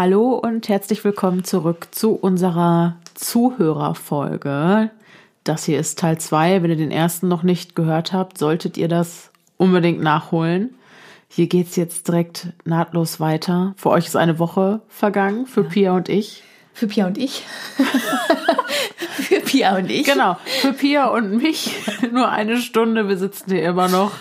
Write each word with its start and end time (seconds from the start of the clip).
Hallo 0.00 0.34
und 0.34 0.68
herzlich 0.68 1.02
willkommen 1.02 1.42
zurück 1.42 1.88
zu 1.90 2.12
unserer 2.12 2.94
Zuhörerfolge. 3.14 4.90
Das 5.42 5.64
hier 5.64 5.80
ist 5.80 5.98
Teil 5.98 6.18
2. 6.18 6.62
Wenn 6.62 6.70
ihr 6.70 6.76
den 6.76 6.92
ersten 6.92 7.26
noch 7.26 7.42
nicht 7.42 7.74
gehört 7.74 8.12
habt, 8.12 8.38
solltet 8.38 8.76
ihr 8.76 8.86
das 8.86 9.32
unbedingt 9.56 10.00
nachholen. 10.00 10.72
Hier 11.26 11.48
geht's 11.48 11.74
jetzt 11.74 12.06
direkt 12.06 12.52
nahtlos 12.64 13.18
weiter. 13.18 13.74
Für 13.76 13.90
euch 13.90 14.06
ist 14.06 14.14
eine 14.14 14.38
Woche 14.38 14.82
vergangen, 14.86 15.46
für 15.46 15.62
ja. 15.62 15.68
Pia 15.68 15.96
und 15.96 16.08
ich. 16.08 16.44
Für 16.74 16.86
Pia 16.86 17.08
und 17.08 17.18
ich. 17.18 17.44
für 18.98 19.40
Pia 19.40 19.76
und 19.78 19.90
ich. 19.90 20.06
Genau, 20.06 20.36
für 20.60 20.74
Pia 20.74 21.08
und 21.08 21.38
mich 21.38 21.74
nur 22.12 22.28
eine 22.28 22.58
Stunde. 22.58 23.08
Wir 23.08 23.18
sitzen 23.18 23.50
hier 23.50 23.64
immer 23.64 23.88
noch 23.88 24.12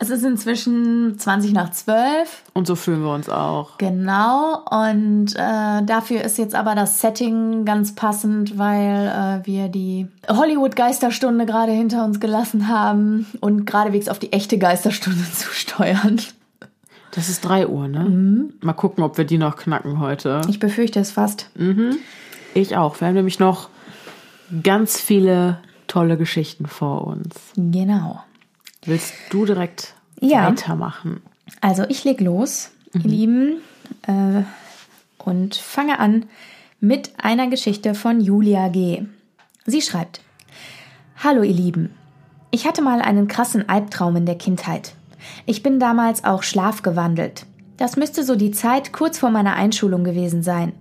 es 0.00 0.08
ist 0.08 0.24
inzwischen 0.24 1.18
20 1.18 1.52
nach 1.52 1.70
12. 1.70 2.42
Und 2.54 2.66
so 2.66 2.74
fühlen 2.74 3.02
wir 3.02 3.12
uns 3.12 3.28
auch. 3.28 3.76
Genau. 3.76 4.64
Und 4.70 5.36
äh, 5.36 5.84
dafür 5.84 6.22
ist 6.22 6.38
jetzt 6.38 6.54
aber 6.54 6.74
das 6.74 7.00
Setting 7.00 7.66
ganz 7.66 7.94
passend, 7.94 8.56
weil 8.56 9.42
äh, 9.44 9.46
wir 9.46 9.68
die 9.68 10.08
Hollywood-Geisterstunde 10.26 11.44
gerade 11.44 11.72
hinter 11.72 12.02
uns 12.06 12.18
gelassen 12.18 12.68
haben 12.68 13.26
und 13.40 13.66
geradewegs 13.66 14.08
auf 14.08 14.18
die 14.18 14.32
echte 14.32 14.56
Geisterstunde 14.56 15.22
zusteuern. 15.34 16.18
Das 17.10 17.28
ist 17.28 17.42
3 17.42 17.66
Uhr, 17.66 17.86
ne? 17.86 18.00
Mhm. 18.00 18.54
Mal 18.62 18.72
gucken, 18.72 19.04
ob 19.04 19.18
wir 19.18 19.26
die 19.26 19.38
noch 19.38 19.56
knacken 19.56 20.00
heute. 20.00 20.40
Ich 20.48 20.58
befürchte 20.58 20.98
es 20.98 21.10
fast. 21.10 21.50
Mhm. 21.56 21.98
Ich 22.54 22.74
auch. 22.74 22.98
Wir 23.00 23.08
haben 23.08 23.14
nämlich 23.16 23.38
noch 23.38 23.68
ganz 24.62 24.98
viele 24.98 25.58
tolle 25.88 26.16
Geschichten 26.16 26.64
vor 26.66 27.06
uns. 27.06 27.34
Genau. 27.54 28.22
Willst 28.84 29.14
du 29.30 29.44
direkt 29.44 29.94
ja. 30.20 30.48
weitermachen? 30.48 31.22
Also 31.60 31.84
ich 31.88 32.04
leg 32.04 32.20
los, 32.20 32.70
mhm. 32.92 33.00
ihr 33.02 33.10
Lieben, 33.10 33.56
äh, 34.06 34.42
und 35.18 35.54
fange 35.54 35.98
an 35.98 36.26
mit 36.80 37.12
einer 37.18 37.48
Geschichte 37.48 37.94
von 37.94 38.20
Julia 38.20 38.68
G. 38.68 39.02
Sie 39.66 39.82
schreibt: 39.82 40.20
Hallo 41.22 41.42
ihr 41.42 41.54
Lieben, 41.54 41.94
ich 42.50 42.66
hatte 42.66 42.82
mal 42.82 43.02
einen 43.02 43.28
krassen 43.28 43.68
Albtraum 43.68 44.16
in 44.16 44.26
der 44.26 44.38
Kindheit. 44.38 44.94
Ich 45.44 45.62
bin 45.62 45.78
damals 45.78 46.24
auch 46.24 46.42
schlafgewandelt. 46.42 47.44
Das 47.76 47.96
müsste 47.96 48.24
so 48.24 48.36
die 48.36 48.50
Zeit 48.50 48.92
kurz 48.92 49.18
vor 49.18 49.30
meiner 49.30 49.54
Einschulung 49.54 50.04
gewesen 50.04 50.42
sein. 50.42 50.72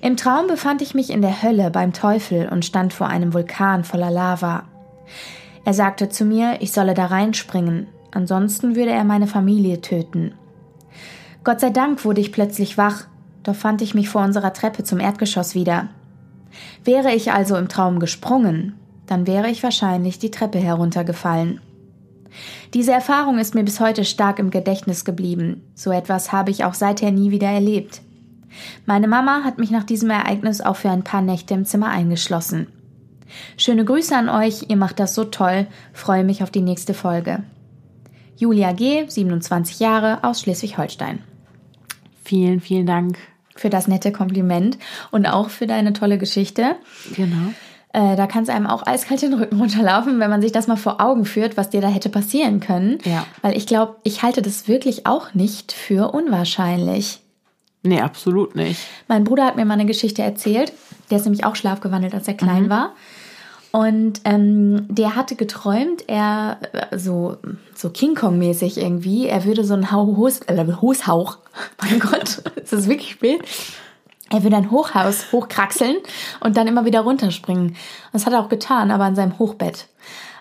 Im 0.00 0.16
Traum 0.16 0.46
befand 0.46 0.82
ich 0.82 0.94
mich 0.94 1.10
in 1.10 1.22
der 1.22 1.42
Hölle 1.42 1.70
beim 1.70 1.92
Teufel 1.92 2.48
und 2.48 2.64
stand 2.64 2.92
vor 2.92 3.08
einem 3.08 3.32
Vulkan 3.32 3.84
voller 3.84 4.10
Lava. 4.10 4.64
Er 5.64 5.74
sagte 5.74 6.08
zu 6.08 6.24
mir, 6.24 6.58
ich 6.60 6.72
solle 6.72 6.94
da 6.94 7.06
reinspringen, 7.06 7.86
ansonsten 8.10 8.76
würde 8.76 8.90
er 8.90 9.04
meine 9.04 9.26
Familie 9.26 9.80
töten. 9.80 10.34
Gott 11.42 11.60
sei 11.60 11.70
Dank 11.70 12.04
wurde 12.04 12.20
ich 12.20 12.32
plötzlich 12.32 12.78
wach, 12.78 13.04
doch 13.42 13.54
fand 13.54 13.82
ich 13.82 13.94
mich 13.94 14.08
vor 14.08 14.22
unserer 14.22 14.52
Treppe 14.52 14.84
zum 14.84 15.00
Erdgeschoss 15.00 15.54
wieder. 15.54 15.88
Wäre 16.84 17.12
ich 17.12 17.32
also 17.32 17.56
im 17.56 17.68
Traum 17.68 17.98
gesprungen, 17.98 18.74
dann 19.06 19.26
wäre 19.26 19.50
ich 19.50 19.62
wahrscheinlich 19.62 20.18
die 20.18 20.30
Treppe 20.30 20.58
heruntergefallen. 20.58 21.60
Diese 22.72 22.92
Erfahrung 22.92 23.38
ist 23.38 23.54
mir 23.54 23.64
bis 23.64 23.80
heute 23.80 24.04
stark 24.04 24.38
im 24.38 24.50
Gedächtnis 24.50 25.04
geblieben. 25.04 25.62
So 25.74 25.92
etwas 25.92 26.32
habe 26.32 26.50
ich 26.50 26.64
auch 26.64 26.74
seither 26.74 27.12
nie 27.12 27.30
wieder 27.30 27.48
erlebt. 27.48 28.02
Meine 28.86 29.08
Mama 29.08 29.42
hat 29.44 29.58
mich 29.58 29.70
nach 29.70 29.84
diesem 29.84 30.10
Ereignis 30.10 30.60
auch 30.60 30.76
für 30.76 30.90
ein 30.90 31.04
paar 31.04 31.22
Nächte 31.22 31.54
im 31.54 31.64
Zimmer 31.64 31.88
eingeschlossen. 31.88 32.66
Schöne 33.56 33.84
Grüße 33.84 34.16
an 34.16 34.28
euch, 34.28 34.66
ihr 34.68 34.76
macht 34.76 35.00
das 35.00 35.14
so 35.14 35.24
toll, 35.24 35.66
freue 35.92 36.24
mich 36.24 36.42
auf 36.42 36.50
die 36.50 36.62
nächste 36.62 36.94
Folge. 36.94 37.42
Julia 38.36 38.72
G., 38.72 39.04
27 39.06 39.80
Jahre, 39.80 40.24
aus 40.24 40.40
Schleswig-Holstein. 40.40 41.20
Vielen, 42.24 42.60
vielen 42.60 42.86
Dank. 42.86 43.18
Für 43.56 43.70
das 43.70 43.86
nette 43.86 44.10
Kompliment 44.10 44.78
und 45.12 45.26
auch 45.26 45.50
für 45.50 45.66
deine 45.66 45.92
tolle 45.92 46.18
Geschichte. 46.18 46.76
Genau. 47.14 47.52
Äh, 47.92 48.16
da 48.16 48.26
kann 48.26 48.42
es 48.42 48.48
einem 48.48 48.66
auch 48.66 48.84
eiskalt 48.84 49.22
den 49.22 49.34
Rücken 49.34 49.60
runterlaufen, 49.60 50.18
wenn 50.18 50.30
man 50.30 50.42
sich 50.42 50.50
das 50.50 50.66
mal 50.66 50.76
vor 50.76 51.00
Augen 51.00 51.24
führt, 51.24 51.56
was 51.56 51.70
dir 51.70 51.80
da 51.80 51.86
hätte 51.86 52.08
passieren 52.08 52.58
können. 52.58 52.98
Ja. 53.04 53.24
Weil 53.40 53.56
ich 53.56 53.68
glaube, 53.68 53.96
ich 54.02 54.24
halte 54.24 54.42
das 54.42 54.66
wirklich 54.66 55.06
auch 55.06 55.32
nicht 55.34 55.70
für 55.70 56.12
unwahrscheinlich. 56.12 57.20
Nee, 57.84 58.00
absolut 58.00 58.56
nicht. 58.56 58.80
Mein 59.06 59.22
Bruder 59.22 59.44
hat 59.44 59.56
mir 59.56 59.64
mal 59.64 59.74
eine 59.74 59.86
Geschichte 59.86 60.22
erzählt. 60.22 60.72
Der 61.10 61.18
ist 61.18 61.24
nämlich 61.24 61.44
auch 61.44 61.54
schlafgewandelt, 61.54 62.14
als 62.14 62.26
er 62.26 62.34
klein 62.34 62.64
mhm. 62.64 62.70
war. 62.70 62.94
Und 63.74 64.20
ähm, 64.24 64.86
der 64.88 65.16
hatte 65.16 65.34
geträumt, 65.34 66.04
er 66.06 66.58
äh, 66.72 66.96
so, 66.96 67.38
so 67.74 67.90
King 67.90 68.14
Kong-mäßig 68.14 68.78
irgendwie, 68.78 69.26
er 69.26 69.44
würde 69.46 69.64
so 69.64 69.74
ein 69.74 69.90
Haus, 69.90 70.42
äh, 70.42 70.64
Hoshauch, 70.80 71.38
mein 71.82 71.98
Gott, 71.98 72.38
ist 72.54 72.72
das 72.72 72.88
wirklich 72.88 73.10
spät? 73.10 73.42
Er 74.30 74.44
würde 74.44 74.58
ein 74.58 74.70
Hochhaus 74.70 75.32
hochkraxeln 75.32 75.96
und 76.38 76.56
dann 76.56 76.68
immer 76.68 76.84
wieder 76.84 77.00
runterspringen. 77.00 77.74
Das 78.12 78.26
hat 78.26 78.32
er 78.32 78.42
auch 78.42 78.48
getan, 78.48 78.92
aber 78.92 79.02
an 79.02 79.16
seinem 79.16 79.40
Hochbett. 79.40 79.88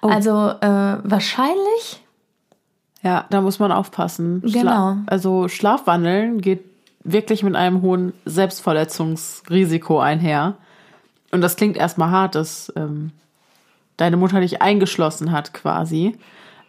Oh. 0.03 0.09
Also 0.09 0.49
äh, 0.61 0.99
wahrscheinlich. 1.03 2.03
Ja, 3.01 3.25
da 3.31 3.41
muss 3.41 3.57
man 3.57 3.72
aufpassen. 3.72 4.43
Schla 4.45 4.61
genau. 4.61 4.97
also 5.07 5.47
Schlafwandeln 5.47 6.39
geht 6.39 6.63
wirklich 7.03 7.41
mit 7.41 7.55
einem 7.55 7.81
hohen 7.81 8.13
Selbstverletzungsrisiko 8.25 9.99
einher. 9.99 10.53
Und 11.31 11.41
das 11.41 11.55
klingt 11.55 11.77
erstmal 11.77 12.11
hart, 12.11 12.35
dass 12.35 12.72
ähm, 12.75 13.11
deine 13.97 14.17
Mutter 14.17 14.39
dich 14.39 14.61
eingeschlossen 14.61 15.31
hat 15.31 15.53
quasi. 15.53 16.17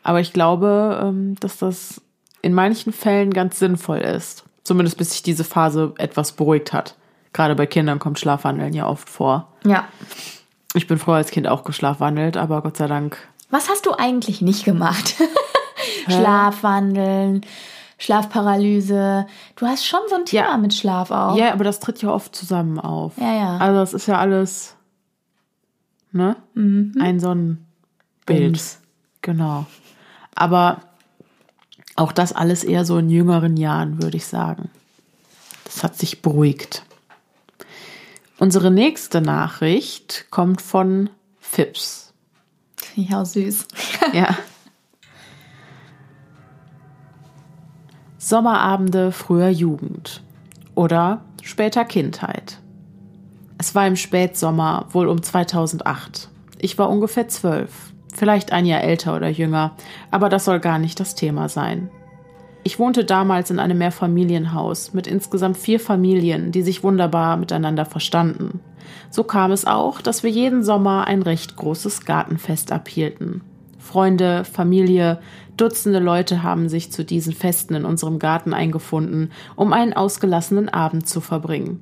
Aber 0.03 0.21
ich 0.21 0.33
glaube, 0.33 1.01
ähm, 1.03 1.37
dass 1.41 1.59
das 1.59 2.01
in 2.43 2.53
manchen 2.53 2.93
Fällen 2.93 3.33
ganz 3.33 3.59
sinnvoll 3.59 3.99
ist. 3.99 4.45
Zumindest 4.65 4.99
bis 4.99 5.13
sich 5.13 5.23
diese 5.23 5.45
Phase 5.45 5.95
etwas 5.99 6.33
beruhigt 6.33 6.73
hat. 6.73 6.95
Gerade 7.33 7.55
bei 7.55 7.67
Kindern 7.67 7.99
kommt 7.99 8.19
Schlafwandeln 8.19 8.73
ja 8.73 8.87
oft 8.87 9.11
vor. 9.11 9.49
Ja. 9.65 9.85
Ich 10.75 10.87
bin 10.87 10.99
früher 10.99 11.17
als 11.17 11.31
Kind 11.31 11.49
auch 11.49 11.65
geschlafwandelt, 11.65 12.37
aber 12.37 12.63
Gott 12.63 12.77
sei 12.77 12.87
Dank. 12.87 13.17
Was 13.51 13.69
hast 13.69 13.87
du 13.87 13.93
eigentlich 13.93 14.41
nicht 14.41 14.65
gemacht? 14.65 15.15
Schlafwandeln, 16.09 17.43
Schlafparalyse. 17.99 19.27
Du 19.57 19.67
hast 19.67 19.87
schon 19.87 20.01
so 20.09 20.17
ein 20.17 20.25
Thema 20.27 20.51
ja. 20.51 20.57
mit 20.57 20.75
Schlaf 20.75 21.11
auch. 21.11 21.37
Ja, 21.37 21.53
aber 21.53 21.65
das 21.65 21.81
tritt 21.81 22.03
ja 22.03 22.11
oft 22.11 22.35
zusammen 22.35 22.79
auf. 22.79 23.13
Ja, 23.17 23.33
ja. 23.33 23.57
Also 23.59 23.81
das 23.81 23.95
ist 23.95 24.07
ja 24.07 24.19
alles 24.19 24.74
ne? 26.15 26.37
Mhm. 26.55 26.95
Ein 27.01 27.21
Sonnenbild. 27.21 27.67
Bums. 28.27 28.81
Genau. 29.21 29.67
Aber 30.35 30.81
auch 31.97 32.13
das 32.13 32.33
alles 32.33 32.65
eher 32.65 32.85
so 32.85 32.99
in 32.99 33.11
jüngeren 33.11 33.57
Jahren, 33.57 34.03
würde 34.03 34.17
ich 34.17 34.27
sagen. 34.27 34.71
Das 35.65 35.83
hat 35.83 35.97
sich 35.97 36.23
beruhigt. 36.23 36.85
Unsere 38.39 38.71
nächste 38.71 39.21
Nachricht 39.21 40.27
kommt 40.31 40.61
von 40.61 41.11
Fips. 41.39 42.13
Ja, 42.97 43.25
süß. 43.25 43.67
ja. 44.13 44.37
Sommerabende 48.19 49.13
früher 49.13 49.49
Jugend 49.49 50.23
oder 50.75 51.25
später 51.43 51.85
Kindheit. 51.85 52.59
Es 53.65 53.75
war 53.75 53.87
im 53.87 53.97
Spätsommer, 53.97 54.85
wohl 54.91 55.09
um 55.09 55.23
2008. 55.23 56.29
Ich 56.59 56.77
war 56.77 56.91
ungefähr 56.91 57.29
zwölf, 57.29 57.95
vielleicht 58.13 58.53
ein 58.53 58.67
Jahr 58.67 58.83
älter 58.83 59.17
oder 59.17 59.31
jünger, 59.31 59.75
aber 60.11 60.29
das 60.29 60.45
soll 60.45 60.61
gar 60.61 60.79
nicht 60.79 61.01
das 61.01 61.15
Thema 61.15 61.49
sein. 61.49 61.89
Ich 62.63 62.79
wohnte 62.79 63.07
damals 63.07 63.51
in 63.51 63.59
einem 63.59 63.79
Mehrfamilienhaus 63.79 64.93
mit 64.93 65.07
insgesamt 65.07 65.57
vier 65.57 65.81
Familien, 65.81 66.53
die 66.53 66.61
sich 66.61 66.85
wunderbar 66.85 67.39
miteinander 67.39 67.87
verstanden. 67.87 68.61
So 69.09 69.25
kam 69.25 69.51
es 69.51 69.67
auch, 69.67 70.03
dass 70.03 70.23
wir 70.23 70.31
jeden 70.31 70.63
Sommer 70.63 71.07
ein 71.07 71.23
recht 71.23 71.57
großes 71.57 72.05
Gartenfest 72.05 72.71
abhielten. 72.71 73.41
Freunde, 73.79 74.45
Familie, 74.45 75.21
Dutzende 75.57 76.01
Leute 76.01 76.43
haben 76.43 76.69
sich 76.69 76.93
zu 76.93 77.03
diesen 77.03 77.33
Festen 77.33 77.75
in 77.75 77.87
unserem 77.87 78.19
Garten 78.19 78.53
eingefunden, 78.53 79.33
um 79.57 79.73
einen 79.73 79.95
ausgelassenen 79.95 80.69
Abend 80.69 81.09
zu 81.09 81.23
verbringen. 81.23 81.81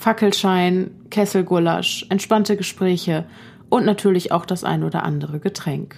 Fackelschein, 0.00 0.92
Kesselgulasch, 1.10 2.06
entspannte 2.08 2.56
Gespräche 2.56 3.26
und 3.68 3.84
natürlich 3.84 4.32
auch 4.32 4.46
das 4.46 4.64
ein 4.64 4.82
oder 4.82 5.02
andere 5.02 5.40
Getränk. 5.40 5.94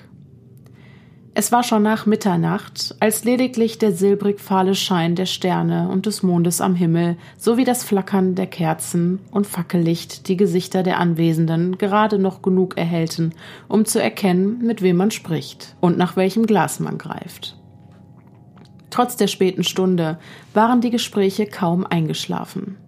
Es 1.35 1.53
war 1.53 1.63
schon 1.63 1.85
nach 1.85 2.05
Mitternacht, 2.05 2.97
als 2.99 3.23
lediglich 3.23 3.79
der 3.79 3.93
silbrig 3.93 4.41
fahle 4.41 4.75
Schein 4.75 5.15
der 5.15 5.27
Sterne 5.27 5.89
und 5.89 6.07
des 6.07 6.25
Mondes 6.25 6.61
am 6.61 6.75
Himmel 6.75 7.17
sowie 7.37 7.63
das 7.63 7.85
Flackern 7.85 8.35
der 8.35 8.49
Kerzen 8.49 9.21
und 9.31 9.47
Fackellicht 9.47 10.27
die 10.27 10.37
Gesichter 10.37 10.83
der 10.83 10.99
Anwesenden 10.99 11.79
gerade 11.79 12.19
noch 12.19 12.43
genug 12.43 12.77
erhellten, 12.77 13.33
um 13.69 13.85
zu 13.85 14.03
erkennen, 14.03 14.67
mit 14.67 14.83
wem 14.83 14.97
man 14.97 15.13
spricht 15.13 15.77
und 15.81 15.97
nach 15.97 16.17
welchem 16.17 16.47
Glas 16.47 16.81
man 16.81 16.99
greift. 16.99 17.57
Trotz 18.91 19.17
der 19.17 19.29
späten 19.29 19.63
Stunde 19.63 20.19
waren 20.55 20.81
die 20.81 20.91
Gespräche 20.91 21.47
kaum 21.47 21.87
eingeschlafen. 21.87 22.79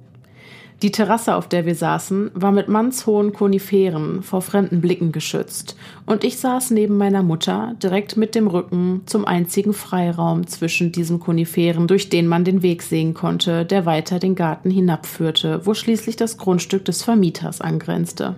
Die 0.82 0.90
Terrasse, 0.90 1.34
auf 1.34 1.48
der 1.48 1.64
wir 1.64 1.74
saßen, 1.74 2.32
war 2.34 2.52
mit 2.52 2.68
mannshohen 2.68 3.32
Koniferen 3.32 4.22
vor 4.22 4.42
fremden 4.42 4.80
Blicken 4.80 5.12
geschützt, 5.12 5.76
und 6.04 6.24
ich 6.24 6.38
saß 6.38 6.72
neben 6.72 6.98
meiner 6.98 7.22
Mutter 7.22 7.74
direkt 7.82 8.16
mit 8.16 8.34
dem 8.34 8.48
Rücken 8.48 9.02
zum 9.06 9.24
einzigen 9.24 9.72
Freiraum 9.72 10.46
zwischen 10.46 10.92
diesen 10.92 11.20
Koniferen, 11.20 11.86
durch 11.86 12.10
den 12.10 12.26
man 12.26 12.44
den 12.44 12.62
Weg 12.62 12.82
sehen 12.82 13.14
konnte, 13.14 13.64
der 13.64 13.86
weiter 13.86 14.18
den 14.18 14.34
Garten 14.34 14.70
hinabführte, 14.70 15.64
wo 15.64 15.74
schließlich 15.74 16.16
das 16.16 16.36
Grundstück 16.36 16.84
des 16.84 17.02
Vermieters 17.02 17.60
angrenzte. 17.60 18.34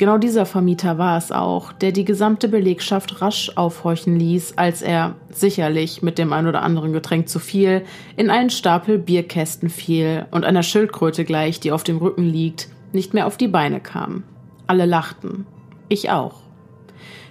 Genau 0.00 0.16
dieser 0.16 0.46
Vermieter 0.46 0.96
war 0.96 1.18
es 1.18 1.30
auch, 1.30 1.74
der 1.74 1.92
die 1.92 2.06
gesamte 2.06 2.48
Belegschaft 2.48 3.20
rasch 3.20 3.52
aufhorchen 3.56 4.18
ließ, 4.18 4.56
als 4.56 4.80
er, 4.80 5.16
sicherlich 5.30 6.00
mit 6.00 6.16
dem 6.16 6.32
ein 6.32 6.46
oder 6.46 6.62
anderen 6.62 6.94
Getränk 6.94 7.28
zu 7.28 7.38
viel, 7.38 7.84
in 8.16 8.30
einen 8.30 8.48
Stapel 8.48 8.96
Bierkästen 8.96 9.68
fiel 9.68 10.24
und 10.30 10.46
einer 10.46 10.62
Schildkröte 10.62 11.26
gleich, 11.26 11.60
die 11.60 11.70
auf 11.70 11.84
dem 11.84 11.98
Rücken 11.98 12.24
liegt, 12.24 12.70
nicht 12.94 13.12
mehr 13.12 13.26
auf 13.26 13.36
die 13.36 13.46
Beine 13.46 13.78
kam. 13.78 14.22
Alle 14.66 14.86
lachten. 14.86 15.44
Ich 15.90 16.08
auch. 16.08 16.40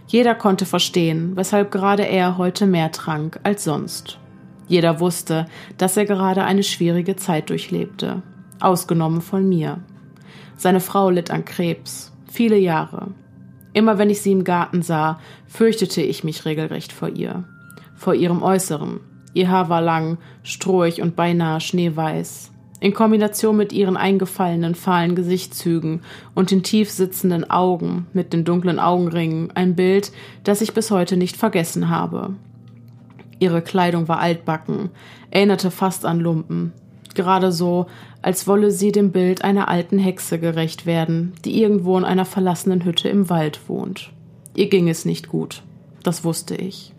Jeder 0.06 0.36
konnte 0.36 0.68
verstehen, 0.68 1.31
weshalb 1.36 1.71
gerade 1.71 2.07
er 2.07 2.38
heute 2.38 2.68
mehr 2.68 2.92
trank 2.92 3.39
als 3.42 3.63
sonst. 3.63 4.19
Jeder 4.68 5.00
wusste, 5.00 5.48
dass 5.80 5.98
er 5.98 6.06
gerade 6.06 6.44
eine 6.44 6.62
schwierige 6.62 7.16
Zeit 7.16 7.50
durchlebte, 7.50 8.21
ausgenommen 8.60 9.21
von 9.21 9.50
mir. 9.50 9.80
Seine 10.56 10.81
Frau 10.81 11.10
litt 11.10 11.31
an 11.31 11.45
Krebs, 11.45 12.09
Viele 12.31 12.58
Jahre. 12.58 13.08
Immer 13.74 13.98
wenn 13.98 14.10
ich 14.10 14.22
sie 14.22 14.31
im 14.31 14.44
Garten 14.44 14.81
sah, 14.81 15.20
fürchtete 15.48 16.02
ich 16.02 16.24
mich 16.24 16.46
regelrecht 16.46 16.92
vor 16.92 17.10
ihr. 17.10 17.44
Vor 17.96 18.14
ihrem 18.14 18.42
Äußeren. 18.42 19.00
Ihr 19.34 19.50
Haar 19.50 19.70
war 19.70 19.81
lang, 19.81 20.18
strohig 20.44 21.02
und 21.02 21.16
beinahe 21.16 21.60
schneeweiß. 21.60 22.52
In 22.81 22.94
Kombination 22.94 23.58
mit 23.58 23.74
ihren 23.74 23.98
eingefallenen, 23.98 24.74
fahlen 24.74 25.16
Gesichtszügen 25.16 26.02
und 26.34 26.50
den 26.50 26.64
tief 26.64 26.90
sitzenden 26.90 27.50
Augen 27.50 28.08
mit 28.14 28.31
den 28.31 28.46
dunklen 28.46 28.80
Augenringen 28.80 29.52
ein 29.54 29.76
Bild, 29.76 30.12
das 30.44 30.62
ich 30.62 30.74
bis 30.74 30.90
heute 30.90 31.18
nicht 31.18 31.36
vergessen 31.36 31.90
habe. 31.90 32.36
Ihre 33.40 33.62
Kleidung 33.62 34.08
war 34.08 34.20
altbacken, 34.20 34.92
erinnerte 35.30 35.72
fast 35.72 36.06
an 36.06 36.20
Lumpen, 36.20 36.74
gerade 37.16 37.52
so, 37.52 37.88
als 38.21 38.48
wolle 38.48 38.71
sie 38.71 38.92
dem 38.92 39.12
Bild 39.12 39.44
einer 39.44 39.69
alten 39.69 39.98
Hexe 39.98 40.39
gerecht 40.39 40.86
werden, 40.86 41.33
die 41.45 41.62
irgendwo 41.62 41.98
in 41.98 42.04
einer 42.06 42.25
verlassenen 42.25 42.83
Hütte 42.83 43.10
im 43.10 43.30
Wald 43.30 43.62
wohnt. 43.68 44.12
Ihr 44.56 44.68
ging 44.68 44.89
es 44.89 45.06
nicht 45.06 45.30
gut, 45.30 45.63
das 46.04 46.24
wusste 46.24 46.56
ich. 46.56 46.94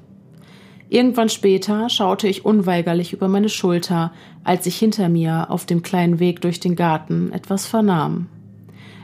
Irgendwann 0.88 1.28
später 1.28 1.88
schaute 1.88 2.26
ich 2.26 2.44
unweigerlich 2.44 3.12
über 3.12 3.28
meine 3.28 3.48
Schulter, 3.48 4.12
als 4.42 4.66
ich 4.66 4.76
hinter 4.76 5.08
mir 5.08 5.50
auf 5.50 5.64
dem 5.64 5.82
kleinen 5.82 6.18
Weg 6.18 6.40
durch 6.40 6.58
den 6.58 6.74
Garten 6.74 7.32
etwas 7.32 7.66
vernahm. 7.66 8.26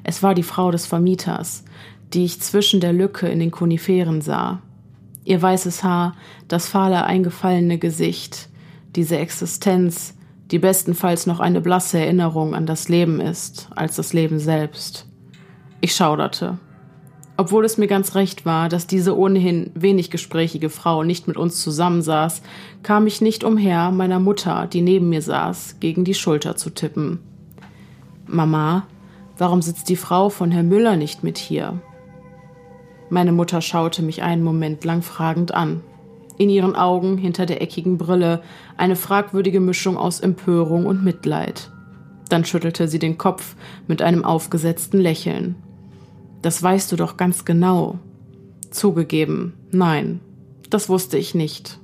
Es 0.02 0.22
war 0.22 0.34
die 0.34 0.42
Frau 0.42 0.70
des 0.70 0.86
Vermieters, 0.86 1.64
die 2.12 2.24
ich 2.24 2.40
zwischen 2.40 2.80
der 2.80 2.92
Lücke 2.92 3.28
in 3.28 3.38
den 3.38 3.50
Koniferen 3.50 4.20
sah. 4.20 4.62
Ihr 5.24 5.40
weißes 5.40 5.84
Haar, 5.84 6.16
das 6.48 6.68
fahle 6.68 7.04
eingefallene 7.04 7.78
Gesicht, 7.78 8.48
diese 8.96 9.18
Existenz, 9.18 10.14
die 10.50 10.58
bestenfalls 10.58 11.26
noch 11.26 11.40
eine 11.40 11.60
blasse 11.60 11.98
Erinnerung 11.98 12.54
an 12.54 12.66
das 12.66 12.88
Leben 12.88 13.20
ist, 13.20 13.68
als 13.74 13.96
das 13.96 14.12
Leben 14.12 14.38
selbst. 14.38 15.06
Ich 15.80 15.94
schauderte. 15.94 16.58
Obwohl 17.38 17.64
es 17.64 17.76
mir 17.76 17.86
ganz 17.86 18.14
recht 18.14 18.46
war, 18.46 18.68
dass 18.68 18.86
diese 18.86 19.16
ohnehin 19.16 19.70
wenig 19.74 20.10
gesprächige 20.10 20.70
Frau 20.70 21.02
nicht 21.02 21.28
mit 21.28 21.36
uns 21.36 21.60
zusammensaß, 21.60 22.42
kam 22.82 23.06
ich 23.06 23.20
nicht 23.20 23.44
umher, 23.44 23.90
meiner 23.90 24.20
Mutter, 24.20 24.66
die 24.72 24.80
neben 24.80 25.10
mir 25.10 25.20
saß, 25.20 25.76
gegen 25.80 26.04
die 26.04 26.14
Schulter 26.14 26.56
zu 26.56 26.70
tippen. 26.70 27.18
Mama, 28.26 28.86
warum 29.36 29.60
sitzt 29.60 29.88
die 29.90 29.96
Frau 29.96 30.30
von 30.30 30.50
Herrn 30.50 30.68
Müller 30.68 30.96
nicht 30.96 31.24
mit 31.24 31.36
hier? 31.36 31.78
Meine 33.10 33.32
Mutter 33.32 33.60
schaute 33.60 34.02
mich 34.02 34.22
einen 34.22 34.42
Moment 34.42 34.84
lang 34.84 35.02
fragend 35.02 35.52
an 35.52 35.82
in 36.38 36.50
ihren 36.50 36.76
Augen 36.76 37.18
hinter 37.18 37.46
der 37.46 37.62
eckigen 37.62 37.98
Brille 37.98 38.42
eine 38.76 38.96
fragwürdige 38.96 39.60
Mischung 39.60 39.96
aus 39.96 40.20
Empörung 40.20 40.86
und 40.86 41.04
Mitleid. 41.04 41.70
Dann 42.28 42.44
schüttelte 42.44 42.88
sie 42.88 42.98
den 42.98 43.18
Kopf 43.18 43.54
mit 43.86 44.02
einem 44.02 44.24
aufgesetzten 44.24 45.00
Lächeln. 45.00 45.56
Das 46.42 46.62
weißt 46.62 46.92
du 46.92 46.96
doch 46.96 47.16
ganz 47.16 47.44
genau. 47.44 47.98
Zugegeben, 48.70 49.54
nein, 49.70 50.20
das 50.70 50.88
wusste 50.88 51.16
ich 51.18 51.34
nicht. 51.34 51.78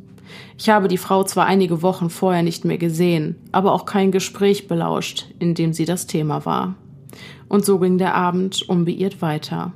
Ich 0.58 0.68
habe 0.68 0.88
die 0.88 0.98
Frau 0.98 1.24
zwar 1.24 1.46
einige 1.46 1.82
Wochen 1.82 2.10
vorher 2.10 2.42
nicht 2.42 2.64
mehr 2.64 2.78
gesehen, 2.78 3.36
aber 3.52 3.72
auch 3.72 3.84
kein 3.84 4.12
Gespräch 4.12 4.68
belauscht, 4.68 5.26
in 5.38 5.54
dem 5.54 5.72
sie 5.72 5.84
das 5.84 6.06
Thema 6.06 6.44
war. 6.44 6.74
Und 7.48 7.64
so 7.64 7.78
ging 7.78 7.98
der 7.98 8.14
Abend 8.14 8.62
unbeirrt 8.68 9.22
weiter. 9.22 9.72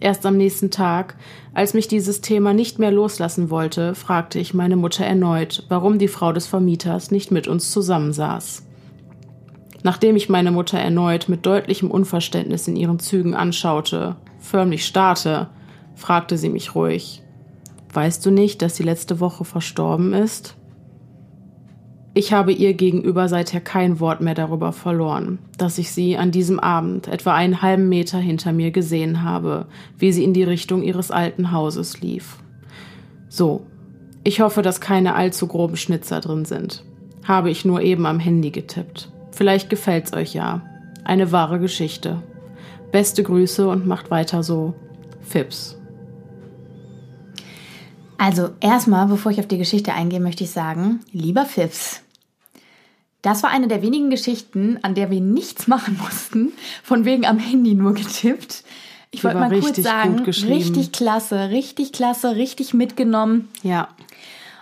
Erst 0.00 0.24
am 0.24 0.38
nächsten 0.38 0.70
Tag, 0.70 1.16
als 1.52 1.74
mich 1.74 1.86
dieses 1.86 2.22
Thema 2.22 2.54
nicht 2.54 2.78
mehr 2.78 2.90
loslassen 2.90 3.50
wollte, 3.50 3.94
fragte 3.94 4.38
ich 4.38 4.54
meine 4.54 4.76
Mutter 4.76 5.04
erneut, 5.04 5.64
warum 5.68 5.98
die 5.98 6.08
Frau 6.08 6.32
des 6.32 6.46
Vermieters 6.46 7.10
nicht 7.10 7.30
mit 7.30 7.46
uns 7.46 7.70
zusammensaß. 7.70 8.66
Nachdem 9.82 10.16
ich 10.16 10.28
meine 10.28 10.50
Mutter 10.50 10.78
erneut 10.78 11.28
mit 11.28 11.44
deutlichem 11.44 11.90
Unverständnis 11.90 12.66
in 12.66 12.76
ihren 12.76 12.98
Zügen 12.98 13.34
anschaute, 13.34 14.16
förmlich 14.38 14.86
starrte, 14.86 15.48
fragte 15.94 16.38
sie 16.38 16.48
mich 16.48 16.74
ruhig 16.74 17.22
Weißt 17.92 18.24
du 18.24 18.30
nicht, 18.30 18.62
dass 18.62 18.76
sie 18.76 18.84
letzte 18.84 19.20
Woche 19.20 19.44
verstorben 19.44 20.12
ist? 20.12 20.56
Ich 22.12 22.32
habe 22.32 22.52
ihr 22.52 22.74
gegenüber 22.74 23.28
seither 23.28 23.60
kein 23.60 24.00
Wort 24.00 24.20
mehr 24.20 24.34
darüber 24.34 24.72
verloren, 24.72 25.38
dass 25.58 25.78
ich 25.78 25.92
sie 25.92 26.16
an 26.16 26.32
diesem 26.32 26.58
Abend 26.58 27.06
etwa 27.06 27.34
einen 27.34 27.62
halben 27.62 27.88
Meter 27.88 28.18
hinter 28.18 28.52
mir 28.52 28.72
gesehen 28.72 29.22
habe, 29.22 29.66
wie 29.96 30.10
sie 30.10 30.24
in 30.24 30.34
die 30.34 30.42
Richtung 30.42 30.82
ihres 30.82 31.12
alten 31.12 31.52
Hauses 31.52 32.00
lief. 32.00 32.38
So, 33.28 33.62
ich 34.24 34.40
hoffe, 34.40 34.62
dass 34.62 34.80
keine 34.80 35.14
allzu 35.14 35.46
groben 35.46 35.76
Schnitzer 35.76 36.20
drin 36.20 36.44
sind. 36.44 36.84
Habe 37.22 37.48
ich 37.48 37.64
nur 37.64 37.80
eben 37.80 38.06
am 38.06 38.18
Handy 38.18 38.50
getippt. 38.50 39.08
Vielleicht 39.30 39.70
gefällt's 39.70 40.12
euch 40.12 40.34
ja. 40.34 40.62
Eine 41.04 41.30
wahre 41.30 41.60
Geschichte. 41.60 42.22
Beste 42.90 43.22
Grüße 43.22 43.68
und 43.68 43.86
macht 43.86 44.10
weiter 44.10 44.42
so. 44.42 44.74
Fips. 45.20 45.79
Also 48.20 48.50
erstmal, 48.60 49.06
bevor 49.06 49.32
ich 49.32 49.40
auf 49.40 49.48
die 49.48 49.56
Geschichte 49.56 49.94
eingehe, 49.94 50.20
möchte 50.20 50.44
ich 50.44 50.50
sagen, 50.50 51.00
lieber 51.10 51.46
Fips, 51.46 52.02
das 53.22 53.42
war 53.42 53.48
eine 53.48 53.66
der 53.66 53.80
wenigen 53.80 54.10
Geschichten, 54.10 54.78
an 54.82 54.94
der 54.94 55.10
wir 55.10 55.22
nichts 55.22 55.68
machen 55.68 55.98
mussten, 56.02 56.52
von 56.82 57.06
wegen 57.06 57.24
am 57.24 57.38
Handy 57.38 57.74
nur 57.74 57.94
getippt. 57.94 58.62
Ich 59.10 59.24
wollte 59.24 59.38
mal 59.38 59.48
kurz 59.58 59.76
sagen, 59.76 60.18
richtig 60.20 60.92
klasse, 60.92 61.48
richtig 61.48 61.92
klasse, 61.92 62.36
richtig 62.36 62.74
mitgenommen. 62.74 63.48
Ja. 63.62 63.88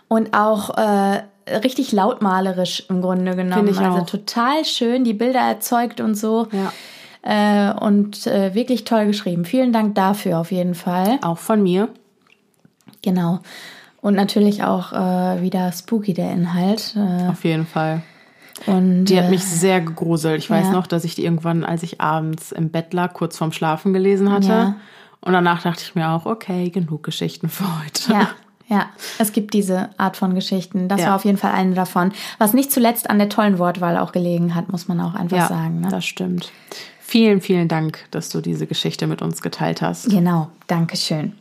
Und 0.07 0.35
auch 0.35 0.71
äh, 0.79 1.25
richtig 1.53 1.91
lautmalerisch 1.91 2.85
im 2.89 3.03
Grunde 3.03 3.35
genommen. 3.35 3.67
ich 3.67 3.81
also 3.81 3.99
auch. 3.99 4.07
total 4.07 4.65
schön, 4.67 5.03
die 5.03 5.15
Bilder 5.15 5.41
erzeugt 5.41 6.01
und 6.01 6.15
so. 6.15 6.47
Ja. 6.53 6.73
Äh, 7.23 7.75
und 7.81 8.25
äh, 8.29 8.55
wirklich 8.55 8.85
toll 8.85 9.07
geschrieben. 9.07 9.45
Vielen 9.45 9.73
Dank 9.73 9.97
dafür 9.97 10.39
auf 10.39 10.53
jeden 10.53 10.77
Fall. 10.77 11.19
Auch 11.23 11.39
von 11.39 11.61
mir. 11.61 11.89
Genau. 13.03 13.41
Und 14.01 14.15
natürlich 14.15 14.63
auch 14.63 14.93
äh, 14.93 15.43
wieder 15.43 15.73
spooky 15.73 16.15
der 16.15 16.33
Inhalt. 16.33 16.95
Äh, 16.97 17.29
Auf 17.29 17.45
jeden 17.45 17.67
Fall. 17.67 18.03
und 18.67 19.07
Die 19.07 19.19
hat 19.19 19.27
äh, 19.27 19.31
mich 19.31 19.45
sehr 19.45 19.81
gegruselt. 19.81 20.39
Ich 20.39 20.49
weiß 20.51 20.67
ja. 20.67 20.73
noch, 20.73 20.87
dass 20.87 21.05
ich 21.05 21.15
die 21.17 21.25
irgendwann, 21.25 21.65
als 21.65 21.83
ich 21.83 22.01
abends 22.01 22.53
im 22.53 22.71
Bett 22.71 22.93
lag, 22.95 23.13
kurz 23.13 23.37
vorm 23.37 23.53
Schlafen 23.53 23.93
gelesen 23.93 24.31
hatte. 24.31 24.49
Ja. 24.49 24.77
Und 25.21 25.33
danach 25.33 25.63
dachte 25.63 25.83
ich 25.85 25.95
mir 25.97 26.11
auch, 26.11 26.27
okay, 26.27 26.71
genug 26.71 27.03
Geschichten 27.03 27.49
für 27.49 27.65
heute. 27.83 28.13
Ja, 28.13 28.29
ja, 28.69 28.87
es 29.19 29.33
gibt 29.33 29.53
diese 29.53 29.91
Art 29.99 30.17
von 30.17 30.33
Geschichten. 30.35 30.87
Das 30.89 31.01
Ja. 31.01 31.09
war 31.09 31.17
auf 31.17 31.25
jeden 31.25 31.39
Fall 31.39 31.53
eine 31.53 31.75
davon. 31.75 32.13
Was 32.39 32.55
nicht 32.55 32.71
zuletzt 32.71 33.11
an 33.11 33.19
der 33.19 33.29
tollen 33.29 33.59
Wortwahl 33.59 33.99
auch 33.99 34.13
gelegen 34.13 34.55
hat, 34.55 34.71
muss 34.71 34.87
man 34.87 35.01
auch 35.01 35.15
einfach 35.15 35.37
ja 35.39 35.49
sagen. 35.49 35.81
Ne? 35.81 35.89
das 35.91 36.05
stimmt. 36.07 36.53
Vielen, 37.01 37.41
vielen 37.41 37.67
Dank, 37.69 38.05
dass 38.13 38.29
du 38.29 38.41
diese 38.41 38.67
Geschichte 38.67 39.07
mit 39.09 39.23
uns 39.23 39.43
geteilt 39.43 39.83
hast. 39.83 40.09
Genau, 40.09 40.51
danke 40.69 40.97
schön. 40.97 41.33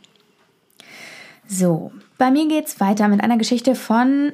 So, 1.48 1.90
bei 2.18 2.30
mir 2.30 2.46
geht's 2.46 2.78
weiter 2.78 3.08
mit 3.08 3.22
einer 3.22 3.38
Geschichte 3.38 3.74
von 3.74 4.32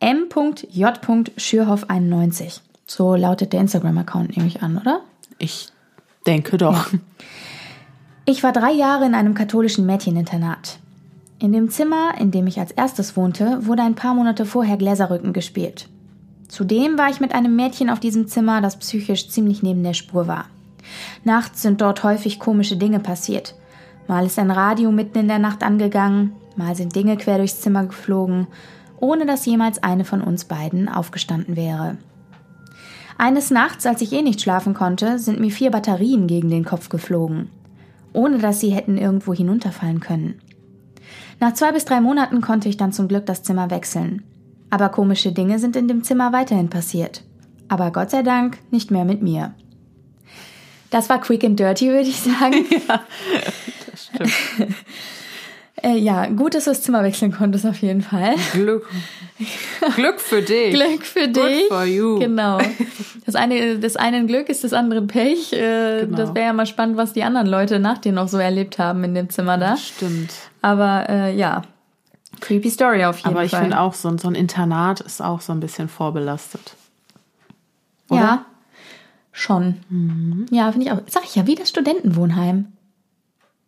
m.j.schürhoff91. 0.00 2.60
So 2.86 3.14
lautet 3.14 3.52
der 3.52 3.60
Instagram-Account, 3.60 4.36
nehme 4.36 4.48
ich 4.48 4.60
an, 4.62 4.76
oder? 4.76 5.02
Ich 5.38 5.68
denke 6.26 6.58
doch. 6.58 6.88
Ich 8.24 8.42
war 8.42 8.50
drei 8.52 8.72
Jahre 8.72 9.06
in 9.06 9.14
einem 9.14 9.34
katholischen 9.34 9.86
Mädcheninternat. 9.86 10.80
In 11.38 11.52
dem 11.52 11.70
Zimmer, 11.70 12.14
in 12.18 12.32
dem 12.32 12.48
ich 12.48 12.58
als 12.58 12.72
erstes 12.72 13.16
wohnte, 13.16 13.64
wurde 13.66 13.82
ein 13.82 13.94
paar 13.94 14.14
Monate 14.14 14.44
vorher 14.44 14.76
Gläserrücken 14.76 15.32
gespielt. 15.32 15.88
Zudem 16.48 16.98
war 16.98 17.10
ich 17.10 17.20
mit 17.20 17.32
einem 17.32 17.54
Mädchen 17.54 17.88
auf 17.88 18.00
diesem 18.00 18.26
Zimmer, 18.26 18.60
das 18.60 18.76
psychisch 18.76 19.28
ziemlich 19.28 19.62
neben 19.62 19.84
der 19.84 19.94
Spur 19.94 20.26
war. 20.26 20.46
Nachts 21.22 21.62
sind 21.62 21.80
dort 21.80 22.02
häufig 22.02 22.40
komische 22.40 22.76
Dinge 22.76 22.98
passiert. 22.98 23.54
Mal 24.10 24.26
ist 24.26 24.40
ein 24.40 24.50
Radio 24.50 24.90
mitten 24.90 25.20
in 25.20 25.28
der 25.28 25.38
Nacht 25.38 25.62
angegangen, 25.62 26.32
mal 26.56 26.74
sind 26.74 26.96
Dinge 26.96 27.16
quer 27.16 27.38
durchs 27.38 27.60
Zimmer 27.60 27.86
geflogen, 27.86 28.48
ohne 28.98 29.24
dass 29.24 29.46
jemals 29.46 29.84
eine 29.84 30.04
von 30.04 30.20
uns 30.20 30.46
beiden 30.46 30.88
aufgestanden 30.88 31.54
wäre. 31.54 31.96
Eines 33.18 33.52
Nachts, 33.52 33.86
als 33.86 34.00
ich 34.00 34.12
eh 34.12 34.22
nicht 34.22 34.40
schlafen 34.40 34.74
konnte, 34.74 35.20
sind 35.20 35.38
mir 35.38 35.52
vier 35.52 35.70
Batterien 35.70 36.26
gegen 36.26 36.50
den 36.50 36.64
Kopf 36.64 36.88
geflogen, 36.88 37.50
ohne 38.12 38.38
dass 38.38 38.58
sie 38.58 38.70
hätten 38.70 38.98
irgendwo 38.98 39.32
hinunterfallen 39.32 40.00
können. 40.00 40.40
Nach 41.38 41.54
zwei 41.54 41.70
bis 41.70 41.84
drei 41.84 42.00
Monaten 42.00 42.40
konnte 42.40 42.68
ich 42.68 42.76
dann 42.76 42.92
zum 42.92 43.06
Glück 43.06 43.26
das 43.26 43.44
Zimmer 43.44 43.70
wechseln. 43.70 44.24
Aber 44.70 44.88
komische 44.88 45.30
Dinge 45.30 45.60
sind 45.60 45.76
in 45.76 45.86
dem 45.86 46.02
Zimmer 46.02 46.32
weiterhin 46.32 46.68
passiert. 46.68 47.22
Aber 47.68 47.92
Gott 47.92 48.10
sei 48.10 48.24
Dank 48.24 48.58
nicht 48.72 48.90
mehr 48.90 49.04
mit 49.04 49.22
mir. 49.22 49.54
Das 50.90 51.08
war 51.08 51.20
quick 51.20 51.44
and 51.44 51.60
dirty, 51.60 51.90
würde 51.90 52.08
ich 52.08 52.20
sagen. 52.20 52.66
Ja, 52.88 53.02
stimmt. 54.14 54.32
Äh, 55.82 55.96
ja, 55.96 56.26
gut, 56.26 56.54
dass 56.54 56.64
du 56.64 56.72
das 56.72 56.82
Zimmer 56.82 57.02
wechseln 57.02 57.32
konntest, 57.32 57.64
auf 57.64 57.78
jeden 57.80 58.02
Fall. 58.02 58.34
Glück. 58.52 58.86
Glück 59.96 60.20
für 60.20 60.42
dich. 60.42 60.74
Glück 60.74 61.06
für 61.06 61.26
Good 61.28 61.36
dich. 61.36 61.68
for 61.68 61.84
you. 61.86 62.18
Genau. 62.18 62.58
Das 63.24 63.34
eine, 63.34 63.78
das 63.78 63.96
einen 63.96 64.26
Glück 64.26 64.50
ist 64.50 64.62
das 64.62 64.74
andere 64.74 65.00
Pech. 65.00 65.54
Äh, 65.54 66.00
Genau. 66.04 66.18
Das 66.18 66.34
wäre 66.34 66.46
ja 66.48 66.52
mal 66.52 66.66
spannend, 66.66 66.98
was 66.98 67.14
die 67.14 67.22
anderen 67.22 67.46
Leute 67.46 67.78
nach 67.78 67.96
dir 67.96 68.12
noch 68.12 68.28
so 68.28 68.36
erlebt 68.36 68.78
haben 68.78 69.04
in 69.04 69.14
dem 69.14 69.30
Zimmer 69.30 69.56
da. 69.56 69.78
Stimmt. 69.78 70.34
Aber 70.60 71.08
äh, 71.08 71.34
ja, 71.34 71.62
creepy 72.40 72.68
Story 72.68 73.02
auf 73.06 73.16
jeden 73.20 73.30
Aber 73.30 73.44
ich 73.44 73.52
Fall. 73.52 73.62
finde 73.62 73.80
auch, 73.80 73.94
so 73.94 74.08
ein, 74.08 74.18
so 74.18 74.28
ein 74.28 74.34
Internat 74.34 75.00
ist 75.00 75.22
auch 75.22 75.40
so 75.40 75.52
ein 75.52 75.60
bisschen 75.60 75.88
vorbelastet. 75.88 76.74
Ja, 78.10 78.44
schon. 79.32 79.76
Mhm. 79.88 80.44
Ja, 80.50 80.70
finde 80.72 80.86
ich 80.86 80.92
auch. 80.92 81.00
Sag 81.06 81.24
ich 81.24 81.36
ja, 81.36 81.46
wie 81.46 81.54
das 81.54 81.70
Studentenwohnheim, 81.70 82.66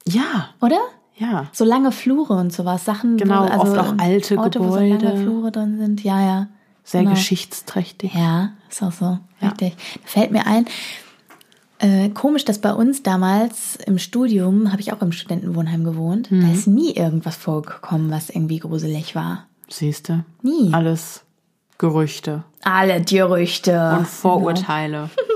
Ja, 0.08 0.48
oder? 0.60 0.80
ja. 1.16 1.46
So 1.52 1.64
lange 1.64 1.92
Flure 1.92 2.34
und 2.34 2.52
sowas, 2.52 2.84
Sachen. 2.84 3.16
Genau, 3.16 3.42
wo, 3.44 3.48
also 3.48 3.72
oft 3.72 3.78
auch 3.78 3.98
alte 3.98 4.38
Orte, 4.38 4.58
Wo 4.60 4.64
so 4.64 4.70
Gebäude. 4.80 5.06
lange 5.06 5.22
Flure 5.22 5.52
drin 5.52 5.78
sind, 5.78 6.02
ja, 6.02 6.20
ja. 6.20 6.46
Sehr 6.84 7.02
Genau. 7.02 7.14
geschichtsträchtig. 7.14 8.12
Ja, 8.14 8.50
ist 8.68 8.82
auch 8.82 8.90
so. 8.92 9.18
Richtig. 9.40 9.76
Da 9.76 10.00
fällt 10.08 10.32
mir 10.32 10.46
ein, 10.46 10.66
äh, 11.78 12.08
komisch, 12.10 12.44
dass 12.44 12.58
bei 12.60 12.72
uns 12.72 13.02
damals 13.04 13.76
im 13.86 13.98
Studium, 13.98 14.72
habe 14.72 14.80
ich 14.80 14.92
auch 14.92 15.00
im 15.02 15.12
Studentenwohnheim 15.12 15.84
gewohnt, 15.84 16.28
da 16.30 16.36
Mhm. 16.36 16.52
ist 16.52 16.66
nie 16.66 16.92
irgendwas 16.94 17.36
vorgekommen, 17.36 18.10
was 18.10 18.30
irgendwie 18.30 18.58
gruselig 18.58 19.14
war. 19.14 19.46
Siehst 19.68 20.08
du? 20.08 20.24
Nie. 20.42 20.72
Alles 20.74 21.22
Gerüchte 21.78 22.44
Alle 22.62 23.00
Gerüchte. 23.00 23.96
und 23.98 24.06
Vorurteile. 24.06 25.10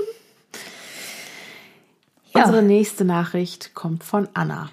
Ja. 2.37 2.45
Unsere 2.45 2.62
nächste 2.62 3.05
Nachricht 3.05 3.75
kommt 3.75 4.05
von 4.05 4.28
Anna. 4.35 4.69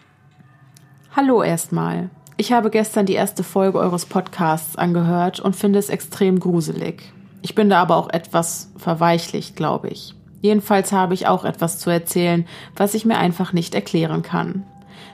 Hallo 1.15 1.41
erstmal. 1.41 2.10
Ich 2.36 2.51
habe 2.51 2.70
gestern 2.70 3.05
die 3.05 3.13
erste 3.13 3.43
Folge 3.43 3.79
eures 3.79 4.05
Podcasts 4.05 4.75
angehört 4.75 5.39
und 5.39 5.55
finde 5.55 5.79
es 5.79 5.88
extrem 5.88 6.39
gruselig. 6.39 7.13
Ich 7.41 7.55
bin 7.55 7.70
da 7.70 7.82
aber 7.82 7.96
auch 7.96 8.10
etwas 8.10 8.72
verweichlicht, 8.75 9.55
glaube 9.55 9.88
ich. 9.89 10.13
Jedenfalls 10.41 10.91
habe 10.91 11.13
ich 11.13 11.27
auch 11.27 11.46
etwas 11.46 11.79
zu 11.79 11.89
erzählen, 11.89 12.46
was 12.75 12.96
ich 12.96 13.05
mir 13.05 13.17
einfach 13.17 13.53
nicht 13.53 13.75
erklären 13.75 14.24
kann. 14.24 14.63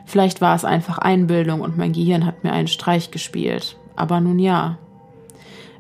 Vielleicht 0.05 0.41
war 0.41 0.55
es 0.55 0.65
einfach 0.65 0.97
Einbildung 0.97 1.61
und 1.61 1.77
mein 1.77 1.93
Gehirn 1.93 2.25
hat 2.25 2.43
mir 2.43 2.51
einen 2.51 2.67
Streich 2.67 3.11
gespielt. 3.11 3.77
Aber 3.95 4.21
nun 4.21 4.39
ja. 4.39 4.79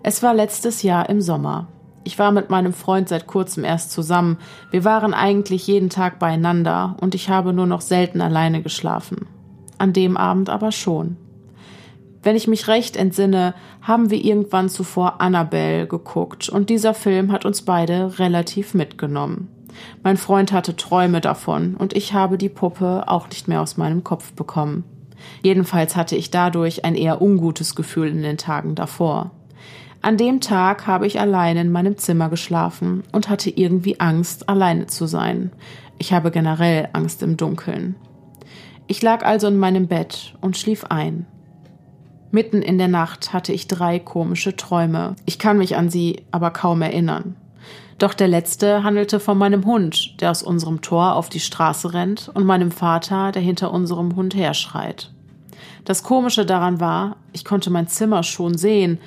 Es 0.03 0.21
war 0.21 0.35
letztes 0.35 0.83
Jahr 0.83 1.09
im 1.09 1.19
Sommer. 1.21 1.67
Ich 2.03 2.17
war 2.17 2.31
mit 2.31 2.49
meinem 2.49 2.73
Freund 2.73 3.09
seit 3.09 3.27
kurzem 3.27 3.63
erst 3.63 3.91
zusammen. 3.91 4.37
Wir 4.71 4.83
waren 4.83 5.13
eigentlich 5.13 5.67
jeden 5.67 5.89
Tag 5.89 6.19
beieinander 6.19 6.95
und 7.01 7.15
ich 7.15 7.29
habe 7.29 7.53
nur 7.53 7.67
noch 7.67 7.81
selten 7.81 8.21
alleine 8.21 8.61
geschlafen. 8.61 9.27
An 9.77 9.93
dem 9.93 10.17
Abend 10.17 10.49
aber 10.49 10.71
schon. 10.71 11.17
Wenn 12.21 12.35
ich 12.35 12.47
mich 12.47 12.67
recht 12.67 12.97
entsinne, 12.97 13.53
haben 13.81 14.09
wir 14.09 14.23
irgendwann 14.23 14.69
zuvor 14.69 15.21
Annabelle 15.21 15.87
geguckt 15.87 16.49
und 16.49 16.69
dieser 16.69 16.93
Film 16.93 17.31
hat 17.31 17.45
uns 17.45 17.61
beide 17.61 18.19
relativ 18.19 18.73
mitgenommen. 18.73 19.47
Mein 20.03 20.17
Freund 20.17 20.51
hatte 20.51 20.75
Träume 20.75 21.21
davon 21.21 21.75
und 21.75 21.95
ich 21.95 22.13
habe 22.13 22.37
die 22.37 22.49
Puppe 22.49 23.03
auch 23.07 23.29
nicht 23.29 23.47
mehr 23.47 23.61
aus 23.61 23.77
meinem 23.77 24.03
Kopf 24.03 24.33
bekommen. 24.33 24.83
Jedenfalls 25.41 25.95
hatte 25.95 26.15
ich 26.15 26.31
dadurch 26.31 26.85
ein 26.85 26.95
eher 26.95 27.21
ungutes 27.21 27.75
Gefühl 27.75 28.09
in 28.09 28.21
den 28.21 28.37
Tagen 28.37 28.75
davor. 28.75 29.31
An 30.01 30.15
dem 30.15 30.39
Tag 30.39 30.87
habe 30.87 31.07
ich 31.07 31.19
allein 31.19 31.57
in 31.57 31.71
meinem 31.71 31.97
Zimmer 31.97 32.29
geschlafen 32.29 33.03
und 33.11 33.27
hatte 33.27 33.49
irgendwie 33.49 33.99
Angst, 33.99 34.47
alleine 34.47 34.87
zu 34.87 35.07
sein. 35.07 35.51
Ich 35.97 36.13
habe 36.13 36.31
generell 36.31 36.87
Angst 36.93 37.21
im 37.21 37.35
Dunkeln. 37.35 37.95
Ich 38.87 39.01
lag 39.01 39.25
also 39.25 39.47
in 39.47 39.57
meinem 39.57 39.87
Bett 39.87 40.35
und 40.39 40.57
schlief 40.57 40.85
ein. 40.85 41.27
Mitten 42.31 42.61
in 42.61 42.77
der 42.77 42.87
Nacht 42.87 43.33
hatte 43.33 43.51
ich 43.51 43.67
drei 43.67 43.99
komische 43.99 44.55
Träume. 44.55 45.15
Ich 45.25 45.37
kann 45.37 45.57
mich 45.57 45.75
an 45.75 45.89
sie 45.89 46.23
aber 46.31 46.51
kaum 46.51 46.81
erinnern. 46.81 47.35
Doch 47.97 48.13
der 48.13 48.29
letzte 48.29 48.83
handelte 48.83 49.19
von 49.19 49.37
meinem 49.37 49.65
Hund, 49.65 50.21
der 50.21 50.31
aus 50.31 50.43
unserem 50.43 50.79
Tor 50.81 51.15
auf 51.15 51.27
die 51.27 51.41
Straße 51.41 51.93
rennt, 51.93 52.31
und 52.33 52.45
meinem 52.45 52.71
Vater, 52.71 53.33
der 53.33 53.41
hinter 53.41 53.73
unserem 53.73 54.15
Hund 54.15 54.33
herschreit. 54.33 55.11
Das 55.83 56.03
Komische 56.03 56.45
daran 56.45 56.79
war, 56.79 57.17
ich 57.33 57.43
konnte 57.43 57.69
mein 57.69 57.87
Zimmer 57.87 58.23
schon 58.23 58.57
sehen, 58.57 58.99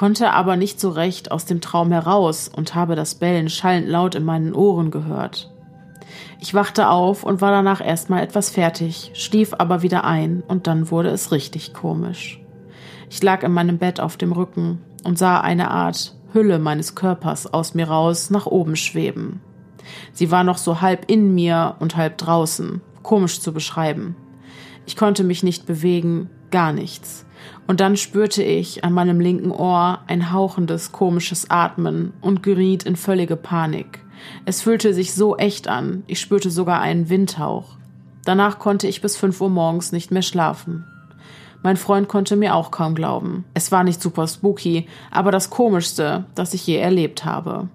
konnte 0.00 0.32
aber 0.32 0.56
nicht 0.56 0.80
so 0.80 0.88
recht 0.88 1.30
aus 1.30 1.44
dem 1.44 1.60
Traum 1.60 1.92
heraus 1.92 2.48
und 2.48 2.74
habe 2.74 2.96
das 2.96 3.16
Bellen 3.16 3.50
schallend 3.50 3.86
laut 3.86 4.14
in 4.14 4.24
meinen 4.24 4.54
Ohren 4.54 4.90
gehört. 4.90 5.52
Ich 6.40 6.54
wachte 6.54 6.88
auf 6.88 7.22
und 7.22 7.42
war 7.42 7.50
danach 7.50 7.84
erstmal 7.86 8.22
etwas 8.22 8.48
fertig, 8.48 9.10
schlief 9.12 9.52
aber 9.58 9.82
wieder 9.82 10.04
ein 10.04 10.42
und 10.48 10.66
dann 10.66 10.90
wurde 10.90 11.10
es 11.10 11.32
richtig 11.32 11.74
komisch. 11.74 12.40
Ich 13.10 13.22
lag 13.22 13.42
in 13.42 13.52
meinem 13.52 13.76
Bett 13.76 14.00
auf 14.00 14.16
dem 14.16 14.32
Rücken 14.32 14.80
und 15.04 15.18
sah 15.18 15.38
eine 15.38 15.70
Art 15.70 16.16
Hülle 16.32 16.58
meines 16.58 16.94
Körpers 16.94 17.52
aus 17.52 17.74
mir 17.74 17.88
raus 17.90 18.30
nach 18.30 18.46
oben 18.46 18.76
schweben. 18.76 19.42
Sie 20.14 20.30
war 20.30 20.44
noch 20.44 20.56
so 20.56 20.80
halb 20.80 21.10
in 21.10 21.34
mir 21.34 21.76
und 21.78 21.98
halb 21.98 22.16
draußen, 22.16 22.80
komisch 23.02 23.42
zu 23.42 23.52
beschreiben. 23.52 24.16
Ich 24.86 24.96
konnte 24.96 25.24
mich 25.24 25.42
nicht 25.42 25.66
bewegen, 25.66 26.30
gar 26.50 26.72
nichts. 26.72 27.26
Und 27.70 27.78
dann 27.78 27.96
spürte 27.96 28.42
ich 28.42 28.82
an 28.82 28.92
meinem 28.92 29.20
linken 29.20 29.52
Ohr 29.52 30.00
ein 30.08 30.32
hauchendes, 30.32 30.90
komisches 30.90 31.50
Atmen 31.50 32.12
und 32.20 32.42
geriet 32.42 32.82
in 32.82 32.96
völlige 32.96 33.36
Panik. 33.36 34.00
Es 34.44 34.60
fühlte 34.60 34.92
sich 34.92 35.14
so 35.14 35.36
echt 35.36 35.68
an, 35.68 36.02
ich 36.08 36.18
spürte 36.18 36.50
sogar 36.50 36.80
einen 36.80 37.10
Windhauch. 37.10 37.76
Danach 38.24 38.58
konnte 38.58 38.88
ich 38.88 39.00
bis 39.00 39.16
fünf 39.16 39.40
Uhr 39.40 39.50
morgens 39.50 39.92
nicht 39.92 40.10
mehr 40.10 40.22
schlafen. 40.22 40.84
Mein 41.62 41.76
Freund 41.76 42.08
konnte 42.08 42.34
mir 42.34 42.56
auch 42.56 42.72
kaum 42.72 42.96
glauben. 42.96 43.44
Es 43.54 43.70
war 43.70 43.84
nicht 43.84 44.02
super 44.02 44.26
spooky, 44.26 44.88
aber 45.12 45.30
das 45.30 45.48
Komischste, 45.48 46.24
das 46.34 46.54
ich 46.54 46.66
je 46.66 46.78
erlebt 46.78 47.24
habe. 47.24 47.68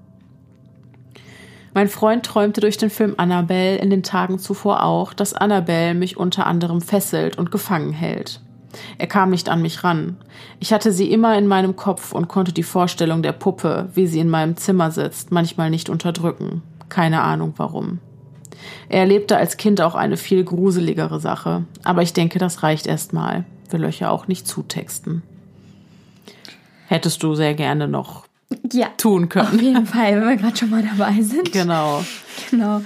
Mein 1.74 1.88
Freund 1.88 2.25
träumte 2.25 2.60
durch 2.60 2.75
den 2.75 2.90
Film 2.90 3.14
Annabelle 3.16 3.78
in 3.78 3.92
den 3.92 4.04
Tagen 4.04 4.40
zuvor 4.40 4.84
auch, 4.84 5.14
dass 5.14 5.34
Annabelle 5.34 5.94
mich 5.94 6.18
unter 6.18 6.48
anderem 6.48 6.82
fesselt 6.82 7.38
und 7.38 7.50
gefangen 7.50 7.94
hält. 7.94 8.42
Er 8.98 9.08
kam 9.08 9.29
nicht 9.29 9.50
an 9.50 9.62
mich 9.62 9.84
ran. 9.84 10.17
Ich 10.60 10.74
hatte 10.74 10.91
sie 10.91 11.12
immer 11.12 11.38
in 11.38 11.48
meinem 11.48 11.75
Kopf 11.75 12.12
und 12.12 12.27
konnte 12.27 12.51
die 12.53 12.63
Vorstellung 12.63 13.22
der 13.22 13.32
Puppe, 13.34 13.89
wie 13.94 14.08
sie 14.08 14.20
in 14.20 14.29
meinem 14.29 14.58
Zimmer 14.58 14.91
sitzt, 14.91 15.32
manchmal 15.32 15.70
nicht 15.70 15.89
unterdrücken. 15.89 16.62
Keine 16.89 17.22
Ahnung 17.22 17.53
warum. 17.58 18.00
Er 18.89 19.01
erlebte 19.01 19.38
als 19.38 19.58
Kind 19.58 19.82
auch 19.82 19.96
eine 19.96 20.17
viel 20.17 20.44
gruseligere 20.44 21.20
Sache, 21.20 21.65
aber 21.84 22.01
ich 22.01 22.13
denke, 22.13 22.39
das 22.39 22.63
reicht 22.63 22.88
erstmal. 22.88 23.46
Will 23.70 23.84
euch 23.86 24.00
ja 24.00 24.10
auch 24.10 24.27
nicht 24.27 24.48
zutexten. 24.48 25.24
Hättest 26.88 27.24
du 27.24 27.34
sehr 27.36 27.53
gerne 27.55 27.88
noch 27.88 28.25
Ja, 28.72 28.88
tun 28.98 29.24
auf 29.24 29.29
können. 29.29 29.60
jeden 29.60 29.86
Fall, 29.88 30.22
wenn 30.22 30.27
wir 30.29 30.36
gerade 30.38 30.55
schon 30.55 30.70
mal 30.70 30.84
dabei 30.84 31.22
sind. 31.22 31.51
Genau. 31.51 32.03
Genau. 32.51 32.82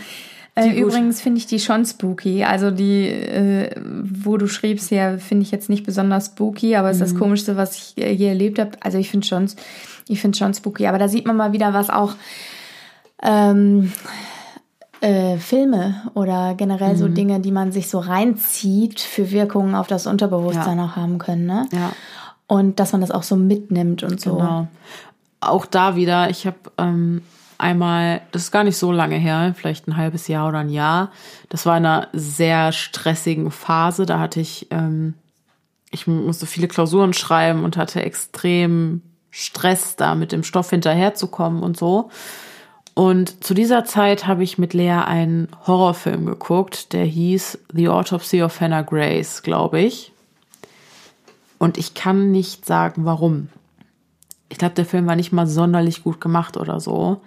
Äh, 0.67 0.79
übrigens 0.79 1.21
finde 1.21 1.37
ich 1.39 1.47
die 1.47 1.59
schon 1.59 1.85
spooky. 1.85 2.43
Also 2.43 2.71
die, 2.71 3.07
äh, 3.07 3.75
wo 4.03 4.37
du 4.37 4.47
schriebst 4.47 4.89
hier, 4.89 5.19
finde 5.19 5.43
ich 5.43 5.51
jetzt 5.51 5.69
nicht 5.69 5.85
besonders 5.85 6.27
spooky, 6.27 6.75
aber 6.75 6.89
es 6.89 6.97
ist 6.97 7.01
das 7.01 7.13
Mhm. 7.13 7.19
Komischste, 7.19 7.57
was 7.57 7.75
ich 7.77 7.95
je 7.97 8.27
erlebt 8.27 8.59
habe. 8.59 8.71
Also 8.81 8.97
ich 8.97 9.09
finde 9.09 9.25
schon, 9.27 9.49
ich 10.07 10.21
finde 10.21 10.37
schon 10.37 10.53
spooky. 10.53 10.87
Aber 10.87 10.97
da 10.97 11.07
sieht 11.07 11.25
man 11.25 11.37
mal 11.37 11.53
wieder, 11.53 11.73
was 11.73 11.89
auch 11.89 12.13
ähm, 13.21 13.91
äh, 15.01 15.37
Filme 15.37 15.95
oder 16.13 16.55
generell 16.55 16.93
Mhm. 16.93 16.97
so 16.97 17.07
Dinge, 17.07 17.39
die 17.39 17.51
man 17.51 17.71
sich 17.71 17.89
so 17.89 17.99
reinzieht, 17.99 18.99
für 18.99 19.31
Wirkungen 19.31 19.75
auf 19.75 19.87
das 19.87 20.07
Unterbewusstsein 20.07 20.77
Ja. 20.77 20.85
auch 20.85 20.95
haben 20.95 21.17
können. 21.19 21.45
Ne? 21.45 21.65
Ja. 21.71 21.91
Und 22.47 22.79
dass 22.79 22.91
man 22.91 23.01
das 23.01 23.11
auch 23.11 23.23
so 23.23 23.35
mitnimmt 23.35 24.03
und 24.03 24.19
so. 24.19 24.35
Genau. 24.35 24.67
Auch 25.41 25.65
da 25.65 25.95
wieder, 25.95 26.29
ich 26.29 26.45
habe 26.45 26.57
ähm, 26.77 27.21
einmal, 27.59 28.21
das 28.31 28.43
ist 28.43 28.51
gar 28.51 28.63
nicht 28.63 28.77
so 28.77 28.91
lange 28.91 29.17
her, 29.17 29.53
vielleicht 29.55 29.87
ein 29.87 29.97
halbes 29.97 30.27
Jahr 30.27 30.47
oder 30.47 30.59
ein 30.59 30.69
Jahr. 30.69 31.11
Das 31.49 31.65
war 31.65 31.77
in 31.77 31.85
einer 31.85 32.07
sehr 32.13 32.71
stressigen 32.71 33.51
Phase. 33.51 34.05
Da 34.05 34.19
hatte 34.19 34.39
ich, 34.39 34.67
ähm, 34.71 35.13
ich 35.91 36.07
musste 36.07 36.47
viele 36.47 36.67
Klausuren 36.67 37.13
schreiben 37.13 37.63
und 37.63 37.77
hatte 37.77 38.01
extrem 38.01 39.01
Stress, 39.29 39.95
da 39.95 40.15
mit 40.15 40.31
dem 40.31 40.43
Stoff 40.43 40.71
hinterherzukommen 40.71 41.61
und 41.61 41.77
so. 41.77 42.09
Und 42.95 43.43
zu 43.43 43.53
dieser 43.53 43.85
Zeit 43.85 44.25
habe 44.25 44.43
ich 44.43 44.57
mit 44.57 44.73
Lea 44.73 45.03
einen 45.05 45.47
Horrorfilm 45.67 46.25
geguckt, 46.25 46.93
der 46.93 47.05
hieß 47.05 47.59
The 47.73 47.89
Autopsy 47.89 48.41
of 48.41 48.59
Hannah 48.59 48.81
Grace, 48.81 49.43
glaube 49.43 49.79
ich. 49.79 50.11
Und 51.57 51.77
ich 51.77 51.93
kann 51.93 52.31
nicht 52.31 52.65
sagen, 52.65 53.05
warum. 53.05 53.49
Ich 54.49 54.57
glaube, 54.57 54.75
der 54.75 54.85
Film 54.85 55.05
war 55.05 55.15
nicht 55.15 55.31
mal 55.31 55.45
sonderlich 55.45 56.03
gut 56.03 56.19
gemacht 56.19 56.57
oder 56.57 56.79
so. 56.79 57.21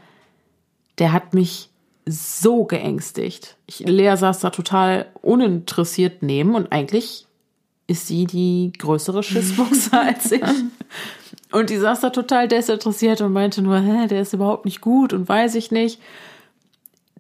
Der 0.99 1.13
hat 1.13 1.35
mich 1.35 1.71
so 2.07 2.65
geängstigt. 2.65 3.57
Ich, 3.67 3.81
Lea 3.81 4.17
saß 4.17 4.41
da 4.41 4.51
total 4.51 5.07
uninteressiert 5.23 6.23
neben 6.23 6.55
und 6.55 6.73
eigentlich 6.73 7.27
ist 7.87 8.07
sie 8.07 8.27
die 8.27 8.73
größere 8.79 9.23
Schissbuchse 9.23 9.93
als 9.99 10.33
ich. 10.33 10.43
Und 11.53 11.71
die 11.71 11.77
saß 11.77 12.01
da 12.01 12.11
total 12.11 12.49
desinteressiert 12.49 13.21
und 13.21 13.33
meinte 13.33 13.63
nur, 13.63 13.79
hä, 13.79 14.07
der 14.09 14.23
ist 14.23 14.33
überhaupt 14.33 14.65
nicht 14.65 14.81
gut 14.81 15.13
und 15.13 15.29
weiß 15.29 15.55
ich 15.55 15.71
nicht. 15.71 16.01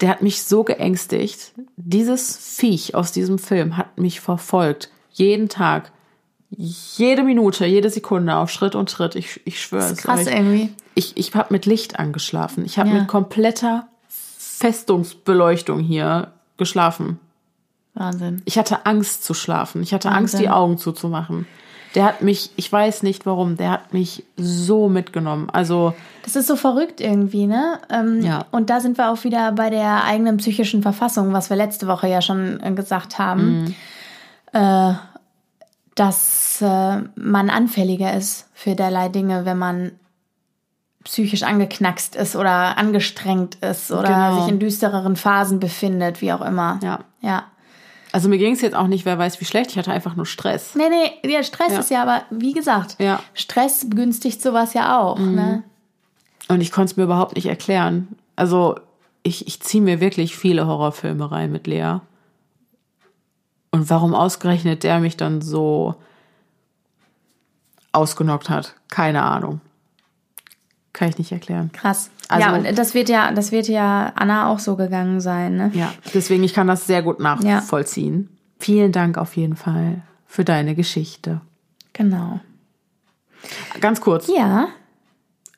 Der 0.01 0.09
hat 0.09 0.23
mich 0.23 0.43
so 0.43 0.65
geängstigt. 0.65 1.53
Dieses 1.77 2.37
Viech 2.37 2.95
aus 2.95 3.13
diesem 3.13 3.39
Film 3.39 3.77
hat 3.77 3.99
mich 3.99 4.21
verfolgt. 4.21 4.91
Jeden 5.13 5.49
Tag. 5.49 5.93
Jede 6.51 7.23
Minute, 7.23 7.67
jede 7.67 7.91
Sekunde 7.91 8.35
auf 8.37 8.51
Schritt 8.51 8.75
und 8.75 8.91
Schritt. 8.91 9.15
Ich, 9.15 9.41
ich 9.45 9.61
schwöre 9.61 9.93
es 9.93 9.99
Krass 9.99 10.27
euch. 10.27 10.35
irgendwie. 10.35 10.71
Ich, 10.95 11.17
ich 11.17 11.35
habe 11.35 11.53
mit 11.53 11.67
Licht 11.67 11.99
angeschlafen. 11.99 12.65
Ich 12.65 12.79
habe 12.79 12.89
Ja. 12.91 12.95
mit 12.97 13.09
kompletter 13.09 13.87
Festungsbeleuchtung 14.09 15.81
hier 15.81 16.29
geschlafen. 16.57 17.19
Wahnsinn. 17.95 18.43
Ich 18.45 18.59
hatte 18.59 18.87
Angst 18.87 19.25
zu 19.25 19.35
schlafen. 19.35 19.83
Ich 19.83 19.93
hatte 19.93 20.09
Angst, 20.11 20.35
Wahnsinn. 20.35 20.41
die 20.41 20.49
Augen 20.51 20.79
zuzumachen. 20.79 21.47
Der 21.95 22.05
hat 22.05 22.23
mich, 22.23 22.51
ich 22.57 22.73
weiß 22.73 23.03
nicht 23.03 23.27
warum, 23.27 23.57
der 23.59 23.71
hat 23.71 23.93
mich 23.93 24.25
so 24.39 24.89
mitgenommen. 24.89 25.51
Also, 25.51 25.93
Das 26.25 26.37
ist 26.37 26.47
so 26.47 26.57
verrückt 26.57 27.01
irgendwie, 27.03 27.47
ne? 27.47 27.81
Ähm, 27.91 28.23
Ja. 28.23 28.47
Und 28.51 28.71
da 28.71 28.81
sind 28.81 28.97
wir 28.97 29.11
auch 29.11 29.25
wieder 29.25 29.53
bei 29.53 29.69
der 29.69 30.05
eigenen 30.05 30.39
psychischen 30.39 30.81
Verfassung, 30.83 31.35
was 31.35 31.51
wir 31.51 31.57
letzte 31.59 31.87
Woche 31.89 32.09
ja 32.09 32.23
schon 32.23 32.61
äh, 32.63 32.73
gesagt 32.73 33.19
haben, 33.19 33.75
äh, 34.53 34.93
dass 35.95 36.63
äh, 36.63 37.01
man 37.17 37.51
anfälliger 37.51 38.15
ist 38.15 38.49
für 38.55 38.75
derlei 38.75 39.11
Dinge, 39.11 39.45
wenn 39.45 39.59
man 39.59 39.93
psychisch 41.05 41.43
angeknackst 41.43 42.15
ist 42.17 42.37
oder 42.37 42.79
angestrengt 42.79 43.57
ist 43.57 43.91
oder 43.91 44.09
Genau. 44.09 44.41
sich 44.41 44.53
in 44.53 44.59
düstereren 44.59 45.17
Phasen 45.17 45.61
befindet, 45.61 46.21
wie 46.21 46.33
auch 46.33 46.43
immer. 46.43 46.79
ja. 46.83 47.01
Ja. 47.21 47.45
Also 48.15 48.29
mir 48.29 48.37
ging 48.37 48.53
es 48.53 48.61
jetzt 48.61 48.77
auch 48.77 48.89
nicht, 48.89 49.07
wer 49.07 49.17
weiß 49.17 49.41
wie 49.41 49.47
schlecht. 49.47 49.71
Ich 49.71 49.79
hatte 49.79 49.91
einfach 49.91 50.17
nur 50.17 50.27
Stress. 50.27 50.75
Nee, 50.75 50.91
nee, 50.91 51.31
ja, 51.33 51.43
Stress 51.43 51.73
Ja. 51.73 51.79
ist 51.79 51.91
ja 51.91 52.03
aber, 52.03 52.23
wie 52.29 52.53
gesagt, 52.53 52.97
Ja. 52.99 53.21
Stress 53.33 53.89
begünstigt 53.89 54.43
sowas 54.43 54.75
ja 54.75 55.01
auch. 55.01 55.19
Ne? 55.19 55.63
Und 56.49 56.61
ich 56.61 56.73
konnte 56.73 56.91
es 56.91 56.97
mir 56.99 57.05
überhaupt 57.05 57.37
nicht 57.37 57.47
erklären. 57.47 58.09
Also 58.37 58.79
ich, 59.23 59.47
ich 59.47 59.61
ziehe 59.63 59.83
mir 59.83 60.01
wirklich 60.01 60.37
viele 60.37 60.67
Horrorfilme 60.67 61.31
rein 61.33 61.53
mit 61.53 61.67
Lea. 61.67 62.01
Und 63.71 63.89
warum 63.89 64.15
ausgerechnet 64.15 64.83
der 64.83 64.99
mich 64.99 65.17
dann 65.17 65.41
so 65.41 65.95
ausgenockt 67.93 68.51
hat, 68.51 68.75
keine 68.89 69.23
Ahnung. 69.23 69.61
Kann 70.93 71.09
ich 71.09 71.19
nicht 71.19 71.33
erklären. 71.33 71.71
Krass. 71.73 72.11
Also- 72.29 72.47
ja, 72.49 72.55
und 72.55 72.79
das 72.79 72.95
wird 72.95 73.09
ja, 73.09 73.33
das 73.33 73.51
wird 73.53 73.69
ja 73.69 74.13
Anna 74.15 74.49
auch 74.49 74.59
so 74.59 74.77
gegangen 74.77 75.21
sein, 75.21 75.57
ne? 75.57 75.71
Ja, 75.75 75.93
deswegen, 76.15 76.45
ich 76.45 76.55
kann 76.55 76.67
das 76.67 76.87
sehr 76.87 77.03
gut 77.03 77.19
nachvollziehen. 77.21 78.29
Vielen 78.59 78.93
Dank 78.93 79.19
auf 79.19 79.37
jeden 79.37 79.57
Fall 79.57 80.03
für 80.27 80.45
deine 80.45 80.75
Geschichte. 80.75 81.41
Genau. 81.93 82.41
Ganz 83.81 84.01
kurz, 84.01 84.29
Ja, 84.29 84.69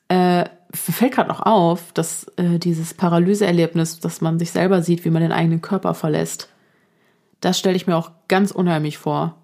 äh, 0.07 0.45
fällt 0.73 1.13
gerade 1.13 1.29
noch 1.29 1.41
auf, 1.41 1.91
dass 1.93 2.25
äh, 2.37 2.57
dieses 2.59 2.93
Paralyseerlebnis, 2.93 3.99
dass 3.99 4.21
man 4.21 4.39
sich 4.39 4.51
selber 4.51 4.81
sieht, 4.81 5.05
wie 5.05 5.09
man 5.09 5.21
den 5.21 5.31
eigenen 5.31 5.61
Körper 5.61 5.93
verlässt, 5.93 6.49
das 7.41 7.59
stelle 7.59 7.75
ich 7.75 7.87
mir 7.87 7.95
auch 7.95 8.11
ganz 8.27 8.51
unheimlich 8.51 8.97
vor. 8.97 9.35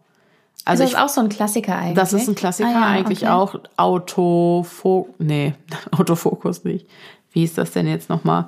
Also 0.66 0.84
das 0.84 0.92
ich, 0.92 0.98
ist 0.98 1.02
auch 1.02 1.10
so 1.10 1.22
ein 1.22 1.30
Klassiker 1.30 1.76
eigentlich. 1.76 1.96
das 1.96 2.14
ist 2.14 2.28
ein 2.28 2.36
Klassiker 2.36 2.70
Ah, 2.70 2.72
ja, 2.72 2.88
eigentlich 2.88 3.24
okay. 3.24 3.32
auch. 3.32 3.56
Autofokus, 3.78 5.16
nee, 5.20 5.54
Autofokus 5.92 6.64
nicht. 6.64 6.88
Wie 7.32 7.44
ist 7.44 7.58
das 7.58 7.72
denn 7.72 7.88
jetzt 7.88 8.10
nochmal? 8.10 8.48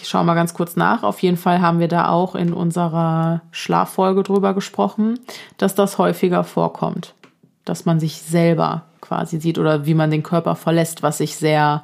Ich 0.00 0.08
schaue 0.08 0.24
mal 0.24 0.34
ganz 0.34 0.54
kurz 0.54 0.76
nach. 0.76 1.02
Auf 1.02 1.20
jeden 1.22 1.36
Fall 1.36 1.60
haben 1.60 1.78
wir 1.78 1.88
da 1.88 2.08
auch 2.08 2.34
in 2.34 2.52
unserer 2.52 3.42
Schlaffolge 3.50 4.22
drüber 4.22 4.54
gesprochen, 4.54 5.20
dass 5.58 5.74
das 5.74 5.98
häufiger 5.98 6.42
vorkommt. 6.42 7.14
Dass 7.64 7.84
man 7.84 8.00
sich 8.00 8.22
selber 8.22 8.82
quasi 9.00 9.38
sieht 9.38 9.58
oder 9.58 9.84
wie 9.86 9.94
man 9.94 10.10
den 10.10 10.22
Körper 10.22 10.56
verlässt, 10.56 11.02
was 11.02 11.20
ich 11.20 11.36
sehr 11.36 11.82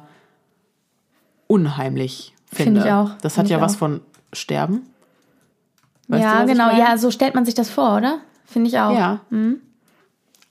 unheimlich 1.47 2.33
finde. 2.51 2.81
Finde 2.81 2.87
ich 2.87 2.93
auch. 2.93 3.11
Das 3.21 3.37
hat 3.37 3.49
ja 3.49 3.57
ich 3.57 3.63
was 3.63 3.75
auch. 3.75 3.79
von 3.79 4.01
Sterben. 4.33 4.87
Weißt 6.07 6.23
ja, 6.23 6.41
du, 6.41 6.47
genau. 6.47 6.75
Ja, 6.75 6.97
so 6.97 7.11
stellt 7.11 7.35
man 7.35 7.45
sich 7.45 7.53
das 7.53 7.69
vor, 7.69 7.97
oder? 7.97 8.19
Finde 8.51 8.69
ich 8.69 8.77
auch. 8.79 8.93
Ja. 8.97 9.21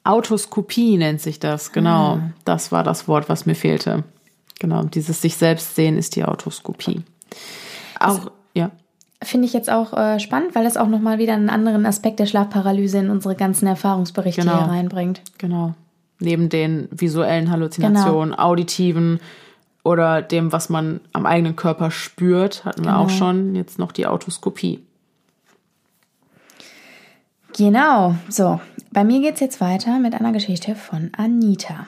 Autoskopie 0.05 0.97
nennt 0.97 1.21
sich 1.21 1.39
das, 1.39 1.73
genau. 1.73 2.15
Ah. 2.17 2.31
Das 2.45 2.73
war 2.73 2.83
das 2.83 3.07
Wort, 3.07 3.29
was 3.29 3.47
mir 3.47 3.55
fehlte. 3.55 4.05
Genau, 4.59 4.83
dieses 4.85 5.21
sich 5.23 5.37
selbst 5.37 5.75
sehen 5.75 5.97
ist 5.97 6.17
die 6.17 6.25
Autoskopie. 6.25 7.03
Auch, 7.99 8.31
ja. 8.55 8.71
Finde 9.23 9.47
ich 9.47 9.53
jetzt 9.53 9.71
auch 9.71 9.93
äh, 9.93 10.19
spannend, 10.19 10.55
weil 10.55 10.65
das 10.65 10.79
auch 10.79 10.89
nochmal 10.89 11.19
wieder 11.19 11.35
einen 11.35 11.51
anderen 11.51 11.85
Aspekt 11.85 12.19
der 12.19 12.27
Schlafparalyse 12.27 12.99
in 12.99 13.11
unsere 13.11 13.35
ganzen 13.37 13.67
Erfahrungsberichte 13.67 14.41
Genau. 14.43 14.59
hier 14.59 14.69
reinbringt. 14.73 15.21
Genau. 15.39 15.75
Neben 16.19 16.49
den 16.49 16.89
visuellen 16.91 17.51
Halluzinationen, 17.51 18.35
auditiven 18.35 19.21
oder 19.85 20.23
dem, 20.23 20.53
was 20.53 20.69
man 20.71 21.01
am 21.13 21.27
eigenen 21.27 21.57
Körper 21.57 21.91
spürt, 21.91 22.65
hatten 22.65 22.85
wir 22.85 22.97
auch 22.99 23.07
Genau. 23.09 23.19
schon 23.19 23.55
jetzt 23.55 23.79
noch 23.79 23.93
die 23.93 24.07
Autoskopie. 24.07 24.81
Genau, 27.57 28.15
so. 28.29 28.61
Bei 28.93 29.05
mir 29.05 29.21
geht's 29.21 29.41
jetzt 29.41 29.61
weiter 29.61 29.99
mit 29.99 30.15
einer 30.15 30.33
Geschichte 30.33 30.75
von 30.75 31.11
Anita. 31.17 31.87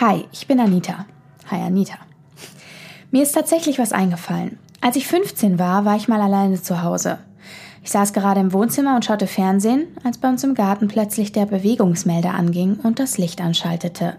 Hi, 0.00 0.24
ich 0.32 0.46
bin 0.46 0.60
Anita. 0.60 1.06
Hi, 1.50 1.60
Anita. 1.60 1.94
Mir 3.10 3.22
ist 3.22 3.32
tatsächlich 3.32 3.78
was 3.78 3.92
eingefallen. 3.92 4.58
Als 4.80 4.96
ich 4.96 5.06
15 5.06 5.58
war, 5.58 5.84
war 5.84 5.96
ich 5.96 6.08
mal 6.08 6.20
alleine 6.20 6.60
zu 6.60 6.82
Hause. 6.82 7.18
Ich 7.82 7.90
saß 7.90 8.12
gerade 8.12 8.40
im 8.40 8.52
Wohnzimmer 8.52 8.94
und 8.94 9.04
schaute 9.04 9.26
Fernsehen, 9.26 9.88
als 10.04 10.18
bei 10.18 10.28
uns 10.28 10.44
im 10.44 10.54
Garten 10.54 10.88
plötzlich 10.88 11.32
der 11.32 11.46
Bewegungsmelder 11.46 12.34
anging 12.34 12.78
und 12.82 12.98
das 12.98 13.18
Licht 13.18 13.40
anschaltete. 13.40 14.16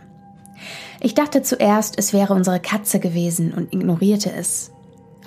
Ich 1.00 1.14
dachte 1.16 1.42
zuerst, 1.42 1.98
es 1.98 2.14
wäre 2.14 2.34
unsere 2.34 2.60
Katze 2.60 3.00
gewesen 3.00 3.54
und 3.54 3.74
ignorierte 3.74 4.32
es. 4.32 4.72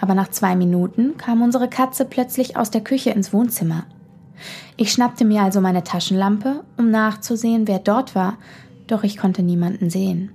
Aber 0.00 0.14
nach 0.14 0.28
zwei 0.28 0.56
Minuten 0.56 1.16
kam 1.16 1.42
unsere 1.42 1.68
Katze 1.68 2.04
plötzlich 2.04 2.56
aus 2.56 2.70
der 2.70 2.82
Küche 2.82 3.10
ins 3.10 3.32
Wohnzimmer. 3.32 3.84
Ich 4.76 4.92
schnappte 4.92 5.24
mir 5.24 5.42
also 5.42 5.60
meine 5.60 5.84
Taschenlampe, 5.84 6.64
um 6.76 6.90
nachzusehen, 6.90 7.68
wer 7.68 7.78
dort 7.78 8.14
war, 8.14 8.38
doch 8.86 9.04
ich 9.04 9.16
konnte 9.16 9.42
niemanden 9.42 9.90
sehen. 9.90 10.30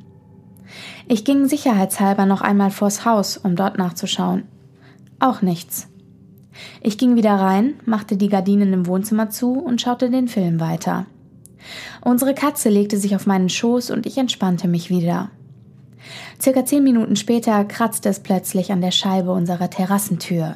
Ich 1.07 1.25
ging 1.25 1.47
sicherheitshalber 1.47 2.25
noch 2.25 2.41
einmal 2.41 2.71
vors 2.71 3.05
Haus, 3.05 3.37
um 3.37 3.55
dort 3.55 3.77
nachzuschauen. 3.77 4.43
Auch 5.19 5.41
nichts. 5.41 5.87
Ich 6.81 6.97
ging 6.97 7.15
wieder 7.15 7.35
rein, 7.35 7.75
machte 7.85 8.17
die 8.17 8.29
Gardinen 8.29 8.73
im 8.73 8.85
Wohnzimmer 8.85 9.29
zu 9.29 9.53
und 9.53 9.81
schaute 9.81 10.09
den 10.09 10.27
Film 10.27 10.59
weiter. 10.59 11.05
Unsere 12.01 12.33
Katze 12.33 12.69
legte 12.69 12.97
sich 12.97 13.15
auf 13.15 13.25
meinen 13.27 13.49
Schoß 13.49 13.91
und 13.91 14.05
ich 14.05 14.17
entspannte 14.17 14.67
mich 14.67 14.89
wieder. 14.89 15.29
Circa 16.41 16.65
zehn 16.65 16.83
Minuten 16.83 17.15
später 17.15 17.63
kratzte 17.65 18.09
es 18.09 18.21
plötzlich 18.21 18.71
an 18.71 18.81
der 18.81 18.91
Scheibe 18.91 19.31
unserer 19.31 19.69
Terrassentür. 19.69 20.55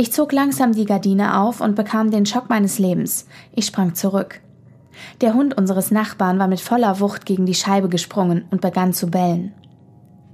Ich 0.00 0.12
zog 0.12 0.30
langsam 0.30 0.74
die 0.74 0.84
Gardine 0.84 1.40
auf 1.40 1.60
und 1.60 1.74
bekam 1.74 2.12
den 2.12 2.24
Schock 2.24 2.48
meines 2.48 2.78
Lebens. 2.78 3.26
Ich 3.52 3.66
sprang 3.66 3.96
zurück. 3.96 4.40
Der 5.20 5.34
Hund 5.34 5.58
unseres 5.58 5.90
Nachbarn 5.90 6.38
war 6.38 6.46
mit 6.46 6.60
voller 6.60 7.00
Wucht 7.00 7.26
gegen 7.26 7.46
die 7.46 7.54
Scheibe 7.56 7.88
gesprungen 7.88 8.44
und 8.52 8.60
begann 8.60 8.92
zu 8.92 9.08
bellen. 9.08 9.52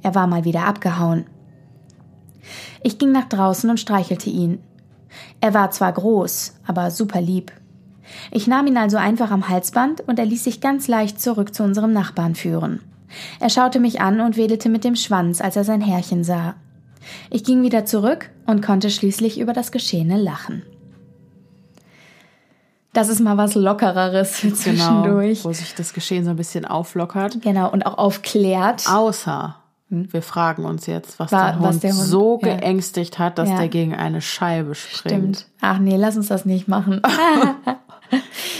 Er 0.02 0.14
war 0.14 0.26
mal 0.26 0.44
wieder 0.44 0.66
abgehauen. 0.66 1.24
Ich 2.82 2.98
ging 2.98 3.10
nach 3.10 3.24
draußen 3.24 3.70
und 3.70 3.80
streichelte 3.80 4.28
ihn. 4.28 4.58
Er 5.40 5.54
war 5.54 5.70
zwar 5.70 5.94
groß, 5.94 6.56
aber 6.66 6.90
super 6.90 7.22
lieb. 7.22 7.50
Ich 8.32 8.46
nahm 8.46 8.66
ihn 8.66 8.76
also 8.76 8.98
einfach 8.98 9.30
am 9.30 9.48
Halsband 9.48 10.06
und 10.06 10.18
er 10.18 10.26
ließ 10.26 10.44
sich 10.44 10.60
ganz 10.60 10.88
leicht 10.88 11.22
zurück 11.22 11.54
zu 11.54 11.62
unserem 11.62 11.94
Nachbarn 11.94 12.34
führen. 12.34 12.80
Er 13.40 13.48
schaute 13.48 13.80
mich 13.80 14.02
an 14.02 14.20
und 14.20 14.36
wedelte 14.36 14.68
mit 14.68 14.84
dem 14.84 14.94
Schwanz, 14.94 15.40
als 15.40 15.56
er 15.56 15.64
sein 15.64 15.80
Herrchen 15.80 16.22
sah. 16.22 16.54
Ich 17.30 17.44
ging 17.44 17.62
wieder 17.62 17.84
zurück 17.84 18.30
und 18.46 18.62
konnte 18.62 18.90
schließlich 18.90 19.38
über 19.38 19.52
das 19.52 19.72
Geschehene 19.72 20.16
lachen. 20.16 20.62
Das 22.92 23.08
ist 23.08 23.20
mal 23.20 23.36
was 23.36 23.54
Lockereres 23.56 24.36
für 24.38 24.52
zwischendurch. 24.54 25.38
Genau, 25.42 25.48
wo 25.48 25.52
sich 25.52 25.74
das 25.74 25.92
Geschehen 25.94 26.24
so 26.24 26.30
ein 26.30 26.36
bisschen 26.36 26.64
auflockert. 26.64 27.42
Genau, 27.42 27.70
und 27.70 27.84
auch 27.86 27.98
aufklärt. 27.98 28.84
Außer 28.88 29.56
wir 29.90 30.22
fragen 30.22 30.64
uns 30.64 30.86
jetzt, 30.86 31.18
was, 31.20 31.30
War- 31.30 31.52
der, 31.52 31.60
was 31.62 31.74
Hund 31.74 31.82
der 31.84 31.92
Hund- 31.92 32.02
so 32.04 32.40
ja. 32.42 32.56
geängstigt 32.56 33.18
hat, 33.18 33.38
dass 33.38 33.48
Ja. 33.48 33.58
der 33.58 33.68
gegen 33.68 33.94
eine 33.94 34.20
Scheibe 34.20 34.74
springt. 34.74 35.36
Stimmt. 35.38 35.46
Ach 35.60 35.78
nee, 35.78 35.96
lass 35.96 36.16
uns 36.16 36.28
das 36.28 36.44
nicht 36.44 36.66
machen. 36.68 37.00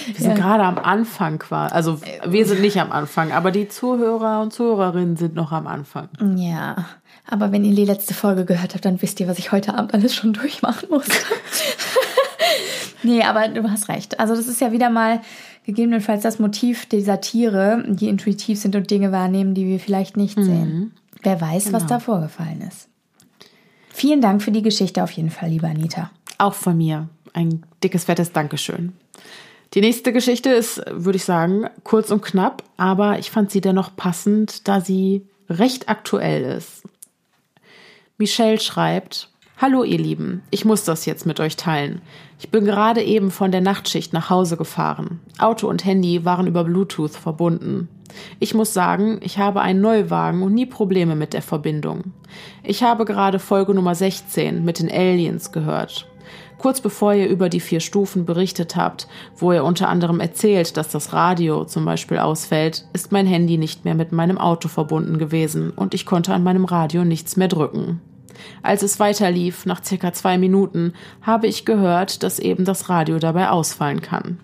Wir 0.06 0.14
sind 0.16 0.34
gerade 0.34 0.64
am 0.64 0.78
Anfang 0.78 1.38
quasi. 1.38 1.74
Also 1.74 2.00
wir 2.26 2.46
sind 2.46 2.60
nicht 2.60 2.80
am 2.80 2.92
Anfang, 2.92 3.32
aber 3.32 3.50
die 3.50 3.68
Zuhörer 3.68 4.40
und 4.42 4.52
Zuhörerinnen 4.52 5.16
sind 5.16 5.34
noch 5.34 5.52
am 5.52 5.66
Anfang. 5.66 6.08
ja, 6.36 6.76
aber 7.26 7.52
wenn 7.52 7.64
ihr 7.64 7.74
die 7.74 7.84
letzte 7.84 8.14
Folge 8.14 8.44
gehört 8.44 8.74
habt, 8.74 8.84
dann 8.84 9.00
wisst 9.00 9.20
ihr, 9.20 9.28
was 9.28 9.38
ich 9.38 9.52
heute 9.52 9.74
Abend 9.74 9.94
alles 9.94 10.14
schon 10.14 10.32
durchmachen 10.32 10.90
muss. 10.90 11.06
nee, 13.02 13.22
aber 13.22 13.48
du 13.48 13.68
hast 13.70 13.88
recht. 13.88 14.20
Also 14.20 14.34
das 14.34 14.46
ist 14.46 14.60
ja 14.60 14.72
wieder 14.72 14.90
mal 14.90 15.20
gegebenenfalls 15.64 16.22
das 16.22 16.38
Motiv 16.38 16.86
dieser 16.86 17.20
Tiere, 17.20 17.82
die 17.86 18.08
intuitiv 18.08 18.58
sind 18.58 18.76
und 18.76 18.90
Dinge 18.90 19.12
wahrnehmen, 19.12 19.54
die 19.54 19.66
wir 19.66 19.80
vielleicht 19.80 20.16
nicht 20.16 20.34
sehen. 20.34 20.92
Wer 21.22 21.40
weiß, 21.40 21.72
was 21.72 21.86
da 21.86 22.00
vorgefallen 22.00 22.60
ist. 22.60 22.88
Vielen 23.90 24.20
Dank 24.20 24.42
für 24.42 24.50
die 24.50 24.62
Geschichte 24.62 25.02
auf 25.02 25.10
jeden 25.12 25.30
Fall, 25.30 25.48
liebe 25.48 25.66
Anita. 25.66 26.10
Auch 26.36 26.54
von 26.54 26.76
mir. 26.76 27.08
Ein 27.32 27.64
dickes, 27.82 28.04
fettes 28.04 28.32
Dankeschön. 28.32 28.92
Die 29.74 29.80
nächste 29.80 30.12
Geschichte 30.12 30.50
ist, 30.50 30.80
würde 30.88 31.16
ich 31.16 31.24
sagen, 31.24 31.68
kurz 31.82 32.12
und 32.12 32.22
knapp, 32.22 32.62
aber 32.76 33.18
ich 33.18 33.32
fand 33.32 33.50
sie 33.50 33.60
dennoch 33.60 33.96
passend, 33.96 34.68
da 34.68 34.80
sie 34.80 35.26
recht 35.50 35.88
aktuell 35.88 36.44
ist. 36.44 36.84
Michelle 38.16 38.60
schreibt, 38.60 39.30
Hallo 39.56 39.82
ihr 39.82 39.98
Lieben, 39.98 40.42
ich 40.50 40.64
muss 40.64 40.84
das 40.84 41.06
jetzt 41.06 41.26
mit 41.26 41.40
euch 41.40 41.56
teilen. 41.56 42.02
Ich 42.38 42.50
bin 42.50 42.64
gerade 42.64 43.02
eben 43.02 43.32
von 43.32 43.50
der 43.50 43.60
Nachtschicht 43.60 44.12
nach 44.12 44.30
Hause 44.30 44.56
gefahren. 44.56 45.20
Auto 45.38 45.68
und 45.68 45.84
Handy 45.84 46.24
waren 46.24 46.46
über 46.46 46.62
Bluetooth 46.62 47.12
verbunden. 47.12 47.88
Ich 48.38 48.54
muss 48.54 48.72
sagen, 48.74 49.18
ich 49.22 49.38
habe 49.38 49.60
einen 49.60 49.80
Neuwagen 49.80 50.42
und 50.42 50.54
nie 50.54 50.66
Probleme 50.66 51.16
mit 51.16 51.32
der 51.32 51.42
Verbindung. 51.42 52.12
Ich 52.62 52.84
habe 52.84 53.04
gerade 53.04 53.40
Folge 53.40 53.74
Nummer 53.74 53.96
16 53.96 54.64
mit 54.64 54.78
den 54.78 54.90
Aliens 54.90 55.50
gehört. 55.50 56.06
Kurz 56.58 56.80
bevor 56.80 57.14
ihr 57.14 57.28
über 57.28 57.48
die 57.48 57.60
vier 57.60 57.80
Stufen 57.80 58.24
berichtet 58.24 58.76
habt, 58.76 59.08
wo 59.36 59.52
ihr 59.52 59.64
unter 59.64 59.88
anderem 59.88 60.20
erzählt, 60.20 60.76
dass 60.76 60.88
das 60.88 61.12
Radio 61.12 61.64
zum 61.64 61.84
Beispiel 61.84 62.18
ausfällt, 62.18 62.86
ist 62.92 63.12
mein 63.12 63.26
Handy 63.26 63.58
nicht 63.58 63.84
mehr 63.84 63.94
mit 63.94 64.12
meinem 64.12 64.38
Auto 64.38 64.68
verbunden 64.68 65.18
gewesen 65.18 65.70
und 65.70 65.94
ich 65.94 66.06
konnte 66.06 66.32
an 66.32 66.42
meinem 66.42 66.64
Radio 66.64 67.04
nichts 67.04 67.36
mehr 67.36 67.48
drücken. 67.48 68.00
Als 68.62 68.82
es 68.82 68.98
weiterlief, 68.98 69.66
nach 69.66 69.84
circa 69.84 70.12
zwei 70.12 70.38
Minuten, 70.38 70.92
habe 71.22 71.46
ich 71.46 71.64
gehört, 71.64 72.22
dass 72.22 72.38
eben 72.38 72.64
das 72.64 72.88
Radio 72.88 73.18
dabei 73.18 73.50
ausfallen 73.50 74.00
kann. 74.00 74.38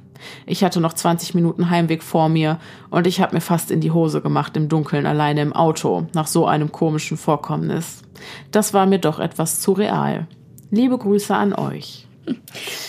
Ich 0.47 0.63
hatte 0.63 0.81
noch 0.81 0.93
20 0.93 1.35
Minuten 1.35 1.71
Heimweg 1.71 2.03
vor 2.03 2.29
mir 2.29 2.59
und 2.91 3.07
ich 3.07 3.21
habe 3.21 3.35
mir 3.35 3.41
fast 3.41 3.71
in 3.71 3.81
die 3.81 3.91
Hose 3.91 4.21
gemacht 4.21 4.57
im 4.57 4.69
Dunkeln 4.69 5.07
alleine 5.07 5.41
im 5.41 5.53
Auto 5.53 6.07
nach 6.15 6.27
so 6.27 6.47
einem 6.47 6.73
komischen 6.73 7.17
Vorkommnis. 7.17 8.03
Das 8.51 8.75
war 8.75 8.87
mir 8.87 8.99
doch 8.99 9.19
etwas 9.19 9.61
zu 9.61 9.73
real. 9.73 10.27
Liebe 10.71 10.99
Grüße 10.99 11.35
an 11.35 11.53
euch. 11.53 12.07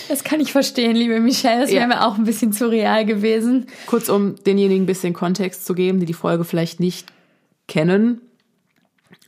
Das 0.08 0.24
kann 0.24 0.40
ich 0.40 0.52
verstehen, 0.52 0.96
liebe 0.96 1.20
Michelle. 1.20 1.62
Das 1.62 1.72
wäre 1.72 1.88
mir 1.88 2.06
auch 2.06 2.18
ein 2.18 2.26
bisschen 2.26 2.54
zu 2.54 2.70
real 2.70 3.06
gewesen. 3.06 3.68
Kurz, 3.88 4.10
um 4.10 4.36
denjenigen 4.44 4.84
ein 4.84 4.88
bisschen 4.88 5.14
Kontext 5.14 5.66
zu 5.66 5.74
geben, 5.74 6.00
die 6.00 6.06
die 6.06 6.14
Folge 6.14 6.44
vielleicht 6.44 6.80
nicht 6.80 7.08
kennen. 7.68 8.22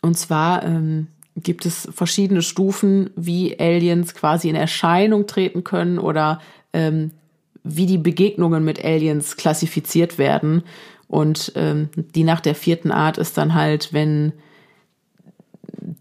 Und 0.01 0.17
zwar 0.17 0.63
ähm, 0.63 1.07
gibt 1.35 1.65
es 1.65 1.87
verschiedene 1.91 2.41
Stufen, 2.41 3.09
wie 3.15 3.59
Aliens 3.59 4.13
quasi 4.13 4.49
in 4.49 4.55
Erscheinung 4.55 5.25
treten 5.25 5.63
können 5.63 5.97
oder 5.97 6.39
ähm, 6.73 7.11
wie 7.63 7.85
die 7.85 7.97
Begegnungen 7.97 8.63
mit 8.63 8.83
Aliens 8.83 9.37
klassifiziert 9.37 10.17
werden. 10.17 10.63
Und 11.07 11.53
ähm, 11.55 11.89
die 11.95 12.23
nach 12.23 12.41
der 12.41 12.55
vierten 12.55 12.91
Art 12.91 13.17
ist 13.17 13.37
dann 13.37 13.53
halt, 13.55 13.93
wenn 13.93 14.33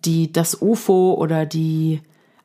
die 0.04 0.32
das 0.32 0.60
UFO 0.60 1.14
oder 1.14 1.46
die 1.46 2.00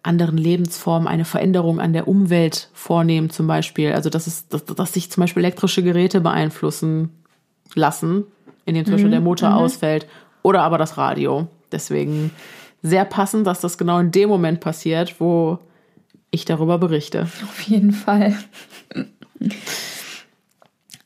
anderen 0.07 0.37
Lebensformen 0.37 1.07
eine 1.07 1.25
Veränderung 1.25 1.79
an 1.79 1.93
der 1.93 2.07
Umwelt 2.07 2.69
vornehmen, 2.73 3.29
zum 3.29 3.47
Beispiel. 3.47 3.91
Also 3.93 4.09
dass 4.09 4.27
es, 4.27 4.47
dass, 4.47 4.65
dass 4.65 4.93
sich 4.93 5.11
zum 5.11 5.21
Beispiel 5.21 5.43
elektrische 5.43 5.83
Geräte 5.83 6.21
beeinflussen 6.21 7.11
lassen, 7.75 8.25
in 8.65 8.75
dem 8.75 8.85
zum 8.85 8.93
Beispiel 8.93 9.09
mhm. 9.09 9.11
der 9.11 9.21
Motor 9.21 9.49
mhm. 9.49 9.55
ausfällt, 9.55 10.07
oder 10.41 10.61
aber 10.63 10.77
das 10.77 10.97
Radio. 10.97 11.47
Deswegen 11.71 12.31
sehr 12.81 13.05
passend, 13.05 13.45
dass 13.45 13.61
das 13.61 13.77
genau 13.77 13.99
in 13.99 14.11
dem 14.11 14.29
Moment 14.29 14.59
passiert, 14.61 15.19
wo 15.19 15.59
ich 16.31 16.45
darüber 16.45 16.77
berichte. 16.77 17.23
Auf 17.23 17.61
jeden 17.61 17.91
Fall. 17.91 18.35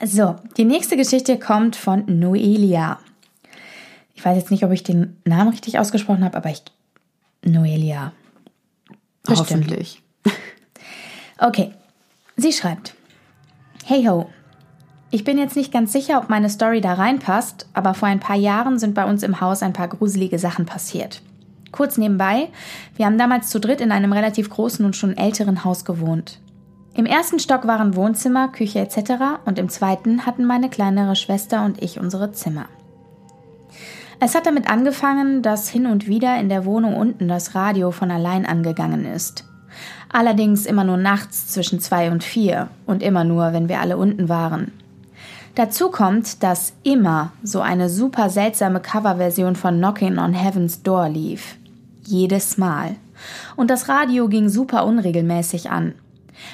So, 0.04 0.36
die 0.58 0.66
nächste 0.66 0.98
Geschichte 0.98 1.38
kommt 1.38 1.76
von 1.76 2.04
Noelia. 2.08 3.00
Ich 4.16 4.26
weiß 4.26 4.38
jetzt 4.38 4.52
nicht, 4.52 4.64
ob 4.64 4.72
ich 4.72 4.84
den 4.84 5.18
Namen 5.26 5.50
richtig 5.50 5.80
ausgesprochen 5.80 6.24
habe, 6.24 6.38
aber 6.38 6.50
ich. 6.50 6.64
Noelia. 7.44 8.14
Bestimmt. 9.24 9.50
Hoffentlich. 9.50 10.02
Okay. 11.44 11.72
Sie 12.38 12.54
schreibt: 12.54 12.94
Hey 13.84 14.06
ho. 14.06 14.30
Ich 15.10 15.24
bin 15.24 15.40
jetzt 15.40 15.56
nicht 15.56 15.74
ganz 15.74 15.92
sicher, 15.92 16.20
ob 16.20 16.30
meine 16.30 16.52
Story 16.52 16.82
da 16.82 16.94
reinpasst, 16.94 17.66
aber 17.74 17.96
vor 17.96 18.08
ein 18.08 18.20
paar 18.20 18.36
Jahren 18.36 18.78
sind 18.78 18.94
bei 18.94 19.06
uns 19.06 19.24
im 19.24 19.42
Haus 19.42 19.64
ein 19.64 19.74
paar 19.74 19.88
gruselige 19.88 20.38
Sachen 20.38 20.68
passiert. 20.68 21.22
Kurz 21.72 21.98
nebenbei, 21.98 22.50
wir 22.96 23.08
haben 23.08 23.18
damals 23.18 23.50
zu 23.50 23.60
dritt 23.60 23.82
in 23.82 23.92
einem 23.92 24.14
relativ 24.14 24.50
großen 24.50 24.86
und 24.86 24.96
schon 24.96 25.18
älteren 25.18 25.66
Haus 25.66 25.84
gewohnt. 25.84 26.40
Im 26.94 27.06
ersten 27.06 27.40
Stock 27.40 27.66
waren 27.66 27.96
Wohnzimmer, 27.96 28.50
Küche 28.50 28.80
etc. 28.80 29.42
und 29.46 29.58
im 29.58 29.70
zweiten 29.70 30.26
hatten 30.26 30.46
meine 30.46 30.70
kleinere 30.70 31.16
Schwester 31.16 31.66
und 31.66 31.82
ich 31.82 32.00
unsere 32.00 32.34
Zimmer. 32.34 32.68
Es 34.24 34.36
hat 34.36 34.46
damit 34.46 34.70
angefangen, 34.70 35.42
dass 35.42 35.68
hin 35.68 35.88
und 35.88 36.06
wieder 36.06 36.40
in 36.40 36.48
der 36.48 36.64
Wohnung 36.64 36.96
unten 36.96 37.28
das 37.28 37.56
Radio 37.56 37.90
von 37.90 38.12
allein 38.12 38.46
angegangen 38.46 39.04
ist. 39.04 39.46
Allerdings 40.14 40.68
immer 40.68 40.84
nur 40.84 40.98
nachts 40.98 41.48
zwischen 41.48 41.80
zwei 41.80 42.12
und 42.12 42.24
vier 42.24 42.68
und 42.86 43.02
immer 43.02 43.24
nur, 43.24 43.52
wenn 43.52 43.68
wir 43.68 43.80
alle 43.80 43.98
unten 43.98 44.30
waren. 44.30 44.74
Dazu 45.56 45.90
kommt, 45.90 46.44
dass 46.44 46.74
immer 46.84 47.32
so 47.42 47.62
eine 47.62 47.90
super 47.90 48.30
seltsame 48.30 48.80
Coverversion 48.80 49.56
von 49.56 49.78
Knocking 49.78 50.20
on 50.20 50.34
Heaven's 50.34 50.84
Door 50.84 51.10
lief. 51.10 51.58
Jedes 52.06 52.60
Mal. 52.60 52.98
Und 53.56 53.72
das 53.72 53.90
Radio 53.90 54.28
ging 54.28 54.50
super 54.50 54.86
unregelmäßig 54.86 55.72
an. 55.72 55.96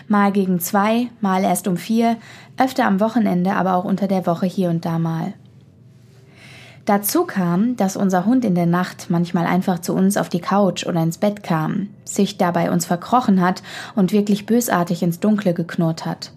Mal 0.08 0.32
gegen 0.32 0.62
zwei, 0.62 1.10
mal 1.20 1.44
erst 1.44 1.68
um 1.68 1.76
vier, 1.76 2.16
öfter 2.58 2.86
am 2.86 3.02
Wochenende, 3.02 3.56
aber 3.56 3.76
auch 3.76 3.84
unter 3.84 4.08
der 4.08 4.26
Woche 4.26 4.46
hier 4.46 4.70
und 4.70 4.86
da 4.86 5.00
mal. 5.00 5.34
Dazu 6.88 7.26
kam, 7.26 7.76
dass 7.76 7.98
unser 7.98 8.26
Hund 8.26 8.46
in 8.46 8.56
der 8.56 8.66
Nacht 8.66 9.08
manchmal 9.10 9.46
einfach 9.46 9.80
zu 9.80 9.94
uns 9.94 10.16
auf 10.16 10.30
die 10.30 10.40
Couch 10.40 10.86
oder 10.86 11.04
ins 11.04 11.18
Bett 11.18 11.44
kam, 11.44 11.90
sich 12.06 12.38
dabei 12.38 12.72
uns 12.72 12.86
verkrochen 12.86 13.42
hat 13.42 13.62
und 13.96 14.14
wirklich 14.14 14.46
bösartig 14.46 15.04
ins 15.04 15.20
Dunkle 15.20 15.54
geknurrt 15.54 16.06
hat. 16.06 16.32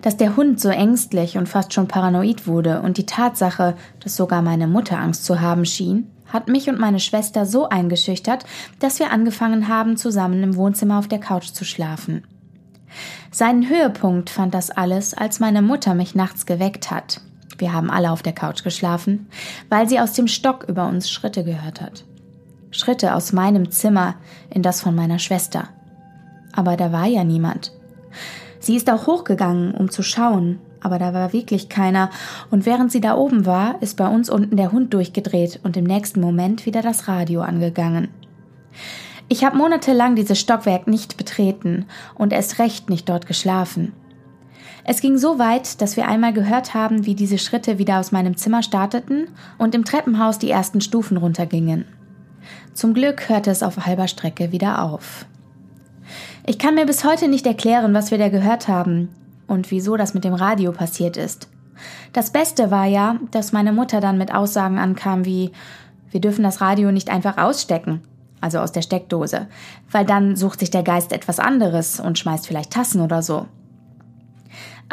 Dass 0.00 0.16
der 0.16 0.36
Hund 0.36 0.58
so 0.58 0.70
ängstlich 0.70 1.36
und 1.36 1.50
fast 1.50 1.74
schon 1.74 1.86
paranoid 1.86 2.46
wurde 2.46 2.80
und 2.80 2.96
die 2.96 3.04
Tatsache, 3.04 3.76
dass 4.02 4.16
sogar 4.16 4.40
meine 4.40 4.66
Mutter 4.66 4.98
Angst 4.98 5.26
zu 5.26 5.42
haben 5.42 5.66
schien, 5.66 6.10
hat 6.24 6.48
mich 6.48 6.70
und 6.70 6.80
meine 6.80 6.98
Schwester 6.98 7.44
so 7.44 7.68
eingeschüchtert, 7.68 8.46
dass 8.78 9.00
wir 9.00 9.12
angefangen 9.12 9.68
haben, 9.68 9.98
zusammen 9.98 10.42
im 10.42 10.56
Wohnzimmer 10.56 10.98
auf 10.98 11.08
der 11.08 11.20
Couch 11.20 11.48
zu 11.52 11.66
schlafen. 11.66 12.24
Seinen 13.30 13.68
Höhepunkt 13.68 14.30
fand 14.30 14.54
das 14.54 14.70
alles, 14.70 15.12
als 15.12 15.40
meine 15.40 15.60
Mutter 15.60 15.94
mich 15.94 16.14
nachts 16.14 16.46
geweckt 16.46 16.90
hat. 16.90 17.20
Wir 17.60 17.72
haben 17.72 17.90
alle 17.90 18.10
auf 18.10 18.22
der 18.22 18.32
Couch 18.32 18.64
geschlafen, 18.64 19.28
weil 19.68 19.88
sie 19.88 20.00
aus 20.00 20.14
dem 20.14 20.26
Stock 20.26 20.64
über 20.66 20.86
uns 20.86 21.10
Schritte 21.10 21.44
gehört 21.44 21.80
hat. 21.80 22.04
Schritte 22.70 23.14
aus 23.14 23.32
meinem 23.32 23.70
Zimmer 23.70 24.14
in 24.48 24.62
das 24.62 24.80
von 24.80 24.94
meiner 24.94 25.18
Schwester. 25.18 25.68
Aber 26.52 26.76
da 26.76 26.90
war 26.90 27.06
ja 27.06 27.22
niemand. 27.22 27.72
Sie 28.60 28.76
ist 28.76 28.90
auch 28.90 29.06
hochgegangen, 29.06 29.72
um 29.74 29.90
zu 29.90 30.02
schauen, 30.02 30.58
aber 30.80 30.98
da 30.98 31.12
war 31.12 31.32
wirklich 31.32 31.68
keiner, 31.68 32.10
und 32.50 32.64
während 32.64 32.90
sie 32.90 33.00
da 33.00 33.14
oben 33.14 33.44
war, 33.44 33.80
ist 33.82 33.96
bei 33.96 34.08
uns 34.08 34.30
unten 34.30 34.56
der 34.56 34.72
Hund 34.72 34.94
durchgedreht 34.94 35.60
und 35.62 35.76
im 35.76 35.84
nächsten 35.84 36.20
Moment 36.20 36.64
wieder 36.64 36.80
das 36.80 37.08
Radio 37.08 37.42
angegangen. 37.42 38.08
Ich 39.28 39.44
habe 39.44 39.56
monatelang 39.56 40.16
dieses 40.16 40.40
Stockwerk 40.40 40.86
nicht 40.86 41.16
betreten 41.16 41.86
und 42.14 42.32
erst 42.32 42.58
recht 42.58 42.88
nicht 42.88 43.08
dort 43.08 43.26
geschlafen. 43.26 43.92
Es 44.84 45.00
ging 45.00 45.18
so 45.18 45.38
weit, 45.38 45.80
dass 45.80 45.96
wir 45.96 46.08
einmal 46.08 46.32
gehört 46.32 46.74
haben, 46.74 47.06
wie 47.06 47.14
diese 47.14 47.38
Schritte 47.38 47.78
wieder 47.78 48.00
aus 48.00 48.12
meinem 48.12 48.36
Zimmer 48.36 48.62
starteten 48.62 49.28
und 49.58 49.74
im 49.74 49.84
Treppenhaus 49.84 50.38
die 50.38 50.50
ersten 50.50 50.80
Stufen 50.80 51.16
runtergingen. 51.16 51.84
Zum 52.74 52.94
Glück 52.94 53.28
hörte 53.28 53.50
es 53.50 53.62
auf 53.62 53.86
halber 53.86 54.08
Strecke 54.08 54.52
wieder 54.52 54.82
auf. 54.82 55.26
Ich 56.46 56.58
kann 56.58 56.74
mir 56.74 56.86
bis 56.86 57.04
heute 57.04 57.28
nicht 57.28 57.46
erklären, 57.46 57.94
was 57.94 58.10
wir 58.10 58.18
da 58.18 58.28
gehört 58.28 58.68
haben, 58.68 59.08
und 59.46 59.70
wieso 59.70 59.96
das 59.96 60.14
mit 60.14 60.24
dem 60.24 60.34
Radio 60.34 60.72
passiert 60.72 61.16
ist. 61.16 61.48
Das 62.12 62.30
Beste 62.30 62.70
war 62.70 62.86
ja, 62.86 63.16
dass 63.30 63.52
meine 63.52 63.72
Mutter 63.72 64.00
dann 64.00 64.18
mit 64.18 64.32
Aussagen 64.32 64.78
ankam 64.78 65.24
wie 65.24 65.50
wir 66.10 66.20
dürfen 66.20 66.42
das 66.42 66.60
Radio 66.60 66.90
nicht 66.90 67.08
einfach 67.08 67.38
ausstecken, 67.38 68.02
also 68.40 68.58
aus 68.58 68.72
der 68.72 68.82
Steckdose, 68.82 69.46
weil 69.90 70.04
dann 70.04 70.36
sucht 70.36 70.60
sich 70.60 70.70
der 70.70 70.82
Geist 70.82 71.12
etwas 71.12 71.38
anderes 71.38 72.00
und 72.00 72.18
schmeißt 72.18 72.46
vielleicht 72.46 72.72
Tassen 72.72 73.00
oder 73.00 73.22
so. 73.22 73.46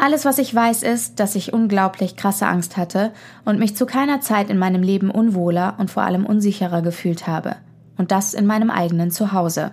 Alles, 0.00 0.24
was 0.24 0.38
ich 0.38 0.54
weiß, 0.54 0.84
ist, 0.84 1.18
dass 1.18 1.34
ich 1.34 1.52
unglaublich 1.52 2.14
krasse 2.14 2.46
Angst 2.46 2.76
hatte 2.76 3.10
und 3.44 3.58
mich 3.58 3.74
zu 3.74 3.84
keiner 3.84 4.20
Zeit 4.20 4.48
in 4.48 4.56
meinem 4.56 4.80
Leben 4.80 5.10
unwohler 5.10 5.74
und 5.78 5.90
vor 5.90 6.04
allem 6.04 6.24
unsicherer 6.24 6.82
gefühlt 6.82 7.26
habe. 7.26 7.56
Und 7.96 8.12
das 8.12 8.32
in 8.32 8.46
meinem 8.46 8.70
eigenen 8.70 9.10
Zuhause. 9.10 9.72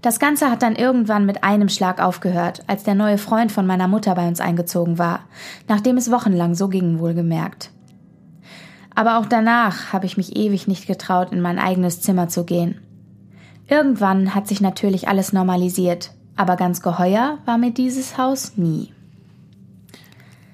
Das 0.00 0.20
Ganze 0.20 0.48
hat 0.48 0.62
dann 0.62 0.76
irgendwann 0.76 1.26
mit 1.26 1.42
einem 1.42 1.68
Schlag 1.68 2.00
aufgehört, 2.00 2.62
als 2.68 2.84
der 2.84 2.94
neue 2.94 3.18
Freund 3.18 3.50
von 3.50 3.66
meiner 3.66 3.88
Mutter 3.88 4.14
bei 4.14 4.28
uns 4.28 4.40
eingezogen 4.40 4.96
war, 4.96 5.24
nachdem 5.66 5.96
es 5.96 6.12
wochenlang 6.12 6.54
so 6.54 6.68
ging, 6.68 7.00
wohlgemerkt. 7.00 7.70
Aber 8.94 9.18
auch 9.18 9.26
danach 9.26 9.92
habe 9.92 10.06
ich 10.06 10.16
mich 10.16 10.36
ewig 10.36 10.68
nicht 10.68 10.86
getraut, 10.86 11.32
in 11.32 11.40
mein 11.40 11.58
eigenes 11.58 12.00
Zimmer 12.00 12.28
zu 12.28 12.44
gehen. 12.44 12.80
Irgendwann 13.66 14.36
hat 14.36 14.46
sich 14.46 14.60
natürlich 14.60 15.08
alles 15.08 15.32
normalisiert, 15.32 16.12
aber 16.36 16.54
ganz 16.54 16.80
geheuer 16.80 17.38
war 17.44 17.58
mir 17.58 17.72
dieses 17.72 18.16
Haus 18.16 18.56
nie. 18.56 18.92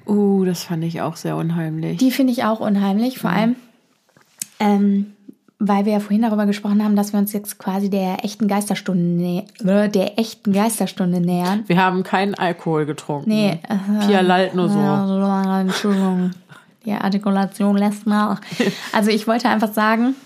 Uh, 0.07 0.45
das 0.45 0.65
fand 0.65 0.85
ich 0.85 1.01
auch 1.01 1.17
sehr 1.17 1.37
unheimlich. 1.37 1.99
Die 1.99 2.11
finde 2.11 2.33
ich 2.33 2.45
auch 2.45 2.61
unheimlich, 2.61 3.19
vor 3.19 3.31
mhm. 3.31 3.37
allem, 3.37 3.57
ähm, 4.59 5.13
weil 5.59 5.85
wir 5.85 5.93
ja 5.93 6.01
vorhin 6.01 6.23
darüber 6.23 6.45
gesprochen 6.47 6.83
haben, 6.83 6.97
dass 6.97 7.13
wir 7.13 7.21
uns 7.21 7.33
jetzt 7.33 7.59
quasi 7.59 7.89
der 7.89 8.25
echten 8.25 8.49
Geisterstunde, 8.49 9.45
nä 9.61 9.89
der 9.89 10.19
echten 10.19 10.53
Geisterstunde 10.53 11.21
nähern. 11.21 11.63
Wir 11.69 11.77
haben 11.77 12.03
keinen 12.03 12.35
Alkohol 12.35 12.85
getrunken. 12.85 13.31
Nee, 13.31 13.61
äh, 13.69 14.07
Pia 14.07 14.21
lallt 14.23 14.55
nur 14.55 14.69
so. 14.69 14.79
Ja, 14.79 15.61
Entschuldigung, 15.61 16.33
die 16.85 16.93
Artikulation 16.93 17.77
lässt 17.77 18.07
nach. 18.07 18.41
Also 18.93 19.11
ich 19.11 19.29
wollte 19.29 19.49
einfach 19.49 19.73
sagen, 19.73 20.17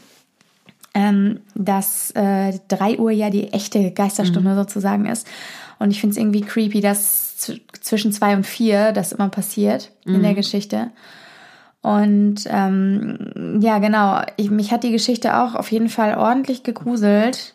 ähm, 0.95 1.41
dass 1.55 2.13
äh, 2.13 2.59
3 2.69 2.99
Uhr 2.99 3.11
ja 3.11 3.29
die 3.29 3.53
echte 3.53 3.91
Geisterstunde 3.91 4.53
Mhm. 4.53 4.57
sozusagen 4.57 5.05
ist. 5.05 5.27
Und 5.79 5.91
ich 5.91 6.01
finde 6.01 6.13
es 6.13 6.17
irgendwie 6.17 6.41
creepy, 6.41 6.81
dass 6.81 7.26
zwischen 7.37 8.13
2 8.13 8.37
und 8.37 8.47
4 8.47 8.93
das 8.93 9.13
immer 9.13 9.29
passiert 9.29 9.93
in 10.05 10.19
Mhm. 10.19 10.23
der 10.23 10.35
Geschichte. 10.35 10.91
Und 11.83 12.37
ähm, 12.47 13.59
ja, 13.61 13.79
genau, 13.79 14.21
ich, 14.37 14.51
mich 14.51 14.73
hat 14.73 14.83
die 14.83 14.91
Geschichte 14.91 15.37
auch 15.39 15.55
auf 15.55 15.71
jeden 15.71 15.89
Fall 15.89 16.17
ordentlich 16.17 16.65
gegruselt. 16.65 17.55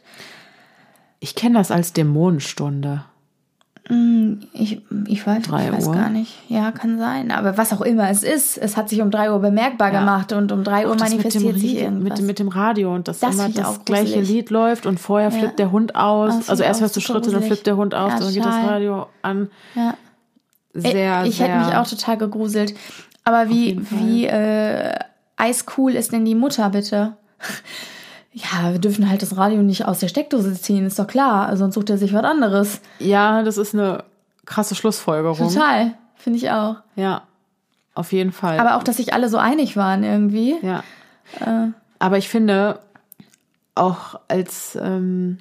Ich 1.20 1.36
kenne 1.36 1.58
das 1.58 1.70
als 1.72 1.94
Dämonenstunde. 1.94 3.04
Ich, 4.54 4.82
ich 5.08 5.28
weiß, 5.28 5.44
Drei 5.44 5.66
ich 5.68 5.74
weiß 5.74 5.88
Uhr? 5.88 5.94
gar 5.96 6.10
nicht. 6.10 6.34
Ja, 6.48 6.72
kann 6.72 6.98
sein. 7.00 7.32
Aber 7.32 7.58
was 7.58 7.74
auch 7.74 7.82
immer 7.82 8.10
es 8.10 8.24
ist, 8.24 8.58
es 8.58 8.78
hat 8.78 8.88
sich 8.90 9.02
um 9.02 9.12
3 9.12 9.32
Uhr 9.32 9.40
bemerkbar 9.40 9.92
Ja. 9.92 10.00
gemacht 10.00 10.32
und 10.34 10.52
um 10.52 10.64
3 10.64 10.88
Uhr 10.88 10.96
das 10.96 11.10
manifestiert 11.10 11.58
sich 11.60 11.76
irgendwas. 11.78 12.04
mit, 12.10 12.18
dem- 12.20 12.26
mit 12.28 12.40
dem 12.40 12.48
Radio 12.48 12.94
und 12.94 13.08
dass 13.08 13.20
Das 13.20 13.34
immer 13.36 13.48
ich 13.50 13.56
das 13.56 13.84
gleiche 13.84 14.14
gruselig. 14.14 14.30
Lied 14.30 14.50
läuft 14.52 14.86
und 14.86 15.00
vorher 15.00 15.32
flippt 15.32 15.60
der 15.60 15.72
Hund 15.72 15.96
aus. 15.96 16.34
find 16.36 16.50
also 16.50 16.64
ich 16.64 16.68
erst 16.70 16.82
hörst 16.82 16.96
du 16.96 17.02
Schritte, 17.02 17.22
dann 17.22 17.32
gruselig. 17.32 17.48
flippt 17.48 17.68
der 17.68 17.76
Hund 17.76 17.96
aus, 17.96 18.14
Ja, 18.14 18.20
dann 18.20 18.34
geht 18.34 18.46
das. 18.46 18.56
Radio 18.56 19.08
an. 19.24 19.50
ja. 19.76 19.94
Sehr, 20.74 21.26
ich 21.26 21.36
sehr. 21.38 21.48
hätte 21.48 21.66
mich 21.66 21.76
auch 21.76 21.88
total 21.88 22.18
gegruselt. 22.18 22.74
Aber 23.26 23.50
wie, 23.50 23.82
wie 23.90 24.26
äh, 24.26 24.94
eiscool 25.36 25.96
ist 25.96 26.14
denn 26.14 26.24
die 26.24 26.36
Mutter 26.36 26.70
bitte? 26.70 27.14
Ja, 28.34 28.72
wir 28.72 28.80
dürfen 28.80 29.10
halt 29.10 29.22
das 29.22 29.36
Radio 29.36 29.62
nicht 29.62 29.86
aus 29.86 30.00
der 30.00 30.08
Steckdose 30.08 30.54
ziehen, 30.54 30.86
ist 30.86 30.98
doch 30.98 31.08
klar. 31.08 31.56
Sonst 31.58 31.76
sucht 31.76 31.90
er 31.90 31.98
sich 31.98 32.14
was 32.14 32.24
anderes. 32.24 32.82
ja, 33.00 33.44
das 33.44 33.58
ist 33.58 33.74
eine 33.74 34.06
krasse 34.46 34.76
Schlussfolgerung. 34.76 35.50
Total, 35.50 35.94
finde 36.16 36.38
ich 36.38 36.50
auch. 36.50 36.78
Ja, 36.96 37.24
auf 37.94 38.14
jeden 38.14 38.32
Fall. 38.32 38.60
Aber 38.60 38.76
auch, 38.78 38.84
dass 38.84 38.98
sich 38.98 39.14
alle 39.14 39.30
so 39.30 39.38
einig 39.38 39.76
waren 39.76 40.04
irgendwie. 40.04 40.56
Ja. 40.62 40.84
Äh. 41.40 41.72
Aber 42.00 42.18
ich 42.18 42.30
finde, 42.30 42.80
auch 43.76 44.20
als 44.28 44.78
ähm, 44.82 45.40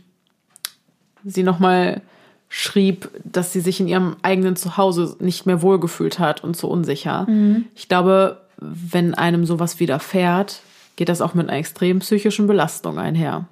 sie 1.24 1.42
nochmal 1.42 2.03
schrieb, 2.48 3.11
dass 3.24 3.53
sie 3.53 3.61
sich 3.61 3.79
in 3.79 3.87
ihrem 3.87 4.16
eigenen 4.22 4.57
Zuhause 4.57 5.16
nicht 5.20 5.46
mehr 5.46 5.62
wohlgefühlt 5.62 6.18
hat 6.18 6.42
und 6.42 6.57
so 6.57 6.68
unsicher. 6.68 7.26
Mhm. 7.29 7.66
Ich 7.76 7.88
glaube, 7.88 8.40
wenn 8.59 9.14
einem 9.14 9.46
sowas 9.46 9.79
widerfährt, 9.79 10.61
geht 11.01 11.09
das 11.09 11.23
auch 11.23 11.33
mit 11.33 11.49
einer 11.49 11.57
extremen 11.59 12.01
psychischen 12.01 12.47
Belastung 12.47 12.99
einher. 12.99 13.47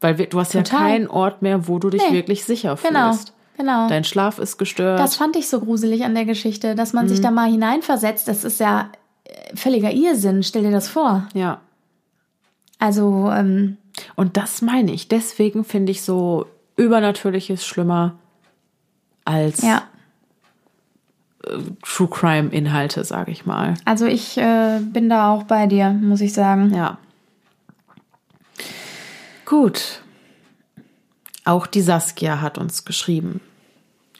Weil 0.00 0.14
du 0.14 0.38
hast 0.38 0.54
ja 0.54 0.62
Total. 0.62 0.78
keinen 0.78 1.08
Ort 1.08 1.42
mehr, 1.42 1.66
wo 1.66 1.80
du 1.80 1.90
dich 1.90 2.00
Nee. 2.08 2.14
wirklich 2.14 2.44
sicher 2.44 2.78
Genau, 2.86 3.10
fühlst. 3.10 3.32
genau. 3.56 3.88
Dein 3.88 4.04
Schlaf 4.04 4.38
ist 4.38 4.58
gestört. 4.58 5.00
Das 5.00 5.16
fand 5.16 5.34
ich 5.34 5.48
so 5.48 5.58
gruselig 5.58 6.04
an 6.04 6.14
der 6.14 6.24
Geschichte, 6.24 6.76
dass 6.76 6.92
man 6.92 7.08
sich 7.08 7.18
Mhm. 7.18 7.22
da 7.22 7.30
mal 7.32 7.50
hineinversetzt. 7.50 8.28
Das 8.28 8.44
ist 8.44 8.60
ja 8.60 8.90
äh, 9.24 9.56
völliger 9.56 9.90
Irrsinn. 9.90 10.44
Stell 10.44 10.62
dir 10.62 10.70
das 10.70 10.86
vor. 10.88 11.26
ja. 11.34 11.60
Also, 12.78 13.28
ähm, 13.32 13.76
Und 14.14 14.36
das 14.36 14.62
meine 14.62 14.92
ich. 14.92 15.08
Deswegen 15.08 15.64
finde 15.64 15.90
ich 15.90 16.02
so 16.02 16.46
Übernatürliches 16.76 17.66
schlimmer 17.66 18.14
als 19.24 19.62
ja. 19.62 19.82
True 21.82 22.08
Crime 22.08 22.48
Inhalte, 22.50 23.04
sage 23.04 23.30
ich 23.30 23.46
mal. 23.46 23.74
Also 23.84 24.06
ich 24.06 24.38
äh, 24.38 24.80
bin 24.80 25.08
da 25.08 25.32
auch 25.32 25.44
bei 25.44 25.66
dir, 25.66 25.90
muss 25.90 26.20
ich 26.20 26.32
sagen. 26.32 26.72
Ja. 26.74 26.98
Gut. 29.44 30.02
Auch 31.44 31.66
die 31.66 31.82
Saskia 31.82 32.40
hat 32.40 32.58
uns 32.58 32.84
geschrieben. 32.84 33.40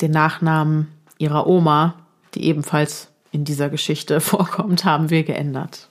Den 0.00 0.10
Nachnamen 0.10 0.88
ihrer 1.18 1.46
Oma, 1.46 1.94
die 2.34 2.44
ebenfalls 2.44 3.08
in 3.32 3.44
dieser 3.44 3.70
Geschichte 3.70 4.20
vorkommt, 4.20 4.84
haben 4.84 5.10
wir 5.10 5.24
geändert. 5.24 5.88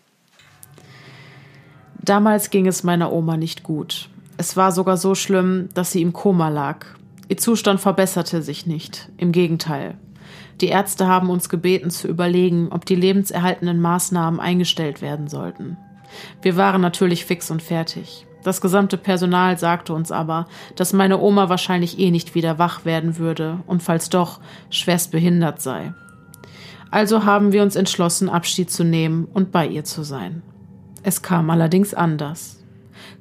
Damals 1.99 2.49
ging 2.49 2.67
es 2.67 2.83
meiner 2.83 3.11
Oma 3.11 3.37
nicht 3.37 3.63
gut. 3.63 4.09
Es 4.37 4.57
war 4.57 4.71
sogar 4.71 4.97
so 4.97 5.15
schlimm, 5.15 5.69
dass 5.73 5.91
sie 5.91 6.01
im 6.01 6.11
Koma 6.11 6.49
lag. 6.49 6.85
Ihr 7.29 7.37
Zustand 7.37 7.79
verbesserte 7.79 8.41
sich 8.41 8.65
nicht. 8.65 9.09
Im 9.17 9.31
Gegenteil. 9.31 9.95
Die 10.63 10.69
Ärzte 10.69 11.07
haben 11.07 11.29
uns 11.29 11.49
gebeten 11.49 11.89
zu 11.89 12.07
überlegen, 12.07 12.69
ob 12.71 12.85
die 12.85 12.95
lebenserhaltenden 12.95 13.81
Maßnahmen 13.81 14.39
eingestellt 14.39 15.01
werden 15.01 15.27
sollten. 15.27 15.75
Wir 16.41 16.55
waren 16.55 16.79
natürlich 16.79 17.25
fix 17.25 17.51
und 17.51 17.61
fertig. 17.61 18.25
Das 18.45 18.61
gesamte 18.61 18.95
Personal 18.95 19.59
sagte 19.59 19.93
uns 19.93 20.09
aber, 20.09 20.47
dass 20.77 20.93
meine 20.93 21.19
Oma 21.19 21.49
wahrscheinlich 21.49 21.99
eh 21.99 22.11
nicht 22.11 22.33
wieder 22.33 22.59
wach 22.59 22.85
werden 22.85 23.17
würde 23.17 23.59
und 23.67 23.83
falls 23.83 24.07
doch, 24.07 24.39
schwerst 24.69 25.11
behindert 25.11 25.61
sei. 25.61 25.93
Also 26.89 27.25
haben 27.25 27.51
wir 27.51 27.61
uns 27.61 27.75
entschlossen, 27.75 28.29
Abschied 28.29 28.71
zu 28.71 28.85
nehmen 28.85 29.25
und 29.33 29.51
bei 29.51 29.67
ihr 29.67 29.83
zu 29.83 30.03
sein. 30.03 30.43
Es 31.03 31.21
kam 31.21 31.49
allerdings 31.49 31.93
anders. 31.93 32.63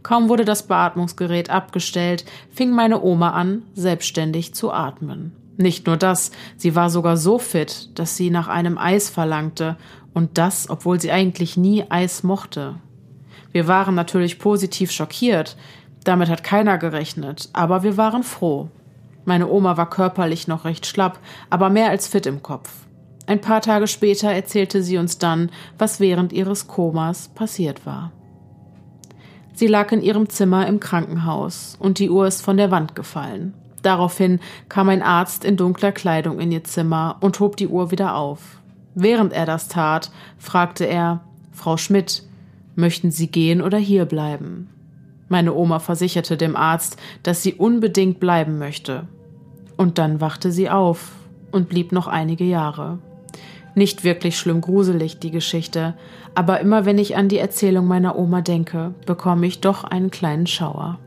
Kaum 0.05 0.29
wurde 0.29 0.45
das 0.45 0.69
Beatmungsgerät 0.69 1.51
abgestellt, 1.51 2.25
fing 2.53 2.71
meine 2.71 3.03
Oma 3.03 3.31
an, 3.31 3.63
selbstständig 3.75 4.55
zu 4.55 4.71
atmen. 4.71 5.42
Nicht 5.57 5.87
nur 5.87 5.97
das, 5.97 6.31
sie 6.57 6.75
war 6.75 6.91
sogar 6.91 7.17
so 7.17 7.39
fit, 7.39 7.91
dass 7.99 8.17
sie 8.17 8.31
nach 8.31 8.49
einem 8.49 8.79
Eis 8.79 9.11
verlangte, 9.11 9.77
und 10.15 10.37
das, 10.39 10.69
obwohl 10.69 11.01
sie 11.01 11.11
eigentlich 11.11 11.57
nie 11.57 11.85
Eis 11.89 12.23
mochte. 12.23 12.77
Wir 13.53 13.67
waren 13.67 13.95
natürlich 13.95 14.39
positiv 14.39 14.91
schockiert, 14.91 15.57
damit 16.05 16.29
hat 16.29 16.45
keiner 16.45 16.79
gerechnet, 16.79 17.49
aber 17.53 17.83
wir 17.83 17.97
waren 17.97 18.23
froh. 18.23 18.69
Meine 19.25 19.49
Oma 19.49 19.77
war 19.77 19.89
körperlich 19.89 20.49
noch 20.49 20.65
recht 20.65 20.87
schlapp, 20.87 21.19
aber 21.49 21.71
mehr 21.71 21.91
als 21.91 22.09
fit 22.09 22.27
im 22.27 22.43
Kopf. 22.43 22.71
Ein 23.27 23.41
paar 23.41 23.61
Tage 23.61 23.87
später 23.87 24.31
erzählte 24.33 24.83
sie 24.83 24.99
uns 24.99 25.19
dann, 25.19 25.51
was 25.79 26.01
während 26.01 26.33
ihres 26.33 26.67
Komas 26.67 27.29
passiert 27.29 27.87
war. 27.87 28.13
Sie 29.55 29.69
lag 29.69 29.93
in 29.93 30.03
ihrem 30.03 30.29
Zimmer 30.29 30.67
im 30.67 30.81
Krankenhaus 30.81 31.77
und 31.79 31.99
die 31.99 32.11
Uhr 32.11 32.27
ist 32.27 32.43
von 32.43 32.57
der 32.57 32.71
Wand 32.71 32.97
gefallen. 32.97 33.55
Daraufhin 33.83 34.41
kam 34.69 34.89
ein 34.89 35.03
Arzt 35.03 35.45
in 35.45 35.57
dunkler 35.57 35.93
Kleidung 35.93 36.41
in 36.41 36.53
ihr 36.53 36.65
Zimmer 36.65 37.17
und 37.21 37.41
hob 37.41 37.57
die 37.57 37.69
Uhr 37.69 37.91
wieder 37.91 38.17
auf. 38.17 38.61
Während 38.95 39.33
er 39.33 39.47
das 39.47 39.69
tat, 39.69 40.11
fragte 40.39 40.85
er 40.85 41.21
Frau 41.53 41.77
Schmidt, 41.77 42.23
möchten 42.77 43.11
Sie 43.11 43.27
gehen 43.27 43.61
oder 43.61 43.79
hier 43.79 44.05
bleiben? 44.05 44.69
Meine 45.29 45.55
Oma 45.55 45.79
versicherte 45.79 46.37
dem 46.37 46.57
Arzt, 46.57 46.99
dass 47.23 47.43
sie 47.43 47.55
unbedingt 47.55 48.21
bleiben 48.21 48.59
möchte. 48.59 49.09
Und 49.79 49.97
dann 49.97 50.21
wachte 50.21 50.53
sie 50.53 50.69
auf 50.69 51.13
und 51.51 51.71
blieb 51.71 51.91
noch 51.91 52.07
einige 52.07 52.45
Jahre. 52.45 52.99
Nicht 53.75 54.05
wirklich 54.05 54.37
schlimm 54.37 54.61
gruselig, 54.61 55.21
die 55.21 55.31
Geschichte, 55.31 55.95
aber 56.35 56.61
immer 56.61 56.85
wenn 56.85 56.99
ich 56.99 57.17
an 57.17 57.31
die 57.31 57.39
Erzählung 57.39 57.87
meiner 57.87 58.19
Oma 58.19 58.43
denke, 58.43 58.93
bekomme 59.07 59.47
ich 59.47 59.63
doch 59.63 59.85
einen 59.85 60.11
kleinen 60.11 60.47
Schauer. 60.47 60.99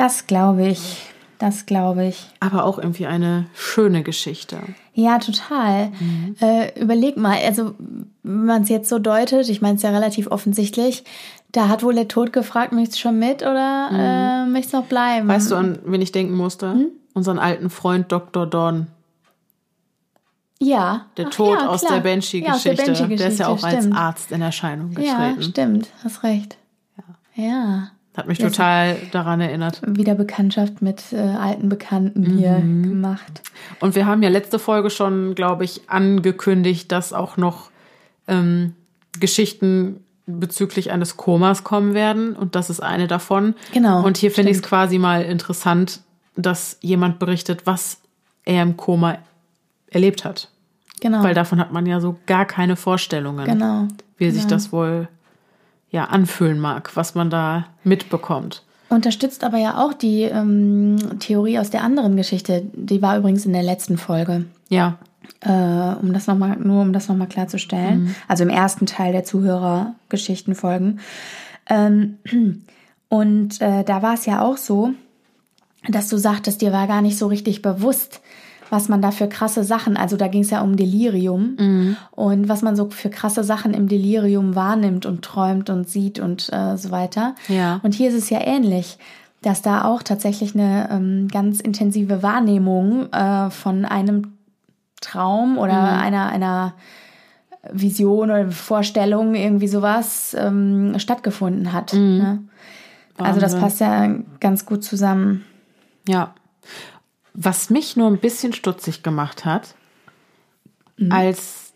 Das 0.00 0.26
glaube 0.26 0.66
ich. 0.66 1.02
Das 1.38 1.66
glaube 1.66 2.06
ich. 2.06 2.26
Aber 2.40 2.64
auch 2.64 2.78
irgendwie 2.78 3.06
eine 3.06 3.46
schöne 3.54 4.02
Geschichte. 4.02 4.58
Ja, 4.94 5.18
total. 5.18 5.90
Mhm. 6.00 6.36
Äh, 6.40 6.80
überleg 6.80 7.18
mal, 7.18 7.36
also 7.44 7.74
wenn 8.22 8.46
man 8.46 8.62
es 8.62 8.70
jetzt 8.70 8.88
so 8.88 8.98
deutet, 8.98 9.48
ich 9.50 9.60
meine 9.60 9.76
es 9.76 9.82
ja 9.82 9.90
relativ 9.90 10.26
offensichtlich, 10.30 11.04
da 11.52 11.68
hat 11.68 11.82
wohl 11.82 11.94
der 11.94 12.08
Tod 12.08 12.32
gefragt, 12.32 12.72
möchtest 12.72 12.96
du 12.96 13.00
schon 13.02 13.18
mit 13.18 13.42
oder 13.42 13.90
äh, 14.46 14.50
möchtest 14.50 14.72
du 14.72 14.78
noch 14.78 14.86
bleiben? 14.86 15.26
Mhm. 15.26 15.30
Weißt 15.30 15.50
du, 15.50 15.56
an 15.56 15.78
wen 15.84 16.00
ich 16.00 16.12
denken 16.12 16.34
musste? 16.34 16.72
Hm? 16.72 16.86
Unseren 17.12 17.38
alten 17.38 17.68
Freund 17.68 18.10
Dr. 18.10 18.46
Don. 18.46 18.86
ja. 20.60 21.06
Der 21.18 21.26
Ach 21.26 21.30
Tod 21.30 21.58
ja, 21.58 21.68
aus 21.68 21.82
der 21.82 22.00
Banshee-Geschichte. 22.00 22.46
Ja, 22.48 22.54
aus 22.54 22.62
der 22.62 22.74
Banshee-Geschichte, 22.74 23.16
der 23.16 23.28
ist 23.28 23.38
ja 23.38 23.48
auch 23.48 23.62
als 23.62 23.78
stimmt. 23.84 23.96
Arzt 23.96 24.32
in 24.32 24.40
Erscheinung 24.42 24.92
Ja, 24.92 25.28
getreten. 25.28 25.42
stimmt, 25.42 25.88
hast 26.04 26.22
recht. 26.22 26.56
Ja. 27.36 27.44
ja. 27.44 27.90
Hat 28.16 28.26
mich 28.26 28.38
total 28.38 28.96
daran 29.12 29.40
erinnert. 29.40 29.80
Wieder 29.86 30.14
Bekanntschaft 30.16 30.82
mit 30.82 31.12
äh, 31.12 31.16
alten 31.16 31.68
Bekannten 31.68 32.36
hier 32.36 32.58
Mhm. 32.58 32.82
gemacht. 32.88 33.42
Und 33.78 33.94
wir 33.94 34.04
haben 34.06 34.22
ja 34.22 34.28
letzte 34.28 34.58
Folge 34.58 34.90
schon, 34.90 35.34
glaube 35.34 35.64
ich, 35.64 35.82
angekündigt, 35.88 36.90
dass 36.90 37.12
auch 37.12 37.36
noch 37.36 37.70
ähm, 38.26 38.74
Geschichten 39.20 40.04
bezüglich 40.26 40.90
eines 40.90 41.16
Komas 41.16 41.64
kommen 41.64 41.94
werden. 41.94 42.34
Und 42.34 42.56
das 42.56 42.68
ist 42.68 42.80
eine 42.80 43.06
davon. 43.06 43.54
Genau, 43.72 44.04
Und 44.04 44.16
hier 44.16 44.30
finde 44.30 44.50
ich 44.50 44.58
es 44.58 44.62
quasi 44.62 44.98
mal 44.98 45.22
interessant, 45.22 46.00
dass 46.36 46.78
jemand 46.80 47.18
berichtet, 47.18 47.62
was 47.64 48.00
er 48.44 48.62
im 48.62 48.76
Koma 48.76 49.18
erlebt 49.88 50.24
hat. 50.24 50.48
Genau. 51.00 51.22
Weil 51.22 51.34
davon 51.34 51.58
hat 51.60 51.72
man 51.72 51.86
ja 51.86 52.00
so 52.00 52.16
gar 52.26 52.44
keine 52.44 52.76
Vorstellungen, 52.76 53.46
genau. 53.46 53.88
wie 54.18 54.30
sich 54.30 54.42
genau. 54.42 54.54
das 54.54 54.72
wohl 54.72 55.08
ja 55.90 56.04
anfühlen 56.06 56.60
mag, 56.60 56.96
was 56.96 57.14
man 57.14 57.30
da 57.30 57.66
mitbekommt. 57.84 58.62
Unterstützt 58.88 59.44
aber 59.44 59.58
ja 59.58 59.78
auch 59.78 59.92
die 59.92 60.22
ähm, 60.22 60.96
Theorie 61.20 61.58
aus 61.58 61.70
der 61.70 61.84
anderen 61.84 62.16
Geschichte. 62.16 62.62
Die 62.74 63.02
war 63.02 63.16
übrigens 63.16 63.46
in 63.46 63.52
der 63.52 63.62
letzten 63.62 63.98
Folge. 63.98 64.46
Ja, 64.68 64.98
Äh, 65.42 65.94
um 66.02 66.12
das 66.12 66.26
noch 66.26 66.36
mal, 66.36 66.56
nur 66.56 66.82
um 66.82 66.92
das 66.92 67.08
nochmal 67.08 67.28
klarzustellen. 67.28 68.04
Mhm. 68.04 68.14
Also 68.26 68.42
im 68.42 68.50
ersten 68.50 68.86
Teil 68.86 69.12
der 69.12 69.24
Zuhörergeschichtenfolgen. 69.24 71.00
Ähm, 71.68 72.18
und 73.08 73.60
äh, 73.60 73.84
da 73.84 74.02
war 74.02 74.14
es 74.14 74.26
ja 74.26 74.42
auch 74.42 74.56
so, 74.56 74.90
dass 75.88 76.08
du 76.08 76.18
sagtest, 76.18 76.60
dir 76.60 76.72
war 76.72 76.86
gar 76.86 77.00
nicht 77.00 77.16
so 77.16 77.26
richtig 77.28 77.62
bewusst, 77.62 78.20
was 78.70 78.88
man 78.88 79.02
da 79.02 79.10
für 79.10 79.28
krasse 79.28 79.64
Sachen, 79.64 79.96
also 79.96 80.16
da 80.16 80.28
ging 80.28 80.42
es 80.42 80.50
ja 80.50 80.62
um 80.62 80.76
Delirium 80.76 81.56
mhm. 81.58 81.96
und 82.12 82.48
was 82.48 82.62
man 82.62 82.76
so 82.76 82.88
für 82.88 83.10
krasse 83.10 83.44
Sachen 83.44 83.74
im 83.74 83.88
Delirium 83.88 84.54
wahrnimmt 84.54 85.04
und 85.04 85.22
träumt 85.22 85.68
und 85.68 85.88
sieht 85.88 86.20
und 86.20 86.48
äh, 86.52 86.76
so 86.76 86.90
weiter. 86.90 87.34
Ja. 87.48 87.80
Und 87.82 87.94
hier 87.94 88.08
ist 88.08 88.16
es 88.16 88.30
ja 88.30 88.40
ähnlich, 88.40 88.98
dass 89.42 89.60
da 89.62 89.84
auch 89.84 90.02
tatsächlich 90.02 90.54
eine 90.54 90.88
ähm, 90.90 91.28
ganz 91.28 91.60
intensive 91.60 92.22
Wahrnehmung 92.22 93.12
äh, 93.12 93.50
von 93.50 93.84
einem 93.84 94.34
Traum 95.00 95.58
oder 95.58 95.80
mhm. 95.80 96.00
einer, 96.00 96.28
einer 96.28 96.74
Vision 97.72 98.30
oder 98.30 98.50
Vorstellung, 98.50 99.34
irgendwie 99.34 99.68
sowas, 99.68 100.36
ähm, 100.38 100.98
stattgefunden 100.98 101.72
hat. 101.72 101.92
Mhm. 101.92 102.18
Ne? 102.18 102.38
Also 103.18 103.40
das 103.40 103.58
passt 103.58 103.80
ja 103.80 104.08
ganz 104.40 104.64
gut 104.64 104.82
zusammen. 104.82 105.44
Ja. 106.08 106.34
Was 107.34 107.70
mich 107.70 107.96
nur 107.96 108.08
ein 108.08 108.18
bisschen 108.18 108.52
stutzig 108.52 109.02
gemacht 109.02 109.44
hat, 109.44 109.74
mhm. 110.96 111.12
als 111.12 111.72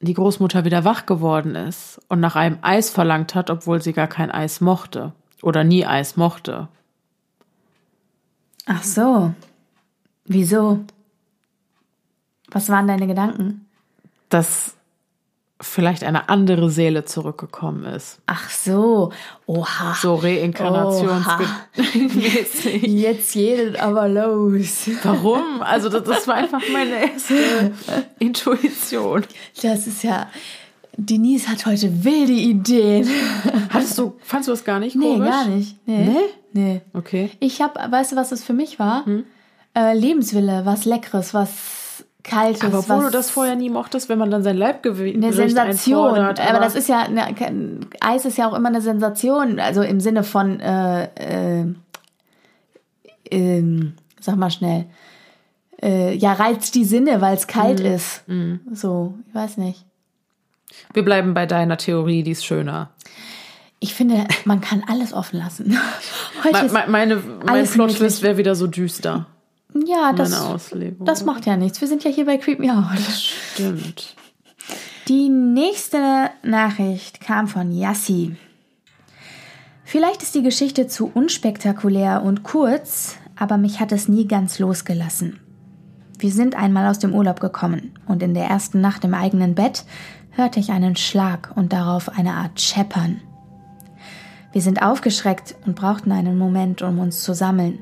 die 0.00 0.14
Großmutter 0.14 0.64
wieder 0.64 0.84
wach 0.84 1.06
geworden 1.06 1.54
ist 1.54 2.00
und 2.08 2.20
nach 2.20 2.36
einem 2.36 2.58
Eis 2.62 2.90
verlangt 2.90 3.34
hat, 3.34 3.50
obwohl 3.50 3.82
sie 3.82 3.92
gar 3.92 4.06
kein 4.06 4.30
Eis 4.30 4.60
mochte 4.60 5.12
oder 5.42 5.62
nie 5.62 5.86
Eis 5.86 6.16
mochte. 6.16 6.68
Ach 8.66 8.82
so. 8.82 9.34
Wieso? 10.24 10.84
Was 12.50 12.68
waren 12.68 12.86
deine 12.86 13.06
Gedanken? 13.06 13.66
Dass 14.28 14.74
vielleicht 15.60 16.04
eine 16.04 16.28
andere 16.28 16.70
Seele 16.70 17.04
zurückgekommen 17.04 17.84
ist. 17.84 18.20
Ach 18.26 18.48
so, 18.48 19.12
oha. 19.46 19.94
So 19.94 20.14
reinkarnationsmäßig. 20.14 22.82
Jetzt 22.82 23.34
geht 23.34 23.78
aber 23.78 24.08
los. 24.08 24.88
Warum? 25.02 25.60
Also 25.60 25.88
das, 25.88 26.04
das 26.04 26.26
war 26.26 26.36
einfach 26.36 26.62
meine 26.72 27.12
erste 27.12 27.72
Intuition. 28.18 29.24
Das 29.62 29.86
ist 29.86 30.02
ja, 30.02 30.28
Denise 30.96 31.48
hat 31.48 31.66
heute 31.66 32.04
wilde 32.04 32.32
Ideen. 32.32 33.08
Hattest 33.70 33.98
du, 33.98 34.14
fandst 34.22 34.48
du 34.48 34.52
das 34.52 34.64
gar 34.64 34.80
nicht 34.80 34.98
komisch? 34.98 35.18
Nee, 35.18 35.18
gar 35.18 35.44
nicht. 35.46 35.76
Nee? 35.86 36.04
Nee? 36.04 36.20
nee. 36.52 36.80
Okay. 36.94 37.30
Ich 37.40 37.60
hab, 37.60 37.76
weißt 37.90 38.12
du, 38.12 38.16
was 38.16 38.30
das 38.30 38.42
für 38.42 38.54
mich 38.54 38.78
war? 38.78 39.04
Hm? 39.04 39.24
Äh, 39.74 39.94
Lebenswille, 39.94 40.62
was 40.64 40.84
Leckeres, 40.84 41.32
was 41.32 41.50
kaltes. 42.22 42.62
Aber 42.62 42.80
obwohl 42.80 43.04
du 43.04 43.10
das 43.10 43.30
vorher 43.30 43.56
nie 43.56 43.70
mochtest, 43.70 44.08
wenn 44.08 44.18
man 44.18 44.30
dann 44.30 44.42
sein 44.42 44.56
Leibgewicht 44.56 45.16
Eine 45.16 45.32
Sensation. 45.32 46.14
Aber, 46.16 46.40
aber, 46.40 46.60
das 46.60 46.74
ist 46.74 46.88
ja, 46.88 47.00
eine, 47.00 47.34
Eis 48.00 48.24
ist 48.24 48.38
ja 48.38 48.48
auch 48.48 48.54
immer 48.54 48.68
eine 48.68 48.80
Sensation. 48.80 49.58
Also 49.58 49.82
im 49.82 50.00
Sinne 50.00 50.24
von, 50.24 50.60
äh, 50.60 51.62
äh, 51.62 51.66
äh, 53.30 53.92
sag 54.20 54.36
mal 54.36 54.50
schnell, 54.50 54.86
äh, 55.82 56.14
ja, 56.14 56.32
reizt 56.32 56.74
die 56.74 56.84
Sinne, 56.84 57.20
weil 57.20 57.34
es 57.34 57.46
kalt 57.46 57.80
mhm. 57.80 57.86
ist. 57.86 58.28
Mhm. 58.28 58.60
So, 58.72 59.14
ich 59.28 59.34
weiß 59.34 59.56
nicht. 59.56 59.84
Wir 60.92 61.04
bleiben 61.04 61.34
bei 61.34 61.46
deiner 61.46 61.76
Theorie, 61.76 62.22
die 62.22 62.32
ist 62.32 62.44
schöner. 62.44 62.90
Ich 63.80 63.94
finde, 63.94 64.26
man 64.44 64.60
kann 64.60 64.84
alles 64.86 65.14
offen 65.14 65.38
lassen. 65.38 65.78
Heute 66.44 66.70
meine, 66.72 66.90
meine, 66.90 67.22
mein 67.44 67.66
Plotschlist 67.66 68.22
wäre 68.22 68.36
wieder 68.36 68.54
so 68.54 68.66
düster. 68.66 69.26
Ja, 69.86 70.12
das, 70.12 70.34
das 71.00 71.24
macht 71.24 71.46
ja 71.46 71.56
nichts. 71.56 71.80
Wir 71.80 71.88
sind 71.88 72.04
ja 72.04 72.10
hier 72.10 72.26
bei 72.26 72.38
Creep 72.38 72.58
Me 72.58 72.72
Out. 72.72 72.96
Das 72.96 73.22
stimmt. 73.22 74.16
Die 75.08 75.28
nächste 75.28 76.30
Nachricht 76.42 77.20
kam 77.20 77.48
von 77.48 77.72
Yassi. 77.72 78.36
Vielleicht 79.84 80.22
ist 80.22 80.34
die 80.34 80.42
Geschichte 80.42 80.86
zu 80.86 81.10
unspektakulär 81.12 82.22
und 82.22 82.44
kurz, 82.44 83.16
aber 83.34 83.56
mich 83.56 83.80
hat 83.80 83.90
es 83.90 84.06
nie 84.06 84.28
ganz 84.28 84.58
losgelassen. 84.60 85.40
Wir 86.18 86.30
sind 86.30 86.54
einmal 86.54 86.86
aus 86.86 86.98
dem 86.98 87.14
Urlaub 87.14 87.40
gekommen 87.40 87.94
und 88.06 88.22
in 88.22 88.34
der 88.34 88.44
ersten 88.44 88.80
Nacht 88.80 89.04
im 89.04 89.14
eigenen 89.14 89.54
Bett 89.54 89.84
hörte 90.30 90.60
ich 90.60 90.70
einen 90.70 90.94
Schlag 90.94 91.52
und 91.56 91.72
darauf 91.72 92.08
eine 92.08 92.34
Art 92.34 92.60
Scheppern. 92.60 93.20
Wir 94.52 94.62
sind 94.62 94.82
aufgeschreckt 94.82 95.56
und 95.66 95.76
brauchten 95.76 96.12
einen 96.12 96.36
Moment, 96.36 96.82
um 96.82 96.98
uns 96.98 97.22
zu 97.22 97.34
sammeln. 97.34 97.80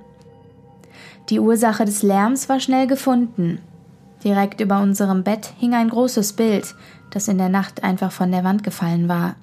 Die 1.28 1.40
Ursache 1.40 1.84
des 1.84 2.02
Lärms 2.02 2.48
war 2.48 2.58
schnell 2.58 2.86
gefunden. 2.86 3.58
Direkt 4.24 4.60
über 4.60 4.80
unserem 4.80 5.24
Bett 5.24 5.52
hing 5.58 5.74
ein 5.74 5.90
großes 5.90 6.32
Bild, 6.32 6.74
das 7.10 7.28
in 7.28 7.38
der 7.38 7.50
Nacht 7.50 7.84
einfach 7.84 8.12
von 8.12 8.32
der 8.32 8.44
Wand 8.44 8.64
gefallen 8.64 9.08
war. 9.08 9.36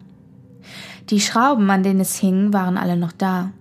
Die 1.09 1.19
Schrauben, 1.19 1.69
an 1.69 1.83
denen 1.83 1.99
es 1.99 2.15
hing, 2.15 2.53
waren 2.53 2.77
alle 2.77 2.97
noch 2.97 3.11
da. 3.11 3.51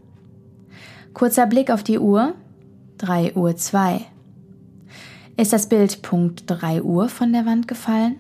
Kurzer 1.12 1.46
Blick 1.46 1.70
auf 1.70 1.82
die 1.82 1.98
Uhr. 1.98 2.34
3 2.98 3.34
Uhr 3.34 3.54
2. 3.54 4.00
Ist 5.36 5.52
das 5.52 5.68
Bild 5.68 6.00
Punkt 6.00 6.44
3 6.46 6.82
Uhr 6.82 7.08
von 7.08 7.32
der 7.32 7.44
Wand 7.44 7.68
gefallen? 7.68 8.16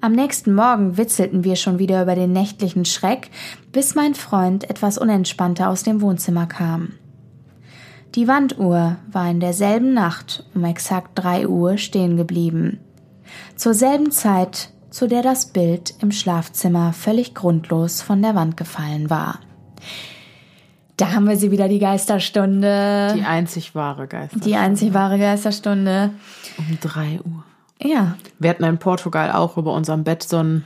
Am 0.00 0.12
nächsten 0.12 0.54
Morgen 0.54 0.96
witzelten 0.96 1.44
wir 1.44 1.56
schon 1.56 1.78
wieder 1.78 2.02
über 2.02 2.14
den 2.14 2.32
nächtlichen 2.32 2.84
Schreck, 2.84 3.30
bis 3.72 3.94
mein 3.94 4.14
Freund 4.14 4.68
etwas 4.68 4.98
unentspannter 4.98 5.68
aus 5.68 5.82
dem 5.82 6.00
Wohnzimmer 6.00 6.46
kam. 6.46 6.94
Die 8.14 8.26
Wanduhr 8.26 8.96
war 9.10 9.30
in 9.30 9.40
derselben 9.40 9.92
Nacht 9.92 10.44
um 10.54 10.64
exakt 10.64 11.10
drei 11.14 11.46
Uhr 11.46 11.76
stehen 11.76 12.16
geblieben. 12.16 12.80
Zur 13.56 13.74
selben 13.74 14.10
Zeit, 14.10 14.70
zu 14.90 15.06
der 15.06 15.22
das 15.22 15.46
Bild 15.46 15.94
im 16.00 16.10
Schlafzimmer 16.10 16.92
völlig 16.92 17.34
grundlos 17.34 18.00
von 18.00 18.22
der 18.22 18.34
Wand 18.34 18.56
gefallen 18.56 19.10
war. 19.10 19.40
Da 20.96 21.12
haben 21.12 21.28
wir 21.28 21.36
sie 21.36 21.50
wieder, 21.52 21.68
die 21.68 21.78
Geisterstunde. 21.78 23.14
Die 23.16 23.22
einzig 23.22 23.74
wahre 23.74 24.08
Geisterstunde. 24.08 24.48
Die 24.48 24.56
einzig 24.56 24.94
wahre 24.94 25.18
Geisterstunde. 25.18 26.10
Um 26.56 26.78
drei 26.80 27.20
Uhr. 27.24 27.44
Ja. 27.80 28.16
Wir 28.38 28.50
hatten 28.50 28.64
in 28.64 28.78
Portugal 28.78 29.30
auch 29.30 29.56
über 29.58 29.74
unserem 29.74 30.02
Bett 30.02 30.24
so 30.24 30.38
ein 30.38 30.64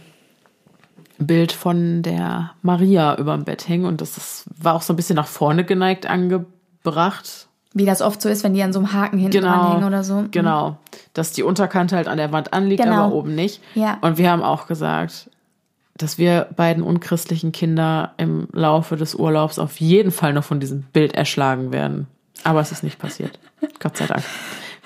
Bild 1.18 1.52
von 1.52 2.02
der 2.02 2.52
Maria 2.62 3.16
über 3.18 3.37
dem 3.37 3.44
Bett 3.44 3.68
hängen 3.68 3.85
und 3.85 4.00
das 4.00 4.16
ist, 4.16 4.44
war 4.59 4.74
auch 4.74 4.83
so 4.83 4.94
ein 4.94 4.96
bisschen 4.96 5.16
nach 5.16 5.26
vorne 5.26 5.64
geneigt 5.64 6.07
angebracht 6.07 6.50
gebracht. 6.83 7.49
Wie 7.75 7.87
das 7.87 8.03
oft 8.03 8.21
so 8.21 8.29
ist, 8.29 8.45
wenn 8.45 8.53
die 8.55 8.62
an 8.62 8.73
so 8.73 8.81
einem 8.81 8.92
Haken 8.92 9.18
hinten 9.18 9.40
genau, 9.40 9.55
dranhängen 9.55 9.85
oder 9.85 10.05
so. 10.05 10.16
Mhm. 10.16 10.31
Genau. 10.31 10.77
Dass 11.14 11.33
die 11.33 11.42
Unterkante 11.42 11.97
halt 11.97 12.09
an 12.09 12.18
der 12.18 12.33
Wand 12.33 12.53
anliegt, 12.53 12.83
genau. 12.83 13.07
aber 13.07 13.14
oben 13.14 13.35
nicht. 13.35 13.62
Ja. 13.75 13.99
Und 14.03 14.18
wir 14.18 14.31
haben 14.31 14.42
auch 14.42 14.66
gesagt, 14.66 15.31
dass 15.97 16.18
wir 16.18 16.49
beiden 16.57 16.83
unchristlichen 16.83 17.53
Kinder 17.53 18.12
im 18.16 18.49
Laufe 18.53 18.97
des 18.97 19.14
Urlaubs 19.14 19.59
auf 19.59 19.81
jeden 19.81 20.11
Fall 20.11 20.33
noch 20.33 20.45
von 20.45 20.61
diesem 20.61 20.83
Bild 20.83 21.14
erschlagen 21.14 21.73
werden. 21.73 22.07
Aber 22.45 22.61
es 22.61 22.73
ist 22.73 22.83
nicht 22.83 22.99
passiert. 22.99 23.38
Gott 23.81 23.97
sei 23.97 24.07
Dank. 24.07 24.23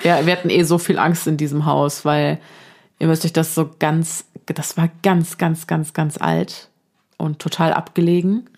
Wir, 0.00 0.26
wir 0.26 0.32
hatten 0.32 0.50
eh 0.50 0.62
so 0.62 0.78
viel 0.78 0.98
Angst 0.98 1.26
in 1.26 1.36
diesem 1.36 1.64
Haus, 1.64 2.04
weil 2.04 2.38
ihr 2.98 3.06
müsst 3.06 3.24
euch 3.24 3.32
das 3.32 3.54
so 3.54 3.70
ganz, 3.78 4.26
das 4.46 4.76
war 4.76 4.90
ganz, 5.02 5.38
ganz, 5.38 5.66
ganz, 5.66 5.92
ganz 5.92 6.18
alt 6.18 6.68
und 7.16 7.38
total 7.38 7.72
abgelegen. 7.72 8.48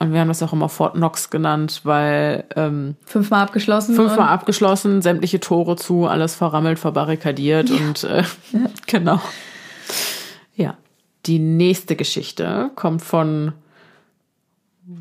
Und 0.00 0.14
wir 0.14 0.20
haben 0.20 0.28
das 0.28 0.42
auch 0.42 0.54
immer 0.54 0.70
Fort 0.70 0.94
Knox 0.94 1.28
genannt, 1.28 1.82
weil 1.84 2.44
ähm, 2.56 2.96
fünfmal 3.04 3.42
abgeschlossen. 3.42 3.94
Fünfmal 3.94 4.28
abgeschlossen, 4.28 5.02
sämtliche 5.02 5.40
Tore 5.40 5.76
zu, 5.76 6.06
alles 6.06 6.34
verrammelt, 6.34 6.78
verbarrikadiert 6.78 7.68
ja. 7.68 7.76
und 7.76 8.04
äh, 8.04 8.24
genau. 8.86 9.20
Ja. 10.56 10.78
Die 11.26 11.38
nächste 11.38 11.96
Geschichte 11.96 12.70
kommt 12.76 13.02
von 13.02 13.52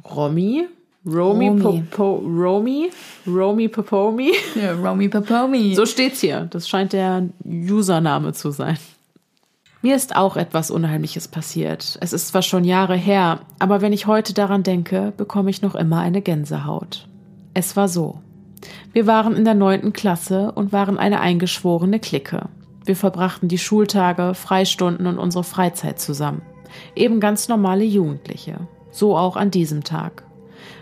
Romy. 0.03 0.67
Romy, 1.05 1.47
Romy. 1.47 1.83
Popo, 1.89 2.15
Romy, 2.17 2.89
Romy 3.25 3.69
Popomi. 3.69 4.33
Ja, 4.61 4.73
Romy 4.73 5.07
Popomi. 5.07 5.75
So 5.75 5.85
steht's 5.85 6.19
hier. 6.19 6.47
Das 6.51 6.67
scheint 6.67 6.91
der 6.91 7.29
Username 7.45 8.33
zu 8.33 8.51
sein. 8.51 8.77
Mir 9.81 9.95
ist 9.95 10.17
auch 10.17 10.35
etwas 10.35 10.71
Unheimliches 10.71 11.29
passiert. 11.29 11.97
Es 12.01 12.11
ist 12.11 12.27
zwar 12.27 12.41
schon 12.41 12.65
Jahre 12.65 12.97
her, 12.97 13.39
aber 13.59 13.79
wenn 13.79 13.93
ich 13.93 14.07
heute 14.07 14.33
daran 14.33 14.61
denke, 14.61 15.13
bekomme 15.15 15.49
ich 15.49 15.61
noch 15.61 15.73
immer 15.73 15.99
eine 15.99 16.21
Gänsehaut. 16.21 17.07
Es 17.53 17.77
war 17.77 17.87
so. 17.87 18.19
Wir 18.91 19.07
waren 19.07 19.37
in 19.37 19.45
der 19.45 19.53
neunten 19.53 19.93
Klasse 19.93 20.51
und 20.51 20.73
waren 20.73 20.97
eine 20.97 21.21
eingeschworene 21.21 21.99
Clique. 22.01 22.49
Wir 22.83 22.97
verbrachten 22.97 23.47
die 23.47 23.57
Schultage, 23.57 24.33
Freistunden 24.33 25.07
und 25.07 25.17
unsere 25.17 25.45
Freizeit 25.45 25.97
zusammen. 26.01 26.41
Eben 26.93 27.21
ganz 27.21 27.47
normale 27.47 27.85
Jugendliche. 27.85 28.67
So 28.91 29.17
auch 29.17 29.37
an 29.37 29.49
diesem 29.49 29.85
Tag. 29.85 30.23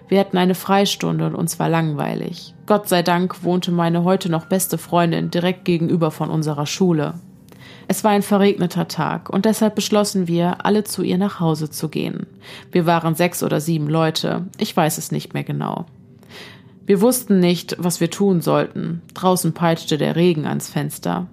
Wir 0.08 0.20
hatten 0.20 0.38
eine 0.38 0.56
Freistunde 0.56 1.28
und 1.28 1.36
uns 1.36 1.60
war 1.60 1.70
langweilig. 1.70 2.56
Gott 2.66 2.90
sei 2.90 3.04
Dank 3.04 3.44
wohnte 3.44 3.72
meine 3.72 4.04
heute 4.04 4.32
noch 4.32 4.46
beste 4.46 4.80
Freundin 4.80 5.30
direkt 5.30 5.66
gegenüber 5.66 6.10
von 6.10 6.32
unserer 6.32 6.66
Schule. 6.66 7.14
Es 7.90 8.04
war 8.04 8.12
ein 8.12 8.22
verregneter 8.22 8.88
Tag 8.88 9.30
und 9.30 9.46
deshalb 9.46 9.76
beschlossen 9.76 10.28
wir, 10.28 10.66
alle 10.66 10.84
zu 10.84 11.04
ihr 11.04 11.18
nach 11.18 11.40
Hause 11.40 11.70
zu 11.70 11.88
gehen. 11.88 12.28
Wir 12.72 12.86
waren 12.86 13.16
sechs 13.16 13.44
oder 13.44 13.62
sieben 13.62 13.88
Leute, 13.88 14.46
ich 14.58 14.76
weiß 14.76 14.98
es 14.98 15.12
nicht 15.12 15.34
mehr 15.34 15.46
genau. 15.46 15.86
Wir 16.86 17.02
wussten 17.02 17.40
nicht, 17.40 17.76
was 17.80 18.00
wir 18.00 18.10
tun 18.10 18.42
sollten. 18.42 19.02
Draußen 19.14 19.54
peitschte 19.54 19.98
der 19.98 20.16
Regen 20.16 20.46
ans 20.46 20.70
Fenster. 20.70 21.28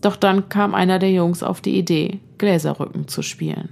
Doch 0.00 0.16
dann 0.16 0.48
kam 0.48 0.74
einer 0.74 0.98
der 0.98 1.10
Jungs 1.10 1.42
auf 1.42 1.60
die 1.60 1.76
Idee, 1.78 2.20
Gläserrücken 2.38 3.06
zu 3.06 3.22
spielen. 3.22 3.70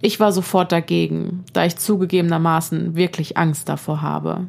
Ich 0.00 0.18
war 0.18 0.32
sofort 0.32 0.72
dagegen, 0.72 1.44
da 1.52 1.64
ich 1.64 1.76
zugegebenermaßen 1.76 2.94
wirklich 2.96 3.36
Angst 3.36 3.68
davor 3.68 4.02
habe. 4.02 4.48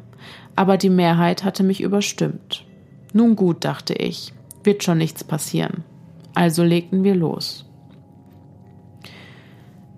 Aber 0.56 0.76
die 0.76 0.90
Mehrheit 0.90 1.44
hatte 1.44 1.62
mich 1.62 1.80
überstimmt. 1.80 2.64
Nun 3.12 3.36
gut, 3.36 3.64
dachte 3.64 3.94
ich, 3.94 4.32
wird 4.64 4.82
schon 4.82 4.98
nichts 4.98 5.24
passieren. 5.24 5.84
Also 6.34 6.64
legten 6.64 7.04
wir 7.04 7.14
los. 7.14 7.64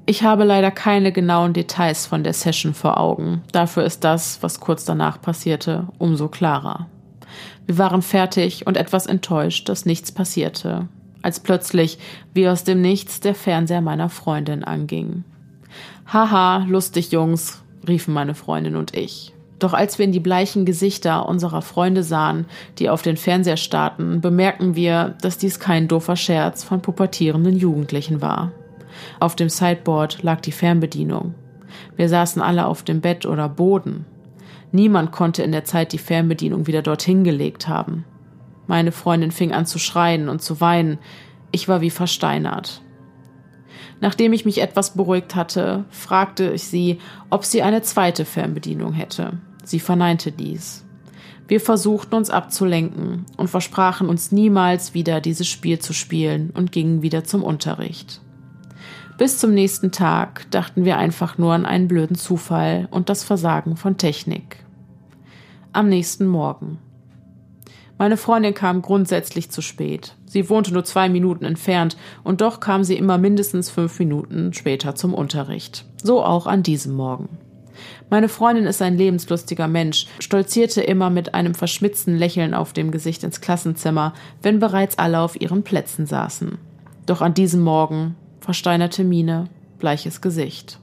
Ich 0.08 0.22
habe 0.22 0.44
leider 0.44 0.70
keine 0.70 1.10
genauen 1.10 1.52
Details 1.52 2.06
von 2.06 2.22
der 2.22 2.32
Session 2.32 2.74
vor 2.74 3.00
Augen. 3.00 3.42
Dafür 3.50 3.84
ist 3.84 4.04
das, 4.04 4.40
was 4.40 4.60
kurz 4.60 4.84
danach 4.84 5.20
passierte, 5.20 5.88
umso 5.98 6.28
klarer. 6.28 6.86
Wir 7.66 7.78
waren 7.78 8.02
fertig 8.02 8.68
und 8.68 8.76
etwas 8.76 9.06
enttäuscht, 9.06 9.68
dass 9.68 9.84
nichts 9.84 10.12
passierte, 10.12 10.88
als 11.22 11.40
plötzlich, 11.40 11.98
wie 12.32 12.48
aus 12.48 12.62
dem 12.62 12.80
Nichts, 12.80 13.18
der 13.18 13.34
Fernseher 13.34 13.80
meiner 13.80 14.08
Freundin 14.08 14.62
anging. 14.62 15.24
Haha, 16.06 16.64
lustig, 16.68 17.10
Jungs, 17.10 17.64
riefen 17.88 18.14
meine 18.14 18.36
Freundin 18.36 18.76
und 18.76 18.96
ich. 18.96 19.34
Doch 19.58 19.72
als 19.72 19.98
wir 19.98 20.04
in 20.04 20.12
die 20.12 20.20
bleichen 20.20 20.66
Gesichter 20.66 21.26
unserer 21.28 21.62
Freunde 21.62 22.02
sahen, 22.02 22.46
die 22.78 22.90
auf 22.90 23.02
den 23.02 23.16
Fernseher 23.16 23.56
starrten, 23.56 24.20
bemerkten 24.20 24.76
wir, 24.76 25.14
dass 25.22 25.38
dies 25.38 25.58
kein 25.58 25.88
doofer 25.88 26.16
Scherz 26.16 26.62
von 26.62 26.82
pubertierenden 26.82 27.56
Jugendlichen 27.56 28.20
war. 28.20 28.52
Auf 29.18 29.36
dem 29.36 29.48
Sideboard 29.48 30.22
lag 30.22 30.40
die 30.40 30.52
Fernbedienung. 30.52 31.34
Wir 31.96 32.08
saßen 32.08 32.42
alle 32.42 32.66
auf 32.66 32.82
dem 32.82 33.00
Bett 33.00 33.26
oder 33.26 33.48
Boden. 33.48 34.04
Niemand 34.72 35.12
konnte 35.12 35.42
in 35.42 35.52
der 35.52 35.64
Zeit 35.64 35.92
die 35.92 35.98
Fernbedienung 35.98 36.66
wieder 36.66 36.82
dorthin 36.82 37.24
gelegt 37.24 37.68
haben. 37.68 38.04
Meine 38.66 38.92
Freundin 38.92 39.30
fing 39.30 39.52
an 39.52 39.64
zu 39.64 39.78
schreien 39.78 40.28
und 40.28 40.42
zu 40.42 40.60
weinen. 40.60 40.98
Ich 41.52 41.68
war 41.68 41.80
wie 41.80 41.90
versteinert. 41.90 42.82
Nachdem 44.00 44.32
ich 44.32 44.44
mich 44.44 44.60
etwas 44.60 44.94
beruhigt 44.94 45.34
hatte, 45.34 45.84
fragte 45.90 46.50
ich 46.52 46.64
sie, 46.64 46.98
ob 47.30 47.44
sie 47.44 47.62
eine 47.62 47.82
zweite 47.82 48.24
Fernbedienung 48.24 48.92
hätte. 48.92 49.38
Sie 49.64 49.80
verneinte 49.80 50.32
dies. 50.32 50.84
Wir 51.48 51.60
versuchten 51.60 52.14
uns 52.14 52.28
abzulenken 52.28 53.24
und 53.36 53.48
versprachen 53.48 54.08
uns 54.08 54.32
niemals 54.32 54.94
wieder 54.94 55.20
dieses 55.20 55.46
Spiel 55.46 55.78
zu 55.78 55.92
spielen 55.92 56.50
und 56.50 56.72
gingen 56.72 57.02
wieder 57.02 57.24
zum 57.24 57.42
Unterricht. 57.42 58.20
Bis 59.16 59.38
zum 59.38 59.54
nächsten 59.54 59.92
Tag 59.92 60.50
dachten 60.50 60.84
wir 60.84 60.98
einfach 60.98 61.38
nur 61.38 61.54
an 61.54 61.64
einen 61.64 61.88
blöden 61.88 62.16
Zufall 62.16 62.86
und 62.90 63.08
das 63.08 63.24
Versagen 63.24 63.76
von 63.76 63.96
Technik. 63.96 64.58
Am 65.72 65.88
nächsten 65.88 66.26
Morgen. 66.26 66.78
Meine 67.96 68.18
Freundin 68.18 68.52
kam 68.52 68.82
grundsätzlich 68.82 69.50
zu 69.50 69.62
spät. 69.62 70.16
Sie 70.36 70.50
wohnte 70.50 70.70
nur 70.70 70.84
zwei 70.84 71.08
Minuten 71.08 71.46
entfernt 71.46 71.96
und 72.22 72.42
doch 72.42 72.60
kam 72.60 72.84
sie 72.84 72.98
immer 72.98 73.16
mindestens 73.16 73.70
fünf 73.70 73.98
Minuten 73.98 74.52
später 74.52 74.94
zum 74.94 75.14
Unterricht. 75.14 75.86
So 76.02 76.22
auch 76.22 76.46
an 76.46 76.62
diesem 76.62 76.94
Morgen. 76.94 77.38
Meine 78.10 78.28
Freundin 78.28 78.66
ist 78.66 78.82
ein 78.82 78.98
lebenslustiger 78.98 79.66
Mensch, 79.66 80.06
stolzierte 80.18 80.82
immer 80.82 81.08
mit 81.08 81.32
einem 81.32 81.54
verschmitzten 81.54 82.18
Lächeln 82.18 82.52
auf 82.52 82.74
dem 82.74 82.90
Gesicht 82.90 83.24
ins 83.24 83.40
Klassenzimmer, 83.40 84.12
wenn 84.42 84.58
bereits 84.58 84.98
alle 84.98 85.20
auf 85.20 85.40
ihren 85.40 85.62
Plätzen 85.62 86.04
saßen. 86.04 86.58
Doch 87.06 87.22
an 87.22 87.32
diesem 87.32 87.62
Morgen 87.62 88.14
versteinerte 88.40 89.04
Miene, 89.04 89.48
bleiches 89.78 90.20
Gesicht. 90.20 90.80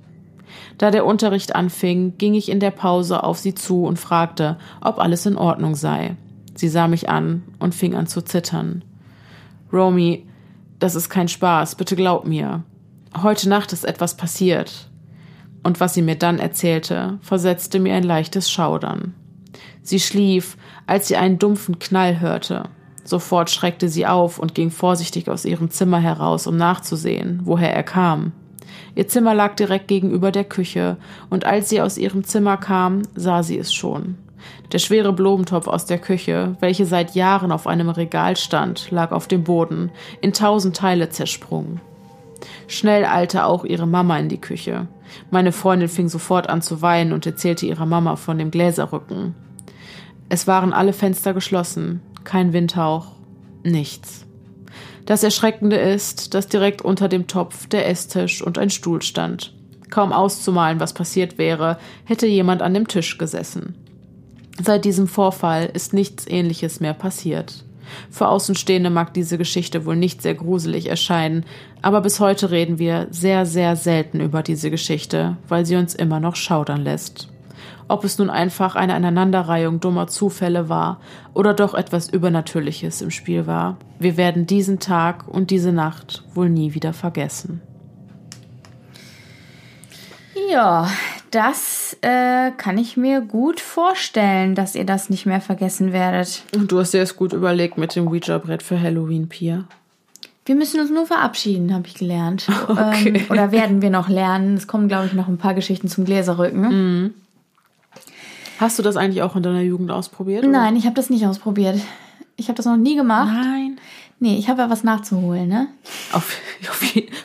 Da 0.80 0.90
der 0.90 1.06
Unterricht 1.06 1.54
anfing, 1.54 2.18
ging 2.18 2.34
ich 2.34 2.50
in 2.50 2.60
der 2.60 2.72
Pause 2.72 3.24
auf 3.24 3.38
sie 3.38 3.54
zu 3.54 3.86
und 3.86 4.00
fragte, 4.00 4.58
ob 4.82 4.98
alles 4.98 5.28
in 5.28 5.38
Ordnung 5.38 5.76
sei. 5.76 6.16
Sie 6.56 6.70
sah 6.70 6.88
mich 6.88 7.08
an 7.08 7.44
und 7.60 7.76
fing 7.76 7.94
an 7.94 8.08
zu 8.08 8.24
zittern. 8.24 8.84
Romy, 9.74 10.28
das 10.78 10.94
ist 10.94 11.10
kein 11.10 11.28
Spaß, 11.28 11.76
bitte 11.76 11.96
glaub 11.96 12.26
mir. 12.26 12.64
Heute 13.22 13.50
Nacht 13.50 13.74
ist 13.74 13.84
etwas 13.84 14.16
passiert. 14.16 14.90
Und 15.64 15.80
was 15.80 15.96
sie 15.96 16.02
mir 16.02 16.16
dann 16.16 16.40
erzählte, 16.40 17.18
versetzte 17.22 17.80
mir 17.80 17.96
ein 17.96 18.04
leichtes 18.04 18.52
Schaudern. 18.52 19.16
Sie 19.82 20.00
schlief, 20.00 20.58
als 20.86 21.08
sie 21.08 21.16
einen 21.16 21.40
dumpfen 21.40 21.80
Knall 21.80 22.20
hörte. 22.20 22.70
Sofort 23.04 23.50
schreckte 23.50 23.90
sie 23.90 24.06
auf 24.06 24.40
und 24.40 24.56
ging 24.56 24.72
vorsichtig 24.72 25.30
aus 25.30 25.46
ihrem 25.46 25.72
Zimmer 25.72 26.00
heraus, 26.00 26.48
um 26.48 26.56
nachzusehen, 26.56 27.42
woher 27.44 27.74
er 27.74 27.84
kam. 27.84 28.32
Ihr 28.96 29.08
Zimmer 29.08 29.34
lag 29.34 29.56
direkt 29.56 29.88
gegenüber 29.88 30.32
der 30.32 30.46
Küche, 30.46 30.98
und 31.30 31.46
als 31.46 31.70
sie 31.70 31.82
aus 31.82 31.98
ihrem 31.98 32.24
Zimmer 32.24 32.58
kam, 32.58 33.02
sah 33.16 33.44
sie 33.44 33.58
es 33.58 33.74
schon. 33.74 34.18
Der 34.72 34.80
schwere 34.80 35.14
Blumentopf 35.14 35.68
aus 35.68 35.86
der 35.86 36.00
Küche, 36.00 36.56
welche 36.60 36.86
seit 36.86 37.16
Jahren 37.16 37.52
auf 37.52 37.68
einem 37.68 37.90
Regal 37.90 38.38
stand, 38.38 38.90
lag 38.92 39.12
auf 39.12 39.28
dem 39.28 39.44
Boden, 39.44 39.92
in 40.22 40.34
tausend 40.34 40.76
Teile 40.76 41.10
zersprungen. 41.10 41.80
Schnell 42.68 43.06
eilte 43.06 43.46
auch 43.46 43.66
ihre 43.66 43.88
Mama 43.88 44.18
in 44.18 44.30
die 44.30 44.42
Küche. 44.42 44.88
Meine 45.32 45.52
Freundin 45.52 45.90
fing 45.90 46.10
sofort 46.10 46.50
an 46.50 46.62
zu 46.62 46.82
weinen 46.82 47.14
und 47.14 47.26
erzählte 47.26 47.66
ihrer 47.66 47.86
Mama 47.86 48.16
von 48.16 48.38
dem 48.38 48.52
Gläserrücken. 48.52 49.36
Es 50.30 50.48
waren 50.48 50.74
alle 50.74 50.94
Fenster 50.94 51.34
geschlossen, 51.34 52.02
kein 52.24 52.54
Windhauch, 52.54 53.12
nichts. 53.64 54.26
Das 55.06 55.24
Erschreckende 55.24 55.76
ist, 55.76 56.34
dass 56.34 56.48
direkt 56.48 56.82
unter 56.82 57.10
dem 57.10 57.28
Topf 57.28 57.68
der 57.68 57.88
Esstisch 57.90 58.42
und 58.42 58.58
ein 58.58 58.70
Stuhl 58.70 59.02
stand. 59.02 59.54
Kaum 59.90 60.14
auszumalen, 60.14 60.80
was 60.80 60.94
passiert 60.94 61.38
wäre, 61.38 61.78
hätte 62.06 62.26
jemand 62.26 62.62
an 62.62 62.74
dem 62.74 62.88
Tisch 62.88 63.18
gesessen. 63.18 63.76
Seit 64.62 64.86
diesem 64.86 65.08
Vorfall 65.08 65.70
ist 65.74 65.94
nichts 65.94 66.28
Ähnliches 66.28 66.80
mehr 66.80 66.94
passiert. 66.94 67.64
Für 68.10 68.28
Außenstehende 68.28 68.90
mag 68.90 69.14
diese 69.14 69.38
Geschichte 69.38 69.86
wohl 69.86 69.96
nicht 69.96 70.22
sehr 70.22 70.36
gruselig 70.36 70.88
erscheinen, 70.88 71.46
aber 71.82 72.02
bis 72.02 72.20
heute 72.20 72.52
reden 72.52 72.80
wir 72.80 73.08
sehr, 73.12 73.46
sehr 73.46 73.76
selten 73.76 74.20
über 74.20 74.44
diese 74.44 74.72
Geschichte, 74.72 75.38
weil 75.48 75.66
sie 75.66 75.76
uns 75.76 75.94
immer 75.94 76.20
noch 76.20 76.36
schaudern 76.36 76.82
lässt. 76.82 77.30
Ob 77.88 78.04
es 78.04 78.18
nun 78.18 78.30
einfach 78.30 78.76
eine 78.76 78.94
Aneinanderreihung 78.94 79.80
dummer 79.80 80.08
Zufälle 80.08 80.70
war 80.70 81.02
oder 81.34 81.54
doch 81.54 81.74
etwas 81.74 82.10
Übernatürliches 82.10 83.02
im 83.02 83.12
Spiel 83.12 83.46
war, 83.46 83.78
wir 84.00 84.18
werden 84.18 84.48
diesen 84.48 84.80
Tag 84.80 85.28
und 85.28 85.52
diese 85.52 85.72
Nacht 85.72 86.24
wohl 86.34 86.50
nie 86.50 86.74
wieder 86.74 86.94
vergessen. 86.94 87.62
Ja, 90.50 90.90
das 91.32 91.98
äh, 92.02 92.52
kann 92.52 92.78
ich 92.78 92.98
mir 92.98 93.22
gut 93.22 93.60
vorstellen, 93.60 94.56
dass 94.56 94.76
ihr 94.76 94.86
das 94.86 95.10
nicht 95.10 95.26
mehr 95.26 95.42
vergessen 95.42 95.94
werdet. 95.94 96.44
Und 96.54 96.72
du 96.72 96.80
hast 96.80 96.94
dir 96.94 97.00
das 97.00 97.16
gut 97.16 97.34
überlegt 97.34 97.78
mit 97.78 97.96
dem 97.96 98.08
Ouija-Brett 98.08 98.64
für 98.64 98.80
Halloween, 98.80 99.30
Pia. 99.30 99.66
Wir 100.46 100.56
müssen 100.56 100.80
uns 100.80 100.92
nur 100.92 101.06
verabschieden, 101.06 101.74
habe 101.74 101.88
ich 101.88 101.96
gelernt. 101.96 102.48
Okay. 102.68 103.14
Ähm, 103.16 103.26
oder 103.30 103.52
werden 103.52 103.82
wir 103.82 103.90
noch 103.90 104.10
lernen. 104.10 104.56
Es 104.56 104.68
kommen, 104.68 104.88
glaube 104.88 105.06
ich, 105.06 105.14
noch 105.14 105.28
ein 105.28 105.38
paar 105.38 105.54
Geschichten 105.54 105.88
zum 105.88 106.06
Gläserrücken. 106.06 106.62
Mhm. 106.62 107.14
Hast 108.60 108.80
du 108.80 108.84
das 108.84 108.96
eigentlich 108.96 109.22
auch 109.22 109.36
in 109.36 109.44
deiner 109.44 109.62
Jugend 109.62 109.92
ausprobiert? 109.92 110.46
Nein, 110.46 110.76
ich 110.76 110.86
habe 110.86 110.96
das 110.96 111.10
nicht 111.10 111.26
ausprobiert. 111.26 111.80
Ich 112.36 112.48
habe 112.48 112.56
das 112.56 112.66
noch 112.66 112.78
nie 112.78 112.96
gemacht. 112.96 113.32
Nein. 113.34 113.80
Nee, 114.20 114.38
ich 114.38 114.48
habe 114.48 114.62
ja 114.62 114.70
was 114.70 114.84
nachzuholen, 114.84 115.50
ne? 115.50 115.68
Auf, 116.12 116.38
auf, 116.70 116.82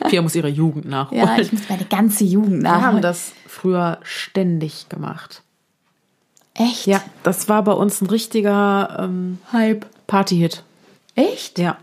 Pia 0.09 0.21
muss 0.21 0.35
ihre 0.35 0.49
Jugend 0.49 0.85
nachholen. 0.85 1.25
Ja, 1.25 1.37
ich 1.39 1.51
muss 1.51 1.69
meine 1.69 1.85
ganze 1.85 2.23
Jugend 2.23 2.61
nachholen. 2.61 2.81
Wir 2.81 2.87
haben 2.87 3.01
das 3.01 3.33
früher 3.47 3.99
ständig 4.03 4.89
gemacht. 4.89 5.43
Echt? 6.55 6.87
Ja, 6.87 7.01
das 7.23 7.47
war 7.47 7.63
bei 7.63 7.71
uns 7.71 8.01
ein 8.01 8.07
richtiger 8.07 8.97
ähm, 8.99 9.39
Hype. 9.51 9.85
Party-Hit. 10.07 10.63
Echt? 11.15 11.57
Ja. 11.57 11.77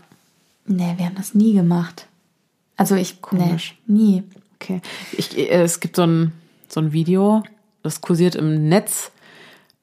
Nee, 0.65 0.93
wir 0.97 1.05
haben 1.05 1.15
das 1.15 1.33
nie 1.33 1.53
gemacht. 1.53 2.07
Also 2.75 2.95
ich, 2.95 3.21
Komisch. 3.21 3.75
Nee, 3.87 3.97
nie. 3.97 4.23
Okay. 4.55 4.81
Ich, 5.17 5.37
äh, 5.37 5.63
es 5.63 5.79
gibt 5.79 5.95
so 5.95 6.03
ein, 6.03 6.33
so 6.67 6.79
ein 6.79 6.93
Video, 6.93 7.43
das 7.83 8.01
kursiert 8.01 8.35
im 8.35 8.69
Netz. 8.69 9.11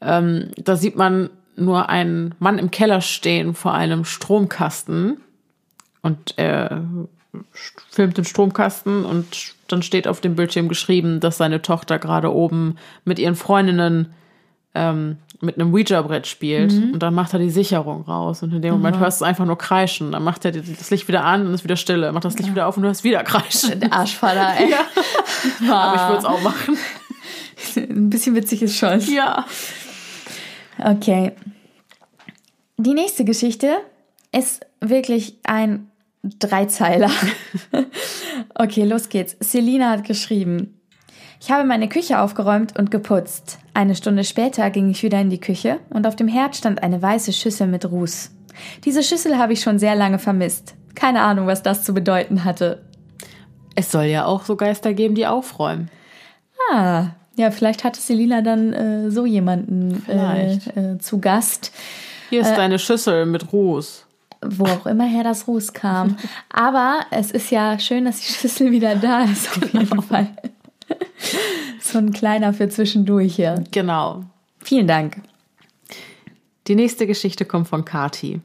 Ähm, 0.01 0.51
da 0.57 0.77
sieht 0.77 0.97
man 0.97 1.31
nur 1.57 1.89
einen 1.89 2.35
Mann 2.39 2.59
im 2.59 2.71
Keller 2.71 3.01
stehen 3.01 3.55
vor 3.55 3.75
einem 3.75 4.05
Stromkasten 4.05 5.19
und 6.03 6.35
er 6.37 6.83
filmt 7.91 8.17
den 8.17 8.25
Stromkasten 8.25 9.05
und 9.05 9.55
dann 9.69 9.83
steht 9.83 10.07
auf 10.07 10.21
dem 10.21 10.37
Bildschirm 10.37 10.69
geschrieben, 10.69 11.21
dass 11.21 11.39
seine 11.39 11.63
Tochter 11.63 11.99
gerade 11.99 12.33
oben 12.33 12.77
mit 13.05 13.19
ihren 13.19 13.35
Freundinnen 13.35 14.13
ähm, 14.75 15.19
mit 15.41 15.59
einem 15.59 15.73
Ouija-Brett 15.73 16.27
spielt 16.27 16.73
mhm. 16.73 16.93
und 16.95 17.03
dann 17.03 17.15
macht 17.15 17.33
er 17.33 17.39
die 17.39 17.51
Sicherung 17.51 18.03
raus 18.03 18.43
und 18.43 18.53
in 18.53 18.63
dem 18.63 18.75
Moment 18.75 18.97
mhm. 18.97 19.01
hörst 19.01 19.21
du 19.21 19.25
einfach 19.25 19.45
nur 19.45 19.59
kreischen. 19.59 20.13
Dann 20.13 20.25
macht 20.25 20.45
er 20.45 20.53
das 20.53 20.91
Licht 20.91 21.07
wieder 21.09 21.25
an 21.25 21.47
und 21.47 21.55
ist 21.55 21.65
wieder 21.65 21.77
Stille. 21.77 22.13
Macht 22.13 22.25
das 22.25 22.35
Licht 22.37 22.49
ja. 22.49 22.55
wieder 22.55 22.67
auf 22.67 22.77
und 22.77 22.83
du 22.83 22.89
hörst 22.89 23.05
wieder 23.05 23.23
kreischen. 23.25 23.81
Der 23.81 23.93
Arschfaller, 23.93 24.55
ey. 24.59 24.71
ja. 25.61 25.71
Aber 25.75 25.97
ich 25.97 26.09
würde 26.09 26.19
es 26.19 26.25
auch 26.25 26.43
machen. 26.43 26.77
Ein 27.77 28.11
bisschen 28.11 28.35
witzig 28.35 28.63
ist 28.63 28.77
schon. 28.77 29.01
Ja. 29.01 29.47
Okay. 30.79 31.33
Die 32.77 32.95
nächste 32.95 33.25
Geschichte 33.25 33.77
ist 34.33 34.67
wirklich 34.81 35.39
ein 35.45 35.91
Dreizeiler. 36.23 37.11
okay, 38.55 38.85
los 38.85 39.09
geht's. 39.09 39.37
Selina 39.41 39.91
hat 39.91 40.05
geschrieben. 40.05 40.81
Ich 41.41 41.51
habe 41.51 41.65
meine 41.65 41.89
Küche 41.89 42.21
aufgeräumt 42.21 42.79
und 42.79 42.91
geputzt. 42.91 43.59
Eine 43.75 43.95
Stunde 43.95 44.25
später 44.25 44.71
ging 44.71 44.91
ich 44.91 45.03
wieder 45.03 45.21
in 45.21 45.31
die 45.31 45.41
Küche 45.41 45.79
und 45.91 46.07
auf 46.07 46.17
dem 46.17 46.29
Herd 46.29 46.57
stand 46.57 46.83
eine 46.83 47.03
weiße 47.03 47.33
Schüssel 47.33 47.67
mit 47.67 47.85
Ruß. 47.85 48.31
Diese 48.85 49.03
Schüssel 49.03 49.37
habe 49.37 49.53
ich 49.53 49.61
schon 49.61 49.79
sehr 49.79 49.95
lange 49.95 50.19
vermisst. 50.19 50.75
Keine 50.95 51.23
Ahnung, 51.23 51.47
was 51.47 51.63
das 51.63 51.85
zu 51.85 51.93
bedeuten 51.93 52.45
hatte. 52.45 52.83
Es 53.75 53.91
soll 53.91 54.05
ja 54.05 54.25
auch 54.25 54.45
so 54.45 54.57
Geister 54.57 54.95
geben, 54.95 55.15
die 55.15 55.27
aufräumen. 55.27 55.91
Ah, 56.73 57.09
ja, 57.37 57.51
vielleicht 57.51 57.85
hatte 57.85 58.01
Selina 58.01 58.43
dann 58.43 58.73
äh, 58.73 59.11
so 59.11 59.27
jemanden 59.27 60.05
äh, 60.09 60.55
äh, 60.55 60.99
zu 60.99 61.21
Gast. 61.21 61.73
Hier 62.31 62.43
ist 62.43 62.55
deine 62.55 62.79
Schüssel 62.79 63.27
mit 63.27 63.53
Ruß. 63.53 64.07
Wo 64.47 64.65
auch 64.65 64.87
immer 64.87 65.07
her 65.07 65.25
das 65.25 65.49
Ruß 65.49 65.73
kam. 65.73 66.17
Aber 66.51 67.01
es 67.11 67.31
ist 67.31 67.51
ja 67.51 67.79
schön, 67.79 68.05
dass 68.05 68.21
die 68.21 68.33
Schüssel 68.33 68.71
wieder 68.71 68.95
da 68.97 69.25
ist, 69.25 69.49
auf 69.57 69.73
jeden 69.73 70.03
Fall. 70.03 70.29
so 71.81 71.99
ein 71.99 72.13
kleiner 72.13 72.53
für 72.53 72.69
zwischendurch 72.69 73.37
hier. 73.37 73.65
Genau. 73.71 74.25
Vielen 74.59 74.87
Dank. 74.87 75.21
Die 76.67 76.75
nächste 76.75 77.07
Geschichte 77.07 77.45
kommt 77.45 77.69
von 77.69 77.85
Kati. 77.85 78.41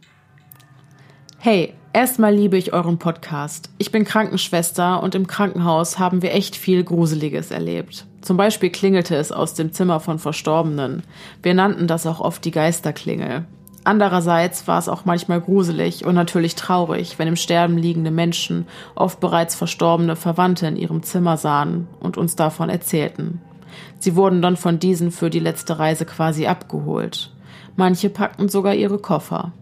Hey, 1.38 1.74
erstmal 1.94 2.34
liebe 2.34 2.58
ich 2.58 2.74
euren 2.74 2.98
Podcast. 2.98 3.70
Ich 3.78 3.92
bin 3.92 4.04
Krankenschwester 4.04 5.02
und 5.02 5.16
im 5.16 5.28
Krankenhaus 5.28 6.00
haben 6.00 6.22
wir 6.22 6.34
echt 6.34 6.56
viel 6.56 6.84
Gruseliges 6.84 7.52
erlebt. 7.52 8.06
Zum 8.22 8.38
Beispiel 8.38 8.70
klingelte 8.70 9.16
es 9.16 9.32
aus 9.32 9.54
dem 9.54 9.72
Zimmer 9.72 10.00
von 10.00 10.20
Verstorbenen. 10.20 11.04
Wir 11.42 11.54
nannten 11.54 11.88
das 11.88 12.06
auch 12.06 12.20
oft 12.20 12.44
die 12.46 12.52
Geisterklingel. 12.52 13.46
Andererseits 13.86 14.68
war 14.68 14.78
es 14.78 14.90
auch 14.90 15.06
manchmal 15.06 15.40
gruselig 15.40 16.06
und 16.06 16.14
natürlich 16.14 16.56
traurig, 16.56 17.18
wenn 17.18 17.28
im 17.28 17.38
Sterben 17.38 17.78
liegende 17.78 18.12
Menschen 18.12 18.68
oft 18.94 19.20
bereits 19.20 19.56
verstorbene 19.56 20.16
Verwandte 20.16 20.68
in 20.68 20.76
ihrem 20.76 21.02
Zimmer 21.02 21.38
sahen 21.38 21.88
und 22.00 22.18
uns 22.18 22.36
davon 22.36 22.70
erzählten. 22.70 23.42
Sie 24.00 24.16
wurden 24.16 24.42
dann 24.42 24.58
von 24.58 24.80
diesen 24.80 25.12
für 25.12 25.30
die 25.30 25.40
letzte 25.40 25.80
Reise 25.80 26.06
quasi 26.06 26.46
abgeholt. 26.46 27.32
Manche 27.78 28.10
packten 28.10 28.50
sogar 28.50 28.76
ihre 28.76 29.00
Koffer. 29.00 29.54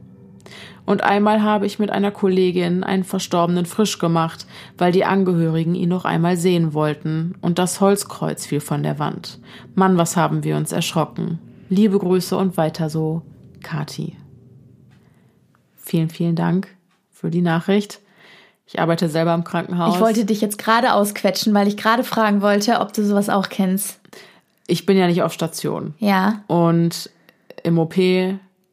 Und 0.87 1.03
einmal 1.03 1.43
habe 1.43 1.65
ich 1.65 1.79
mit 1.79 1.89
einer 1.89 2.11
Kollegin 2.11 2.85
einen 2.85 3.03
Verstorbenen 3.03 3.65
frisch 3.65 3.99
gemacht, 3.99 4.47
weil 4.77 4.93
die 4.93 5.03
Angehörigen 5.03 5.75
ihn 5.75 5.89
noch 5.89 6.05
einmal 6.05 6.37
sehen 6.37 6.73
wollten, 6.73 7.35
und 7.41 7.59
das 7.59 7.81
Holzkreuz 7.81 8.45
fiel 8.45 8.61
von 8.61 8.83
der 8.83 8.97
Wand. 8.97 9.39
Mann, 9.75 9.97
was 9.97 10.15
haben 10.15 10.45
wir 10.45 10.55
uns 10.55 10.71
erschrocken. 10.71 11.39
Liebe 11.67 11.99
Grüße 11.99 12.37
und 12.37 12.55
weiter 12.55 12.89
so, 12.89 13.21
Kati. 13.61 14.15
Vielen, 15.75 16.09
vielen 16.09 16.37
Dank 16.37 16.69
für 17.11 17.29
die 17.31 17.41
Nachricht. 17.41 17.99
Ich 18.65 18.79
arbeite 18.79 19.09
selber 19.09 19.33
im 19.33 19.43
Krankenhaus. 19.43 19.95
Ich 19.95 20.01
wollte 20.01 20.23
dich 20.23 20.39
jetzt 20.39 20.57
gerade 20.57 20.93
ausquetschen, 20.93 21.53
weil 21.53 21.67
ich 21.67 21.75
gerade 21.75 22.05
fragen 22.05 22.41
wollte, 22.41 22.79
ob 22.79 22.93
du 22.93 23.03
sowas 23.03 23.29
auch 23.29 23.49
kennst. 23.49 23.99
Ich 24.67 24.85
bin 24.85 24.97
ja 24.97 25.07
nicht 25.07 25.21
auf 25.21 25.33
Station. 25.33 25.95
Ja. 25.99 26.43
Und 26.47 27.09
im 27.63 27.77
OP 27.77 27.95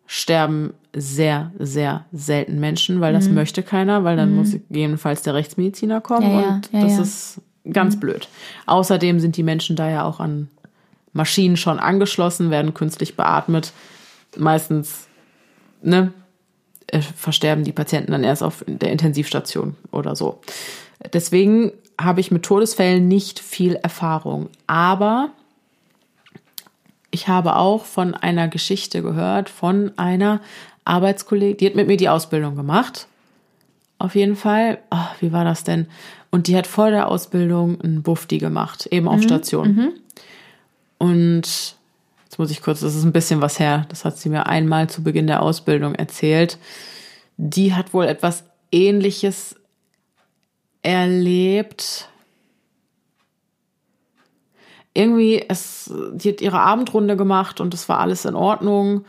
sterben 0.06 0.74
sehr, 0.95 1.53
sehr 1.59 2.05
selten 2.12 2.61
Menschen, 2.61 3.01
weil 3.01 3.12
das 3.12 3.28
möchte 3.28 3.62
keiner, 3.62 4.05
weil 4.05 4.16
dann 4.16 4.34
muss 4.34 4.53
gegebenenfalls 4.53 5.22
der 5.22 5.34
Rechtsmediziner 5.34 6.01
kommen 6.01 6.28
Mhm. 6.34 6.40
Ja, 6.40 6.49
und 6.55 6.72
ja, 6.72 6.80
das 6.80 6.92
ja. 6.92 6.99
Mhm. 6.99 7.03
ist 7.03 7.40
ganz 7.72 8.01
blöd. 8.01 8.28
Außerdem 8.66 9.20
sind 9.20 9.36
die 9.36 9.42
Menschen 9.42 9.76
da 9.76 9.88
ja 9.90 10.05
auch 10.05 10.20
an 10.20 10.49
Maschinen 11.12 11.57
schon 11.57 11.78
angeschlossen, 11.78 12.51
werden 12.51 12.74
künstlich 12.74 13.16
beatmet. 13.16 13.72
Meistens, 14.36 15.07
ne, 15.82 16.12
äh, 16.88 17.01
versterben 17.01 17.64
die 17.64 17.72
Patienten 17.72 18.12
dann 18.12 18.24
erst 18.24 18.42
auf 18.42 18.64
der 18.66 18.90
Intensivstation 18.90 19.76
oder 19.90 20.16
so. 20.16 20.40
Deswegen 21.12 21.72
habe 22.01 22.20
ich 22.20 22.30
mit 22.30 22.42
Todesfällen 22.42 23.09
nicht 23.09 23.38
viel 23.38 23.74
Erfahrung, 23.76 24.49
aber 24.66 25.30
ich 27.11 27.28
habe 27.28 27.57
auch 27.57 27.84
von 27.84 28.14
einer 28.14 28.49
Geschichte 28.49 29.01
gehört, 29.01 29.49
von 29.49 29.92
einer 29.97 30.40
Arbeitskollegin, 30.85 31.57
die 31.57 31.66
hat 31.66 31.74
mit 31.74 31.87
mir 31.87 31.97
die 31.97 32.09
Ausbildung 32.09 32.57
gemacht. 32.57 33.07
Auf 33.99 34.14
jeden 34.14 34.37
Fall. 34.37 34.78
Ah, 34.91 35.09
wie 35.20 35.32
war 35.32 35.45
das 35.45 35.64
denn? 35.64 35.87
Und 36.30 36.47
die 36.47 36.57
hat 36.57 36.66
vor 36.66 36.91
der 36.91 37.09
Ausbildung 37.09 37.80
einen 37.80 38.03
Bufti 38.03 38.39
gemacht, 38.39 38.87
eben 38.91 39.09
auf 39.09 39.22
Station. 39.22 39.93
Und 40.99 41.76
jetzt 42.24 42.39
muss 42.39 42.51
ich 42.51 42.61
kurz, 42.61 42.80
das 42.80 42.95
ist 42.95 43.05
ein 43.05 43.12
bisschen 43.12 43.41
was 43.41 43.59
her, 43.59 43.87
das 43.89 44.05
hat 44.05 44.18
sie 44.18 44.28
mir 44.28 44.47
einmal 44.47 44.91
zu 44.91 45.03
Beginn 45.03 45.26
der 45.26 45.43
Ausbildung 45.43 45.95
erzählt. 45.95 46.59
Die 47.37 47.74
hat 47.74 47.95
wohl 47.95 48.07
etwas 48.07 48.45
Ähnliches 48.72 49.57
erlebt 50.82 52.09
irgendwie, 54.95 55.45
es, 55.47 55.93
die 56.12 56.30
hat 56.30 56.41
ihre 56.41 56.61
Abendrunde 56.61 57.16
gemacht 57.16 57.61
und 57.61 57.74
es 57.74 57.89
war 57.89 57.99
alles 57.99 58.24
in 58.24 58.37
Ordnung. 58.37 59.05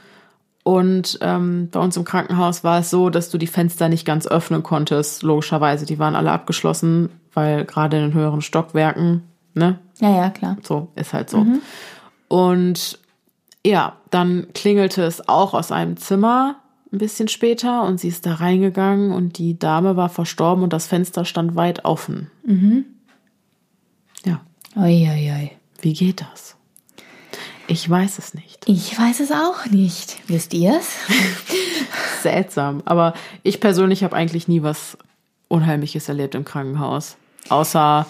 Und 0.68 1.20
ähm, 1.22 1.70
bei 1.72 1.80
uns 1.80 1.96
im 1.96 2.06
Krankenhaus 2.06 2.64
war 2.64 2.80
es 2.80 2.90
so, 2.90 3.12
dass 3.12 3.30
du 3.30 3.38
die 3.38 3.46
Fenster 3.46 3.88
nicht 3.88 4.04
ganz 4.04 4.26
öffnen 4.26 4.64
konntest, 4.64 5.22
logischerweise. 5.22 5.86
Die 5.86 6.00
waren 6.00 6.16
alle 6.16 6.32
abgeschlossen, 6.32 7.10
weil 7.36 7.66
gerade 7.66 7.98
in 7.98 8.04
den 8.06 8.14
höheren 8.16 8.42
Stockwerken, 8.42 9.22
ne? 9.54 9.78
Ja, 10.00 10.10
ja, 10.10 10.30
klar. 10.32 10.58
So, 10.64 10.88
ist 10.96 11.14
halt 11.14 11.30
so. 11.30 11.46
Und 12.30 12.98
ja, 13.64 13.98
dann 14.10 14.48
klingelte 14.56 15.04
es 15.04 15.30
auch 15.30 15.54
aus 15.54 15.72
einem 15.72 15.98
Zimmer 15.98 16.56
ein 16.92 16.98
bisschen 16.98 17.28
später 17.28 17.84
und 17.84 18.00
sie 18.00 18.08
ist 18.08 18.26
da 18.26 18.34
reingegangen 18.34 19.12
und 19.12 19.38
die 19.38 19.60
Dame 19.60 19.96
war 19.96 20.10
verstorben 20.10 20.64
und 20.64 20.74
das 20.74 20.88
Fenster 20.88 21.26
stand 21.26 21.56
weit 21.56 21.86
offen. 21.86 22.32
Ja, 24.26 24.42
Oi, 24.76 25.08
oi, 25.12 25.32
oi. 25.32 25.52
wie 25.82 25.94
geht 25.94 26.22
das? 26.22 26.55
Ich 27.68 27.90
weiß 27.90 28.20
es 28.20 28.34
nicht. 28.34 28.64
Ich 28.68 28.98
weiß 28.98 29.20
es 29.22 29.32
auch 29.32 29.66
nicht. 29.72 30.18
Wisst 30.28 30.54
ihr 30.54 30.78
es? 30.78 30.98
Seltsam. 32.22 32.82
Aber 32.86 33.14
ich 33.44 33.60
persönlich 33.60 34.04
habe 34.04 34.16
eigentlich 34.16 34.48
nie 34.48 34.62
was 34.64 34.98
Unheimliches 35.48 36.08
erlebt 36.10 36.36
im 36.36 36.46
Krankenhaus. 36.46 37.18
Außer 37.50 38.06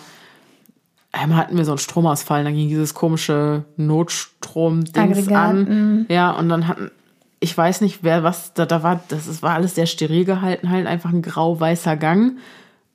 einmal 1.12 1.38
hatten 1.38 1.58
wir 1.58 1.66
so 1.66 1.72
einen 1.72 1.78
Stromausfall, 1.80 2.44
dann 2.44 2.56
ging 2.56 2.68
dieses 2.70 2.94
komische 2.94 3.64
Notstrom-Dings 3.78 5.28
an. 5.30 6.06
Ja, 6.10 6.32
und 6.32 6.50
dann 6.50 6.68
hatten, 6.68 6.92
ich 7.40 7.58
weiß 7.58 7.82
nicht, 7.82 8.00
wer 8.04 8.24
was, 8.24 8.54
da, 8.54 8.66
da 8.66 8.84
war, 8.84 9.02
das 9.08 9.28
ist- 9.28 9.42
war 9.44 9.54
alles 9.54 9.76
sehr 9.76 9.86
steril 9.86 10.26
gehalten, 10.26 10.70
halt 10.70 10.88
einfach 10.88 11.12
ein 11.12 11.22
grau-weißer 11.22 11.96
Gang. 11.98 12.38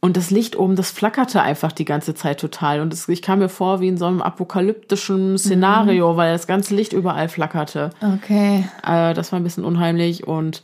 Und 0.03 0.17
das 0.17 0.31
Licht 0.31 0.57
oben, 0.59 0.77
das 0.77 0.91
flackerte 0.91 1.43
einfach 1.43 1.73
die 1.73 1.85
ganze 1.85 2.15
Zeit 2.15 2.41
total. 2.41 2.81
Und 2.81 2.91
das, 2.93 3.07
ich 3.09 3.21
kam 3.21 3.39
mir 3.41 3.51
vor 3.51 3.81
wie 3.81 3.89
in 3.89 3.99
so 3.99 4.07
einem 4.07 4.23
apokalyptischen 4.23 5.37
Szenario, 5.37 6.17
weil 6.17 6.33
das 6.33 6.47
ganze 6.47 6.75
Licht 6.75 6.93
überall 6.95 7.29
flackerte. 7.29 7.91
Okay. 8.01 8.65
Äh, 8.87 9.13
das 9.15 9.31
war 9.33 9.39
ein 9.39 9.45
bisschen 9.45 9.65
unheimlich 9.65 10.27
und 10.27 10.63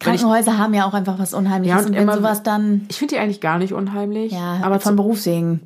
wenn 0.00 0.14
ich, 0.14 0.20
Krankenhäuser 0.20 0.58
haben 0.58 0.74
ja 0.74 0.84
auch 0.86 0.94
einfach 0.94 1.18
was 1.18 1.32
Unheimliches. 1.32 1.70
Ja, 1.74 1.78
und 1.80 1.86
und, 1.90 1.94
wenn 1.94 2.02
immer- 2.02 2.16
sowas 2.16 2.42
dann. 2.42 2.86
ich 2.88 2.96
finde 2.98 3.14
die 3.14 3.20
eigentlich 3.20 3.40
gar 3.40 3.58
nicht 3.58 3.72
unheimlich. 3.72 4.32
Ja, 4.32 4.58
aber 4.62 4.74
von 4.80 4.90
zum, 4.90 4.96
Berufswegen. 4.96 5.60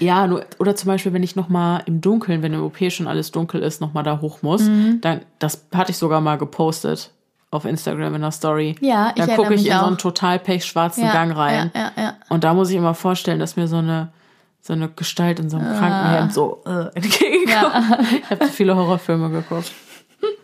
ja, 0.00 0.26
nur, 0.26 0.44
oder 0.58 0.74
zum 0.76 0.88
Beispiel, 0.88 1.12
wenn 1.14 1.22
ich 1.22 1.36
noch 1.36 1.48
mal 1.48 1.82
im 1.86 2.00
Dunkeln, 2.00 2.42
wenn 2.42 2.52
im 2.52 2.62
OP 2.62 2.90
schon 2.90 3.06
alles 3.06 3.30
dunkel 3.30 3.62
ist, 3.62 3.80
noch 3.80 3.94
mal 3.94 4.02
da 4.02 4.20
hoch 4.20 4.42
muss, 4.42 4.62
Mhm. 4.64 5.00
dann, 5.00 5.20
das 5.38 5.64
hatte 5.74 5.92
ich 5.92 5.96
sogar 5.98 6.20
mal 6.20 6.36
gepostet 6.36 7.10
auf 7.50 7.64
Instagram 7.64 8.16
in 8.16 8.20
der 8.22 8.32
Story. 8.32 8.74
Ja, 8.80 9.12
ich 9.14 9.24
Dann 9.24 9.36
gucke 9.36 9.54
ich 9.54 9.64
in 9.66 9.72
so 9.72 9.78
auch. 9.78 9.86
einen 9.86 9.96
total 9.98 10.40
pechschwarzen 10.40 11.04
Ja, 11.04 11.12
Gang 11.12 11.34
rein. 11.36 11.70
ja, 11.74 11.80
ja, 11.96 12.02
ja. 12.02 12.13
Und 12.28 12.44
da 12.44 12.54
muss 12.54 12.70
ich 12.70 12.76
immer 12.76 12.94
vorstellen, 12.94 13.38
dass 13.38 13.56
mir 13.56 13.68
so 13.68 13.76
eine 13.76 14.12
so 14.60 14.72
eine 14.72 14.88
Gestalt 14.88 15.40
in 15.40 15.50
so 15.50 15.58
einem 15.58 15.76
Krankenhemd 15.76 16.32
so 16.32 16.62
äh, 16.64 16.86
entgegenkommt. 16.94 18.08
Ich 18.22 18.30
habe 18.30 18.46
viele 18.46 18.74
Horrorfilme 18.74 19.28
geguckt. 19.28 19.70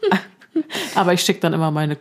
Aber 0.95 1.15
ich 1.15 1.23
schicke 1.23 1.41
dann 1.41 1.55
immer 1.55 1.71
meine 1.71 1.97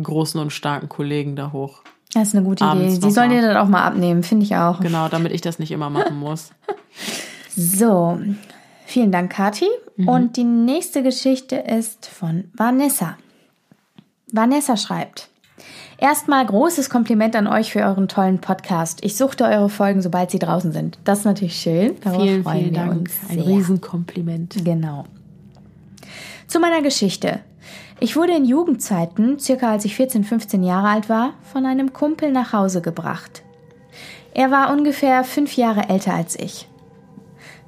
großen 0.00 0.40
und 0.40 0.52
starken 0.52 0.88
Kollegen 0.88 1.34
da 1.34 1.50
hoch. 1.50 1.82
Das 2.12 2.28
ist 2.28 2.36
eine 2.36 2.44
gute 2.44 2.64
Abends 2.64 2.98
Idee. 2.98 3.06
Die 3.08 3.12
sollen 3.12 3.30
dir 3.30 3.42
das 3.42 3.56
auch 3.56 3.66
mal 3.66 3.82
abnehmen, 3.82 4.22
finde 4.22 4.44
ich 4.44 4.54
auch. 4.54 4.78
Genau, 4.78 5.08
damit 5.08 5.32
ich 5.32 5.40
das 5.40 5.58
nicht 5.58 5.72
immer 5.72 5.90
machen 5.90 6.16
muss. 6.18 6.50
So, 7.56 8.18
vielen 8.84 9.12
Dank, 9.12 9.30
Kathi. 9.30 9.68
Und 9.96 10.36
die 10.36 10.42
nächste 10.42 11.04
Geschichte 11.04 11.54
ist 11.54 12.06
von 12.06 12.50
Vanessa. 12.52 13.16
Vanessa 14.32 14.76
schreibt. 14.76 15.28
Erstmal 15.98 16.44
großes 16.44 16.90
Kompliment 16.90 17.36
an 17.36 17.46
euch 17.46 17.72
für 17.72 17.80
euren 17.80 18.08
tollen 18.08 18.40
Podcast. 18.40 19.04
Ich 19.04 19.16
suchte 19.16 19.44
eure 19.44 19.68
Folgen, 19.68 20.02
sobald 20.02 20.30
sie 20.30 20.38
draußen 20.38 20.72
sind. 20.72 20.98
Das 21.04 21.20
ist 21.20 21.24
natürlich 21.24 21.56
schön. 21.56 21.94
Darauf 22.00 22.22
Vielen, 22.22 22.42
freuen 22.42 22.58
vielen 22.58 22.74
wir 22.74 22.80
Dank. 22.80 23.00
uns 23.00 23.12
Ein 23.28 23.38
sehr. 23.38 23.46
Riesenkompliment. 23.46 24.64
Genau. 24.64 25.04
Zu 26.48 26.58
meiner 26.60 26.82
Geschichte. 26.82 27.40
Ich 28.00 28.16
wurde 28.16 28.34
in 28.34 28.44
Jugendzeiten, 28.44 29.38
circa 29.38 29.70
als 29.70 29.84
ich 29.84 29.94
14, 29.94 30.24
15 30.24 30.62
Jahre 30.64 30.88
alt 30.88 31.08
war, 31.08 31.34
von 31.52 31.64
einem 31.64 31.92
Kumpel 31.92 32.32
nach 32.32 32.52
Hause 32.52 32.82
gebracht. 32.82 33.42
Er 34.34 34.50
war 34.50 34.72
ungefähr 34.72 35.22
fünf 35.22 35.56
Jahre 35.56 35.88
älter 35.88 36.12
als 36.12 36.38
ich. 36.38 36.68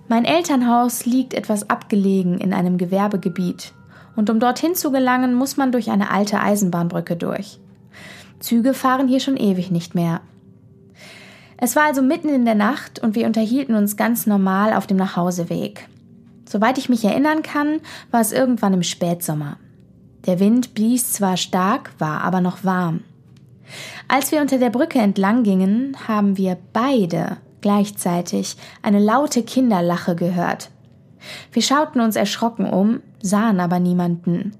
Mein 0.09 0.25
Elternhaus 0.25 1.07
liegt 1.07 1.33
etwas 1.33 1.71
abgelegen 1.71 2.39
in 2.39 2.53
einem 2.53 2.77
Gewerbegebiet. 2.77 3.73
Und 4.17 4.31
um 4.31 4.41
dorthin 4.41 4.75
zu 4.75 4.91
gelangen, 4.91 5.35
muss 5.35 5.57
man 5.57 5.73
durch 5.73 5.91
eine 5.91 6.11
alte 6.11 6.41
Eisenbahnbrücke 6.41 7.17
durch. 7.17 7.61
Züge 8.41 8.75
fahren 8.75 9.09
hier 9.09 9.21
schon 9.21 9.37
ewig 9.37 9.71
nicht 9.71 9.95
mehr. 9.95 10.21
Es 11.59 11.75
war 11.75 11.85
also 11.85 12.03
mitten 12.03 12.29
in 12.29 12.45
der 12.45 12.55
Nacht 12.55 12.99
und 12.99 13.15
wir 13.15 13.27
unterhielten 13.27 13.75
uns 13.75 13.97
ganz 13.97 14.27
normal 14.27 14.75
auf 14.75 14.87
dem 14.87 14.99
Nachhauseweg. 14.99 15.89
Soweit 16.49 16.79
ich 16.79 16.89
mich 16.89 17.05
erinnern 17.05 17.43
kann, 17.43 17.81
war 18.11 18.21
es 18.21 18.33
irgendwann 18.33 18.75
im 18.75 18.83
Spätsommer. 18.83 19.57
Der 20.27 20.39
Wind 20.39 20.75
blies 20.75 21.13
zwar 21.13 21.37
stark, 21.37 21.93
war 21.99 22.23
aber 22.23 22.41
noch 22.41 22.65
warm. 22.65 23.01
Als 24.09 24.33
wir 24.33 24.41
unter 24.41 24.59
der 24.59 24.71
Brücke 24.71 24.99
entlang 24.99 25.43
gingen, 25.43 25.97
haben 26.07 26.37
wir 26.37 26.57
beide 26.73 27.39
gleichzeitig 27.61 28.57
eine 28.83 29.01
laute 29.01 29.43
Kinderlache 29.43 30.15
gehört. 30.15 30.71
Wir 31.53 31.63
schauten 31.63 32.01
uns 32.01 32.15
erschrocken 32.17 32.67
um, 32.67 33.01
sahen 33.21 33.59
aber 33.59 33.81
niemanden. 33.81 34.53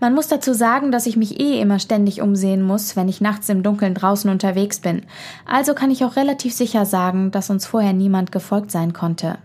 Man 0.00 0.14
muss 0.14 0.28
dazu 0.28 0.52
sagen, 0.52 0.92
dass 0.92 1.06
ich 1.06 1.16
mich 1.16 1.40
eh 1.40 1.60
immer 1.60 1.78
ständig 1.78 2.22
umsehen 2.22 2.62
muss, 2.62 2.96
wenn 2.96 3.08
ich 3.08 3.20
nachts 3.20 3.48
im 3.48 3.62
Dunkeln 3.62 3.94
draußen 3.94 4.30
unterwegs 4.30 4.80
bin, 4.80 5.02
also 5.46 5.74
kann 5.74 5.90
ich 5.90 6.04
auch 6.04 6.16
relativ 6.16 6.54
sicher 6.54 6.86
sagen, 6.86 7.30
dass 7.30 7.50
uns 7.50 7.66
vorher 7.66 7.92
niemand 7.92 8.32
gefolgt 8.32 8.70
sein 8.70 8.92
konnte. 8.92 9.38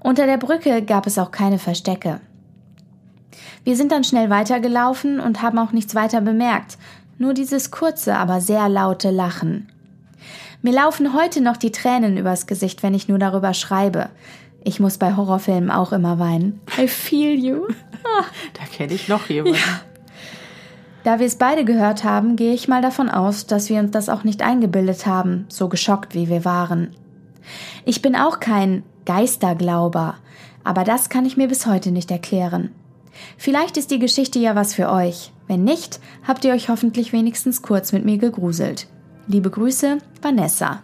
Unter 0.00 0.26
der 0.26 0.38
Brücke 0.38 0.82
gab 0.82 1.06
es 1.06 1.18
auch 1.18 1.30
keine 1.30 1.58
Verstecke. 1.58 2.20
Wir 3.64 3.76
sind 3.76 3.90
dann 3.90 4.04
schnell 4.04 4.30
weitergelaufen 4.30 5.18
und 5.18 5.42
haben 5.42 5.58
auch 5.58 5.72
nichts 5.72 5.94
weiter 5.94 6.20
bemerkt, 6.20 6.78
nur 7.18 7.34
dieses 7.34 7.70
kurze, 7.70 8.14
aber 8.16 8.40
sehr 8.40 8.68
laute 8.68 9.10
Lachen. 9.10 9.68
Mir 10.62 10.72
laufen 10.72 11.14
heute 11.14 11.40
noch 11.40 11.56
die 11.56 11.72
Tränen 11.72 12.16
übers 12.16 12.46
Gesicht, 12.46 12.82
wenn 12.82 12.94
ich 12.94 13.08
nur 13.08 13.18
darüber 13.18 13.54
schreibe. 13.54 14.10
Ich 14.66 14.80
muss 14.80 14.98
bei 14.98 15.14
Horrorfilmen 15.14 15.70
auch 15.70 15.92
immer 15.92 16.18
weinen. 16.18 16.60
I 16.76 16.88
feel 16.88 17.38
you. 17.38 17.68
da 18.52 18.64
kenne 18.64 18.94
ich 18.94 19.06
noch 19.06 19.28
jemanden. 19.28 19.60
Ja. 19.60 19.80
Da 21.04 21.20
wir 21.20 21.26
es 21.26 21.36
beide 21.36 21.64
gehört 21.64 22.02
haben, 22.02 22.34
gehe 22.34 22.52
ich 22.52 22.66
mal 22.66 22.82
davon 22.82 23.08
aus, 23.08 23.46
dass 23.46 23.70
wir 23.70 23.78
uns 23.78 23.92
das 23.92 24.08
auch 24.08 24.24
nicht 24.24 24.42
eingebildet 24.42 25.06
haben, 25.06 25.46
so 25.48 25.68
geschockt 25.68 26.16
wie 26.16 26.28
wir 26.28 26.44
waren. 26.44 26.96
Ich 27.84 28.02
bin 28.02 28.16
auch 28.16 28.40
kein 28.40 28.82
Geisterglauber, 29.04 30.16
aber 30.64 30.82
das 30.82 31.10
kann 31.10 31.26
ich 31.26 31.36
mir 31.36 31.46
bis 31.46 31.66
heute 31.66 31.92
nicht 31.92 32.10
erklären. 32.10 32.72
Vielleicht 33.38 33.76
ist 33.76 33.92
die 33.92 34.00
Geschichte 34.00 34.40
ja 34.40 34.56
was 34.56 34.74
für 34.74 34.90
euch. 34.90 35.30
Wenn 35.46 35.62
nicht, 35.62 36.00
habt 36.26 36.44
ihr 36.44 36.52
euch 36.52 36.68
hoffentlich 36.70 37.12
wenigstens 37.12 37.62
kurz 37.62 37.92
mit 37.92 38.04
mir 38.04 38.18
gegruselt. 38.18 38.88
Liebe 39.28 39.48
Grüße, 39.48 39.98
Vanessa. 40.20 40.82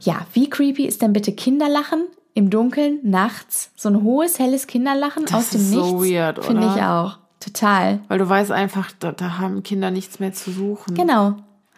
Ja, 0.00 0.26
wie 0.32 0.48
creepy 0.48 0.86
ist 0.86 1.02
denn 1.02 1.12
bitte 1.12 1.32
Kinderlachen 1.32 2.06
im 2.34 2.50
Dunkeln 2.50 2.98
nachts? 3.02 3.70
So 3.76 3.88
ein 3.88 4.02
hohes, 4.02 4.38
helles 4.38 4.66
Kinderlachen 4.66 5.24
das 5.24 5.34
aus 5.34 5.50
dem 5.50 5.60
ist 5.60 5.70
Nichts. 5.70 5.88
So 5.88 6.04
weird, 6.04 6.38
oder? 6.38 6.46
Finde 6.46 6.66
ich 6.74 6.82
auch. 6.82 7.18
Total. 7.40 8.00
Weil 8.08 8.18
du 8.18 8.28
weißt 8.28 8.52
einfach, 8.52 8.92
da, 8.98 9.12
da, 9.12 9.38
haben 9.38 9.62
Kinder 9.62 9.90
nichts 9.90 10.20
mehr 10.20 10.32
zu 10.32 10.50
suchen. 10.50 10.94
Genau. 10.94 11.36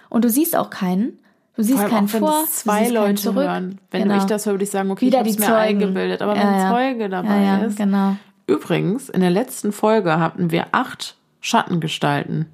Und 0.09 0.25
du 0.25 0.31
siehst 0.31 0.57
auch 0.57 0.71
keinen. 0.71 1.19
Du 1.55 1.63
siehst 1.63 1.87
keinen 1.87 2.09
auch, 2.09 2.13
wenn 2.13 2.21
vor. 2.21 2.45
zwei 2.49 2.89
Leute 2.89 3.23
zurück. 3.23 3.45
hören. 3.45 3.79
Wenn 3.91 4.05
genau. 4.05 4.17
ich 4.17 4.25
das 4.25 4.47
höre, 4.47 4.55
würde 4.55 4.65
ich 4.65 4.71
sagen, 4.71 4.91
okay, 4.91 5.07
Wieder 5.07 5.25
ich 5.25 5.39
habe 5.41 5.53
mir 5.53 5.57
eingebildet. 5.57 6.23
Aber 6.23 6.35
ja, 6.35 6.41
wenn 6.41 6.49
ein 6.49 6.61
ja. 6.61 6.71
Zeuge 6.71 7.09
dabei 7.09 7.37
ja, 7.37 7.59
ja, 7.59 7.65
ist. 7.65 7.77
Genau. 7.77 8.17
Übrigens, 8.47 9.09
in 9.09 9.21
der 9.21 9.31
letzten 9.31 9.71
Folge 9.71 10.19
hatten 10.19 10.51
wir 10.51 10.67
acht 10.73 11.17
Schattengestalten. 11.41 12.47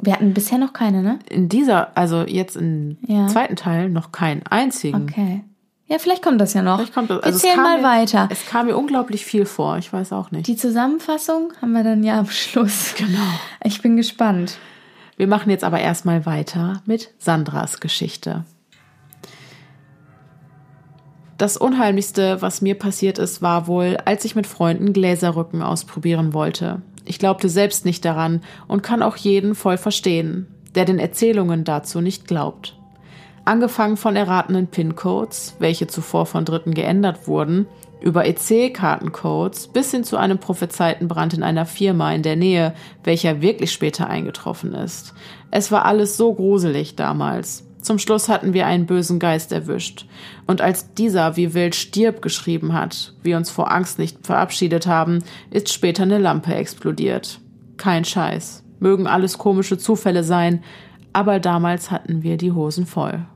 Wir 0.00 0.14
hatten 0.14 0.32
bisher 0.32 0.56
noch 0.56 0.72
keine, 0.72 1.02
ne? 1.02 1.18
In 1.28 1.50
dieser, 1.50 1.96
also 1.96 2.22
jetzt 2.22 2.56
im 2.56 2.96
zweiten 3.28 3.56
Teil 3.56 3.90
noch 3.90 4.12
keinen 4.12 4.42
einzigen. 4.46 5.02
Okay. 5.02 5.44
Ja, 5.90 5.98
vielleicht 5.98 6.22
kommt 6.22 6.40
das 6.40 6.54
ja 6.54 6.62
noch. 6.62 6.76
Vielleicht 6.76 6.94
kommt 6.94 7.10
das. 7.10 7.20
Also 7.20 7.48
kam 7.48 7.64
mal 7.64 7.78
mir, 7.78 7.82
weiter. 7.82 8.28
Es 8.30 8.46
kam 8.46 8.66
mir 8.66 8.76
unglaublich 8.76 9.26
viel 9.26 9.44
vor. 9.44 9.76
Ich 9.76 9.92
weiß 9.92 10.12
auch 10.12 10.30
nicht. 10.30 10.46
Die 10.46 10.54
Zusammenfassung 10.54 11.52
haben 11.60 11.72
wir 11.72 11.82
dann 11.82 12.04
ja 12.04 12.20
am 12.20 12.30
Schluss. 12.30 12.94
Genau. 12.96 13.18
Ich 13.64 13.82
bin 13.82 13.96
gespannt. 13.96 14.56
Wir 15.16 15.26
machen 15.26 15.50
jetzt 15.50 15.64
aber 15.64 15.80
erstmal 15.80 16.26
weiter 16.26 16.80
mit 16.86 17.12
Sandras 17.18 17.80
Geschichte. 17.80 18.44
Das 21.38 21.56
Unheimlichste, 21.56 22.40
was 22.40 22.62
mir 22.62 22.78
passiert 22.78 23.18
ist, 23.18 23.42
war 23.42 23.66
wohl, 23.66 23.96
als 24.04 24.24
ich 24.24 24.36
mit 24.36 24.46
Freunden 24.46 24.92
Gläserrücken 24.92 25.60
ausprobieren 25.60 26.34
wollte. 26.34 26.82
Ich 27.04 27.18
glaubte 27.18 27.48
selbst 27.48 27.84
nicht 27.84 28.04
daran 28.04 28.42
und 28.68 28.84
kann 28.84 29.02
auch 29.02 29.16
jeden 29.16 29.56
voll 29.56 29.76
verstehen, 29.76 30.46
der 30.76 30.84
den 30.84 31.00
Erzählungen 31.00 31.64
dazu 31.64 32.00
nicht 32.00 32.28
glaubt. 32.28 32.79
Angefangen 33.44 33.96
von 33.96 34.16
erratenen 34.16 34.66
PIN-Codes, 34.66 35.56
welche 35.58 35.86
zuvor 35.86 36.26
von 36.26 36.44
Dritten 36.44 36.74
geändert 36.74 37.26
wurden, 37.26 37.66
über 38.00 38.26
EC-Kartencodes 38.26 39.68
bis 39.68 39.90
hin 39.90 40.04
zu 40.04 40.16
einem 40.16 40.38
prophezeiten 40.38 41.08
Brand 41.08 41.34
in 41.34 41.42
einer 41.42 41.66
Firma 41.66 42.12
in 42.12 42.22
der 42.22 42.36
Nähe, 42.36 42.74
welcher 43.04 43.40
wirklich 43.40 43.72
später 43.72 44.08
eingetroffen 44.08 44.74
ist. 44.74 45.14
Es 45.50 45.70
war 45.70 45.84
alles 45.84 46.16
so 46.16 46.34
gruselig 46.34 46.96
damals. 46.96 47.64
Zum 47.82 47.98
Schluss 47.98 48.28
hatten 48.28 48.52
wir 48.52 48.66
einen 48.66 48.86
bösen 48.86 49.18
Geist 49.18 49.52
erwischt. 49.52 50.06
Und 50.46 50.60
als 50.60 50.92
dieser 50.94 51.36
wie 51.36 51.54
wild 51.54 51.74
stirb 51.74 52.20
geschrieben 52.20 52.74
hat, 52.74 53.14
wir 53.22 53.36
uns 53.36 53.50
vor 53.50 53.72
Angst 53.72 53.98
nicht 53.98 54.26
verabschiedet 54.26 54.86
haben, 54.86 55.20
ist 55.50 55.72
später 55.72 56.02
eine 56.02 56.18
Lampe 56.18 56.54
explodiert. 56.54 57.40
Kein 57.78 58.04
Scheiß. 58.04 58.64
Mögen 58.80 59.06
alles 59.06 59.38
komische 59.38 59.78
Zufälle 59.78 60.24
sein, 60.24 60.62
aber 61.12 61.40
damals 61.40 61.90
hatten 61.90 62.22
wir 62.22 62.36
die 62.36 62.52
Hosen 62.52 62.86
voll. 62.86 63.26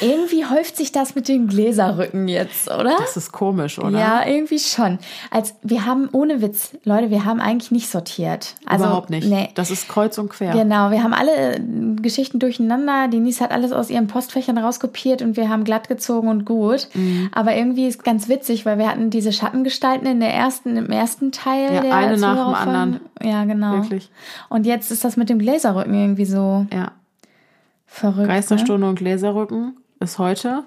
Irgendwie 0.00 0.46
häuft 0.46 0.76
sich 0.76 0.92
das 0.92 1.14
mit 1.14 1.28
den 1.28 1.48
Gläserrücken 1.48 2.28
jetzt, 2.28 2.70
oder? 2.70 2.94
Das 2.98 3.16
ist 3.16 3.32
komisch, 3.32 3.78
oder? 3.78 3.98
Ja, 3.98 4.26
irgendwie 4.26 4.58
schon. 4.58 4.98
Als 5.30 5.54
wir 5.62 5.86
haben 5.86 6.08
ohne 6.12 6.40
Witz, 6.40 6.76
Leute, 6.84 7.10
wir 7.10 7.24
haben 7.24 7.40
eigentlich 7.40 7.70
nicht 7.70 7.88
sortiert. 7.90 8.54
Also, 8.66 8.84
Überhaupt 8.84 9.10
nicht. 9.10 9.28
Nee. 9.28 9.50
Das 9.54 9.70
ist 9.70 9.88
kreuz 9.88 10.18
und 10.18 10.28
quer. 10.30 10.52
Genau, 10.52 10.90
wir 10.90 11.02
haben 11.02 11.12
alle 11.14 11.56
äh, 11.56 11.60
Geschichten 12.00 12.38
durcheinander. 12.38 13.08
Denise 13.08 13.40
hat 13.40 13.50
alles 13.50 13.72
aus 13.72 13.90
ihren 13.90 14.06
Postfächern 14.06 14.58
rauskopiert 14.58 15.22
und 15.22 15.36
wir 15.36 15.48
haben 15.48 15.64
glatt 15.64 15.88
gezogen 15.88 16.28
und 16.28 16.44
gut. 16.44 16.88
Mhm. 16.94 17.28
Aber 17.32 17.54
irgendwie 17.56 17.86
ist 17.86 18.04
ganz 18.04 18.28
witzig, 18.28 18.64
weil 18.66 18.78
wir 18.78 18.88
hatten 18.88 19.10
diese 19.10 19.32
Schattengestalten 19.32 20.06
in 20.06 20.20
der 20.20 20.32
ersten, 20.32 20.76
im 20.76 20.90
ersten 20.90 21.32
Teil 21.32 21.74
Ja, 21.74 21.80
der 21.80 21.94
eine 21.94 22.16
nach 22.18 22.34
dem 22.34 22.38
Zuhörerfolgen. 22.44 22.74
anderen. 22.74 23.00
Ja, 23.22 23.44
genau. 23.44 23.72
Wirklich. 23.82 24.10
Und 24.48 24.66
jetzt 24.66 24.90
ist 24.90 25.04
das 25.04 25.16
mit 25.16 25.28
dem 25.28 25.38
Gläserrücken 25.38 25.94
irgendwie 25.94 26.24
so 26.24 26.66
Ja. 26.72 26.92
Verrückt. 27.92 28.18
Ne? 28.22 28.26
Geisterstunde 28.34 28.88
und 28.88 28.96
Gläserrücken 28.96 29.76
ist 30.00 30.18
heute. 30.18 30.64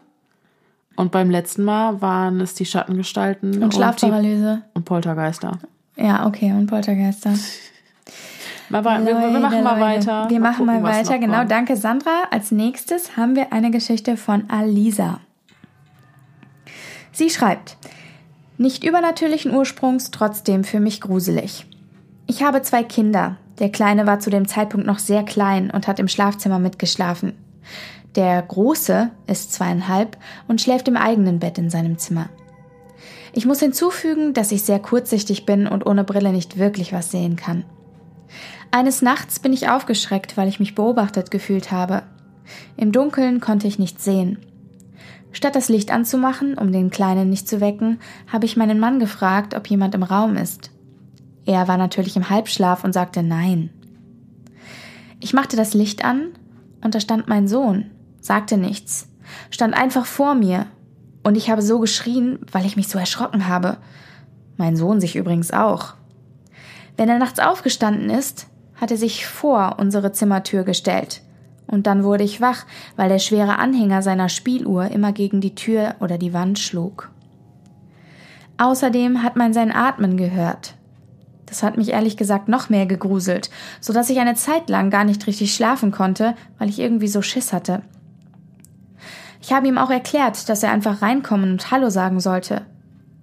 Und 0.95 1.11
beim 1.11 1.29
letzten 1.29 1.63
Mal 1.63 2.01
waren 2.01 2.39
es 2.39 2.53
die 2.53 2.65
Schattengestalten 2.65 3.61
Und 3.61 3.73
Schlafparalyse. 3.73 4.61
und 4.73 4.85
Poltergeister. 4.85 5.59
Ja, 5.97 6.25
okay, 6.25 6.51
und 6.53 6.67
Poltergeister. 6.67 7.33
Mal, 8.69 8.83
wa- 8.83 8.97
wir, 8.99 9.05
wir 9.05 9.13
Leute, 9.27 9.39
machen 9.39 9.63
mal 9.63 9.79
Leute. 9.79 10.07
weiter. 10.07 10.29
Wir 10.29 10.39
machen 10.39 10.65
mal 10.65 10.77
gucken, 10.79 10.89
was 10.89 11.07
weiter, 11.07 11.19
genau. 11.19 11.37
kommt. 11.39 11.51
Danke, 11.51 11.75
Sandra. 11.77 12.23
Als 12.31 12.51
nächstes 12.51 13.15
haben 13.15 13.35
wir 13.35 13.53
eine 13.53 13.69
Geschichte 13.69 14.17
von 14.17 14.49
Alisa. 14.49 15.19
Sie 17.11 17.29
schreibt, 17.29 17.77
nicht 18.57 18.83
übernatürlichen 18.83 19.53
Ursprungs, 19.53 20.09
trotzdem 20.11 20.63
für 20.63 20.79
mich 20.79 20.99
gruselig. 21.01 21.67
Ich 22.25 22.41
habe 22.43 22.61
zwei 22.63 22.83
Kinder. 22.83 23.37
Der 23.59 23.69
Kleine 23.69 24.05
war 24.05 24.19
zu 24.19 24.29
dem 24.29 24.47
Zeitpunkt 24.47 24.85
noch 24.85 24.99
sehr 24.99 25.23
klein 25.23 25.71
und 25.71 25.87
hat 25.87 25.99
im 25.99 26.07
Schlafzimmer 26.07 26.59
mitgeschlafen. 26.59 27.33
Der 28.15 28.41
Große 28.41 29.11
ist 29.27 29.53
zweieinhalb 29.53 30.17
und 30.47 30.61
schläft 30.61 30.87
im 30.87 30.97
eigenen 30.97 31.39
Bett 31.39 31.57
in 31.57 31.69
seinem 31.69 31.97
Zimmer. 31.97 32.29
Ich 33.33 33.45
muss 33.45 33.59
hinzufügen, 33.59 34.33
dass 34.33 34.51
ich 34.51 34.63
sehr 34.63 34.79
kurzsichtig 34.79 35.45
bin 35.45 35.67
und 35.67 35.85
ohne 35.85 36.05
Brille 36.05 36.31
nicht 36.31 36.57
wirklich 36.57 36.93
was 36.93 37.11
sehen 37.11 37.35
kann. 37.35 37.65
Eines 38.71 39.01
Nachts 39.01 39.39
bin 39.39 39.53
ich 39.53 39.69
aufgeschreckt, 39.69 40.37
weil 40.37 40.47
ich 40.47 40.59
mich 40.59 40.75
beobachtet 40.75 41.31
gefühlt 41.31 41.71
habe. 41.71 42.03
Im 42.77 42.91
Dunkeln 42.91 43.41
konnte 43.41 43.67
ich 43.67 43.79
nichts 43.79 44.03
sehen. 44.03 44.39
Statt 45.31 45.55
das 45.55 45.67
Licht 45.67 45.91
anzumachen, 45.91 46.57
um 46.57 46.71
den 46.71 46.89
Kleinen 46.89 47.29
nicht 47.29 47.49
zu 47.49 47.59
wecken, 47.59 47.99
habe 48.31 48.45
ich 48.45 48.55
meinen 48.55 48.79
Mann 48.79 48.99
gefragt, 48.99 49.53
ob 49.53 49.67
jemand 49.67 49.93
im 49.95 50.03
Raum 50.03 50.37
ist. 50.37 50.71
Er 51.45 51.67
war 51.67 51.77
natürlich 51.77 52.15
im 52.15 52.29
Halbschlaf 52.29 52.83
und 52.83 52.93
sagte 52.93 53.23
Nein. 53.23 53.69
Ich 55.19 55.33
machte 55.33 55.55
das 55.55 55.73
Licht 55.73 56.03
an 56.03 56.29
und 56.83 56.95
da 56.95 56.99
stand 56.99 57.27
mein 57.27 57.47
Sohn, 57.47 57.91
sagte 58.19 58.57
nichts, 58.57 59.07
stand 59.49 59.73
einfach 59.73 60.05
vor 60.05 60.35
mir 60.35 60.67
und 61.23 61.35
ich 61.35 61.49
habe 61.49 61.61
so 61.61 61.79
geschrien, 61.79 62.39
weil 62.51 62.65
ich 62.65 62.75
mich 62.75 62.87
so 62.87 62.99
erschrocken 62.99 63.47
habe. 63.47 63.77
Mein 64.57 64.75
Sohn 64.75 65.01
sich 65.01 65.15
übrigens 65.15 65.51
auch. 65.51 65.95
Wenn 66.97 67.09
er 67.09 67.17
nachts 67.17 67.39
aufgestanden 67.39 68.09
ist, 68.09 68.47
hat 68.75 68.91
er 68.91 68.97
sich 68.97 69.25
vor 69.25 69.77
unsere 69.79 70.11
Zimmertür 70.11 70.63
gestellt. 70.63 71.21
Und 71.67 71.87
dann 71.87 72.03
wurde 72.03 72.23
ich 72.23 72.41
wach, 72.41 72.65
weil 72.95 73.09
der 73.09 73.19
schwere 73.19 73.57
Anhänger 73.57 74.01
seiner 74.01 74.29
Spieluhr 74.29 74.91
immer 74.91 75.11
gegen 75.11 75.41
die 75.41 75.55
Tür 75.55 75.95
oder 75.99 76.17
die 76.17 76.33
Wand 76.33 76.59
schlug. 76.59 77.09
Außerdem 78.57 79.23
hat 79.23 79.35
man 79.35 79.53
sein 79.53 79.73
Atmen 79.73 80.15
gehört. 80.15 80.74
Das 81.55 81.63
hat 81.63 81.77
mich 81.77 81.93
ehrlich 81.93 82.17
gesagt 82.17 82.49
noch 82.49 82.67
mehr 82.67 82.85
gegruselt, 82.85 83.49
so 83.79 83.93
dass 83.93 84.09
ich 84.09 84.19
eine 84.19 84.35
Zeit 84.35 84.69
lang 84.69 84.89
gar 84.89 85.05
nicht 85.05 85.25
richtig 85.25 85.53
schlafen 85.55 85.91
konnte, 85.91 86.35
weil 86.59 86.67
ich 86.67 86.79
irgendwie 86.79 87.07
so 87.07 87.21
Schiss 87.21 87.53
hatte. 87.53 87.81
Ich 89.41 89.53
habe 89.53 89.65
ihm 89.65 89.77
auch 89.77 89.89
erklärt, 89.89 90.49
dass 90.49 90.63
er 90.63 90.73
einfach 90.73 91.01
reinkommen 91.01 91.53
und 91.53 91.71
Hallo 91.71 91.89
sagen 91.89 92.19
sollte. 92.19 92.63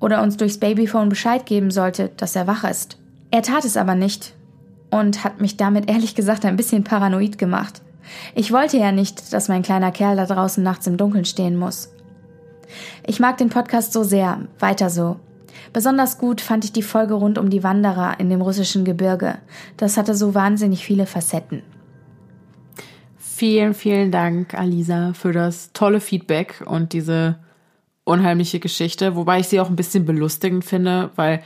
Oder 0.01 0.23
uns 0.23 0.39
durchs 0.39 0.57
Babyphone 0.57 1.11
Bescheid 1.11 1.45
geben 1.45 1.71
sollte, 1.71 2.11
dass 2.17 2.35
er 2.35 2.47
wach 2.47 2.65
ist. 2.65 2.97
Er 3.31 3.43
tat 3.43 3.67
es 3.67 3.77
aber 3.77 3.97
nicht 3.97 4.33
und 4.91 5.25
hat 5.25 5.43
mich 5.43 5.59
damit 5.59 5.91
ehrlich 5.91 6.15
gesagt 6.15 6.47
ein 6.47 6.57
bisschen 6.57 6.85
paranoid 6.85 7.37
gemacht. 7.37 7.83
Ich 8.35 8.51
wollte 8.51 8.79
ja 8.79 8.93
nicht, 8.93 9.35
dass 9.35 9.49
mein 9.49 9.63
kleiner 9.63 9.93
Kerl 9.93 10.17
da 10.17 10.25
draußen 10.25 10.65
nachts 10.65 10.87
im 10.87 10.97
Dunkeln 10.97 11.27
stehen 11.27 11.59
muss. 11.59 11.91
Ich 13.07 13.21
mag 13.21 13.37
den 13.37 13.51
Podcast 13.51 13.93
so 13.93 14.03
sehr, 14.03 14.41
weiter 14.59 14.89
so. 14.89 15.21
Besonders 15.73 16.19
gut 16.19 16.41
fand 16.41 16.65
ich 16.65 16.73
die 16.73 16.83
Folge 16.83 17.15
rund 17.15 17.39
um 17.39 17.51
die 17.51 17.63
Wanderer 17.63 18.19
in 18.19 18.31
dem 18.31 18.41
russischen 18.41 18.85
Gebirge. 18.85 19.39
Das 19.77 19.97
hatte 19.97 20.15
so 20.15 20.35
wahnsinnig 20.35 20.85
viele 20.85 21.07
Facetten. 21.07 21.63
Vielen, 23.17 23.75
vielen 23.75 24.13
Dank, 24.13 24.55
Alisa, 24.55 25.15
für 25.15 25.33
das 25.33 25.73
tolle 25.73 26.01
Feedback 26.01 26.63
und 26.65 26.93
diese 26.93 27.39
unheimliche 28.05 28.61
Geschichte, 28.61 29.17
wobei 29.17 29.41
ich 29.41 29.49
sie 29.49 29.61
auch 29.61 29.69
ein 29.69 29.77
bisschen 29.77 30.05
belustigend 30.05 30.65
finde, 30.65 31.11
weil 31.17 31.43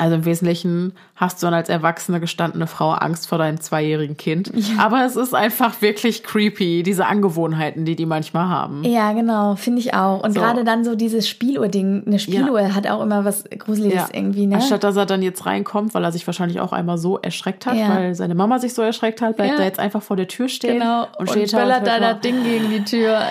also 0.00 0.14
im 0.14 0.24
Wesentlichen 0.24 0.94
hast 1.14 1.42
du 1.42 1.46
dann 1.46 1.54
als 1.54 1.68
erwachsene 1.68 2.20
gestandene 2.20 2.66
Frau 2.66 2.92
Angst 2.92 3.28
vor 3.28 3.36
deinem 3.36 3.60
zweijährigen 3.60 4.16
Kind. 4.16 4.50
Ja. 4.54 4.78
Aber 4.78 5.04
es 5.04 5.14
ist 5.14 5.34
einfach 5.34 5.82
wirklich 5.82 6.22
creepy, 6.22 6.82
diese 6.82 7.06
Angewohnheiten, 7.06 7.84
die 7.84 7.96
die 7.96 8.06
manchmal 8.06 8.48
haben. 8.48 8.82
Ja, 8.84 9.12
genau, 9.12 9.56
finde 9.56 9.80
ich 9.80 9.92
auch. 9.92 10.22
Und 10.22 10.32
so. 10.32 10.40
gerade 10.40 10.64
dann 10.64 10.84
so 10.84 10.94
dieses 10.94 11.28
Spieluhr-Ding. 11.28 12.04
Eine 12.06 12.18
Spieluhr 12.18 12.60
ja. 12.60 12.74
hat 12.74 12.88
auch 12.88 13.02
immer 13.02 13.26
was 13.26 13.44
Gruseliges 13.44 13.94
ja. 13.94 14.08
irgendwie, 14.12 14.46
ne? 14.46 14.56
Anstatt 14.56 14.84
dass 14.84 14.96
er 14.96 15.04
dann 15.04 15.22
jetzt 15.22 15.44
reinkommt, 15.44 15.92
weil 15.92 16.02
er 16.02 16.12
sich 16.12 16.26
wahrscheinlich 16.26 16.60
auch 16.60 16.72
einmal 16.72 16.96
so 16.96 17.18
erschreckt 17.18 17.66
hat, 17.66 17.76
weil 17.76 18.14
seine 18.14 18.34
Mama 18.34 18.58
sich 18.58 18.72
so 18.72 18.80
erschreckt 18.80 19.20
hat, 19.20 19.36
bleibt 19.36 19.58
er 19.58 19.66
jetzt 19.66 19.78
einfach 19.78 20.02
vor 20.02 20.16
der 20.16 20.28
Tür 20.28 20.48
stehen 20.48 20.78
genau. 20.78 21.08
und 21.18 21.28
steht 21.28 21.52
und 21.52 21.60
böllert 21.60 21.86
da 21.86 22.00
das 22.00 22.20
Ding 22.20 22.42
gegen 22.42 22.70
die 22.70 22.84
Tür. 22.84 23.20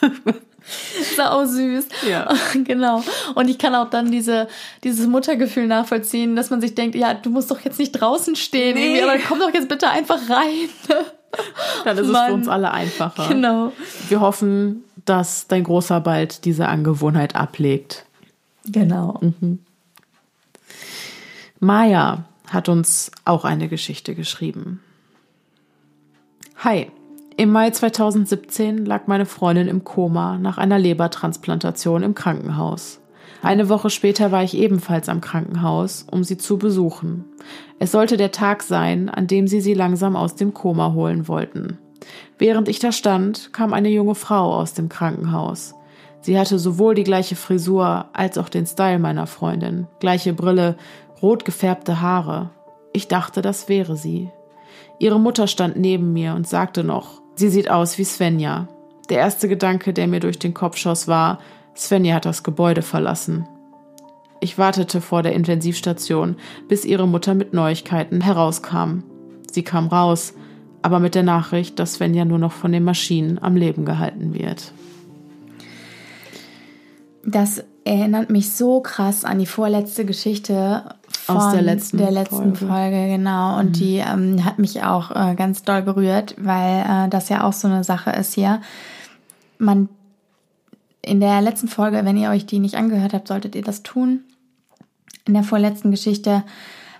Ja. 0.00 0.10
Sau 1.16 1.44
süß. 1.44 1.86
Ja. 2.08 2.28
genau. 2.64 3.02
Und 3.34 3.48
ich 3.48 3.58
kann 3.58 3.74
auch 3.74 3.90
dann 3.90 4.10
diese, 4.10 4.48
dieses 4.84 5.06
Muttergefühl 5.06 5.66
nachvollziehen, 5.66 6.36
dass 6.36 6.50
man 6.50 6.60
sich 6.60 6.74
denkt, 6.74 6.94
ja, 6.94 7.14
du 7.14 7.30
musst 7.30 7.50
doch 7.50 7.60
jetzt 7.60 7.78
nicht 7.78 7.92
draußen 7.92 8.36
stehen, 8.36 8.74
nee. 8.74 9.02
aber 9.02 9.18
komm 9.18 9.38
doch 9.38 9.52
jetzt 9.52 9.68
bitte 9.68 9.88
einfach 9.88 10.18
rein. 10.28 10.68
Dann 11.84 11.98
ist 11.98 12.08
Mann. 12.08 12.22
es 12.22 12.28
für 12.28 12.34
uns 12.34 12.48
alle 12.48 12.70
einfacher. 12.70 13.28
Genau. 13.28 13.72
Wir 14.08 14.20
hoffen, 14.20 14.84
dass 15.04 15.46
dein 15.46 15.64
Großer 15.64 16.00
bald 16.00 16.44
diese 16.44 16.68
Angewohnheit 16.68 17.36
ablegt. 17.36 18.04
Genau. 18.64 19.18
Mhm. 19.20 19.60
Maya 21.60 22.24
hat 22.46 22.68
uns 22.68 23.10
auch 23.24 23.44
eine 23.44 23.68
Geschichte 23.68 24.14
geschrieben. 24.14 24.80
Hi, 26.58 26.90
im 27.38 27.52
Mai 27.52 27.70
2017 27.70 28.84
lag 28.84 29.06
meine 29.06 29.24
Freundin 29.24 29.68
im 29.68 29.84
Koma 29.84 30.38
nach 30.38 30.58
einer 30.58 30.76
Lebertransplantation 30.76 32.02
im 32.02 32.16
Krankenhaus. 32.16 33.00
Eine 33.42 33.68
Woche 33.68 33.90
später 33.90 34.32
war 34.32 34.42
ich 34.42 34.56
ebenfalls 34.56 35.08
am 35.08 35.20
Krankenhaus, 35.20 36.04
um 36.10 36.24
sie 36.24 36.36
zu 36.36 36.58
besuchen. 36.58 37.26
Es 37.78 37.92
sollte 37.92 38.16
der 38.16 38.32
Tag 38.32 38.64
sein, 38.64 39.08
an 39.08 39.28
dem 39.28 39.46
sie 39.46 39.60
sie 39.60 39.74
langsam 39.74 40.16
aus 40.16 40.34
dem 40.34 40.52
Koma 40.52 40.94
holen 40.94 41.28
wollten. 41.28 41.78
Während 42.38 42.68
ich 42.68 42.80
da 42.80 42.90
stand, 42.90 43.52
kam 43.52 43.72
eine 43.72 43.88
junge 43.88 44.16
Frau 44.16 44.54
aus 44.54 44.74
dem 44.74 44.88
Krankenhaus. 44.88 45.76
Sie 46.20 46.36
hatte 46.36 46.58
sowohl 46.58 46.96
die 46.96 47.04
gleiche 47.04 47.36
Frisur 47.36 48.06
als 48.14 48.36
auch 48.36 48.48
den 48.48 48.66
Style 48.66 48.98
meiner 48.98 49.28
Freundin, 49.28 49.86
gleiche 50.00 50.32
Brille, 50.32 50.76
rot 51.22 51.44
gefärbte 51.44 52.00
Haare. 52.00 52.50
Ich 52.92 53.06
dachte, 53.06 53.42
das 53.42 53.68
wäre 53.68 53.96
sie. 53.96 54.28
Ihre 54.98 55.20
Mutter 55.20 55.46
stand 55.46 55.76
neben 55.76 56.12
mir 56.12 56.34
und 56.34 56.48
sagte 56.48 56.82
noch, 56.82 57.22
Sie 57.38 57.50
sieht 57.50 57.70
aus 57.70 57.98
wie 57.98 58.04
Svenja. 58.04 58.66
Der 59.10 59.18
erste 59.18 59.48
Gedanke, 59.48 59.92
der 59.92 60.08
mir 60.08 60.18
durch 60.18 60.40
den 60.40 60.54
Kopf 60.54 60.76
schoss, 60.76 61.06
war, 61.06 61.38
Svenja 61.76 62.16
hat 62.16 62.24
das 62.24 62.42
Gebäude 62.42 62.82
verlassen. 62.82 63.46
Ich 64.40 64.58
wartete 64.58 65.00
vor 65.00 65.22
der 65.22 65.34
Intensivstation, 65.34 66.34
bis 66.66 66.84
ihre 66.84 67.06
Mutter 67.06 67.34
mit 67.34 67.54
Neuigkeiten 67.54 68.22
herauskam. 68.22 69.04
Sie 69.52 69.62
kam 69.62 69.86
raus, 69.86 70.34
aber 70.82 70.98
mit 70.98 71.14
der 71.14 71.22
Nachricht, 71.22 71.78
dass 71.78 71.94
Svenja 71.94 72.24
nur 72.24 72.38
noch 72.38 72.50
von 72.50 72.72
den 72.72 72.82
Maschinen 72.82 73.38
am 73.40 73.54
Leben 73.54 73.84
gehalten 73.84 74.34
wird. 74.34 74.72
Das 77.24 77.62
erinnert 77.84 78.30
mich 78.30 78.50
so 78.50 78.80
krass 78.80 79.24
an 79.24 79.38
die 79.38 79.46
vorletzte 79.46 80.04
Geschichte 80.04 80.96
Aus 81.28 81.52
der 81.52 81.62
letzten, 81.62 81.98
der 81.98 82.10
letzten 82.10 82.54
Folge. 82.54 82.66
Folge. 82.66 83.08
genau. 83.08 83.58
Und 83.58 83.68
mhm. 83.68 83.72
die 83.72 83.96
ähm, 83.96 84.44
hat 84.44 84.58
mich 84.58 84.82
auch 84.82 85.10
äh, 85.10 85.34
ganz 85.34 85.62
doll 85.62 85.82
berührt, 85.82 86.34
weil 86.38 86.80
äh, 86.80 87.08
das 87.08 87.28
ja 87.28 87.44
auch 87.44 87.52
so 87.52 87.68
eine 87.68 87.84
Sache 87.84 88.10
ist 88.10 88.34
hier. 88.34 88.60
Man 89.58 89.88
in 91.02 91.20
der 91.20 91.40
letzten 91.40 91.68
Folge, 91.68 92.04
wenn 92.04 92.16
ihr 92.16 92.30
euch 92.30 92.46
die 92.46 92.58
nicht 92.58 92.74
angehört 92.74 93.14
habt, 93.14 93.28
solltet 93.28 93.54
ihr 93.54 93.62
das 93.62 93.82
tun. 93.82 94.20
In 95.26 95.34
der 95.34 95.42
vorletzten 95.42 95.90
Geschichte 95.90 96.42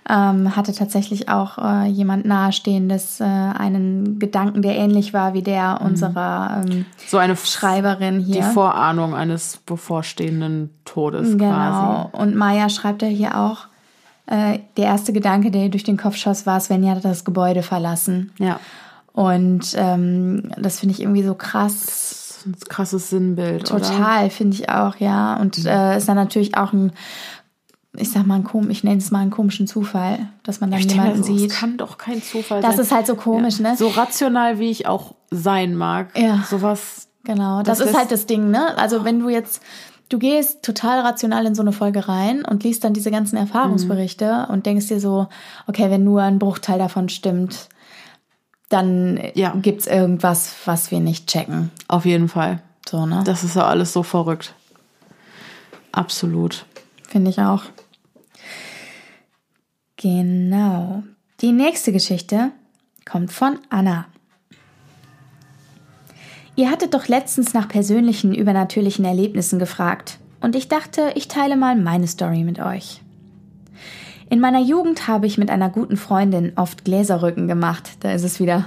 ähm, 0.09 0.55
hatte 0.55 0.73
tatsächlich 0.73 1.29
auch 1.29 1.57
äh, 1.59 1.85
jemand 1.87 2.25
Nahestehendes 2.25 3.19
äh, 3.19 3.23
einen 3.23 4.17
Gedanken, 4.17 4.61
der 4.61 4.75
ähnlich 4.75 5.13
war 5.13 5.33
wie 5.33 5.43
der 5.43 5.79
mhm. 5.79 5.87
unserer 5.87 6.63
ähm, 6.67 6.85
so 7.07 7.17
eine 7.17 7.35
Schreiberin 7.35 8.19
hier. 8.19 8.41
Die 8.41 8.53
Vorahnung 8.53 9.13
eines 9.13 9.57
bevorstehenden 9.57 10.71
Todes 10.85 11.37
genau. 11.37 12.09
quasi. 12.11 12.23
Und 12.23 12.35
Maya 12.35 12.69
schreibt 12.69 13.03
ja 13.03 13.07
hier 13.07 13.37
auch, 13.37 13.67
äh, 14.29 14.59
der 14.77 14.85
erste 14.85 15.11
Gedanke, 15.11 15.49
der 15.49 15.69
durch 15.69 15.83
den 15.83 15.97
Kopf 15.97 16.15
schoss, 16.15 16.45
war, 16.45 16.59
Svenja 16.59 16.95
hat 16.95 17.03
das 17.03 17.25
Gebäude 17.25 17.63
verlassen. 17.63 18.31
Ja. 18.37 18.59
Und 19.11 19.73
ähm, 19.75 20.51
das 20.55 20.79
finde 20.79 20.93
ich 20.93 21.01
irgendwie 21.01 21.23
so 21.23 21.33
krass. 21.33 22.43
ein 22.45 22.55
krasses 22.69 23.09
Sinnbild. 23.09 23.67
Total, 23.67 24.29
finde 24.29 24.57
ich 24.57 24.69
auch, 24.69 24.97
ja. 24.97 25.35
Und 25.37 25.57
mhm. 25.57 25.65
äh, 25.65 25.97
ist 25.97 26.07
dann 26.07 26.15
natürlich 26.15 26.55
auch 26.55 26.73
ein, 26.73 26.91
ich 27.97 28.11
sag 28.11 28.27
mal, 28.27 28.35
ein 28.35 28.69
ich 28.69 28.83
nenne 28.83 28.97
es 28.97 29.09
mal 29.09 29.19
einen 29.19 29.31
komischen 29.31 29.65
Zufall, 29.65 30.19
dass 30.43 30.61
man 30.61 30.69
dann 30.69 30.79
ich 30.79 30.91
jemanden 30.91 31.23
denke, 31.23 31.39
sieht. 31.39 31.51
Das 31.51 31.57
kann 31.57 31.77
doch 31.77 31.97
kein 31.97 32.21
Zufall 32.21 32.61
das 32.61 32.71
sein. 32.71 32.77
Das 32.77 32.85
ist 32.85 32.91
halt 32.91 33.07
so 33.07 33.15
komisch, 33.15 33.59
ja. 33.59 33.71
ne? 33.71 33.77
So 33.77 33.87
rational, 33.87 34.59
wie 34.59 34.69
ich 34.69 34.85
auch 34.85 35.15
sein 35.31 35.75
mag. 35.75 36.15
Ja. 36.15 36.43
Sowas. 36.47 37.07
Genau, 37.23 37.63
das, 37.63 37.79
das 37.79 37.89
ist 37.89 37.97
halt 37.97 38.11
das 38.11 38.27
Ding, 38.27 38.51
ne? 38.51 38.77
Also 38.77 39.03
wenn 39.03 39.19
du 39.19 39.29
jetzt 39.29 39.61
du 40.09 40.19
gehst 40.19 40.63
total 40.63 41.01
rational 41.01 41.45
in 41.45 41.55
so 41.55 41.61
eine 41.61 41.71
Folge 41.71 42.07
rein 42.07 42.43
und 42.43 42.63
liest 42.63 42.83
dann 42.83 42.93
diese 42.93 43.11
ganzen 43.11 43.37
Erfahrungsberichte 43.37 44.45
mhm. 44.47 44.53
und 44.53 44.65
denkst 44.65 44.87
dir 44.87 44.99
so, 44.99 45.27
okay, 45.67 45.89
wenn 45.89 46.03
nur 46.03 46.21
ein 46.21 46.39
Bruchteil 46.39 46.79
davon 46.79 47.09
stimmt, 47.09 47.69
dann 48.69 49.19
ja. 49.33 49.53
gibt's 49.55 49.87
irgendwas, 49.87 50.55
was 50.65 50.91
wir 50.91 50.99
nicht 50.99 51.27
checken. 51.27 51.71
Auf 51.87 52.05
jeden 52.05 52.27
Fall. 52.27 52.61
So, 52.87 53.05
ne? 53.05 53.23
Das 53.25 53.43
ist 53.43 53.55
ja 53.55 53.65
alles 53.65 53.93
so 53.93 54.03
verrückt. 54.03 54.53
Absolut. 55.91 56.65
Finde 57.07 57.31
ich 57.31 57.39
auch. 57.39 57.63
Genau. 59.97 61.03
Die 61.41 61.51
nächste 61.51 61.91
Geschichte 61.91 62.51
kommt 63.05 63.31
von 63.31 63.59
Anna. 63.69 64.05
Ihr 66.59 66.69
hattet 66.69 66.93
doch 66.93 67.07
letztens 67.07 67.53
nach 67.53 67.69
persönlichen 67.69 68.35
übernatürlichen 68.35 69.05
Erlebnissen 69.05 69.59
gefragt 69.59 70.19
und 70.41 70.57
ich 70.57 70.67
dachte, 70.67 71.13
ich 71.15 71.29
teile 71.29 71.55
mal 71.55 71.77
meine 71.77 72.05
Story 72.05 72.43
mit 72.43 72.59
euch. 72.59 73.01
In 74.29 74.41
meiner 74.41 74.59
Jugend 74.59 75.07
habe 75.07 75.25
ich 75.25 75.37
mit 75.37 75.49
einer 75.51 75.69
guten 75.69 75.95
Freundin 75.95 76.51
oft 76.57 76.83
Gläserrücken 76.83 77.47
gemacht. 77.47 77.91
Da 78.01 78.11
ist 78.11 78.25
es 78.25 78.41
wieder. 78.41 78.65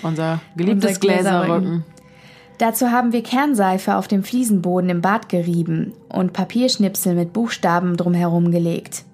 Unser 0.00 0.40
geliebtes 0.56 0.96
Unser 0.96 1.00
Gläserrücken. 1.00 1.44
Gläserrücken. 1.44 1.84
Dazu 2.56 2.90
haben 2.90 3.12
wir 3.12 3.22
Kernseife 3.22 3.96
auf 3.96 4.08
dem 4.08 4.22
Fliesenboden 4.24 4.88
im 4.88 5.02
Bad 5.02 5.28
gerieben 5.28 5.92
und 6.08 6.32
Papierschnipsel 6.32 7.14
mit 7.14 7.34
Buchstaben 7.34 7.98
drumherum 7.98 8.50
gelegt. 8.50 9.04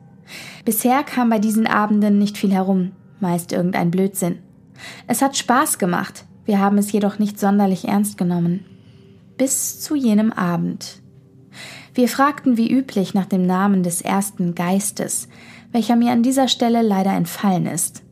Bisher 0.64 1.02
kam 1.02 1.28
bei 1.28 1.40
diesen 1.40 1.66
Abenden 1.66 2.20
nicht 2.20 2.38
viel 2.38 2.52
herum, 2.52 2.92
meist 3.18 3.50
irgendein 3.50 3.90
Blödsinn. 3.90 4.38
Es 5.08 5.22
hat 5.22 5.36
Spaß 5.36 5.78
gemacht, 5.78 6.24
wir 6.46 6.60
haben 6.60 6.78
es 6.78 6.92
jedoch 6.92 7.18
nicht 7.18 7.38
sonderlich 7.38 7.86
ernst 7.86 8.16
genommen. 8.16 8.64
Bis 9.36 9.80
zu 9.80 9.94
jenem 9.94 10.32
Abend. 10.32 11.02
Wir 11.92 12.08
fragten 12.08 12.56
wie 12.56 12.70
üblich 12.70 13.14
nach 13.14 13.26
dem 13.26 13.46
Namen 13.46 13.82
des 13.82 14.00
ersten 14.00 14.54
Geistes, 14.54 15.28
welcher 15.72 15.96
mir 15.96 16.12
an 16.12 16.22
dieser 16.22 16.48
Stelle 16.48 16.82
leider 16.82 17.12
entfallen 17.12 17.66
ist. 17.66 18.02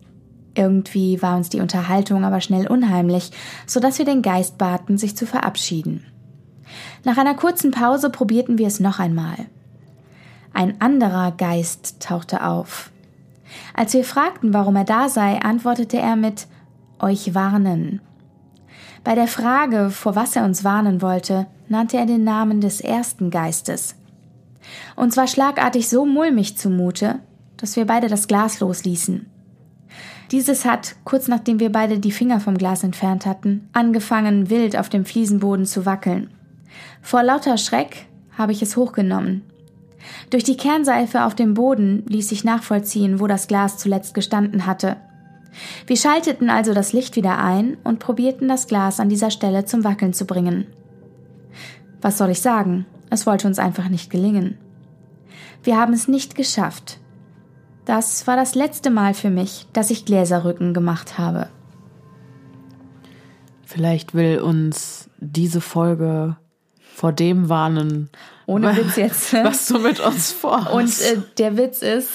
Irgendwie 0.56 1.22
war 1.22 1.36
uns 1.36 1.48
die 1.48 1.60
Unterhaltung 1.60 2.24
aber 2.24 2.40
schnell 2.40 2.66
unheimlich, 2.66 3.30
so 3.66 3.80
dass 3.80 3.98
wir 3.98 4.04
den 4.04 4.22
Geist 4.22 4.58
baten, 4.58 4.98
sich 4.98 5.16
zu 5.16 5.26
verabschieden. 5.26 6.04
Nach 7.04 7.18
einer 7.18 7.34
kurzen 7.34 7.70
Pause 7.70 8.10
probierten 8.10 8.58
wir 8.58 8.66
es 8.66 8.80
noch 8.80 8.98
einmal. 8.98 9.36
Ein 10.52 10.80
anderer 10.80 11.32
Geist 11.32 12.00
tauchte 12.00 12.44
auf. 12.44 12.90
Als 13.74 13.92
wir 13.94 14.04
fragten, 14.04 14.54
warum 14.54 14.76
er 14.76 14.84
da 14.84 15.08
sei, 15.08 15.40
antwortete 15.40 15.98
er 15.98 16.16
mit 16.16 16.46
Euch 16.98 17.34
warnen. 17.34 18.00
Bei 19.04 19.14
der 19.14 19.28
Frage, 19.28 19.90
vor 19.90 20.16
was 20.16 20.34
er 20.34 20.44
uns 20.44 20.64
warnen 20.64 21.02
wollte, 21.02 21.46
nannte 21.68 21.98
er 21.98 22.06
den 22.06 22.24
Namen 22.24 22.62
des 22.62 22.80
ersten 22.80 23.30
Geistes. 23.30 23.96
Uns 24.96 25.18
war 25.18 25.26
schlagartig 25.26 25.90
so 25.90 26.06
mulmig 26.06 26.56
zumute, 26.56 27.20
dass 27.58 27.76
wir 27.76 27.86
beide 27.86 28.08
das 28.08 28.28
Glas 28.28 28.60
losließen. 28.60 29.26
Dieses 30.30 30.64
hat, 30.64 30.96
kurz 31.04 31.28
nachdem 31.28 31.60
wir 31.60 31.70
beide 31.70 31.98
die 31.98 32.10
Finger 32.10 32.40
vom 32.40 32.56
Glas 32.56 32.82
entfernt 32.82 33.26
hatten, 33.26 33.68
angefangen 33.74 34.48
wild 34.48 34.76
auf 34.76 34.88
dem 34.88 35.04
Fliesenboden 35.04 35.66
zu 35.66 35.84
wackeln. 35.84 36.30
Vor 37.02 37.22
lauter 37.22 37.58
Schreck 37.58 38.06
habe 38.36 38.52
ich 38.52 38.62
es 38.62 38.76
hochgenommen. 38.76 39.42
Durch 40.30 40.44
die 40.44 40.56
Kernseife 40.56 41.24
auf 41.24 41.34
dem 41.34 41.54
Boden 41.54 42.04
ließ 42.08 42.30
sich 42.30 42.42
nachvollziehen, 42.42 43.20
wo 43.20 43.26
das 43.26 43.48
Glas 43.48 43.76
zuletzt 43.76 44.14
gestanden 44.14 44.66
hatte, 44.66 44.96
wir 45.86 45.96
schalteten 45.96 46.50
also 46.50 46.74
das 46.74 46.92
Licht 46.92 47.16
wieder 47.16 47.38
ein 47.38 47.76
und 47.84 47.98
probierten 47.98 48.48
das 48.48 48.66
Glas 48.66 49.00
an 49.00 49.08
dieser 49.08 49.30
Stelle 49.30 49.64
zum 49.64 49.84
Wackeln 49.84 50.12
zu 50.12 50.24
bringen. 50.24 50.66
Was 52.00 52.18
soll 52.18 52.30
ich 52.30 52.40
sagen? 52.40 52.86
Es 53.10 53.26
wollte 53.26 53.46
uns 53.46 53.58
einfach 53.58 53.88
nicht 53.88 54.10
gelingen. 54.10 54.58
Wir 55.62 55.78
haben 55.78 55.92
es 55.92 56.08
nicht 56.08 56.34
geschafft. 56.34 56.98
Das 57.84 58.26
war 58.26 58.36
das 58.36 58.54
letzte 58.54 58.90
Mal 58.90 59.14
für 59.14 59.30
mich, 59.30 59.66
dass 59.72 59.90
ich 59.90 60.04
Gläserrücken 60.04 60.74
gemacht 60.74 61.18
habe. 61.18 61.48
Vielleicht 63.64 64.14
will 64.14 64.40
uns 64.40 65.08
diese 65.18 65.60
Folge 65.60 66.36
vor 66.94 67.12
dem 67.12 67.48
warnen. 67.48 68.10
Ohne 68.46 68.76
Witz 68.76 68.96
jetzt. 68.96 69.32
Was 69.32 69.66
du 69.66 69.78
mit 69.78 70.00
uns 70.00 70.32
vorhast. 70.32 70.72
Und 70.72 71.00
äh, 71.00 71.20
der 71.38 71.56
Witz 71.56 71.82
ist, 71.82 72.08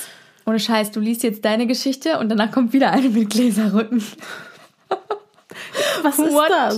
ohne 0.49 0.59
Scheiß, 0.59 0.91
du 0.91 0.99
liest 0.99 1.23
jetzt 1.23 1.45
deine 1.45 1.67
Geschichte 1.67 2.19
und 2.19 2.29
danach 2.29 2.51
kommt 2.51 2.73
wieder 2.73 2.91
eine 2.91 3.09
mit 3.09 3.29
Gläserrücken. 3.29 4.03
Was 6.03 6.17
ist 6.19 6.33
What? 6.33 6.49
das? 6.49 6.77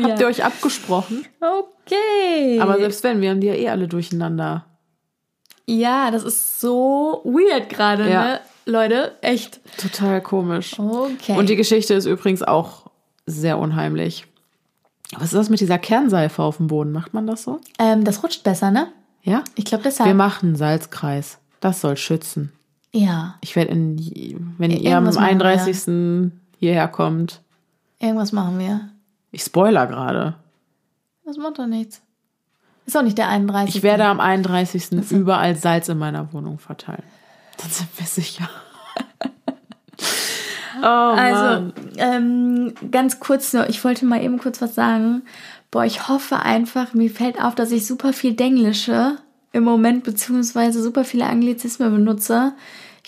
Ja. 0.00 0.08
Habt 0.08 0.20
ihr 0.20 0.26
euch 0.26 0.44
abgesprochen? 0.44 1.24
Okay. 1.40 2.58
Aber 2.60 2.78
selbst 2.78 3.02
wenn, 3.04 3.20
wir 3.20 3.30
haben 3.30 3.40
die 3.40 3.48
ja 3.48 3.54
eh 3.54 3.68
alle 3.68 3.88
durcheinander. 3.88 4.66
ja, 5.66 6.10
das 6.10 6.24
ist 6.24 6.60
so 6.60 7.20
weird 7.24 7.68
gerade, 7.68 8.08
Ja. 8.10 8.24
ne? 8.24 8.40
Leute, 8.64 9.16
echt. 9.22 9.60
Total 9.76 10.20
komisch. 10.20 10.78
Okay. 10.78 11.36
Und 11.36 11.48
die 11.48 11.56
Geschichte 11.56 11.94
ist 11.94 12.06
übrigens 12.06 12.42
auch 12.44 12.86
sehr 13.26 13.58
unheimlich. 13.58 14.24
Was 15.16 15.24
ist 15.24 15.34
das 15.34 15.50
mit 15.50 15.60
dieser 15.60 15.78
Kernseife 15.78 16.42
auf 16.42 16.56
dem 16.58 16.68
Boden? 16.68 16.92
Macht 16.92 17.12
man 17.12 17.26
das 17.26 17.42
so? 17.42 17.60
ähm, 17.78 18.04
das 18.04 18.22
rutscht 18.22 18.44
besser, 18.44 18.70
ne? 18.70 18.86
Ja? 19.22 19.42
Ich 19.56 19.64
glaube 19.64 19.84
Wir 19.84 19.90
deshalb. 19.90 20.16
machen 20.16 20.46
einen 20.50 20.56
Salzkreis. 20.56 21.38
Das 21.60 21.80
soll 21.80 21.96
schützen. 21.96 22.52
Ja, 22.94 23.36
Ich 23.40 23.56
werde 23.56 23.72
in, 23.72 24.54
wenn 24.58 24.70
ihr 24.70 24.96
am 24.96 25.04
Irgendwas 25.04 25.14
machen 25.16 25.38
wir. 25.40 25.46
31. 25.46 26.32
hierher 26.58 26.88
kommt. 26.88 27.40
irgendwas 27.98 28.32
machen 28.32 28.58
wir. 28.58 28.88
Ich 29.30 29.42
spoiler 29.42 29.86
gerade. 29.86 30.34
Das 31.24 31.38
macht 31.38 31.58
doch 31.58 31.66
nichts. 31.66 32.02
Ist 32.84 32.96
auch 32.96 33.02
nicht 33.02 33.16
der 33.16 33.28
31. 33.28 33.74
Ich 33.76 33.82
werde 33.82 34.04
am 34.04 34.20
31. 34.20 35.10
überall 35.10 35.56
Salz 35.56 35.88
in 35.88 35.98
meiner 35.98 36.32
Wohnung 36.32 36.58
verteilen. 36.58 37.04
Dann 37.58 37.70
sind 37.70 37.88
wir 37.96 38.06
sicher. 38.06 38.50
oh, 40.82 40.84
Also, 40.84 41.72
ähm, 41.96 42.74
ganz 42.90 43.20
kurz 43.20 43.52
nur, 43.52 43.68
ich 43.70 43.82
wollte 43.84 44.04
mal 44.04 44.22
eben 44.22 44.38
kurz 44.38 44.60
was 44.60 44.74
sagen. 44.74 45.22
Boah, 45.70 45.84
ich 45.84 46.08
hoffe 46.08 46.40
einfach, 46.40 46.92
mir 46.92 47.08
fällt 47.08 47.42
auf, 47.42 47.54
dass 47.54 47.70
ich 47.70 47.86
super 47.86 48.12
viel 48.12 48.34
Denglische 48.34 49.16
im 49.52 49.64
Moment, 49.64 50.02
beziehungsweise 50.04 50.82
super 50.82 51.04
viele 51.04 51.26
Anglizismen 51.26 51.92
benutze. 51.92 52.52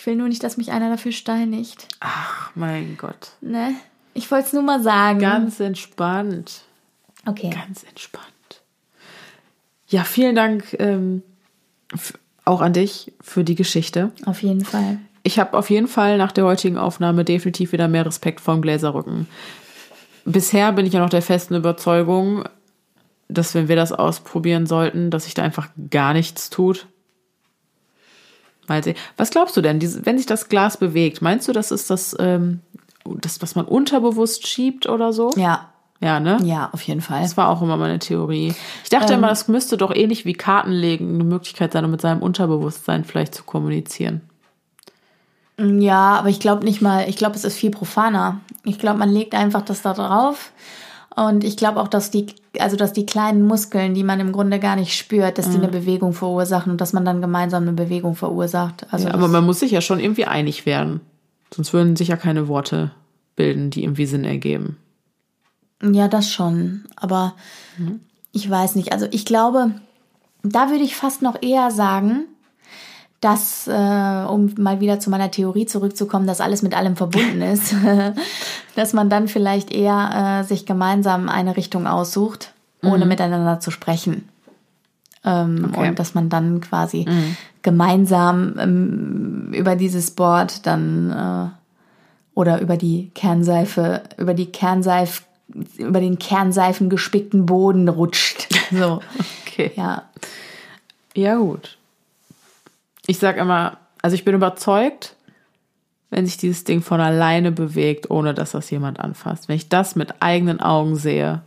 Ich 0.05 0.07
will 0.07 0.17
nur 0.17 0.29
nicht, 0.29 0.45
dass 0.45 0.59
mich 0.59 0.71
einer 0.71 0.91
dafür 0.91 1.13
steinigt. 1.13 1.89
Ach, 2.01 2.51
mein 2.55 2.99
Gott. 2.99 3.31
Ne? 3.41 3.75
Ich 4.13 4.31
wollte 4.31 4.49
es 4.49 4.53
nur 4.53 4.63
mal 4.63 4.83
sagen. 4.83 5.19
Ganz 5.19 5.61
entspannt. 5.61 6.61
okay. 7.25 7.49
Ganz 7.49 7.85
entspannt. 7.85 8.27
Ja, 9.89 10.05
vielen 10.05 10.35
Dank 10.35 10.77
ähm, 10.79 11.23
auch 12.45 12.61
an 12.61 12.75
dich 12.75 13.15
für 13.23 13.45
die 13.45 13.55
Geschichte. 13.55 14.13
Auf 14.27 14.43
jeden 14.43 14.67
Fall. 14.67 14.99
Ich 15.23 15.39
habe 15.39 15.57
auf 15.57 15.71
jeden 15.71 15.89
Fall 15.89 16.19
nach 16.19 16.33
der 16.33 16.45
heutigen 16.45 16.77
Aufnahme 16.77 17.25
definitiv 17.25 17.73
wieder 17.73 17.89
mehr 17.89 18.05
Respekt 18.05 18.43
vor 18.43 18.53
dem 18.53 18.61
Gläserrücken. 18.61 19.27
Bisher 20.27 20.71
bin 20.73 20.85
ich 20.85 20.93
ja 20.93 21.01
noch 21.01 21.09
der 21.09 21.23
festen 21.23 21.55
Überzeugung, 21.55 22.45
dass 23.29 23.55
wenn 23.55 23.69
wir 23.69 23.77
das 23.77 23.91
ausprobieren 23.91 24.67
sollten, 24.67 25.11
dass 25.11 25.25
sich 25.25 25.33
da 25.33 25.45
einfach 25.45 25.71
gar 25.89 26.13
nichts 26.13 26.51
tut. 26.51 26.89
Mal 28.69 28.83
sehen. 28.83 28.97
Was 29.17 29.31
glaubst 29.31 29.57
du 29.57 29.61
denn, 29.61 29.81
wenn 30.05 30.19
sich 30.19 30.27
das 30.27 30.49
Glas 30.49 30.77
bewegt, 30.77 31.23
meinst 31.23 31.49
du, 31.49 31.53
das 31.53 31.71
ist 31.71 31.91
das, 31.91 32.17
ähm, 32.19 32.61
das, 33.05 33.43
was 33.43 33.55
man 33.55 33.65
unterbewusst 33.67 34.47
schiebt 34.47 34.89
oder 34.89 35.13
so? 35.13 35.31
Ja. 35.37 35.69
Ja, 36.01 36.21
ne? 36.21 36.39
Ja, 36.43 36.69
auf 36.73 36.83
jeden 36.83 37.01
Fall. 37.01 37.23
Das 37.23 37.37
war 37.37 37.49
auch 37.49 37.63
immer 37.63 37.77
meine 37.77 37.99
Theorie. 37.99 38.55
Ich 38.83 38.91
dachte 38.91 39.15
immer, 39.15 39.29
das 39.29 39.49
müsste 39.49 39.77
doch 39.77 39.95
ähnlich 39.95 40.27
wie 40.27 40.35
Kartenlegen 40.35 41.15
eine 41.15 41.25
Möglichkeit 41.25 41.73
sein, 41.73 41.85
um 41.85 41.91
mit 41.91 42.01
seinem 42.01 42.21
Unterbewusstsein 42.21 43.05
vielleicht 43.05 43.35
zu 43.35 43.45
kommunizieren. 43.45 44.21
Ja, 45.59 46.17
aber 46.17 46.29
ich 46.29 46.41
glaube 46.41 46.65
nicht 46.65 46.83
mal, 46.83 47.09
ich 47.09 47.17
glaube, 47.17 47.37
es 47.37 47.45
ist 47.45 47.57
viel 47.57 47.71
profaner. 47.71 48.41
Ich 48.65 48.79
glaube, 48.79 48.99
man 48.99 49.11
legt 49.11 49.35
einfach 49.35 49.63
das 49.63 49.83
da 49.83 49.95
drauf. 49.95 50.51
Und 51.17 51.45
ich 51.45 51.57
glaube 51.57 51.81
auch, 51.81 51.89
dass 51.89 52.11
die, 52.11 52.27
also 52.59 52.77
dass 52.77 52.93
die 52.93 53.07
kleinen 53.07 53.47
Muskeln, 53.47 53.95
die 53.95 54.03
man 54.03 54.19
im 54.19 54.33
Grunde 54.33 54.59
gar 54.59 54.75
nicht 54.75 54.97
spürt, 54.97 55.39
dass 55.39 55.49
die 55.51 55.59
eine 55.59 55.69
Bewegung 55.69 56.13
verursachen 56.13 56.73
und 56.73 56.81
dass 56.81 56.93
man 56.93 57.05
dann 57.05 57.21
gemeinsam 57.21 57.63
eine 57.63 57.73
Bewegung 57.73 58.17
verursacht. 58.17 58.87
Also 58.93 59.07
Ja, 59.09 59.15
aber 59.15 59.29
man 59.29 59.47
muss 59.47 59.61
sich 59.61 59.71
ja 59.71 59.81
schon 59.81 60.01
irgendwie 60.01 60.25
einig 60.25 60.67
werden. 60.67 61.01
Sonst 61.55 61.73
würden 61.73 61.95
sich 61.95 62.09
ja 62.09 62.17
keine 62.17 62.49
Worte 62.49 62.91
bilden, 63.37 63.71
die 63.71 63.85
irgendwie 63.85 64.07
Sinn 64.07 64.25
ergeben. 64.25 64.77
Ja, 65.83 66.09
das 66.09 66.33
schon. 66.33 66.85
Aber 66.97 67.35
ich 68.33 68.49
weiß 68.51 68.75
nicht. 68.75 68.93
Also 68.93 69.07
ich 69.11 69.25
glaube, 69.25 69.73
da 70.43 70.71
würde 70.71 70.85
ich 70.85 70.97
fast 70.97 71.23
noch 71.23 71.41
eher 71.43 71.71
sagen, 71.71 72.25
dass, 73.25 73.67
äh, 73.67 73.73
um 74.29 74.53
mal 74.59 74.81
wieder 74.81 75.01
zu 75.01 75.09
meiner 75.09 75.31
Theorie 75.31 75.65
zurückzukommen, 75.65 76.27
dass 76.27 76.43
alles 76.43 76.61
mit 76.61 76.77
allem 76.77 76.95
verbunden 76.95 77.41
ist, 77.55 77.75
dass 78.77 78.93
man 78.93 79.09
dann 79.09 79.29
vielleicht 79.29 79.73
eher 79.73 80.41
äh, 80.43 80.45
sich 80.45 80.67
gemeinsam 80.67 81.29
eine 81.31 81.57
Richtung 81.57 81.87
aussucht, 81.87 82.53
ohne 82.83 83.07
miteinander 83.07 83.61
zu 83.61 83.71
sprechen. 83.71 84.29
Ähm, 85.25 85.71
Okay. 85.73 85.89
Und 85.89 85.99
dass 85.99 86.13
man 86.13 86.29
dann 86.29 86.61
quasi 86.61 87.07
gemeinsam 87.63 88.57
ähm, 88.59 89.53
über 89.55 89.75
dieses 89.75 90.11
Board 90.11 90.67
dann 90.67 91.11
äh, 91.11 92.39
oder 92.39 92.61
über 92.61 92.77
die 92.77 93.11
Kernseife, 93.15 94.03
über 94.19 94.35
die 94.35 94.53
Kernseif, 94.53 95.23
über 95.79 96.01
den 96.01 96.19
Kernseifen 96.19 96.91
gespickten 96.91 97.47
Boden 97.47 97.89
rutscht. 97.89 98.49
So, 98.71 99.01
Okay. 99.47 99.73
ja. 99.77 100.03
Ja, 101.15 101.37
gut. 101.37 101.79
Ich 103.07 103.19
sag 103.19 103.37
immer, 103.37 103.79
also 104.03 104.15
ich 104.15 104.25
bin 104.25 104.35
überzeugt, 104.35 105.17
wenn 106.11 106.27
sich 106.27 106.37
dieses 106.37 106.65
Ding 106.65 106.81
von 106.81 107.01
alleine 107.01 107.53
bewegt, 107.53 108.11
ohne 108.11 108.35
dass 108.35 108.53
das 108.53 108.71
jemand 108.71 109.01
anfasst. 109.01 109.49
Wenn 109.49 109.57
ich 109.57 109.69
das 109.69 109.97
mit 109.97 110.23
eigenen 110.23 110.61
Augen 110.61 110.97
sehe, 110.97 111.43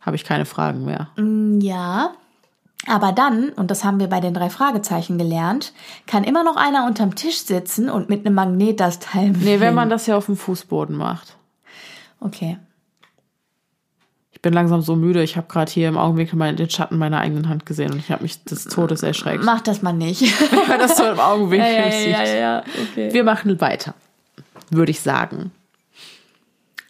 habe 0.00 0.16
ich 0.16 0.24
keine 0.24 0.44
Fragen 0.44 0.84
mehr. 0.84 1.08
Ja. 1.60 2.12
Aber 2.86 3.12
dann, 3.12 3.50
und 3.50 3.70
das 3.70 3.84
haben 3.84 4.00
wir 4.00 4.08
bei 4.08 4.20
den 4.20 4.34
drei 4.34 4.50
Fragezeichen 4.50 5.16
gelernt, 5.16 5.72
kann 6.06 6.24
immer 6.24 6.42
noch 6.42 6.56
einer 6.56 6.84
unterm 6.86 7.14
Tisch 7.14 7.38
sitzen 7.38 7.88
und 7.88 8.08
mit 8.08 8.26
einem 8.26 8.34
Magnet 8.34 8.80
das 8.80 8.98
Teil 8.98 9.30
Nee, 9.30 9.60
wenn 9.60 9.74
man 9.74 9.88
das 9.88 10.06
ja 10.06 10.16
auf 10.16 10.26
dem 10.26 10.36
Fußboden 10.36 10.96
macht. 10.96 11.36
Okay. 12.18 12.58
Ich 14.42 14.50
bin 14.50 14.54
langsam 14.54 14.82
so 14.82 14.96
müde. 14.96 15.22
Ich 15.22 15.36
habe 15.36 15.46
gerade 15.46 15.70
hier 15.70 15.86
im 15.86 15.96
Augenblick 15.96 16.34
mal 16.34 16.52
den 16.52 16.68
Schatten 16.68 16.98
meiner 16.98 17.20
eigenen 17.20 17.48
Hand 17.48 17.64
gesehen 17.64 17.92
und 17.92 18.00
ich 18.00 18.10
habe 18.10 18.24
mich 18.24 18.42
des 18.42 18.64
Todes 18.64 19.04
erschreckt. 19.04 19.44
Mach 19.44 19.60
das 19.60 19.82
mal 19.82 19.92
nicht. 19.92 20.20
Wenn 20.50 20.66
man 20.66 20.80
das 20.80 20.96
so 20.96 21.04
im 21.04 21.20
Augenwinkel 21.20 21.92
sieht. 21.92 22.40
ja. 22.40 22.64
Okay. 22.90 23.12
Wir 23.12 23.22
machen 23.22 23.60
weiter, 23.60 23.94
würde 24.70 24.90
ich 24.90 24.98
sagen. 24.98 25.52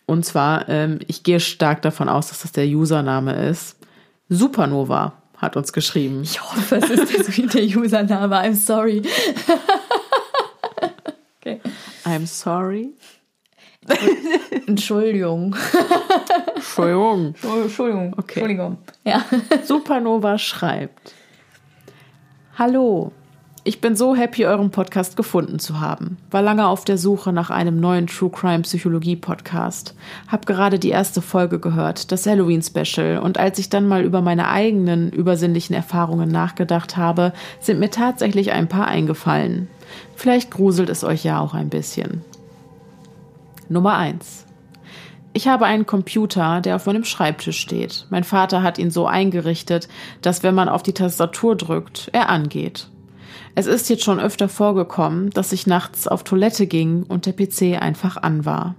Und 0.07 0.25
zwar, 0.25 0.67
ähm, 0.71 1.01
ich 1.09 1.25
gehe 1.25 1.41
stark 1.41 1.83
davon 1.83 2.09
aus, 2.09 2.31
dass 2.31 2.41
das 2.41 2.53
der 2.53 2.65
Username 2.65 3.35
ist. 3.35 3.77
Supernova 4.31 5.13
hat 5.37 5.55
uns 5.55 5.75
geschrieben. 5.75 6.23
Ich 6.23 6.43
hoffe, 6.43 6.77
es 6.77 6.89
ist 6.89 7.53
der 7.53 7.65
Username. 7.65 8.35
I'm 8.35 8.55
sorry. 8.55 9.03
okay. 11.39 11.61
I'm 12.07 12.27
sorry. 12.27 12.95
Entschuldigung. 14.67 15.57
Entschuldigung. 16.55 17.35
Entschuldigung. 17.63 18.15
Okay. 18.17 18.41
Entschuldigung. 18.41 18.79
Ja. 19.05 19.25
Supernova 19.65 20.39
schreibt: 20.39 21.15
Hallo, 22.57 23.13
ich 23.65 23.81
bin 23.81 23.95
so 23.95 24.17
happy, 24.17 24.45
euren 24.45 24.73
Podcast 24.73 25.17
gefunden 25.17 25.61
zu 25.61 25.81
haben. 25.81 26.17
War 26.33 26.43
lange 26.43 26.67
auf 26.67 26.85
der 26.85 26.99
Suche 26.99 27.33
nach 27.33 27.51
einem 27.51 27.79
neuen 27.79 28.09
True 28.09 28.31
Crime 28.31 28.63
Psychologie 28.63 29.15
Podcast. 29.15 29.95
Hab 30.27 30.47
gerade 30.47 30.81
die 30.81 30.89
erste 30.89 31.23
Folge 31.23 31.61
gehört, 31.61 32.11
das 32.11 32.27
Halloween 32.27 32.63
Special, 32.63 33.19
und 33.19 33.39
als 33.39 33.61
ich 33.61 33.71
dann 33.71 33.87
mal 33.87 34.03
über 34.03 34.21
meine 34.21 34.49
eigenen 34.49 35.11
übersinnlichen 35.11 35.77
Erfahrungen 35.77 36.29
nachgedacht 36.29 36.97
habe, 36.97 37.33
sind 37.61 37.79
mir 37.79 37.91
tatsächlich 37.91 38.51
ein 38.51 38.69
paar 38.69 38.89
eingefallen. 38.89 39.69
Vielleicht 40.17 40.51
gruselt 40.51 40.89
es 40.89 41.05
euch 41.05 41.23
ja 41.23 41.39
auch 41.39 41.55
ein 41.55 41.69
bisschen. 41.69 42.25
Nummer 43.69 43.97
1. 43.97 44.47
Ich 45.35 45.49
habe 45.49 45.65
einen 45.65 45.87
Computer, 45.87 46.61
der 46.61 46.77
auf 46.77 46.87
meinem 46.87 47.05
Schreibtisch 47.05 47.59
steht. 47.59 48.07
Mein 48.11 48.25
Vater 48.25 48.63
hat 48.63 48.79
ihn 48.79 48.91
so 48.91 49.07
eingerichtet, 49.07 49.89
dass 50.21 50.43
wenn 50.43 50.55
man 50.55 50.69
auf 50.69 50.83
die 50.83 50.93
Tastatur 50.93 51.57
drückt, 51.57 52.11
er 52.13 52.29
angeht. 52.29 52.89
Es 53.55 53.67
ist 53.67 53.89
jetzt 53.89 54.05
schon 54.05 54.21
öfter 54.21 54.49
vorgekommen, 54.49 55.31
dass 55.31 55.53
ich 55.53 55.67
nachts 55.67 56.07
auf 56.07 56.23
Toilette 56.25 56.67
ging 56.67 57.05
und 57.05 57.27
der 57.27 57.33
PC 57.33 57.81
einfach 57.81 58.17
an 58.17 58.45
war. 58.45 58.75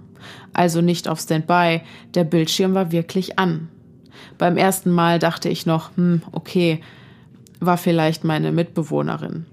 Also 0.52 0.80
nicht 0.80 1.08
auf 1.08 1.20
Standby, 1.20 1.82
der 2.14 2.24
Bildschirm 2.24 2.74
war 2.74 2.92
wirklich 2.92 3.38
an. 3.38 3.68
Beim 4.38 4.56
ersten 4.56 4.90
Mal 4.90 5.18
dachte 5.18 5.48
ich 5.48 5.66
noch, 5.66 5.96
hm, 5.96 6.22
okay, 6.32 6.80
war 7.60 7.76
vielleicht 7.76 8.24
meine 8.24 8.52
Mitbewohnerin. 8.52 9.46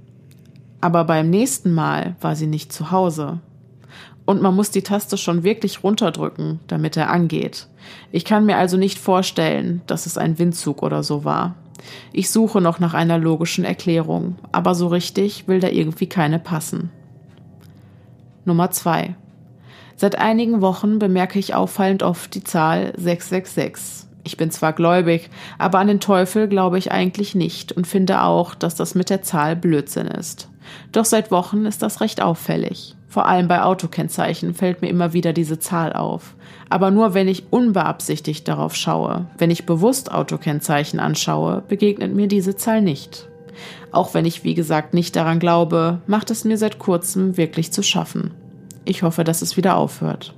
Aber 0.82 1.04
beim 1.04 1.30
nächsten 1.30 1.74
Mal 1.74 2.16
war 2.22 2.36
sie 2.36 2.48
nicht 2.48 2.74
zu 2.74 2.92
Hause. 2.92 3.40
Und 4.26 4.42
man 4.42 4.56
muss 4.56 4.72
die 4.72 4.84
Taste 4.84 5.18
schon 5.18 5.44
wirklich 5.44 5.84
runterdrücken, 5.84 6.60
damit 6.68 6.96
er 6.96 7.10
angeht. 7.10 7.68
Ich 8.12 8.24
kann 8.26 8.46
mir 8.46 8.58
also 8.58 8.78
nicht 8.78 9.00
vorstellen, 9.00 9.82
dass 9.88 10.06
es 10.06 10.18
ein 10.18 10.38
Windzug 10.38 10.84
oder 10.84 11.04
so 11.04 11.26
war. 11.26 11.56
Ich 12.14 12.30
suche 12.30 12.62
noch 12.62 12.80
nach 12.80 12.94
einer 12.94 13.18
logischen 13.18 13.66
Erklärung, 13.66 14.36
aber 14.52 14.76
so 14.76 14.88
richtig 14.88 15.48
will 15.48 15.60
da 15.60 15.68
irgendwie 15.68 16.08
keine 16.08 16.40
passen. 16.40 16.92
Nummer 18.46 18.72
zwei. 18.72 19.16
Seit 19.96 20.18
einigen 20.18 20.62
Wochen 20.62 21.00
bemerke 21.00 21.40
ich 21.40 21.54
auffallend 21.54 22.04
oft 22.04 22.34
die 22.34 22.44
Zahl 22.44 22.94
666. 22.98 24.08
Ich 24.24 24.38
bin 24.38 24.52
zwar 24.52 24.74
gläubig, 24.74 25.30
aber 25.58 25.80
an 25.80 25.88
den 25.88 26.00
Teufel 26.00 26.48
glaube 26.48 26.78
ich 26.78 26.92
eigentlich 26.92 27.34
nicht 27.36 27.72
und 27.72 27.88
finde 27.88 28.22
auch, 28.22 28.54
dass 28.56 28.76
das 28.76 28.96
mit 28.96 29.10
der 29.10 29.24
Zahl 29.24 29.56
Blödsinn 29.56 30.08
ist. 30.08 30.50
Doch 30.92 31.06
seit 31.06 31.32
Wochen 31.32 31.66
ist 31.66 31.82
das 31.82 32.02
recht 32.02 32.22
auffällig. 32.22 32.96
Vor 33.12 33.26
allem 33.26 33.50
bei 33.50 33.62
Autokennzeichen 33.62 34.54
fällt 34.54 34.82
mir 34.82 34.88
immer 34.88 35.12
wieder 35.12 35.34
diese 35.34 35.60
Zahl 35.60 35.92
auf. 35.92 36.34
Aber 36.70 36.92
nur 36.92 37.14
wenn 37.14 37.28
ich 37.28 37.52
unbeabsichtigt 37.52 38.48
darauf 38.48 38.74
schaue. 38.74 39.26
Wenn 39.38 39.52
ich 39.52 39.66
bewusst 39.66 40.10
Autokennzeichen 40.14 41.02
anschaue, 41.02 41.62
begegnet 41.68 42.16
mir 42.16 42.30
diese 42.30 42.56
Zahl 42.56 42.82
nicht. 42.82 43.28
Auch 43.92 44.14
wenn 44.14 44.24
ich, 44.24 44.46
wie 44.46 44.54
gesagt, 44.54 44.94
nicht 44.94 45.14
daran 45.18 45.40
glaube, 45.40 46.00
macht 46.08 46.32
es 46.32 46.46
mir 46.46 46.58
seit 46.58 46.80
kurzem 46.80 47.36
wirklich 47.36 47.74
zu 47.74 47.84
schaffen. 47.84 48.34
Ich 48.86 49.04
hoffe, 49.04 49.26
dass 49.26 49.42
es 49.42 49.58
wieder 49.58 49.76
aufhört. 49.76 50.34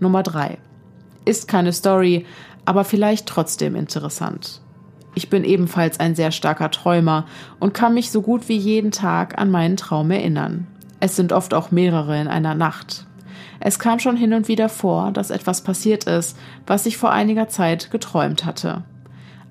Nummer 0.00 0.24
drei 0.24 0.58
Ist 1.24 1.46
keine 1.46 1.72
Story, 1.72 2.26
aber 2.64 2.82
vielleicht 2.82 3.26
trotzdem 3.26 3.76
interessant. 3.76 4.62
Ich 5.14 5.30
bin 5.30 5.44
ebenfalls 5.44 6.00
ein 6.00 6.16
sehr 6.16 6.32
starker 6.32 6.72
Träumer 6.72 7.24
und 7.60 7.72
kann 7.72 7.94
mich 7.94 8.10
so 8.10 8.20
gut 8.20 8.48
wie 8.48 8.58
jeden 8.58 8.90
Tag 8.90 9.38
an 9.38 9.52
meinen 9.52 9.76
Traum 9.76 10.10
erinnern. 10.10 10.66
Es 11.00 11.16
sind 11.16 11.32
oft 11.32 11.54
auch 11.54 11.70
mehrere 11.70 12.20
in 12.20 12.28
einer 12.28 12.54
Nacht. 12.54 13.06
Es 13.60 13.78
kam 13.78 13.98
schon 13.98 14.16
hin 14.16 14.32
und 14.34 14.48
wieder 14.48 14.68
vor, 14.68 15.10
dass 15.12 15.30
etwas 15.30 15.62
passiert 15.62 16.04
ist, 16.04 16.36
was 16.66 16.86
ich 16.86 16.96
vor 16.96 17.10
einiger 17.10 17.48
Zeit 17.48 17.90
geträumt 17.90 18.44
hatte. 18.44 18.84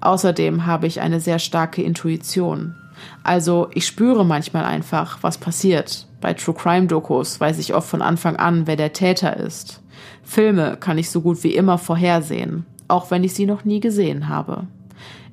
Außerdem 0.02 0.66
habe 0.66 0.88
ich 0.88 1.02
eine 1.02 1.20
sehr 1.20 1.40
starke 1.40 1.82
Intuition. 1.82 2.76
Also 3.24 3.70
ich 3.74 3.86
spüre 3.86 4.26
manchmal 4.26 4.66
einfach, 4.66 5.20
was 5.22 5.38
passiert. 5.38 6.08
Bei 6.22 6.34
True 6.34 6.56
Crime 6.56 6.88
Dokus 6.88 7.40
weiß 7.40 7.60
ich 7.60 7.74
oft 7.74 7.90
von 7.90 8.02
Anfang 8.02 8.38
an, 8.38 8.68
wer 8.68 8.76
der 8.76 8.94
Täter 8.94 9.38
ist. 9.38 9.82
Filme 10.24 10.78
kann 10.78 10.98
ich 10.98 11.10
so 11.10 11.22
gut 11.22 11.44
wie 11.44 11.56
immer 11.56 11.78
vorhersehen, 11.78 12.66
auch 12.88 13.12
wenn 13.12 13.24
ich 13.24 13.34
sie 13.34 13.46
noch 13.46 13.66
nie 13.66 13.80
gesehen 13.80 14.30
habe. 14.30 14.68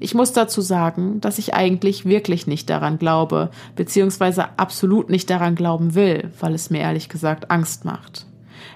Ich 0.01 0.15
muss 0.15 0.33
dazu 0.33 0.61
sagen, 0.61 1.21
dass 1.21 1.39
ich 1.39 1.55
eigentlich 1.55 2.05
wirklich 2.05 2.47
nicht 2.47 2.69
daran 2.69 2.99
glaube, 2.99 3.51
beziehungsweise 3.77 4.59
absolut 4.59 5.11
nicht 5.11 5.31
daran 5.31 5.55
glauben 5.55 5.95
will, 5.95 6.31
weil 6.41 6.55
es 6.55 6.71
mir 6.71 6.81
ehrlich 6.81 7.09
gesagt 7.09 7.51
Angst 7.51 7.85
macht. 7.85 8.27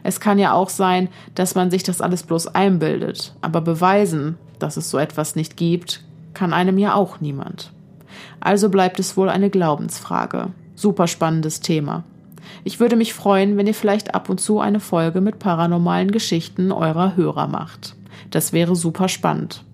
Es 0.03 0.21
kann 0.21 0.39
ja 0.39 0.53
auch 0.53 0.69
sein, 0.69 1.09
dass 1.35 1.55
man 1.55 1.71
sich 1.71 1.83
das 1.83 2.01
alles 2.01 2.23
bloß 2.23 2.55
einbildet, 2.55 3.35
aber 3.41 3.61
beweisen, 3.61 4.37
dass 4.59 4.77
es 4.77 4.91
so 4.91 4.99
etwas 4.99 5.37
nicht 5.37 5.57
gibt, 5.57 6.03
kann 6.35 6.53
einem 6.53 6.79
ja 6.79 6.95
auch 6.95 7.21
niemand. 7.21 7.73
Also 8.41 8.69
bleibt 8.69 9.01
es 9.01 9.16
wohl 9.16 9.29
eine 9.29 9.51
Glaubensfrage. 9.51 10.53
Super 10.75 11.09
spannendes 11.09 11.61
Thema. 11.61 12.05
Ich 12.64 12.81
würde 12.81 12.97
mich 12.97 13.14
freuen, 13.14 13.57
wenn 13.57 13.66
ihr 13.66 13.75
vielleicht 13.75 14.14
ab 14.14 14.29
und 14.29 14.41
zu 14.41 14.61
eine 14.61 14.81
Folge 14.81 15.21
mit 15.21 15.39
paranormalen 15.39 16.11
Geschichten 16.11 16.73
eurer 16.73 17.16
Hörer 17.16 17.49
macht. 17.49 17.97
Das 18.31 18.53
wäre 18.53 18.77
super 18.77 19.09
spannend. 19.09 19.64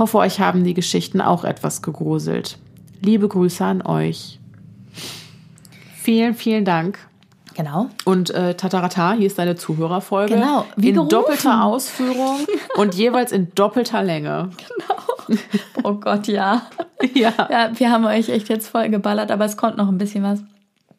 Hoffe, 0.00 0.16
euch 0.16 0.40
haben 0.40 0.64
die 0.64 0.72
Geschichten 0.72 1.20
auch 1.20 1.44
etwas 1.44 1.82
gegruselt. 1.82 2.56
Liebe 3.02 3.28
Grüße 3.28 3.62
an 3.62 3.82
euch. 3.82 4.38
Vielen, 5.94 6.32
vielen 6.32 6.64
Dank. 6.64 6.98
Genau. 7.54 7.90
Und 8.06 8.30
äh, 8.30 8.54
Tatarata, 8.54 9.12
hier 9.12 9.26
ist 9.26 9.38
deine 9.38 9.56
Zuhörerfolge. 9.56 10.36
Genau, 10.36 10.64
wie 10.76 10.88
in 10.88 10.94
gerufen. 10.94 11.10
doppelter 11.10 11.64
Ausführung 11.64 12.38
und 12.78 12.94
jeweils 12.94 13.30
in 13.30 13.54
doppelter 13.54 14.02
Länge. 14.02 14.48
Genau. 14.56 15.38
Oh 15.82 15.94
Gott, 15.94 16.26
ja. 16.28 16.62
Ja. 17.14 17.32
Ja, 17.50 17.70
wir 17.78 17.90
haben 17.90 18.04
euch 18.06 18.30
echt 18.30 18.48
jetzt 18.48 18.68
voll 18.68 18.88
geballert, 18.88 19.30
aber 19.30 19.44
es 19.44 19.56
kommt 19.58 19.76
noch 19.76 19.88
ein 19.88 19.98
bisschen 19.98 20.22
was. 20.22 20.40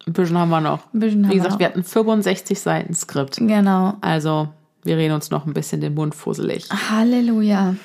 Ein 0.05 0.13
bisschen 0.13 0.37
haben 0.37 0.49
wir 0.49 0.61
noch. 0.61 0.79
Ein 0.93 0.99
bisschen 0.99 1.25
haben 1.25 1.31
Wie 1.31 1.35
wir 1.37 1.43
gesagt, 1.43 1.53
noch. 1.53 1.59
wir 1.59 1.67
hatten 1.67 1.83
65 1.83 2.59
Seiten 2.59 2.93
Skript. 2.93 3.37
Genau. 3.37 3.95
Also, 4.01 4.49
wir 4.83 4.97
reden 4.97 5.13
uns 5.15 5.31
noch 5.31 5.45
ein 5.47 5.53
bisschen 5.53 5.81
den 5.81 5.95
Mund 5.95 6.13
fusselig. 6.15 6.67
Halleluja. 6.91 7.75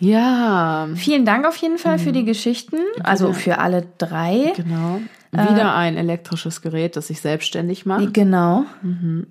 Ja, 0.00 0.88
Vielen 0.96 1.24
Dank 1.24 1.46
auf 1.46 1.56
jeden 1.56 1.78
Fall 1.78 1.98
für 1.98 2.12
die 2.12 2.24
Geschichten. 2.24 2.76
Also 3.02 3.32
für 3.32 3.58
alle 3.58 3.86
drei. 3.98 4.52
genau. 4.56 5.00
Äh. 5.32 5.50
Wieder 5.52 5.74
ein 5.74 5.96
elektrisches 5.96 6.62
Gerät, 6.62 6.96
das 6.96 7.08
sich 7.08 7.20
selbstständig 7.20 7.86
macht. 7.86 8.12
Genau. 8.14 8.64
Mhm. 8.82 9.26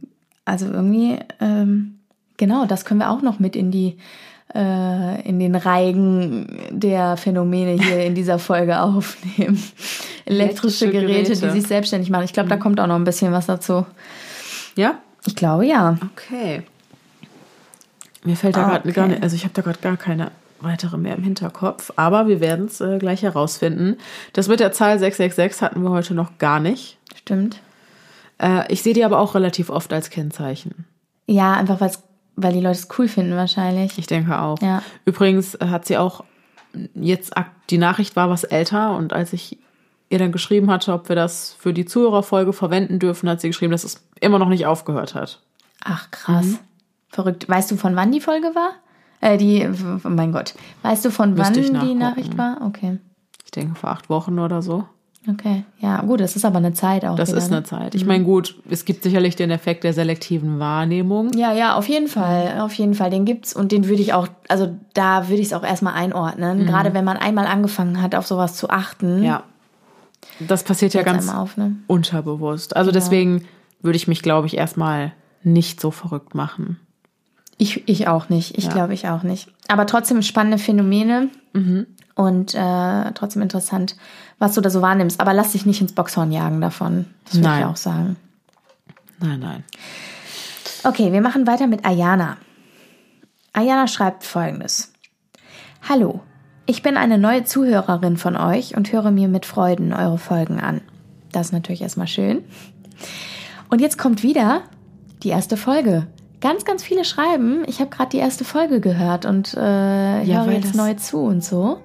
Also 0.45 0.66
irgendwie, 0.68 1.18
ähm, 1.39 1.99
genau, 2.38 2.66
das 2.66 2.84
können 2.86 2.99
wir 2.99 3.09
auch 3.09 3.22
noch 3.22 3.39
mit 3.39 3.55
in 3.55 3.72
die 3.72 3.97
äh, 4.53 5.22
in 5.28 5.39
den 5.39 5.55
Reigen 5.55 6.59
der 6.70 7.16
Phänomene 7.18 7.82
hier 7.82 8.05
in 8.05 8.16
dieser 8.16 8.39
Folge 8.39 8.82
aufnehmen. 8.82 9.61
Elektrische 10.26 10.86
Elektrische 10.86 10.91
Geräte, 10.91 11.32
Geräte. 11.32 11.47
die 11.47 11.59
sich 11.59 11.68
selbstständig 11.68 12.09
machen. 12.09 12.26
Ich 12.26 12.34
glaube, 12.34 12.49
da 12.49 12.57
kommt 12.57 12.80
auch 12.80 12.88
noch 12.88 12.95
ein 12.95 13.03
bisschen 13.03 13.32
was 13.32 13.45
dazu. 13.45 13.86
Ja? 14.76 14.95
Ich 15.26 15.36
glaube 15.36 15.66
ja. 15.66 15.97
Okay. 16.14 16.64
Mir 18.26 18.36
fällt 18.36 18.55
da 18.55 18.66
Ah, 18.66 18.70
gerade 18.70 18.84
okay. 18.89 18.93
gar 18.93 19.07
nicht, 19.07 19.24
also 19.24 19.36
ich 19.36 19.43
habe 19.43 19.53
da 19.53 19.61
gerade 19.61 19.80
gar 19.80 19.97
keine 19.97 20.32
weitere 20.64 20.97
mehr 20.97 21.16
im 21.16 21.24
Hinterkopf, 21.24 21.91
aber 21.95 22.28
wir 22.28 22.39
werden 22.39 22.66
es 22.66 22.82
äh, 22.82 22.97
gleich 22.97 23.24
herausfinden. 23.24 23.97
Das 24.34 24.47
mit 24.47 24.59
der 24.59 24.72
Zahl 24.72 24.99
666 24.99 25.61
hatten 25.61 25.84
wir 25.84 25.89
heute 25.89 26.14
noch 26.14 26.38
gar 26.38 26.59
nicht. 26.59 26.97
Stimmt. 27.16 27.59
Äh, 28.39 28.72
ich 28.72 28.84
sehe 28.84 28.93
die 28.93 29.03
aber 29.03 29.20
auch 29.20 29.36
relativ 29.36 29.70
oft 29.70 29.93
als 29.93 30.09
Kennzeichen. 30.09 30.86
Ja, 31.28 31.53
einfach 31.53 31.80
weil 32.36 32.53
die 32.53 32.61
Leute 32.61 32.80
es 32.80 32.88
cool 32.97 33.07
finden 33.07 33.36
wahrscheinlich. 33.36 33.97
Ich 33.97 34.07
denke 34.07 34.39
auch. 34.39 34.59
Ja. 34.61 34.82
Übrigens 35.05 35.55
äh, 35.55 35.68
hat 35.68 35.86
sie 35.86 35.97
auch 35.97 36.24
jetzt, 36.95 37.34
die 37.70 37.78
Nachricht 37.78 38.16
war 38.16 38.30
was 38.30 38.43
älter 38.43 38.95
und 38.95 39.14
als 39.14 39.34
ich 39.34 39.59
ihr 40.09 40.20
dann 40.20 40.32
geschrieben 40.32 40.70
hatte, 40.70 40.93
ob 40.93 41.09
wir 41.09 41.16
das 41.16 41.55
für 41.59 41.74
die 41.74 41.86
Zuhörerfolge 41.86 42.53
verwenden 42.53 42.99
dürfen, 42.99 43.30
hat 43.30 43.41
sie 43.41 43.47
geschrieben, 43.47 43.72
dass 43.72 43.84
es 43.84 44.03
immer 44.20 44.39
noch 44.39 44.49
nicht 44.49 44.66
aufgehört 44.66 45.16
hat. 45.16 45.41
Ach, 45.84 46.09
krass. 46.11 46.59
Verrückt. 47.09 47.47
Weißt 47.47 47.72
du, 47.72 47.78
von 47.78 47.95
wann 47.95 48.11
die 48.11 48.22
Folge 48.22 48.55
war? 48.55 48.72
Äh, 49.24 49.38
die, 49.38 49.68
mein 50.04 50.34
Gott. 50.34 50.54
Weißt 50.82 51.06
du, 51.06 51.10
von 51.10 51.38
wann 51.38 51.54
die. 51.54 51.96
Nachricht 51.96 52.38
war? 52.38 52.58
Okay. 52.66 52.98
Ich 53.46 53.52
denke 53.52 53.76
vor 53.76 53.92
acht 53.92 54.10
Wochen 54.10 54.38
oder 54.38 54.62
so. 54.62 54.84
Okay. 55.30 55.64
Ja, 55.80 56.02
gut, 56.02 56.20
das 56.20 56.36
ist 56.36 56.44
aber 56.44 56.58
eine 56.58 56.74
Zeit 56.74 57.06
auch. 57.06 57.16
Das 57.16 57.30
wieder, 57.30 57.38
ist 57.38 57.50
ne? 57.50 57.58
eine 57.58 57.66
Zeit. 57.66 57.96
Ich 57.96 58.06
meine, 58.06 58.26
gut, 58.26 58.56
es 58.70 58.84
gibt 58.84 59.04
sicherlich 59.04 59.38
den 59.38 59.52
Effekt 59.52 59.86
der 59.86 59.94
selektiven 59.94 60.60
Wahrnehmung. 60.60 61.32
Ja, 61.38 61.54
ja, 61.54 61.76
auf 61.76 61.88
jeden 61.88 62.10
Fall, 62.10 62.60
auf 62.60 62.74
jeden 62.74 62.94
Fall. 62.94 63.10
Den 63.10 63.24
gibt's 63.24 63.56
und 63.56 63.72
den 63.72 63.88
würde 63.88 64.02
ich 64.02 64.12
auch, 64.12 64.28
also 64.50 64.78
da 64.94 65.30
würde 65.30 65.42
ich 65.42 65.48
es 65.48 65.54
auch 65.54 65.64
erstmal 65.64 65.94
einordnen. 65.94 66.66
Gerade 66.66 66.94
wenn 66.94 67.06
man 67.06 67.16
einmal 67.16 67.48
angefangen 67.48 68.02
hat, 68.02 68.16
auf 68.16 68.28
sowas 68.28 68.58
zu 68.58 68.70
achten. 68.70 69.20
Mhm. 69.20 69.24
Ja. 69.24 69.44
Das 70.40 70.64
passiert 70.64 70.94
ja 70.94 71.04
ganz 71.04 71.30
auf, 71.30 71.56
ne? 71.56 71.78
unterbewusst. 71.88 72.76
Also 72.76 72.92
deswegen 72.92 73.46
würde 73.82 73.96
ich 73.96 74.10
mich, 74.10 74.22
glaube 74.22 74.48
ich, 74.48 74.58
erstmal 74.58 75.14
nicht 75.44 75.80
so 75.80 75.92
verrückt 75.92 76.36
machen. 76.36 76.80
Ich, 77.64 77.88
ich 77.88 78.09
auch 78.09 78.28
nicht. 78.28 78.57
Ich 78.57 78.70
glaube, 78.70 78.93
ich 78.93 79.07
auch 79.07 79.24
nicht. 79.24 79.47
Aber 79.70 79.86
trotzdem 79.86 80.22
spannende 80.22 80.57
Phänomene 80.57 81.30
Mhm. 81.53 81.88
und 82.16 82.53
äh, 82.55 83.11
trotzdem 83.14 83.41
interessant, 83.41 83.95
was 84.38 84.53
du 84.53 84.59
da 84.59 84.70
so 84.70 84.82
wahrnimmst. 84.82 85.22
Aber 85.22 85.34
lass 85.34 85.53
dich 85.53 85.66
nicht 85.66 85.80
ins 85.80 85.93
Boxhorn 85.93 86.34
jagen 86.34 86.59
davon. 86.59 87.05
Das 87.26 87.36
würde 87.36 87.59
ich 87.59 87.66
auch 87.66 87.78
sagen. 87.78 88.18
Nein, 89.20 89.39
nein. 89.39 89.64
Okay, 90.84 91.14
wir 91.14 91.22
machen 91.22 91.47
weiter 91.47 91.68
mit 91.68 91.86
Ayana. 91.86 92.36
Ayana 93.53 93.88
schreibt 93.88 94.26
folgendes. 94.26 94.91
Hallo, 95.88 96.20
ich 96.66 96.82
bin 96.84 96.97
eine 96.97 97.18
neue 97.18 97.45
Zuhörerin 97.45 98.18
von 98.18 98.36
euch 98.36 98.76
und 98.76 98.91
höre 98.91 99.11
mir 99.11 99.30
mit 99.30 99.45
Freuden 99.45 99.93
eure 99.93 100.18
Folgen 100.18 100.59
an. 100.59 100.82
Das 101.32 101.47
ist 101.47 101.53
natürlich 101.53 101.82
erstmal 101.82 102.07
schön. 102.07 102.43
Und 103.70 103.80
jetzt 103.80 103.97
kommt 103.97 104.22
wieder 104.22 104.64
die 105.24 105.30
erste 105.30 105.55
Folge. 105.55 106.07
Ganz, 106.44 106.66
ganz 106.66 106.84
viele 106.84 107.06
schreiben, 107.06 107.64
ich 107.68 107.80
habe 107.80 107.89
gerade 107.89 108.10
die 108.10 108.18
erste 108.18 108.44
Folge 108.44 108.82
gehört 108.82 109.26
und 109.26 109.54
äh, 109.54 110.24
Ja, 110.24 110.44
höre 110.44 110.52
jetzt 110.52 110.72
das- 110.72 110.76
neu 110.76 110.94
zu 110.96 111.20
und 111.22 111.41
so. 111.41 111.80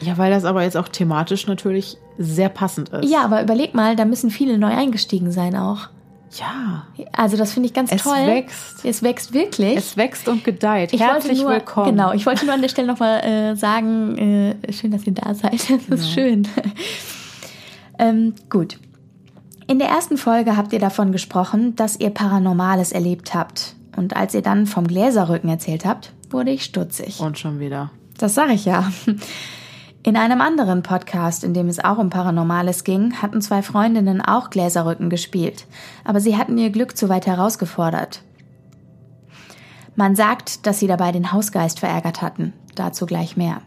Ja, 0.00 0.16
weil 0.18 0.30
das 0.30 0.44
aber 0.44 0.62
jetzt 0.62 0.76
auch 0.76 0.86
thematisch 0.88 1.48
natürlich 1.48 1.98
sehr 2.16 2.48
passend 2.48 2.90
ist. 2.90 3.10
Ja, 3.10 3.24
aber 3.24 3.42
überleg 3.42 3.74
mal, 3.74 3.96
da 3.96 4.04
müssen 4.04 4.30
viele 4.30 4.56
neu 4.56 4.68
eingestiegen 4.72 5.32
sein 5.32 5.56
auch. 5.56 5.88
Ja. 6.38 6.84
Also 7.12 7.36
das 7.36 7.52
finde 7.52 7.68
ich 7.68 7.74
ganz 7.74 7.90
Es 7.90 8.02
toll. 8.02 8.14
wächst. 8.26 8.84
Es 8.84 9.02
wächst 9.02 9.34
wirklich. 9.34 9.76
Es 9.76 9.96
wächst 9.96 10.28
und 10.28 10.44
gedeiht. 10.44 10.92
Ich 10.92 11.00
Herzlich 11.00 11.40
nur, 11.42 11.50
willkommen. 11.50 11.90
Genau, 11.90 12.12
ich 12.12 12.24
wollte 12.26 12.44
nur 12.44 12.54
an 12.54 12.62
der 12.62 12.68
Stelle 12.68 12.86
nochmal 12.88 13.20
äh, 13.24 13.56
sagen, 13.56 14.16
äh, 14.62 14.72
schön, 14.72 14.92
dass 14.92 15.04
ihr 15.06 15.12
da 15.14 15.34
seid. 15.34 15.60
Das 15.88 16.00
ist 16.00 16.10
schön. 16.12 16.46
ähm, 17.98 18.34
gut. 18.50 18.78
In 19.66 19.78
der 19.78 19.88
ersten 19.88 20.18
Folge 20.18 20.56
habt 20.56 20.72
ihr 20.72 20.78
davon 20.80 21.10
gesprochen, 21.12 21.74
dass 21.76 21.98
ihr 21.98 22.10
Paranormales 22.10 22.92
erlebt 22.92 23.34
habt. 23.34 23.74
Und 23.96 24.16
als 24.16 24.34
ihr 24.34 24.42
dann 24.42 24.66
vom 24.66 24.86
Gläserrücken 24.86 25.48
erzählt 25.48 25.84
habt, 25.84 26.12
wurde 26.30 26.50
ich 26.50 26.64
stutzig. 26.64 27.20
Und 27.20 27.38
schon 27.38 27.60
wieder. 27.60 27.90
Das 28.18 28.34
sage 28.34 28.52
ich 28.52 28.64
ja. 28.64 28.90
In 30.06 30.16
einem 30.16 30.42
anderen 30.42 30.82
Podcast, 30.82 31.44
in 31.44 31.54
dem 31.54 31.68
es 31.68 31.82
auch 31.82 31.96
um 31.96 32.10
Paranormales 32.10 32.84
ging, 32.84 33.22
hatten 33.22 33.40
zwei 33.40 33.62
Freundinnen 33.62 34.20
auch 34.20 34.50
Gläserrücken 34.50 35.08
gespielt, 35.08 35.66
aber 36.04 36.20
sie 36.20 36.36
hatten 36.36 36.58
ihr 36.58 36.68
Glück 36.68 36.94
zu 36.94 37.08
weit 37.08 37.26
herausgefordert. 37.26 38.22
Man 39.96 40.14
sagt, 40.14 40.66
dass 40.66 40.78
sie 40.78 40.88
dabei 40.88 41.10
den 41.10 41.32
Hausgeist 41.32 41.80
verärgert 41.80 42.20
hatten, 42.20 42.52
dazu 42.74 43.06
gleich 43.06 43.38
mehr. 43.38 43.62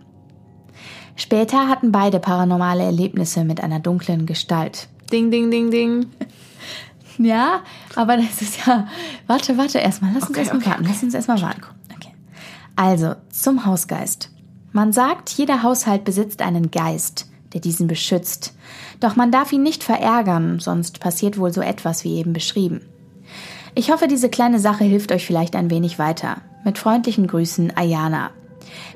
Später 1.16 1.68
hatten 1.68 1.92
beide 1.92 2.20
paranormale 2.20 2.84
Erlebnisse 2.84 3.44
mit 3.44 3.64
einer 3.64 3.80
dunklen 3.80 4.28
Gestalt. 4.28 4.90
Ding, 5.12 5.32
ding, 5.32 5.50
ding, 5.50 5.72
ding. 5.72 6.06
Ja, 7.18 7.62
aber 7.96 8.18
das 8.18 8.42
ist 8.42 8.66
ja. 8.66 8.88
Warte, 9.26 9.58
warte, 9.58 9.80
erstmal. 9.80 10.12
Lass 10.14 10.24
uns 10.24 10.32
Okay, 10.32 10.40
erstmal 10.40 10.62
okay, 10.62 10.70
warten. 10.70 10.86
Lass 10.88 11.04
uns 11.04 11.14
erstmal 11.14 11.42
warten. 11.42 11.62
Okay. 11.96 12.14
Also, 12.76 13.16
zum 13.30 13.66
Hausgeist. 13.66 14.30
Man 14.72 14.94
sagt, 14.94 15.30
jeder 15.32 15.64
Haushalt 15.64 16.04
besitzt 16.04 16.42
einen 16.42 16.70
Geist, 16.70 17.28
der 17.54 17.62
diesen 17.62 17.88
beschützt. 17.88 18.54
Doch 19.00 19.16
man 19.16 19.32
darf 19.32 19.52
ihn 19.52 19.64
nicht 19.64 19.84
verärgern, 19.84 20.60
sonst 20.60 21.00
passiert 21.00 21.40
wohl 21.40 21.52
so 21.52 21.62
etwas 21.62 22.04
wie 22.04 22.18
eben 22.18 22.34
beschrieben. 22.34 22.82
Ich 23.74 23.92
hoffe, 23.92 24.08
diese 24.08 24.30
kleine 24.30 24.60
Sache 24.60 24.84
hilft 24.84 25.12
euch 25.12 25.26
vielleicht 25.26 25.56
ein 25.56 25.70
wenig 25.70 26.00
weiter. 26.00 26.38
Mit 26.64 26.78
freundlichen 26.78 27.28
Grüßen, 27.28 27.76
Ayana. 27.78 28.32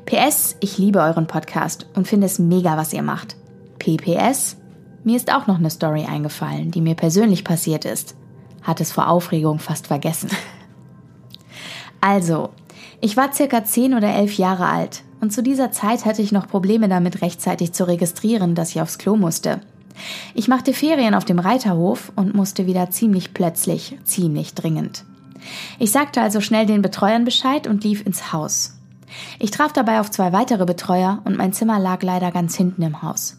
PS, 0.05 0.55
ich 0.59 0.77
liebe 0.77 0.99
euren 0.99 1.27
Podcast 1.27 1.87
und 1.93 2.07
finde 2.07 2.25
es 2.25 2.39
mega, 2.39 2.77
was 2.77 2.93
ihr 2.93 3.03
macht. 3.03 3.35
PPS, 3.79 4.57
mir 5.03 5.17
ist 5.17 5.33
auch 5.33 5.47
noch 5.47 5.57
eine 5.57 5.69
Story 5.69 6.05
eingefallen, 6.05 6.71
die 6.71 6.81
mir 6.81 6.95
persönlich 6.95 7.43
passiert 7.43 7.85
ist. 7.85 8.15
Hat 8.61 8.81
es 8.81 8.91
vor 8.91 9.07
Aufregung 9.09 9.59
fast 9.59 9.87
vergessen. 9.87 10.29
Also, 12.03 12.49
ich 12.99 13.15
war 13.15 13.31
circa 13.31 13.63
10 13.63 13.93
oder 13.93 14.11
11 14.11 14.39
Jahre 14.39 14.65
alt 14.65 15.03
und 15.21 15.31
zu 15.31 15.43
dieser 15.43 15.71
Zeit 15.71 16.03
hatte 16.03 16.23
ich 16.23 16.31
noch 16.31 16.47
Probleme 16.47 16.89
damit, 16.89 17.21
rechtzeitig 17.21 17.73
zu 17.73 17.87
registrieren, 17.87 18.55
dass 18.55 18.71
ich 18.71 18.81
aufs 18.81 18.97
Klo 18.97 19.15
musste. 19.15 19.61
Ich 20.33 20.47
machte 20.47 20.73
Ferien 20.73 21.13
auf 21.13 21.25
dem 21.25 21.37
Reiterhof 21.37 22.11
und 22.15 22.33
musste 22.33 22.65
wieder 22.65 22.89
ziemlich 22.89 23.35
plötzlich, 23.35 23.99
ziemlich 24.03 24.55
dringend. 24.55 25.03
Ich 25.77 25.91
sagte 25.91 26.21
also 26.21 26.41
schnell 26.41 26.65
den 26.65 26.81
Betreuern 26.81 27.23
Bescheid 27.23 27.67
und 27.67 27.83
lief 27.83 28.05
ins 28.05 28.33
Haus. 28.33 28.77
Ich 29.39 29.51
traf 29.51 29.73
dabei 29.73 29.99
auf 29.99 30.09
zwei 30.09 30.33
weitere 30.33 30.65
Betreuer 30.65 31.21
und 31.23 31.37
mein 31.37 31.53
Zimmer 31.53 31.79
lag 31.79 32.01
leider 32.01 32.31
ganz 32.31 32.55
hinten 32.55 32.81
im 32.81 33.01
Haus. 33.01 33.37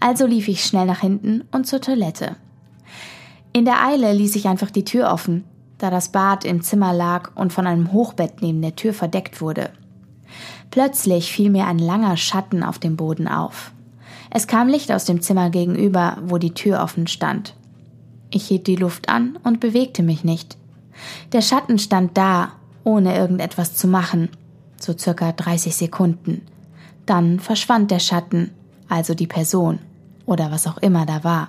Also 0.00 0.26
lief 0.26 0.48
ich 0.48 0.64
schnell 0.64 0.86
nach 0.86 1.00
hinten 1.00 1.44
und 1.52 1.66
zur 1.66 1.80
Toilette. 1.80 2.36
In 3.52 3.64
der 3.64 3.84
Eile 3.84 4.12
ließ 4.12 4.36
ich 4.36 4.48
einfach 4.48 4.70
die 4.70 4.84
Tür 4.84 5.12
offen, 5.12 5.44
da 5.78 5.90
das 5.90 6.10
Bad 6.10 6.44
im 6.44 6.62
Zimmer 6.62 6.92
lag 6.92 7.30
und 7.34 7.52
von 7.52 7.66
einem 7.66 7.92
Hochbett 7.92 8.42
neben 8.42 8.60
der 8.62 8.76
Tür 8.76 8.92
verdeckt 8.92 9.40
wurde. 9.40 9.70
Plötzlich 10.70 11.32
fiel 11.32 11.50
mir 11.50 11.66
ein 11.66 11.78
langer 11.78 12.16
Schatten 12.16 12.62
auf 12.62 12.78
dem 12.78 12.96
Boden 12.96 13.28
auf. 13.28 13.72
Es 14.30 14.48
kam 14.48 14.68
Licht 14.68 14.90
aus 14.90 15.04
dem 15.04 15.22
Zimmer 15.22 15.50
gegenüber, 15.50 16.18
wo 16.24 16.38
die 16.38 16.54
Tür 16.54 16.82
offen 16.82 17.06
stand. 17.06 17.54
Ich 18.30 18.48
hielt 18.48 18.66
die 18.66 18.74
Luft 18.74 19.08
an 19.08 19.38
und 19.44 19.60
bewegte 19.60 20.02
mich 20.02 20.24
nicht. 20.24 20.56
Der 21.32 21.40
Schatten 21.40 21.78
stand 21.78 22.16
da, 22.18 22.52
ohne 22.82 23.16
irgendetwas 23.16 23.76
zu 23.76 23.86
machen, 23.86 24.28
so 24.80 24.96
circa 24.98 25.30
30 25.30 25.76
Sekunden. 25.76 26.42
Dann 27.06 27.38
verschwand 27.38 27.92
der 27.92 28.00
Schatten, 28.00 28.50
also 28.94 29.14
die 29.14 29.26
Person 29.26 29.80
oder 30.24 30.52
was 30.52 30.68
auch 30.68 30.78
immer 30.78 31.04
da 31.04 31.24
war. 31.24 31.48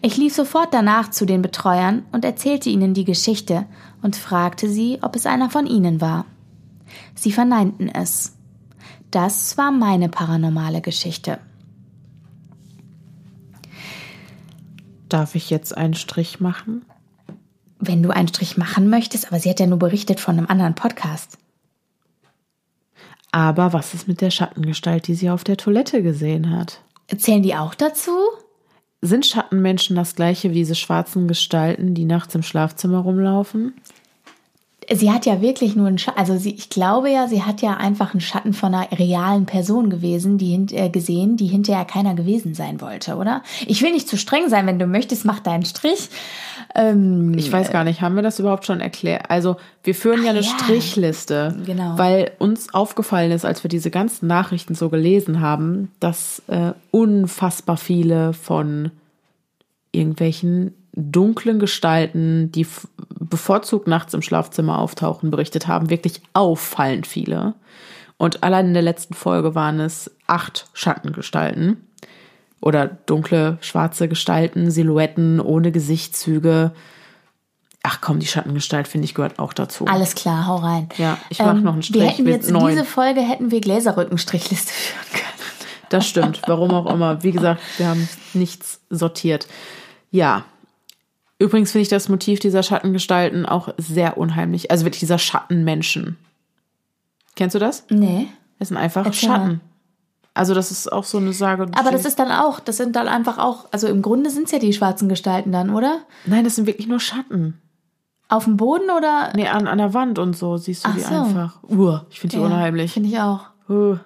Ich 0.00 0.16
lief 0.16 0.32
sofort 0.32 0.72
danach 0.72 1.10
zu 1.10 1.26
den 1.26 1.42
Betreuern 1.42 2.04
und 2.12 2.24
erzählte 2.24 2.70
ihnen 2.70 2.94
die 2.94 3.04
Geschichte 3.04 3.66
und 4.00 4.14
fragte 4.14 4.68
sie, 4.68 4.98
ob 5.02 5.16
es 5.16 5.26
einer 5.26 5.50
von 5.50 5.66
ihnen 5.66 6.00
war. 6.00 6.24
Sie 7.16 7.32
verneinten 7.32 7.88
es. 7.88 8.36
Das 9.10 9.58
war 9.58 9.72
meine 9.72 10.08
paranormale 10.08 10.80
Geschichte. 10.80 11.38
Darf 15.08 15.34
ich 15.34 15.50
jetzt 15.50 15.76
einen 15.76 15.94
Strich 15.94 16.38
machen? 16.38 16.84
Wenn 17.80 18.04
du 18.04 18.10
einen 18.10 18.28
Strich 18.28 18.56
machen 18.56 18.88
möchtest, 18.88 19.26
aber 19.26 19.40
sie 19.40 19.50
hat 19.50 19.58
ja 19.58 19.66
nur 19.66 19.78
berichtet 19.78 20.20
von 20.20 20.38
einem 20.38 20.46
anderen 20.46 20.76
Podcast. 20.76 21.38
Aber 23.36 23.74
was 23.74 23.92
ist 23.92 24.08
mit 24.08 24.22
der 24.22 24.30
Schattengestalt, 24.30 25.08
die 25.08 25.14
sie 25.14 25.28
auf 25.28 25.44
der 25.44 25.58
Toilette 25.58 26.02
gesehen 26.02 26.56
hat? 26.56 26.80
Erzählen 27.06 27.42
die 27.42 27.54
auch 27.54 27.74
dazu? 27.74 28.10
Sind 29.02 29.26
Schattenmenschen 29.26 29.94
das 29.94 30.14
gleiche 30.14 30.52
wie 30.52 30.54
diese 30.54 30.74
schwarzen 30.74 31.28
Gestalten, 31.28 31.92
die 31.92 32.06
nachts 32.06 32.34
im 32.34 32.42
Schlafzimmer 32.42 33.00
rumlaufen? 33.00 33.74
Sie 34.92 35.10
hat 35.10 35.26
ja 35.26 35.40
wirklich 35.40 35.74
nur 35.74 35.88
einen 35.88 35.98
Schatten, 35.98 36.18
also 36.18 36.36
sie, 36.36 36.50
ich 36.54 36.70
glaube 36.70 37.10
ja, 37.10 37.26
sie 37.26 37.42
hat 37.42 37.60
ja 37.60 37.74
einfach 37.74 38.12
einen 38.12 38.20
Schatten 38.20 38.52
von 38.52 38.72
einer 38.74 38.86
realen 38.96 39.44
Person 39.46 39.90
gewesen, 39.90 40.38
die 40.38 40.50
hint, 40.52 40.72
äh, 40.72 40.88
gesehen, 40.88 41.36
die 41.36 41.46
hinterher 41.46 41.84
keiner 41.84 42.14
gewesen 42.14 42.54
sein 42.54 42.80
wollte, 42.80 43.16
oder? 43.16 43.42
Ich 43.66 43.82
will 43.82 43.90
nicht 43.92 44.08
zu 44.08 44.16
streng 44.16 44.48
sein, 44.48 44.66
wenn 44.66 44.78
du 44.78 44.86
möchtest, 44.86 45.24
mach 45.24 45.40
deinen 45.40 45.64
Strich. 45.64 46.08
Ähm, 46.74 47.34
Ich 47.36 47.50
weiß 47.50 47.72
gar 47.72 47.82
nicht, 47.82 48.00
haben 48.00 48.14
wir 48.14 48.22
das 48.22 48.38
überhaupt 48.38 48.64
schon 48.64 48.80
erklärt? 48.80 49.28
Also, 49.28 49.56
wir 49.82 49.94
führen 49.94 50.22
ja 50.22 50.30
eine 50.30 50.40
ja. 50.42 50.44
Strichliste, 50.44 51.56
Genau. 51.66 51.98
weil 51.98 52.32
uns 52.38 52.72
aufgefallen 52.72 53.32
ist, 53.32 53.44
als 53.44 53.64
wir 53.64 53.68
diese 53.68 53.90
ganzen 53.90 54.26
Nachrichten 54.28 54.74
so 54.76 54.88
gelesen 54.88 55.40
haben, 55.40 55.90
dass 55.98 56.42
äh, 56.46 56.72
unfassbar 56.92 57.76
viele 57.76 58.32
von 58.34 58.92
irgendwelchen 59.90 60.74
dunklen 60.96 61.58
Gestalten, 61.58 62.50
die 62.50 62.66
bevorzugt 63.20 63.86
nachts 63.86 64.14
im 64.14 64.22
Schlafzimmer 64.22 64.78
auftauchen, 64.78 65.30
berichtet 65.30 65.68
haben. 65.68 65.90
Wirklich 65.90 66.22
auffallend 66.32 67.06
viele. 67.06 67.54
Und 68.16 68.42
allein 68.42 68.68
in 68.68 68.74
der 68.74 68.82
letzten 68.82 69.14
Folge 69.14 69.54
waren 69.54 69.78
es 69.78 70.10
acht 70.26 70.66
Schattengestalten 70.72 71.76
oder 72.60 72.86
dunkle, 72.86 73.58
schwarze 73.60 74.08
Gestalten, 74.08 74.70
Silhouetten 74.70 75.40
ohne 75.40 75.70
Gesichtszüge. 75.70 76.72
Ach 77.82 78.00
komm, 78.00 78.18
die 78.18 78.26
Schattengestalt, 78.26 78.88
finde 78.88 79.04
ich, 79.04 79.14
gehört 79.14 79.38
auch 79.38 79.52
dazu. 79.52 79.84
Alles 79.84 80.14
klar, 80.14 80.46
hau 80.46 80.56
rein. 80.56 80.88
Ja, 80.96 81.18
ich 81.28 81.38
mach 81.38 81.54
noch 81.60 81.74
einen 81.74 81.82
Strich 81.82 82.00
Wir 82.02 82.08
hätten 82.08 82.26
jetzt 82.26 82.48
in 82.48 82.54
neun. 82.54 82.70
diese 82.70 82.84
Folge 82.84 83.20
hätten 83.20 83.50
wir 83.50 83.60
Gläserrückenstrichliste 83.60 84.72
führen 84.72 85.06
können. 85.12 85.26
Das 85.90 86.08
stimmt, 86.08 86.42
warum 86.46 86.70
auch 86.72 86.92
immer. 86.92 87.22
Wie 87.22 87.30
gesagt, 87.30 87.60
wir 87.76 87.86
haben 87.86 88.08
nichts 88.32 88.80
sortiert. 88.90 89.46
Ja. 90.10 90.44
Übrigens 91.38 91.72
finde 91.72 91.82
ich 91.82 91.88
das 91.88 92.08
Motiv 92.08 92.40
dieser 92.40 92.62
Schattengestalten 92.62 93.44
auch 93.46 93.68
sehr 93.76 94.16
unheimlich. 94.16 94.70
Also 94.70 94.84
wirklich 94.84 95.00
dieser 95.00 95.18
Schattenmenschen. 95.18 96.16
Kennst 97.34 97.54
du 97.54 97.58
das? 97.58 97.84
Nee. 97.90 98.28
Das 98.58 98.68
sind 98.68 98.76
einfach 98.78 99.04
Erzähl 99.04 99.28
Schatten. 99.28 99.60
Also 100.32 100.54
das 100.54 100.70
ist 100.70 100.90
auch 100.92 101.04
so 101.04 101.18
eine 101.18 101.32
Sage. 101.32 101.66
Aber 101.76 101.90
das 101.90 102.04
ist 102.04 102.18
dann 102.18 102.30
auch, 102.30 102.60
das 102.60 102.76
sind 102.76 102.96
dann 102.96 103.08
einfach 103.08 103.38
auch, 103.38 103.66
also 103.72 103.86
im 103.86 104.02
Grunde 104.02 104.30
sind 104.30 104.44
es 104.44 104.52
ja 104.52 104.58
die 104.58 104.72
schwarzen 104.72 105.08
Gestalten 105.08 105.52
dann, 105.52 105.70
oder? 105.70 106.00
Nein, 106.26 106.44
das 106.44 106.56
sind 106.56 106.66
wirklich 106.66 106.86
nur 106.86 107.00
Schatten. 107.00 107.60
Auf 108.28 108.44
dem 108.44 108.56
Boden 108.56 108.90
oder? 108.90 109.32
Nee, 109.34 109.48
an, 109.48 109.66
an 109.66 109.78
der 109.78 109.94
Wand 109.94 110.18
und 110.18 110.36
so 110.36 110.56
siehst 110.56 110.84
du 110.84 110.90
Ach 110.90 110.94
die 110.94 111.00
so. 111.00 111.14
einfach. 111.14 111.62
Uh, 111.68 111.98
ich 112.10 112.20
finde 112.20 112.36
die 112.36 112.42
Ja, 112.42 112.46
unheimlich. 112.46 112.92
Finde 112.92 113.08
ich 113.08 113.18
auch. 113.18 113.46
Uh, 113.68 113.96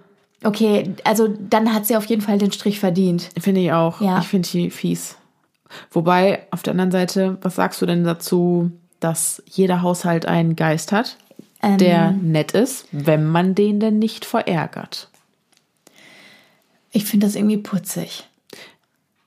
Okay, 0.43 0.95
also 1.05 1.29
dann 1.29 1.75
hat 1.75 1.87
sie 1.87 1.97
auf 1.97 2.07
jeden 2.07 2.23
Fall 2.23 2.39
den 2.39 2.53
Strich 2.53 2.81
verdient. 2.81 3.31
finde 3.39 3.61
ich 3.61 3.73
auch. 3.73 4.01
Ja. 4.01 4.19
Ich 4.21 4.29
finde 4.29 4.49
die 4.49 4.71
fies. 4.71 5.17
Wobei, 5.91 6.47
auf 6.51 6.63
der 6.63 6.73
anderen 6.73 6.91
Seite, 6.91 7.39
was 7.43 7.57
sagst 7.57 7.81
du 7.83 7.87
denn 7.87 8.05
dazu, 8.05 8.71
dass 9.01 9.43
jeder 9.47 9.83
Haushalt 9.83 10.27
einen 10.27 10.57
Geist 10.57 10.93
hat, 10.93 11.17
Ähm, 11.63 11.79
der 11.79 12.11
nett 12.13 12.53
ist, 12.53 12.87
wenn 12.93 13.27
man 13.27 13.55
den 13.55 13.81
denn 13.81 13.99
nicht 13.99 14.25
verärgert? 14.25 15.09
Ich 16.93 17.05
finde 17.05 17.27
das 17.27 17.37
irgendwie 17.37 17.59
putzig. 17.59 18.27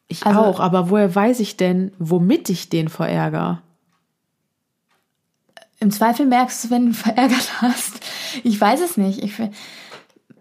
Ich 0.07 0.26
Also- 0.26 0.40
auch, 0.41 0.60
aber 0.60 0.90
woher 0.90 1.14
weiß 1.15 1.40
ich 1.40 1.57
denn, 1.57 1.91
womit 1.98 2.49
ich 2.49 2.70
den 2.70 2.90
verärgere? 2.90 3.61
Im 5.80 5.91
Zweifel 5.91 6.26
merkst 6.26 6.64
du, 6.65 6.70
wenn 6.70 6.88
du 6.88 6.94
verärgert 6.94 7.61
hast. 7.61 7.99
Ich 8.44 8.60
weiß 8.60 8.82
es 8.82 8.95
nicht. 8.98 9.24
Ich, 9.24 9.34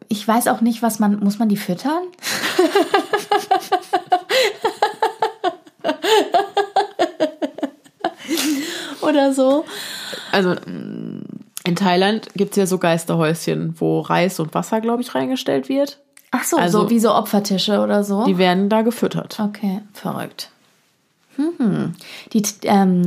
ich 0.08 0.28
weiß 0.28 0.48
auch 0.48 0.60
nicht, 0.60 0.82
was 0.82 0.98
man. 0.98 1.20
Muss 1.20 1.38
man 1.38 1.48
die 1.48 1.56
füttern? 1.56 2.02
Oder 9.02 9.32
so. 9.32 9.64
Also 10.30 10.54
in 11.64 11.76
Thailand 11.76 12.28
gibt 12.34 12.52
es 12.52 12.56
ja 12.56 12.66
so 12.66 12.78
Geisterhäuschen, 12.78 13.74
wo 13.78 14.00
Reis 14.00 14.40
und 14.40 14.54
Wasser, 14.54 14.80
glaube 14.80 15.02
ich, 15.02 15.14
reingestellt 15.14 15.68
wird. 15.68 15.98
Ach 16.30 16.44
so, 16.44 16.56
Also- 16.56 16.82
so 16.82 16.90
wie 16.90 17.00
so 17.00 17.14
Opfertische 17.14 17.80
oder 17.80 18.04
so. 18.04 18.24
Die 18.24 18.38
werden 18.38 18.68
da 18.68 18.82
gefüttert. 18.82 19.38
Okay, 19.38 19.80
verrückt. 19.92 20.50
Hm. 21.36 21.94
Die, 22.32 22.42
ähm, 22.64 23.04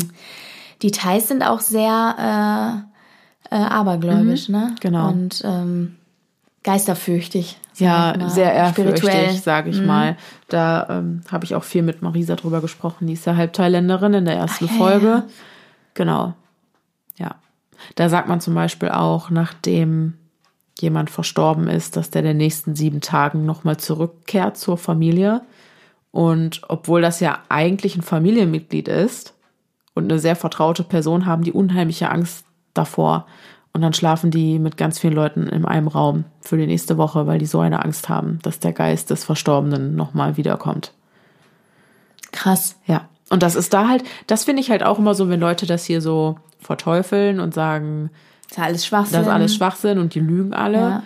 die 0.82 0.92
Thais 0.92 1.28
sind 1.28 1.44
auch 1.44 1.60
sehr 1.60 2.86
äh, 3.52 3.56
äh, 3.56 3.60
abergläubisch, 3.60 4.50
ne? 4.50 4.76
genau. 4.80 5.10
Und 5.10 5.42
ähm, 5.46 5.96
geisterfürchtig. 6.66 7.58
Ja, 7.76 8.16
sehr 8.30 8.70
Spirituell. 8.70 9.14
Mhm. 9.14 9.20
ehrfürchtig, 9.20 9.42
sage 9.42 9.70
ich 9.70 9.82
mal. 9.82 10.18
Da 10.50 10.88
ähm, 10.90 11.22
habe 11.32 11.46
ich 11.46 11.56
auch 11.56 11.64
viel 11.64 11.84
mit 11.84 12.02
Marisa 12.02 12.36
drüber 12.36 12.60
gesprochen. 12.60 13.08
Die 13.08 13.14
ist 13.14 13.26
ja 13.26 13.36
Halbthailänderin 13.36 14.16
in 14.16 14.26
der 14.26 14.36
ersten 14.36 14.66
Ach, 14.66 14.72
ja, 14.72 14.78
Folge. 14.78 15.08
ja. 15.08 15.24
Genau. 15.94 16.34
Ja. 17.18 17.36
Da 17.96 18.10
sagt 18.10 18.28
man 18.28 18.42
zum 18.42 18.56
Beispiel 18.56 18.90
auch, 18.90 19.30
nachdem 19.30 20.16
jemand 20.80 21.10
verstorben 21.10 21.68
ist, 21.68 21.96
dass 21.96 22.10
der 22.10 22.22
in 22.22 22.30
den 22.30 22.38
nächsten 22.38 22.76
sieben 22.76 23.00
Tagen 23.00 23.46
nochmal 23.46 23.78
zurückkehrt 23.78 24.58
zur 24.58 24.78
Familie. 24.78 25.42
Und 26.12 26.62
obwohl 26.68 27.02
das 27.02 27.20
ja 27.20 27.40
eigentlich 27.50 27.96
ein 27.96 28.02
Familienmitglied 28.02 28.88
ist 28.88 29.36
und 29.94 30.06
eine 30.06 30.20
sehr 30.20 30.36
vertraute 30.36 30.84
Person, 30.84 31.26
haben 31.26 31.44
die 31.44 31.54
unheimliche 31.54 32.10
Angst 32.10 32.46
davor. 32.74 33.28
Und 33.76 33.82
dann 33.82 33.92
schlafen 33.92 34.32
die 34.32 34.58
mit 34.58 34.78
ganz 34.78 35.00
vielen 35.00 35.12
Leuten 35.12 35.48
in 35.48 35.66
einem 35.66 35.90
Raum 35.90 36.24
für 36.40 36.56
die 36.56 36.66
nächste 36.66 36.98
Woche, 36.98 37.28
weil 37.28 37.40
die 37.40 37.46
so 37.46 37.60
eine 37.60 37.84
Angst 37.84 38.08
haben, 38.08 38.40
dass 38.42 38.60
der 38.60 38.72
Geist 38.72 39.10
des 39.10 39.26
Verstorbenen 39.26 39.98
nochmal 39.98 40.38
wiederkommt. 40.38 40.94
Krass. 42.32 42.78
Ja. 42.86 43.10
Und 43.30 43.44
das 43.44 43.56
ist 43.56 43.74
da 43.74 43.90
halt, 43.90 44.06
das 44.28 44.46
finde 44.46 44.62
ich 44.62 44.70
halt 44.72 44.82
auch 44.82 44.98
immer 44.98 45.14
so, 45.14 45.28
wenn 45.28 45.42
Leute 45.42 45.66
das 45.66 45.84
hier 45.84 46.00
so 46.00 46.38
verteufeln 46.62 47.42
und 47.42 47.54
sagen, 47.54 48.12
Das 48.48 48.58
ist 48.60 48.64
alles 48.64 48.86
Schwachsinn. 48.86 49.18
das 49.18 49.28
ist 49.28 49.34
alles 49.34 49.56
Schwachsinn 49.56 50.00
und 50.00 50.16
die 50.16 50.22
lügen 50.22 50.54
alle. 50.54 50.78
Ja. 50.78 51.04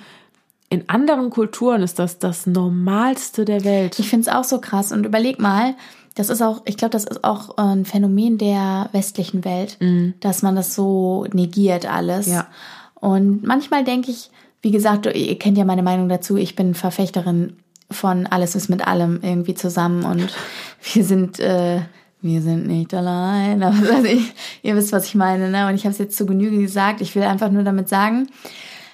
In 0.69 0.87
anderen 0.89 1.31
Kulturen 1.31 1.81
ist 1.81 1.97
das 1.97 2.19
das 2.19 2.45
Normalste 2.45 3.45
der 3.45 3.63
Welt. 3.63 3.97
Ich 3.97 4.11
finde 4.11 4.29
es 4.29 4.35
auch 4.35 4.43
so 4.43 4.61
krass. 4.61 4.91
Und 4.91 5.07
überleg 5.07 5.39
mal, 5.39 5.73
das 6.15 6.29
ist 6.29 6.41
auch, 6.41 6.61
ich 6.65 6.77
glaube, 6.77 6.91
das 6.91 7.05
ist 7.05 7.23
auch 7.23 7.57
äh, 7.57 7.61
ein 7.61 7.85
Phänomen 7.85 8.37
der 8.37 8.89
westlichen 8.91 9.45
Welt, 9.45 9.77
dass 10.19 10.41
man 10.41 10.55
das 10.55 10.75
so 10.75 11.25
negiert 11.33 11.85
alles. 11.85 12.27
Ja. 12.27 12.47
Und 12.95 13.43
manchmal 13.43 13.83
denke 13.83 14.11
ich, 14.11 14.29
wie 14.61 14.71
gesagt, 14.71 15.05
ihr 15.05 15.39
kennt 15.39 15.57
ja 15.57 15.65
meine 15.65 15.83
Meinung 15.83 16.09
dazu, 16.09 16.35
ich 16.35 16.55
bin 16.55 16.73
Verfechterin 16.73 17.53
von 17.91 18.27
alles 18.27 18.55
ist 18.55 18.69
mit 18.69 18.87
allem 18.87 19.19
irgendwie 19.21 19.55
zusammen 19.55 20.03
und 20.03 20.33
wir 20.93 21.03
sind, 21.03 21.39
äh, 21.39 21.81
wir 22.21 22.41
sind 22.41 22.67
nicht 22.67 22.93
allein. 22.93 23.63
Aber 23.63 23.77
also 23.77 24.05
ich, 24.05 24.33
ihr 24.61 24.75
wisst, 24.75 24.91
was 24.91 25.05
ich 25.05 25.15
meine, 25.15 25.49
ne? 25.49 25.67
Und 25.67 25.75
ich 25.75 25.85
habe 25.85 25.91
es 25.91 25.97
jetzt 25.97 26.17
zu 26.17 26.25
Genüge 26.25 26.59
gesagt. 26.59 27.01
Ich 27.01 27.15
will 27.15 27.23
einfach 27.23 27.49
nur 27.49 27.63
damit 27.63 27.89
sagen, 27.89 28.27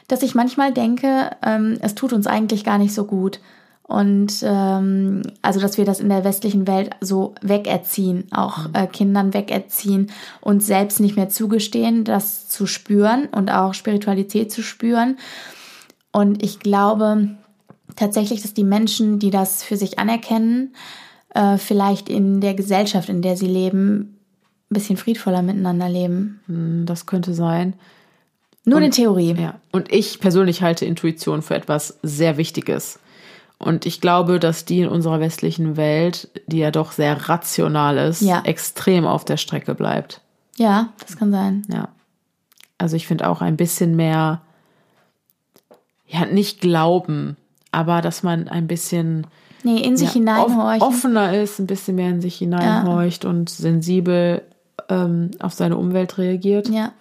dass 0.07 0.21
ich 0.21 0.35
manchmal 0.35 0.71
denke, 0.71 1.31
ähm, 1.45 1.77
es 1.81 1.95
tut 1.95 2.13
uns 2.13 2.27
eigentlich 2.27 2.63
gar 2.63 2.77
nicht 2.77 2.93
so 2.93 3.05
gut. 3.05 3.39
Und 3.87 4.41
ähm, 4.41 5.21
also, 5.43 5.59
dass 5.59 5.77
wir 5.77 5.85
das 5.85 5.99
in 5.99 6.09
der 6.09 6.23
westlichen 6.23 6.65
Welt 6.65 6.95
so 7.01 7.35
wegerziehen, 7.41 8.27
auch 8.31 8.73
äh, 8.73 8.87
Kindern 8.87 9.33
wegerziehen 9.33 10.11
und 10.41 10.63
selbst 10.63 10.99
nicht 10.99 11.15
mehr 11.15 11.29
zugestehen, 11.29 12.03
das 12.03 12.47
zu 12.47 12.65
spüren 12.65 13.27
und 13.27 13.51
auch 13.51 13.75
Spiritualität 13.75 14.51
zu 14.51 14.63
spüren. 14.63 15.17
Und 16.11 16.41
ich 16.41 16.59
glaube 16.59 17.35
tatsächlich, 17.95 18.41
dass 18.41 18.55
die 18.55 18.63
Menschen, 18.63 19.19
die 19.19 19.29
das 19.29 19.63
für 19.63 19.77
sich 19.77 19.99
anerkennen, 19.99 20.73
äh, 21.35 21.57
vielleicht 21.57 22.09
in 22.09 22.41
der 22.41 22.55
Gesellschaft, 22.55 23.09
in 23.09 23.21
der 23.21 23.37
sie 23.37 23.47
leben, 23.47 24.17
ein 24.71 24.73
bisschen 24.73 24.97
friedvoller 24.97 25.43
miteinander 25.43 25.89
leben. 25.89 26.39
Hm, 26.47 26.85
Das 26.87 27.05
könnte 27.05 27.35
sein. 27.35 27.75
Nur 28.65 28.79
eine 28.79 28.89
Theorie. 28.89 29.35
Ja. 29.37 29.59
Und 29.71 29.91
ich 29.93 30.19
persönlich 30.19 30.63
halte 30.63 30.85
Intuition 30.85 31.43
für 31.43 31.53
etwas 31.53 31.99
sehr 32.01 32.37
Wichtiges. 32.37 32.97
Und 33.65 33.85
ich 33.87 33.99
glaube, 33.99 34.39
dass 34.39 34.63
die 34.65 34.81
in 34.81 34.87
unserer 34.87 35.19
westlichen 35.19 35.75
Welt, 35.75 36.29
die 36.47 36.59
ja 36.59 36.69
doch 36.71 36.91
sehr 36.91 37.27
rational 37.29 37.97
ist, 37.97 38.21
Ja. 38.21 38.41
extrem 38.45 39.05
auf 39.07 39.25
der 39.25 39.37
Strecke 39.37 39.73
bleibt. 39.73 40.21
Ja, 40.55 40.89
das 41.05 41.17
kann 41.17 41.31
sein. 41.31 41.63
Ja. 41.67 41.89
Also 42.77 42.95
ich 42.95 43.07
finde 43.07 43.27
auch 43.27 43.41
ein 43.41 43.57
bisschen 43.57 43.95
mehr, 43.95 44.41
ja, 46.07 46.25
nicht 46.25 46.61
glauben, 46.61 47.37
aber 47.71 48.01
dass 48.01 48.21
man 48.23 48.47
ein 48.47 48.67
bisschen 48.67 49.25
Nee, 49.63 49.77
in 49.81 49.97
sich 49.97 50.09
ja, 50.09 50.13
hineinhorchen. 50.13 50.81
off- 50.81 50.87
offener 50.95 51.35
ist, 51.35 51.57
ein 51.59 51.65
bisschen 51.67 51.95
mehr 51.95 52.09
in 52.09 52.21
sich 52.21 52.35
hineinhorcht 52.37 53.25
und 53.25 53.49
sensibel 53.49 54.43
ähm, 54.89 55.31
auf 55.39 55.53
seine 55.53 55.77
Umwelt 55.77 56.17
reagiert. 56.19 56.69
Ja. 56.69 56.91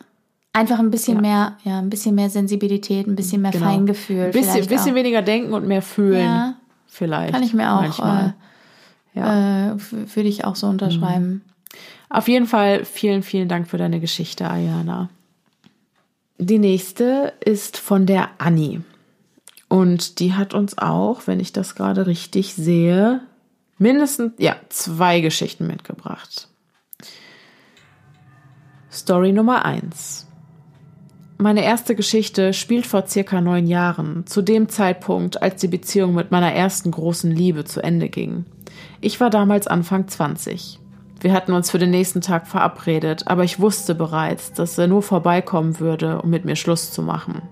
Einfach 0.54 0.78
ein 0.78 0.90
bisschen 0.90 1.16
Ja. 1.16 1.20
mehr, 1.20 1.56
ja, 1.64 1.78
ein 1.80 1.90
bisschen 1.90 2.14
mehr 2.14 2.30
Sensibilität, 2.30 3.06
ein 3.06 3.16
bisschen 3.16 3.42
mehr 3.42 3.50
Genau. 3.50 3.66
Feingefühl. 3.66 4.26
Ein 4.26 4.30
bisschen, 4.30 4.66
bisschen 4.66 4.92
auch. 4.92 4.94
weniger 4.96 5.20
denken 5.20 5.52
und 5.52 5.66
mehr 5.66 5.82
fühlen. 5.82 6.20
Ja. 6.24 6.54
Vielleicht. 6.86 7.34
Kann 7.34 7.42
ich 7.42 7.52
mir 7.54 7.72
auch, 7.74 7.80
Manchmal. 7.82 8.34
ja. 9.14 9.72
Äh, 9.72 9.76
würde 10.14 10.28
ich 10.28 10.44
auch 10.44 10.54
so 10.56 10.68
unterschreiben. 10.68 11.42
Auf 12.08 12.28
jeden 12.28 12.46
Fall 12.46 12.84
vielen, 12.84 13.22
vielen 13.24 13.48
Dank 13.48 13.68
für 13.68 13.78
deine 13.78 13.98
Geschichte, 13.98 14.48
Ayana. 14.48 15.08
Die 16.38 16.58
nächste 16.58 17.32
ist 17.44 17.76
von 17.76 18.06
der 18.06 18.28
Anni. 18.38 18.80
Und 19.68 20.20
die 20.20 20.34
hat 20.34 20.54
uns 20.54 20.78
auch, 20.78 21.26
wenn 21.26 21.40
ich 21.40 21.52
das 21.52 21.74
gerade 21.74 22.06
richtig 22.06 22.54
sehe, 22.54 23.22
mindestens, 23.78 24.34
ja, 24.38 24.54
zwei 24.68 25.20
Geschichten 25.20 25.66
mitgebracht. 25.66 26.46
Story 28.92 29.32
Nummer 29.32 29.64
eins. 29.64 30.28
Meine 31.36 31.64
erste 31.64 31.96
Geschichte 31.96 32.52
spielt 32.52 32.86
vor 32.86 33.06
circa 33.08 33.40
neun 33.40 33.66
Jahren, 33.66 34.24
zu 34.26 34.40
dem 34.40 34.68
Zeitpunkt, 34.68 35.42
als 35.42 35.60
die 35.60 35.68
Beziehung 35.68 36.14
mit 36.14 36.30
meiner 36.30 36.52
ersten 36.52 36.92
großen 36.92 37.30
Liebe 37.30 37.64
zu 37.64 37.82
Ende 37.82 38.08
ging. 38.08 38.44
Ich 39.00 39.18
war 39.20 39.30
damals 39.30 39.66
Anfang 39.66 40.06
20. 40.06 40.78
Wir 41.20 41.32
hatten 41.32 41.52
uns 41.52 41.70
für 41.70 41.78
den 41.78 41.90
nächsten 41.90 42.20
Tag 42.20 42.46
verabredet, 42.46 43.26
aber 43.26 43.42
ich 43.42 43.58
wusste 43.58 43.94
bereits, 43.94 44.52
dass 44.52 44.78
er 44.78 44.86
nur 44.86 45.02
vorbeikommen 45.02 45.80
würde, 45.80 46.22
um 46.22 46.30
mit 46.30 46.44
mir 46.44 46.56
Schluss 46.56 46.92
zu 46.92 47.02
machen. 47.02 47.42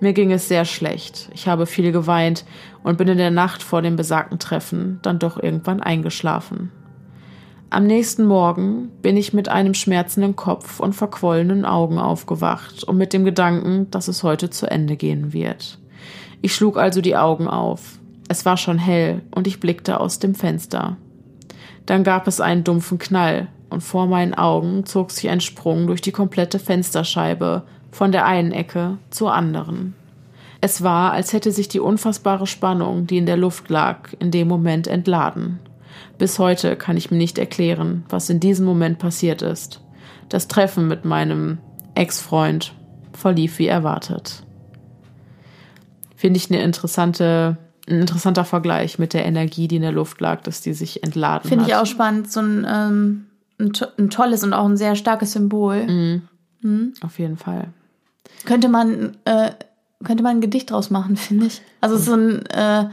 Mir 0.00 0.12
ging 0.12 0.30
es 0.30 0.48
sehr 0.48 0.66
schlecht. 0.66 1.30
Ich 1.32 1.48
habe 1.48 1.64
viel 1.64 1.92
geweint 1.92 2.44
und 2.82 2.98
bin 2.98 3.08
in 3.08 3.18
der 3.18 3.30
Nacht 3.30 3.62
vor 3.62 3.80
dem 3.80 3.96
besagten 3.96 4.38
Treffen 4.38 4.98
dann 5.02 5.18
doch 5.18 5.42
irgendwann 5.42 5.80
eingeschlafen. 5.80 6.72
Am 7.74 7.88
nächsten 7.88 8.24
Morgen 8.24 8.92
bin 9.02 9.16
ich 9.16 9.32
mit 9.32 9.48
einem 9.48 9.74
schmerzenden 9.74 10.36
Kopf 10.36 10.78
und 10.78 10.92
verquollenen 10.92 11.64
Augen 11.64 11.98
aufgewacht 11.98 12.84
und 12.84 12.96
mit 12.96 13.12
dem 13.12 13.24
Gedanken, 13.24 13.90
dass 13.90 14.06
es 14.06 14.22
heute 14.22 14.48
zu 14.48 14.70
Ende 14.70 14.94
gehen 14.94 15.32
wird. 15.32 15.80
Ich 16.40 16.54
schlug 16.54 16.78
also 16.78 17.00
die 17.00 17.16
Augen 17.16 17.48
auf. 17.48 17.98
Es 18.28 18.44
war 18.44 18.56
schon 18.58 18.78
hell 18.78 19.22
und 19.34 19.48
ich 19.48 19.58
blickte 19.58 19.98
aus 19.98 20.20
dem 20.20 20.36
Fenster. 20.36 20.98
Dann 21.84 22.04
gab 22.04 22.28
es 22.28 22.40
einen 22.40 22.62
dumpfen 22.62 22.98
Knall 23.00 23.48
und 23.70 23.80
vor 23.80 24.06
meinen 24.06 24.34
Augen 24.34 24.86
zog 24.86 25.10
sich 25.10 25.28
ein 25.28 25.40
Sprung 25.40 25.88
durch 25.88 26.00
die 26.00 26.12
komplette 26.12 26.60
Fensterscheibe 26.60 27.64
von 27.90 28.12
der 28.12 28.24
einen 28.24 28.52
Ecke 28.52 28.98
zur 29.10 29.34
anderen. 29.34 29.96
Es 30.60 30.84
war, 30.84 31.10
als 31.10 31.32
hätte 31.32 31.50
sich 31.50 31.66
die 31.66 31.80
unfassbare 31.80 32.46
Spannung, 32.46 33.08
die 33.08 33.18
in 33.18 33.26
der 33.26 33.36
Luft 33.36 33.68
lag, 33.68 34.10
in 34.20 34.30
dem 34.30 34.46
Moment 34.46 34.86
entladen. 34.86 35.58
Bis 36.18 36.38
heute 36.38 36.76
kann 36.76 36.96
ich 36.96 37.10
mir 37.10 37.16
nicht 37.16 37.38
erklären, 37.38 38.04
was 38.08 38.30
in 38.30 38.40
diesem 38.40 38.64
Moment 38.66 38.98
passiert 38.98 39.42
ist. 39.42 39.80
Das 40.28 40.48
Treffen 40.48 40.88
mit 40.88 41.04
meinem 41.04 41.58
Ex-Freund 41.94 42.74
verlief 43.12 43.58
wie 43.58 43.66
erwartet. 43.66 44.42
Finde 46.16 46.38
ich 46.38 46.50
eine 46.50 46.62
interessante, 46.62 47.58
ein 47.88 48.00
interessanter 48.00 48.44
Vergleich 48.44 48.98
mit 48.98 49.12
der 49.12 49.26
Energie, 49.26 49.68
die 49.68 49.76
in 49.76 49.82
der 49.82 49.92
Luft 49.92 50.20
lag, 50.20 50.40
dass 50.42 50.60
die 50.60 50.72
sich 50.72 51.02
entladen 51.02 51.48
Finde 51.48 51.64
hat. 51.64 51.70
ich 51.70 51.76
auch 51.76 51.86
spannend. 51.86 52.30
So 52.30 52.40
ein, 52.40 52.66
ähm, 52.68 53.26
ein, 53.60 53.72
to 53.72 53.86
ein 53.98 54.10
tolles 54.10 54.42
und 54.42 54.52
auch 54.52 54.64
ein 54.64 54.76
sehr 54.76 54.96
starkes 54.96 55.32
Symbol. 55.32 56.22
Auf 57.02 57.18
jeden 57.18 57.36
Fall. 57.36 57.68
Könnte 58.46 58.68
man, 58.68 59.16
äh, 59.24 59.50
könnte 60.02 60.22
man 60.22 60.38
ein 60.38 60.40
Gedicht 60.40 60.70
draus 60.70 60.90
machen, 60.90 61.16
finde 61.16 61.46
ich. 61.46 61.60
Also 61.80 61.96
es 61.96 62.02
ist 62.02 62.06
so 62.06 62.14
ein, 62.14 62.46
äh, 62.46 62.88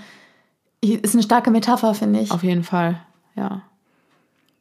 ist 0.81 1.13
eine 1.13 1.23
starke 1.23 1.51
Metapher, 1.51 1.93
finde 1.93 2.19
ich. 2.19 2.31
Auf 2.31 2.43
jeden 2.43 2.63
Fall, 2.63 2.99
ja. 3.35 3.63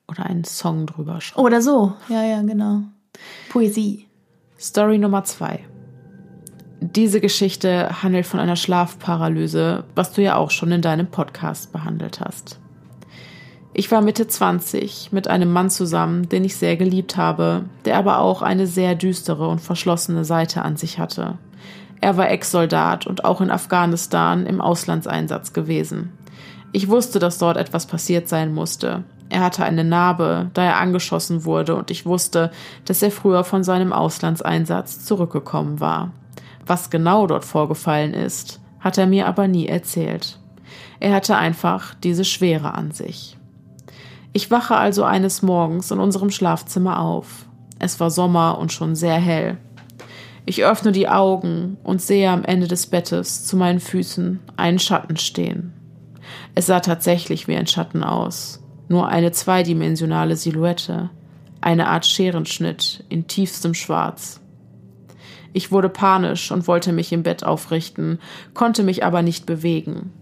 Oder 0.08 0.26
einen 0.26 0.44
Song 0.44 0.86
drüber 0.86 1.20
schreiben. 1.20 1.44
Oder 1.44 1.62
so. 1.62 1.94
Ja, 2.08 2.22
ja, 2.24 2.42
genau. 2.42 2.82
Poesie. 3.48 4.06
Story 4.58 4.98
Nummer 4.98 5.24
zwei. 5.24 5.64
Diese 6.80 7.20
Geschichte 7.20 8.02
handelt 8.02 8.26
von 8.26 8.40
einer 8.40 8.56
Schlafparalyse, 8.56 9.84
was 9.94 10.12
du 10.12 10.22
ja 10.22 10.36
auch 10.36 10.50
schon 10.50 10.72
in 10.72 10.82
deinem 10.82 11.08
Podcast 11.08 11.72
behandelt 11.72 12.20
hast. 12.20 12.58
Ich 13.72 13.90
war 13.92 14.00
Mitte 14.00 14.26
20 14.26 15.12
mit 15.12 15.28
einem 15.28 15.52
Mann 15.52 15.70
zusammen, 15.70 16.28
den 16.28 16.44
ich 16.44 16.56
sehr 16.56 16.76
geliebt 16.76 17.16
habe, 17.16 17.66
der 17.84 17.98
aber 17.98 18.18
auch 18.18 18.42
eine 18.42 18.66
sehr 18.66 18.94
düstere 18.94 19.46
und 19.46 19.60
verschlossene 19.60 20.24
Seite 20.24 20.62
an 20.62 20.76
sich 20.76 20.98
hatte. 20.98 21.38
Er 22.00 22.16
war 22.16 22.30
Ex-Soldat 22.30 23.06
und 23.06 23.24
auch 23.24 23.40
in 23.40 23.50
Afghanistan 23.50 24.46
im 24.46 24.60
Auslandseinsatz 24.60 25.52
gewesen. 25.52 26.12
Ich 26.72 26.88
wusste, 26.88 27.18
dass 27.18 27.38
dort 27.38 27.56
etwas 27.56 27.86
passiert 27.86 28.28
sein 28.28 28.54
musste. 28.54 29.04
Er 29.28 29.40
hatte 29.40 29.64
eine 29.64 29.84
Narbe, 29.84 30.50
da 30.54 30.62
er 30.62 30.76
angeschossen 30.78 31.44
wurde, 31.44 31.76
und 31.76 31.90
ich 31.90 32.06
wusste, 32.06 32.50
dass 32.84 33.02
er 33.02 33.10
früher 33.10 33.44
von 33.44 33.62
seinem 33.62 33.92
Auslandseinsatz 33.92 35.04
zurückgekommen 35.04 35.80
war. 35.80 36.12
Was 36.66 36.90
genau 36.90 37.26
dort 37.26 37.44
vorgefallen 37.44 38.14
ist, 38.14 38.60
hat 38.80 38.98
er 38.98 39.06
mir 39.06 39.26
aber 39.26 39.48
nie 39.48 39.66
erzählt. 39.66 40.38
Er 41.00 41.14
hatte 41.14 41.36
einfach 41.36 41.94
diese 41.94 42.24
Schwere 42.24 42.74
an 42.74 42.90
sich. 42.92 43.36
Ich 44.32 44.50
wache 44.50 44.76
also 44.76 45.04
eines 45.04 45.42
Morgens 45.42 45.90
in 45.90 45.98
unserem 45.98 46.30
Schlafzimmer 46.30 47.00
auf. 47.00 47.46
Es 47.78 47.98
war 47.98 48.10
Sommer 48.10 48.58
und 48.58 48.72
schon 48.72 48.94
sehr 48.94 49.16
hell. 49.16 49.58
Ich 50.46 50.64
öffne 50.64 50.92
die 50.92 51.08
Augen 51.08 51.76
und 51.82 52.02
sehe 52.02 52.30
am 52.30 52.44
Ende 52.44 52.68
des 52.68 52.86
Bettes 52.86 53.44
zu 53.46 53.56
meinen 53.56 53.80
Füßen 53.80 54.40
einen 54.56 54.78
Schatten 54.78 55.16
stehen. 55.16 55.72
Es 56.54 56.66
sah 56.66 56.80
tatsächlich 56.80 57.48
wie 57.48 57.56
ein 57.56 57.66
Schatten 57.66 58.02
aus, 58.02 58.62
nur 58.88 59.08
eine 59.08 59.32
zweidimensionale 59.32 60.36
Silhouette, 60.36 61.10
eine 61.60 61.88
Art 61.88 62.06
Scherenschnitt 62.06 63.04
in 63.08 63.26
tiefstem 63.26 63.74
Schwarz. 63.74 64.40
Ich 65.52 65.72
wurde 65.72 65.88
panisch 65.88 66.52
und 66.52 66.68
wollte 66.68 66.92
mich 66.92 67.12
im 67.12 67.22
Bett 67.22 67.44
aufrichten, 67.44 68.18
konnte 68.54 68.82
mich 68.82 69.04
aber 69.04 69.22
nicht 69.22 69.46
bewegen. 69.46 70.12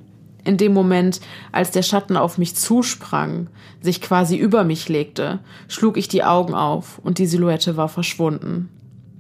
In 0.44 0.56
dem 0.56 0.72
Moment, 0.72 1.20
als 1.52 1.70
der 1.70 1.82
Schatten 1.82 2.16
auf 2.16 2.38
mich 2.38 2.56
zusprang, 2.56 3.48
sich 3.80 4.00
quasi 4.00 4.36
über 4.36 4.64
mich 4.64 4.88
legte, 4.88 5.40
schlug 5.68 5.98
ich 5.98 6.08
die 6.08 6.24
Augen 6.24 6.54
auf 6.54 6.98
und 7.02 7.18
die 7.18 7.26
Silhouette 7.26 7.76
war 7.76 7.88
verschwunden. 7.88 8.70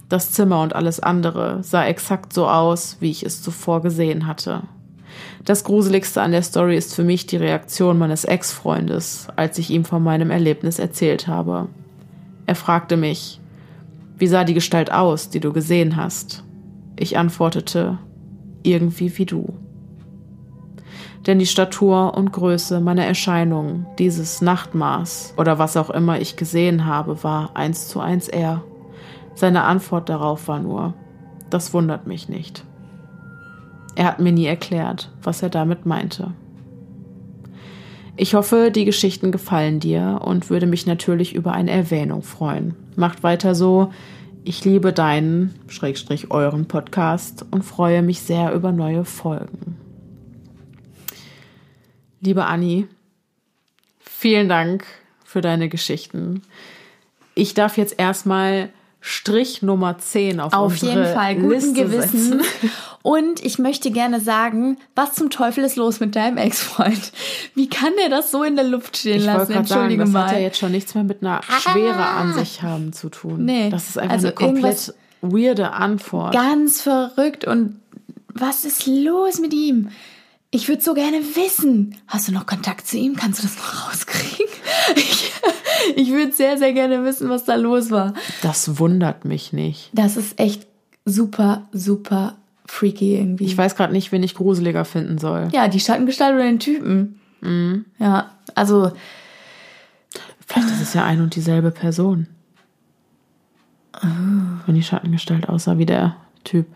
Das 0.08 0.32
Zimmer 0.32 0.62
und 0.62 0.74
alles 0.74 1.00
andere 1.00 1.62
sah 1.62 1.84
exakt 1.84 2.32
so 2.32 2.48
aus, 2.48 2.96
wie 3.00 3.10
ich 3.10 3.26
es 3.26 3.42
zuvor 3.42 3.82
gesehen 3.82 4.26
hatte. 4.26 4.62
Das 5.48 5.64
Gruseligste 5.64 6.20
an 6.20 6.32
der 6.32 6.42
Story 6.42 6.76
ist 6.76 6.94
für 6.94 7.04
mich 7.04 7.24
die 7.24 7.38
Reaktion 7.38 7.96
meines 7.96 8.26
Ex-Freundes, 8.26 9.28
als 9.34 9.56
ich 9.56 9.70
ihm 9.70 9.86
von 9.86 10.02
meinem 10.02 10.30
Erlebnis 10.30 10.78
erzählt 10.78 11.26
habe. 11.26 11.68
Er 12.44 12.54
fragte 12.54 12.98
mich, 12.98 13.40
wie 14.18 14.26
sah 14.26 14.44
die 14.44 14.52
Gestalt 14.52 14.92
aus, 14.92 15.30
die 15.30 15.40
du 15.40 15.54
gesehen 15.54 15.96
hast? 15.96 16.44
Ich 16.96 17.16
antwortete, 17.16 17.96
irgendwie 18.62 19.16
wie 19.16 19.24
du. 19.24 19.54
Denn 21.26 21.38
die 21.38 21.46
Statur 21.46 22.14
und 22.14 22.30
Größe 22.30 22.80
meiner 22.80 23.06
Erscheinung, 23.06 23.86
dieses 23.98 24.42
Nachtmaß 24.42 25.32
oder 25.38 25.58
was 25.58 25.78
auch 25.78 25.88
immer 25.88 26.20
ich 26.20 26.36
gesehen 26.36 26.84
habe, 26.84 27.24
war 27.24 27.56
eins 27.56 27.88
zu 27.88 28.00
eins 28.00 28.28
er. 28.28 28.64
Seine 29.34 29.62
Antwort 29.62 30.10
darauf 30.10 30.46
war 30.46 30.58
nur, 30.58 30.92
das 31.48 31.72
wundert 31.72 32.06
mich 32.06 32.28
nicht. 32.28 32.64
Er 33.98 34.04
hat 34.04 34.20
mir 34.20 34.30
nie 34.30 34.46
erklärt, 34.46 35.10
was 35.24 35.42
er 35.42 35.50
damit 35.50 35.84
meinte. 35.84 36.32
Ich 38.16 38.34
hoffe, 38.34 38.70
die 38.70 38.84
Geschichten 38.84 39.32
gefallen 39.32 39.80
dir 39.80 40.20
und 40.24 40.50
würde 40.50 40.66
mich 40.66 40.86
natürlich 40.86 41.34
über 41.34 41.50
eine 41.50 41.72
Erwähnung 41.72 42.22
freuen. 42.22 42.76
Macht 42.94 43.24
weiter 43.24 43.56
so. 43.56 43.92
Ich 44.44 44.64
liebe 44.64 44.92
deinen, 44.92 45.52
Schrägstrich 45.66 46.30
euren 46.30 46.68
Podcast 46.68 47.44
und 47.50 47.64
freue 47.64 48.02
mich 48.02 48.20
sehr 48.20 48.54
über 48.54 48.70
neue 48.70 49.04
Folgen. 49.04 49.76
Liebe 52.20 52.44
Anni, 52.44 52.86
vielen 53.98 54.48
Dank 54.48 54.84
für 55.24 55.40
deine 55.40 55.68
Geschichten. 55.68 56.42
Ich 57.34 57.52
darf 57.52 57.76
jetzt 57.76 57.98
erstmal 57.98 58.70
Strich 59.00 59.62
Nummer 59.62 59.96
10 59.98 60.40
auf, 60.40 60.52
auf 60.52 60.72
unsere 60.72 60.90
jeden 60.92 61.14
Fall 61.14 61.34
guten 61.36 61.50
Liste 61.50 61.72
Gewissen. 61.72 62.40
setzen. 62.40 62.40
Und 63.02 63.44
ich 63.44 63.58
möchte 63.58 63.90
gerne 63.92 64.20
sagen, 64.20 64.76
was 64.96 65.14
zum 65.14 65.30
Teufel 65.30 65.62
ist 65.64 65.76
los 65.76 66.00
mit 66.00 66.16
deinem 66.16 66.36
Ex-Freund? 66.36 67.12
Wie 67.54 67.68
kann 67.68 67.92
der 68.00 68.08
das 68.10 68.30
so 68.32 68.42
in 68.42 68.56
der 68.56 68.64
Luft 68.64 68.96
stehen 68.96 69.20
Ich 69.20 69.24
lassen? 69.24 69.36
gerade 69.36 69.46
sagen, 69.48 69.60
Entschuldige 69.60 70.02
das 70.02 70.10
mal. 70.10 70.26
hat 70.26 70.32
ja 70.32 70.38
jetzt 70.38 70.58
schon 70.58 70.72
nichts 70.72 70.94
mehr 70.94 71.04
mit 71.04 71.22
einer 71.22 71.40
Schwere 71.42 72.04
an 72.04 72.34
sich 72.34 72.62
haben 72.62 72.92
zu 72.92 73.08
tun. 73.08 73.44
Nee, 73.44 73.70
Das 73.70 73.88
ist 73.88 73.98
einfach 73.98 74.14
also 74.14 74.26
eine 74.26 74.34
komplett 74.34 74.94
weirde 75.22 75.70
Antwort. 75.72 76.34
Ganz 76.34 76.82
verrückt. 76.82 77.44
Und 77.46 77.80
was 78.34 78.64
ist 78.64 78.86
los 78.86 79.38
mit 79.40 79.54
ihm? 79.54 79.90
Ich 80.50 80.68
würde 80.68 80.80
so 80.82 80.94
gerne 80.94 81.18
wissen. 81.34 81.96
Hast 82.06 82.28
du 82.28 82.32
noch 82.32 82.46
Kontakt 82.46 82.86
zu 82.86 82.96
ihm? 82.96 83.16
Kannst 83.16 83.40
du 83.40 83.46
das 83.46 83.56
noch 83.56 83.88
rauskriegen? 83.90 84.46
Ich, 84.96 85.32
ich 85.96 86.10
würde 86.12 86.32
sehr, 86.32 86.56
sehr 86.56 86.72
gerne 86.72 87.04
wissen, 87.04 87.28
was 87.28 87.44
da 87.44 87.56
los 87.56 87.90
war. 87.90 88.14
Das 88.42 88.78
wundert 88.78 89.24
mich 89.26 89.52
nicht. 89.52 89.90
Das 89.92 90.16
ist 90.16 90.38
echt 90.40 90.66
super, 91.04 91.68
super 91.72 92.36
freaky 92.66 93.16
irgendwie. 93.16 93.44
Ich 93.44 93.56
weiß 93.56 93.76
gerade 93.76 93.92
nicht, 93.92 94.10
wen 94.12 94.22
ich 94.22 94.34
gruseliger 94.34 94.84
finden 94.84 95.18
soll. 95.18 95.48
ja, 95.52 95.68
die 95.68 95.80
Schattengestalt 95.80 96.34
oder 96.34 96.44
den 96.44 96.58
Typen. 96.58 97.20
Mhm. 97.40 97.84
Ja, 97.98 98.30
also 98.54 98.92
Vielleicht 100.46 100.70
ist 100.70 100.80
es 100.80 100.94
ja 100.94 101.04
ein 101.04 101.20
und 101.20 101.36
dieselbe 101.36 101.70
Person. 101.70 102.26
Ah. 103.92 104.60
Wenn 104.64 104.74
die 104.74 104.82
Schattengestalt 104.82 105.48
aussah 105.48 105.76
wie 105.76 105.86
der 105.86 106.16
Typ. 106.44 106.66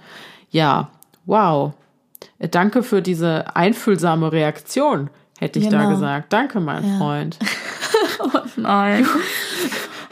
Ja, 0.51 0.91
wow. 1.25 1.73
Äh, 2.39 2.49
Danke 2.49 2.83
für 2.83 3.03
diese 3.03 3.55
einfühlsame 3.57 4.33
Reaktion, 4.33 5.11
hätte 5.39 5.59
ich 5.59 5.69
da 5.69 5.79
Genau. 5.79 5.91
gesagt. 5.91 6.33
Danke, 6.33 6.61
mein 6.61 6.99
Freund. 6.99 7.39
Nein. 8.57 9.07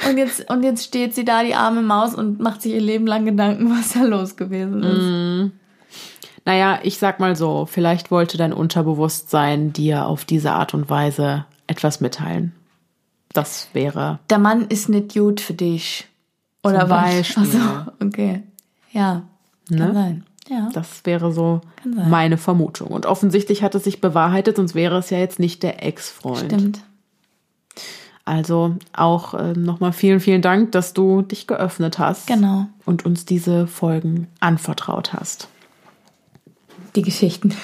Und 0.08 0.16
jetzt, 0.18 0.50
und 0.50 0.62
jetzt 0.62 0.84
steht 0.84 1.14
sie 1.14 1.24
da, 1.24 1.42
die 1.42 1.54
arme 1.54 1.82
Maus, 1.82 2.14
und 2.14 2.40
macht 2.40 2.62
sich 2.62 2.72
ihr 2.72 2.80
Leben 2.80 3.06
lang 3.06 3.24
Gedanken, 3.26 3.70
was 3.78 3.92
da 3.92 4.02
los 4.02 4.36
gewesen 4.36 4.82
ist. 4.82 5.52
Naja, 6.46 6.80
ich 6.82 6.98
sag 6.98 7.20
mal 7.20 7.36
so, 7.36 7.66
vielleicht 7.66 8.10
wollte 8.10 8.38
dein 8.38 8.52
Unterbewusstsein 8.54 9.72
dir 9.72 10.06
auf 10.06 10.24
diese 10.24 10.52
Art 10.52 10.72
und 10.74 10.88
Weise 10.88 11.44
etwas 11.66 12.00
mitteilen. 12.00 12.52
Das 13.32 13.68
wäre 13.74 14.18
Der 14.30 14.38
Mann 14.38 14.62
ist 14.68 14.88
nicht 14.88 15.12
gut 15.14 15.40
für 15.40 15.52
dich. 15.54 16.08
Oder 16.64 16.80
Zum? 16.80 16.88
Beispiel. 16.88 17.42
Also, 17.42 17.58
okay. 18.02 18.42
Ja. 18.92 19.22
Kann 19.68 19.78
Ne? 19.78 19.94
sein. 19.94 20.24
Ja. 20.50 20.68
Das 20.72 21.02
wäre 21.04 21.32
so 21.32 21.60
meine 21.84 22.36
Vermutung. 22.36 22.88
Und 22.88 23.06
offensichtlich 23.06 23.62
hat 23.62 23.74
es 23.76 23.84
sich 23.84 24.00
bewahrheitet, 24.00 24.56
sonst 24.56 24.74
wäre 24.74 24.98
es 24.98 25.08
ja 25.10 25.18
jetzt 25.18 25.38
nicht 25.38 25.62
der 25.62 25.84
Ex-Freund. 25.84 26.52
Stimmt. 26.52 26.80
Also 28.24 28.76
auch 28.92 29.34
äh, 29.34 29.52
nochmal 29.54 29.92
vielen, 29.92 30.18
vielen 30.20 30.42
Dank, 30.42 30.72
dass 30.72 30.92
du 30.92 31.22
dich 31.22 31.46
geöffnet 31.46 31.98
hast 31.98 32.26
Genau. 32.26 32.66
und 32.84 33.06
uns 33.06 33.24
diese 33.24 33.66
Folgen 33.66 34.26
anvertraut 34.40 35.12
hast. 35.12 35.48
Die 36.96 37.02
Geschichten. 37.02 37.54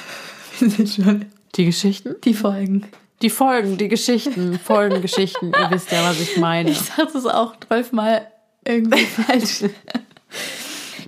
Die 1.56 1.64
Geschichten? 1.64 2.14
Die 2.24 2.34
Folgen. 2.34 2.86
Die 3.22 3.30
Folgen, 3.30 3.78
die 3.78 3.88
Geschichten, 3.88 4.58
Folgengeschichten. 4.58 5.48
Ihr 5.58 5.70
wisst 5.70 5.90
ja, 5.90 6.04
was 6.04 6.20
ich 6.20 6.36
meine. 6.36 6.70
Ich 6.70 6.78
sag 6.80 7.12
das 7.14 7.24
auch 7.26 7.54
zwölfmal 7.66 8.26
irgendwie 8.64 9.04
falsch. 9.06 9.64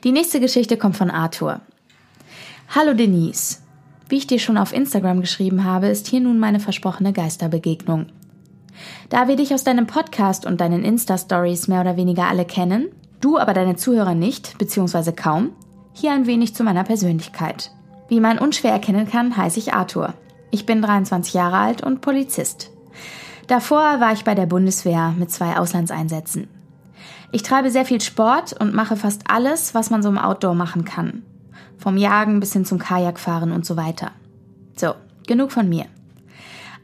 Die 0.04 0.12
nächste 0.12 0.38
Geschichte 0.38 0.76
kommt 0.76 0.96
von 0.96 1.10
Arthur. 1.10 1.60
Hallo 2.72 2.94
Denise. 2.94 3.58
Wie 4.08 4.18
ich 4.18 4.28
dir 4.28 4.38
schon 4.38 4.56
auf 4.56 4.72
Instagram 4.72 5.20
geschrieben 5.20 5.64
habe, 5.64 5.88
ist 5.88 6.06
hier 6.06 6.20
nun 6.20 6.38
meine 6.38 6.60
versprochene 6.60 7.12
Geisterbegegnung. 7.12 8.06
Da 9.08 9.26
wir 9.26 9.34
dich 9.34 9.52
aus 9.52 9.64
deinem 9.64 9.88
Podcast 9.88 10.46
und 10.46 10.60
deinen 10.60 10.84
Insta-Stories 10.84 11.66
mehr 11.66 11.80
oder 11.80 11.96
weniger 11.96 12.28
alle 12.28 12.44
kennen, 12.44 12.90
du 13.20 13.38
aber 13.38 13.54
deine 13.54 13.74
Zuhörer 13.74 14.14
nicht, 14.14 14.56
beziehungsweise 14.58 15.12
kaum, 15.12 15.50
hier 15.94 16.12
ein 16.12 16.26
wenig 16.26 16.54
zu 16.54 16.62
meiner 16.62 16.84
Persönlichkeit. 16.84 17.72
Wie 18.08 18.20
man 18.20 18.38
unschwer 18.38 18.70
erkennen 18.70 19.10
kann, 19.10 19.36
heiße 19.36 19.58
ich 19.58 19.74
Arthur. 19.74 20.14
Ich 20.52 20.64
bin 20.64 20.80
23 20.80 21.34
Jahre 21.34 21.58
alt 21.58 21.82
und 21.82 22.02
Polizist. 22.02 22.70
Davor 23.48 23.98
war 23.98 24.12
ich 24.12 24.22
bei 24.22 24.36
der 24.36 24.46
Bundeswehr 24.46 25.12
mit 25.18 25.32
zwei 25.32 25.56
Auslandseinsätzen. 25.56 26.46
Ich 27.30 27.42
treibe 27.42 27.70
sehr 27.70 27.84
viel 27.84 28.00
Sport 28.00 28.54
und 28.58 28.74
mache 28.74 28.96
fast 28.96 29.30
alles, 29.30 29.74
was 29.74 29.90
man 29.90 30.02
so 30.02 30.08
im 30.08 30.18
Outdoor 30.18 30.54
machen 30.54 30.84
kann. 30.84 31.22
Vom 31.76 31.96
Jagen 31.96 32.40
bis 32.40 32.54
hin 32.54 32.64
zum 32.64 32.78
Kajakfahren 32.78 33.52
und 33.52 33.66
so 33.66 33.76
weiter. 33.76 34.12
So, 34.76 34.94
genug 35.26 35.52
von 35.52 35.68
mir. 35.68 35.84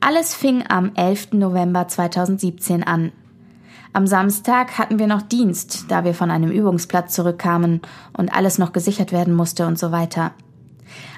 Alles 0.01 0.35
fing 0.35 0.63
am 0.69 0.93
11. 0.95 1.33
November 1.33 1.89
2017 1.89 2.83
an. 2.83 3.13
Am 3.95 4.07
Samstag 4.07 4.77
hatten 4.77 4.99
wir 4.99 5.07
noch 5.07 5.23
Dienst, 5.23 5.87
da 5.89 6.05
wir 6.05 6.15
von 6.15 6.31
einem 6.31 6.51
Übungsplatz 6.51 7.15
zurückkamen 7.15 7.81
und 8.13 8.35
alles 8.35 8.59
noch 8.59 8.73
gesichert 8.73 9.13
werden 9.13 9.35
musste 9.35 9.67
und 9.67 9.79
so 9.79 9.93
weiter. 9.93 10.33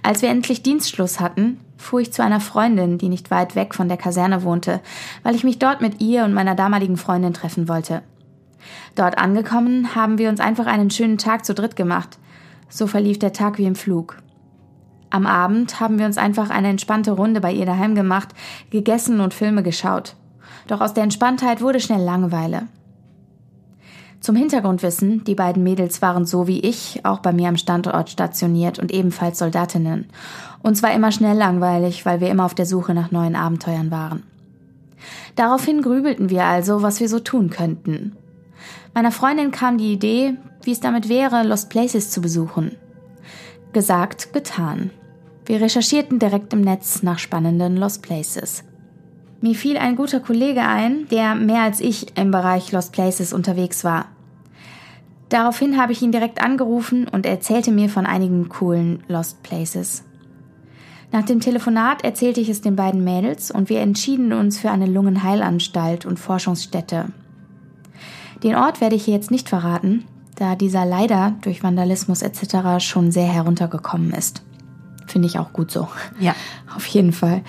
Als 0.02 0.22
wir 0.22 0.28
endlich 0.28 0.62
Dienstschluss 0.62 1.18
hatten, 1.18 1.58
fuhr 1.76 2.00
ich 2.00 2.12
zu 2.12 2.22
einer 2.22 2.40
Freundin, 2.40 2.98
die 2.98 3.08
nicht 3.08 3.30
weit 3.30 3.56
weg 3.56 3.74
von 3.74 3.88
der 3.88 3.96
Kaserne 3.96 4.44
wohnte, 4.44 4.80
weil 5.22 5.34
ich 5.34 5.42
mich 5.42 5.58
dort 5.58 5.80
mit 5.80 6.00
ihr 6.00 6.24
und 6.24 6.32
meiner 6.32 6.54
damaligen 6.54 6.96
Freundin 6.96 7.34
treffen 7.34 7.68
wollte. 7.68 8.02
Dort 8.96 9.18
angekommen, 9.18 9.94
haben 9.94 10.18
wir 10.18 10.30
uns 10.30 10.40
einfach 10.40 10.66
einen 10.66 10.90
schönen 10.90 11.18
Tag 11.18 11.44
zu 11.44 11.54
dritt 11.54 11.76
gemacht. 11.76 12.18
So 12.68 12.86
verlief 12.86 13.18
der 13.18 13.34
Tag 13.34 13.58
wie 13.58 13.66
im 13.66 13.74
Flug. 13.74 14.16
Am 15.10 15.26
Abend 15.26 15.78
haben 15.80 15.98
wir 15.98 16.06
uns 16.06 16.18
einfach 16.18 16.50
eine 16.50 16.68
entspannte 16.68 17.12
Runde 17.12 17.40
bei 17.40 17.52
ihr 17.52 17.66
daheim 17.66 17.94
gemacht, 17.94 18.30
gegessen 18.70 19.20
und 19.20 19.34
Filme 19.34 19.62
geschaut. 19.62 20.16
Doch 20.66 20.80
aus 20.80 20.94
der 20.94 21.04
Entspanntheit 21.04 21.60
wurde 21.60 21.78
schnell 21.78 22.02
Langeweile. 22.02 22.68
Zum 24.20 24.34
Hintergrundwissen, 24.34 25.24
die 25.24 25.34
beiden 25.34 25.62
Mädels 25.62 26.00
waren 26.00 26.24
so 26.24 26.48
wie 26.48 26.60
ich 26.60 27.04
auch 27.04 27.20
bei 27.20 27.32
mir 27.32 27.48
am 27.48 27.58
Standort 27.58 28.10
stationiert 28.10 28.78
und 28.78 28.92
ebenfalls 28.92 29.38
Soldatinnen. 29.38 30.06
Uns 30.62 30.82
war 30.82 30.92
immer 30.92 31.12
schnell 31.12 31.36
langweilig, 31.36 32.06
weil 32.06 32.20
wir 32.20 32.30
immer 32.30 32.46
auf 32.46 32.54
der 32.54 32.66
Suche 32.66 32.94
nach 32.94 33.10
neuen 33.10 33.36
Abenteuern 33.36 33.90
waren. 33.90 34.22
Daraufhin 35.36 35.82
grübelten 35.82 36.30
wir 36.30 36.44
also, 36.44 36.82
was 36.82 36.98
wir 36.98 37.08
so 37.08 37.20
tun 37.20 37.50
könnten. 37.50 38.16
Meiner 38.96 39.12
Freundin 39.12 39.50
kam 39.50 39.76
die 39.76 39.92
Idee, 39.92 40.38
wie 40.62 40.72
es 40.72 40.80
damit 40.80 41.10
wäre, 41.10 41.42
Lost 41.42 41.68
Places 41.68 42.10
zu 42.10 42.22
besuchen. 42.22 42.76
Gesagt, 43.74 44.32
getan. 44.32 44.90
Wir 45.44 45.60
recherchierten 45.60 46.18
direkt 46.18 46.54
im 46.54 46.62
Netz 46.62 47.02
nach 47.02 47.18
spannenden 47.18 47.76
Lost 47.76 48.00
Places. 48.00 48.64
Mir 49.42 49.54
fiel 49.54 49.76
ein 49.76 49.96
guter 49.96 50.20
Kollege 50.20 50.62
ein, 50.62 51.06
der 51.10 51.34
mehr 51.34 51.60
als 51.60 51.82
ich 51.82 52.16
im 52.16 52.30
Bereich 52.30 52.72
Lost 52.72 52.92
Places 52.92 53.34
unterwegs 53.34 53.84
war. 53.84 54.06
Daraufhin 55.28 55.78
habe 55.78 55.92
ich 55.92 56.00
ihn 56.00 56.10
direkt 56.10 56.40
angerufen 56.40 57.06
und 57.06 57.26
er 57.26 57.32
erzählte 57.32 57.72
mir 57.72 57.90
von 57.90 58.06
einigen 58.06 58.48
coolen 58.48 59.04
Lost 59.08 59.42
Places. 59.42 60.04
Nach 61.12 61.26
dem 61.26 61.40
Telefonat 61.40 62.02
erzählte 62.02 62.40
ich 62.40 62.48
es 62.48 62.62
den 62.62 62.76
beiden 62.76 63.04
Mädels 63.04 63.50
und 63.50 63.68
wir 63.68 63.80
entschieden 63.80 64.32
uns 64.32 64.58
für 64.58 64.70
eine 64.70 64.86
Lungenheilanstalt 64.86 66.06
und 66.06 66.18
Forschungsstätte. 66.18 67.12
Den 68.42 68.54
Ort 68.54 68.80
werde 68.80 68.96
ich 68.96 69.04
hier 69.04 69.14
jetzt 69.14 69.30
nicht 69.30 69.48
verraten, 69.48 70.04
da 70.36 70.54
dieser 70.54 70.84
leider 70.84 71.34
durch 71.42 71.62
Vandalismus 71.62 72.22
etc. 72.22 72.84
schon 72.84 73.10
sehr 73.10 73.26
heruntergekommen 73.28 74.12
ist. 74.12 74.42
Finde 75.06 75.28
ich 75.28 75.38
auch 75.38 75.52
gut 75.52 75.70
so. 75.70 75.88
Ja. 76.18 76.34
Auf 76.76 76.86
jeden 76.86 77.12
Fall. 77.12 77.42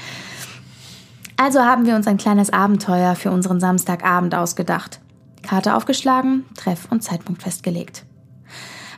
Also 1.36 1.60
haben 1.60 1.86
wir 1.86 1.96
uns 1.96 2.08
ein 2.08 2.18
kleines 2.18 2.52
Abenteuer 2.52 3.16
für 3.16 3.32
unseren 3.32 3.60
Samstagabend 3.60 4.34
ausgedacht. 4.34 5.00
Karte 5.44 5.76
aufgeschlagen, 5.76 6.46
Treff 6.56 6.88
und 6.90 7.04
Zeitpunkt 7.04 7.44
festgelegt. 7.44 8.06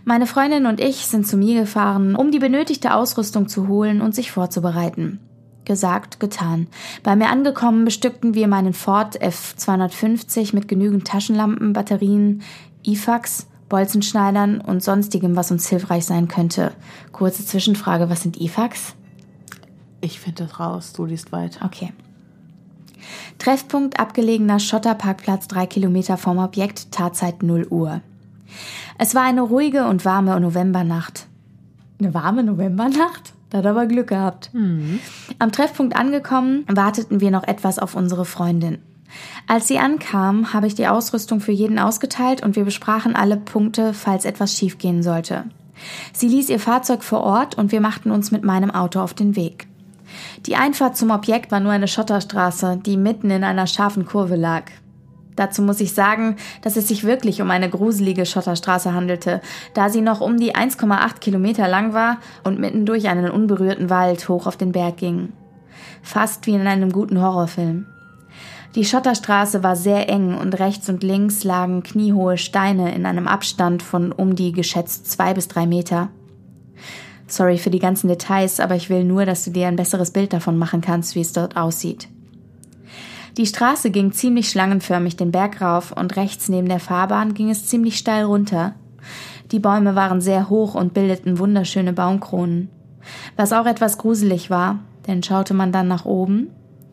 Meine 0.06 0.26
Freundin 0.26 0.66
und 0.66 0.80
ich 0.80 1.06
sind 1.06 1.28
zu 1.28 1.38
mir 1.38 1.62
gefahren, 1.62 2.16
um 2.16 2.32
die 2.32 2.40
benötigte 2.40 2.94
Ausrüstung 2.94 3.48
zu 3.48 3.68
holen 3.68 4.02
und 4.02 4.16
sich 4.16 4.32
vorzubereiten. 4.32 5.20
Gesagt, 5.70 6.20
getan. 6.20 6.66
Bei 7.04 7.16
mir 7.16 7.30
angekommen 7.30 7.86
bestückten 7.86 8.34
wir 8.34 8.48
meinen 8.48 8.74
Ford 8.74 9.22
F250 9.22 10.56
mit 10.56 10.68
genügend 10.68 11.06
Taschenlampen, 11.06 11.74
Batterien, 11.74 12.42
IFAX, 12.84 13.46
Bolzenschneidern 13.70 14.62
und 14.62 14.82
sonstigem, 14.82 15.36
was 15.36 15.52
uns 15.52 15.70
hilfreich 15.70 16.06
sein 16.06 16.28
könnte. 16.28 16.72
Kurze 17.12 17.46
Zwischenfrage, 17.46 18.10
was 18.10 18.24
sind 18.24 18.42
IFAX? 18.42 18.96
Ich 20.02 20.20
finde 20.20 20.46
das 20.46 20.60
raus, 20.60 20.92
du 20.92 21.06
liest 21.06 21.32
weiter. 21.32 21.64
Okay. 21.64 21.94
Treffpunkt 23.38 24.00
abgelegener 24.00 24.60
Schotterparkplatz 24.60 25.48
drei 25.48 25.68
Kilometer 25.68 26.18
vom 26.18 26.40
Objekt, 26.40 26.92
Tatzeit 26.92 27.44
0 27.44 27.68
Uhr. 27.70 28.02
Es 28.98 29.14
war 29.14 29.22
eine 29.22 29.42
ruhige 29.42 29.86
und 29.86 30.04
warme 30.04 30.40
Novembernacht. 30.40 31.28
Eine 32.00 32.16
warme 32.16 32.44
Novembernacht? 32.44 33.34
Da 33.50 33.60
hat 33.60 33.66
aber 33.66 33.88
Glück 33.88 34.08
gehabt. 34.08 34.54
Mhm. 34.54 35.00
Am 35.40 35.52
Treffpunkt 35.52 35.96
angekommen, 35.96 36.66
warteten 36.68 37.20
wir 37.20 37.32
noch 37.32 37.44
etwas 37.44 37.80
auf 37.80 37.96
unsere 37.96 38.26
Freundin. 38.26 38.80
Als 39.48 39.68
sie 39.68 39.80
ankam, 39.80 40.54
habe 40.54 40.68
ich 40.68 40.76
die 40.76 40.88
Ausrüstung 40.88 41.40
für 41.42 41.52
jeden 41.52 41.80
ausgeteilt 41.80 42.44
und 42.44 42.56
wir 42.56 42.64
besprachen 42.64 43.16
alle 43.16 43.38
Punkte, 43.38 43.94
falls 43.94 44.26
etwas 44.26 44.54
schiefgehen 44.54 45.02
sollte. 45.02 45.46
Sie 46.14 46.28
ließ 46.28 46.50
ihr 46.50 46.60
Fahrzeug 46.60 47.04
vor 47.04 47.22
Ort 47.22 47.58
und 47.58 47.72
wir 47.72 47.82
machten 47.82 48.12
uns 48.12 48.32
mit 48.32 48.44
meinem 48.44 48.70
Auto 48.70 49.00
auf 49.00 49.14
den 49.14 49.36
Weg. 49.36 49.68
Die 50.46 50.56
Einfahrt 50.56 50.98
zum 50.98 51.12
Objekt 51.12 51.52
war 51.52 51.60
nur 51.60 51.72
eine 51.72 51.88
Schotterstraße, 51.88 52.80
die 52.86 52.98
mitten 52.98 53.30
in 53.32 53.44
einer 53.44 53.68
scharfen 53.68 54.06
Kurve 54.06 54.36
lag. 54.36 54.66
Dazu 55.36 55.62
muss 55.62 55.80
ich 55.80 55.94
sagen, 55.94 56.36
dass 56.62 56.76
es 56.76 56.88
sich 56.88 57.04
wirklich 57.04 57.42
um 57.42 57.50
eine 57.50 57.70
gruselige 57.70 58.26
Schotterstraße 58.26 58.94
handelte, 58.94 59.42
da 59.74 59.90
sie 59.90 60.02
noch 60.02 60.22
um 60.22 60.38
die 60.38 60.56
1,8 60.56 61.20
Kilometer 61.20 61.68
lang 61.68 61.94
war 61.94 62.18
und 62.44 62.60
mitten 62.60 62.86
durch 62.86 63.08
einen 63.08 63.32
unberührten 63.32 63.90
Wald 63.90 64.28
hoch 64.28 64.48
auf 64.48 64.58
den 64.58 64.74
Berg 64.74 64.98
ging. 64.98 65.34
Fast 66.02 66.46
wie 66.48 66.56
in 66.56 66.68
einem 66.68 66.92
guten 66.92 67.22
Horrorfilm. 67.22 67.86
Die 68.76 68.86
Schotterstraße 68.86 69.64
war 69.64 69.76
sehr 69.76 70.10
eng 70.10 70.36
und 70.36 70.60
rechts 70.60 70.90
und 70.90 71.02
links 71.02 71.44
lagen 71.44 71.82
kniehohe 71.82 72.38
Steine 72.38 72.94
in 72.94 73.06
einem 73.06 73.28
Abstand 73.28 73.82
von 73.82 74.12
um 74.12 74.36
die 74.36 74.52
geschätzt 74.52 75.10
zwei 75.10 75.34
bis 75.34 75.48
drei 75.48 75.66
Meter. 75.66 76.10
Sorry 77.28 77.58
für 77.58 77.70
die 77.70 77.80
ganzen 77.80 78.08
Details, 78.08 78.60
aber 78.60 78.76
ich 78.76 78.90
will 78.90 79.04
nur, 79.04 79.26
dass 79.26 79.44
du 79.44 79.52
dir 79.52 79.68
ein 79.68 79.76
besseres 79.76 80.12
Bild 80.12 80.34
davon 80.34 80.58
machen 80.58 80.82
kannst, 80.82 81.16
wie 81.16 81.22
es 81.22 81.34
dort 81.34 81.58
aussieht. 81.58 82.10
Die 83.38 83.46
Straße 83.46 83.92
ging 83.92 84.12
ziemlich 84.12 84.50
schlangenförmig 84.50 85.16
den 85.16 85.32
Berg 85.32 85.62
rauf 85.62 85.92
und 85.92 86.16
rechts 86.16 86.50
neben 86.50 86.68
der 86.68 86.80
Fahrbahn 86.80 87.34
ging 87.34 87.50
es 87.50 87.68
ziemlich 87.68 87.98
steil 87.98 88.26
runter. 88.26 88.74
Die 89.52 89.60
Bäume 89.60 89.96
waren 89.96 90.22
sehr 90.22 90.50
hoch 90.50 90.76
und 90.76 90.94
bildeten 90.94 91.40
wunderschöne 91.40 91.94
Baumkronen. 91.94 92.70
Was 93.36 93.54
auch 93.54 93.66
etwas 93.66 93.98
gruselig 93.98 94.50
war, 94.50 94.80
denn 95.08 95.24
schaute 95.24 95.54
man 95.54 95.72
dann 95.72 95.88
nach 95.88 96.06
oben, 96.06 96.50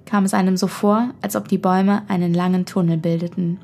kam 0.06 0.24
es 0.24 0.34
einem 0.34 0.56
so 0.56 0.66
vor, 0.66 1.10
als 1.20 1.36
ob 1.36 1.48
die 1.48 1.58
Bäume 1.58 2.02
einen 2.08 2.32
langen 2.32 2.64
Tunnel 2.64 2.96
bildeten. 2.96 3.58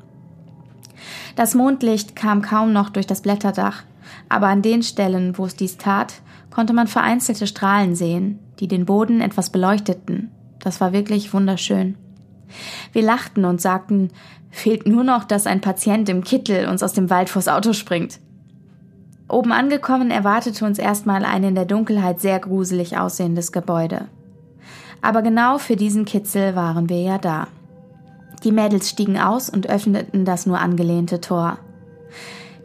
Das 1.35 1.55
Mondlicht 1.55 2.15
kam 2.15 2.41
kaum 2.41 2.73
noch 2.73 2.89
durch 2.89 3.07
das 3.07 3.21
Blätterdach, 3.21 3.83
aber 4.29 4.47
an 4.47 4.61
den 4.61 4.83
Stellen, 4.83 5.37
wo 5.37 5.45
es 5.45 5.55
dies 5.55 5.77
tat, 5.77 6.21
konnte 6.51 6.73
man 6.73 6.87
vereinzelte 6.87 7.47
Strahlen 7.47 7.95
sehen, 7.95 8.39
die 8.59 8.67
den 8.67 8.85
Boden 8.85 9.21
etwas 9.21 9.49
beleuchteten. 9.49 10.29
Das 10.59 10.79
war 10.81 10.93
wirklich 10.93 11.33
wunderschön. 11.33 11.95
Wir 12.91 13.03
lachten 13.03 13.45
und 13.45 13.61
sagten, 13.61 14.11
fehlt 14.51 14.87
nur 14.87 15.03
noch, 15.03 15.23
dass 15.23 15.47
ein 15.47 15.61
Patient 15.61 16.07
im 16.09 16.23
Kittel 16.23 16.67
uns 16.67 16.83
aus 16.83 16.93
dem 16.93 17.09
Wald 17.09 17.29
vors 17.29 17.47
Auto 17.47 17.73
springt. 17.73 18.19
Oben 19.27 19.51
angekommen 19.51 20.11
erwartete 20.11 20.65
uns 20.65 20.77
erstmal 20.77 21.25
ein 21.25 21.43
in 21.43 21.55
der 21.55 21.65
Dunkelheit 21.65 22.19
sehr 22.19 22.39
gruselig 22.39 22.97
aussehendes 22.97 23.51
Gebäude. 23.51 24.07
Aber 25.01 25.21
genau 25.21 25.57
für 25.57 25.75
diesen 25.75 26.05
Kitzel 26.05 26.55
waren 26.55 26.87
wir 26.87 27.01
ja 27.01 27.17
da. 27.17 27.47
Die 28.43 28.51
Mädels 28.51 28.89
stiegen 28.89 29.19
aus 29.19 29.49
und 29.49 29.69
öffneten 29.69 30.25
das 30.25 30.45
nur 30.45 30.59
angelehnte 30.59 31.19
Tor. 31.19 31.57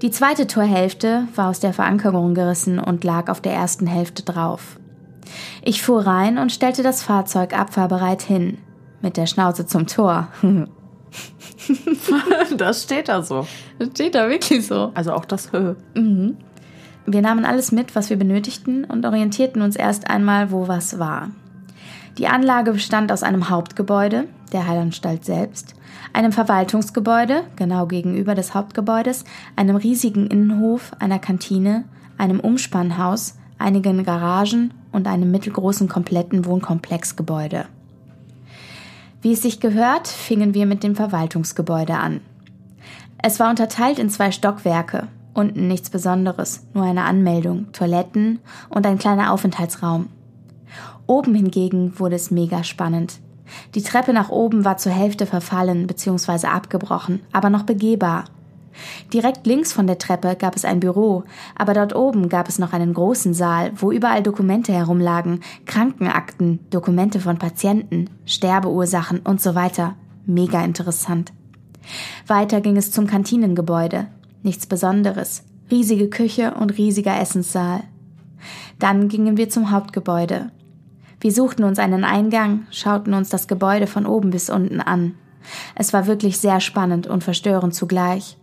Die 0.03 0.11
zweite 0.11 0.47
Torhälfte 0.47 1.27
war 1.35 1.49
aus 1.49 1.59
der 1.59 1.73
Verankerung 1.73 2.35
gerissen 2.35 2.79
und 2.79 3.03
lag 3.03 3.31
auf 3.31 3.41
der 3.41 3.53
ersten 3.55 3.87
Hälfte 3.87 4.23
drauf. 4.23 4.79
Ich 5.63 5.83
fuhr 5.83 6.07
rein 6.07 6.39
und 6.39 6.53
stellte 6.53 6.83
das 6.83 7.03
Fahrzeug 7.03 7.59
abfahrbereit 7.59 8.23
hin, 8.23 8.59
mit 9.01 9.17
der 9.17 9.27
Schnauze 9.27 9.67
zum 9.67 9.87
Tor. 9.87 10.29
das 12.57 12.83
steht 12.83 13.09
da 13.09 13.23
so. 13.23 13.47
Das 13.79 13.89
steht 13.91 14.15
da 14.15 14.29
wirklich 14.29 14.67
so. 14.67 14.91
Also 14.95 15.13
auch 15.13 15.25
das 15.25 15.53
Höhe. 15.53 15.77
Mhm. 15.95 16.37
Wir 17.07 17.23
nahmen 17.23 17.45
alles 17.45 17.73
mit, 17.73 17.97
was 17.97 18.11
wir 18.11 18.19
benötigten 18.19 18.85
und 18.85 19.07
orientierten 19.07 19.63
uns 19.63 19.77
erst 19.77 20.11
einmal, 20.11 20.51
wo 20.51 20.69
was 20.69 20.99
war. 20.99 21.31
Die 22.19 22.27
Anlage 22.27 22.73
bestand 22.73 23.11
aus 23.13 23.23
einem 23.23 23.49
Hauptgebäude, 23.49 24.25
der 24.53 24.67
Heilanstalt 24.67 25.25
selbst, 25.25 25.75
einem 26.13 26.33
Verwaltungsgebäude, 26.33 27.45
genau 27.57 27.87
gegenüber 27.87 28.35
des 28.35 28.55
Hauptgebäudes, 28.55 29.25
einem 29.57 29.77
riesigen 29.77 30.27
Innenhof, 30.27 30.93
einer 30.99 31.19
Kantine, 31.19 31.85
einem 32.19 32.41
Umspannhaus, 32.41 33.39
einigen 33.57 34.05
Garagen 34.05 34.75
und 34.93 35.07
einem 35.07 35.31
mittelgroßen 35.31 35.89
kompletten 35.89 36.45
Wohnkomplexgebäude. 36.45 37.67
Wie 39.21 39.33
es 39.33 39.43
sich 39.43 39.59
gehört, 39.59 40.07
fingen 40.07 40.55
wir 40.55 40.65
mit 40.65 40.85
dem 40.85 40.95
Verwaltungsgebäude 40.95 41.95
an. 41.95 42.21
Es 43.21 43.41
war 43.41 43.51
unterteilt 43.51 43.99
in 43.99 44.11
zwei 44.11 44.31
Stockwerke, 44.31 45.09
unten 45.35 45.67
nichts 45.67 45.91
Besonderes, 45.91 46.65
nur 46.73 46.85
eine 46.85 47.03
Anmeldung, 47.03 47.73
Toiletten 47.73 48.39
und 48.69 48.87
ein 48.87 48.99
kleiner 48.99 49.33
Aufenthaltsraum. 49.33 50.07
Oben 51.07 51.35
hingegen 51.35 51.99
wurde 51.99 52.15
es 52.15 52.31
mega 52.31 52.63
spannend. 52.63 53.19
Die 53.75 53.83
Treppe 53.83 54.13
nach 54.13 54.29
oben 54.29 54.65
war 54.65 54.77
zur 54.77 54.93
Hälfte 54.93 55.27
verfallen 55.27 55.87
bzw. 55.87 56.47
abgebrochen, 56.47 57.21
aber 57.33 57.51
noch 57.51 57.65
begehbar. 57.65 58.25
Direkt 59.13 59.47
links 59.47 59.73
von 59.73 59.87
der 59.87 59.99
Treppe 59.99 60.37
gab 60.37 60.57
es 60.57 60.65
ein 60.65 60.81
Büro, 60.81 61.25
aber 61.57 61.75
dort 61.75 61.95
oben 61.95 62.29
gab 62.29 62.49
es 62.49 62.59
noch 62.59 62.73
einen 62.73 62.95
großen 62.95 63.35
Saal, 63.35 63.73
wo 63.77 63.91
überall 63.91 64.23
Dokumente 64.23 64.73
herumlagen, 64.73 65.41
Krankenakten, 65.67 66.61
Dokumente 66.71 67.21
von 67.21 67.39
Patienten, 67.39 68.11
Sterbeursachen 68.27 69.21
und 69.21 69.41
so 69.41 69.55
weiter. 69.55 69.95
Mega 70.27 70.65
interessant. 70.65 71.33
Weiter 72.27 72.61
ging 72.61 72.77
es 72.77 72.91
zum 72.91 73.07
Kantinengebäude. 73.07 74.09
Nichts 74.43 74.67
Besonderes. 74.67 75.45
Riesige 75.71 76.09
Küche 76.09 76.55
und 76.55 76.77
riesiger 76.79 77.19
Essenssaal. 77.21 77.83
Dann 78.79 79.09
gingen 79.09 79.37
wir 79.37 79.49
zum 79.49 79.71
Hauptgebäude. 79.71 80.51
Wir 81.21 81.33
suchten 81.33 81.65
uns 81.65 81.79
einen 81.79 82.05
Eingang, 82.05 82.67
schauten 82.71 83.13
uns 83.13 83.29
das 83.29 83.49
Gebäude 83.49 83.87
von 83.87 84.07
oben 84.07 84.31
bis 84.31 84.51
unten 84.51 84.81
an. 84.81 85.15
Es 85.75 85.93
war 85.93 86.07
wirklich 86.07 86.39
sehr 86.39 86.61
spannend 86.61 87.07
und 87.07 87.25
verstörend 87.25 87.75
zugleich. 87.75 88.38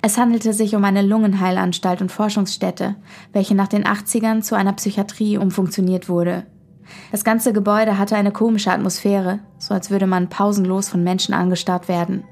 Es 0.00 0.18
handelte 0.18 0.52
sich 0.52 0.74
um 0.74 0.84
eine 0.84 1.02
Lungenheilanstalt 1.02 2.00
und 2.00 2.12
Forschungsstätte, 2.12 2.96
welche 3.32 3.54
nach 3.54 3.68
den 3.68 3.84
80ern 3.84 4.42
zu 4.42 4.54
einer 4.54 4.72
Psychiatrie 4.72 5.38
umfunktioniert 5.38 6.08
wurde. 6.08 6.46
Das 7.10 7.24
ganze 7.24 7.52
Gebäude 7.52 7.98
hatte 7.98 8.16
eine 8.16 8.32
komische 8.32 8.72
Atmosphäre, 8.72 9.38
so 9.58 9.72
als 9.74 9.90
würde 9.90 10.06
man 10.06 10.28
pausenlos 10.28 10.88
von 10.88 11.02
Menschen 11.02 11.34
angestarrt 11.34 11.88
werden. 11.88 12.24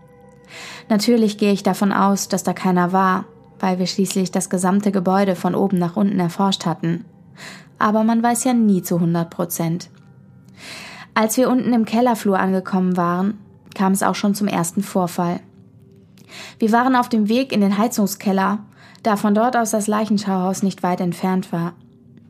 Natürlich 0.88 1.38
gehe 1.38 1.52
ich 1.52 1.62
davon 1.62 1.92
aus, 1.92 2.28
dass 2.28 2.42
da 2.42 2.52
keiner 2.52 2.92
war, 2.92 3.26
weil 3.58 3.78
wir 3.78 3.86
schließlich 3.86 4.30
das 4.30 4.50
gesamte 4.50 4.90
Gebäude 4.92 5.36
von 5.36 5.54
oben 5.54 5.78
nach 5.78 5.96
unten 5.96 6.18
erforscht 6.18 6.66
hatten 6.66 7.04
aber 7.80 8.04
man 8.04 8.22
weiß 8.22 8.44
ja 8.44 8.52
nie 8.52 8.82
zu 8.82 8.96
100 8.96 9.28
Prozent. 9.28 9.90
Als 11.14 11.36
wir 11.36 11.50
unten 11.50 11.72
im 11.72 11.86
Kellerflur 11.86 12.38
angekommen 12.38 12.96
waren, 12.96 13.38
kam 13.74 13.92
es 13.92 14.04
auch 14.04 14.14
schon 14.14 14.34
zum 14.34 14.46
ersten 14.46 14.82
Vorfall. 14.82 15.40
Wir 16.58 16.72
waren 16.72 16.96
auf 16.96 17.08
dem 17.08 17.28
Weg 17.28 17.52
in 17.52 17.60
den 17.60 17.78
Heizungskeller, 17.78 18.58
da 19.02 19.16
von 19.16 19.34
dort 19.34 19.56
aus 19.56 19.70
das 19.70 19.86
Leichenschauhaus 19.86 20.62
nicht 20.62 20.82
weit 20.82 21.00
entfernt 21.00 21.52
war. 21.52 21.74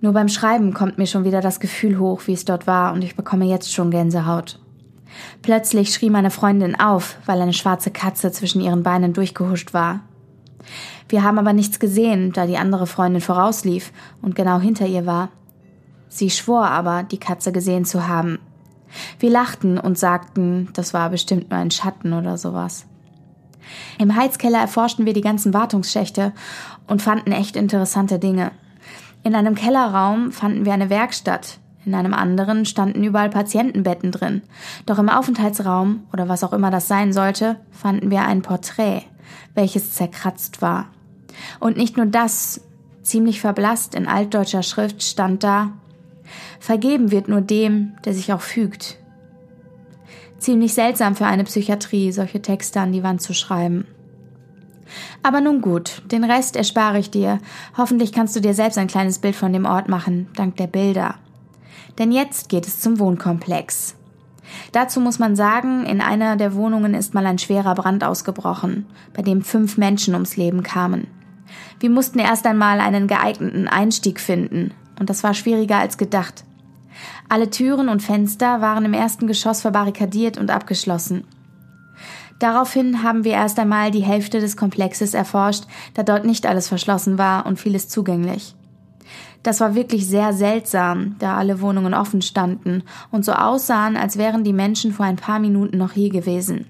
Nur 0.00 0.12
beim 0.12 0.28
Schreiben 0.28 0.72
kommt 0.72 0.98
mir 0.98 1.06
schon 1.06 1.24
wieder 1.24 1.40
das 1.40 1.60
Gefühl 1.60 1.98
hoch, 1.98 2.22
wie 2.26 2.32
es 2.32 2.44
dort 2.44 2.66
war, 2.66 2.92
und 2.92 3.04
ich 3.04 3.16
bekomme 3.16 3.44
jetzt 3.44 3.72
schon 3.72 3.90
Gänsehaut. 3.90 4.58
Plötzlich 5.42 5.92
schrie 5.92 6.10
meine 6.10 6.30
Freundin 6.30 6.78
auf, 6.78 7.16
weil 7.26 7.40
eine 7.40 7.52
schwarze 7.52 7.90
Katze 7.90 8.32
zwischen 8.32 8.60
ihren 8.60 8.82
Beinen 8.82 9.12
durchgehuscht 9.12 9.74
war. 9.74 10.00
Wir 11.08 11.22
haben 11.22 11.38
aber 11.38 11.52
nichts 11.52 11.80
gesehen, 11.80 12.32
da 12.32 12.46
die 12.46 12.56
andere 12.56 12.86
Freundin 12.86 13.20
vorauslief 13.20 13.92
und 14.22 14.34
genau 14.34 14.60
hinter 14.60 14.86
ihr 14.86 15.06
war. 15.06 15.30
Sie 16.08 16.30
schwor 16.30 16.66
aber, 16.68 17.02
die 17.02 17.18
Katze 17.18 17.52
gesehen 17.52 17.84
zu 17.84 18.06
haben. 18.06 18.38
Wir 19.18 19.30
lachten 19.30 19.78
und 19.78 19.98
sagten, 19.98 20.68
das 20.74 20.94
war 20.94 21.10
bestimmt 21.10 21.50
nur 21.50 21.58
ein 21.58 21.70
Schatten 21.70 22.12
oder 22.12 22.38
sowas. 22.38 22.86
Im 23.98 24.16
Heizkeller 24.16 24.58
erforschten 24.58 25.06
wir 25.06 25.12
die 25.12 25.20
ganzen 25.20 25.54
Wartungsschächte 25.54 26.32
und 26.86 27.02
fanden 27.02 27.32
echt 27.32 27.56
interessante 27.56 28.18
Dinge. 28.18 28.52
In 29.22 29.34
einem 29.34 29.54
Kellerraum 29.54 30.32
fanden 30.32 30.64
wir 30.64 30.72
eine 30.72 30.90
Werkstatt, 30.90 31.58
in 31.84 31.94
einem 31.94 32.14
anderen 32.14 32.66
standen 32.66 33.04
überall 33.04 33.30
Patientenbetten 33.30 34.12
drin. 34.12 34.42
Doch 34.86 34.98
im 34.98 35.08
Aufenthaltsraum, 35.08 36.04
oder 36.12 36.28
was 36.28 36.44
auch 36.44 36.52
immer 36.52 36.70
das 36.70 36.88
sein 36.88 37.12
sollte, 37.12 37.56
fanden 37.70 38.10
wir 38.10 38.22
ein 38.22 38.42
Porträt, 38.42 39.02
welches 39.54 39.92
zerkratzt 39.92 40.60
war. 40.60 40.88
Und 41.58 41.76
nicht 41.76 41.96
nur 41.96 42.06
das, 42.06 42.60
Ziemlich 43.02 43.40
verblasst 43.40 43.96
in 43.96 44.06
altdeutscher 44.06 44.62
Schrift 44.62 45.02
stand 45.02 45.42
da 45.42 45.72
Vergeben 46.60 47.10
wird 47.10 47.26
nur 47.26 47.40
dem, 47.40 47.94
der 48.04 48.14
sich 48.14 48.32
auch 48.32 48.40
fügt. 48.40 48.99
Ziemlich 50.40 50.72
seltsam 50.72 51.14
für 51.14 51.26
eine 51.26 51.44
Psychiatrie, 51.44 52.12
solche 52.12 52.40
Texte 52.40 52.80
an 52.80 52.92
die 52.92 53.02
Wand 53.02 53.20
zu 53.20 53.34
schreiben. 53.34 53.86
Aber 55.22 55.40
nun 55.40 55.60
gut, 55.60 56.02
den 56.10 56.24
Rest 56.24 56.56
erspare 56.56 56.98
ich 56.98 57.10
dir. 57.10 57.38
Hoffentlich 57.76 58.10
kannst 58.10 58.34
du 58.34 58.40
dir 58.40 58.54
selbst 58.54 58.78
ein 58.78 58.88
kleines 58.88 59.18
Bild 59.18 59.36
von 59.36 59.52
dem 59.52 59.66
Ort 59.66 59.88
machen, 59.88 60.28
dank 60.34 60.56
der 60.56 60.66
Bilder. 60.66 61.16
Denn 61.98 62.10
jetzt 62.10 62.48
geht 62.48 62.66
es 62.66 62.80
zum 62.80 62.98
Wohnkomplex. 62.98 63.94
Dazu 64.72 65.00
muss 65.00 65.18
man 65.18 65.36
sagen, 65.36 65.84
in 65.84 66.00
einer 66.00 66.36
der 66.36 66.54
Wohnungen 66.54 66.94
ist 66.94 67.12
mal 67.12 67.26
ein 67.26 67.38
schwerer 67.38 67.74
Brand 67.74 68.02
ausgebrochen, 68.02 68.86
bei 69.12 69.22
dem 69.22 69.42
fünf 69.42 69.76
Menschen 69.76 70.14
ums 70.14 70.36
Leben 70.36 70.62
kamen. 70.62 71.06
Wir 71.78 71.90
mussten 71.90 72.18
erst 72.18 72.46
einmal 72.46 72.80
einen 72.80 73.06
geeigneten 73.06 73.68
Einstieg 73.68 74.18
finden, 74.18 74.72
und 74.98 75.10
das 75.10 75.22
war 75.22 75.34
schwieriger 75.34 75.78
als 75.78 75.98
gedacht. 75.98 76.44
Alle 77.28 77.50
Türen 77.50 77.88
und 77.88 78.02
Fenster 78.02 78.60
waren 78.60 78.84
im 78.84 78.94
ersten 78.94 79.26
Geschoss 79.26 79.60
verbarrikadiert 79.60 80.38
und 80.38 80.50
abgeschlossen. 80.50 81.24
Daraufhin 82.38 83.02
haben 83.02 83.24
wir 83.24 83.32
erst 83.32 83.58
einmal 83.58 83.90
die 83.90 84.02
Hälfte 84.02 84.40
des 84.40 84.56
Komplexes 84.56 85.12
erforscht, 85.12 85.64
da 85.94 86.02
dort 86.02 86.24
nicht 86.24 86.46
alles 86.46 86.68
verschlossen 86.68 87.18
war 87.18 87.44
und 87.46 87.60
vieles 87.60 87.88
zugänglich. 87.88 88.54
Das 89.42 89.60
war 89.60 89.74
wirklich 89.74 90.06
sehr 90.06 90.32
seltsam, 90.32 91.16
da 91.18 91.36
alle 91.36 91.60
Wohnungen 91.60 91.94
offen 91.94 92.22
standen 92.22 92.82
und 93.10 93.24
so 93.24 93.32
aussahen, 93.32 93.96
als 93.96 94.18
wären 94.18 94.44
die 94.44 94.52
Menschen 94.52 94.92
vor 94.92 95.06
ein 95.06 95.16
paar 95.16 95.38
Minuten 95.38 95.78
noch 95.78 95.92
hier 95.92 96.10
gewesen. 96.10 96.66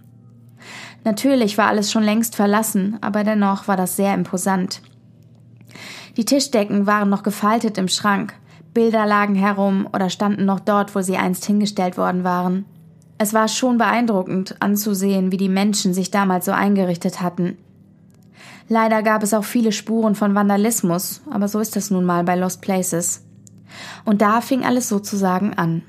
Natürlich 1.04 1.56
war 1.56 1.68
alles 1.68 1.90
schon 1.90 2.02
längst 2.02 2.36
verlassen, 2.36 2.98
aber 3.00 3.24
dennoch 3.24 3.66
war 3.68 3.76
das 3.76 3.96
sehr 3.96 4.14
imposant. 4.14 4.82
Die 6.16 6.24
Tischdecken 6.24 6.86
waren 6.86 7.08
noch 7.08 7.22
gefaltet 7.22 7.78
im 7.78 7.88
Schrank, 7.88 8.34
Bilder 8.80 9.04
lagen 9.04 9.34
herum 9.34 9.86
oder 9.92 10.08
standen 10.08 10.46
noch 10.46 10.58
dort, 10.58 10.94
wo 10.94 11.02
sie 11.02 11.18
einst 11.18 11.44
hingestellt 11.44 11.98
worden 11.98 12.24
waren. 12.24 12.64
Es 13.18 13.34
war 13.34 13.46
schon 13.46 13.76
beeindruckend 13.76 14.56
anzusehen, 14.60 15.30
wie 15.30 15.36
die 15.36 15.50
Menschen 15.50 15.92
sich 15.92 16.10
damals 16.10 16.46
so 16.46 16.52
eingerichtet 16.52 17.20
hatten. 17.20 17.58
Leider 18.68 19.02
gab 19.02 19.22
es 19.22 19.34
auch 19.34 19.44
viele 19.44 19.72
Spuren 19.72 20.14
von 20.14 20.34
Vandalismus, 20.34 21.20
aber 21.30 21.46
so 21.46 21.60
ist 21.60 21.76
es 21.76 21.90
nun 21.90 22.06
mal 22.06 22.24
bei 22.24 22.36
Lost 22.36 22.62
Places. 22.62 23.22
Und 24.06 24.22
da 24.22 24.40
fing 24.40 24.64
alles 24.64 24.88
sozusagen 24.88 25.52
an. 25.52 25.82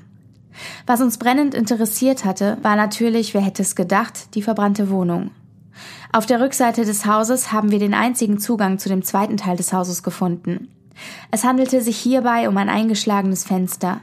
Was 0.84 1.00
uns 1.00 1.16
brennend 1.16 1.54
interessiert 1.54 2.26
hatte, 2.26 2.58
war 2.60 2.76
natürlich, 2.76 3.32
wer 3.32 3.40
hätte 3.40 3.62
es 3.62 3.74
gedacht, 3.74 4.34
die 4.34 4.42
verbrannte 4.42 4.90
Wohnung. 4.90 5.30
Auf 6.12 6.26
der 6.26 6.42
Rückseite 6.42 6.84
des 6.84 7.06
Hauses 7.06 7.52
haben 7.52 7.70
wir 7.70 7.78
den 7.78 7.94
einzigen 7.94 8.38
Zugang 8.38 8.78
zu 8.78 8.90
dem 8.90 9.02
zweiten 9.02 9.38
Teil 9.38 9.56
des 9.56 9.72
Hauses 9.72 10.02
gefunden. 10.02 10.68
Es 11.30 11.44
handelte 11.44 11.80
sich 11.80 11.96
hierbei 11.96 12.48
um 12.48 12.56
ein 12.56 12.68
eingeschlagenes 12.68 13.44
Fenster. 13.44 14.00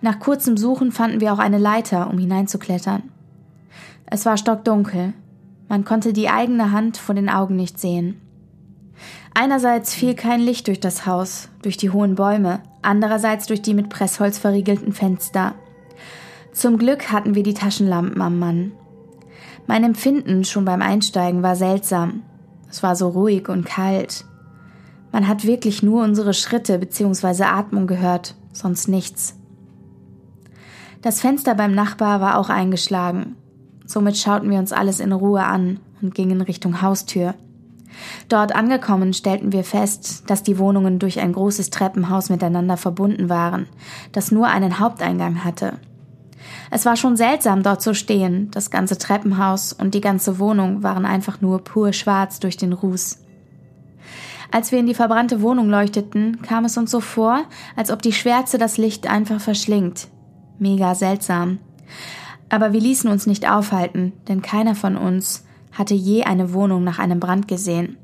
Nach 0.00 0.18
kurzem 0.18 0.56
Suchen 0.56 0.92
fanden 0.92 1.20
wir 1.20 1.32
auch 1.32 1.38
eine 1.38 1.58
Leiter, 1.58 2.08
um 2.10 2.18
hineinzuklettern. 2.18 3.02
Es 4.06 4.24
war 4.24 4.36
stockdunkel. 4.36 5.14
Man 5.68 5.84
konnte 5.84 6.12
die 6.12 6.28
eigene 6.28 6.70
Hand 6.70 6.96
vor 6.96 7.14
den 7.14 7.28
Augen 7.28 7.56
nicht 7.56 7.80
sehen. 7.80 8.20
Einerseits 9.34 9.92
fiel 9.92 10.14
kein 10.14 10.40
Licht 10.40 10.68
durch 10.68 10.80
das 10.80 11.06
Haus, 11.06 11.48
durch 11.62 11.76
die 11.76 11.90
hohen 11.90 12.14
Bäume, 12.14 12.60
andererseits 12.82 13.46
durch 13.46 13.60
die 13.60 13.74
mit 13.74 13.88
Pressholz 13.90 14.38
verriegelten 14.38 14.92
Fenster. 14.92 15.54
Zum 16.52 16.78
Glück 16.78 17.12
hatten 17.12 17.34
wir 17.34 17.42
die 17.42 17.52
Taschenlampen 17.52 18.22
am 18.22 18.38
Mann. 18.38 18.72
Mein 19.66 19.84
Empfinden 19.84 20.44
schon 20.44 20.64
beim 20.64 20.80
Einsteigen 20.80 21.42
war 21.42 21.56
seltsam. 21.56 22.22
Es 22.70 22.82
war 22.82 22.96
so 22.96 23.08
ruhig 23.08 23.48
und 23.48 23.66
kalt. 23.66 24.24
Man 25.12 25.28
hat 25.28 25.46
wirklich 25.46 25.82
nur 25.82 26.02
unsere 26.02 26.34
Schritte 26.34 26.78
bzw. 26.78 27.44
Atmung 27.44 27.86
gehört, 27.86 28.34
sonst 28.52 28.88
nichts. 28.88 29.36
Das 31.02 31.20
Fenster 31.20 31.54
beim 31.54 31.74
Nachbar 31.74 32.20
war 32.20 32.38
auch 32.38 32.48
eingeschlagen. 32.48 33.36
Somit 33.86 34.16
schauten 34.16 34.50
wir 34.50 34.58
uns 34.58 34.72
alles 34.72 35.00
in 35.00 35.12
Ruhe 35.12 35.44
an 35.44 35.78
und 36.02 36.14
gingen 36.14 36.40
Richtung 36.40 36.82
Haustür. 36.82 37.34
Dort 38.28 38.54
angekommen 38.54 39.12
stellten 39.12 39.52
wir 39.52 39.64
fest, 39.64 40.24
dass 40.26 40.42
die 40.42 40.58
Wohnungen 40.58 40.98
durch 40.98 41.20
ein 41.20 41.32
großes 41.32 41.70
Treppenhaus 41.70 42.28
miteinander 42.28 42.76
verbunden 42.76 43.28
waren, 43.28 43.66
das 44.12 44.32
nur 44.32 44.48
einen 44.48 44.80
Haupteingang 44.80 45.44
hatte. 45.44 45.78
Es 46.70 46.84
war 46.84 46.96
schon 46.96 47.16
seltsam, 47.16 47.62
dort 47.62 47.80
zu 47.80 47.94
stehen. 47.94 48.50
Das 48.50 48.70
ganze 48.70 48.98
Treppenhaus 48.98 49.72
und 49.72 49.94
die 49.94 50.00
ganze 50.00 50.38
Wohnung 50.38 50.82
waren 50.82 51.06
einfach 51.06 51.40
nur 51.40 51.62
pur 51.62 51.92
schwarz 51.92 52.40
durch 52.40 52.56
den 52.56 52.72
Ruß. 52.72 53.18
Als 54.50 54.72
wir 54.72 54.78
in 54.78 54.86
die 54.86 54.94
verbrannte 54.94 55.42
Wohnung 55.42 55.68
leuchteten, 55.68 56.42
kam 56.42 56.64
es 56.64 56.76
uns 56.76 56.90
so 56.90 57.00
vor, 57.00 57.44
als 57.74 57.90
ob 57.90 58.02
die 58.02 58.12
Schwärze 58.12 58.58
das 58.58 58.78
Licht 58.78 59.08
einfach 59.08 59.40
verschlingt. 59.40 60.08
Mega 60.58 60.94
seltsam. 60.94 61.58
Aber 62.48 62.72
wir 62.72 62.80
ließen 62.80 63.10
uns 63.10 63.26
nicht 63.26 63.50
aufhalten, 63.50 64.12
denn 64.28 64.42
keiner 64.42 64.74
von 64.74 64.96
uns 64.96 65.44
hatte 65.72 65.94
je 65.94 66.24
eine 66.24 66.52
Wohnung 66.52 66.84
nach 66.84 66.98
einem 66.98 67.20
Brand 67.20 67.48
gesehen. 67.48 67.96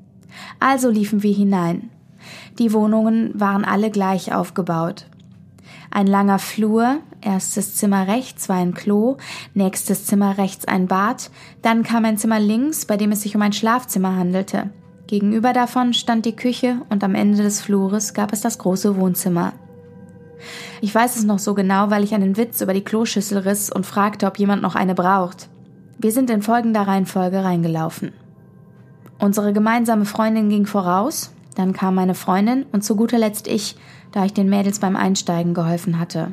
Also 0.61 0.91
liefen 0.91 1.23
wir 1.23 1.35
hinein. 1.35 1.91
Die 2.59 2.73
Wohnungen 2.73 3.31
waren 3.35 3.65
alle 3.65 3.91
gleich 3.91 4.35
aufgebaut. 4.35 5.07
Ein 5.91 6.07
langer 6.07 6.39
Flur, 6.39 7.01
erstes 7.21 7.75
Zimmer 7.75 8.09
rechts 8.09 8.49
war 8.49 8.57
ein 8.57 8.75
Klo, 8.75 9.19
nächstes 9.55 10.07
Zimmer 10.07 10.39
rechts 10.39 10.67
ein 10.67 10.87
Bad, 10.87 11.31
dann 11.61 11.83
kam 11.83 12.05
ein 12.05 12.17
Zimmer 12.17 12.41
links, 12.41 12.87
bei 12.87 12.97
dem 12.97 13.13
es 13.13 13.23
sich 13.23 13.37
um 13.37 13.43
ein 13.43 13.53
Schlafzimmer 13.53 14.17
handelte. 14.17 14.71
Gegenüber 15.13 15.53
davon 15.53 15.93
stand 15.93 16.25
die 16.25 16.35
Küche 16.35 16.81
und 16.89 17.05
am 17.05 17.15
Ende 17.15 17.43
des 17.43 17.61
Flures 17.61 18.15
gab 18.15 18.33
es 18.33 18.41
das 18.41 18.57
große 18.57 18.97
Wohnzimmer. 18.97 19.53
Ich 20.81 20.95
weiß 20.95 21.17
es 21.17 21.25
noch 21.25 21.39
so 21.39 21.53
genau, 21.53 21.91
weil 21.91 22.03
ich 22.03 22.15
einen 22.15 22.39
Witz 22.39 22.63
über 22.63 22.73
die 22.73 22.81
Kloschüssel 22.81 23.37
riss 23.37 23.71
und 23.71 23.85
fragte, 23.85 24.27
ob 24.27 24.39
jemand 24.39 24.63
noch 24.63 24.75
eine 24.75 24.95
braucht. 24.95 25.51
Wir 25.99 26.13
sind 26.13 26.31
in 26.31 26.41
folgender 26.41 26.89
Reihenfolge 26.89 27.45
reingelaufen. 27.45 28.15
Unsere 29.19 29.53
gemeinsame 29.53 30.07
Freundin 30.07 30.49
ging 30.49 30.65
voraus, 30.65 31.35
dann 31.57 31.75
kam 31.75 31.95
meine 31.95 32.15
Freundin 32.15 32.65
und 32.73 32.83
zu 32.83 32.97
guter 32.97 33.19
Letzt 33.19 33.49
ich, 33.49 33.77
da 34.13 34.25
ich 34.25 34.33
den 34.33 34.49
Mädels 34.49 34.79
beim 34.79 34.97
Einsteigen 34.97 35.53
geholfen 35.53 35.99
hatte. 35.99 36.29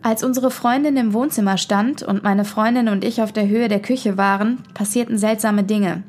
Als 0.00 0.24
unsere 0.24 0.50
Freundin 0.50 0.96
im 0.96 1.12
Wohnzimmer 1.12 1.58
stand 1.58 2.02
und 2.02 2.22
meine 2.22 2.46
Freundin 2.46 2.88
und 2.88 3.04
ich 3.04 3.20
auf 3.20 3.32
der 3.32 3.46
Höhe 3.46 3.68
der 3.68 3.82
Küche 3.82 4.16
waren, 4.16 4.62
passierten 4.72 5.18
seltsame 5.18 5.64
Dinge. 5.64 6.02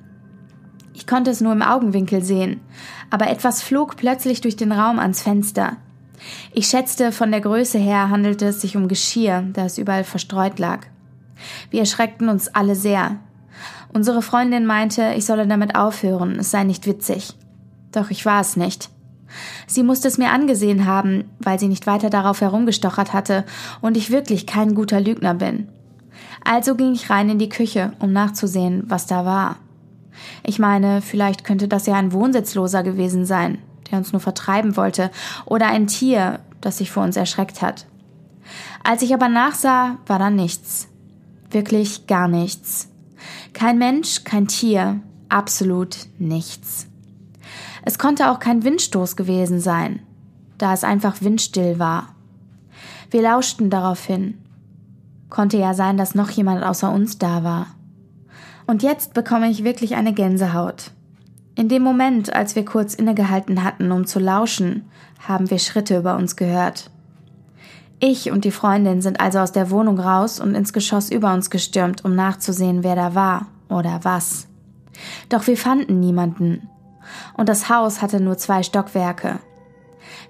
Ich 0.97 1.05
konnte 1.05 1.29
es 1.29 1.41
nur 1.41 1.53
im 1.53 1.61
Augenwinkel 1.61 2.23
sehen, 2.23 2.59
aber 3.11 3.29
etwas 3.29 3.61
flog 3.61 3.97
plötzlich 3.97 4.41
durch 4.41 4.55
den 4.55 4.71
Raum 4.71 4.97
ans 4.97 5.21
Fenster. 5.21 5.77
Ich 6.53 6.69
schätzte, 6.69 7.11
von 7.11 7.29
der 7.29 7.39
Größe 7.39 7.77
her 7.77 8.09
handelte 8.09 8.47
es 8.47 8.61
sich 8.61 8.75
um 8.75 8.87
Geschirr, 8.87 9.43
da 9.53 9.65
es 9.65 9.77
überall 9.77 10.03
verstreut 10.03 10.57
lag. 10.57 10.87
Wir 11.69 11.81
erschreckten 11.81 12.29
uns 12.29 12.47
alle 12.47 12.73
sehr. 12.73 13.17
Unsere 13.93 14.23
Freundin 14.23 14.65
meinte, 14.65 15.13
ich 15.15 15.25
solle 15.25 15.45
damit 15.45 15.75
aufhören, 15.75 16.39
es 16.39 16.49
sei 16.49 16.63
nicht 16.63 16.87
witzig. 16.87 17.35
Doch 17.91 18.09
ich 18.09 18.25
war 18.25 18.41
es 18.41 18.57
nicht. 18.57 18.89
Sie 19.67 19.83
musste 19.83 20.07
es 20.07 20.17
mir 20.17 20.31
angesehen 20.31 20.87
haben, 20.87 21.25
weil 21.37 21.59
sie 21.59 21.67
nicht 21.67 21.85
weiter 21.85 22.09
darauf 22.09 22.41
herumgestochert 22.41 23.13
hatte 23.13 23.45
und 23.81 23.97
ich 23.97 24.09
wirklich 24.09 24.47
kein 24.47 24.73
guter 24.73 24.99
Lügner 24.99 25.35
bin. 25.35 25.67
Also 26.43 26.73
ging 26.73 26.93
ich 26.93 27.11
rein 27.11 27.29
in 27.29 27.37
die 27.37 27.49
Küche, 27.49 27.91
um 27.99 28.11
nachzusehen, 28.11 28.81
was 28.87 29.05
da 29.05 29.25
war. 29.25 29.57
Ich 30.43 30.59
meine, 30.59 31.01
vielleicht 31.01 31.43
könnte 31.43 31.67
das 31.67 31.85
ja 31.85 31.95
ein 31.95 32.13
Wohnsitzloser 32.13 32.83
gewesen 32.83 33.25
sein, 33.25 33.59
der 33.89 33.97
uns 33.97 34.11
nur 34.11 34.21
vertreiben 34.21 34.77
wollte, 34.77 35.11
oder 35.45 35.67
ein 35.67 35.87
Tier, 35.87 36.39
das 36.61 36.77
sich 36.77 36.91
vor 36.91 37.03
uns 37.03 37.15
erschreckt 37.15 37.61
hat. 37.61 37.85
Als 38.83 39.01
ich 39.01 39.13
aber 39.13 39.29
nachsah, 39.29 39.97
war 40.05 40.19
da 40.19 40.29
nichts. 40.29 40.87
Wirklich 41.49 42.07
gar 42.07 42.27
nichts. 42.27 42.89
Kein 43.53 43.77
Mensch, 43.77 44.23
kein 44.23 44.47
Tier, 44.47 44.99
absolut 45.29 45.97
nichts. 46.19 46.87
Es 47.83 47.97
konnte 47.97 48.29
auch 48.29 48.39
kein 48.39 48.63
Windstoß 48.63 49.15
gewesen 49.15 49.59
sein, 49.59 50.01
da 50.57 50.73
es 50.73 50.83
einfach 50.83 51.21
windstill 51.21 51.79
war. 51.79 52.15
Wir 53.09 53.21
lauschten 53.21 53.69
daraufhin. 53.69 54.37
Konnte 55.29 55.57
ja 55.57 55.73
sein, 55.73 55.97
dass 55.97 56.15
noch 56.15 56.29
jemand 56.29 56.63
außer 56.63 56.91
uns 56.91 57.17
da 57.17 57.43
war. 57.43 57.67
Und 58.67 58.83
jetzt 58.83 59.13
bekomme 59.13 59.49
ich 59.49 59.63
wirklich 59.63 59.95
eine 59.95 60.13
Gänsehaut. 60.13 60.91
In 61.55 61.69
dem 61.69 61.81
Moment, 61.81 62.33
als 62.33 62.55
wir 62.55 62.65
kurz 62.65 62.93
innegehalten 62.93 63.63
hatten, 63.63 63.91
um 63.91 64.05
zu 64.05 64.19
lauschen, 64.19 64.85
haben 65.27 65.49
wir 65.49 65.57
Schritte 65.57 65.97
über 65.97 66.17
uns 66.17 66.35
gehört. 66.35 66.91
Ich 67.99 68.29
und 68.29 68.45
die 68.45 68.51
Freundin 68.51 69.01
sind 69.01 69.19
also 69.19 69.39
aus 69.39 69.53
der 69.53 69.71
Wohnung 69.71 69.99
raus 69.99 70.39
und 70.39 70.53
ins 70.53 70.71
Geschoss 70.71 71.09
über 71.09 71.33
uns 71.33 71.49
gestürmt, 71.49 72.05
um 72.05 72.13
nachzusehen, 72.13 72.83
wer 72.83 72.95
da 72.95 73.15
war 73.15 73.47
oder 73.69 74.01
was. 74.03 74.47
Doch 75.29 75.47
wir 75.47 75.57
fanden 75.57 75.99
niemanden. 75.99 76.69
Und 77.35 77.49
das 77.49 77.69
Haus 77.69 78.01
hatte 78.01 78.19
nur 78.19 78.37
zwei 78.37 78.61
Stockwerke. 78.61 79.39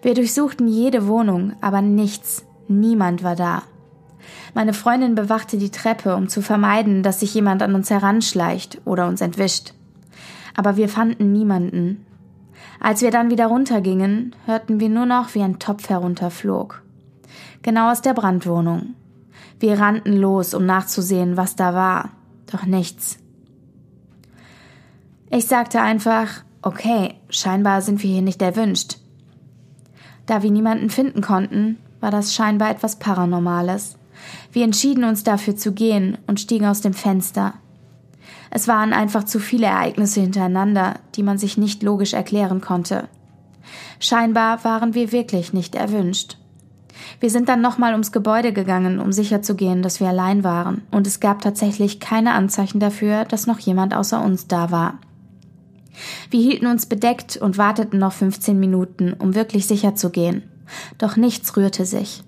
Wir 0.01 0.13
durchsuchten 0.13 0.67
jede 0.67 1.07
Wohnung, 1.07 1.53
aber 1.59 1.81
nichts, 1.81 2.45
niemand 2.67 3.23
war 3.23 3.35
da. 3.35 3.63
Meine 4.57 4.73
Freundin 4.73 5.13
bewachte 5.13 5.59
die 5.59 5.69
Treppe, 5.69 6.15
um 6.15 6.29
zu 6.29 6.41
vermeiden, 6.41 7.03
dass 7.03 7.19
sich 7.19 7.31
jemand 7.35 7.61
an 7.61 7.75
uns 7.75 7.91
heranschleicht 7.91 8.81
oder 8.85 9.07
uns 9.07 9.21
entwischt. 9.21 9.75
Aber 10.55 10.77
wir 10.77 10.89
fanden 10.89 11.31
niemanden. 11.31 12.07
Als 12.79 13.03
wir 13.03 13.11
dann 13.11 13.29
wieder 13.29 13.45
runtergingen, 13.45 14.35
hörten 14.47 14.79
wir 14.79 14.89
nur 14.89 15.05
noch, 15.05 15.35
wie 15.35 15.43
ein 15.43 15.59
Topf 15.59 15.89
herunterflog. 15.89 16.81
Genau 17.61 17.91
aus 17.91 18.01
der 18.01 18.15
Brandwohnung. 18.15 18.95
Wir 19.59 19.79
rannten 19.79 20.13
los, 20.13 20.55
um 20.55 20.65
nachzusehen, 20.65 21.37
was 21.37 21.55
da 21.55 21.75
war. 21.75 22.09
Doch 22.51 22.65
nichts. 22.65 23.19
Ich 25.29 25.45
sagte 25.45 25.81
einfach, 25.81 26.43
okay, 26.63 27.13
scheinbar 27.29 27.83
sind 27.83 28.01
wir 28.01 28.09
hier 28.09 28.23
nicht 28.23 28.41
erwünscht. 28.41 28.97
Da 30.25 30.41
wir 30.41 30.49
niemanden 30.49 30.89
finden 30.89 31.21
konnten, 31.21 31.77
war 31.99 32.09
das 32.09 32.33
scheinbar 32.33 32.71
etwas 32.71 32.97
Paranormales. 32.97 33.97
Wir 34.51 34.63
entschieden 34.63 35.03
uns 35.03 35.23
dafür 35.23 35.55
zu 35.55 35.71
gehen 35.71 36.17
und 36.27 36.39
stiegen 36.39 36.65
aus 36.65 36.81
dem 36.81 36.93
Fenster. 36.93 37.53
Es 38.49 38.67
waren 38.67 38.93
einfach 38.93 39.23
zu 39.23 39.39
viele 39.39 39.67
Ereignisse 39.67 40.21
hintereinander, 40.21 40.95
die 41.15 41.23
man 41.23 41.37
sich 41.37 41.57
nicht 41.57 41.83
logisch 41.83 42.13
erklären 42.13 42.61
konnte. 42.61 43.07
Scheinbar 43.99 44.63
waren 44.63 44.93
wir 44.93 45.11
wirklich 45.11 45.53
nicht 45.53 45.75
erwünscht. 45.75 46.37
Wir 47.19 47.29
sind 47.29 47.49
dann 47.49 47.61
nochmal 47.61 47.93
ums 47.93 48.11
Gebäude 48.11 48.53
gegangen, 48.53 48.99
um 48.99 49.11
sicherzugehen, 49.11 49.81
dass 49.81 49.99
wir 49.99 50.07
allein 50.07 50.43
waren, 50.43 50.81
und 50.91 51.07
es 51.07 51.19
gab 51.19 51.41
tatsächlich 51.41 51.99
keine 51.99 52.33
Anzeichen 52.33 52.79
dafür, 52.79 53.25
dass 53.25 53.47
noch 53.47 53.59
jemand 53.59 53.95
außer 53.95 54.21
uns 54.21 54.47
da 54.47 54.71
war. 54.71 54.99
Wir 56.29 56.41
hielten 56.41 56.67
uns 56.67 56.85
bedeckt 56.85 57.37
und 57.37 57.57
warteten 57.57 57.99
noch 57.99 58.13
15 58.13 58.59
Minuten, 58.59 59.13
um 59.13 59.35
wirklich 59.35 59.67
sicher 59.67 59.95
zu 59.95 60.09
gehen. 60.09 60.43
Doch 60.97 61.15
nichts 61.15 61.55
rührte 61.55 61.85
sich. 61.85 62.23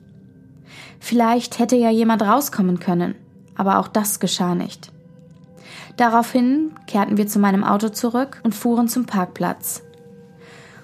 Vielleicht 1.00 1.60
hätte 1.60 1.76
ja 1.76 1.90
jemand 1.90 2.22
rauskommen 2.22 2.80
können, 2.80 3.16
aber 3.56 3.80
auch 3.80 3.88
das 3.88 4.20
geschah 4.20 4.56
nicht. 4.56 4.92
Daraufhin 5.98 6.72
kehrten 6.88 7.18
wir 7.18 7.28
zu 7.28 7.40
meinem 7.40 7.64
Auto 7.64 7.90
zurück 7.90 8.40
und 8.44 8.56
fuhren 8.56 8.88
zum 8.88 9.06
Parkplatz. 9.06 9.84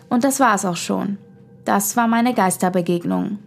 Und 0.10 0.24
das 0.24 0.40
war 0.40 0.56
es 0.56 0.66
auch 0.66 0.76
schon. 0.76 1.18
Das 1.64 1.96
war 1.98 2.08
meine 2.08 2.34
Geisterbegegnung. 2.34 3.40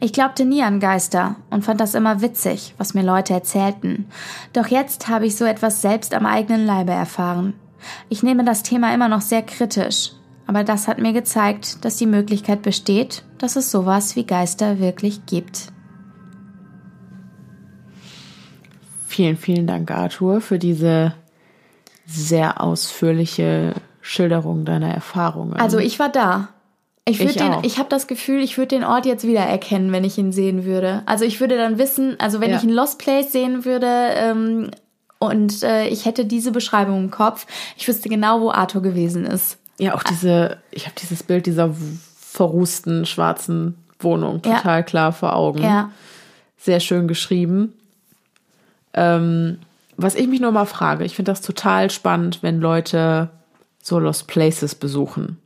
Ich 0.00 0.12
glaubte 0.12 0.44
nie 0.44 0.62
an 0.62 0.80
Geister 0.80 1.36
und 1.50 1.64
fand 1.64 1.80
das 1.80 1.94
immer 1.94 2.20
witzig, 2.20 2.74
was 2.78 2.94
mir 2.94 3.02
Leute 3.02 3.32
erzählten. 3.32 4.06
Doch 4.52 4.66
jetzt 4.66 5.08
habe 5.08 5.26
ich 5.26 5.36
so 5.36 5.44
etwas 5.44 5.80
selbst 5.80 6.14
am 6.14 6.26
eigenen 6.26 6.66
Leibe 6.66 6.92
erfahren. 6.92 7.54
Ich 8.08 8.22
nehme 8.22 8.44
das 8.44 8.62
Thema 8.62 8.92
immer 8.94 9.08
noch 9.08 9.20
sehr 9.20 9.42
kritisch, 9.42 10.12
aber 10.46 10.64
das 10.64 10.88
hat 10.88 10.98
mir 10.98 11.12
gezeigt, 11.12 11.84
dass 11.84 11.96
die 11.96 12.06
Möglichkeit 12.06 12.62
besteht, 12.62 13.24
dass 13.38 13.56
es 13.56 13.70
sowas 13.70 14.16
wie 14.16 14.24
Geister 14.24 14.78
wirklich 14.78 15.26
gibt. 15.26 15.72
Vielen, 19.12 19.36
vielen 19.36 19.66
Dank, 19.66 19.90
Arthur, 19.90 20.40
für 20.40 20.58
diese 20.58 21.12
sehr 22.06 22.62
ausführliche 22.62 23.74
Schilderung 24.00 24.64
deiner 24.64 24.88
Erfahrungen. 24.92 25.52
Also 25.54 25.76
ich 25.78 25.98
war 25.98 26.08
da. 26.08 26.48
Ich, 27.04 27.20
Ich 27.20 27.36
den, 27.36 27.52
auch. 27.52 27.62
ich 27.62 27.76
habe 27.78 27.90
das 27.90 28.06
Gefühl, 28.06 28.40
ich 28.40 28.56
würde 28.56 28.68
den 28.76 28.84
Ort 28.84 29.04
jetzt 29.04 29.26
wieder 29.26 29.40
erkennen, 29.40 29.92
wenn 29.92 30.04
ich 30.04 30.16
ihn 30.16 30.32
sehen 30.32 30.64
würde. 30.64 31.02
Also 31.04 31.26
ich 31.26 31.40
würde 31.40 31.58
dann 31.58 31.76
wissen, 31.76 32.16
also 32.20 32.40
wenn 32.40 32.50
Ja. 32.50 32.56
ich 32.56 32.62
einen 32.62 32.72
Lost 32.72 32.98
Place 32.98 33.30
sehen 33.32 33.66
würde 33.66 33.86
ähm, 34.14 34.70
und 35.18 35.62
äh, 35.62 35.88
ich 35.88 36.06
hätte 36.06 36.24
diese 36.24 36.50
Beschreibung 36.50 36.96
im 37.04 37.10
Kopf, 37.10 37.46
ich 37.76 37.86
wüsste 37.86 38.08
genau, 38.08 38.40
wo 38.40 38.50
Arthur 38.50 38.80
gewesen 38.80 39.26
ist. 39.26 39.58
ja, 39.78 39.94
auch 39.94 40.02
diese, 40.04 40.56
ich 40.70 40.86
habe 40.86 40.94
dieses 41.02 41.22
Bild 41.22 41.44
dieser 41.44 41.74
verrußten 42.18 43.04
schwarzen 43.04 43.76
Wohnung 43.98 44.40
Ja. 44.46 44.56
total 44.56 44.84
klar 44.84 45.12
vor 45.12 45.36
Augen. 45.36 45.62
Ja. 45.62 45.90
Sehr 46.56 46.80
schön 46.80 47.08
geschrieben. 47.08 47.74
Ähm, 48.94 49.58
was 49.96 50.14
ich 50.14 50.26
mich 50.28 50.40
nur 50.40 50.52
mal 50.52 50.66
frage, 50.66 51.04
ich 51.04 51.14
finde 51.16 51.32
das 51.32 51.40
total 51.40 51.90
spannend, 51.90 52.42
wenn 52.42 52.60
Leute 52.60 53.30
so 53.80 53.98
Lost 53.98 54.26
Places 54.26 54.74
besuchen. 54.74 55.38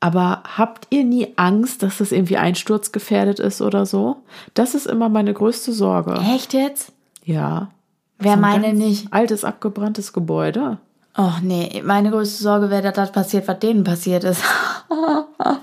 Aber 0.00 0.42
habt 0.56 0.86
ihr 0.90 1.04
nie 1.04 1.34
Angst, 1.36 1.82
dass 1.82 1.98
das 1.98 2.12
irgendwie 2.12 2.38
einsturzgefährdet 2.38 3.38
ist 3.38 3.60
oder 3.60 3.84
so? 3.84 4.16
Das 4.54 4.74
ist 4.74 4.86
immer 4.86 5.08
meine 5.08 5.34
größte 5.34 5.72
Sorge. 5.72 6.14
Echt 6.34 6.54
jetzt? 6.54 6.92
Ja. 7.22 7.70
Wer 8.18 8.32
So 8.32 8.36
ein 8.36 8.40
meine 8.40 8.72
nicht? 8.72 9.12
Altes, 9.12 9.44
abgebranntes 9.44 10.12
Gebäude. 10.12 10.78
Oh 11.18 11.32
nee, 11.42 11.82
meine 11.84 12.10
größte 12.10 12.42
Sorge 12.42 12.70
wäre, 12.70 12.82
dass 12.82 12.94
das 12.94 13.12
passiert, 13.12 13.46
was 13.46 13.58
denen 13.58 13.84
passiert 13.84 14.24
ist. 14.24 14.42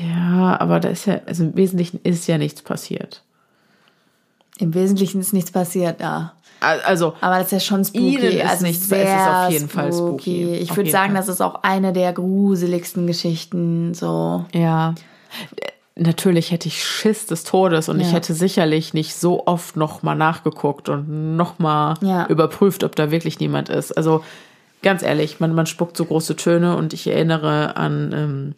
Ja, 0.00 0.58
aber 0.60 0.80
da 0.80 0.88
ist 0.88 1.06
ja, 1.06 1.20
also 1.26 1.44
im 1.44 1.56
Wesentlichen 1.56 2.00
ist 2.02 2.26
ja 2.26 2.38
nichts 2.38 2.62
passiert. 2.62 3.22
Im 4.60 4.74
Wesentlichen 4.74 5.20
ist 5.20 5.32
nichts 5.32 5.50
passiert, 5.50 6.00
ja. 6.00 6.32
Also, 6.60 7.14
Aber 7.22 7.36
das 7.38 7.46
ist 7.46 7.52
ja 7.52 7.60
schon 7.60 7.84
spooky. 7.84 8.16
Ihnen 8.16 8.22
ist 8.38 8.50
also 8.50 8.66
nichts, 8.66 8.82
es 8.82 8.88
sehr 8.90 9.02
ist 9.16 9.28
auf 9.46 9.50
jeden 9.50 9.68
Fall 9.70 9.92
spooky. 9.92 10.54
Ich 10.56 10.76
würde 10.76 10.90
sagen, 10.90 11.12
Fall. 11.14 11.20
das 11.22 11.28
ist 11.28 11.40
auch 11.40 11.62
eine 11.62 11.92
der 11.94 12.12
gruseligsten 12.12 13.06
Geschichten. 13.06 13.94
So. 13.94 14.44
ja. 14.52 14.94
Natürlich 15.96 16.50
hätte 16.50 16.68
ich 16.68 16.82
Schiss 16.84 17.26
des 17.26 17.44
Todes 17.44 17.88
und 17.88 18.00
ich 18.00 18.06
Ja. 18.08 18.14
hätte 18.14 18.32
sicherlich 18.32 18.94
nicht 18.94 19.14
so 19.14 19.46
oft 19.46 19.76
nochmal 19.76 20.16
nachgeguckt 20.16 20.88
und 20.88 21.36
nochmal 21.36 21.94
Ja. 22.00 22.26
überprüft, 22.26 22.84
ob 22.84 22.96
da 22.96 23.10
wirklich 23.10 23.38
niemand 23.40 23.68
ist. 23.68 23.92
Also 23.92 24.22
ganz 24.82 25.02
ehrlich, 25.02 25.40
man, 25.40 25.54
man 25.54 25.66
spuckt 25.66 25.96
so 25.96 26.04
große 26.06 26.36
Töne 26.36 26.76
und 26.76 26.94
ich 26.94 27.06
erinnere 27.06 27.76
an 27.76 28.12
ähm, 28.14 28.54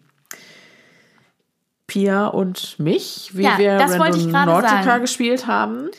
Pia 1.93 2.27
und 2.27 2.79
mich, 2.79 3.31
wie 3.35 3.43
Ja, 3.43 3.59
wir 3.59 3.77
das 3.77 3.97
Nautica 3.99 4.83
sagen. 4.83 5.03
gespielt 5.03 5.47
haben. 5.47 5.91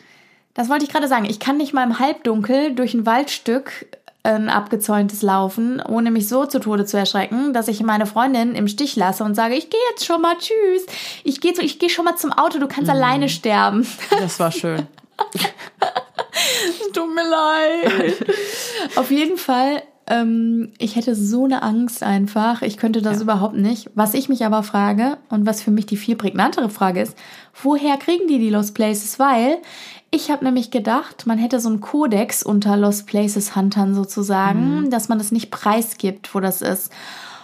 Das 0.55 0.67
wollte 0.69 0.85
ich 0.85 0.91
gerade 0.91 1.07
sagen. 1.07 1.25
Ich 1.25 1.39
kann 1.39 1.57
nicht 1.57 1.71
mal 1.73 1.83
im 1.83 1.99
Halbdunkel 1.99 2.73
durch 2.73 2.95
ein 2.95 3.05
Waldstück 3.05 3.85
ein 4.23 4.49
abgezäuntes 4.49 5.21
laufen, 5.21 5.81
ohne 5.87 6.09
mich 6.09 6.27
so 6.27 6.45
zu 6.47 6.59
Tode 6.59 6.85
zu 6.85 6.97
erschrecken, 6.97 7.53
dass 7.53 7.67
ich 7.67 7.83
meine 7.83 8.05
Freundin 8.07 8.55
im 8.55 8.67
Stich 8.67 8.95
lasse 8.95 9.23
und 9.23 9.35
sage, 9.35 9.53
ich 9.53 9.69
gehe 9.69 9.79
jetzt 9.91 10.05
schon 10.05 10.21
mal, 10.21 10.35
tschüss. 10.37 10.85
Ich 11.23 11.41
gehe 11.41 11.53
so, 11.53 11.61
ich 11.61 11.77
gehe 11.77 11.89
schon 11.89 12.05
mal 12.05 12.15
zum 12.15 12.31
Auto, 12.31 12.57
du 12.57 12.67
kannst 12.67 12.89
alleine 12.89 13.29
sterben. 13.29 13.85
Das 14.09 14.39
war 14.39 14.51
schön. 14.51 14.87
Tut 16.93 17.13
mir 17.13 17.29
leid. 17.29 18.15
Auf 18.95 19.11
jeden 19.11 19.37
Fall, 19.37 19.83
ähm, 20.07 20.71
ich 20.77 20.95
hätte 20.95 21.15
so 21.15 21.45
eine 21.45 21.63
Angst 21.63 22.03
einfach. 22.03 22.61
Ich 22.61 22.77
könnte 22.77 23.01
das 23.01 23.21
überhaupt 23.21 23.55
nicht. 23.55 23.89
Was 23.95 24.13
ich 24.13 24.27
mich 24.29 24.45
aber 24.45 24.63
frage 24.63 25.17
und 25.29 25.45
was 25.45 25.61
für 25.61 25.71
mich 25.71 25.85
die 25.85 25.97
viel 25.97 26.15
prägnantere 26.15 26.69
Frage 26.69 27.01
ist, 27.01 27.17
woher 27.61 27.97
kriegen 27.97 28.27
die 28.27 28.39
die 28.39 28.49
Lost 28.49 28.75
Places? 28.75 29.17
Weil 29.19 29.57
ich 30.11 30.29
habe 30.29 30.43
nämlich 30.43 30.71
gedacht, 30.71 31.25
man 31.25 31.37
hätte 31.37 31.59
so 31.59 31.69
einen 31.69 31.79
Kodex 31.79 32.43
unter 32.43 32.75
Lost 32.77 33.07
Places 33.07 33.55
Huntern 33.55 33.95
sozusagen, 33.95 34.89
dass 34.89 35.09
man 35.09 35.17
das 35.17 35.31
nicht 35.31 35.51
preisgibt, 35.51 36.35
wo 36.35 36.39
das 36.39 36.61
ist. 36.61 36.91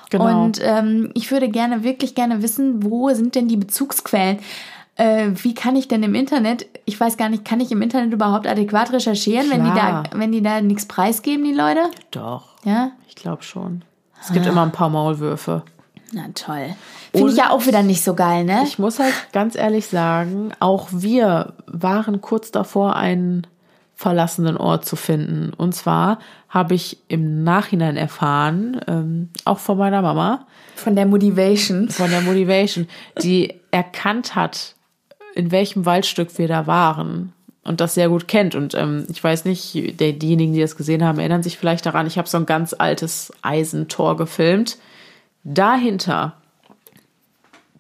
Genau. 0.10 0.44
Und 0.44 0.60
ähm, 0.61 1.11
ich 1.14 1.31
würde 1.31 1.49
gerne, 1.49 1.84
wirklich 1.84 2.15
gerne 2.15 2.41
wissen, 2.41 2.84
wo 2.84 3.10
sind 3.14 3.36
denn 3.36 3.48
die 3.48 3.57
Bezugsquellen? 3.57 4.40
Äh, 5.00 5.32
wie 5.44 5.54
kann 5.54 5.78
ich 5.78 5.88
denn 5.88 6.04
im 6.04 6.14
Internet, 6.14 6.68
ich 6.84 7.00
weiß 7.00 7.16
gar 7.16 7.30
nicht, 7.30 7.46
kann 7.46 7.62
ich 7.62 7.72
im 7.72 7.82
Internet 7.82 8.12
überhaupt 8.12 8.46
adäquat 8.46 8.92
recherchieren, 8.92 9.50
wenn 9.50 9.64
die, 9.64 9.72
da, 9.72 10.04
wenn 10.14 10.34
die 10.34 10.42
da 10.42 10.60
nichts 10.60 10.88
preisgeben, 10.88 11.46
die 11.46 11.54
Leute? 11.54 11.84
Doch. 12.12 12.58
Ja? 12.66 12.92
Ich 13.08 13.16
glaube 13.16 13.44
schon. 13.44 13.86
Es 14.22 14.34
gibt 14.34 14.46
immer 14.46 14.64
ein 14.64 14.74
paar 14.74 14.90
Maulwürfe. 14.90 15.64
Na 16.12 16.24
toll. 16.36 16.76
Finde 17.14 17.32
ich 17.32 17.38
ja 17.38 17.52
auch 17.52 17.66
wieder 17.66 17.82
nicht 17.82 18.04
so 18.04 18.14
geil, 18.14 18.44
ne? 18.44 18.64
Ich 18.66 18.78
muss 18.78 19.00
halt 19.00 19.14
ganz 19.32 19.56
ehrlich 19.56 19.88
sagen, 19.88 20.52
auch 20.60 20.90
wir 20.92 21.54
waren 21.66 22.20
kurz 22.20 22.52
davor, 22.52 22.98
einen 22.98 23.48
verlassenen 23.96 24.58
Ort 24.58 24.86
zu 24.86 24.98
finden. 24.98 25.54
Und 25.54 25.76
zwar 25.76 26.20
habe 26.50 26.74
ich 26.74 26.98
im 27.08 27.44
Nachhinein 27.46 27.96
erfahren, 27.96 28.82
ähm, 28.88 29.30
auch 29.46 29.60
von 29.60 29.78
meiner 29.78 30.02
Mama, 30.02 30.46
Von 30.76 30.98
der 30.98 31.06
Motivation. 31.06 31.90
von 31.90 32.10
der 32.10 32.22
Motivation, 32.22 32.88
die 33.22 33.54
erkannt 33.72 34.36
hat, 34.36 34.76
in 35.35 35.51
welchem 35.51 35.85
Waldstück 35.85 36.38
wir 36.38 36.47
da 36.47 36.68
waren 36.68 37.34
und 37.64 37.81
das 37.81 37.93
sehr 37.93 38.10
gut 38.10 38.27
kennt. 38.27 38.56
Und 38.56 38.73
ähm, 38.76 39.06
ich 39.10 39.23
weiß 39.23 39.45
nicht, 39.45 39.73
die, 39.73 40.18
diejenigen, 40.18 40.53
die 40.53 40.61
das 40.61 40.76
gesehen 40.76 41.03
haben, 41.03 41.19
erinnern 41.19 41.43
sich 41.43 41.57
vielleicht 41.57 41.85
daran, 41.85 42.07
ich 42.07 42.18
habe 42.18 42.27
so 42.27 42.38
ein 42.38 42.45
ganz 42.45 42.76
altes 42.77 43.31
Eisentor 43.41 44.18
gefilmt. 44.18 44.77
Dahinter 45.43 46.34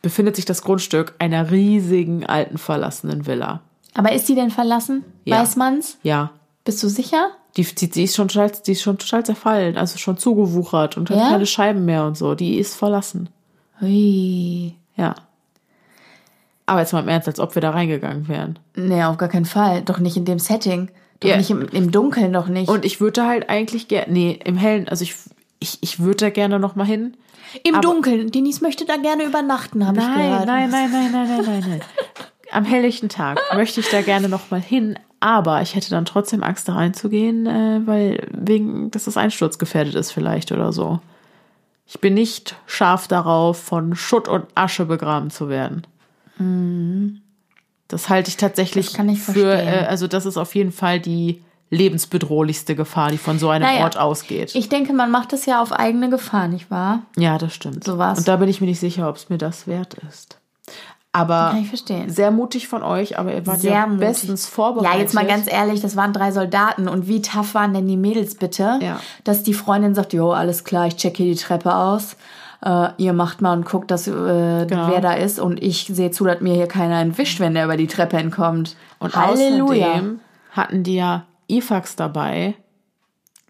befindet 0.01 0.35
sich 0.35 0.45
das 0.45 0.61
Grundstück 0.61 1.13
einer 1.19 1.51
riesigen 1.51 2.25
alten 2.25 2.57
verlassenen 2.57 3.27
Villa. 3.27 3.61
Aber 3.93 4.13
ist 4.13 4.29
die 4.29 4.35
denn 4.35 4.51
verlassen? 4.51 5.03
Ja. 5.25 5.41
Weiß 5.41 5.55
man's? 5.55 5.97
Ja, 6.03 6.31
Bist 6.63 6.81
du 6.83 6.87
sicher? 6.87 7.31
die, 7.57 7.63
die, 7.63 7.89
die, 7.89 8.03
ist 8.03 8.15
schon 8.15 8.27
total, 8.27 8.51
die 8.65 8.71
ist 8.73 8.83
schon 8.83 8.97
total 8.99 9.25
zerfallen, 9.25 9.75
also 9.75 9.97
schon 9.97 10.17
zugewuchert 10.17 10.95
und 10.97 11.09
hat 11.09 11.17
Ja? 11.17 11.29
keine 11.29 11.45
Scheiben 11.47 11.83
mehr 11.85 12.05
und 12.05 12.15
so. 12.15 12.35
Die 12.35 12.57
ist 12.57 12.75
verlassen. 12.75 13.27
Hui. 13.81 14.75
Ja. 14.95 15.15
Aber 16.69 16.79
jetzt 16.81 16.93
mal 16.93 17.01
im 17.01 17.07
Ernst, 17.09 17.27
als 17.27 17.39
ob 17.39 17.55
wir 17.55 17.61
da 17.61 17.71
reingegangen 17.71 18.27
wären. 18.27 18.59
Nee, 18.75 19.03
auf 19.03 19.17
gar 19.17 19.29
keinen 19.29 19.45
Fall. 19.45 19.81
Doch 19.81 19.99
nicht 19.99 20.15
in 20.17 20.25
dem 20.25 20.39
Setting. 20.39 20.89
Doch 21.19 21.29
Ja. 21.29 21.37
nicht 21.37 21.49
im, 21.49 21.67
im 21.69 21.91
Dunkeln, 21.91 22.31
doch 22.31 22.47
nicht. 22.47 22.69
Und 22.69 22.85
ich 22.85 23.01
würde 23.01 23.21
da 23.21 23.27
halt 23.27 23.49
eigentlich 23.49 23.87
gerne, 23.87 24.11
nee, 24.13 24.39
im 24.45 24.55
Hellen, 24.57 24.87
also 24.87 25.03
ich, 25.03 25.15
ich, 25.59 25.77
ich 25.81 25.99
würde 25.99 26.17
da 26.17 26.29
gerne 26.29 26.59
noch 26.59 26.75
mal 26.75 26.85
hin. 26.85 27.17
Im 27.63 27.75
aber- 27.75 27.81
Dunkeln. 27.81 28.31
Denise 28.31 28.61
möchte 28.63 28.85
da 28.85 28.97
gerne 28.97 29.23
übernachten, 29.25 29.85
habe 29.85 29.99
ich 29.99 30.05
gehört. 30.05 30.45
nein, 30.45 30.69
nein, 30.69 30.91
nein, 30.91 31.11
nein, 31.11 31.27
nein, 31.27 31.45
nein, 31.45 31.63
nein. 31.69 31.81
Am 32.51 32.65
helllichten 32.65 33.09
Tag 33.09 33.39
möchte 33.55 33.79
ich 33.79 33.89
da 33.89 34.01
gerne 34.01 34.27
noch 34.29 34.49
mal 34.49 34.61
hin, 34.61 34.97
aber 35.19 35.61
ich 35.61 35.75
hätte 35.75 35.89
dann 35.91 36.05
trotzdem 36.05 36.41
Angst, 36.43 36.67
da 36.67 36.73
reinzugehen, 36.73 37.45
äh, 37.45 37.81
weil 37.85 38.27
wegen, 38.31 38.89
dass 38.91 39.03
das 39.05 39.17
einsturzgefährdet 39.17 39.93
ist 39.95 40.11
vielleicht 40.11 40.51
oder 40.51 40.71
so. 40.71 40.99
Ich 41.85 41.99
bin 41.99 42.13
nicht 42.13 42.55
scharf 42.65 43.07
darauf, 43.07 43.57
von 43.61 43.95
Schutt 43.95 44.27
und 44.27 44.45
Asche 44.55 44.85
begraben 44.85 45.29
zu 45.31 45.49
werden. 45.49 45.85
Mhm. 46.39 47.21
Das 47.87 48.09
halte 48.09 48.29
ich 48.29 48.37
tatsächlich 48.37 48.97
ich 48.97 49.19
für, 49.19 49.51
äh, 49.53 49.85
also 49.87 50.07
das 50.07 50.25
ist 50.25 50.37
auf 50.37 50.53
jeden 50.53 50.71
Fall 50.71 50.99
die 50.99 51.41
lebensbedrohlichste 51.71 52.75
Gefahr, 52.75 53.11
die 53.11 53.17
von 53.17 53.39
so 53.39 53.49
einem 53.49 53.63
Naja, 53.65 53.83
Ort 53.83 53.97
ausgeht. 53.97 54.53
Ich 54.55 54.69
denke, 54.69 54.93
man 54.93 55.11
macht 55.11 55.33
das 55.33 55.45
ja 55.45 55.61
auf 55.61 55.71
eigene 55.71 56.09
Gefahr, 56.09 56.47
nicht 56.47 56.69
wahr? 56.71 57.03
ja, 57.17 57.37
das 57.37 57.53
stimmt. 57.53 57.83
So 57.83 57.97
war's. 57.97 58.19
Und 58.19 58.27
da 58.27 58.37
bin 58.37 58.49
ich 58.49 58.61
mir 58.61 58.67
nicht 58.67 58.79
sicher, 58.79 59.07
ob 59.09 59.15
es 59.15 59.29
mir 59.29 59.37
das 59.37 59.67
wert 59.67 59.95
ist. 60.07 60.37
Aber 61.11 61.57
sehr 62.07 62.29
mutig 62.29 62.67
von 62.67 62.83
euch, 62.83 63.17
aber 63.17 63.33
ihr 63.33 63.47
wart 63.47 63.61
Sehr 63.61 63.71
ja 63.71 63.87
mutig. 63.87 64.07
bestens 64.07 64.45
vorbereitet. 64.45 64.93
Ja, 64.93 64.99
jetzt 65.01 65.15
mal 65.15 65.25
ganz 65.25 65.51
ehrlich, 65.51 65.81
das 65.81 65.95
waren 65.95 66.13
drei 66.13 66.31
Soldaten. 66.31 66.87
Und 66.87 67.07
wie 67.07 67.23
tough 67.23 67.55
waren 67.55 67.73
denn 67.73 67.87
die 67.87 67.97
Mädels 67.97 68.35
bitte? 68.35 68.77
Ja. 68.79 68.99
Dass 69.23 69.41
die 69.41 69.55
Freundin 69.55 69.95
sagt, 69.95 70.13
jo, 70.13 70.31
alles 70.31 70.63
klar, 70.63 70.85
ich 70.85 70.97
check 70.97 71.17
hier 71.17 71.25
die 71.25 71.39
Treppe 71.39 71.73
aus. 71.73 72.15
Äh, 72.61 72.89
ihr 72.97 73.13
macht 73.13 73.41
mal 73.41 73.53
und 73.53 73.65
guckt, 73.65 73.89
dass, 73.91 74.07
äh, 74.07 74.11
Genau. 74.11 74.89
wer 74.91 74.99
da 75.01 75.13
ist. 75.13 75.39
Und 75.39 75.61
ich 75.63 75.87
sehe 75.91 76.11
zu, 76.11 76.25
dass 76.25 76.41
mir 76.41 76.53
hier 76.55 76.67
keiner 76.67 76.99
entwischt, 77.01 77.39
wenn 77.39 77.53
der 77.53 77.65
über 77.65 77.77
die 77.77 77.87
Treppe 77.87 78.17
entkommt. 78.17 78.75
Und 78.99 79.15
Halleluja. 79.15 79.87
außerdem 79.87 80.19
hatten 80.51 80.83
die 80.83 80.95
ja 80.95 81.25
IFAX 81.47 81.95
dabei, 81.95 82.55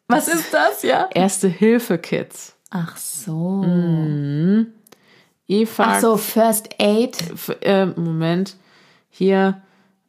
Was 0.07 0.27
ist 0.27 0.53
das, 0.53 0.83
ja? 0.83 1.07
Erste-Hilfe-Kits. 1.13 2.55
Ach 2.71 2.95
so. 2.97 3.63
IFAX, 5.47 5.89
Ach 5.89 5.99
so, 6.01 6.17
First 6.17 6.69
Aid. 6.79 7.17
äh, 7.61 7.85
Moment, 7.87 8.55
hier, 9.09 9.61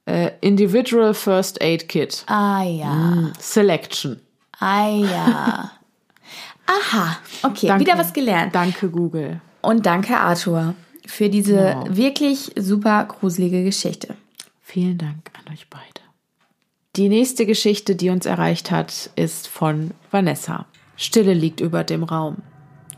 äh, 0.06 0.32
Individual 0.42 1.14
First 1.14 1.62
Aid 1.62 1.88
Kit. 1.88 2.24
Ah 2.26 2.62
ja. 2.62 3.30
Selection. 3.38 4.20
Ah 4.58 4.88
ja. 4.88 5.70
Aha. 6.70 7.16
Okay, 7.42 7.66
Danke. 7.68 7.84
wieder 7.84 7.98
was 7.98 8.12
gelernt. 8.12 8.54
Danke, 8.54 8.88
Google. 8.90 9.40
Und 9.62 9.86
danke, 9.86 10.16
Arthur, 10.18 10.74
für 11.06 11.28
diese 11.28 11.56
Genau. 11.56 11.86
wirklich 11.90 12.52
super 12.56 13.04
gruselige 13.04 13.64
Geschichte. 13.64 14.14
Vielen 14.62 14.98
Dank 14.98 15.30
an 15.34 15.52
euch 15.52 15.68
beide. 15.68 15.84
Die 16.96 17.08
nächste 17.08 17.46
Geschichte, 17.46 17.96
die 17.96 18.10
uns 18.10 18.26
erreicht 18.26 18.70
hat, 18.70 19.10
ist 19.16 19.48
von 19.48 19.92
Vanessa. 20.10 20.66
Stille 20.96 21.34
liegt 21.34 21.60
über 21.60 21.82
dem 21.84 22.02
Raum. 22.04 22.38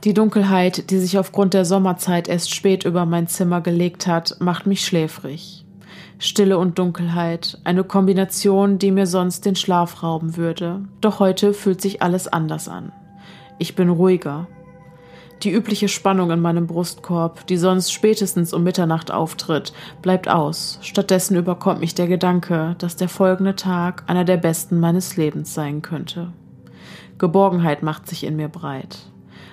Die 0.05 0.15
Dunkelheit, 0.15 0.90
die 0.90 0.99
sich 0.99 1.19
aufgrund 1.19 1.55
der 1.55 1.65
Sommerzeit 1.65 2.27
erst 2.28 2.53
spät 2.53 2.85
über 2.85 3.07
mein 3.07 3.28
Zimmer 3.28 3.61
gelegt 3.61 4.07
hat, 4.07 4.36
macht 4.40 4.66
mich 4.66 4.85
schläfrig. 4.85 5.65
Stille 6.19 6.59
und 6.59 6.78
Dunkelheit, 6.78 7.59
eine 7.65 7.85
Kombination, 7.85 8.78
die 8.78 8.90
mir 8.90 9.07
sonst 9.07 9.44
den 9.44 9.57
Schlaf 9.57 10.03
rauben 10.03 10.36
würde. 10.36 10.85
Doch 11.01 11.20
heute 11.20 11.53
fühlt 11.55 11.81
sich 11.81 12.03
alles 12.03 12.28
anders 12.28 12.69
an. 12.69 12.93
Ich 13.63 13.77
bin 13.77 13.91
ruhiger, 13.91 14.49
die 15.45 15.53
übliche 15.53 15.87
Spannung 15.87 16.33
in 16.33 16.41
meinem 16.41 16.67
Brustkorb, 16.67 17.47
die 17.47 17.57
sonst 17.57 17.93
spätestens 17.93 18.53
um 18.53 18.65
Mitternacht 18.65 19.13
auftritt, 19.13 19.73
bleibt 20.03 20.29
aus. 20.29 20.81
Stattdessen 20.83 21.37
überkommt 21.37 21.79
mich 21.79 21.95
der 21.95 22.09
Gedanke, 22.09 22.75
dass 22.79 22.97
der 22.97 23.09
folgende 23.09 23.55
Tag 23.55 24.03
einer 24.09 24.25
der 24.25 24.37
besten 24.37 24.81
meines 24.81 25.17
Lebens 25.17 25.55
sein 25.55 25.81
könnte. 25.81 26.33
Geborgenheit 27.19 27.85
macht 27.85 28.09
sich 28.09 28.25
in 28.25 28.35
mir 28.35 28.49
breit. 28.49 28.99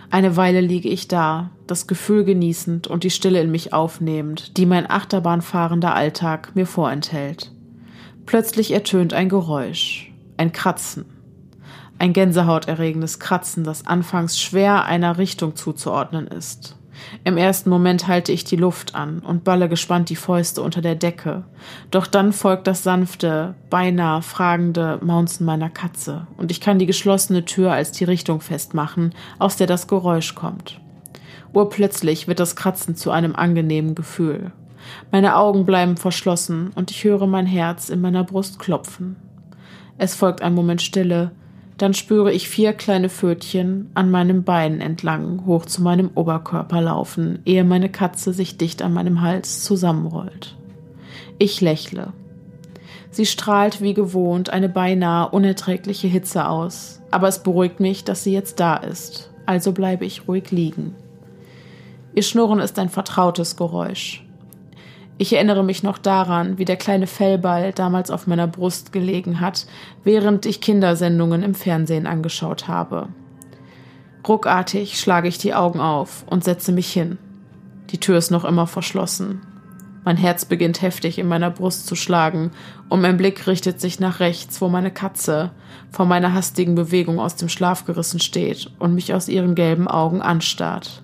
Eine 0.10 0.36
Weile 0.36 0.61
liege 0.61 0.90
ich 0.90 1.07
da, 1.07 1.52
das 1.68 1.86
Gefühl 1.86 2.23
genießend 2.23 2.88
und 2.88 3.03
die 3.03 3.11
Stille 3.11 3.40
in 3.40 3.52
mich 3.52 3.73
aufnehmend, 3.73 4.57
die 4.57 4.65
mein 4.65 4.90
achterbahnfahrender 4.90 5.94
Alltag 5.94 6.56
mir 6.56 6.65
vorenthält. 6.65 7.52
Plötzlich 8.26 8.72
ertönt 8.72 9.14
ein 9.14 9.30
Geräusch, 9.30 10.11
ein 10.36 10.52
Kratzen. 10.52 11.06
Ein 11.99 12.13
gänsehauterregendes 12.13 13.19
Kratzen, 13.19 13.65
das 13.65 13.85
anfangs 13.85 14.39
schwer 14.39 14.85
einer 14.85 15.17
Richtung 15.17 15.57
zuzuordnen 15.57 16.27
ist. 16.27 16.77
Im 17.23 17.38
ersten 17.38 17.69
Moment 17.69 18.07
halte 18.07 18.31
ich 18.31 18.43
die 18.45 18.55
Luft 18.55 18.95
an 18.95 19.19
und 19.19 19.43
balle 19.43 19.69
gespannt 19.69 20.09
die 20.09 20.15
Fäuste 20.15 20.61
unter 20.61 20.81
der 20.81 20.95
Decke. 20.95 21.43
Doch 21.91 22.07
dann 22.07 22.34
folgt 22.34 22.67
das 22.67 22.84
sanfte, 22.84 23.55
beinahe 23.69 24.21
fragende 24.21 24.99
Maunzen 25.01 25.45
meiner 25.45 25.69
Katze 25.69 26.27
und 26.38 26.51
ich 26.51 26.61
kann 26.61 26.80
die 26.80 26.85
geschlossene 26.85 27.45
Tür 27.45 27.73
als 27.73 27.91
die 27.91 28.05
Richtung 28.05 28.41
festmachen, 28.41 29.13
aus 29.38 29.57
der 29.57 29.67
das 29.67 29.88
Geräusch 29.88 30.35
kommt. 30.35 30.80
Urplötzlich 31.53 32.27
wird 32.27 32.39
das 32.39 32.55
Kratzen 32.55 32.95
zu 32.95 33.11
einem 33.11 33.35
angenehmen 33.35 33.95
Gefühl. 33.95 34.51
Meine 35.11 35.35
Augen 35.35 35.65
bleiben 35.65 35.97
verschlossen 35.97 36.71
und 36.76 36.91
ich 36.91 37.03
höre 37.03 37.27
mein 37.27 37.45
Herz 37.45 37.89
in 37.89 38.01
meiner 38.01 38.23
Brust 38.23 38.59
klopfen. 38.59 39.17
Es 39.97 40.15
folgt 40.15 40.41
ein 40.41 40.53
Moment 40.53 40.81
Stille, 40.81 41.31
dann 41.81 41.93
spüre 41.93 42.31
ich 42.31 42.49
vier 42.49 42.73
kleine 42.73 43.10
Pfötchen 43.10 43.89
an 43.93 44.11
meinem 44.11 44.43
Bein 44.43 44.81
entlang 44.81 45.45
hoch 45.45 45.65
zu 45.65 45.81
meinem 45.81 46.11
Oberkörper 46.14 46.81
laufen, 46.81 47.39
ehe 47.45 47.64
meine 47.64 47.89
Katze 47.89 48.34
sich 48.34 48.57
dicht 48.57 48.81
an 48.81 48.93
meinem 48.93 49.22
Hals 49.22 49.64
zusammenrollt. 49.64 50.57
Ich 51.38 51.61
lächle. 51.61 52.14
Sie 53.11 53.26
strahlt 53.26 53.81
wie 53.81 53.93
gewohnt 53.93 54.49
eine 54.49 54.69
beinahe 54.69 55.30
unerträgliche 55.30 56.07
Hitze 56.07 56.47
aus, 56.47 57.01
aber 57.11 57.30
es 57.30 57.41
beruhigt 57.41 57.80
mich, 57.80 58.03
dass 58.03 58.23
sie 58.23 58.34
jetzt 58.34 58.60
da 58.60 58.76
ist, 58.76 59.31
also 59.45 59.72
bleibe 59.72 60.06
ich 60.06 60.27
ruhig 60.27 60.51
liegen. 60.51 60.95
Ihr 62.14 62.23
Schnurren 62.23 62.60
ist 62.60 62.77
ein 62.77 62.89
vertrautes 62.89 63.56
Geräusch. 63.56 64.26
Ich 65.21 65.33
erinnere 65.33 65.65
mich 65.65 65.83
noch 65.83 65.97
daran, 65.97 66.57
wie 66.57 66.63
der 66.63 66.77
kleine 66.77 67.05
Fellball 67.05 67.73
damals 67.73 68.09
auf 68.09 68.25
meiner 68.25 68.47
Brust 68.47 68.93
gelegen 68.93 69.41
hat, 69.41 69.67
während 70.05 70.45
ich 70.45 70.61
Kindersendungen 70.61 71.43
im 71.43 71.55
Fernsehen 71.55 72.07
angeschaut 72.07 72.69
habe. 72.69 73.09
Ruckartig 74.25 74.97
schlage 74.97 75.27
ich 75.27 75.37
die 75.37 75.53
Augen 75.53 75.81
auf 75.81 76.23
und 76.27 76.45
setze 76.45 76.71
mich 76.71 76.89
hin. 76.93 77.17
Die 77.89 77.99
Tür 77.99 78.17
ist 78.17 78.31
noch 78.31 78.45
immer 78.45 78.65
verschlossen. 78.65 79.41
Mein 80.05 80.15
Herz 80.15 80.45
beginnt 80.45 80.81
heftig 80.81 81.19
in 81.19 81.27
meiner 81.27 81.51
Brust 81.51 81.85
zu 81.85 81.95
schlagen 81.95 82.51
und 82.87 83.01
mein 83.01 83.17
Blick 83.17 83.45
richtet 83.45 83.81
sich 83.81 83.99
nach 83.99 84.21
rechts, 84.21 84.61
wo 84.61 84.69
meine 84.69 84.89
Katze 84.89 85.51
vor 85.91 86.05
meiner 86.05 86.33
hastigen 86.33 86.75
Bewegung 86.75 87.19
aus 87.19 87.35
dem 87.35 87.49
Schlaf 87.49 87.83
gerissen 87.83 88.21
steht 88.21 88.71
und 88.79 88.95
mich 88.95 89.13
aus 89.13 89.27
ihren 89.27 89.55
gelben 89.55 89.89
Augen 89.89 90.21
anstarrt. 90.21 91.03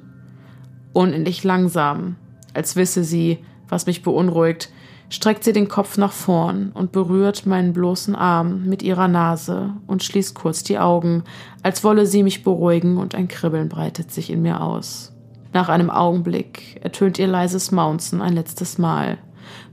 Unendlich 0.93 1.43
langsam, 1.43 2.15
als 2.53 2.77
wisse 2.77 3.03
sie, 3.03 3.39
was 3.69 3.85
mich 3.85 4.03
beunruhigt, 4.03 4.69
streckt 5.09 5.43
sie 5.43 5.53
den 5.53 5.67
Kopf 5.67 5.97
nach 5.97 6.11
vorn 6.11 6.71
und 6.73 6.91
berührt 6.91 7.45
meinen 7.45 7.73
bloßen 7.73 8.15
Arm 8.15 8.65
mit 8.65 8.81
ihrer 8.81 9.07
Nase 9.07 9.73
und 9.87 10.03
schließt 10.03 10.35
kurz 10.35 10.63
die 10.63 10.79
Augen, 10.79 11.23
als 11.63 11.83
wolle 11.83 12.05
sie 12.05 12.23
mich 12.23 12.43
beruhigen 12.43 12.97
und 12.97 13.15
ein 13.15 13.27
Kribbeln 13.27 13.69
breitet 13.69 14.11
sich 14.11 14.29
in 14.29 14.41
mir 14.41 14.61
aus. 14.61 15.13
Nach 15.53 15.69
einem 15.69 15.89
Augenblick 15.89 16.81
ertönt 16.83 17.17
ihr 17.17 17.27
leises 17.27 17.71
Maunzen 17.71 18.21
ein 18.21 18.33
letztes 18.33 18.77
Mal, 18.77 19.17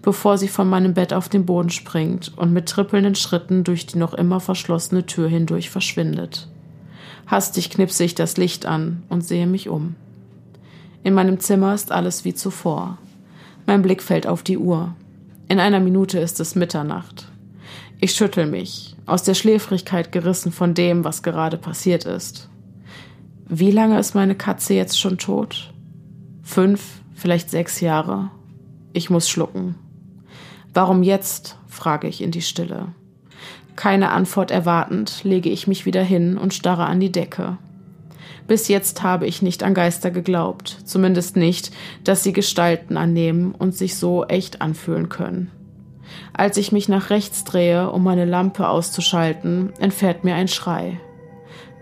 bevor 0.00 0.38
sie 0.38 0.48
von 0.48 0.68
meinem 0.68 0.94
Bett 0.94 1.12
auf 1.12 1.28
den 1.28 1.46
Boden 1.46 1.70
springt 1.70 2.32
und 2.36 2.52
mit 2.52 2.68
trippelnden 2.68 3.14
Schritten 3.14 3.64
durch 3.64 3.86
die 3.86 3.98
noch 3.98 4.14
immer 4.14 4.38
verschlossene 4.38 5.06
Tür 5.06 5.28
hindurch 5.28 5.70
verschwindet. 5.70 6.48
Hastig 7.26 7.70
knipse 7.70 8.04
ich 8.04 8.14
das 8.14 8.36
Licht 8.36 8.66
an 8.66 9.02
und 9.08 9.22
sehe 9.22 9.46
mich 9.46 9.68
um. 9.68 9.96
In 11.02 11.14
meinem 11.14 11.40
Zimmer 11.40 11.74
ist 11.74 11.90
alles 11.90 12.24
wie 12.24 12.34
zuvor. 12.34 12.98
Mein 13.66 13.82
Blick 13.82 14.02
fällt 14.02 14.26
auf 14.26 14.42
die 14.42 14.58
Uhr. 14.58 14.94
In 15.48 15.60
einer 15.60 15.80
Minute 15.80 16.18
ist 16.18 16.40
es 16.40 16.54
Mitternacht. 16.54 17.28
Ich 18.00 18.14
schüttel 18.14 18.46
mich, 18.46 18.96
aus 19.06 19.22
der 19.22 19.34
Schläfrigkeit 19.34 20.10
gerissen 20.10 20.50
von 20.50 20.74
dem, 20.74 21.04
was 21.04 21.22
gerade 21.22 21.56
passiert 21.56 22.04
ist. 22.04 22.48
Wie 23.48 23.70
lange 23.70 23.98
ist 23.98 24.14
meine 24.14 24.34
Katze 24.34 24.74
jetzt 24.74 24.98
schon 24.98 25.18
tot? 25.18 25.72
Fünf, 26.42 27.00
vielleicht 27.14 27.50
sechs 27.50 27.80
Jahre. 27.80 28.30
Ich 28.92 29.10
muss 29.10 29.28
schlucken. 29.28 29.76
Warum 30.74 31.02
jetzt? 31.02 31.56
frage 31.68 32.08
ich 32.08 32.22
in 32.22 32.30
die 32.30 32.42
Stille. 32.42 32.88
Keine 33.76 34.10
Antwort 34.10 34.50
erwartend, 34.50 35.22
lege 35.24 35.50
ich 35.50 35.66
mich 35.66 35.86
wieder 35.86 36.02
hin 36.02 36.36
und 36.36 36.54
starre 36.54 36.86
an 36.86 37.00
die 37.00 37.12
Decke. 37.12 37.58
Bis 38.46 38.68
jetzt 38.68 39.02
habe 39.02 39.26
ich 39.26 39.42
nicht 39.42 39.62
an 39.62 39.74
Geister 39.74 40.10
geglaubt, 40.10 40.78
zumindest 40.84 41.36
nicht, 41.36 41.70
dass 42.04 42.22
sie 42.22 42.32
Gestalten 42.32 42.96
annehmen 42.96 43.54
und 43.56 43.74
sich 43.74 43.96
so 43.96 44.24
echt 44.24 44.60
anfühlen 44.60 45.08
können. 45.08 45.50
Als 46.34 46.56
ich 46.56 46.72
mich 46.72 46.88
nach 46.88 47.10
rechts 47.10 47.44
drehe, 47.44 47.90
um 47.90 48.02
meine 48.02 48.24
Lampe 48.24 48.68
auszuschalten, 48.68 49.72
entfährt 49.78 50.24
mir 50.24 50.34
ein 50.34 50.48
Schrei. 50.48 51.00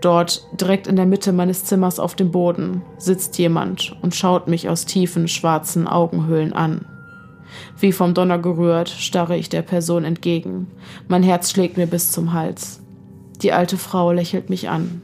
Dort, 0.01 0.47
direkt 0.59 0.87
in 0.87 0.95
der 0.95 1.05
Mitte 1.05 1.31
meines 1.31 1.63
Zimmers 1.65 1.99
auf 1.99 2.15
dem 2.15 2.31
Boden, 2.31 2.81
sitzt 2.97 3.37
jemand 3.37 3.95
und 4.01 4.15
schaut 4.15 4.47
mich 4.47 4.67
aus 4.67 4.85
tiefen, 4.85 5.27
schwarzen 5.27 5.87
Augenhöhlen 5.87 6.53
an. 6.53 6.85
Wie 7.77 7.91
vom 7.91 8.13
Donner 8.13 8.39
gerührt, 8.39 8.89
starre 8.89 9.37
ich 9.37 9.49
der 9.49 9.61
Person 9.61 10.03
entgegen. 10.03 10.67
Mein 11.07 11.23
Herz 11.23 11.51
schlägt 11.51 11.77
mir 11.77 11.87
bis 11.87 12.11
zum 12.11 12.33
Hals. 12.33 12.81
Die 13.41 13.51
alte 13.51 13.77
Frau 13.77 14.11
lächelt 14.11 14.49
mich 14.49 14.69
an. 14.69 15.01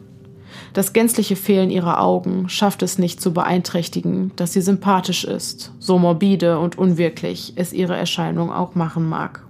Das 0.73 0.93
gänzliche 0.93 1.35
Fehlen 1.35 1.69
ihrer 1.69 2.01
Augen 2.01 2.49
schafft 2.49 2.83
es 2.83 2.97
nicht 2.97 3.21
zu 3.21 3.33
beeinträchtigen, 3.33 4.31
dass 4.35 4.53
sie 4.53 4.61
sympathisch 4.61 5.23
ist, 5.23 5.73
so 5.79 5.97
morbide 5.97 6.59
und 6.59 6.77
unwirklich 6.77 7.53
es 7.55 7.73
ihre 7.73 7.95
Erscheinung 7.95 8.51
auch 8.51 8.75
machen 8.75 9.07
mag. 9.07 9.45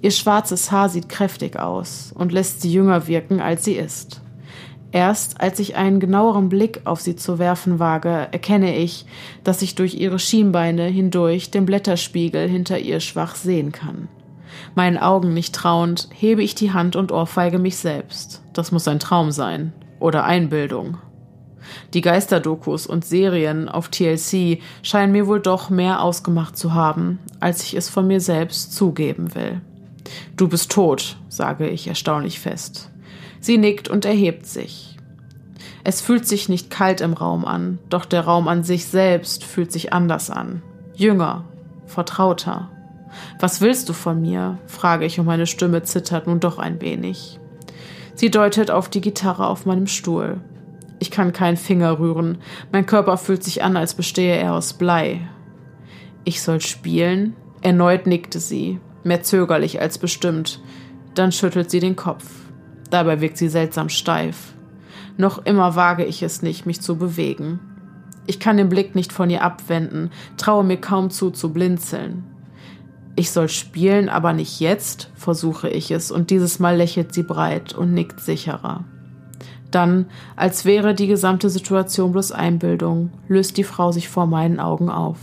Ihr 0.00 0.10
schwarzes 0.10 0.70
Haar 0.70 0.88
sieht 0.88 1.08
kräftig 1.08 1.58
aus 1.58 2.12
und 2.14 2.32
lässt 2.32 2.62
sie 2.62 2.72
jünger 2.72 3.08
wirken, 3.08 3.40
als 3.40 3.64
sie 3.64 3.74
ist. 3.74 4.20
Erst 4.90 5.40
als 5.40 5.58
ich 5.58 5.76
einen 5.76 6.00
genaueren 6.00 6.48
Blick 6.48 6.82
auf 6.84 7.00
sie 7.00 7.16
zu 7.16 7.38
werfen 7.38 7.78
wage, 7.78 8.28
erkenne 8.30 8.76
ich, 8.76 9.04
dass 9.44 9.60
ich 9.60 9.74
durch 9.74 9.94
ihre 9.94 10.18
Schienbeine 10.18 10.84
hindurch 10.84 11.50
den 11.50 11.66
Blätterspiegel 11.66 12.48
hinter 12.48 12.78
ihr 12.78 13.00
schwach 13.00 13.34
sehen 13.34 13.72
kann. 13.72 14.08
Meinen 14.74 14.96
Augen 14.96 15.34
nicht 15.34 15.54
trauend, 15.54 16.08
hebe 16.14 16.42
ich 16.42 16.54
die 16.54 16.72
Hand 16.72 16.96
und 16.96 17.12
ohrfeige 17.12 17.58
mich 17.58 17.76
selbst. 17.76 18.42
Das 18.54 18.72
muss 18.72 18.88
ein 18.88 18.98
Traum 18.98 19.30
sein. 19.30 19.72
Oder 20.00 20.24
Einbildung. 20.24 20.98
Die 21.94 22.00
Geisterdokus 22.00 22.86
und 22.86 23.04
Serien 23.04 23.68
auf 23.68 23.88
TLC 23.88 24.60
scheinen 24.82 25.12
mir 25.12 25.26
wohl 25.26 25.40
doch 25.40 25.70
mehr 25.70 26.02
ausgemacht 26.02 26.56
zu 26.56 26.74
haben, 26.74 27.18
als 27.40 27.62
ich 27.62 27.74
es 27.74 27.88
von 27.88 28.06
mir 28.06 28.20
selbst 28.20 28.74
zugeben 28.74 29.34
will. 29.34 29.60
Du 30.36 30.48
bist 30.48 30.70
tot, 30.70 31.16
sage 31.28 31.68
ich 31.68 31.88
erstaunlich 31.88 32.40
fest. 32.40 32.90
Sie 33.40 33.58
nickt 33.58 33.88
und 33.88 34.04
erhebt 34.04 34.46
sich. 34.46 34.96
Es 35.84 36.00
fühlt 36.00 36.26
sich 36.26 36.48
nicht 36.48 36.70
kalt 36.70 37.00
im 37.00 37.12
Raum 37.12 37.44
an, 37.44 37.78
doch 37.88 38.04
der 38.04 38.22
Raum 38.22 38.48
an 38.48 38.62
sich 38.62 38.86
selbst 38.86 39.44
fühlt 39.44 39.72
sich 39.72 39.92
anders 39.92 40.30
an. 40.30 40.62
Jünger, 40.94 41.44
vertrauter. 41.86 42.70
Was 43.40 43.60
willst 43.60 43.88
du 43.88 43.92
von 43.92 44.20
mir? 44.20 44.58
frage 44.66 45.04
ich 45.06 45.18
und 45.18 45.26
meine 45.26 45.46
Stimme 45.46 45.82
zittert 45.82 46.26
nun 46.26 46.40
doch 46.40 46.58
ein 46.58 46.80
wenig. 46.80 47.38
Sie 48.18 48.32
deutet 48.32 48.72
auf 48.72 48.88
die 48.88 49.00
Gitarre 49.00 49.46
auf 49.46 49.64
meinem 49.64 49.86
Stuhl. 49.86 50.40
Ich 50.98 51.12
kann 51.12 51.32
keinen 51.32 51.56
Finger 51.56 52.00
rühren. 52.00 52.38
Mein 52.72 52.84
Körper 52.84 53.16
fühlt 53.16 53.44
sich 53.44 53.62
an, 53.62 53.76
als 53.76 53.94
bestehe 53.94 54.34
er 54.34 54.54
aus 54.54 54.72
Blei. 54.72 55.20
Ich 56.24 56.42
soll 56.42 56.60
spielen? 56.60 57.36
Erneut 57.62 58.08
nickte 58.08 58.40
sie, 58.40 58.80
mehr 59.04 59.22
zögerlich 59.22 59.80
als 59.80 59.98
bestimmt. 59.98 60.60
Dann 61.14 61.30
schüttelt 61.30 61.70
sie 61.70 61.78
den 61.78 61.94
Kopf. 61.94 62.24
Dabei 62.90 63.20
wirkt 63.20 63.38
sie 63.38 63.48
seltsam 63.48 63.88
steif. 63.88 64.52
Noch 65.16 65.46
immer 65.46 65.76
wage 65.76 66.04
ich 66.04 66.24
es 66.24 66.42
nicht, 66.42 66.66
mich 66.66 66.80
zu 66.80 66.96
bewegen. 66.96 67.60
Ich 68.26 68.40
kann 68.40 68.56
den 68.56 68.68
Blick 68.68 68.96
nicht 68.96 69.12
von 69.12 69.30
ihr 69.30 69.44
abwenden, 69.44 70.10
traue 70.36 70.64
mir 70.64 70.78
kaum 70.78 71.10
zu, 71.10 71.30
zu 71.30 71.52
blinzeln. 71.52 72.24
Ich 73.18 73.32
soll 73.32 73.48
spielen, 73.48 74.08
aber 74.08 74.32
nicht 74.32 74.60
jetzt, 74.60 75.10
versuche 75.16 75.68
ich 75.68 75.90
es, 75.90 76.12
und 76.12 76.30
dieses 76.30 76.60
Mal 76.60 76.76
lächelt 76.76 77.12
sie 77.12 77.24
breit 77.24 77.74
und 77.74 77.92
nickt 77.92 78.20
sicherer. 78.20 78.84
Dann, 79.72 80.06
als 80.36 80.64
wäre 80.64 80.94
die 80.94 81.08
gesamte 81.08 81.50
Situation 81.50 82.12
bloß 82.12 82.30
Einbildung, 82.30 83.10
löst 83.26 83.56
die 83.56 83.64
Frau 83.64 83.90
sich 83.90 84.08
vor 84.08 84.26
meinen 84.26 84.60
Augen 84.60 84.88
auf. 84.88 85.18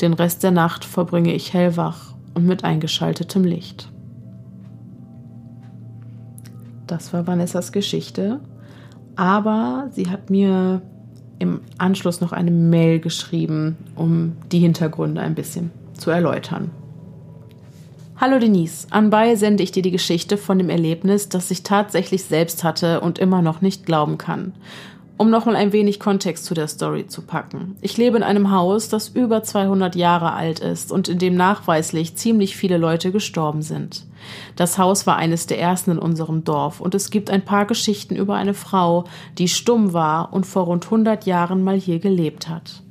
Den 0.00 0.14
Rest 0.14 0.42
der 0.42 0.50
Nacht 0.50 0.84
verbringe 0.84 1.32
ich 1.32 1.54
hellwach 1.54 2.12
und 2.34 2.44
mit 2.44 2.64
eingeschaltetem 2.64 3.44
Licht. 3.44 3.88
Das 6.88 7.12
war 7.12 7.28
Vanessas 7.28 7.70
Geschichte. 7.70 8.40
Aber 9.14 9.90
sie 9.92 10.10
hat 10.10 10.28
mir 10.28 10.82
im 11.38 11.60
Anschluss 11.78 12.20
noch 12.20 12.32
eine 12.32 12.50
Mail 12.50 12.98
geschrieben, 12.98 13.76
um 13.94 14.32
die 14.50 14.58
Hintergründe 14.58 15.20
ein 15.20 15.36
bisschen 15.36 15.70
zu 15.92 16.10
erläutern. 16.10 16.72
Hallo 18.20 18.40
Denise, 18.40 18.88
anbei 18.90 19.36
sende 19.36 19.62
ich 19.62 19.70
dir 19.70 19.82
die 19.84 19.92
Geschichte 19.92 20.38
von 20.38 20.58
dem 20.58 20.70
Erlebnis, 20.70 21.28
das 21.28 21.52
ich 21.52 21.62
tatsächlich 21.62 22.24
selbst 22.24 22.64
hatte 22.64 23.00
und 23.00 23.20
immer 23.20 23.42
noch 23.42 23.60
nicht 23.60 23.86
glauben 23.86 24.18
kann. 24.18 24.54
Um 25.16 25.30
noch 25.30 25.46
mal 25.46 25.54
ein 25.54 25.72
wenig 25.72 26.00
Kontext 26.00 26.44
zu 26.44 26.52
der 26.52 26.66
Story 26.66 27.06
zu 27.06 27.22
packen. 27.22 27.76
Ich 27.80 27.96
lebe 27.96 28.16
in 28.16 28.24
einem 28.24 28.50
Haus, 28.50 28.88
das 28.88 29.06
über 29.06 29.44
200 29.44 29.94
Jahre 29.94 30.32
alt 30.32 30.58
ist 30.58 30.90
und 30.90 31.06
in 31.06 31.20
dem 31.20 31.36
nachweislich 31.36 32.16
ziemlich 32.16 32.56
viele 32.56 32.76
Leute 32.76 33.12
gestorben 33.12 33.62
sind. 33.62 34.04
Das 34.56 34.78
Haus 34.78 35.06
war 35.06 35.14
eines 35.14 35.46
der 35.46 35.60
ersten 35.60 35.92
in 35.92 35.98
unserem 36.00 36.42
Dorf 36.42 36.80
und 36.80 36.96
es 36.96 37.10
gibt 37.10 37.30
ein 37.30 37.44
paar 37.44 37.66
Geschichten 37.66 38.16
über 38.16 38.34
eine 38.34 38.54
Frau, 38.54 39.04
die 39.38 39.46
stumm 39.46 39.92
war 39.92 40.32
und 40.32 40.44
vor 40.44 40.64
rund 40.64 40.86
100 40.86 41.24
Jahren 41.24 41.62
mal 41.62 41.78
hier 41.78 42.00
gelebt 42.00 42.48
hat. 42.48 42.82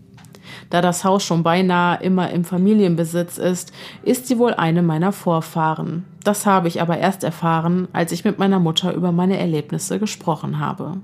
Da 0.70 0.82
das 0.82 1.04
Haus 1.04 1.24
schon 1.24 1.44
beinahe 1.44 2.02
immer 2.02 2.30
im 2.32 2.44
Familienbesitz 2.44 3.38
ist, 3.38 3.72
ist 4.04 4.28
sie 4.28 4.38
wohl 4.38 4.54
eine 4.54 4.82
meiner 4.82 5.12
Vorfahren. 5.12 6.06
Das 6.24 6.46
habe 6.46 6.68
ich 6.68 6.82
aber 6.82 6.98
erst 6.98 7.24
erfahren, 7.24 7.88
als 7.94 8.12
ich 8.12 8.26
mit 8.26 8.38
meiner 8.38 8.60
Mutter 8.60 8.94
über 8.94 9.12
meine 9.12 9.38
Erlebnisse 9.38 10.00
gesprochen 10.00 10.60
habe. 10.60 10.98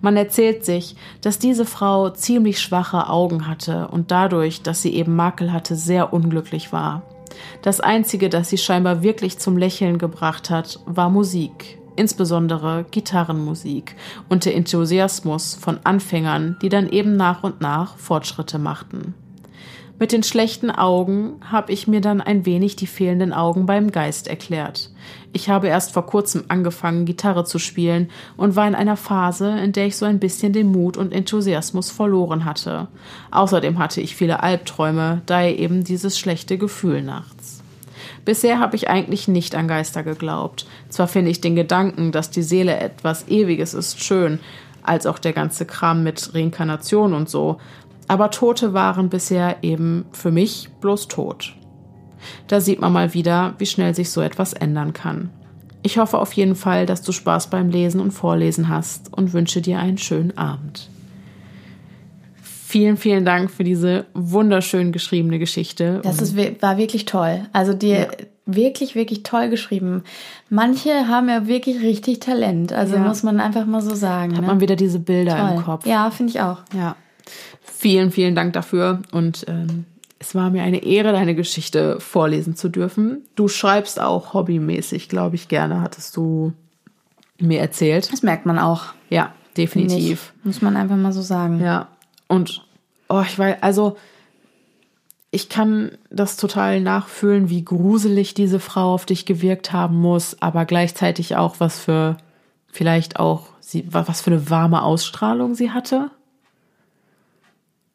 Man 0.00 0.16
erzählt 0.16 0.64
sich, 0.64 0.96
dass 1.20 1.38
diese 1.38 1.64
Frau 1.64 2.10
ziemlich 2.10 2.60
schwache 2.60 3.08
Augen 3.08 3.46
hatte 3.46 3.88
und 3.88 4.10
dadurch, 4.10 4.62
dass 4.62 4.82
sie 4.82 4.94
eben 4.94 5.16
Makel 5.16 5.52
hatte, 5.52 5.76
sehr 5.76 6.12
unglücklich 6.12 6.72
war. 6.72 7.02
Das 7.62 7.80
Einzige, 7.80 8.28
das 8.28 8.50
sie 8.50 8.58
scheinbar 8.58 9.02
wirklich 9.02 9.38
zum 9.38 9.56
Lächeln 9.56 9.98
gebracht 9.98 10.50
hat, 10.50 10.80
war 10.86 11.08
Musik 11.08 11.79
insbesondere 11.96 12.84
Gitarrenmusik 12.90 13.96
und 14.28 14.44
der 14.44 14.54
Enthusiasmus 14.54 15.54
von 15.54 15.80
Anfängern, 15.84 16.56
die 16.62 16.68
dann 16.68 16.88
eben 16.88 17.16
nach 17.16 17.42
und 17.42 17.60
nach 17.60 17.96
Fortschritte 17.96 18.58
machten. 18.58 19.14
Mit 20.00 20.12
den 20.12 20.22
schlechten 20.22 20.70
Augen 20.70 21.34
habe 21.44 21.72
ich 21.72 21.86
mir 21.86 22.00
dann 22.00 22.22
ein 22.22 22.46
wenig 22.46 22.74
die 22.74 22.86
fehlenden 22.86 23.34
Augen 23.34 23.66
beim 23.66 23.92
Geist 23.92 24.28
erklärt. 24.28 24.90
Ich 25.34 25.50
habe 25.50 25.68
erst 25.68 25.92
vor 25.92 26.06
kurzem 26.06 26.44
angefangen, 26.48 27.04
Gitarre 27.04 27.44
zu 27.44 27.58
spielen 27.58 28.08
und 28.38 28.56
war 28.56 28.66
in 28.66 28.74
einer 28.74 28.96
Phase, 28.96 29.58
in 29.58 29.72
der 29.72 29.86
ich 29.86 29.98
so 29.98 30.06
ein 30.06 30.18
bisschen 30.18 30.54
den 30.54 30.72
Mut 30.72 30.96
und 30.96 31.12
Enthusiasmus 31.12 31.90
verloren 31.90 32.46
hatte. 32.46 32.88
Außerdem 33.30 33.78
hatte 33.78 34.00
ich 34.00 34.16
viele 34.16 34.42
Albträume, 34.42 35.20
daher 35.26 35.58
eben 35.58 35.84
dieses 35.84 36.18
schlechte 36.18 36.56
Gefühl 36.56 37.02
nachts. 37.02 37.59
Bisher 38.24 38.58
habe 38.58 38.76
ich 38.76 38.88
eigentlich 38.88 39.28
nicht 39.28 39.54
an 39.54 39.68
Geister 39.68 40.02
geglaubt. 40.02 40.66
Zwar 40.88 41.08
finde 41.08 41.30
ich 41.30 41.40
den 41.40 41.56
Gedanken, 41.56 42.12
dass 42.12 42.30
die 42.30 42.42
Seele 42.42 42.76
etwas 42.78 43.28
Ewiges 43.28 43.74
ist, 43.74 44.02
schön, 44.02 44.40
als 44.82 45.06
auch 45.06 45.18
der 45.18 45.32
ganze 45.32 45.66
Kram 45.66 46.02
mit 46.02 46.34
Reinkarnation 46.34 47.14
und 47.14 47.28
so, 47.28 47.58
aber 48.08 48.30
Tote 48.30 48.74
waren 48.74 49.08
bisher 49.08 49.58
eben 49.62 50.04
für 50.12 50.32
mich 50.32 50.68
bloß 50.80 51.08
tot. 51.08 51.54
Da 52.48 52.60
sieht 52.60 52.80
man 52.80 52.92
mal 52.92 53.14
wieder, 53.14 53.54
wie 53.58 53.66
schnell 53.66 53.94
sich 53.94 54.10
so 54.10 54.20
etwas 54.20 54.52
ändern 54.52 54.92
kann. 54.92 55.30
Ich 55.82 55.98
hoffe 55.98 56.18
auf 56.18 56.32
jeden 56.32 56.56
Fall, 56.56 56.86
dass 56.86 57.02
du 57.02 57.12
Spaß 57.12 57.48
beim 57.48 57.70
Lesen 57.70 58.00
und 58.00 58.10
Vorlesen 58.10 58.68
hast 58.68 59.12
und 59.16 59.32
wünsche 59.32 59.62
dir 59.62 59.78
einen 59.78 59.96
schönen 59.96 60.36
Abend. 60.36 60.90
Vielen, 62.70 62.96
vielen 62.96 63.24
Dank 63.24 63.50
für 63.50 63.64
diese 63.64 64.06
wunderschön 64.14 64.92
geschriebene 64.92 65.40
Geschichte. 65.40 65.98
Das 66.04 66.22
ist, 66.22 66.36
war 66.62 66.76
wirklich 66.76 67.04
toll. 67.04 67.40
Also 67.52 67.72
dir 67.72 67.98
ja. 67.98 68.06
wirklich, 68.46 68.94
wirklich 68.94 69.24
toll 69.24 69.48
geschrieben. 69.48 70.04
Manche 70.50 71.08
haben 71.08 71.28
ja 71.28 71.48
wirklich 71.48 71.82
richtig 71.82 72.20
Talent. 72.20 72.72
Also 72.72 72.94
ja. 72.94 73.00
muss 73.00 73.24
man 73.24 73.40
einfach 73.40 73.66
mal 73.66 73.82
so 73.82 73.96
sagen. 73.96 74.36
Hat 74.36 74.42
ne? 74.42 74.46
man 74.46 74.60
wieder 74.60 74.76
diese 74.76 75.00
Bilder 75.00 75.36
toll. 75.36 75.56
im 75.56 75.64
Kopf. 75.64 75.84
Ja, 75.84 76.12
finde 76.12 76.30
ich 76.30 76.40
auch. 76.42 76.58
Ja. 76.72 76.94
Vielen, 77.60 78.12
vielen 78.12 78.36
Dank 78.36 78.52
dafür. 78.52 79.02
Und 79.10 79.46
ähm, 79.48 79.86
es 80.20 80.36
war 80.36 80.50
mir 80.50 80.62
eine 80.62 80.84
Ehre, 80.84 81.10
deine 81.10 81.34
Geschichte 81.34 81.98
vorlesen 81.98 82.54
zu 82.54 82.68
dürfen. 82.68 83.24
Du 83.34 83.48
schreibst 83.48 84.00
auch 84.00 84.32
hobbymäßig, 84.32 85.08
glaube 85.08 85.34
ich, 85.34 85.48
gerne, 85.48 85.80
hattest 85.80 86.16
du 86.16 86.52
mir 87.40 87.58
erzählt. 87.58 88.12
Das 88.12 88.22
merkt 88.22 88.46
man 88.46 88.60
auch. 88.60 88.94
Ja, 89.08 89.32
definitiv. 89.56 90.32
Muss 90.44 90.62
man 90.62 90.76
einfach 90.76 90.94
mal 90.94 91.12
so 91.12 91.20
sagen. 91.20 91.60
Ja. 91.60 91.88
Und 92.30 92.64
oh, 93.08 93.22
ich 93.26 93.36
weiß, 93.36 93.56
also 93.60 93.96
ich 95.32 95.48
kann 95.48 95.98
das 96.10 96.36
total 96.36 96.80
nachfühlen, 96.80 97.50
wie 97.50 97.64
gruselig 97.64 98.34
diese 98.34 98.60
Frau 98.60 98.94
auf 98.94 99.04
dich 99.04 99.26
gewirkt 99.26 99.72
haben 99.72 99.96
muss, 99.96 100.40
aber 100.40 100.64
gleichzeitig 100.64 101.34
auch, 101.34 101.56
was 101.58 101.80
für 101.80 102.18
vielleicht 102.68 103.18
auch 103.18 103.48
sie, 103.58 103.84
was 103.92 104.20
für 104.20 104.30
eine 104.30 104.48
warme 104.48 104.82
Ausstrahlung 104.82 105.56
sie 105.56 105.72
hatte. 105.72 106.12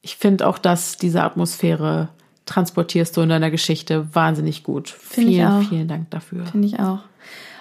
Ich 0.02 0.18
finde 0.18 0.48
auch, 0.48 0.58
dass 0.58 0.98
diese 0.98 1.24
Atmosphäre 1.24 2.10
transportierst 2.46 3.16
du 3.16 3.22
in 3.22 3.30
deiner 3.30 3.52
Geschichte 3.52 4.14
wahnsinnig 4.14 4.64
gut. 4.64 4.90
Find 4.90 5.30
vielen, 5.30 5.64
vielen 5.64 5.88
Dank 5.88 6.12
dafür. 6.12 6.46
Finde 6.46 6.68
ich 6.68 6.80
auch. 6.80 7.00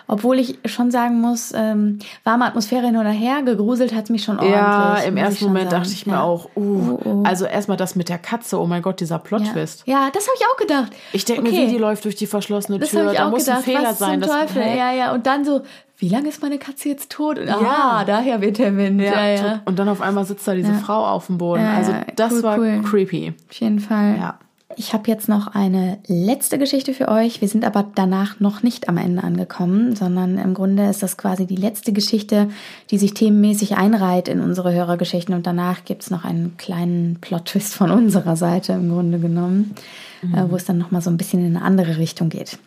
Obwohl 0.07 0.39
ich 0.39 0.59
schon 0.67 0.91
sagen 0.91 1.21
muss, 1.21 1.53
ähm, 1.55 1.99
warme 2.25 2.45
Atmosphäre 2.45 2.87
hin 2.87 2.97
oder 2.97 3.11
her, 3.11 3.43
gegruselt 3.43 3.95
hat 3.95 4.05
es 4.05 4.11
mich 4.11 4.23
schon 4.23 4.37
ordentlich. 4.37 4.57
Ja, 4.57 4.97
im 4.99 5.17
ersten 5.17 5.47
Moment 5.47 5.71
sagen. 5.71 5.83
dachte 5.83 5.95
ich 5.95 6.07
mir 6.07 6.13
ja. 6.13 6.23
auch, 6.23 6.51
uh, 6.57 6.61
uh, 6.61 7.01
uh. 7.05 7.23
also 7.25 7.47
erstmal 7.47 7.79
das 7.79 7.97
mit 7.97 8.11
der 8.11 8.19
Katze, 8.19 8.61
oh 8.61 8.67
mein 8.67 8.83
Gott, 8.83 9.01
dieser 9.01 9.19
Plot-Twist. 9.19 9.85
Ja. 9.87 10.05
ja. 10.05 10.11
das 10.13 10.27
habe 10.27 10.37
ich 10.39 10.47
auch 10.47 10.57
gedacht. 10.59 10.93
Ich 11.13 11.25
denke 11.25 11.43
okay. 11.43 11.53
mir, 11.53 11.67
wie 11.67 11.73
die 11.73 11.79
läuft 11.79 12.05
durch 12.05 12.17
die 12.17 12.27
verschlossene 12.27 12.79
das 12.79 12.91
Tür, 12.91 13.15
da 13.15 13.31
muss 13.31 13.47
gedacht. 13.47 13.59
ein 13.59 13.65
Fehler 13.65 13.83
Was 13.91 13.99
sein. 13.99 14.23
Zum 14.23 14.31
Teufel? 14.31 14.63
Das, 14.63 14.77
ja, 14.77 14.93
ja, 14.93 15.13
und 15.15 15.27
dann 15.27 15.45
so, 15.45 15.63
wie 15.97 16.09
lange 16.11 16.29
ist 16.29 16.43
meine 16.43 16.59
Katze 16.59 16.91
jetzt 16.91 17.11
tot? 17.11 17.39
Und, 17.39 17.47
ja, 17.47 17.57
ah, 17.59 18.05
daher 18.05 18.43
wird 18.43 18.59
der 18.59 18.77
Wind. 18.77 19.01
Ja, 19.01 19.27
ja, 19.27 19.63
Und 19.65 19.79
dann 19.79 19.89
auf 19.89 20.03
einmal 20.03 20.25
sitzt 20.25 20.47
da 20.47 20.55
diese 20.55 20.75
Frau 20.75 21.07
auf 21.07 21.29
dem 21.29 21.39
Boden. 21.39 21.65
also 21.65 21.93
das 22.17 22.33
cool, 22.33 22.43
war 22.43 22.59
cool. 22.59 22.83
creepy. 22.83 23.33
Auf 23.49 23.57
jeden 23.57 23.81
Fall. 23.81 24.17
Ja. 24.19 24.39
Ich 24.77 24.93
habe 24.93 25.11
jetzt 25.11 25.29
noch 25.29 25.49
eine 25.49 25.99
letzte 26.07 26.59
Geschichte 26.59 26.95
für 26.95 27.09
euch. 27.09 27.41
Wir 27.41 27.49
sind 27.49 27.65
aber 27.65 27.85
danach 27.95 28.41
noch 28.41 28.63
nicht 28.63 28.89
am 28.89 28.97
Ende 28.97 29.23
angekommen, 29.23 29.95
sondern 29.97 30.39
im 30.39 30.55
Grunde 30.55 30.89
ist 30.89 31.03
das 31.03 31.17
quasi 31.17 31.47
die 31.47 31.57
letzte 31.57 31.93
Geschichte, 31.93 32.49
die 32.91 32.99
sich 32.99 33.15
themenmäßig 33.15 33.77
einreiht 33.77 34.29
in 34.29 34.41
unsere 34.41 34.73
Hörergeschichten. 34.73 35.35
Und 35.35 35.47
danach 35.47 35.85
gibt 35.85 36.03
es 36.03 36.11
noch 36.11 36.25
einen 36.25 36.57
kleinen 36.57 37.19
Plot-Twist 37.21 37.75
von 37.75 37.91
unserer 37.91 38.37
Seite 38.37 38.73
im 38.73 38.91
Grunde 38.91 39.19
genommen, 39.19 39.75
mhm. 40.23 40.35
äh, 40.35 40.51
wo 40.51 40.57
es 40.57 40.65
dann 40.65 40.79
nochmal 40.79 41.03
so 41.03 41.11
ein 41.11 41.17
bisschen 41.17 41.45
in 41.45 41.57
eine 41.57 41.65
andere 41.65 41.99
Richtung 41.99 42.29
geht. 42.29 42.59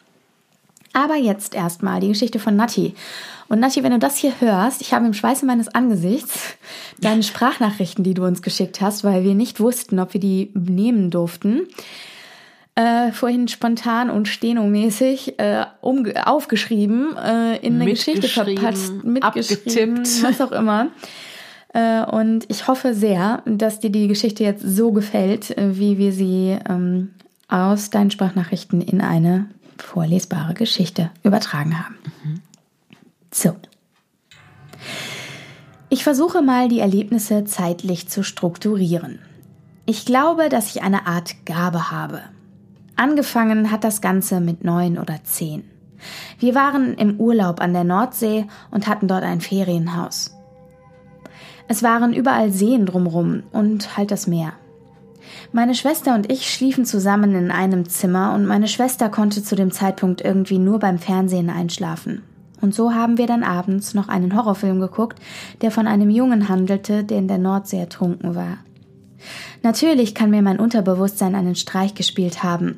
Aber 0.93 1.15
jetzt 1.15 1.53
erstmal 1.53 1.99
die 1.99 2.09
Geschichte 2.09 2.39
von 2.39 2.55
Nati. 2.55 2.95
Und 3.49 3.59
Nati, 3.59 3.83
wenn 3.83 3.91
du 3.91 3.99
das 3.99 4.17
hier 4.17 4.33
hörst, 4.39 4.81
ich 4.81 4.93
habe 4.93 5.05
im 5.05 5.13
Schweiße 5.13 5.45
meines 5.45 5.67
Angesichts 5.69 6.57
deine 6.99 7.23
Sprachnachrichten, 7.23 8.03
die 8.03 8.13
du 8.13 8.25
uns 8.25 8.41
geschickt 8.41 8.81
hast, 8.81 9.03
weil 9.03 9.23
wir 9.23 9.35
nicht 9.35 9.59
wussten, 9.59 9.99
ob 9.99 10.13
wir 10.13 10.21
die 10.21 10.51
nehmen 10.53 11.11
durften, 11.11 11.67
äh, 12.75 13.11
vorhin 13.11 13.47
spontan 13.47 14.09
und 14.09 14.27
stenomäßig 14.27 15.39
äh, 15.39 15.65
um, 15.81 16.05
aufgeschrieben, 16.15 17.15
äh, 17.17 17.57
in 17.57 17.81
eine 17.81 17.89
Geschichte 17.89 18.27
verpatzt, 18.27 19.03
mitgeschrieben, 19.03 19.99
abgetippt. 19.99 20.23
was 20.23 20.41
auch 20.41 20.51
immer. 20.51 20.89
Äh, 21.73 22.03
und 22.05 22.45
ich 22.49 22.67
hoffe 22.67 22.93
sehr, 22.93 23.41
dass 23.45 23.79
dir 23.79 23.89
die 23.89 24.07
Geschichte 24.07 24.43
jetzt 24.43 24.63
so 24.63 24.91
gefällt, 24.91 25.57
äh, 25.57 25.77
wie 25.77 25.97
wir 25.97 26.11
sie 26.11 26.57
ähm, 26.69 27.09
aus 27.47 27.89
deinen 27.89 28.11
Sprachnachrichten 28.11 28.81
in 28.81 29.01
eine 29.01 29.47
vorlesbare 29.81 30.53
Geschichte 30.53 31.11
übertragen 31.23 31.79
haben. 31.79 31.95
Mhm. 32.23 32.41
So. 33.31 33.55
Ich 35.89 36.03
versuche 36.03 36.41
mal, 36.41 36.67
die 36.67 36.79
Erlebnisse 36.79 37.45
zeitlich 37.45 38.09
zu 38.09 38.23
strukturieren. 38.23 39.19
Ich 39.85 40.05
glaube, 40.05 40.49
dass 40.49 40.75
ich 40.75 40.83
eine 40.83 41.07
Art 41.07 41.45
Gabe 41.45 41.91
habe. 41.91 42.21
Angefangen 42.97 43.71
hat 43.71 43.83
das 43.83 44.01
Ganze 44.01 44.41
mit 44.41 44.63
neun 44.63 44.97
oder 44.97 45.23
zehn. 45.23 45.63
Wir 46.39 46.55
waren 46.55 46.93
im 46.95 47.19
Urlaub 47.19 47.61
an 47.61 47.73
der 47.73 47.83
Nordsee 47.83 48.45
und 48.69 48.87
hatten 48.87 49.07
dort 49.07 49.23
ein 49.23 49.39
Ferienhaus. 49.39 50.35
Es 51.67 51.83
waren 51.83 52.13
überall 52.13 52.51
Seen 52.51 52.85
drumrum 52.85 53.43
und 53.51 53.97
halt 53.97 54.11
das 54.11 54.27
Meer. 54.27 54.53
Meine 55.51 55.75
Schwester 55.75 56.15
und 56.15 56.31
ich 56.31 56.51
schliefen 56.51 56.85
zusammen 56.85 57.35
in 57.35 57.51
einem 57.51 57.87
Zimmer 57.89 58.33
und 58.33 58.45
meine 58.45 58.67
Schwester 58.67 59.09
konnte 59.09 59.43
zu 59.43 59.55
dem 59.55 59.71
Zeitpunkt 59.71 60.21
irgendwie 60.21 60.59
nur 60.59 60.79
beim 60.79 60.99
Fernsehen 60.99 61.49
einschlafen. 61.49 62.23
Und 62.59 62.73
so 62.73 62.93
haben 62.93 63.17
wir 63.17 63.27
dann 63.27 63.43
abends 63.43 63.93
noch 63.93 64.07
einen 64.07 64.35
Horrorfilm 64.35 64.79
geguckt, 64.79 65.19
der 65.61 65.71
von 65.71 65.87
einem 65.87 66.09
Jungen 66.09 66.49
handelte, 66.49 67.03
der 67.03 67.19
in 67.19 67.27
der 67.27 67.37
Nordsee 67.37 67.79
ertrunken 67.79 68.35
war. 68.35 68.57
Natürlich 69.63 70.15
kann 70.15 70.29
mir 70.29 70.41
mein 70.41 70.59
Unterbewusstsein 70.59 71.35
einen 71.35 71.55
Streich 71.55 71.93
gespielt 71.93 72.43
haben, 72.43 72.77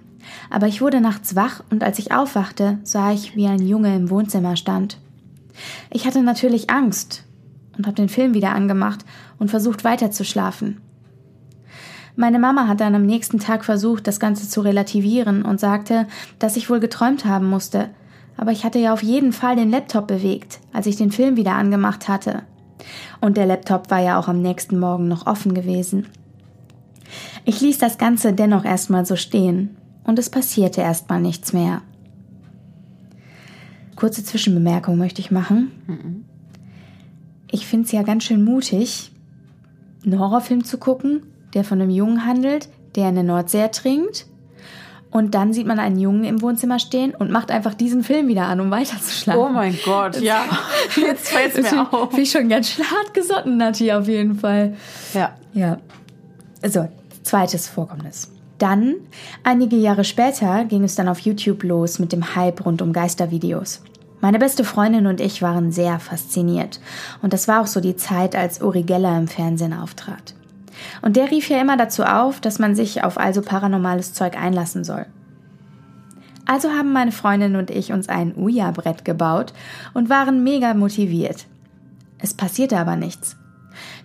aber 0.50 0.68
ich 0.68 0.82
wurde 0.82 1.02
nachts 1.02 1.36
wach 1.36 1.64
und 1.70 1.84
als 1.84 2.00
ich 2.00 2.12
aufwachte, 2.12 2.80
sah 2.84 3.12
ich, 3.12 3.36
wie 3.36 3.48
ein 3.48 3.66
Junge 3.66 3.96
im 3.96 4.10
Wohnzimmer 4.10 4.56
stand. 4.56 4.98
Ich 5.92 6.06
hatte 6.06 6.22
natürlich 6.22 6.70
Angst 6.70 7.24
und 7.78 7.86
habe 7.88 7.96
den 7.96 8.10
Film 8.10 8.34
wieder 8.34 8.54
angemacht 8.54 9.06
und 9.38 9.50
versucht 9.50 9.84
weiterzuschlafen. 9.84 10.78
Meine 12.20 12.38
Mama 12.38 12.68
hat 12.68 12.82
dann 12.82 12.96
am 12.96 13.06
nächsten 13.06 13.40
Tag 13.40 13.64
versucht, 13.64 14.06
das 14.06 14.20
Ganze 14.20 14.50
zu 14.50 14.60
relativieren 14.60 15.44
und 15.44 15.62
sagte, 15.62 16.06
dass 16.38 16.58
ich 16.58 16.70
wohl 16.70 16.82
geträumt 16.82 17.24
haben 17.24 17.50
musste. 17.50 17.92
Aber 18.36 18.52
ich 18.52 18.66
hatte 18.66 18.78
ja 18.78 18.92
auf 18.92 19.02
jeden 19.02 19.32
Fall 19.32 19.56
den 19.56 19.72
Laptop 19.72 20.08
bewegt, 20.08 20.60
als 20.74 20.86
ich 20.86 20.98
den 20.98 21.14
Film 21.14 21.38
wieder 21.38 21.54
angemacht 21.54 22.10
hatte. 22.10 22.44
Und 23.22 23.38
der 23.38 23.46
Laptop 23.46 23.90
war 23.90 24.02
ja 24.02 24.20
auch 24.20 24.28
am 24.28 24.42
nächsten 24.42 24.80
Morgen 24.80 25.08
noch 25.08 25.28
offen 25.28 25.54
gewesen. 25.54 26.08
Ich 27.46 27.62
ließ 27.62 27.78
das 27.78 27.98
Ganze 27.98 28.34
dennoch 28.34 28.66
erstmal 28.66 29.06
so 29.06 29.16
stehen 29.16 29.78
und 30.04 30.20
es 30.20 30.30
passierte 30.30 30.82
erstmal 30.82 31.22
nichts 31.22 31.54
mehr. 31.54 31.84
Kurze 33.96 34.26
Zwischenbemerkung 34.26 34.98
möchte 34.98 35.22
ich 35.22 35.32
machen. 35.32 35.72
Mhm. 35.88 36.26
Ich 37.50 37.66
finde 37.66 37.86
es 37.86 37.94
ja 37.94 38.04
ganz 38.04 38.26
schön 38.26 38.44
mutig, 38.44 39.14
einen 40.04 40.20
Horrorfilm 40.20 40.66
zu 40.66 40.80
gucken 40.80 41.22
der 41.54 41.64
von 41.64 41.82
einem 41.82 41.90
Jungen 41.90 42.26
handelt, 42.26 42.70
der 42.96 43.10
in 43.10 43.16
der 43.16 43.24
Nordsee 43.24 43.60
ertrinkt. 43.60 44.26
Und 45.12 45.34
dann 45.34 45.54
sieht 45.54 45.66
man 45.66 45.80
einen 45.80 46.00
Jungen 46.00 46.24
im 46.24 46.42
Wohnzimmer 46.42 46.78
stehen 46.78 47.16
und 47.16 47.32
macht 47.32 47.50
einfach 47.50 47.74
diesen 47.74 48.04
Film 48.04 48.28
wieder 48.28 48.46
an, 48.46 48.60
um 48.60 48.70
weiterzuschlafen. 48.70 49.42
Oh 49.42 49.50
mein 49.50 49.76
Gott, 49.84 50.22
ja. 50.22 50.44
Jetzt 50.96 51.30
fällt 51.30 51.58
es 51.58 51.72
mir 51.72 51.92
auf. 51.92 52.10
Finde 52.10 52.22
ich 52.22 52.32
schon 52.32 52.48
ganz 52.48 52.78
hart 52.78 53.14
gesotten, 53.14 53.58
Nati, 53.58 53.92
auf 53.92 54.08
jeden 54.08 54.36
Fall. 54.36 54.76
Ja. 55.16 55.36
Ja. 55.54 55.78
So, 56.68 56.88
zweites 57.24 57.68
Vorkommnis. 57.68 58.32
Dann, 58.60 58.96
einige 59.44 59.78
Jahre 59.78 60.04
später, 60.04 60.66
ging 60.66 60.84
es 60.84 60.96
dann 60.96 61.08
auf 61.08 61.20
YouTube 61.20 61.64
los 61.64 61.98
mit 61.98 62.12
dem 62.12 62.36
Hype 62.36 62.64
rund 62.66 62.82
um 62.82 62.94
Geistervideos. 62.94 63.82
Meine 64.22 64.38
beste 64.38 64.66
Freundin 64.66 65.08
und 65.08 65.22
ich 65.22 65.42
waren 65.42 65.72
sehr 65.72 66.00
fasziniert. 66.00 66.82
Und 67.22 67.32
das 67.32 67.48
war 67.48 67.62
auch 67.62 67.68
so 67.68 67.80
die 67.80 67.96
Zeit, 67.96 68.36
als 68.36 68.62
Uri 68.62 68.84
Geller 68.84 69.18
im 69.18 69.30
Fernsehen 69.30 69.74
auftrat. 69.74 70.36
Und 71.02 71.16
der 71.16 71.32
rief 71.32 71.50
ja 71.50 71.60
immer 71.60 71.78
dazu 71.78 72.04
auf, 72.04 72.40
dass 72.40 72.60
man 72.60 72.76
sich 72.76 73.04
auf 73.04 73.18
also 73.18 73.42
paranormales 73.42 74.14
Zeug 74.14 74.38
einlassen 74.38 74.84
soll. 74.84 75.06
Also 76.46 76.72
haben 76.72 76.94
meine 76.94 77.12
Freundin 77.12 77.56
und 77.56 77.70
ich 77.70 77.92
uns 77.92 78.10
ein 78.10 78.36
Ouija-Brett 78.36 79.06
gebaut 79.06 79.54
und 79.94 80.10
waren 80.10 80.44
mega 80.44 80.74
motiviert. 80.74 81.46
Es 82.18 82.34
passierte 82.34 82.78
aber 82.80 82.96
nichts. 82.96 83.38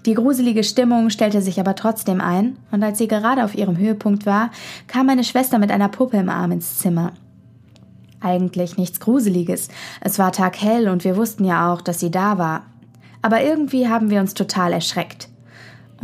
Die 0.07 0.15
gruselige 0.15 0.63
Stimmung 0.63 1.09
stellte 1.09 1.41
sich 1.41 1.59
aber 1.59 1.75
trotzdem 1.75 2.21
ein, 2.21 2.59
und 2.71 2.83
als 2.83 2.99
sie 2.99 3.09
gerade 3.09 3.45
auf 3.45 3.55
ihrem 3.55 3.79
Höhepunkt 3.79 4.27
war, 4.27 4.51
kam 4.87 5.07
meine 5.07 5.25
Schwester 5.25 5.59
mit 5.59 5.71
einer 5.71 5.89
Puppe 5.89 6.19
im 6.19 6.29
Arm 6.29 6.53
ins 6.53 6.79
Zimmer. 6.79 7.13
Eigentlich 8.21 8.77
nichts 8.77 9.01
Gruseliges. 9.01 9.69
Es 10.01 10.19
war 10.19 10.33
taghell 10.33 10.89
und 10.89 11.05
wir 11.05 11.17
wussten 11.17 11.45
ja 11.45 11.73
auch, 11.73 11.81
dass 11.81 12.01
sie 12.01 12.11
da 12.11 12.39
war. 12.39 12.67
Aber 13.23 13.43
irgendwie 13.43 13.89
haben 13.89 14.11
wir 14.11 14.21
uns 14.21 14.35
total 14.35 14.73
erschreckt. 14.73 15.29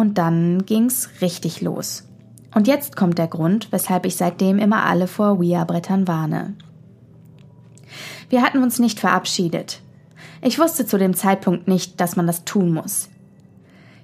Und 0.01 0.17
dann 0.17 0.65
ging's 0.65 1.11
richtig 1.21 1.61
los. 1.61 2.05
Und 2.55 2.67
jetzt 2.67 2.97
kommt 2.97 3.19
der 3.19 3.27
Grund, 3.29 3.71
weshalb 3.71 4.07
ich 4.07 4.17
seitdem 4.17 4.59
immer 4.59 4.87
alle 4.87 5.07
vor 5.07 5.33
Ouija-Brettern 5.33 6.09
warne. 6.09 6.55
Wir 8.31 8.41
hatten 8.41 8.63
uns 8.63 8.79
nicht 8.79 8.99
verabschiedet. 8.99 9.83
Ich 10.41 10.59
wusste 10.59 10.87
zu 10.87 10.97
dem 10.97 11.13
Zeitpunkt 11.13 11.69
nicht, 11.69 12.01
dass 12.01 12.17
man 12.17 12.27
das 12.27 12.47
tun 12.47 12.73
muss. 12.73 13.11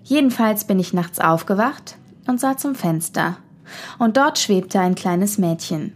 Jedenfalls 0.05 0.67
bin 0.67 0.79
ich 0.79 0.93
nachts 0.93 1.19
aufgewacht 1.19 1.97
und 2.27 2.41
sah 2.41 2.59
zum 2.59 2.75
Fenster. 2.75 3.39
Und 3.99 4.19
dort 4.19 4.39
schwebte 4.39 4.79
ein 4.81 4.97
kleines 4.97 5.39
Mädchen. 5.39 5.95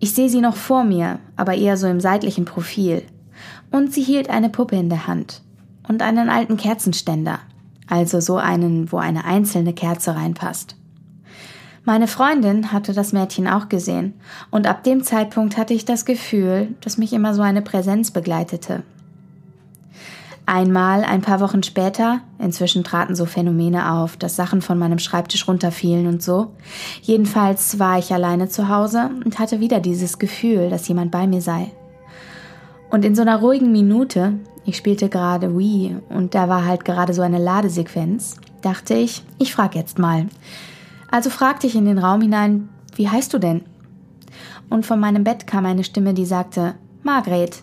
Ich 0.00 0.14
sehe 0.14 0.30
sie 0.30 0.40
noch 0.40 0.56
vor 0.56 0.84
mir, 0.84 1.18
aber 1.36 1.52
eher 1.52 1.76
so 1.76 1.86
im 1.86 2.00
seitlichen 2.00 2.46
Profil. 2.46 3.02
Und 3.70 3.92
sie 3.92 4.02
hielt 4.02 4.30
eine 4.30 4.48
Puppe 4.48 4.76
in 4.76 4.88
der 4.88 5.06
Hand 5.06 5.42
und 5.86 6.00
einen 6.00 6.30
alten 6.30 6.56
Kerzenständer 6.56 7.40
also 7.86 8.20
so 8.20 8.36
einen, 8.36 8.90
wo 8.92 8.98
eine 8.98 9.24
einzelne 9.24 9.72
Kerze 9.72 10.14
reinpasst. 10.14 10.76
Meine 11.84 12.08
Freundin 12.08 12.72
hatte 12.72 12.92
das 12.92 13.12
Mädchen 13.12 13.46
auch 13.46 13.68
gesehen, 13.68 14.14
und 14.50 14.66
ab 14.66 14.82
dem 14.82 15.04
Zeitpunkt 15.04 15.56
hatte 15.56 15.72
ich 15.72 15.84
das 15.84 16.04
Gefühl, 16.04 16.74
dass 16.80 16.98
mich 16.98 17.12
immer 17.12 17.32
so 17.32 17.42
eine 17.42 17.62
Präsenz 17.62 18.10
begleitete. 18.10 18.82
Einmal, 20.48 21.02
ein 21.02 21.22
paar 21.22 21.40
Wochen 21.40 21.64
später, 21.64 22.20
inzwischen 22.38 22.84
traten 22.84 23.16
so 23.16 23.24
Phänomene 23.26 23.92
auf, 23.92 24.16
dass 24.16 24.36
Sachen 24.36 24.62
von 24.62 24.78
meinem 24.78 25.00
Schreibtisch 25.00 25.48
runterfielen 25.48 26.06
und 26.06 26.22
so. 26.22 26.52
Jedenfalls 27.02 27.80
war 27.80 27.98
ich 27.98 28.12
alleine 28.12 28.48
zu 28.48 28.68
Hause 28.68 29.10
und 29.24 29.40
hatte 29.40 29.58
wieder 29.58 29.80
dieses 29.80 30.20
Gefühl, 30.20 30.70
dass 30.70 30.86
jemand 30.86 31.10
bei 31.10 31.26
mir 31.26 31.40
sei. 31.40 31.72
Und 32.90 33.04
in 33.04 33.16
so 33.16 33.22
einer 33.22 33.40
ruhigen 33.40 33.72
Minute, 33.72 34.34
ich 34.66 34.76
spielte 34.76 35.08
gerade 35.08 35.56
Wii 35.56 35.96
und 36.08 36.34
da 36.34 36.48
war 36.48 36.64
halt 36.64 36.84
gerade 36.84 37.14
so 37.14 37.22
eine 37.22 37.38
Ladesequenz, 37.38 38.36
dachte 38.62 38.94
ich, 38.94 39.22
ich 39.38 39.54
frag 39.54 39.76
jetzt 39.76 39.98
mal. 39.98 40.26
Also 41.10 41.30
fragte 41.30 41.68
ich 41.68 41.76
in 41.76 41.84
den 41.84 41.98
Raum 41.98 42.20
hinein, 42.20 42.68
wie 42.96 43.08
heißt 43.08 43.32
du 43.32 43.38
denn? 43.38 43.62
Und 44.68 44.84
von 44.84 44.98
meinem 44.98 45.22
Bett 45.22 45.46
kam 45.46 45.64
eine 45.66 45.84
Stimme, 45.84 46.14
die 46.14 46.26
sagte, 46.26 46.74
Margret. 47.04 47.62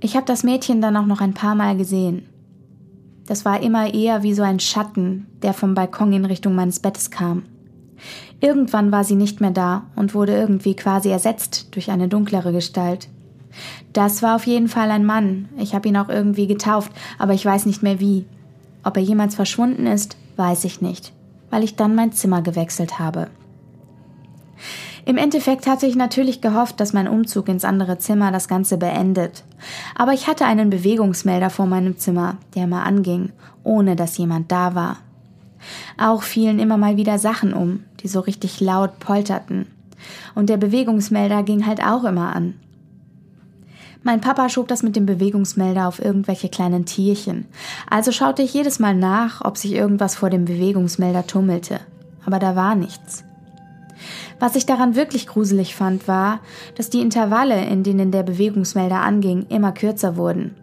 Ich 0.00 0.14
habe 0.14 0.26
das 0.26 0.44
Mädchen 0.44 0.80
dann 0.80 0.96
auch 0.96 1.06
noch 1.06 1.20
ein 1.20 1.34
paar 1.34 1.56
Mal 1.56 1.76
gesehen. 1.76 2.28
Das 3.26 3.44
war 3.44 3.60
immer 3.60 3.92
eher 3.92 4.22
wie 4.22 4.34
so 4.34 4.42
ein 4.42 4.60
Schatten, 4.60 5.26
der 5.42 5.52
vom 5.52 5.74
Balkon 5.74 6.12
in 6.12 6.24
Richtung 6.24 6.54
meines 6.54 6.78
Bettes 6.78 7.10
kam. 7.10 7.42
Irgendwann 8.40 8.92
war 8.92 9.02
sie 9.02 9.16
nicht 9.16 9.40
mehr 9.40 9.50
da 9.50 9.86
und 9.96 10.14
wurde 10.14 10.36
irgendwie 10.36 10.76
quasi 10.76 11.10
ersetzt 11.10 11.74
durch 11.74 11.90
eine 11.90 12.06
dunklere 12.06 12.52
Gestalt. 12.52 13.08
Das 13.92 14.22
war 14.22 14.36
auf 14.36 14.46
jeden 14.46 14.68
Fall 14.68 14.90
ein 14.90 15.04
Mann. 15.04 15.48
Ich 15.58 15.74
habe 15.74 15.88
ihn 15.88 15.96
auch 15.96 16.08
irgendwie 16.08 16.46
getauft, 16.46 16.92
aber 17.18 17.34
ich 17.34 17.44
weiß 17.44 17.66
nicht 17.66 17.82
mehr 17.82 18.00
wie. 18.00 18.26
Ob 18.84 18.96
er 18.96 19.02
jemals 19.02 19.34
verschwunden 19.34 19.86
ist, 19.86 20.16
weiß 20.36 20.64
ich 20.64 20.80
nicht, 20.80 21.12
weil 21.50 21.64
ich 21.64 21.76
dann 21.76 21.94
mein 21.94 22.12
Zimmer 22.12 22.42
gewechselt 22.42 22.98
habe. 22.98 23.28
Im 25.04 25.16
Endeffekt 25.16 25.66
hatte 25.66 25.86
ich 25.86 25.96
natürlich 25.96 26.42
gehofft, 26.42 26.80
dass 26.80 26.92
mein 26.92 27.08
Umzug 27.08 27.48
ins 27.48 27.64
andere 27.64 27.96
Zimmer 27.98 28.30
das 28.30 28.46
Ganze 28.46 28.76
beendet. 28.76 29.42
Aber 29.94 30.12
ich 30.12 30.26
hatte 30.26 30.44
einen 30.44 30.68
Bewegungsmelder 30.68 31.48
vor 31.48 31.64
meinem 31.64 31.96
Zimmer, 31.96 32.36
der 32.54 32.66
mal 32.66 32.82
anging, 32.82 33.32
ohne 33.64 33.96
dass 33.96 34.18
jemand 34.18 34.52
da 34.52 34.74
war. 34.74 34.98
Auch 35.96 36.22
fielen 36.22 36.58
immer 36.58 36.76
mal 36.76 36.98
wieder 36.98 37.18
Sachen 37.18 37.54
um, 37.54 37.84
die 38.00 38.08
so 38.08 38.20
richtig 38.20 38.60
laut 38.60 38.98
polterten. 39.00 39.66
Und 40.34 40.50
der 40.50 40.56
Bewegungsmelder 40.58 41.42
ging 41.42 41.66
halt 41.66 41.82
auch 41.82 42.04
immer 42.04 42.36
an. 42.36 42.54
Mein 44.08 44.22
Papa 44.22 44.48
schob 44.48 44.68
das 44.68 44.82
mit 44.82 44.96
dem 44.96 45.04
Bewegungsmelder 45.04 45.86
auf 45.86 46.02
irgendwelche 46.02 46.48
kleinen 46.48 46.86
Tierchen. 46.86 47.44
Also 47.90 48.10
schaute 48.10 48.40
ich 48.40 48.54
jedes 48.54 48.78
Mal 48.78 48.94
nach, 48.94 49.44
ob 49.44 49.58
sich 49.58 49.72
irgendwas 49.72 50.14
vor 50.14 50.30
dem 50.30 50.46
Bewegungsmelder 50.46 51.26
tummelte. 51.26 51.80
Aber 52.24 52.38
da 52.38 52.56
war 52.56 52.74
nichts. 52.74 53.22
Was 54.40 54.56
ich 54.56 54.64
daran 54.64 54.94
wirklich 54.94 55.26
gruselig 55.26 55.74
fand, 55.76 56.08
war, 56.08 56.40
dass 56.74 56.88
die 56.88 57.02
Intervalle, 57.02 57.66
in 57.66 57.82
denen 57.82 58.10
der 58.10 58.22
Bewegungsmelder 58.22 58.98
anging, 58.98 59.44
immer 59.50 59.72
kürzer 59.72 60.16
wurden. 60.16 60.54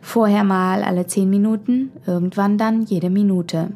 Vorher 0.00 0.42
mal 0.42 0.82
alle 0.82 1.06
zehn 1.06 1.28
Minuten, 1.28 1.92
irgendwann 2.06 2.56
dann 2.56 2.84
jede 2.84 3.10
Minute. 3.10 3.72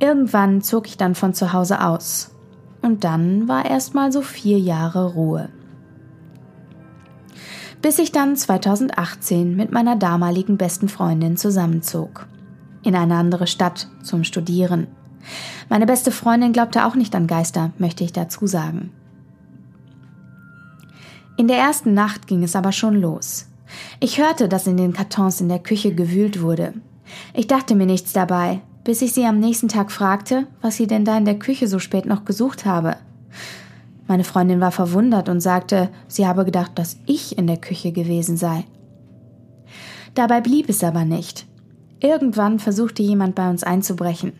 Irgendwann 0.00 0.60
zog 0.60 0.86
ich 0.86 0.98
dann 0.98 1.14
von 1.14 1.32
zu 1.32 1.54
Hause 1.54 1.82
aus. 1.82 2.34
Und 2.82 3.04
dann 3.04 3.48
war 3.48 3.64
erstmal 3.64 4.12
so 4.12 4.20
vier 4.20 4.58
Jahre 4.58 5.14
Ruhe. 5.14 5.48
Bis 7.84 7.98
ich 7.98 8.12
dann 8.12 8.34
2018 8.34 9.54
mit 9.54 9.70
meiner 9.70 9.94
damaligen 9.94 10.56
besten 10.56 10.88
Freundin 10.88 11.36
zusammenzog. 11.36 12.26
In 12.82 12.96
eine 12.96 13.16
andere 13.16 13.46
Stadt 13.46 13.88
zum 14.02 14.24
Studieren. 14.24 14.86
Meine 15.68 15.84
beste 15.84 16.10
Freundin 16.10 16.54
glaubte 16.54 16.86
auch 16.86 16.94
nicht 16.94 17.14
an 17.14 17.26
Geister, 17.26 17.72
möchte 17.76 18.02
ich 18.02 18.14
dazu 18.14 18.46
sagen. 18.46 18.90
In 21.36 21.46
der 21.46 21.58
ersten 21.58 21.92
Nacht 21.92 22.26
ging 22.26 22.42
es 22.42 22.56
aber 22.56 22.72
schon 22.72 22.94
los. 22.94 23.48
Ich 24.00 24.18
hörte, 24.18 24.48
dass 24.48 24.66
in 24.66 24.78
den 24.78 24.94
Kartons 24.94 25.42
in 25.42 25.50
der 25.50 25.58
Küche 25.58 25.94
gewühlt 25.94 26.40
wurde. 26.40 26.72
Ich 27.34 27.48
dachte 27.48 27.74
mir 27.74 27.84
nichts 27.84 28.14
dabei, 28.14 28.62
bis 28.82 29.02
ich 29.02 29.12
sie 29.12 29.26
am 29.26 29.40
nächsten 29.40 29.68
Tag 29.68 29.92
fragte, 29.92 30.46
was 30.62 30.76
sie 30.76 30.86
denn 30.86 31.04
da 31.04 31.18
in 31.18 31.26
der 31.26 31.38
Küche 31.38 31.68
so 31.68 31.78
spät 31.78 32.06
noch 32.06 32.24
gesucht 32.24 32.64
habe. 32.64 32.96
Meine 34.06 34.24
Freundin 34.24 34.60
war 34.60 34.72
verwundert 34.72 35.28
und 35.28 35.40
sagte, 35.40 35.88
sie 36.08 36.26
habe 36.26 36.44
gedacht, 36.44 36.72
dass 36.74 36.98
ich 37.06 37.38
in 37.38 37.46
der 37.46 37.56
Küche 37.56 37.92
gewesen 37.92 38.36
sei. 38.36 38.64
Dabei 40.14 40.40
blieb 40.40 40.68
es 40.68 40.84
aber 40.84 41.04
nicht. 41.04 41.46
Irgendwann 42.00 42.58
versuchte 42.58 43.02
jemand 43.02 43.34
bei 43.34 43.48
uns 43.48 43.64
einzubrechen. 43.64 44.32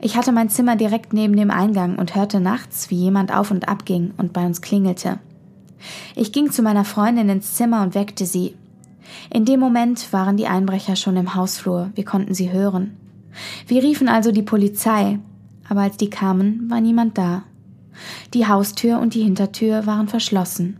Ich 0.00 0.16
hatte 0.16 0.32
mein 0.32 0.48
Zimmer 0.48 0.76
direkt 0.76 1.12
neben 1.12 1.36
dem 1.36 1.50
Eingang 1.50 1.98
und 1.98 2.14
hörte 2.14 2.40
nachts, 2.40 2.90
wie 2.90 2.96
jemand 2.96 3.34
auf 3.34 3.50
und 3.50 3.68
ab 3.68 3.84
ging 3.84 4.12
und 4.16 4.32
bei 4.32 4.44
uns 4.44 4.60
klingelte. 4.60 5.18
Ich 6.14 6.32
ging 6.32 6.50
zu 6.50 6.62
meiner 6.62 6.84
Freundin 6.84 7.28
ins 7.28 7.54
Zimmer 7.54 7.82
und 7.82 7.94
weckte 7.94 8.26
sie. 8.26 8.54
In 9.32 9.44
dem 9.44 9.60
Moment 9.60 10.12
waren 10.12 10.36
die 10.36 10.46
Einbrecher 10.46 10.96
schon 10.96 11.16
im 11.16 11.34
Hausflur, 11.34 11.90
wir 11.94 12.04
konnten 12.04 12.34
sie 12.34 12.52
hören. 12.52 12.96
Wir 13.66 13.82
riefen 13.82 14.08
also 14.08 14.32
die 14.32 14.42
Polizei, 14.42 15.18
aber 15.68 15.82
als 15.82 15.96
die 15.96 16.10
kamen, 16.10 16.68
war 16.70 16.80
niemand 16.80 17.18
da. 17.18 17.42
Die 18.34 18.46
Haustür 18.46 18.98
und 18.98 19.14
die 19.14 19.22
Hintertür 19.22 19.86
waren 19.86 20.08
verschlossen. 20.08 20.78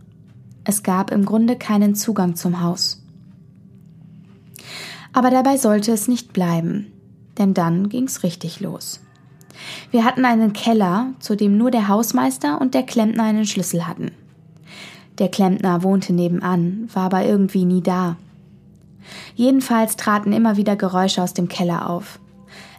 Es 0.63 0.83
gab 0.83 1.11
im 1.11 1.25
Grunde 1.25 1.55
keinen 1.55 1.95
Zugang 1.95 2.35
zum 2.35 2.61
Haus. 2.61 3.03
Aber 5.13 5.29
dabei 5.29 5.57
sollte 5.57 5.91
es 5.91 6.07
nicht 6.07 6.33
bleiben, 6.33 6.91
denn 7.37 7.53
dann 7.53 7.89
ging's 7.89 8.23
richtig 8.23 8.59
los. 8.59 8.99
Wir 9.91 10.03
hatten 10.03 10.25
einen 10.25 10.53
Keller, 10.53 11.13
zu 11.19 11.35
dem 11.35 11.57
nur 11.57 11.71
der 11.71 11.87
Hausmeister 11.87 12.61
und 12.61 12.73
der 12.73 12.83
Klempner 12.83 13.23
einen 13.23 13.45
Schlüssel 13.45 13.87
hatten. 13.87 14.11
Der 15.17 15.29
Klempner 15.29 15.81
wohnte 15.81 16.13
nebenan, 16.13 16.89
war 16.93 17.05
aber 17.05 17.25
irgendwie 17.25 17.65
nie 17.65 17.81
da. 17.81 18.17
Jedenfalls 19.35 19.95
traten 19.95 20.33
immer 20.33 20.57
wieder 20.57 20.75
Geräusche 20.75 21.23
aus 21.23 21.33
dem 21.33 21.47
Keller 21.47 21.89
auf. 21.89 22.19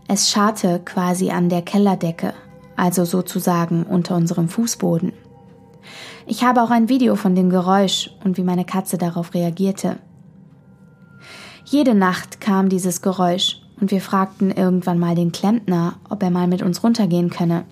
Es 0.06 0.30
scharrte 0.30 0.80
quasi 0.84 1.30
an 1.30 1.48
der 1.48 1.62
Kellerdecke, 1.62 2.34
also 2.78 3.04
sozusagen 3.04 3.82
unter 3.82 4.16
unserem 4.16 4.48
Fußboden. 4.48 5.12
Ich 6.26 6.44
habe 6.44 6.62
auch 6.62 6.70
ein 6.70 6.88
Video 6.88 7.16
von 7.16 7.34
dem 7.34 7.50
Geräusch 7.50 8.10
und 8.24 8.36
wie 8.36 8.42
meine 8.42 8.64
Katze 8.64 8.98
darauf 8.98 9.34
reagierte. 9.34 9.96
Jede 11.64 11.94
Nacht 11.94 12.40
kam 12.40 12.68
dieses 12.68 13.02
Geräusch 13.02 13.60
und 13.80 13.90
wir 13.90 14.00
fragten 14.00 14.50
irgendwann 14.50 14.98
mal 14.98 15.14
den 15.14 15.32
Klempner, 15.32 15.96
ob 16.08 16.22
er 16.22 16.30
mal 16.30 16.46
mit 16.46 16.62
uns 16.62 16.82
runtergehen 16.82 17.30
könne. 17.30 17.64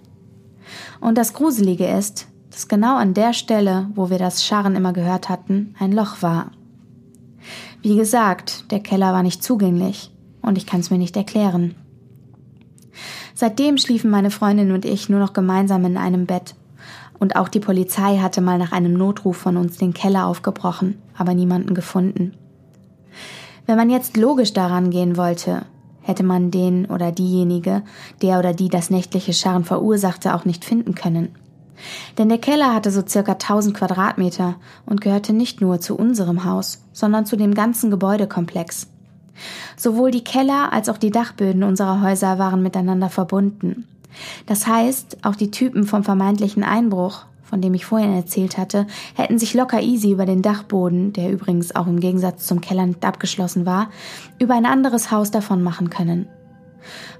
Und 1.00 1.16
das 1.16 1.34
Gruselige 1.34 1.86
ist, 1.86 2.26
dass 2.50 2.68
genau 2.68 2.96
an 2.96 3.14
der 3.14 3.32
Stelle, 3.32 3.88
wo 3.94 4.10
wir 4.10 4.18
das 4.18 4.44
Scharren 4.44 4.74
immer 4.74 4.92
gehört 4.92 5.28
hatten, 5.28 5.74
ein 5.78 5.92
Loch 5.92 6.22
war. 6.22 6.50
Wie 7.82 7.96
gesagt, 7.96 8.70
der 8.70 8.80
Keller 8.80 9.12
war 9.12 9.22
nicht 9.22 9.44
zugänglich 9.44 10.10
und 10.42 10.58
ich 10.58 10.66
kann 10.66 10.80
es 10.80 10.90
mir 10.90 10.98
nicht 10.98 11.16
erklären. 11.16 11.74
Seitdem 13.38 13.76
schliefen 13.76 14.10
meine 14.10 14.30
Freundin 14.30 14.72
und 14.72 14.86
ich 14.86 15.10
nur 15.10 15.20
noch 15.20 15.34
gemeinsam 15.34 15.84
in 15.84 15.98
einem 15.98 16.24
Bett. 16.24 16.54
Und 17.18 17.36
auch 17.36 17.48
die 17.48 17.60
Polizei 17.60 18.16
hatte 18.16 18.40
mal 18.40 18.56
nach 18.56 18.72
einem 18.72 18.94
Notruf 18.94 19.36
von 19.36 19.58
uns 19.58 19.76
den 19.76 19.92
Keller 19.92 20.26
aufgebrochen, 20.26 21.02
aber 21.14 21.34
niemanden 21.34 21.74
gefunden. 21.74 22.32
Wenn 23.66 23.76
man 23.76 23.90
jetzt 23.90 24.16
logisch 24.16 24.54
daran 24.54 24.88
gehen 24.88 25.18
wollte, 25.18 25.66
hätte 26.00 26.22
man 26.22 26.50
den 26.50 26.86
oder 26.86 27.12
diejenige, 27.12 27.82
der 28.22 28.38
oder 28.38 28.54
die 28.54 28.70
das 28.70 28.88
nächtliche 28.88 29.34
Scharren 29.34 29.64
verursachte, 29.64 30.34
auch 30.34 30.46
nicht 30.46 30.64
finden 30.64 30.94
können. 30.94 31.34
Denn 32.16 32.30
der 32.30 32.38
Keller 32.38 32.74
hatte 32.74 32.90
so 32.90 33.02
circa 33.06 33.32
1000 33.32 33.76
Quadratmeter 33.76 34.54
und 34.86 35.02
gehörte 35.02 35.34
nicht 35.34 35.60
nur 35.60 35.78
zu 35.78 35.94
unserem 35.94 36.44
Haus, 36.44 36.82
sondern 36.94 37.26
zu 37.26 37.36
dem 37.36 37.52
ganzen 37.52 37.90
Gebäudekomplex. 37.90 38.86
Sowohl 39.76 40.10
die 40.10 40.24
Keller 40.24 40.72
als 40.72 40.88
auch 40.88 40.98
die 40.98 41.10
Dachböden 41.10 41.62
unserer 41.62 42.02
Häuser 42.02 42.38
waren 42.38 42.62
miteinander 42.62 43.10
verbunden. 43.10 43.86
Das 44.46 44.66
heißt, 44.66 45.18
auch 45.24 45.36
die 45.36 45.50
Typen 45.50 45.84
vom 45.84 46.04
vermeintlichen 46.04 46.64
Einbruch, 46.64 47.26
von 47.42 47.60
dem 47.60 47.74
ich 47.74 47.86
vorhin 47.86 48.14
erzählt 48.14 48.58
hatte, 48.58 48.86
hätten 49.14 49.38
sich 49.38 49.54
locker 49.54 49.80
easy 49.80 50.10
über 50.12 50.26
den 50.26 50.42
Dachboden, 50.42 51.12
der 51.12 51.30
übrigens 51.30 51.76
auch 51.76 51.86
im 51.86 52.00
Gegensatz 52.00 52.46
zum 52.46 52.60
Keller 52.60 52.86
nicht 52.86 53.04
abgeschlossen 53.04 53.66
war, 53.66 53.90
über 54.40 54.54
ein 54.54 54.66
anderes 54.66 55.10
Haus 55.10 55.30
davon 55.30 55.62
machen 55.62 55.90
können. 55.90 56.26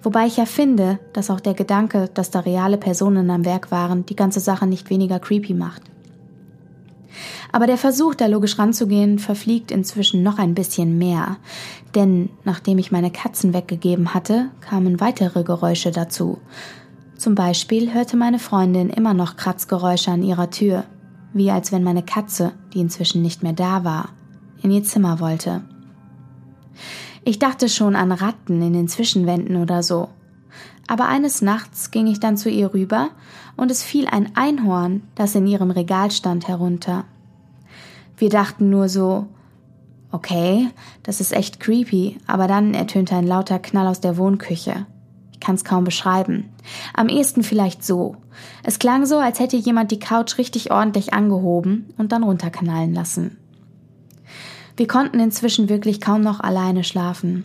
Wobei 0.03 0.27
ich 0.27 0.37
ja 0.37 0.47
finde, 0.47 0.99
dass 1.13 1.31
auch 1.31 1.41
der 1.41 1.55
Gedanke, 1.55 2.09
dass 2.13 2.31
da 2.31 2.41
reale 2.41 2.79
Personen 2.79 3.31
am 3.31 3.45
Werk 3.45 3.71
waren, 3.71 4.07
die 4.07 4.17
ganze 4.17 4.41
Sache 4.41 4.67
nicht 4.67 4.91
weniger 4.91 5.19
creepy 5.19 5.55
macht. 5.55 5.83
Aber 7.53 7.67
der 7.67 7.79
Versuch, 7.79 8.15
da 8.15 8.27
logisch 8.27 8.59
ranzugehen, 8.59 9.19
verfliegt 9.19 9.71
inzwischen 9.71 10.23
noch 10.23 10.39
ein 10.39 10.55
bisschen 10.55 10.99
mehr. 10.99 11.37
Denn 11.95 12.31
nachdem 12.45 12.79
ich 12.79 12.93
meine 12.93 13.11
Katzen 13.11 13.55
weggegeben 13.55 14.15
hatte, 14.15 14.51
kamen 14.61 15.01
weitere 15.01 15.45
Geräusche 15.45 15.91
dazu. 15.91 16.39
Zum 17.17 17.35
Beispiel 17.35 17.95
hörte 17.95 18.17
meine 18.17 18.39
Freundin 18.39 18.91
immer 18.91 19.15
noch 19.15 19.37
Kratzgeräusche 19.37 20.11
an 20.11 20.23
ihrer 20.23 20.51
Tür, 20.51 20.85
wie 21.33 21.51
als 21.51 21.73
wenn 21.73 21.83
meine 21.83 22.03
Katze, 22.03 22.53
die 22.75 22.81
inzwischen 22.81 23.23
nicht 23.23 23.43
mehr 23.43 23.55
da 23.55 23.85
war, 23.85 24.11
in 24.63 24.71
ihr 24.71 24.85
Zimmer 24.85 25.21
wollte. 25.21 25.63
Ich 27.25 27.39
dachte 27.39 27.69
schon 27.69 27.97
an 27.97 28.13
Ratten 28.13 28.63
in 28.63 28.73
den 28.73 28.89
Zwischenwänden 28.89 29.57
oder 29.57 29.83
so. 29.83 30.09
Aber 30.87 31.09
eines 31.09 31.43
Nachts 31.43 31.91
ging 31.91 32.07
ich 32.07 32.21
dann 32.21 32.37
zu 32.37 32.49
ihr 32.49 32.73
rüber 32.73 33.09
und 33.57 33.70
es 33.70 33.83
fiel 33.83 34.07
ein 34.07 34.37
Einhorn, 34.37 35.03
das 35.15 35.35
in 35.35 35.47
ihrem 35.47 35.70
Regal 35.70 36.11
stand, 36.11 36.49
herunter. 36.49 37.05
Wir 38.16 38.31
dachten 38.31 38.70
nur 38.70 38.89
so, 38.89 39.27
okay, 40.11 40.69
das 41.03 41.20
ist 41.20 41.33
echt 41.33 41.61
creepy, 41.61 42.19
aber 42.27 42.47
dann 42.47 42.74
ertönte 42.74 43.15
ein 43.16 43.27
lauter 43.27 43.59
Knall 43.59 43.87
aus 43.87 44.01
der 44.01 44.16
Wohnküche. 44.16 44.87
Ich 45.33 45.41
kann 45.41 45.55
es 45.55 45.65
kaum 45.65 45.85
beschreiben. 45.85 46.51
Am 46.95 47.09
ehesten 47.09 47.43
vielleicht 47.43 47.85
so. 47.85 48.16
Es 48.62 48.78
klang 48.78 49.07
so, 49.07 49.19
als 49.19 49.39
hätte 49.39 49.57
jemand 49.57 49.91
die 49.91 49.99
Couch 49.99 50.39
richtig 50.39 50.70
ordentlich 50.70 51.12
angehoben 51.12 51.93
und 51.99 52.12
dann 52.12 52.23
runterknallen 52.23 52.95
lassen. 52.95 53.37
Wir 54.77 54.87
konnten 54.87 55.20
inzwischen 55.20 55.69
wirklich 55.69 56.01
kaum 56.01 56.23
noch 56.23 56.41
alleine 56.41 56.85
schlafen. 56.85 57.45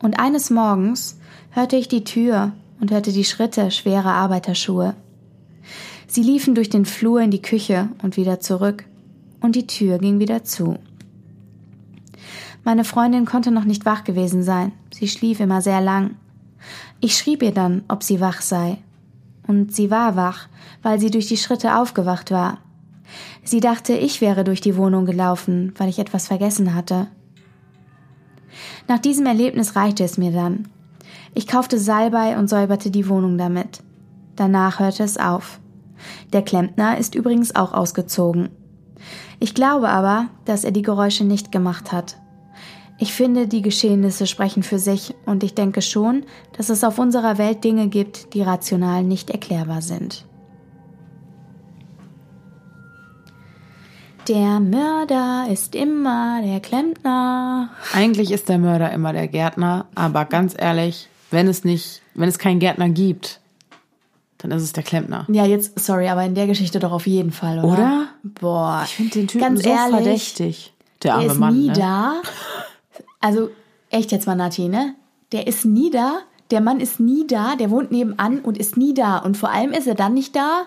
Und 0.00 0.18
eines 0.20 0.50
Morgens 0.50 1.18
hörte 1.50 1.76
ich 1.76 1.88
die 1.88 2.04
Tür 2.04 2.52
und 2.80 2.90
hörte 2.90 3.12
die 3.12 3.24
Schritte 3.24 3.70
schwerer 3.70 4.12
Arbeiterschuhe. 4.12 4.94
Sie 6.06 6.22
liefen 6.22 6.54
durch 6.54 6.70
den 6.70 6.84
Flur 6.84 7.20
in 7.20 7.30
die 7.30 7.42
Küche 7.42 7.88
und 8.02 8.16
wieder 8.16 8.40
zurück, 8.40 8.84
und 9.40 9.54
die 9.54 9.66
Tür 9.66 9.98
ging 9.98 10.18
wieder 10.18 10.42
zu. 10.44 10.78
Meine 12.64 12.84
Freundin 12.84 13.24
konnte 13.24 13.50
noch 13.50 13.64
nicht 13.64 13.84
wach 13.84 14.04
gewesen 14.04 14.42
sein, 14.42 14.72
sie 14.92 15.08
schlief 15.08 15.40
immer 15.40 15.62
sehr 15.62 15.80
lang. 15.80 16.16
Ich 17.00 17.16
schrieb 17.16 17.42
ihr 17.42 17.52
dann, 17.52 17.84
ob 17.88 18.02
sie 18.02 18.20
wach 18.20 18.40
sei. 18.40 18.78
Und 19.46 19.74
sie 19.74 19.90
war 19.90 20.16
wach, 20.16 20.48
weil 20.82 20.98
sie 20.98 21.10
durch 21.10 21.28
die 21.28 21.36
Schritte 21.36 21.76
aufgewacht 21.76 22.30
war. 22.30 22.58
Sie 23.42 23.60
dachte, 23.60 23.94
ich 23.94 24.20
wäre 24.20 24.44
durch 24.44 24.60
die 24.60 24.76
Wohnung 24.76 25.06
gelaufen, 25.06 25.72
weil 25.78 25.88
ich 25.88 25.98
etwas 25.98 26.26
vergessen 26.26 26.74
hatte. 26.74 27.06
Nach 28.88 28.98
diesem 28.98 29.26
Erlebnis 29.26 29.76
reichte 29.76 30.04
es 30.04 30.18
mir 30.18 30.32
dann. 30.32 30.68
Ich 31.34 31.46
kaufte 31.46 31.78
Salbei 31.78 32.38
und 32.38 32.48
säuberte 32.48 32.90
die 32.90 33.08
Wohnung 33.08 33.38
damit. 33.38 33.82
Danach 34.36 34.80
hörte 34.80 35.02
es 35.02 35.16
auf. 35.18 35.60
Der 36.32 36.42
Klempner 36.42 36.98
ist 36.98 37.14
übrigens 37.14 37.54
auch 37.54 37.72
ausgezogen. 37.72 38.50
Ich 39.40 39.54
glaube 39.54 39.88
aber, 39.88 40.26
dass 40.44 40.64
er 40.64 40.72
die 40.72 40.82
Geräusche 40.82 41.24
nicht 41.24 41.52
gemacht 41.52 41.92
hat. 41.92 42.18
Ich 43.00 43.12
finde, 43.12 43.46
die 43.46 43.62
Geschehnisse 43.62 44.26
sprechen 44.26 44.64
für 44.64 44.80
sich 44.80 45.14
und 45.24 45.44
ich 45.44 45.54
denke 45.54 45.82
schon, 45.82 46.24
dass 46.56 46.68
es 46.68 46.82
auf 46.82 46.98
unserer 46.98 47.38
Welt 47.38 47.62
Dinge 47.62 47.86
gibt, 47.86 48.34
die 48.34 48.42
rational 48.42 49.04
nicht 49.04 49.30
erklärbar 49.30 49.82
sind. 49.82 50.26
Der 54.26 54.60
Mörder 54.60 55.46
ist 55.50 55.74
immer 55.74 56.42
der 56.42 56.60
Klempner. 56.60 57.70
Eigentlich 57.94 58.32
ist 58.32 58.48
der 58.48 58.58
Mörder 58.58 58.92
immer 58.92 59.12
der 59.12 59.28
Gärtner, 59.28 59.86
aber 59.94 60.24
ganz 60.26 60.54
ehrlich, 60.58 61.08
wenn 61.30 61.48
es 61.48 61.64
nicht, 61.64 62.02
wenn 62.14 62.28
es 62.28 62.38
keinen 62.38 62.58
Gärtner 62.60 62.88
gibt, 62.88 63.40
Dann 64.38 64.52
ist 64.52 64.62
es 64.62 64.72
der 64.72 64.84
Klempner. 64.84 65.26
Ja, 65.28 65.44
jetzt, 65.44 65.78
sorry, 65.80 66.08
aber 66.08 66.24
in 66.24 66.34
der 66.36 66.46
Geschichte 66.46 66.78
doch 66.78 66.92
auf 66.92 67.06
jeden 67.08 67.32
Fall, 67.32 67.58
oder? 67.58 67.68
Oder? 67.72 68.06
Boah. 68.22 68.82
Ich 68.84 68.94
finde 68.94 69.10
den 69.12 69.26
Typen 69.28 69.44
Ganz 69.44 69.62
so 69.64 69.68
ehrlich, 69.68 69.90
verdächtig. 69.94 70.72
Der 71.02 71.10
Der 71.12 71.14
arme 71.14 71.26
ist 71.32 71.38
Mann. 71.38 71.54
nie 71.58 71.66
ne? 71.68 71.72
da. 71.72 72.22
Also, 73.20 73.50
echt 73.90 74.12
jetzt 74.12 74.26
mal, 74.26 74.36
Nati, 74.36 74.68
ne? 74.68 74.94
Der 75.32 75.46
ist 75.48 75.64
nie 75.64 75.90
da. 75.90 76.20
Der 76.52 76.60
Mann 76.60 76.78
ist 76.80 77.00
nie 77.00 77.26
da. 77.26 77.56
Der 77.56 77.70
wohnt 77.70 77.90
nebenan 77.90 78.38
und 78.40 78.56
ist 78.58 78.76
nie 78.76 78.94
da. 78.94 79.18
Und 79.18 79.36
vor 79.36 79.50
allem 79.50 79.72
ist 79.72 79.86
er 79.88 79.94
dann 79.96 80.14
nicht 80.14 80.34
da, 80.36 80.62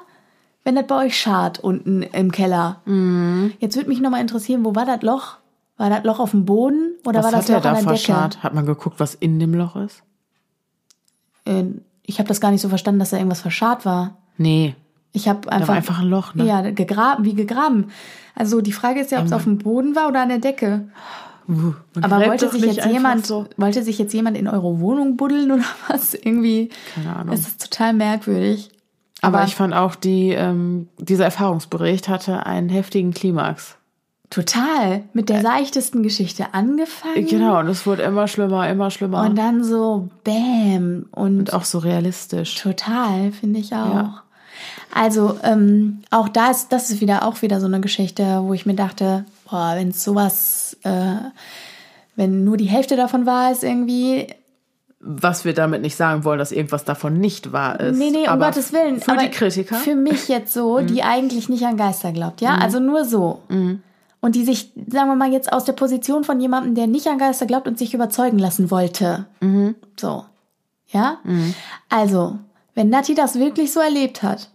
wenn 0.66 0.76
das 0.76 0.86
bei 0.88 1.06
euch 1.06 1.18
schart 1.18 1.60
unten 1.60 2.04
im 2.04 2.32
Keller. 2.32 2.82
Mhm. 2.86 3.54
Jetzt 3.60 3.76
würde 3.78 3.90
mich 3.90 4.02
nochmal 4.02 4.22
interessieren, 4.22 4.66
wo 4.66 4.76
war 4.76 4.86
das 4.86 5.02
Loch? 5.02 5.38
War 5.78 5.90
das 5.90 6.04
Loch 6.04 6.20
auf 6.20 6.32
dem 6.32 6.46
Boden 6.46 6.92
oder 7.06 7.20
Was 7.20 7.26
war 7.26 7.32
das 7.32 7.48
Loch 7.48 7.56
an 7.66 7.86
der 7.86 7.94
Decke? 7.94 8.44
Hat 8.44 8.54
man 8.54 8.66
geguckt, 8.66 9.00
was 9.00 9.16
in 9.16 9.40
dem 9.40 9.54
Loch 9.54 9.76
ist? 9.78 10.04
Äh, 11.46 11.64
Ich 12.04 12.20
habe 12.20 12.28
das 12.28 12.42
gar 12.42 12.52
nicht 12.52 12.62
so 12.62 12.70
verstanden, 12.70 13.00
dass 13.00 13.12
da 13.12 13.18
irgendwas 13.18 13.42
verscharrt 13.42 13.86
war. 13.86 14.18
Nee, 14.38 14.76
Ich 15.14 15.28
habe 15.28 15.52
einfach, 15.52 15.76
einfach 15.76 16.00
ein 16.00 16.10
Loch, 16.10 16.34
ne? 16.36 16.46
ja 16.46 16.62
gegraben, 16.72 17.26
wie 17.26 17.36
gegraben. 17.36 17.88
Also 18.36 18.62
die 18.62 18.72
Frage 18.72 19.00
ist 19.02 19.12
ja, 19.12 19.20
ob 19.20 19.26
es 19.26 19.34
auf 19.34 19.44
dem 19.44 19.58
Boden 19.58 19.96
war 19.96 20.08
oder 20.08 20.22
an 20.22 20.30
der 20.30 20.40
Decke. 20.40 20.88
Uh, 21.50 21.74
Aber 22.02 22.26
wollte 22.28 22.50
sich 22.50 22.64
jetzt 22.64 22.86
jemand, 22.86 23.26
so. 23.26 23.46
wollte 23.58 23.84
sich 23.84 23.98
jetzt 24.00 24.14
jemand 24.14 24.38
in 24.38 24.48
eure 24.48 24.80
Wohnung 24.80 25.18
buddeln 25.18 25.52
oder 25.52 25.64
was? 25.88 26.14
Irgendwie. 26.14 26.70
Keine 26.96 27.16
Ahnung. 27.16 27.34
Es 27.34 27.42
ist 27.48 27.62
total 27.62 27.94
merkwürdig. 27.94 28.70
Aber, 29.22 29.40
Aber, 29.40 29.48
ich 29.48 29.56
fand 29.56 29.74
auch, 29.74 29.96
die, 29.96 30.30
ähm, 30.30 30.88
dieser 30.98 31.26
Erfahrungsbericht 31.26 32.08
hatte 32.10 32.46
einen 32.46 32.70
heftigen 32.70 33.12
Klimax. 33.14 33.78
Total 34.32 35.03
mit 35.14 35.30
der 35.30 35.41
seichtesten 35.41 36.02
Geschichte 36.02 36.53
angefangen. 36.53 37.28
Genau, 37.28 37.60
und 37.60 37.68
es 37.68 37.86
wurde 37.86 38.02
immer 38.02 38.28
schlimmer, 38.28 38.68
immer 38.68 38.90
schlimmer. 38.90 39.24
Und 39.26 39.36
dann 39.38 39.64
so 39.64 40.10
Bäm 40.24 41.06
und, 41.12 41.38
und 41.40 41.53
auch 41.53 41.64
so 41.66 41.78
realistisch. 41.78 42.56
total, 42.56 43.32
finde 43.34 43.60
ich 43.60 43.72
auch. 43.74 43.94
Ja. 43.94 44.24
Also, 44.94 45.38
ähm, 45.44 46.02
auch 46.12 46.28
da 46.30 46.49
ist, 46.52 46.72
das 46.72 46.90
ist 46.90 47.02
wieder 47.02 47.26
auch 47.26 47.41
wieder 47.44 47.60
so 47.60 47.66
eine 47.68 47.82
Geschichte, 47.82 48.40
wo 48.44 48.53
ich 48.53 48.66
mir 48.66 48.74
dachte, 48.76 49.26
boah, 49.49 49.74
wenn 49.76 49.90
es 49.90 50.03
sowas, 50.03 50.78
äh, 50.84 51.16
wenn 52.16 52.44
nur 52.44 52.58
die 52.58 52.66
Hälfte 52.66 52.95
davon 52.95 53.26
wahr 53.26 53.52
ist 53.52 53.64
irgendwie, 53.64 54.28
Was 55.03 55.45
wir 55.45 55.53
damit 55.53 55.82
nicht 55.82 55.95
sagen 55.95 56.24
wollen, 56.26 56.38
dass 56.40 56.52
irgendwas 56.52 56.86
davon 56.86 57.20
nicht 57.20 57.52
wahr 57.52 57.80
ist. 57.80 57.98
Nee, 57.98 58.12
nee, 58.12 58.24
um 58.24 58.28
Aber 58.30 58.45
Gottes 58.48 58.72
Willen. 58.72 59.02
Für 59.02 59.14
aber 59.14 59.24
die 59.24 59.30
Kritiker. 59.32 59.76
Für 59.76 59.95
mich 59.95 60.28
jetzt 60.28 60.53
so, 60.53 60.80
Mhm. 60.80 60.88
die 60.88 61.02
eigentlich 61.03 61.49
nicht 61.49 61.66
an 61.66 61.76
Geister 61.76 62.12
glaubt, 62.12 62.40
ja? 62.41 62.56
Also 62.56 62.80
nur 62.80 63.03
so. 63.06 63.40
Und 64.22 64.35
die 64.35 64.45
sich, 64.45 64.72
sagen 64.88 65.10
wir 65.10 65.15
mal, 65.15 65.31
jetzt 65.31 65.52
aus 65.52 65.65
der 65.65 65.73
Position 65.73 66.23
von 66.23 66.39
jemandem, 66.39 66.76
der 66.76 66.85
nicht 66.88 67.07
an 67.07 67.18
Geister 67.18 67.48
glaubt 67.48 67.68
und 67.68 67.77
sich 67.80 67.93
überzeugen 67.95 68.38
lassen 68.38 68.69
wollte. 68.72 69.26
Mhm. 69.39 69.76
So. 69.99 70.23
Ja? 70.89 71.18
Also, 71.89 72.38
wenn 72.76 72.89
Nati 72.89 73.15
das 73.15 73.39
wirklich 73.39 73.73
so 73.73 73.80
erlebt 73.80 74.22
hat, 74.22 74.49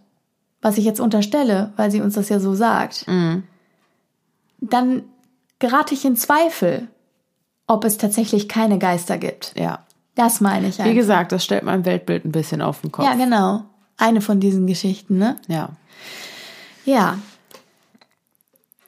was 0.61 0.77
ich 0.77 0.85
jetzt 0.85 0.99
unterstelle, 1.01 1.73
weil 1.75 1.91
sie 1.91 2.01
uns 2.01 2.13
das 2.15 2.29
ja 2.29 2.39
so 2.39 2.53
sagt, 2.55 3.05
Mhm. 3.07 3.43
dann 4.61 5.03
gerate 5.59 5.93
ich 5.93 6.05
in 6.05 6.15
Zweifel, 6.15 6.87
ob 7.67 7.83
es 7.83 7.97
tatsächlich 7.97 8.47
keine 8.47 8.79
Geister 8.79 9.17
gibt. 9.17 9.53
ja. 9.57 9.79
Das 10.15 10.41
meine 10.41 10.67
ich 10.69 10.79
Wie 10.79 10.81
einfach. 10.81 10.95
gesagt, 10.95 11.31
das 11.31 11.43
stellt 11.43 11.61
mein 11.61 11.85
Weltbild 11.85 12.25
ein 12.25 12.31
bisschen 12.31 12.59
auf 12.63 12.81
den 12.81 12.91
Kopf. 12.91 13.05
Ja, 13.05 13.13
genau. 13.13 13.65
Eine 13.97 14.21
von 14.21 14.39
diesen 14.39 14.65
Geschichten, 14.65 15.19
ne? 15.19 15.35
Ja. 15.47 15.69
Ja. 16.85 17.19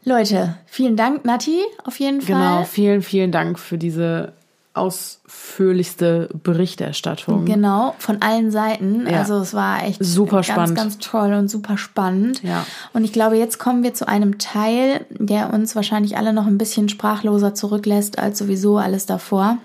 Leute, 0.06 0.56
vielen 0.66 0.96
Dank, 0.96 1.26
Nati, 1.26 1.60
auf 1.84 2.00
jeden 2.00 2.20
Genau, 2.20 2.58
Fall. 2.58 2.66
vielen, 2.66 3.02
vielen 3.02 3.32
Dank 3.32 3.60
für 3.60 3.78
diese 3.78 4.34
ausführlichste 4.74 6.30
Berichterstattung. 6.44 7.44
Genau, 7.46 7.96
von 8.00 8.22
allen 8.22 8.50
Seiten. 8.52 9.06
Ja. 9.08 9.20
Also 9.20 9.38
es 9.40 9.54
war 9.54 9.84
echt 9.84 10.04
Super 10.04 10.38
ganz, 10.38 10.48
spannend. 10.48 10.76
ganz 10.78 10.98
toll 11.00 11.34
und 11.34 11.50
super 11.50 11.78
spannend. 11.78 12.42
Ja. 12.44 12.66
Und 12.94 13.04
ich 13.04 13.12
glaube, 13.12 13.36
jetzt 13.38 13.58
kommen 13.60 13.84
wir 13.84 13.94
zu 13.94 14.08
einem 14.08 14.38
Teil, 14.38 15.06
der 15.10 15.54
uns 15.54 15.76
wahrscheinlich 15.76 16.18
alle 16.18 16.32
noch 16.34 16.48
ein 16.48 16.58
bisschen 16.58 16.88
sprachloser 16.88 17.54
zurücklässt 17.54 18.20
als 18.20 18.38
sowieso 18.38 18.78
alles 18.78 19.06
davor. 19.06 19.58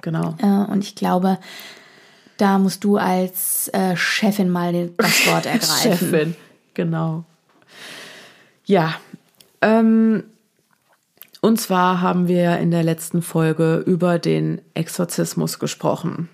Genau. 0.00 0.34
Äh, 0.38 0.70
Und 0.72 0.82
ich 0.84 0.94
glaube, 0.94 1.38
da 2.38 2.58
musst 2.58 2.82
du 2.84 2.96
als 2.96 3.68
äh, 3.74 3.94
Chefin 3.96 4.48
mal 4.48 4.90
das 4.96 5.26
Wort 5.26 5.46
ergreifen. 5.46 5.92
Chefin, 5.92 6.36
genau. 6.74 7.24
Ja, 8.64 8.94
ähm, 9.62 10.24
und 11.40 11.60
zwar 11.60 12.00
haben 12.00 12.28
wir 12.28 12.58
in 12.58 12.70
der 12.70 12.82
letzten 12.82 13.22
Folge 13.22 13.76
über 13.86 14.18
den 14.18 14.60
Exorzismus 14.74 15.58
gesprochen. 15.58 16.28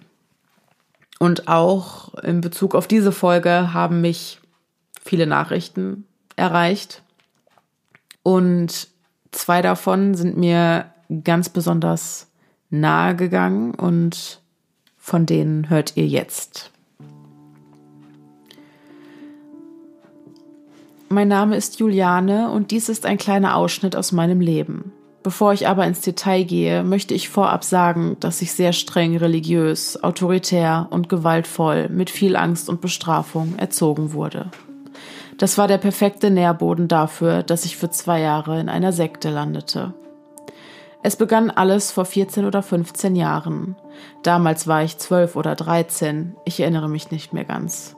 Und 1.19 1.49
auch 1.49 2.15
in 2.17 2.41
Bezug 2.41 2.75
auf 2.75 2.87
diese 2.87 3.13
Folge 3.13 3.73
haben 3.73 4.01
mich 4.01 4.41
viele 5.03 5.27
Nachrichten 5.27 6.05
erreicht. 6.37 7.03
Und 8.23 8.89
zwei 9.33 9.63
davon 9.63 10.15
sind 10.15 10.37
mir 10.37 10.93
ganz 11.25 11.49
besonders 11.49 12.31
nahe 12.71 13.17
gegangen 13.17 13.75
und 13.75 14.43
von 14.99 15.25
denen 15.25 15.71
hört 15.71 15.97
ihr 15.97 16.07
jetzt. 16.07 16.71
Mein 21.11 21.29
Name 21.29 21.57
ist 21.57 21.81
Juliane 21.81 22.51
und 22.51 22.71
dies 22.71 22.91
ist 22.91 23.07
ein 23.07 23.17
kleiner 23.17 23.57
Ausschnitt 23.57 23.97
aus 23.97 24.13
meinem 24.13 24.41
Leben. 24.41 24.93
Bevor 25.23 25.55
ich 25.55 25.67
aber 25.67 25.87
ins 25.87 26.03
Detail 26.03 26.45
gehe, 26.45 26.85
möchte 26.85 27.15
ich 27.15 27.31
vorab 27.31 27.65
sagen, 27.65 28.19
dass 28.21 28.43
ich 28.43 28.53
sehr 28.53 28.75
streng 28.75 29.17
religiös, 29.17 30.03
autoritär 30.03 30.87
und 30.91 31.09
gewaltvoll 31.09 31.89
mit 31.89 32.11
viel 32.11 32.37
Angst 32.37 32.69
und 32.69 32.83
Bestrafung 32.83 33.55
erzogen 33.57 34.13
wurde. 34.13 34.51
Das 35.39 35.57
war 35.57 35.67
der 35.67 35.79
perfekte 35.79 36.31
Nährboden 36.31 36.89
dafür, 36.89 37.43
dass 37.43 37.65
ich 37.65 37.79
für 37.79 37.91
zwei 37.91 38.21
Jahre 38.21 38.61
in 38.61 38.69
einer 38.69 38.93
Sekte 38.93 39.31
landete. 39.31 39.95
Es 41.03 41.17
begann 41.17 41.51
alles 41.51 41.91
vor 41.91 42.05
14 42.05 42.45
oder 42.45 42.63
15 42.63 43.17
Jahren. 43.17 43.77
Damals 44.23 44.67
war 44.67 44.83
ich 44.83 44.99
12 44.99 45.37
oder 45.37 45.55
13, 45.55 46.37
ich 46.45 46.61
erinnere 46.61 46.89
mich 46.89 47.11
nicht 47.11 47.33
mehr 47.33 47.45
ganz. 47.45 47.98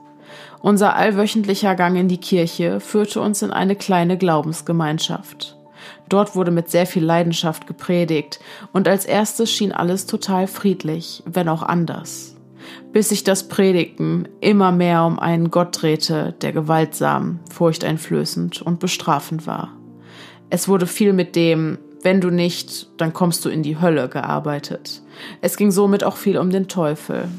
Unser 0.61 0.95
allwöchentlicher 0.95 1.75
Gang 1.75 1.97
in 1.97 2.07
die 2.07 2.19
Kirche 2.19 2.79
führte 2.79 3.19
uns 3.19 3.41
in 3.41 3.51
eine 3.51 3.75
kleine 3.75 4.17
Glaubensgemeinschaft. 4.17 5.57
Dort 6.07 6.35
wurde 6.35 6.51
mit 6.51 6.69
sehr 6.69 6.85
viel 6.85 7.03
Leidenschaft 7.03 7.65
gepredigt 7.65 8.39
und 8.71 8.87
als 8.87 9.05
erstes 9.05 9.51
schien 9.51 9.71
alles 9.71 10.05
total 10.05 10.45
friedlich, 10.45 11.23
wenn 11.25 11.49
auch 11.49 11.63
anders. 11.63 12.35
Bis 12.93 13.09
sich 13.09 13.23
das 13.23 13.47
Predigten 13.47 14.27
immer 14.39 14.71
mehr 14.71 15.03
um 15.05 15.17
einen 15.19 15.49
Gott 15.49 15.81
drehte, 15.81 16.35
der 16.41 16.51
gewaltsam, 16.51 17.39
furchteinflößend 17.51 18.61
und 18.61 18.79
bestrafend 18.79 19.47
war. 19.47 19.69
Es 20.51 20.67
wurde 20.67 20.85
viel 20.85 21.13
mit 21.13 21.35
dem, 21.35 21.79
wenn 22.03 22.21
du 22.21 22.29
nicht, 22.29 22.89
dann 22.97 23.13
kommst 23.13 23.45
du 23.45 23.49
in 23.49 23.63
die 23.63 23.79
Hölle 23.79 24.09
gearbeitet. 24.09 25.01
Es 25.41 25.57
ging 25.57 25.71
somit 25.71 26.03
auch 26.03 26.17
viel 26.17 26.37
um 26.37 26.51
den 26.51 26.67
Teufel. 26.67 27.29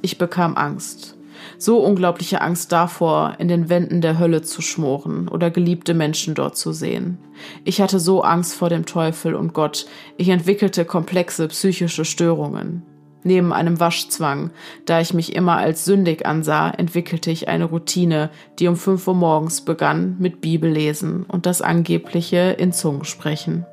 Ich 0.00 0.18
bekam 0.18 0.56
Angst. 0.56 1.17
So 1.60 1.78
unglaubliche 1.78 2.40
Angst 2.40 2.70
davor, 2.70 3.34
in 3.38 3.48
den 3.48 3.68
Wänden 3.68 4.00
der 4.00 4.20
Hölle 4.20 4.42
zu 4.42 4.62
schmoren 4.62 5.26
oder 5.26 5.50
geliebte 5.50 5.92
Menschen 5.92 6.36
dort 6.36 6.56
zu 6.56 6.72
sehen. 6.72 7.18
Ich 7.64 7.80
hatte 7.80 7.98
so 7.98 8.22
Angst 8.22 8.54
vor 8.54 8.68
dem 8.68 8.86
Teufel 8.86 9.34
und 9.34 9.54
Gott, 9.54 9.86
ich 10.16 10.28
entwickelte 10.28 10.84
komplexe 10.84 11.48
psychische 11.48 12.04
Störungen. 12.04 12.84
Neben 13.24 13.52
einem 13.52 13.80
Waschzwang, 13.80 14.52
da 14.86 15.00
ich 15.00 15.12
mich 15.12 15.34
immer 15.34 15.56
als 15.56 15.84
sündig 15.84 16.24
ansah, 16.24 16.70
entwickelte 16.70 17.32
ich 17.32 17.48
eine 17.48 17.64
Routine, 17.64 18.30
die 18.60 18.68
um 18.68 18.76
fünf 18.76 19.08
Uhr 19.08 19.14
morgens 19.14 19.62
begann 19.62 20.16
mit 20.20 20.40
Bibellesen 20.40 21.24
und 21.24 21.44
das 21.44 21.60
angebliche 21.60 22.54
in 22.56 22.72
Zungen 22.72 23.04
sprechen. 23.04 23.66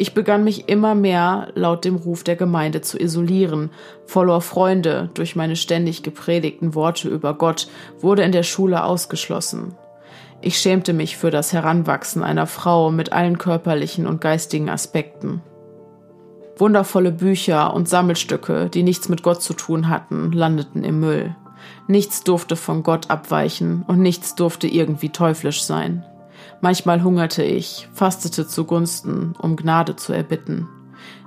Ich 0.00 0.14
begann 0.14 0.44
mich 0.44 0.66
immer 0.70 0.94
mehr 0.94 1.48
laut 1.54 1.84
dem 1.84 1.96
Ruf 1.96 2.24
der 2.24 2.34
Gemeinde 2.34 2.80
zu 2.80 2.98
isolieren, 2.98 3.68
verlor 4.06 4.40
Freunde 4.40 5.10
durch 5.12 5.36
meine 5.36 5.56
ständig 5.56 6.02
gepredigten 6.02 6.74
Worte 6.74 7.10
über 7.10 7.34
Gott, 7.34 7.68
wurde 7.98 8.22
in 8.22 8.32
der 8.32 8.42
Schule 8.42 8.82
ausgeschlossen. 8.82 9.74
Ich 10.40 10.56
schämte 10.56 10.94
mich 10.94 11.18
für 11.18 11.30
das 11.30 11.52
Heranwachsen 11.52 12.22
einer 12.22 12.46
Frau 12.46 12.90
mit 12.90 13.12
allen 13.12 13.36
körperlichen 13.36 14.06
und 14.06 14.22
geistigen 14.22 14.70
Aspekten. 14.70 15.42
Wundervolle 16.56 17.12
Bücher 17.12 17.74
und 17.74 17.86
Sammelstücke, 17.86 18.70
die 18.70 18.82
nichts 18.82 19.10
mit 19.10 19.22
Gott 19.22 19.42
zu 19.42 19.52
tun 19.52 19.90
hatten, 19.90 20.32
landeten 20.32 20.82
im 20.82 21.00
Müll. 21.00 21.36
Nichts 21.88 22.24
durfte 22.24 22.56
von 22.56 22.82
Gott 22.82 23.10
abweichen 23.10 23.84
und 23.86 24.00
nichts 24.00 24.34
durfte 24.34 24.66
irgendwie 24.66 25.10
teuflisch 25.10 25.62
sein. 25.62 26.06
Manchmal 26.60 27.02
hungerte 27.02 27.42
ich, 27.42 27.88
fastete 27.92 28.46
zugunsten, 28.46 29.34
um 29.40 29.56
Gnade 29.56 29.96
zu 29.96 30.12
erbitten. 30.12 30.68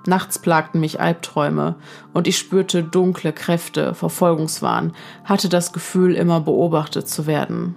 Nachts 0.06 0.38
plagten 0.38 0.80
mich 0.80 1.00
Albträume 1.00 1.76
und 2.14 2.28
ich 2.28 2.38
spürte 2.38 2.84
dunkle 2.84 3.34
Kräfte, 3.34 3.96
Verfolgungswahn, 3.96 4.94
hatte 5.24 5.50
das 5.50 5.74
Gefühl, 5.74 6.16
immer 6.16 6.42
beobachtet 6.42 7.08
zu 7.08 7.26
werden. 7.26 7.76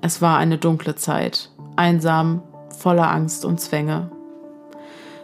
Es 0.00 0.22
war 0.22 0.38
eine 0.38 0.58
dunkle 0.58 0.96
Zeit, 0.96 1.50
einsam, 1.76 2.42
voller 2.76 3.10
Angst 3.10 3.44
und 3.44 3.60
Zwänge. 3.60 4.10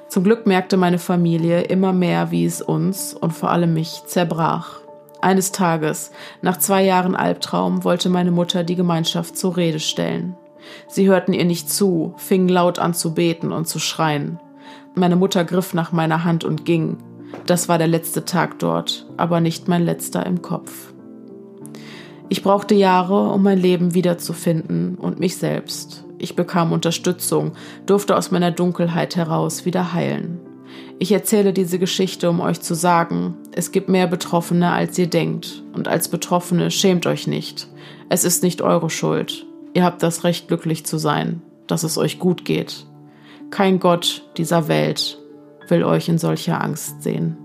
Zum 0.09 0.23
Glück 0.25 0.47
merkte 0.47 0.77
meine 0.77 0.99
Familie 0.99 1.63
immer 1.63 1.93
mehr, 1.93 2.31
wie 2.31 2.45
es 2.45 2.63
uns 2.63 3.15
und 3.15 3.33
vor 3.33 3.51
allem 3.51 3.75
mich 3.75 4.03
zerbrach. 4.07 4.81
Eines 5.21 5.51
Tages, 5.51 6.13
nach 6.43 6.59
zwei 6.59 6.85
Jahren 6.85 7.17
Albtraum, 7.17 7.83
wollte 7.85 8.09
meine 8.09 8.31
Mutter 8.31 8.65
die 8.65 8.77
Gemeinschaft 8.77 9.37
zur 9.37 9.57
Rede 9.57 9.81
stellen. 9.81 10.37
Sie 10.89 11.09
hörten 11.09 11.33
ihr 11.33 11.45
nicht 11.45 11.71
zu, 11.71 12.15
fingen 12.17 12.49
laut 12.49 12.79
an 12.79 12.95
zu 12.95 13.15
beten 13.15 13.53
und 13.53 13.67
zu 13.67 13.79
schreien. 13.79 14.39
Meine 14.95 15.17
Mutter 15.17 15.45
griff 15.45 15.75
nach 15.75 15.93
meiner 15.93 16.25
Hand 16.25 16.45
und 16.45 16.65
ging. 16.65 16.99
Das 17.47 17.69
war 17.69 17.79
der 17.79 17.87
letzte 17.87 18.25
Tag 18.25 18.59
dort, 18.59 19.07
aber 19.17 19.41
nicht 19.41 19.69
mein 19.69 19.85
letzter 19.85 20.25
im 20.27 20.43
Kopf. 20.43 20.93
Ich 22.31 22.43
brauchte 22.43 22.75
Jahre, 22.75 23.31
um 23.31 23.43
mein 23.43 23.59
Leben 23.59 23.95
wiederzufinden 23.95 24.97
und 24.97 25.19
mich 25.19 25.37
selbst. 25.37 26.05
Ich 26.19 26.37
bekam 26.37 26.73
Unterstützung, 26.73 27.53
durfte 27.87 28.17
aus 28.17 28.31
meiner 28.31 28.51
Dunkelheit 28.51 29.17
heraus 29.17 29.65
wieder 29.65 29.93
heilen. 29.93 30.41
Ich 30.99 31.13
erzähle 31.13 31.53
diese 31.53 31.79
Geschichte, 31.79 32.29
um 32.29 32.41
euch 32.41 32.61
zu 32.61 32.75
sagen, 32.75 33.37
es 33.53 33.73
gibt 33.73 33.89
mehr 33.89 34.07
Betroffene, 34.07 34.73
als 34.73 34.99
ihr 34.99 35.07
denkt. 35.07 35.63
Und 35.73 35.89
als 35.89 36.09
Betroffene 36.09 36.71
schämt 36.71 37.07
euch 37.07 37.27
nicht. 37.27 37.69
Es 38.09 38.25
ist 38.25 38.43
nicht 38.43 38.63
eure 38.63 38.91
Schuld. 38.91 39.47
Ihr 39.79 39.85
habt 39.85 40.03
das 40.03 40.25
Recht, 40.25 40.49
glücklich 40.49 40.85
zu 40.85 40.99
sein, 40.99 41.41
dass 41.69 41.85
es 41.85 41.99
euch 41.99 42.19
gut 42.19 42.45
geht. 42.45 42.85
Kein 43.51 43.79
Gott 43.79 44.29
dieser 44.37 44.67
Welt 44.67 45.21
will 45.69 45.85
euch 45.85 46.09
in 46.09 46.19
solcher 46.19 46.61
Angst 46.61 47.01
sehen. 47.05 47.37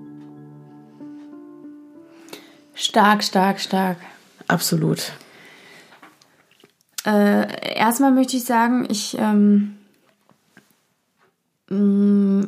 Stark, 2.74 3.24
stark, 3.24 3.60
stark. 3.60 3.98
Absolut. 4.48 5.12
Äh, 7.06 7.76
erstmal 7.76 8.12
möchte 8.12 8.36
ich 8.38 8.46
sagen, 8.46 8.88
ich 8.90 9.16
ähm, 9.20 9.78
mh, 11.70 12.48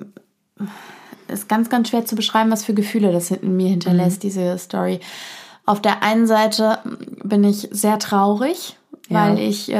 ist 1.27 1.47
ganz, 1.47 1.69
ganz 1.69 1.89
schwer 1.89 2.07
zu 2.07 2.15
beschreiben, 2.15 2.49
was 2.49 2.65
für 2.65 2.73
Gefühle 2.73 3.11
das 3.11 3.29
in 3.29 3.55
mir 3.55 3.69
hinterlässt, 3.69 4.23
mhm. 4.23 4.29
diese 4.29 4.57
Story. 4.57 4.99
Auf 5.67 5.79
der 5.79 6.01
einen 6.01 6.25
Seite 6.25 6.79
bin 7.23 7.43
ich 7.43 7.67
sehr 7.69 7.99
traurig, 7.99 8.77
weil 9.09 9.37
ja. 9.37 9.47
ich 9.47 9.71
äh, 9.71 9.75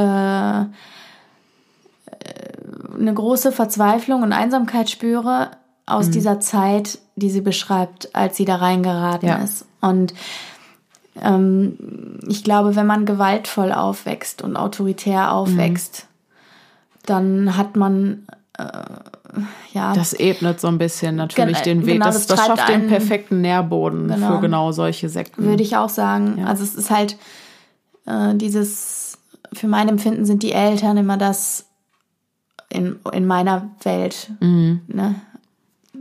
eine 3.00 3.14
große 3.14 3.52
Verzweiflung 3.52 4.24
und 4.24 4.34
Einsamkeit 4.34 4.90
spüre 4.90 5.52
aus 5.86 6.08
mhm. 6.08 6.12
dieser 6.12 6.40
Zeit, 6.40 7.00
die 7.16 7.30
sie 7.30 7.42
beschreibt, 7.42 8.16
als 8.16 8.38
sie 8.38 8.46
da 8.46 8.56
reingeraten 8.56 9.30
ja. 9.30 9.38
ist. 9.38 9.66
Und 9.82 10.14
ähm, 11.22 12.20
ich 12.28 12.44
glaube, 12.44 12.76
wenn 12.76 12.88
man 12.88 13.06
gewaltvoll 13.06 13.72
aufwächst 13.72 14.42
und 14.42 14.58
autoritär 14.58 15.34
aufwächst, 15.34 16.08
mhm. 16.08 17.00
dann 17.06 17.58
hat 17.58 17.76
man 17.76 18.26
äh, 18.58 18.66
ja. 19.74 19.94
Das 19.94 20.14
ebnet 20.14 20.62
so 20.62 20.68
ein 20.68 20.78
bisschen 20.78 21.16
natürlich 21.16 21.62
Gen 21.62 21.80
den 21.80 21.86
Weg. 21.86 21.94
Genau, 21.96 22.06
das, 22.06 22.28
das, 22.28 22.38
das 22.38 22.48
schafft 22.48 22.70
den 22.70 22.88
perfekten 22.88 23.42
Nährboden 23.42 24.08
genau. 24.08 24.36
für 24.36 24.42
genau 24.42 24.72
solche 24.72 25.10
Sekten. 25.10 25.44
Würde 25.44 25.64
ich 25.64 25.76
auch 25.76 25.90
sagen. 25.90 26.38
Ja. 26.40 26.46
Also 26.46 26.64
es 26.64 26.76
ist 26.76 26.90
halt 26.90 27.18
äh, 28.06 28.34
dieses, 28.36 29.05
für 29.54 29.68
mein 29.68 29.90
Empfinden 29.90 30.26
sind 30.26 30.44
die 30.44 30.52
Eltern 30.52 30.98
immer 30.98 31.18
das 31.18 31.68
in, 32.70 33.00
in 33.14 33.26
meiner 33.26 33.70
Welt. 33.84 34.32
Mhm. 34.40 34.82
Ne? 34.88 35.16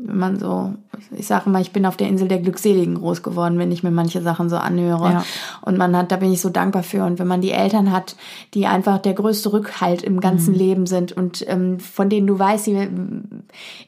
wenn 0.07 0.19
man 0.19 0.39
so, 0.39 0.75
ich 1.17 1.27
sage 1.27 1.49
mal, 1.49 1.63
ich 1.63 1.73
bin 1.73 1.87
auf 1.87 1.97
der 1.97 2.09
Insel 2.09 2.29
der 2.29 2.39
Glückseligen 2.39 2.97
groß 2.97 3.23
geworden, 3.23 3.59
wenn 3.59 3.73
ich 3.73 3.83
mir 3.83 3.91
manche 3.91 4.21
Sachen 4.21 4.51
so 4.51 4.57
anhöre. 4.57 5.11
Ja. 5.11 5.25
Und 5.63 5.79
man 5.79 5.97
hat, 5.97 6.13
da 6.13 6.17
bin 6.17 6.31
ich 6.33 6.43
so 6.43 6.51
dankbar 6.51 6.83
für. 6.83 7.05
Und 7.05 7.19
wenn 7.19 7.27
man 7.27 7.41
die 7.41 7.53
Eltern 7.53 7.91
hat, 7.91 8.15
die 8.53 8.67
einfach 8.67 8.99
der 8.99 9.15
größte 9.15 9.53
Rückhalt 9.53 10.03
im 10.03 10.21
ganzen 10.21 10.53
mhm. 10.53 10.59
Leben 10.59 10.87
sind 10.87 11.13
und 11.13 11.45
ähm, 11.49 11.81
von 11.81 12.11
denen 12.11 12.27
du 12.27 12.39
weißt, 12.39 12.65
sie, 12.65 12.89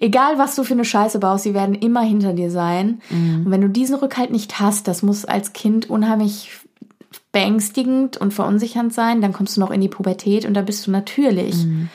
egal 0.00 0.38
was 0.38 0.54
du 0.54 0.64
für 0.64 0.74
eine 0.74 0.84
Scheiße 0.84 1.18
baust, 1.18 1.44
sie 1.44 1.54
werden 1.54 1.74
immer 1.74 2.02
hinter 2.02 2.32
dir 2.32 2.50
sein. 2.50 3.00
Mhm. 3.10 3.46
Und 3.46 3.50
wenn 3.50 3.60
du 3.60 3.68
diesen 3.68 3.96
Rückhalt 3.96 4.30
nicht 4.30 4.58
hast, 4.58 4.88
das 4.88 5.02
muss 5.02 5.26
als 5.26 5.52
Kind 5.52 5.90
unheimlich 5.90 6.65
beängstigend 7.36 8.16
und 8.16 8.32
verunsichernd 8.32 8.94
sein. 8.94 9.20
Dann 9.20 9.34
kommst 9.34 9.58
du 9.58 9.60
noch 9.60 9.70
in 9.70 9.82
die 9.82 9.90
Pubertät 9.90 10.46
und 10.46 10.54
da 10.54 10.62
bist 10.62 10.86
du 10.86 10.90
natürlich, 10.90 11.66
mhm. 11.66 11.90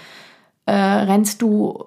äh, 0.68 0.72
rennst 0.72 1.42
du 1.42 1.84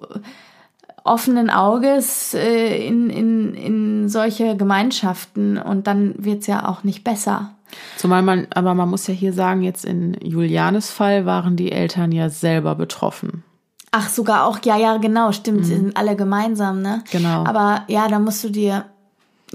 offenen 1.04 1.50
Auges 1.50 2.34
äh, 2.34 2.84
in, 2.84 3.10
in, 3.10 3.54
in 3.54 4.08
solche 4.08 4.56
Gemeinschaften 4.56 5.56
und 5.56 5.86
dann 5.86 6.16
wird's 6.18 6.48
ja 6.48 6.68
auch 6.68 6.82
nicht 6.82 7.04
besser. 7.04 7.54
Zumal 7.96 8.22
man, 8.22 8.48
aber 8.52 8.74
man 8.74 8.90
muss 8.90 9.06
ja 9.06 9.14
hier 9.14 9.32
sagen, 9.32 9.62
jetzt 9.62 9.84
in 9.84 10.16
Julianes 10.20 10.90
Fall 10.90 11.24
waren 11.24 11.54
die 11.54 11.70
Eltern 11.70 12.10
ja 12.10 12.30
selber 12.30 12.74
betroffen. 12.74 13.44
Ach, 13.92 14.08
sogar 14.08 14.46
auch, 14.46 14.58
ja, 14.64 14.76
ja, 14.76 14.96
genau, 14.96 15.30
stimmt, 15.30 15.60
mhm. 15.60 15.64
sind 15.64 15.96
alle 15.96 16.16
gemeinsam, 16.16 16.82
ne? 16.82 17.04
Genau. 17.12 17.44
Aber 17.44 17.84
ja, 17.86 18.08
da 18.08 18.18
musst 18.18 18.42
du 18.42 18.48
dir, 18.48 18.86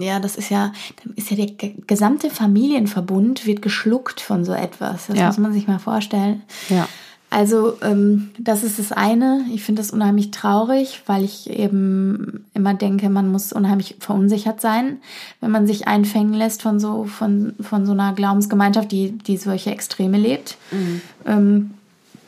ja, 0.01 0.19
das 0.19 0.35
ist 0.35 0.49
ja, 0.49 0.71
ist 1.15 1.31
ja 1.31 1.37
der 1.37 1.71
gesamte 1.87 2.29
Familienverbund 2.29 3.45
wird 3.45 3.61
geschluckt 3.61 4.21
von 4.21 4.45
so 4.45 4.53
etwas. 4.53 5.07
Das 5.07 5.17
ja. 5.17 5.27
muss 5.27 5.37
man 5.37 5.53
sich 5.53 5.67
mal 5.67 5.79
vorstellen. 5.79 6.41
Ja. 6.69 6.87
Also 7.31 7.77
ähm, 7.83 8.31
das 8.39 8.63
ist 8.63 8.79
das 8.79 8.91
eine. 8.91 9.45
Ich 9.53 9.63
finde 9.63 9.81
das 9.81 9.91
unheimlich 9.91 10.31
traurig, 10.31 11.03
weil 11.05 11.23
ich 11.23 11.47
eben 11.49 12.45
immer 12.55 12.73
denke, 12.73 13.09
man 13.09 13.31
muss 13.31 13.53
unheimlich 13.53 13.97
verunsichert 13.99 14.61
sein, 14.61 14.97
wenn 15.39 15.51
man 15.51 15.67
sich 15.67 15.87
einfängen 15.87 16.33
lässt 16.33 16.63
von 16.63 16.79
so 16.79 17.03
von 17.03 17.53
von 17.61 17.85
so 17.85 17.91
einer 17.91 18.13
Glaubensgemeinschaft, 18.13 18.91
die 18.91 19.11
die 19.11 19.37
solche 19.37 19.69
Extreme 19.69 20.17
lebt. 20.17 20.57
Mhm. 20.71 21.01
Ähm, 21.27 21.71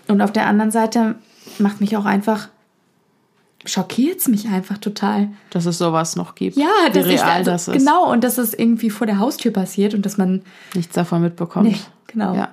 und 0.08 0.22
auf 0.22 0.32
der 0.32 0.46
anderen 0.46 0.72
Seite 0.72 1.16
macht 1.58 1.82
mich 1.82 1.98
auch 1.98 2.06
einfach 2.06 2.50
schockiert 3.66 4.20
es 4.20 4.28
mich 4.28 4.48
einfach 4.48 4.78
total, 4.78 5.30
dass 5.50 5.66
es 5.66 5.78
sowas 5.78 6.16
noch 6.16 6.36
gibt. 6.36 6.58
Ja, 6.58 6.90
dass 6.92 7.06
real 7.06 7.30
also, 7.30 7.52
das 7.52 7.68
ist. 7.68 7.78
Genau 7.78 8.12
und 8.12 8.24
dass 8.24 8.38
es 8.38 8.54
irgendwie 8.54 8.90
vor 8.90 9.08
der 9.08 9.20
Haustür 9.20 9.52
passiert 9.52 9.94
und 9.94 10.06
dass 10.06 10.18
man 10.18 10.42
nichts 10.74 10.94
davon 10.96 11.22
mitbekommt. 11.22 11.70
Nee, 11.70 11.80
genau. 12.08 12.34
Ja. 12.34 12.50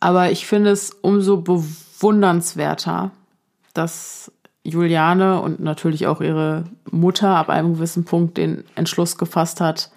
Aber 0.00 0.30
ich 0.30 0.46
finde 0.46 0.70
es 0.70 0.90
umso 0.90 1.38
bewundernswerter, 1.38 3.10
dass 3.74 4.30
Juliane 4.62 5.40
und 5.40 5.60
natürlich 5.60 6.06
auch 6.06 6.20
ihre 6.20 6.64
Mutter 6.90 7.36
ab 7.36 7.48
einem 7.48 7.74
gewissen 7.74 8.04
Punkt 8.04 8.36
den 8.36 8.64
Entschluss 8.74 9.16
gefasst 9.16 9.60
hat, 9.60 9.90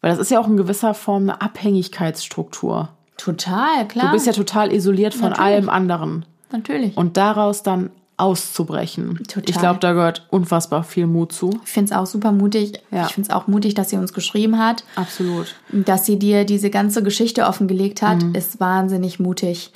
weil 0.00 0.10
das 0.10 0.20
ist 0.20 0.30
ja 0.30 0.38
auch 0.40 0.46
in 0.46 0.56
gewisser 0.56 0.94
Form 0.94 1.24
eine 1.24 1.40
Abhängigkeitsstruktur. 1.40 2.90
Total, 3.16 3.88
klar. 3.88 4.06
Du 4.06 4.12
bist 4.12 4.26
ja 4.26 4.32
total 4.32 4.72
isoliert 4.72 5.14
von 5.14 5.30
natürlich. 5.30 5.46
allem 5.46 5.68
anderen. 5.68 6.24
Natürlich. 6.52 6.96
Und 6.96 7.16
daraus 7.16 7.62
dann 7.62 7.90
auszubrechen. 8.18 9.22
Total. 9.28 9.44
Ich 9.48 9.58
glaube, 9.58 9.78
da 9.80 9.92
gehört 9.92 10.26
unfassbar 10.30 10.82
viel 10.82 11.06
Mut 11.06 11.32
zu. 11.32 11.58
Ich 11.64 11.70
finde 11.70 11.92
es 11.92 11.96
auch 11.96 12.06
super 12.06 12.32
mutig. 12.32 12.80
Ja. 12.90 13.06
Ich 13.06 13.14
finde 13.14 13.28
es 13.30 13.34
auch 13.34 13.46
mutig, 13.46 13.74
dass 13.74 13.90
sie 13.90 13.96
uns 13.96 14.12
geschrieben 14.12 14.58
hat. 14.58 14.84
Absolut. 14.96 15.54
Dass 15.70 16.04
sie 16.04 16.18
dir 16.18 16.44
diese 16.44 16.68
ganze 16.68 17.02
Geschichte 17.02 17.46
offengelegt 17.46 18.02
hat, 18.02 18.22
mhm. 18.22 18.34
ist 18.34 18.60
wahnsinnig 18.60 19.20
mutig. 19.20 19.72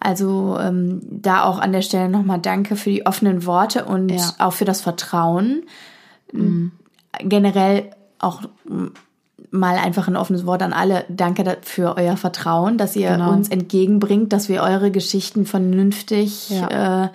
Also 0.00 0.58
ähm, 0.58 1.00
da 1.02 1.44
auch 1.44 1.58
an 1.58 1.72
der 1.72 1.82
Stelle 1.82 2.08
nochmal 2.08 2.40
danke 2.40 2.76
für 2.76 2.90
die 2.90 3.06
offenen 3.06 3.44
Worte 3.46 3.84
und 3.84 4.08
ja. 4.08 4.32
auch 4.38 4.54
für 4.54 4.64
das 4.64 4.80
Vertrauen. 4.80 5.64
Mhm. 6.32 6.72
Generell 7.20 7.90
auch 8.18 8.42
mal 9.52 9.76
einfach 9.76 10.08
ein 10.08 10.16
offenes 10.16 10.46
Wort 10.46 10.62
an 10.62 10.72
alle. 10.72 11.04
Danke 11.08 11.58
für 11.62 11.96
euer 11.96 12.16
Vertrauen, 12.16 12.78
dass 12.78 12.96
ihr 12.96 13.10
genau. 13.10 13.30
uns 13.30 13.48
entgegenbringt, 13.48 14.32
dass 14.32 14.48
wir 14.48 14.62
eure 14.62 14.90
Geschichten 14.90 15.44
vernünftig 15.44 16.50
ja. 16.50 17.04
äh, 17.04 17.08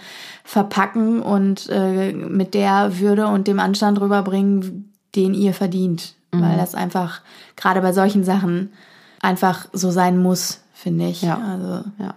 verpacken 0.44 1.22
und 1.22 1.68
äh, 1.70 2.14
mit 2.14 2.54
der 2.54 3.00
Würde 3.00 3.28
und 3.28 3.48
dem 3.48 3.60
Anstand 3.60 4.00
rüberbringen, 4.00 4.94
den 5.16 5.34
ihr 5.34 5.54
verdient. 5.54 6.14
Mhm. 6.32 6.42
Weil 6.44 6.58
das 6.58 6.76
einfach 6.76 7.22
gerade 7.56 7.82
bei 7.82 7.92
solchen 7.92 8.24
Sachen 8.24 8.72
einfach 9.20 9.68
so 9.74 9.90
sein 9.90 10.18
muss, 10.20 10.62
finde 10.74 11.08
ich. 11.08 11.24
Ja. 11.24 11.40
Also 11.40 11.90
ja. 11.98 12.14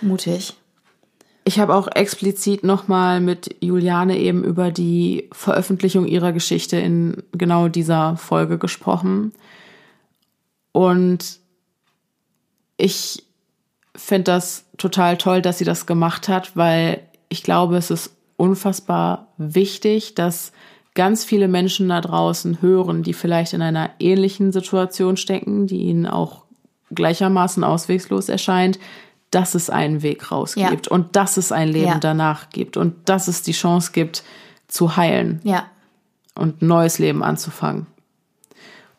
mutig. 0.00 0.56
Ich 1.50 1.58
habe 1.58 1.74
auch 1.74 1.88
explizit 1.88 2.62
nochmal 2.62 3.20
mit 3.20 3.56
Juliane 3.60 4.16
eben 4.18 4.44
über 4.44 4.70
die 4.70 5.28
Veröffentlichung 5.32 6.06
ihrer 6.06 6.30
Geschichte 6.30 6.76
in 6.76 7.24
genau 7.32 7.66
dieser 7.66 8.16
Folge 8.16 8.56
gesprochen. 8.56 9.32
Und 10.70 11.40
ich 12.76 13.24
finde 13.96 14.30
das 14.30 14.64
total 14.78 15.16
toll, 15.16 15.42
dass 15.42 15.58
sie 15.58 15.64
das 15.64 15.86
gemacht 15.86 16.28
hat, 16.28 16.56
weil 16.56 17.02
ich 17.28 17.42
glaube, 17.42 17.76
es 17.78 17.90
ist 17.90 18.14
unfassbar 18.36 19.26
wichtig, 19.36 20.14
dass 20.14 20.52
ganz 20.94 21.24
viele 21.24 21.48
Menschen 21.48 21.88
da 21.88 22.00
draußen 22.00 22.62
hören, 22.62 23.02
die 23.02 23.12
vielleicht 23.12 23.54
in 23.54 23.62
einer 23.62 23.90
ähnlichen 23.98 24.52
Situation 24.52 25.16
stecken, 25.16 25.66
die 25.66 25.78
ihnen 25.78 26.06
auch 26.06 26.44
gleichermaßen 26.94 27.64
auswegslos 27.64 28.28
erscheint, 28.28 28.78
dass 29.30 29.54
es 29.54 29.70
einen 29.70 30.02
Weg 30.02 30.30
raus 30.30 30.54
gibt 30.54 30.86
ja. 30.86 30.92
und 30.92 31.16
dass 31.16 31.36
es 31.36 31.52
ein 31.52 31.68
Leben 31.68 31.86
ja. 31.86 31.98
danach 31.98 32.50
gibt 32.50 32.76
und 32.76 33.08
dass 33.08 33.28
es 33.28 33.42
die 33.42 33.52
Chance 33.52 33.92
gibt 33.92 34.24
zu 34.68 34.96
heilen 34.96 35.40
ja. 35.44 35.66
und 36.34 36.62
ein 36.62 36.66
neues 36.66 36.98
Leben 36.98 37.22
anzufangen. 37.22 37.86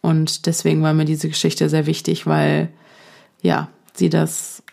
Und 0.02 0.46
deswegen 0.46 0.82
war 0.82 0.94
mir 0.94 1.06
diese 1.06 1.30
Geschichte 1.30 1.70
sehr 1.70 1.86
wichtig, 1.86 2.26
weil 2.26 2.70
ja, 3.42 3.68
sie 3.94 4.10
das 4.10 4.64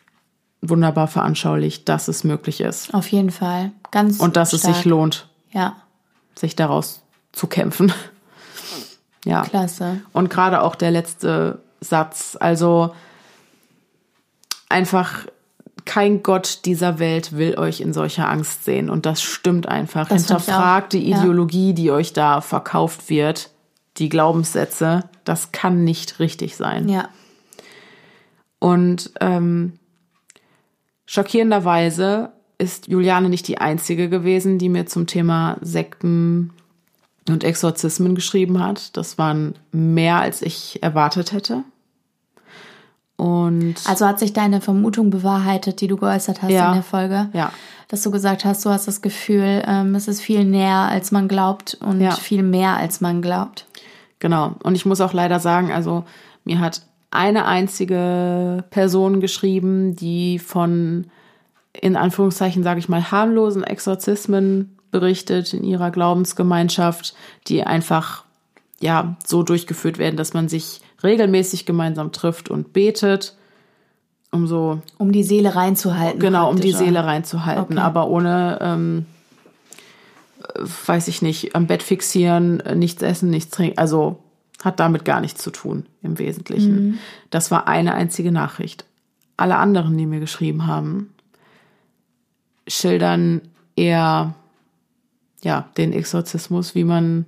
wunderbar 0.60 1.06
veranschaulicht, 1.06 1.88
dass 1.88 2.08
es 2.08 2.24
möglich 2.24 2.60
ist. 2.60 2.92
Auf 2.94 3.08
jeden 3.08 3.30
Fall. 3.30 3.72
Ganz 3.90 4.18
Und 4.18 4.36
dass 4.36 4.50
stark. 4.50 4.70
es 4.70 4.76
sich 4.76 4.84
lohnt, 4.84 5.28
ja. 5.52 5.76
sich 6.34 6.56
daraus 6.56 7.02
zu 7.32 7.46
kämpfen. 7.46 7.92
Ja. 9.24 9.42
Klasse. 9.42 10.00
Und 10.12 10.30
gerade 10.30 10.62
auch 10.62 10.74
der 10.74 10.92
letzte 10.92 11.60
Satz. 11.80 12.36
Also 12.40 12.94
einfach 14.68 15.26
kein 15.88 16.22
Gott 16.22 16.66
dieser 16.66 16.98
Welt 16.98 17.32
will 17.32 17.58
euch 17.58 17.80
in 17.80 17.94
solcher 17.94 18.28
Angst 18.28 18.66
sehen. 18.66 18.90
Und 18.90 19.06
das 19.06 19.22
stimmt 19.22 19.66
einfach. 19.66 20.06
Das 20.06 20.26
Hinterfragt 20.26 20.92
die 20.92 20.98
auch. 20.98 21.08
Ja. 21.08 21.20
Ideologie, 21.20 21.72
die 21.72 21.90
euch 21.90 22.12
da 22.12 22.42
verkauft 22.42 23.08
wird, 23.08 23.50
die 23.96 24.10
Glaubenssätze. 24.10 25.08
Das 25.24 25.50
kann 25.50 25.84
nicht 25.84 26.20
richtig 26.20 26.56
sein. 26.56 26.90
Ja. 26.90 27.08
Und 28.58 29.12
ähm, 29.22 29.78
schockierenderweise 31.06 32.32
ist 32.58 32.88
Juliane 32.88 33.30
nicht 33.30 33.48
die 33.48 33.58
einzige 33.58 34.10
gewesen, 34.10 34.58
die 34.58 34.68
mir 34.68 34.84
zum 34.84 35.06
Thema 35.06 35.56
Sekten 35.62 36.52
und 37.30 37.44
Exorzismen 37.44 38.14
geschrieben 38.14 38.62
hat. 38.62 38.94
Das 38.98 39.16
waren 39.16 39.54
mehr, 39.72 40.20
als 40.20 40.42
ich 40.42 40.82
erwartet 40.82 41.32
hätte. 41.32 41.64
Und 43.18 43.74
Also 43.84 44.06
hat 44.06 44.18
sich 44.20 44.32
deine 44.32 44.60
Vermutung 44.60 45.10
bewahrheitet, 45.10 45.80
die 45.80 45.88
du 45.88 45.96
geäußert 45.96 46.40
hast 46.40 46.50
Ja. 46.52 46.68
in 46.68 46.74
der 46.74 46.82
Folge. 46.84 47.28
ja, 47.34 47.50
Dass 47.88 48.02
du 48.02 48.10
gesagt 48.12 48.44
hast, 48.44 48.64
du 48.64 48.70
hast 48.70 48.86
das 48.86 49.02
Gefühl, 49.02 49.62
ähm, 49.66 49.94
es 49.96 50.06
ist 50.08 50.20
viel 50.20 50.44
näher, 50.44 50.88
als 50.90 51.10
man 51.10 51.26
glaubt 51.26 51.76
und 51.80 52.00
Ja. 52.00 52.12
viel 52.12 52.42
mehr, 52.44 52.76
als 52.76 53.00
man 53.00 53.20
glaubt. 53.20 53.66
Genau. 54.20 54.54
Und 54.62 54.76
ich 54.76 54.86
muss 54.86 55.00
auch 55.00 55.12
leider 55.14 55.40
sagen, 55.40 55.72
also 55.72 56.04
mir 56.44 56.60
hat 56.60 56.82
eine 57.10 57.46
einzige 57.46 58.62
Person 58.70 59.20
geschrieben, 59.20 59.96
die 59.96 60.38
von, 60.38 61.06
in 61.72 61.96
Anführungszeichen 61.96 62.62
sage 62.62 62.78
ich 62.78 62.88
mal, 62.88 63.10
harmlosen 63.10 63.64
Exorzismen 63.64 64.76
berichtet 64.90 65.52
in 65.54 65.64
ihrer 65.64 65.90
Glaubensgemeinschaft, 65.90 67.14
die 67.48 67.64
einfach 67.64 68.24
ja 68.80 69.16
so 69.26 69.42
durchgeführt 69.42 69.98
werden, 69.98 70.16
dass 70.16 70.34
man 70.34 70.48
sich 70.48 70.80
regelmäßig 71.02 71.66
gemeinsam 71.66 72.12
trifft 72.12 72.50
und 72.50 72.72
betet, 72.72 73.36
um 74.30 74.46
so 74.46 74.80
Um 74.98 75.12
die 75.12 75.22
Seele 75.24 75.54
reinzuhalten. 75.54 76.20
Genau, 76.20 76.50
um 76.50 76.60
die. 76.60 76.72
Seele 76.72 77.04
reinzuhalten, 77.04 77.76
Okay. 77.78 77.86
aber 77.86 78.08
ohne, 78.08 78.58
ähm, 78.60 79.06
äh, 80.42 80.62
weiß 80.86 81.08
ich 81.08 81.22
nicht, 81.22 81.54
am 81.54 81.66
Bett 81.66 81.82
fixieren, 81.82 82.62
nichts 82.76 83.02
essen, 83.02 83.30
nichts 83.30 83.50
trinken. 83.50 83.78
Also 83.78 84.18
hat 84.62 84.80
damit 84.80 85.04
gar 85.04 85.20
nichts 85.20 85.42
zu 85.42 85.50
tun 85.50 85.86
im 86.02 86.18
Wesentlichen. 86.18 86.98
Das 87.30 87.50
war 87.50 87.68
eine 87.68 87.94
einzige 87.94 88.32
Nachricht. 88.32 88.84
Alle 89.36 89.56
anderen, 89.56 89.96
die 89.96 90.04
mir 90.06 90.18
geschrieben 90.18 90.66
haben, 90.66 91.14
schildern 92.66 93.40
eher 93.76 94.34
ja 95.42 95.68
den 95.76 95.92
Exorzismus, 95.92 96.74
wie 96.74 96.82
man 96.82 97.24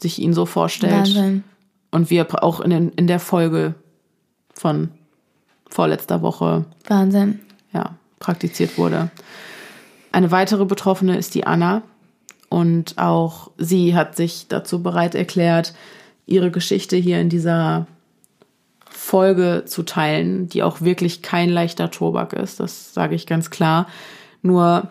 sich 0.00 0.20
ihn 0.20 0.34
so 0.34 0.46
vorstellt 0.46 0.92
Wahnsinn. 0.92 1.44
und 1.90 2.10
wie 2.10 2.16
er 2.16 2.44
auch 2.44 2.60
in, 2.60 2.70
den, 2.70 2.88
in 2.90 3.06
der 3.06 3.20
Folge 3.20 3.74
von 4.54 4.90
vorletzter 5.68 6.22
Woche 6.22 6.64
Wahnsinn. 6.86 7.40
ja, 7.72 7.96
praktiziert 8.18 8.78
wurde. 8.78 9.10
Eine 10.12 10.30
weitere 10.30 10.64
Betroffene 10.64 11.16
ist 11.16 11.34
die 11.34 11.46
Anna 11.46 11.82
und 12.48 12.98
auch 12.98 13.50
sie 13.56 13.94
hat 13.94 14.16
sich 14.16 14.46
dazu 14.48 14.82
bereit 14.82 15.14
erklärt, 15.14 15.74
ihre 16.26 16.50
Geschichte 16.50 16.96
hier 16.96 17.20
in 17.20 17.30
dieser 17.30 17.86
Folge 18.84 19.64
zu 19.66 19.82
teilen, 19.82 20.48
die 20.48 20.62
auch 20.62 20.82
wirklich 20.82 21.22
kein 21.22 21.48
leichter 21.48 21.90
Tobak 21.90 22.34
ist, 22.34 22.60
das 22.60 22.92
sage 22.92 23.14
ich 23.14 23.26
ganz 23.26 23.50
klar. 23.50 23.86
Nur 24.42 24.88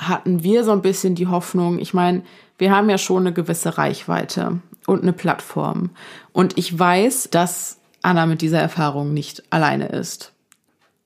hatten 0.00 0.42
wir 0.42 0.64
so 0.64 0.72
ein 0.72 0.82
bisschen 0.82 1.14
die 1.14 1.28
Hoffnung, 1.28 1.78
ich 1.78 1.94
meine, 1.94 2.22
wir 2.58 2.74
haben 2.74 2.90
ja 2.90 2.98
schon 2.98 3.22
eine 3.22 3.32
gewisse 3.32 3.78
Reichweite 3.78 4.60
und 4.86 5.02
eine 5.02 5.12
Plattform. 5.12 5.90
Und 6.32 6.58
ich 6.58 6.76
weiß, 6.76 7.30
dass 7.30 7.78
Anna 8.02 8.26
mit 8.26 8.42
dieser 8.42 8.60
Erfahrung 8.60 9.14
nicht 9.14 9.44
alleine 9.50 9.88
ist. 9.88 10.32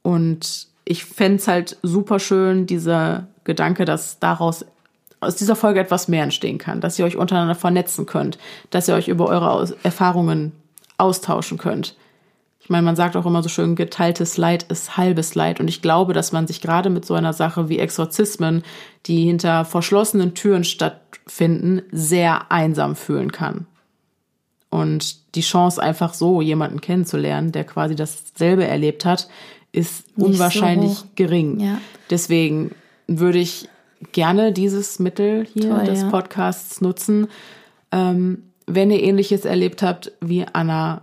Und 0.02 0.68
ich 0.84 1.04
fände 1.04 1.36
es 1.36 1.48
halt 1.48 1.76
super 1.82 2.18
schön, 2.18 2.66
dieser 2.66 3.28
Gedanke, 3.44 3.84
dass 3.84 4.18
daraus 4.18 4.64
aus 5.20 5.36
dieser 5.36 5.54
Folge 5.54 5.80
etwas 5.80 6.08
mehr 6.08 6.24
entstehen 6.24 6.58
kann, 6.58 6.80
dass 6.80 6.98
ihr 6.98 7.04
euch 7.04 7.16
untereinander 7.16 7.54
vernetzen 7.54 8.06
könnt, 8.06 8.38
dass 8.70 8.88
ihr 8.88 8.94
euch 8.94 9.08
über 9.08 9.28
eure 9.28 9.74
Erfahrungen 9.84 10.52
austauschen 10.98 11.58
könnt. 11.58 11.96
Ich 12.62 12.70
meine, 12.70 12.84
man 12.84 12.94
sagt 12.94 13.16
auch 13.16 13.26
immer 13.26 13.42
so 13.42 13.48
schön, 13.48 13.74
geteiltes 13.74 14.36
Leid 14.36 14.62
ist 14.64 14.96
halbes 14.96 15.34
Leid. 15.34 15.58
Und 15.58 15.66
ich 15.66 15.82
glaube, 15.82 16.12
dass 16.12 16.30
man 16.30 16.46
sich 16.46 16.60
gerade 16.60 16.90
mit 16.90 17.04
so 17.04 17.14
einer 17.14 17.32
Sache 17.32 17.68
wie 17.68 17.80
Exorzismen, 17.80 18.62
die 19.06 19.24
hinter 19.24 19.64
verschlossenen 19.64 20.34
Türen 20.34 20.62
stattfinden, 20.62 21.82
sehr 21.90 22.52
einsam 22.52 22.94
fühlen 22.94 23.32
kann. 23.32 23.66
Und 24.70 25.34
die 25.34 25.40
Chance, 25.40 25.82
einfach 25.82 26.14
so 26.14 26.40
jemanden 26.40 26.80
kennenzulernen, 26.80 27.50
der 27.50 27.64
quasi 27.64 27.96
dasselbe 27.96 28.64
erlebt 28.64 29.04
hat, 29.04 29.28
ist 29.72 30.04
so 30.16 30.26
unwahrscheinlich 30.26 31.00
hoch. 31.00 31.04
gering. 31.16 31.58
Ja. 31.58 31.78
Deswegen 32.10 32.70
würde 33.08 33.38
ich 33.38 33.68
gerne 34.12 34.52
dieses 34.52 34.98
Mittel 34.98 35.46
hier 35.52 35.70
Toll, 35.70 35.84
des 35.84 36.02
ja. 36.02 36.10
Podcasts 36.10 36.80
nutzen. 36.80 37.28
Ähm, 37.90 38.44
wenn 38.66 38.90
ihr 38.90 39.02
ähnliches 39.02 39.44
erlebt 39.44 39.82
habt 39.82 40.12
wie 40.20 40.46
Anna, 40.52 41.02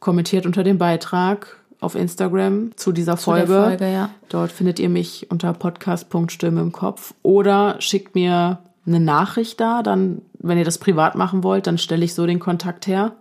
kommentiert 0.00 0.46
unter 0.46 0.64
dem 0.64 0.78
Beitrag 0.78 1.56
auf 1.80 1.94
Instagram 1.94 2.76
zu 2.76 2.92
dieser 2.92 3.16
Zu 3.16 3.32
der 3.32 3.46
Folge. 3.46 3.62
Folge, 3.68 3.92
ja. 3.92 4.10
Dort 4.28 4.52
findet 4.52 4.78
ihr 4.78 4.88
mich 4.88 5.30
unter 5.30 5.52
podcast.stimme 5.52 6.60
im 6.60 6.72
Kopf. 6.72 7.14
Oder 7.22 7.76
schickt 7.80 8.14
mir 8.14 8.58
eine 8.86 9.00
Nachricht 9.00 9.60
da, 9.60 9.82
dann, 9.82 10.22
wenn 10.38 10.58
ihr 10.58 10.64
das 10.64 10.78
privat 10.78 11.16
machen 11.16 11.42
wollt, 11.42 11.66
dann 11.66 11.78
stelle 11.78 12.04
ich 12.04 12.14
so 12.14 12.26
den 12.26 12.38
Kontakt 12.38 12.86
her. 12.86 13.12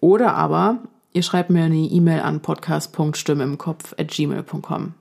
Oder 0.00 0.34
aber 0.34 0.78
ihr 1.12 1.22
schreibt 1.22 1.50
mir 1.50 1.64
eine 1.64 1.76
E-Mail 1.76 2.20
an 2.20 2.40
podcast.stimme 2.40 3.44
im 3.44 3.58
Kopf 3.58 3.94
at 3.98 4.08
gmail.com. 4.08 4.94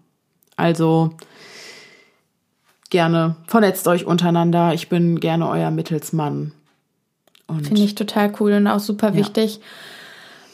Also 0.57 1.15
gerne 2.89 3.37
vernetzt 3.47 3.87
euch 3.87 4.05
untereinander. 4.05 4.73
Ich 4.73 4.89
bin 4.89 5.19
gerne 5.19 5.49
euer 5.49 5.71
Mittelsmann. 5.71 6.51
Finde 7.47 7.81
ich 7.81 7.95
total 7.95 8.31
cool 8.39 8.53
und 8.53 8.67
auch 8.67 8.79
super 8.79 9.13
wichtig. 9.13 9.59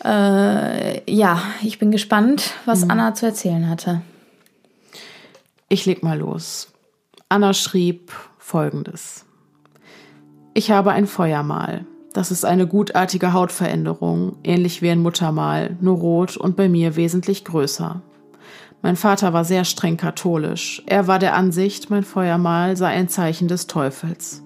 Äh, 0.04 1.12
ja, 1.12 1.42
ich 1.62 1.80
bin 1.80 1.92
gespannt, 1.92 2.52
was 2.66 2.86
Mhm. 2.86 2.92
Anna 2.92 3.14
zu 3.14 3.26
erzählen 3.26 3.70
hatte. 3.70 4.02
Ich 5.70 5.86
leg 5.86 6.04
mal 6.04 6.18
los. 6.18 6.72
Anna 7.30 7.54
schrieb 7.54 8.12
folgendes. 8.38 9.26
Ich 10.54 10.72
habe 10.72 10.92
ein 10.92 11.08
Feuermal. 11.08 11.86
Das 12.14 12.32
ist 12.32 12.46
eine 12.46 12.66
gutartige 12.68 13.34
Hautveränderung, 13.34 14.38
ähnlich 14.44 14.82
wie 14.82 14.90
ein 14.90 15.02
Muttermal, 15.02 15.78
nur 15.82 15.98
rot 15.98 16.38
und 16.38 16.56
bei 16.56 16.68
mir 16.70 16.96
wesentlich 16.96 17.46
größer. 17.46 18.02
Mein 18.82 18.96
Vater 18.96 19.34
war 19.34 19.44
sehr 19.44 19.66
streng 19.66 19.98
katholisch. 19.98 20.82
Er 20.86 21.08
war 21.08 21.20
der 21.20 21.36
Ansicht, 21.36 21.90
mein 21.90 22.04
Feuermal 22.04 22.78
sei 22.78 22.88
ein 22.88 23.10
Zeichen 23.10 23.48
des 23.48 23.68
Teufels. 23.68 24.42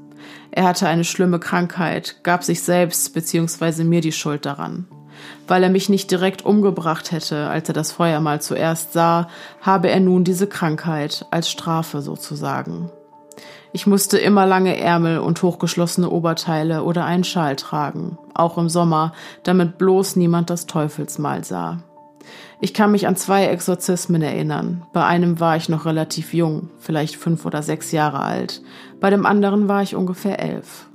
Er 0.51 0.65
hatte 0.65 0.87
eine 0.87 1.03
schlimme 1.03 1.39
Krankheit, 1.39 2.23
gab 2.23 2.43
sich 2.43 2.61
selbst 2.61 3.13
bzw. 3.13 3.83
mir 3.83 4.01
die 4.01 4.11
Schuld 4.11 4.45
daran. 4.45 4.87
Weil 5.47 5.63
er 5.63 5.69
mich 5.69 5.89
nicht 5.89 6.11
direkt 6.11 6.45
umgebracht 6.45 7.11
hätte, 7.11 7.47
als 7.47 7.67
er 7.67 7.73
das 7.73 7.91
Feuermal 7.91 8.41
zuerst 8.41 8.93
sah, 8.93 9.27
habe 9.61 9.89
er 9.89 9.99
nun 9.99 10.23
diese 10.23 10.47
Krankheit 10.47 11.25
als 11.31 11.49
Strafe 11.49 12.01
sozusagen. 12.01 12.91
Ich 13.73 13.87
musste 13.87 14.17
immer 14.17 14.45
lange 14.45 14.77
Ärmel 14.77 15.19
und 15.19 15.41
hochgeschlossene 15.41 16.09
Oberteile 16.09 16.83
oder 16.83 17.05
einen 17.05 17.23
Schal 17.23 17.55
tragen, 17.55 18.17
auch 18.33 18.57
im 18.57 18.67
Sommer, 18.67 19.13
damit 19.43 19.77
bloß 19.77 20.17
niemand 20.17 20.49
das 20.49 20.65
Teufelsmal 20.65 21.45
sah. 21.45 21.79
Ich 22.59 22.73
kann 22.73 22.91
mich 22.91 23.07
an 23.07 23.15
zwei 23.15 23.45
Exorzismen 23.45 24.21
erinnern. 24.21 24.83
Bei 24.93 25.05
einem 25.05 25.39
war 25.39 25.55
ich 25.55 25.69
noch 25.69 25.85
relativ 25.85 26.33
jung, 26.33 26.69
vielleicht 26.79 27.15
fünf 27.15 27.45
oder 27.45 27.63
sechs 27.63 27.91
Jahre 27.91 28.19
alt. 28.19 28.61
Bei 28.99 29.09
dem 29.09 29.25
anderen 29.25 29.67
war 29.67 29.81
ich 29.81 29.95
ungefähr 29.95 30.39
elf. 30.39 30.85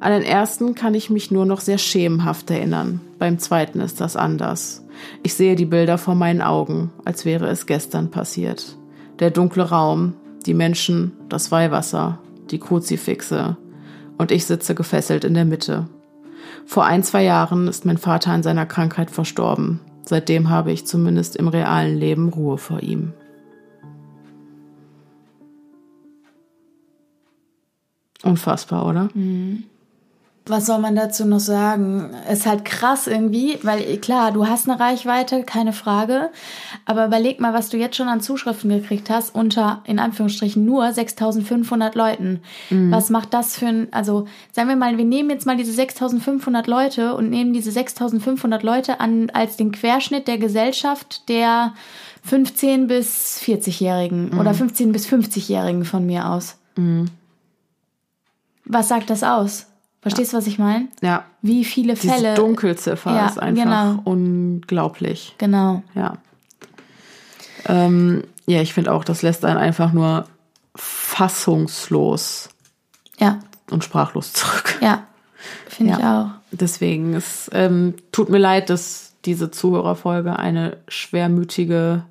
An 0.00 0.12
den 0.12 0.22
ersten 0.22 0.74
kann 0.74 0.94
ich 0.94 1.10
mich 1.10 1.30
nur 1.30 1.44
noch 1.44 1.60
sehr 1.60 1.76
schemenhaft 1.76 2.50
erinnern. 2.50 3.02
Beim 3.18 3.38
zweiten 3.38 3.80
ist 3.80 4.00
das 4.00 4.16
anders. 4.16 4.82
Ich 5.22 5.34
sehe 5.34 5.56
die 5.56 5.66
Bilder 5.66 5.98
vor 5.98 6.14
meinen 6.14 6.40
Augen, 6.40 6.90
als 7.04 7.26
wäre 7.26 7.48
es 7.48 7.66
gestern 7.66 8.10
passiert. 8.10 8.78
Der 9.18 9.30
dunkle 9.30 9.68
Raum, 9.68 10.14
die 10.46 10.54
Menschen, 10.54 11.12
das 11.28 11.52
Weihwasser, 11.52 12.18
die 12.50 12.58
Kruzifixe. 12.58 13.58
Und 14.16 14.32
ich 14.32 14.46
sitze 14.46 14.74
gefesselt 14.74 15.24
in 15.24 15.34
der 15.34 15.44
Mitte. 15.44 15.86
Vor 16.64 16.86
ein, 16.86 17.02
zwei 17.02 17.22
Jahren 17.22 17.68
ist 17.68 17.84
mein 17.84 17.98
Vater 17.98 18.30
an 18.30 18.42
seiner 18.42 18.64
Krankheit 18.64 19.10
verstorben. 19.10 19.80
Seitdem 20.02 20.48
habe 20.48 20.72
ich 20.72 20.86
zumindest 20.86 21.36
im 21.36 21.48
realen 21.48 21.98
Leben 21.98 22.30
Ruhe 22.30 22.56
vor 22.56 22.82
ihm. 22.82 23.12
Unfassbar, 28.22 28.86
oder? 28.86 29.10
Was 30.50 30.66
soll 30.66 30.78
man 30.78 30.96
dazu 30.96 31.24
noch 31.24 31.40
sagen? 31.40 32.10
Ist 32.30 32.46
halt 32.46 32.64
krass 32.64 33.06
irgendwie, 33.06 33.58
weil 33.62 33.96
klar, 33.98 34.32
du 34.32 34.46
hast 34.46 34.68
eine 34.68 34.78
Reichweite, 34.78 35.44
keine 35.44 35.72
Frage. 35.72 36.30
Aber 36.84 37.06
überleg 37.06 37.40
mal, 37.40 37.54
was 37.54 37.68
du 37.68 37.76
jetzt 37.76 37.96
schon 37.96 38.08
an 38.08 38.20
Zuschriften 38.20 38.70
gekriegt 38.70 39.10
hast 39.10 39.34
unter, 39.34 39.82
in 39.84 39.98
Anführungsstrichen, 39.98 40.64
nur 40.64 40.92
6500 40.92 41.94
Leuten. 41.94 42.40
Mhm. 42.70 42.90
Was 42.90 43.10
macht 43.10 43.32
das 43.32 43.56
für 43.56 43.66
ein, 43.66 43.88
also 43.92 44.26
sagen 44.52 44.68
wir 44.68 44.76
mal, 44.76 44.98
wir 44.98 45.04
nehmen 45.04 45.30
jetzt 45.30 45.46
mal 45.46 45.56
diese 45.56 45.72
6500 45.72 46.66
Leute 46.66 47.14
und 47.14 47.30
nehmen 47.30 47.52
diese 47.52 47.70
6500 47.70 48.62
Leute 48.62 49.00
an 49.00 49.30
als 49.30 49.56
den 49.56 49.72
Querschnitt 49.72 50.28
der 50.28 50.38
Gesellschaft 50.38 51.28
der 51.28 51.72
15 52.24 52.86
bis 52.86 53.40
40-Jährigen 53.42 54.30
mhm. 54.30 54.38
oder 54.38 54.54
15 54.54 54.92
bis 54.92 55.06
50-Jährigen 55.06 55.84
von 55.84 56.04
mir 56.04 56.28
aus. 56.28 56.56
Mhm. 56.76 57.06
Was 58.64 58.88
sagt 58.88 59.10
das 59.10 59.22
aus? 59.22 59.69
Verstehst 60.02 60.32
du, 60.32 60.38
was 60.38 60.46
ich 60.46 60.58
meine? 60.58 60.88
Ja. 61.02 61.24
Wie 61.42 61.64
viele 61.64 61.94
Fälle. 61.94 62.34
Die 62.34 62.40
Dunkelziffer 62.40 63.14
ja, 63.14 63.26
ist 63.26 63.38
einfach 63.38 63.64
genau. 63.64 64.00
unglaublich. 64.04 65.34
Genau. 65.38 65.82
Ja. 65.94 66.16
Ähm, 67.66 68.24
ja, 68.46 68.62
ich 68.62 68.72
finde 68.72 68.92
auch, 68.92 69.04
das 69.04 69.20
lässt 69.22 69.44
einen 69.44 69.58
einfach 69.58 69.92
nur 69.92 70.24
fassungslos 70.74 72.48
ja. 73.18 73.40
und 73.70 73.84
sprachlos 73.84 74.32
zurück. 74.32 74.78
Ja, 74.80 75.06
finde 75.68 75.92
ja. 75.92 75.98
ich 75.98 76.04
auch. 76.04 76.40
Deswegen, 76.52 77.14
es 77.14 77.50
ähm, 77.52 77.94
tut 78.10 78.30
mir 78.30 78.38
leid, 78.38 78.70
dass 78.70 79.14
diese 79.24 79.50
Zuhörerfolge 79.50 80.38
eine 80.38 80.78
schwermütige 80.88 82.04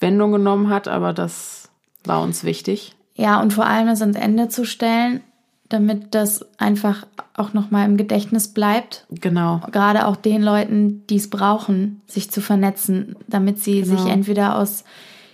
Wendung 0.00 0.32
genommen 0.32 0.68
hat, 0.68 0.86
aber 0.86 1.12
das 1.12 1.68
war 2.04 2.22
uns 2.22 2.44
wichtig. 2.44 2.94
Ja, 3.14 3.40
und 3.40 3.52
vor 3.52 3.66
allem 3.66 3.88
es 3.88 4.00
ans 4.00 4.16
Ende 4.16 4.48
zu 4.48 4.64
stellen, 4.64 5.22
damit 5.68 6.14
das 6.14 6.44
einfach 6.58 7.06
auch 7.34 7.52
nochmal 7.52 7.86
im 7.86 7.96
Gedächtnis 7.96 8.48
bleibt. 8.48 9.06
Genau. 9.10 9.60
Gerade 9.72 10.06
auch 10.06 10.16
den 10.16 10.42
Leuten, 10.42 11.06
die 11.08 11.16
es 11.16 11.30
brauchen, 11.30 12.02
sich 12.06 12.30
zu 12.30 12.40
vernetzen, 12.40 13.16
damit 13.26 13.58
sie 13.58 13.82
genau. 13.82 13.96
sich 13.96 14.10
entweder 14.10 14.56
aus 14.56 14.84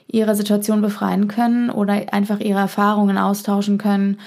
ihrer 0.06 0.34
Situation 0.34 0.80
befreien 0.80 1.28
können 1.28 1.70
oder 1.70 2.12
einfach 2.12 2.40
ihre 2.40 2.58
Erfahrungen 2.58 3.18
austauschen 3.18 3.78
können, 3.78 4.18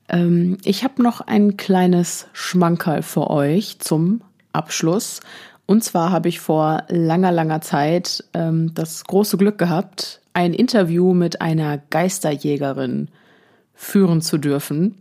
Ähm, 0.09 0.57
ich 0.63 0.83
habe 0.83 1.03
noch 1.03 1.21
ein 1.21 1.57
kleines 1.57 2.27
Schmankerl 2.33 3.03
für 3.03 3.29
euch 3.29 3.79
zum 3.79 4.21
Abschluss. 4.53 5.21
Und 5.65 5.83
zwar 5.83 6.11
habe 6.11 6.29
ich 6.29 6.39
vor 6.39 6.83
langer, 6.87 7.31
langer 7.31 7.61
Zeit 7.61 8.23
ähm, 8.33 8.73
das 8.73 9.03
große 9.03 9.37
Glück 9.37 9.57
gehabt, 9.57 10.21
ein 10.33 10.53
Interview 10.53 11.13
mit 11.13 11.41
einer 11.41 11.77
Geisterjägerin 11.89 13.09
führen 13.77 14.21
zu 14.21 14.37
dürfen. 14.37 14.95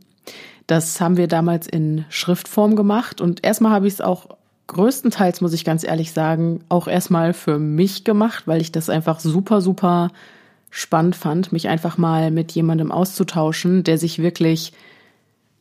Das 0.68 1.00
haben 1.00 1.16
wir 1.16 1.26
damals 1.26 1.66
in 1.66 2.04
Schriftform 2.10 2.76
gemacht 2.76 3.20
und 3.20 3.44
erstmal 3.44 3.72
habe 3.72 3.88
ich 3.88 3.94
es 3.94 4.00
auch 4.00 4.36
größtenteils, 4.68 5.40
muss 5.40 5.52
ich 5.52 5.64
ganz 5.64 5.84
ehrlich 5.84 6.12
sagen, 6.12 6.60
auch 6.68 6.86
erstmal 6.86 7.32
für 7.32 7.58
mich 7.58 8.04
gemacht, 8.04 8.46
weil 8.46 8.60
ich 8.60 8.72
das 8.72 8.90
einfach 8.90 9.20
super, 9.20 9.60
super 9.60 10.10
spannend 10.70 11.16
fand, 11.16 11.52
mich 11.52 11.68
einfach 11.68 11.98
mal 11.98 12.30
mit 12.30 12.52
jemandem 12.52 12.92
auszutauschen, 12.92 13.84
der 13.84 13.96
sich 13.98 14.18
wirklich, 14.18 14.72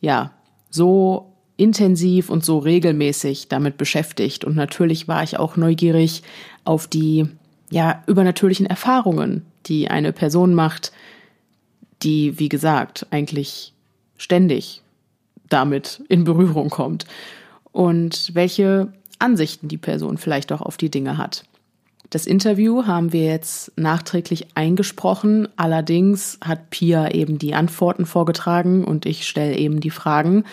ja, 0.00 0.32
so 0.70 1.32
intensiv 1.56 2.28
und 2.28 2.44
so 2.44 2.58
regelmäßig 2.58 3.48
damit 3.48 3.78
beschäftigt. 3.78 4.44
Und 4.44 4.56
natürlich 4.56 5.08
war 5.08 5.22
ich 5.22 5.38
auch 5.38 5.56
neugierig 5.56 6.22
auf 6.64 6.86
die, 6.86 7.26
ja, 7.70 8.02
übernatürlichen 8.06 8.66
Erfahrungen, 8.66 9.46
die 9.66 9.88
eine 9.88 10.12
Person 10.12 10.52
macht, 10.52 10.92
die, 12.02 12.38
wie 12.38 12.48
gesagt, 12.48 13.06
eigentlich 13.10 13.72
ständig 14.16 14.82
damit 15.48 16.02
in 16.08 16.24
Berührung 16.24 16.70
kommt 16.70 17.06
und 17.72 18.34
welche 18.34 18.92
Ansichten 19.18 19.68
die 19.68 19.78
Person 19.78 20.18
vielleicht 20.18 20.52
auch 20.52 20.62
auf 20.62 20.76
die 20.76 20.90
Dinge 20.90 21.18
hat. 21.18 21.44
Das 22.10 22.26
Interview 22.26 22.86
haben 22.86 23.12
wir 23.12 23.24
jetzt 23.24 23.72
nachträglich 23.76 24.46
eingesprochen, 24.54 25.48
allerdings 25.56 26.38
hat 26.42 26.70
Pia 26.70 27.10
eben 27.10 27.38
die 27.38 27.54
Antworten 27.54 28.06
vorgetragen 28.06 28.84
und 28.84 29.06
ich 29.06 29.26
stelle 29.26 29.56
eben 29.56 29.80
die 29.80 29.90
Fragen. 29.90 30.44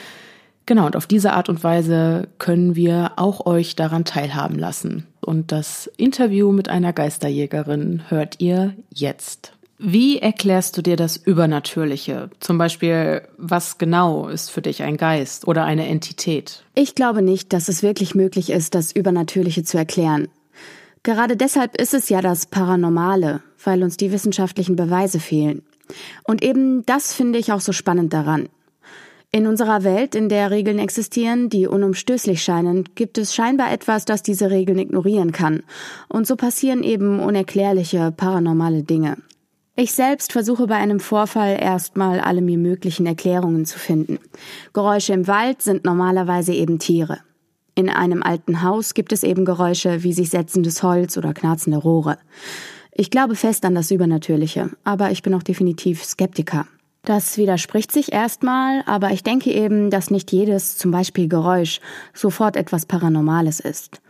Genau, 0.65 0.86
und 0.86 0.95
auf 0.95 1.06
diese 1.06 1.34
Art 1.34 1.49
und 1.49 1.64
Weise 1.64 2.28
können 2.40 2.76
wir 2.76 3.14
auch 3.18 3.45
euch 3.45 3.76
daran 3.76 4.06
teilhaben 4.06 4.57
lassen. 4.57 5.06
Und 5.20 5.52
das 5.52 5.91
Interview 5.98 6.52
mit 6.52 6.70
einer 6.70 6.94
Geisterjägerin 6.94 8.03
hört 8.10 8.40
ihr 8.40 8.74
jetzt. 8.90 9.53
Wie 9.85 10.18
erklärst 10.18 10.77
du 10.77 10.81
dir 10.81 10.95
das 10.95 11.18
Übernatürliche? 11.18 12.30
Zum 12.39 12.57
Beispiel, 12.57 13.23
was 13.38 13.77
genau 13.77 14.30
ist 14.30 14.49
für 14.49 14.61
dich 14.61 14.81
ein 14.81 14.95
Geist 14.95 15.45
oder 15.45 15.65
eine 15.65 15.89
Entität? 15.89 16.64
Ich 16.73 16.95
glaube 16.95 17.22
nicht, 17.22 17.51
dass 17.51 17.68
es 17.68 17.84
wirklich 17.84 18.15
möglich 18.15 18.49
ist, 18.49 18.76
das 18.76 18.93
Übernatürliche 18.93 19.65
zu 19.65 19.77
erklären. 19.77 20.30
Gerade 21.03 21.35
deshalb 21.35 21.76
ist 21.81 21.93
es 21.93 22.07
ja 22.07 22.22
das 22.22 22.45
Paranormale, 22.45 23.41
weil 23.61 23.84
uns 23.84 23.97
die 23.97 24.14
wissenschaftlichen 24.14 24.77
Beweise 24.77 25.19
fehlen. 25.19 25.64
Und 26.23 26.41
eben 26.43 26.85
das 26.85 27.14
finde 27.14 27.38
ich 27.38 27.51
auch 27.51 27.60
so 27.60 27.73
spannend 27.73 28.14
daran. 28.14 28.47
In 29.34 29.47
unserer 29.47 29.84
Welt, 29.84 30.15
in 30.15 30.30
der 30.30 30.49
Regeln 30.49 30.80
existieren, 30.80 31.49
die 31.49 31.68
unumstößlich 31.68 32.41
scheinen, 32.41 32.85
gibt 32.95 33.18
es 33.18 33.35
scheinbar 33.35 33.73
etwas, 33.73 34.05
das 34.05 34.23
diese 34.23 34.49
Regeln 34.49 34.80
ignorieren 34.80 35.34
kann. 35.34 35.64
Und 36.07 36.26
so 36.26 36.38
passieren 36.38 36.84
eben 36.84 37.19
unerklärliche, 37.19 38.14
paranormale 38.15 38.84
Dinge. 38.84 39.18
Ich 39.76 39.94
selbst 39.94 40.32
versuche 40.32 40.68
bei 40.68 40.76
einem 40.76 41.00
Vorfall 41.00 41.58
erstmal 41.60 42.20
alle 42.20 42.41
mir 42.41 42.60
möglichen 42.60 43.08
Erklärungen 43.08 43.66
zu 43.66 43.80
finden. 43.80 44.20
Geräusche 44.72 45.14
im 45.14 45.26
Wald 45.26 45.64
sind 45.64 45.84
normalerweise 45.84 46.54
eben 46.54 46.78
Tiere. 46.78 47.22
In 47.74 47.90
einem 47.90 48.22
alten 48.22 48.62
Haus 48.62 48.94
gibt 48.94 49.12
es 49.12 49.24
eben 49.24 49.45
Geräusche 49.45 50.04
wie 50.04 50.14
sich 50.14 50.30
setzendes 50.30 50.84
Holz 50.84 51.18
oder 51.18 51.34
knarzende 51.34 51.80
Rohre. 51.80 52.20
Ich 52.91 53.10
glaube 53.10 53.36
fest 53.36 53.66
an 53.66 53.74
das 53.74 53.90
Übernatürliche, 53.90 54.70
aber 54.84 55.10
ich 55.10 55.24
bin 55.24 55.34
auch 55.34 55.41
definitiv 55.41 56.04
Skeptiker. 56.04 56.68
Das 57.04 57.40
widerspricht 57.40 57.91
sich 57.91 58.14
erstmal, 58.14 58.84
aber 58.86 59.10
ich 59.10 59.24
denke 59.24 59.52
eben, 59.52 59.90
dass 59.90 60.12
nicht 60.12 60.32
jedes, 60.32 60.78
zum 60.78 60.91
Beispiel 60.91 61.28
Geräusch, 61.28 61.82
sofort 62.14 62.58
etwas 62.58 62.86
Paranormales 62.86 63.60
ist. 63.60 64.02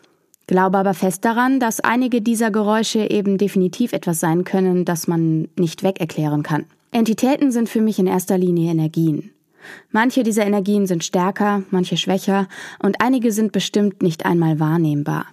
Glaube 0.47 0.77
aber 0.77 0.93
fest 0.93 1.23
daran, 1.23 1.59
dass 1.59 1.79
einige 1.79 2.21
dieser 2.21 2.51
Geräusche 2.51 3.09
eben 3.09 3.37
definitiv 3.37 3.93
etwas 3.93 4.19
sein 4.19 4.43
können, 4.43 4.83
das 4.85 5.07
man 5.07 5.47
nicht 5.57 5.83
wegerklären 5.83 6.43
kann. 6.43 6.65
Entitäten 6.91 7.51
sind 7.51 7.69
für 7.69 7.81
mich 7.81 7.97
in 7.97 8.07
erster 8.07 8.37
Linie 8.37 8.71
Energien. 8.71 9.31
Manche 9.91 10.23
dieser 10.23 10.45
Energien 10.45 10.87
sind 10.87 11.03
stärker, 11.03 11.63
manche 11.71 11.97
schwächer 11.97 12.47
und 12.79 12.97
einige 12.99 13.31
sind 13.31 13.53
bestimmt 13.53 14.03
nicht 14.03 14.25
einmal 14.25 14.59
wahrnehmbar. 14.59 15.27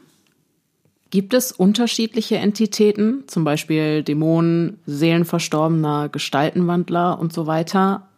Gibt 1.11 1.35
es 1.35 1.51
unterschiedliche 1.51 2.37
Entitäten, 2.37 3.25
zum 3.27 3.43
Beispiel 3.43 4.05
Dämonen, 4.05 4.79
Seelenverstorbener, 4.87 6.09
Gestaltenwandler 6.09 7.19
und 7.19 7.33
so 7.33 7.49
weiter? 7.49 8.09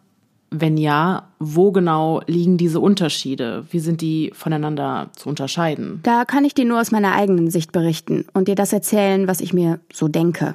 Wenn 0.54 0.76
ja, 0.76 1.28
wo 1.38 1.72
genau 1.72 2.20
liegen 2.26 2.58
diese 2.58 2.78
Unterschiede? 2.78 3.64
Wie 3.70 3.80
sind 3.80 4.02
die 4.02 4.30
voneinander 4.34 5.10
zu 5.16 5.30
unterscheiden? 5.30 6.00
Da 6.02 6.26
kann 6.26 6.44
ich 6.44 6.52
dir 6.52 6.66
nur 6.66 6.80
aus 6.80 6.90
meiner 6.90 7.14
eigenen 7.14 7.50
Sicht 7.50 7.72
berichten 7.72 8.26
und 8.34 8.48
dir 8.48 8.54
das 8.54 8.72
erzählen, 8.72 9.26
was 9.26 9.40
ich 9.40 9.54
mir 9.54 9.80
so 9.92 10.08
denke. 10.08 10.54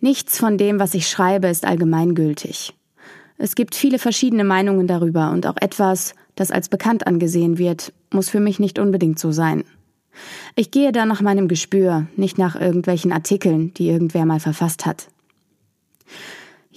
Nichts 0.00 0.38
von 0.38 0.58
dem, 0.58 0.78
was 0.78 0.94
ich 0.94 1.08
schreibe, 1.08 1.48
ist 1.48 1.64
allgemeingültig. 1.64 2.74
Es 3.38 3.54
gibt 3.54 3.74
viele 3.74 3.98
verschiedene 3.98 4.44
Meinungen 4.44 4.86
darüber 4.86 5.30
und 5.30 5.46
auch 5.46 5.56
etwas, 5.60 6.14
das 6.34 6.50
als 6.50 6.68
bekannt 6.68 7.06
angesehen 7.06 7.56
wird, 7.56 7.92
muss 8.12 8.28
für 8.28 8.40
mich 8.40 8.58
nicht 8.60 8.78
unbedingt 8.78 9.18
so 9.18 9.32
sein. 9.32 9.64
Ich 10.54 10.70
gehe 10.70 10.92
da 10.92 11.06
nach 11.06 11.20
meinem 11.20 11.48
Gespür, 11.48 12.06
nicht 12.16 12.38
nach 12.38 12.60
irgendwelchen 12.60 13.12
Artikeln, 13.12 13.72
die 13.74 13.88
irgendwer 13.88 14.26
mal 14.26 14.40
verfasst 14.40 14.86
hat. 14.86 15.08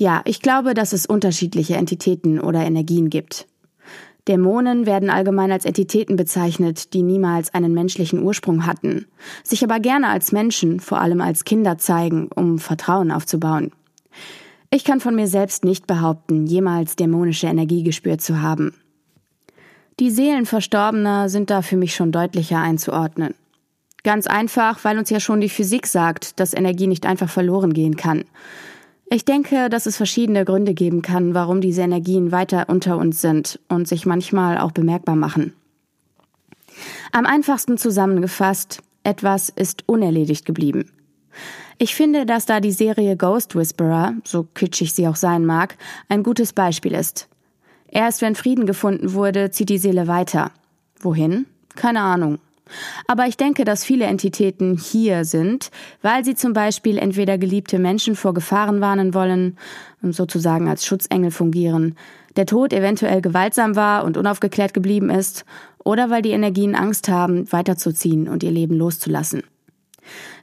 Ja, 0.01 0.23
ich 0.25 0.41
glaube, 0.41 0.73
dass 0.73 0.93
es 0.93 1.05
unterschiedliche 1.05 1.75
Entitäten 1.75 2.39
oder 2.39 2.65
Energien 2.65 3.11
gibt. 3.11 3.45
Dämonen 4.27 4.87
werden 4.87 5.11
allgemein 5.11 5.51
als 5.51 5.63
Entitäten 5.63 6.15
bezeichnet, 6.15 6.95
die 6.95 7.03
niemals 7.03 7.53
einen 7.53 7.71
menschlichen 7.75 8.23
Ursprung 8.23 8.65
hatten, 8.65 9.05
sich 9.43 9.63
aber 9.63 9.79
gerne 9.79 10.07
als 10.07 10.31
Menschen, 10.31 10.79
vor 10.79 10.99
allem 10.99 11.21
als 11.21 11.43
Kinder 11.43 11.77
zeigen, 11.77 12.29
um 12.33 12.57
Vertrauen 12.57 13.11
aufzubauen. 13.11 13.73
Ich 14.71 14.85
kann 14.85 15.01
von 15.01 15.13
mir 15.13 15.27
selbst 15.27 15.65
nicht 15.65 15.85
behaupten, 15.85 16.47
jemals 16.47 16.95
dämonische 16.95 17.45
Energie 17.45 17.83
gespürt 17.83 18.21
zu 18.21 18.41
haben. 18.41 18.73
Die 19.99 20.09
Seelen 20.09 20.47
Verstorbener 20.47 21.29
sind 21.29 21.51
da 21.51 21.61
für 21.61 21.77
mich 21.77 21.93
schon 21.93 22.11
deutlicher 22.11 22.57
einzuordnen. 22.57 23.35
Ganz 24.03 24.25
einfach, 24.25 24.83
weil 24.83 24.97
uns 24.97 25.11
ja 25.11 25.19
schon 25.19 25.41
die 25.41 25.49
Physik 25.49 25.85
sagt, 25.85 26.39
dass 26.39 26.55
Energie 26.55 26.87
nicht 26.87 27.05
einfach 27.05 27.29
verloren 27.29 27.71
gehen 27.71 27.97
kann. 27.97 28.23
Ich 29.13 29.25
denke, 29.25 29.69
dass 29.69 29.87
es 29.87 29.97
verschiedene 29.97 30.45
Gründe 30.45 30.73
geben 30.73 31.01
kann, 31.01 31.33
warum 31.33 31.59
diese 31.59 31.81
Energien 31.81 32.31
weiter 32.31 32.69
unter 32.69 32.97
uns 32.97 33.19
sind 33.19 33.59
und 33.67 33.85
sich 33.85 34.05
manchmal 34.05 34.57
auch 34.57 34.71
bemerkbar 34.71 35.17
machen. 35.17 35.51
Am 37.11 37.25
einfachsten 37.25 37.77
zusammengefasst, 37.77 38.81
etwas 39.03 39.49
ist 39.49 39.83
unerledigt 39.89 40.45
geblieben. 40.45 40.89
Ich 41.77 41.93
finde, 41.93 42.25
dass 42.25 42.45
da 42.45 42.61
die 42.61 42.71
Serie 42.71 43.17
Ghost 43.17 43.53
Whisperer, 43.53 44.13
so 44.23 44.43
kitschig 44.43 44.93
sie 44.93 45.09
auch 45.09 45.17
sein 45.17 45.45
mag, 45.45 45.75
ein 46.07 46.23
gutes 46.23 46.53
Beispiel 46.53 46.93
ist. 46.93 47.27
Erst 47.89 48.21
wenn 48.21 48.35
Frieden 48.35 48.65
gefunden 48.65 49.11
wurde, 49.11 49.51
zieht 49.51 49.67
die 49.67 49.77
Seele 49.77 50.07
weiter. 50.07 50.51
Wohin? 51.01 51.47
Keine 51.75 51.99
Ahnung. 51.99 52.39
Aber 53.07 53.27
ich 53.27 53.37
denke, 53.37 53.65
dass 53.65 53.83
viele 53.83 54.05
Entitäten 54.05 54.77
hier 54.77 55.25
sind, 55.25 55.71
weil 56.01 56.23
sie 56.23 56.35
zum 56.35 56.53
Beispiel 56.53 56.97
entweder 56.97 57.37
geliebte 57.37 57.79
Menschen 57.79 58.15
vor 58.15 58.33
Gefahren 58.33 58.81
warnen 58.81 59.13
wollen, 59.13 59.57
sozusagen 60.01 60.67
als 60.67 60.85
Schutzengel 60.85 61.31
fungieren, 61.31 61.95
der 62.35 62.45
Tod 62.45 62.73
eventuell 62.73 63.21
gewaltsam 63.21 63.75
war 63.75 64.03
und 64.03 64.17
unaufgeklärt 64.17 64.73
geblieben 64.73 65.09
ist, 65.09 65.45
oder 65.83 66.09
weil 66.09 66.21
die 66.21 66.31
Energien 66.31 66.75
Angst 66.75 67.09
haben, 67.09 67.51
weiterzuziehen 67.51 68.27
und 68.27 68.43
ihr 68.43 68.51
Leben 68.51 68.75
loszulassen. 68.75 69.43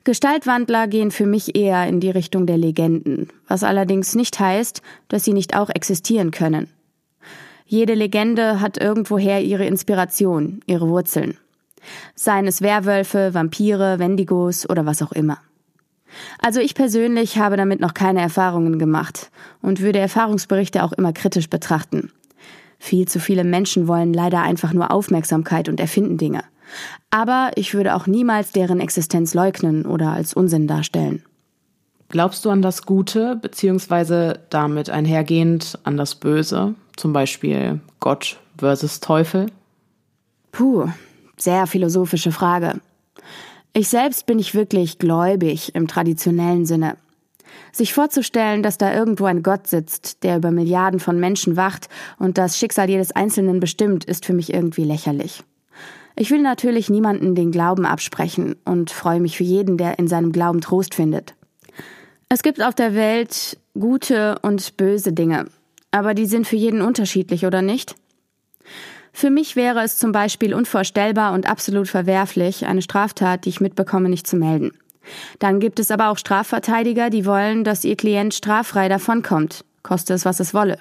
Gestaltwandler 0.04 0.86
gehen 0.86 1.10
für 1.10 1.26
mich 1.26 1.56
eher 1.56 1.86
in 1.86 2.00
die 2.00 2.10
Richtung 2.10 2.46
der 2.46 2.56
Legenden, 2.56 3.28
was 3.46 3.62
allerdings 3.64 4.14
nicht 4.14 4.38
heißt, 4.38 4.82
dass 5.08 5.24
sie 5.24 5.32
nicht 5.32 5.56
auch 5.56 5.70
existieren 5.70 6.30
können. 6.30 6.68
Jede 7.66 7.94
Legende 7.94 8.60
hat 8.60 8.78
irgendwoher 8.78 9.42
ihre 9.42 9.66
Inspiration, 9.66 10.60
ihre 10.66 10.88
Wurzeln. 10.88 11.36
Seien 12.14 12.46
es 12.46 12.62
Werwölfe, 12.62 13.34
Vampire, 13.34 13.98
Wendigos 13.98 14.68
oder 14.68 14.86
was 14.86 15.02
auch 15.02 15.12
immer. 15.12 15.38
Also 16.40 16.60
ich 16.60 16.74
persönlich 16.74 17.38
habe 17.38 17.56
damit 17.56 17.80
noch 17.80 17.94
keine 17.94 18.20
Erfahrungen 18.20 18.78
gemacht 18.78 19.30
und 19.60 19.80
würde 19.80 19.98
Erfahrungsberichte 19.98 20.82
auch 20.82 20.92
immer 20.92 21.12
kritisch 21.12 21.50
betrachten. 21.50 22.10
Viel 22.78 23.08
zu 23.08 23.20
viele 23.20 23.44
Menschen 23.44 23.88
wollen 23.88 24.12
leider 24.12 24.42
einfach 24.42 24.72
nur 24.72 24.90
Aufmerksamkeit 24.90 25.68
und 25.68 25.80
erfinden 25.80 26.16
Dinge. 26.16 26.42
Aber 27.10 27.50
ich 27.56 27.74
würde 27.74 27.94
auch 27.94 28.06
niemals 28.06 28.52
deren 28.52 28.80
Existenz 28.80 29.34
leugnen 29.34 29.86
oder 29.86 30.12
als 30.12 30.34
Unsinn 30.34 30.66
darstellen. 30.66 31.22
Glaubst 32.10 32.44
du 32.44 32.50
an 32.50 32.62
das 32.62 32.86
Gute, 32.86 33.36
beziehungsweise 33.36 34.40
damit 34.48 34.88
einhergehend 34.88 35.78
an 35.84 35.96
das 35.96 36.14
Böse? 36.14 36.74
Zum 36.96 37.12
Beispiel 37.12 37.80
Gott 38.00 38.38
versus 38.56 39.00
Teufel? 39.00 39.46
Puh, 40.52 40.88
sehr 41.40 41.66
philosophische 41.66 42.32
Frage. 42.32 42.80
Ich 43.72 43.88
selbst 43.88 44.26
bin 44.26 44.38
nicht 44.38 44.54
wirklich 44.54 44.98
gläubig 44.98 45.74
im 45.74 45.86
traditionellen 45.86 46.66
Sinne. 46.66 46.96
Sich 47.72 47.92
vorzustellen, 47.92 48.62
dass 48.62 48.78
da 48.78 48.94
irgendwo 48.94 49.26
ein 49.26 49.42
Gott 49.42 49.66
sitzt, 49.66 50.24
der 50.24 50.36
über 50.36 50.50
Milliarden 50.50 51.00
von 51.00 51.20
Menschen 51.20 51.56
wacht 51.56 51.88
und 52.18 52.38
das 52.38 52.58
Schicksal 52.58 52.88
jedes 52.88 53.12
Einzelnen 53.12 53.60
bestimmt, 53.60 54.04
ist 54.04 54.26
für 54.26 54.32
mich 54.32 54.52
irgendwie 54.52 54.84
lächerlich. 54.84 55.42
Ich 56.16 56.30
will 56.30 56.42
natürlich 56.42 56.90
niemanden 56.90 57.34
den 57.34 57.52
Glauben 57.52 57.86
absprechen 57.86 58.56
und 58.64 58.90
freue 58.90 59.20
mich 59.20 59.36
für 59.36 59.44
jeden, 59.44 59.76
der 59.78 59.98
in 59.98 60.08
seinem 60.08 60.32
Glauben 60.32 60.60
Trost 60.60 60.94
findet. 60.94 61.34
Es 62.28 62.42
gibt 62.42 62.60
auf 62.60 62.74
der 62.74 62.94
Welt 62.94 63.58
gute 63.78 64.38
und 64.42 64.76
böse 64.76 65.12
Dinge, 65.12 65.46
aber 65.92 66.14
die 66.14 66.26
sind 66.26 66.46
für 66.46 66.56
jeden 66.56 66.82
unterschiedlich, 66.82 67.46
oder 67.46 67.62
nicht? 67.62 67.94
Für 69.18 69.30
mich 69.30 69.56
wäre 69.56 69.82
es 69.82 69.96
zum 69.96 70.12
Beispiel 70.12 70.54
unvorstellbar 70.54 71.32
und 71.32 71.50
absolut 71.50 71.88
verwerflich, 71.88 72.66
eine 72.66 72.82
Straftat, 72.82 73.44
die 73.44 73.48
ich 73.48 73.60
mitbekomme, 73.60 74.08
nicht 74.08 74.28
zu 74.28 74.36
melden. 74.36 74.70
Dann 75.40 75.58
gibt 75.58 75.80
es 75.80 75.90
aber 75.90 76.10
auch 76.10 76.18
Strafverteidiger, 76.18 77.10
die 77.10 77.26
wollen, 77.26 77.64
dass 77.64 77.82
ihr 77.82 77.96
Klient 77.96 78.32
straffrei 78.32 78.88
davonkommt, 78.88 79.64
koste 79.82 80.14
es, 80.14 80.24
was 80.24 80.38
es 80.38 80.54
wolle. 80.54 80.78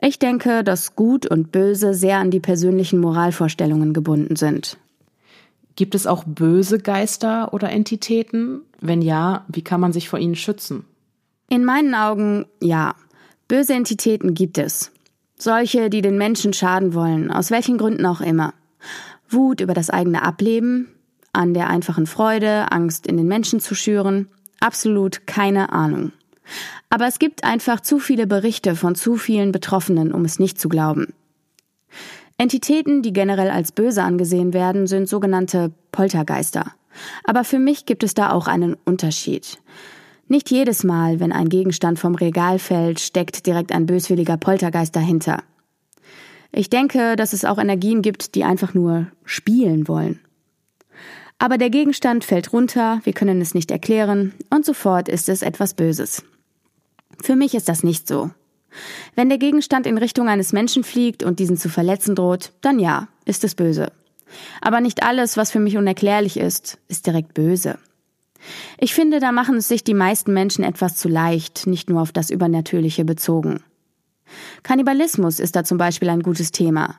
Ich 0.00 0.20
denke, 0.20 0.62
dass 0.62 0.94
Gut 0.94 1.26
und 1.26 1.50
Böse 1.50 1.94
sehr 1.94 2.18
an 2.18 2.30
die 2.30 2.38
persönlichen 2.38 3.00
Moralvorstellungen 3.00 3.92
gebunden 3.92 4.36
sind. 4.36 4.78
Gibt 5.74 5.96
es 5.96 6.06
auch 6.06 6.22
böse 6.24 6.78
Geister 6.78 7.52
oder 7.52 7.70
Entitäten? 7.70 8.60
Wenn 8.80 9.02
ja, 9.02 9.44
wie 9.48 9.62
kann 9.62 9.80
man 9.80 9.92
sich 9.92 10.08
vor 10.08 10.20
ihnen 10.20 10.36
schützen? 10.36 10.84
In 11.50 11.64
meinen 11.64 11.96
Augen 11.96 12.46
ja. 12.62 12.94
Böse 13.48 13.72
Entitäten 13.72 14.34
gibt 14.34 14.58
es. 14.58 14.92
Solche, 15.38 15.88
die 15.88 16.02
den 16.02 16.18
Menschen 16.18 16.52
schaden 16.52 16.94
wollen, 16.94 17.30
aus 17.30 17.50
welchen 17.50 17.78
Gründen 17.78 18.04
auch 18.06 18.20
immer. 18.20 18.54
Wut 19.28 19.60
über 19.60 19.74
das 19.74 19.90
eigene 19.90 20.22
Ableben, 20.22 20.88
an 21.32 21.54
der 21.54 21.68
einfachen 21.68 22.06
Freude, 22.06 22.72
Angst 22.72 23.06
in 23.06 23.16
den 23.16 23.28
Menschen 23.28 23.60
zu 23.60 23.74
schüren, 23.74 24.28
absolut 24.60 25.26
keine 25.26 25.72
Ahnung. 25.72 26.12
Aber 26.90 27.06
es 27.06 27.18
gibt 27.18 27.44
einfach 27.44 27.80
zu 27.80 27.98
viele 27.98 28.26
Berichte 28.26 28.74
von 28.74 28.94
zu 28.94 29.16
vielen 29.16 29.52
Betroffenen, 29.52 30.12
um 30.12 30.24
es 30.24 30.38
nicht 30.38 30.58
zu 30.58 30.68
glauben. 30.68 31.14
Entitäten, 32.38 33.02
die 33.02 33.12
generell 33.12 33.50
als 33.50 33.72
böse 33.72 34.02
angesehen 34.02 34.52
werden, 34.52 34.86
sind 34.86 35.08
sogenannte 35.08 35.72
Poltergeister. 35.92 36.72
Aber 37.24 37.44
für 37.44 37.58
mich 37.58 37.84
gibt 37.84 38.02
es 38.02 38.14
da 38.14 38.30
auch 38.30 38.46
einen 38.46 38.76
Unterschied. 38.84 39.58
Nicht 40.28 40.50
jedes 40.50 40.84
Mal, 40.84 41.20
wenn 41.20 41.32
ein 41.32 41.48
Gegenstand 41.48 41.98
vom 41.98 42.14
Regal 42.14 42.58
fällt, 42.58 43.00
steckt 43.00 43.46
direkt 43.46 43.72
ein 43.72 43.86
böswilliger 43.86 44.36
Poltergeist 44.36 44.94
dahinter. 44.94 45.42
Ich 46.52 46.68
denke, 46.68 47.16
dass 47.16 47.32
es 47.32 47.46
auch 47.46 47.58
Energien 47.58 48.02
gibt, 48.02 48.34
die 48.34 48.44
einfach 48.44 48.74
nur 48.74 49.06
spielen 49.24 49.88
wollen. 49.88 50.20
Aber 51.38 51.56
der 51.56 51.70
Gegenstand 51.70 52.24
fällt 52.24 52.52
runter, 52.52 53.00
wir 53.04 53.12
können 53.12 53.40
es 53.40 53.54
nicht 53.54 53.70
erklären, 53.70 54.34
und 54.50 54.66
sofort 54.66 55.08
ist 55.08 55.28
es 55.28 55.42
etwas 55.42 55.74
Böses. 55.74 56.24
Für 57.22 57.36
mich 57.36 57.54
ist 57.54 57.68
das 57.68 57.82
nicht 57.82 58.06
so. 58.06 58.30
Wenn 59.14 59.28
der 59.30 59.38
Gegenstand 59.38 59.86
in 59.86 59.96
Richtung 59.96 60.28
eines 60.28 60.52
Menschen 60.52 60.84
fliegt 60.84 61.22
und 61.22 61.38
diesen 61.38 61.56
zu 61.56 61.68
verletzen 61.68 62.14
droht, 62.14 62.52
dann 62.60 62.78
ja, 62.78 63.08
ist 63.24 63.44
es 63.44 63.54
böse. 63.54 63.92
Aber 64.60 64.80
nicht 64.80 65.02
alles, 65.02 65.36
was 65.36 65.50
für 65.50 65.60
mich 65.60 65.78
unerklärlich 65.78 66.36
ist, 66.36 66.78
ist 66.88 67.06
direkt 67.06 67.34
böse. 67.34 67.78
Ich 68.78 68.94
finde, 68.94 69.20
da 69.20 69.32
machen 69.32 69.56
es 69.56 69.68
sich 69.68 69.84
die 69.84 69.94
meisten 69.94 70.32
Menschen 70.32 70.64
etwas 70.64 70.96
zu 70.96 71.08
leicht, 71.08 71.66
nicht 71.66 71.90
nur 71.90 72.02
auf 72.02 72.12
das 72.12 72.30
Übernatürliche 72.30 73.04
bezogen. 73.04 73.62
Kannibalismus 74.62 75.40
ist 75.40 75.56
da 75.56 75.64
zum 75.64 75.78
Beispiel 75.78 76.08
ein 76.08 76.22
gutes 76.22 76.52
Thema. 76.52 76.96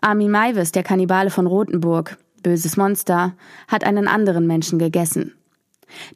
Armin 0.00 0.30
Maivis, 0.30 0.72
der 0.72 0.82
Kannibale 0.82 1.30
von 1.30 1.46
Rothenburg, 1.46 2.18
böses 2.42 2.76
Monster, 2.76 3.34
hat 3.66 3.84
einen 3.84 4.08
anderen 4.08 4.46
Menschen 4.46 4.78
gegessen. 4.78 5.34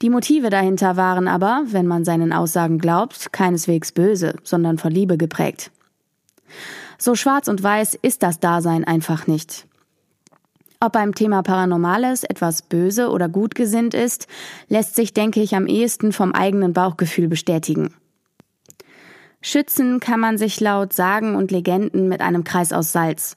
Die 0.03 0.11
Motive 0.11 0.51
dahinter 0.51 0.97
waren 0.97 1.29
aber, 1.29 1.65
wenn 1.67 1.87
man 1.87 2.05
seinen 2.05 2.33
Aussagen 2.33 2.79
glaubt, 2.79 3.33
keineswegs 3.33 3.93
böse, 3.93 4.37
sondern 4.43 4.79
von 4.79 4.93
Liebe 4.93 5.17
geprägt. 5.17 5.71
So 6.99 7.15
schwarz 7.15 7.49
und 7.49 7.63
weiß 7.63 7.99
ist 8.01 8.23
das 8.23 8.39
Dasein 8.39 8.85
einfach 8.85 9.27
nicht. 9.27 9.67
Ob 10.83 10.95
beim 10.95 11.15
Thema 11.15 11.45
Paranormales 11.45 12.25
etwas 12.25 12.63
böse 12.63 13.11
oder 13.11 13.29
gut 13.29 13.55
gesinnt 13.55 13.95
ist, 13.95 14.27
lässt 14.67 14.97
sich, 14.97 15.15
denke 15.15 15.41
ich, 15.41 15.55
am 15.55 15.69
ehesten 15.69 16.11
vom 16.11 16.33
eigenen 16.33 16.73
Bauchgefühl 16.73 17.29
bestätigen. 17.29 17.95
Schützen 19.41 20.01
kann 20.01 20.19
man 20.19 20.39
sich 20.39 20.59
laut 20.59 20.93
Sagen 20.93 21.37
und 21.37 21.53
Legenden 21.53 22.09
mit 22.09 22.21
einem 22.21 22.43
Kreis 22.43 22.73
aus 22.73 22.91
Salz. 22.91 23.37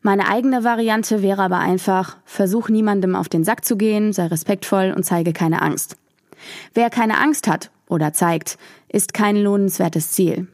Meine 0.00 0.28
eigene 0.28 0.64
Variante 0.64 1.22
wäre 1.22 1.42
aber 1.42 1.60
einfach, 1.60 2.16
versuch 2.24 2.68
niemandem 2.68 3.14
auf 3.14 3.28
den 3.28 3.44
Sack 3.44 3.64
zu 3.64 3.76
gehen, 3.76 4.12
sei 4.12 4.26
respektvoll 4.26 4.92
und 4.96 5.04
zeige 5.04 5.32
keine 5.32 5.62
Angst. 5.62 5.94
Wer 6.74 6.90
keine 6.90 7.20
Angst 7.20 7.46
hat 7.46 7.70
oder 7.86 8.12
zeigt, 8.12 8.58
ist 8.88 9.14
kein 9.14 9.36
lohnenswertes 9.36 10.10
Ziel. 10.10 10.48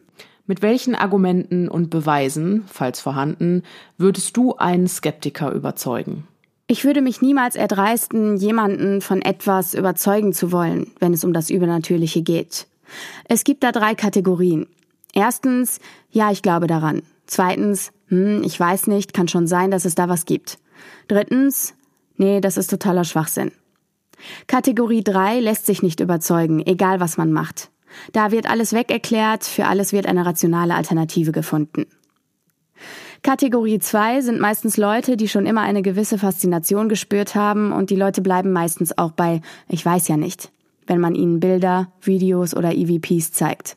Mit 0.49 0.63
welchen 0.63 0.95
Argumenten 0.95 1.69
und 1.69 1.91
Beweisen, 1.91 2.65
falls 2.69 3.01
vorhanden, 3.01 3.65
würdest 3.99 4.35
du 4.35 4.57
einen 4.57 4.89
Skeptiker 4.89 5.53
überzeugen? 5.53 6.27
Ich 6.67 6.87
würde 6.87 7.03
mich 7.03 7.21
niemals 7.21 7.55
erdreisten, 7.55 8.39
jemanden 8.39 9.03
von 9.03 9.21
etwas 9.21 9.75
überzeugen 9.75 10.33
zu 10.33 10.51
wollen, 10.51 10.91
wenn 11.01 11.13
es 11.13 11.23
um 11.23 11.35
das 11.35 11.51
Übernatürliche 11.51 12.23
geht. 12.23 12.67
Es 13.29 13.45
gibt 13.45 13.63
da 13.63 13.73
drei 13.73 13.95
Kategorien. 13.95 14.67
Erstens, 15.13 15.81
ja, 16.11 16.31
ich 16.31 16.41
glaube 16.41 16.67
daran. 16.67 17.03
Zweitens, 17.27 17.93
hm, 18.07 18.43
ich 18.43 18.59
weiß 18.59 18.87
nicht, 18.87 19.13
kann 19.13 19.29
schon 19.29 19.47
sein, 19.47 19.71
dass 19.71 19.85
es 19.85 19.97
da 19.97 20.09
was 20.09 20.25
gibt. 20.25 20.59
Drittens, 21.09 21.75
nee, 22.17 22.41
das 22.41 22.57
ist 22.57 22.71
totaler 22.71 23.05
Schwachsinn. 23.05 23.53
Kategorie 24.47 25.05
3 25.05 25.41
lässt 25.41 25.67
sich 25.67 25.83
nicht 25.83 26.01
überzeugen, 26.01 26.67
egal 26.67 27.01
was 27.01 27.19
man 27.19 27.33
macht. 27.33 27.71
Da 28.13 28.31
wird 28.31 28.49
alles 28.49 28.73
wegerklärt, 28.73 29.45
für 29.45 29.67
alles 29.67 29.93
wird 29.93 30.07
eine 30.07 30.25
rationale 30.27 30.75
Alternative 30.75 31.33
gefunden. 31.33 31.87
Kategorie 33.23 33.81
2 33.81 34.21
sind 34.21 34.41
meistens 34.41 34.77
Leute, 34.77 35.17
die 35.17 35.29
schon 35.29 35.47
immer 35.47 35.63
eine 35.63 35.83
gewisse 35.83 36.19
Faszination 36.19 36.89
gespürt 36.89 37.35
haben 37.35 37.73
und 37.73 37.91
die 37.91 37.97
Leute 37.97 38.23
bleiben 38.23 38.53
meistens 38.53 38.97
auch 38.97 39.11
bei 39.11 39.41
ich 39.69 39.85
weiß 39.85 40.09
ja 40.09 40.17
nicht, 40.17 40.51
wenn 40.87 41.01
man 41.01 41.15
ihnen 41.15 41.41
Bilder, 41.41 41.89
Videos 42.01 42.55
oder 42.55 42.73
EVPs 42.75 43.33
zeigt. 43.33 43.77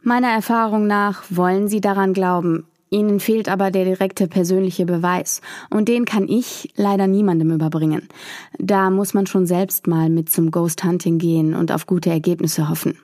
Meiner 0.00 0.28
Erfahrung 0.28 0.86
nach 0.86 1.24
wollen 1.28 1.68
sie 1.68 1.80
daran 1.80 2.12
glauben, 2.12 2.66
Ihnen 2.90 3.20
fehlt 3.20 3.48
aber 3.48 3.70
der 3.70 3.84
direkte 3.84 4.28
persönliche 4.28 4.86
Beweis, 4.86 5.40
und 5.70 5.88
den 5.88 6.04
kann 6.04 6.28
ich 6.28 6.72
leider 6.76 7.06
niemandem 7.06 7.52
überbringen. 7.52 8.08
Da 8.58 8.90
muss 8.90 9.14
man 9.14 9.26
schon 9.26 9.46
selbst 9.46 9.86
mal 9.86 10.08
mit 10.08 10.30
zum 10.30 10.50
Ghost 10.50 10.84
Hunting 10.84 11.18
gehen 11.18 11.54
und 11.54 11.70
auf 11.72 11.86
gute 11.86 12.10
Ergebnisse 12.10 12.68
hoffen. 12.68 12.98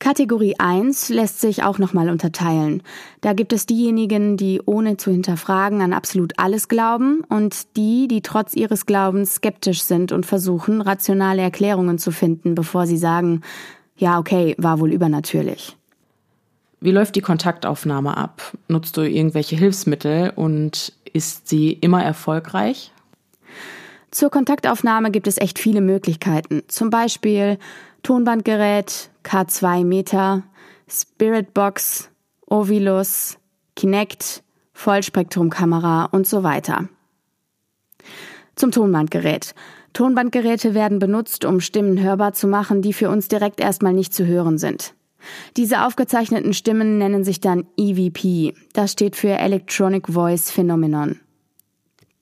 Kategorie 0.00 0.54
1 0.58 1.08
lässt 1.08 1.40
sich 1.40 1.64
auch 1.64 1.78
nochmal 1.78 2.08
unterteilen. 2.08 2.84
Da 3.20 3.32
gibt 3.32 3.52
es 3.52 3.66
diejenigen, 3.66 4.36
die 4.36 4.62
ohne 4.64 4.96
zu 4.96 5.10
hinterfragen 5.10 5.80
an 5.80 5.92
absolut 5.92 6.34
alles 6.36 6.68
glauben 6.68 7.24
und 7.28 7.76
die, 7.76 8.06
die 8.06 8.22
trotz 8.22 8.54
ihres 8.54 8.86
Glaubens 8.86 9.34
skeptisch 9.36 9.82
sind 9.82 10.12
und 10.12 10.24
versuchen, 10.24 10.80
rationale 10.82 11.42
Erklärungen 11.42 11.98
zu 11.98 12.12
finden, 12.12 12.54
bevor 12.54 12.86
sie 12.86 12.96
sagen, 12.96 13.40
ja, 13.96 14.20
okay, 14.20 14.54
war 14.56 14.78
wohl 14.78 14.92
übernatürlich. 14.92 15.77
Wie 16.80 16.92
läuft 16.92 17.16
die 17.16 17.20
Kontaktaufnahme 17.20 18.16
ab? 18.16 18.56
Nutzt 18.68 18.96
du 18.96 19.02
irgendwelche 19.02 19.56
Hilfsmittel 19.56 20.32
und 20.34 20.92
ist 21.12 21.48
sie 21.48 21.72
immer 21.72 22.04
erfolgreich? 22.04 22.92
Zur 24.10 24.30
Kontaktaufnahme 24.30 25.10
gibt 25.10 25.26
es 25.26 25.38
echt 25.38 25.58
viele 25.58 25.80
Möglichkeiten. 25.80 26.62
Zum 26.68 26.90
Beispiel 26.90 27.58
Tonbandgerät, 28.02 29.10
K2 29.24 29.84
Meter, 29.84 30.44
Spiritbox, 30.88 32.10
Ovilus, 32.46 33.36
Kinect, 33.76 34.42
Vollspektrumkamera 34.72 36.06
und 36.06 36.26
so 36.26 36.42
weiter. 36.42 36.88
Zum 38.54 38.70
Tonbandgerät. 38.70 39.54
Tonbandgeräte 39.92 40.74
werden 40.74 41.00
benutzt, 41.00 41.44
um 41.44 41.60
Stimmen 41.60 42.00
hörbar 42.00 42.32
zu 42.32 42.46
machen, 42.46 42.82
die 42.82 42.92
für 42.92 43.10
uns 43.10 43.28
direkt 43.28 43.60
erstmal 43.60 43.92
nicht 43.92 44.14
zu 44.14 44.26
hören 44.26 44.58
sind. 44.58 44.94
Diese 45.56 45.84
aufgezeichneten 45.84 46.52
Stimmen 46.52 46.98
nennen 46.98 47.24
sich 47.24 47.40
dann 47.40 47.66
EVP. 47.76 48.54
Das 48.72 48.92
steht 48.92 49.16
für 49.16 49.30
Electronic 49.30 50.08
Voice 50.08 50.50
Phenomenon. 50.50 51.20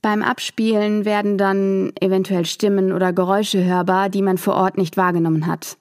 Beim 0.02 0.22
Abspielen 0.22 1.04
werden 1.04 1.36
dann 1.36 1.92
eventuell 2.00 2.46
Stimmen 2.46 2.92
oder 2.92 3.12
Geräusche 3.12 3.64
hörbar, 3.64 4.08
die 4.08 4.22
man 4.22 4.38
vor 4.38 4.54
Ort 4.54 4.78
nicht 4.78 4.96
wahrgenommen 4.96 5.46
hat. 5.46 5.76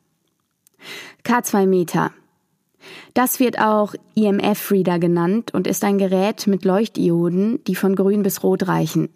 K2 1.23 1.67
Meter. 1.67 2.11
Das 3.13 3.39
wird 3.39 3.59
auch 3.59 3.95
EMF-Reader 4.15 4.99
genannt 4.99 5.53
und 5.53 5.67
ist 5.67 5.83
ein 5.83 5.97
Gerät 5.97 6.47
mit 6.47 6.65
Leuchtdioden, 6.65 7.63
die 7.65 7.75
von 7.75 7.95
grün 7.95 8.23
bis 8.23 8.43
rot 8.43 8.67
reichen. 8.67 9.09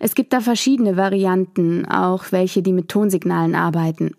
Es 0.00 0.14
gibt 0.14 0.32
da 0.32 0.40
verschiedene 0.40 0.96
Varianten, 0.96 1.86
auch 1.86 2.24
welche, 2.30 2.62
die 2.62 2.72
mit 2.72 2.88
Tonsignalen 2.88 3.54
arbeiten. 3.54 4.14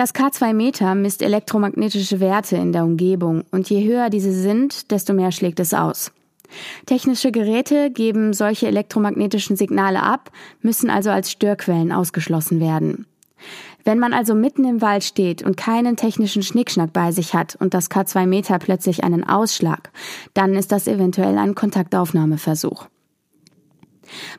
Das 0.00 0.14
K2-Meter 0.14 0.94
misst 0.94 1.20
elektromagnetische 1.20 2.20
Werte 2.20 2.56
in 2.56 2.72
der 2.72 2.84
Umgebung 2.84 3.44
und 3.50 3.68
je 3.68 3.86
höher 3.86 4.08
diese 4.08 4.32
sind, 4.32 4.90
desto 4.90 5.12
mehr 5.12 5.30
schlägt 5.30 5.60
es 5.60 5.74
aus. 5.74 6.10
Technische 6.86 7.30
Geräte 7.30 7.90
geben 7.90 8.32
solche 8.32 8.66
elektromagnetischen 8.66 9.56
Signale 9.56 10.02
ab, 10.02 10.30
müssen 10.62 10.88
also 10.88 11.10
als 11.10 11.30
Störquellen 11.30 11.92
ausgeschlossen 11.92 12.60
werden. 12.60 13.04
Wenn 13.84 13.98
man 13.98 14.14
also 14.14 14.34
mitten 14.34 14.64
im 14.64 14.80
Wald 14.80 15.04
steht 15.04 15.42
und 15.42 15.58
keinen 15.58 15.96
technischen 15.96 16.42
Schnickschnack 16.42 16.94
bei 16.94 17.12
sich 17.12 17.34
hat 17.34 17.56
und 17.56 17.74
das 17.74 17.90
K2-Meter 17.90 18.58
plötzlich 18.58 19.04
einen 19.04 19.22
Ausschlag, 19.22 19.90
dann 20.32 20.54
ist 20.54 20.72
das 20.72 20.86
eventuell 20.86 21.36
ein 21.36 21.54
Kontaktaufnahmeversuch. 21.54 22.86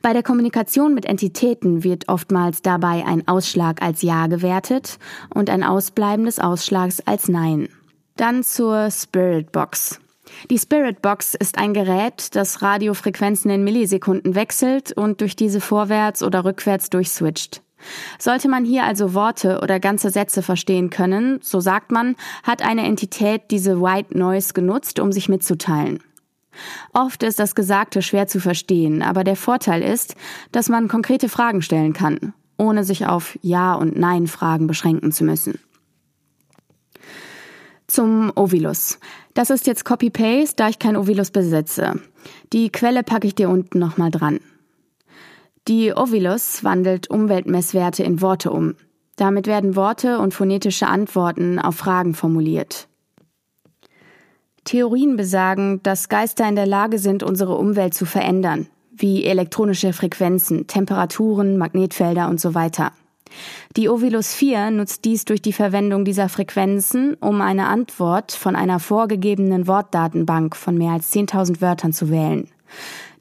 Bei 0.01 0.13
der 0.13 0.23
Kommunikation 0.23 0.93
mit 0.93 1.05
Entitäten 1.05 1.83
wird 1.83 2.09
oftmals 2.09 2.61
dabei 2.61 3.05
ein 3.05 3.27
Ausschlag 3.27 3.81
als 3.81 4.01
Ja 4.01 4.27
gewertet 4.27 4.97
und 5.33 5.49
ein 5.49 5.63
Ausbleiben 5.63 6.25
des 6.25 6.39
Ausschlags 6.39 7.01
als 7.01 7.27
Nein. 7.27 7.69
Dann 8.17 8.43
zur 8.43 8.89
Spirit 8.91 9.51
Box. 9.51 9.99
Die 10.49 10.57
Spirit 10.57 11.01
Box 11.01 11.35
ist 11.35 11.57
ein 11.57 11.73
Gerät, 11.73 12.35
das 12.35 12.61
Radiofrequenzen 12.61 13.51
in 13.51 13.63
Millisekunden 13.63 14.35
wechselt 14.35 14.91
und 14.91 15.21
durch 15.21 15.35
diese 15.35 15.61
vorwärts 15.61 16.23
oder 16.23 16.45
rückwärts 16.45 16.89
durchswitcht. 16.89 17.61
Sollte 18.19 18.47
man 18.47 18.63
hier 18.63 18.83
also 18.83 19.13
Worte 19.13 19.59
oder 19.61 19.79
ganze 19.79 20.11
Sätze 20.11 20.43
verstehen 20.43 20.89
können, 20.89 21.39
so 21.41 21.59
sagt 21.59 21.91
man, 21.91 22.15
hat 22.43 22.61
eine 22.61 22.85
Entität 22.85 23.43
diese 23.49 23.81
White 23.81 24.17
Noise 24.17 24.53
genutzt, 24.53 24.99
um 24.99 25.11
sich 25.11 25.29
mitzuteilen. 25.29 25.99
Oft 26.93 27.23
ist 27.23 27.39
das 27.39 27.55
Gesagte 27.55 28.01
schwer 28.01 28.27
zu 28.27 28.39
verstehen, 28.39 29.01
aber 29.01 29.23
der 29.23 29.35
Vorteil 29.35 29.81
ist, 29.81 30.15
dass 30.51 30.69
man 30.69 30.87
konkrete 30.87 31.29
Fragen 31.29 31.61
stellen 31.61 31.93
kann, 31.93 32.33
ohne 32.57 32.83
sich 32.83 33.07
auf 33.07 33.37
Ja- 33.41 33.75
und 33.75 33.97
Nein-Fragen 33.97 34.67
beschränken 34.67 35.11
zu 35.11 35.23
müssen. 35.23 35.59
Zum 37.87 38.31
Ovilus. 38.35 38.99
Das 39.33 39.49
ist 39.49 39.67
jetzt 39.67 39.83
Copy-Paste, 39.83 40.55
da 40.55 40.69
ich 40.69 40.79
kein 40.79 40.95
Ovilus 40.95 41.31
besitze. 41.31 41.99
Die 42.53 42.69
Quelle 42.69 43.03
packe 43.03 43.27
ich 43.27 43.35
dir 43.35 43.49
unten 43.49 43.79
nochmal 43.79 44.11
dran. 44.11 44.39
Die 45.67 45.93
Ovilus 45.93 46.63
wandelt 46.63 47.09
Umweltmesswerte 47.09 48.03
in 48.03 48.21
Worte 48.21 48.51
um. 48.51 48.75
Damit 49.15 49.45
werden 49.45 49.75
Worte 49.75 50.19
und 50.19 50.33
phonetische 50.33 50.87
Antworten 50.87 51.59
auf 51.59 51.75
Fragen 51.75 52.13
formuliert. 52.13 52.87
Theorien 54.63 55.15
besagen, 55.15 55.81
dass 55.83 56.09
Geister 56.09 56.47
in 56.47 56.55
der 56.55 56.67
Lage 56.67 56.99
sind, 56.99 57.23
unsere 57.23 57.55
Umwelt 57.55 57.93
zu 57.93 58.05
verändern, 58.05 58.67
wie 58.91 59.25
elektronische 59.25 59.93
Frequenzen, 59.93 60.67
Temperaturen, 60.67 61.57
Magnetfelder 61.57 62.29
und 62.29 62.39
so 62.39 62.53
weiter. 62.53 62.91
Die 63.77 63.89
Ovilus 63.89 64.33
4 64.33 64.71
nutzt 64.71 65.05
dies 65.05 65.25
durch 65.25 65.41
die 65.41 65.53
Verwendung 65.53 66.05
dieser 66.05 66.29
Frequenzen, 66.29 67.15
um 67.15 67.41
eine 67.41 67.67
Antwort 67.67 68.33
von 68.33 68.55
einer 68.55 68.79
vorgegebenen 68.79 69.67
Wortdatenbank 69.67 70.55
von 70.55 70.77
mehr 70.77 70.91
als 70.91 71.13
10.000 71.13 71.61
Wörtern 71.61 71.93
zu 71.93 72.09
wählen. 72.09 72.49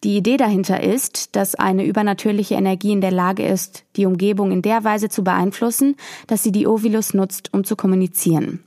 Die 0.03 0.17
Idee 0.17 0.39
dahinter 0.39 0.83
ist, 0.83 1.37
dass 1.37 1.55
eine 1.55 1.85
übernatürliche 1.85 2.55
Energie 2.55 2.93
in 2.93 3.03
der 3.03 3.13
Lage 3.13 3.47
ist, 3.47 3.85
die 3.97 4.07
Umgebung 4.07 4.51
in 4.51 4.63
der 4.63 4.83
Weise 4.83 5.11
zu 5.11 5.23
beeinflussen, 5.23 5.97
dass 6.27 6.43
sie 6.43 6.53
die 6.53 6.67
Ovilus 6.67 7.13
nutzt, 7.13 7.53
um 7.53 7.65
zu 7.65 7.77
kommunizieren. 7.77 8.65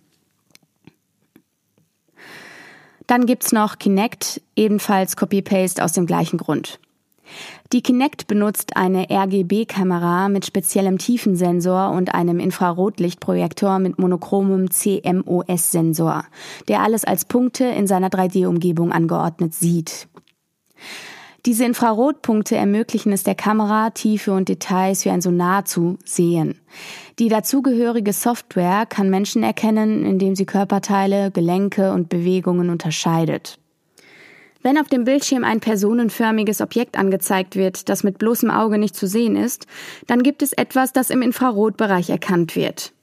Dann 3.08 3.26
gibt's 3.26 3.52
noch 3.52 3.78
Kinect, 3.78 4.42
ebenfalls 4.56 5.16
Copy-Paste 5.16 5.84
aus 5.84 5.94
dem 5.94 6.06
gleichen 6.06 6.38
Grund. 6.38 6.80
Die 7.72 7.82
Kinect 7.82 8.28
benutzt 8.28 8.76
eine 8.78 9.08
RGB-Kamera 9.10 10.30
mit 10.30 10.46
speziellem 10.46 11.00
Tiefensensor 11.00 11.90
und 11.92 12.14
einem 12.14 12.40
Infrarotlichtprojektor 12.40 13.80
mit 13.80 13.98
monochromem 13.98 14.70
CMOS-Sensor, 14.70 16.26
der 16.68 16.82
alles 16.82 17.04
als 17.04 17.26
Punkte 17.26 17.66
in 17.66 17.88
seiner 17.88 18.10
3D-Umgebung 18.10 18.92
angeordnet 18.92 19.54
sieht. 19.54 20.08
Diese 21.46 21.66
Infrarotpunkte 21.66 22.56
ermöglichen 22.56 23.12
es 23.12 23.24
der 23.24 23.36
Kamera, 23.36 23.90
Tiefe 23.90 24.32
und 24.32 24.48
Details 24.48 25.04
wie 25.04 25.10
ein 25.10 25.20
Sonar 25.20 25.66
zu 25.66 25.98
sehen. 26.06 26.62
Die 27.20 27.28
dazugehörige 27.28 28.14
Software 28.14 28.86
kann 28.86 29.10
Menschen 29.10 29.44
erkennen, 29.44 30.06
indem 30.06 30.38
sie 30.38 30.46
Körperteile, 30.46 31.32
Gelenke 31.32 31.92
und 31.92 32.08
Bewegungen 32.08 32.70
unterscheidet. 32.70 33.60
Wenn 34.62 34.78
auf 34.78 34.88
dem 34.88 35.04
Bildschirm 35.04 35.44
ein 35.44 35.60
personenförmiges 35.60 36.62
Objekt 36.62 36.98
angezeigt 36.98 37.58
wird, 37.58 37.90
das 37.90 38.04
mit 38.04 38.20
bloßem 38.20 38.50
Auge 38.50 38.78
nicht 38.78 38.96
zu 38.96 39.06
sehen 39.06 39.36
ist, 39.36 39.68
dann 40.08 40.24
gibt 40.24 40.42
es 40.42 40.54
etwas, 40.54 40.94
das 40.94 41.10
im 41.10 41.22
Infrarotbereich 41.22 42.10
erkannt 42.10 42.56
wird. 42.56 42.94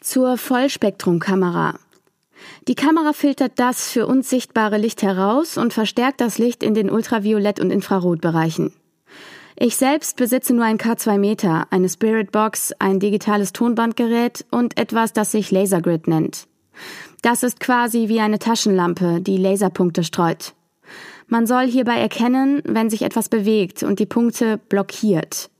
Zur 0.00 0.38
Vollspektrumkamera. 0.38 1.78
Die 2.66 2.74
Kamera 2.74 3.12
filtert 3.12 3.52
das 3.56 3.90
für 3.90 4.06
uns 4.06 4.30
sichtbare 4.30 4.78
Licht 4.78 5.02
heraus 5.02 5.56
und 5.56 5.72
verstärkt 5.72 6.20
das 6.20 6.38
Licht 6.38 6.62
in 6.62 6.74
den 6.74 6.90
Ultraviolett- 6.90 7.60
und 7.60 7.70
Infrarotbereichen. 7.70 8.72
Ich 9.56 9.76
selbst 9.76 10.16
besitze 10.16 10.54
nur 10.54 10.64
ein 10.64 10.78
K2 10.78 11.18
Meter, 11.18 11.66
eine 11.70 11.88
Spirit 11.88 12.30
Box, 12.30 12.72
ein 12.78 13.00
digitales 13.00 13.52
Tonbandgerät 13.52 14.46
und 14.52 14.78
etwas, 14.78 15.12
das 15.12 15.32
sich 15.32 15.50
Lasergrid 15.50 16.06
nennt. 16.06 16.46
Das 17.22 17.42
ist 17.42 17.58
quasi 17.58 18.08
wie 18.08 18.20
eine 18.20 18.38
Taschenlampe, 18.38 19.20
die 19.20 19.36
Laserpunkte 19.36 20.04
streut. 20.04 20.54
Man 21.26 21.46
soll 21.46 21.66
hierbei 21.66 21.96
erkennen, 21.96 22.62
wenn 22.64 22.88
sich 22.88 23.02
etwas 23.02 23.28
bewegt 23.28 23.82
und 23.82 23.98
die 23.98 24.06
Punkte 24.06 24.58
blockiert. 24.68 25.50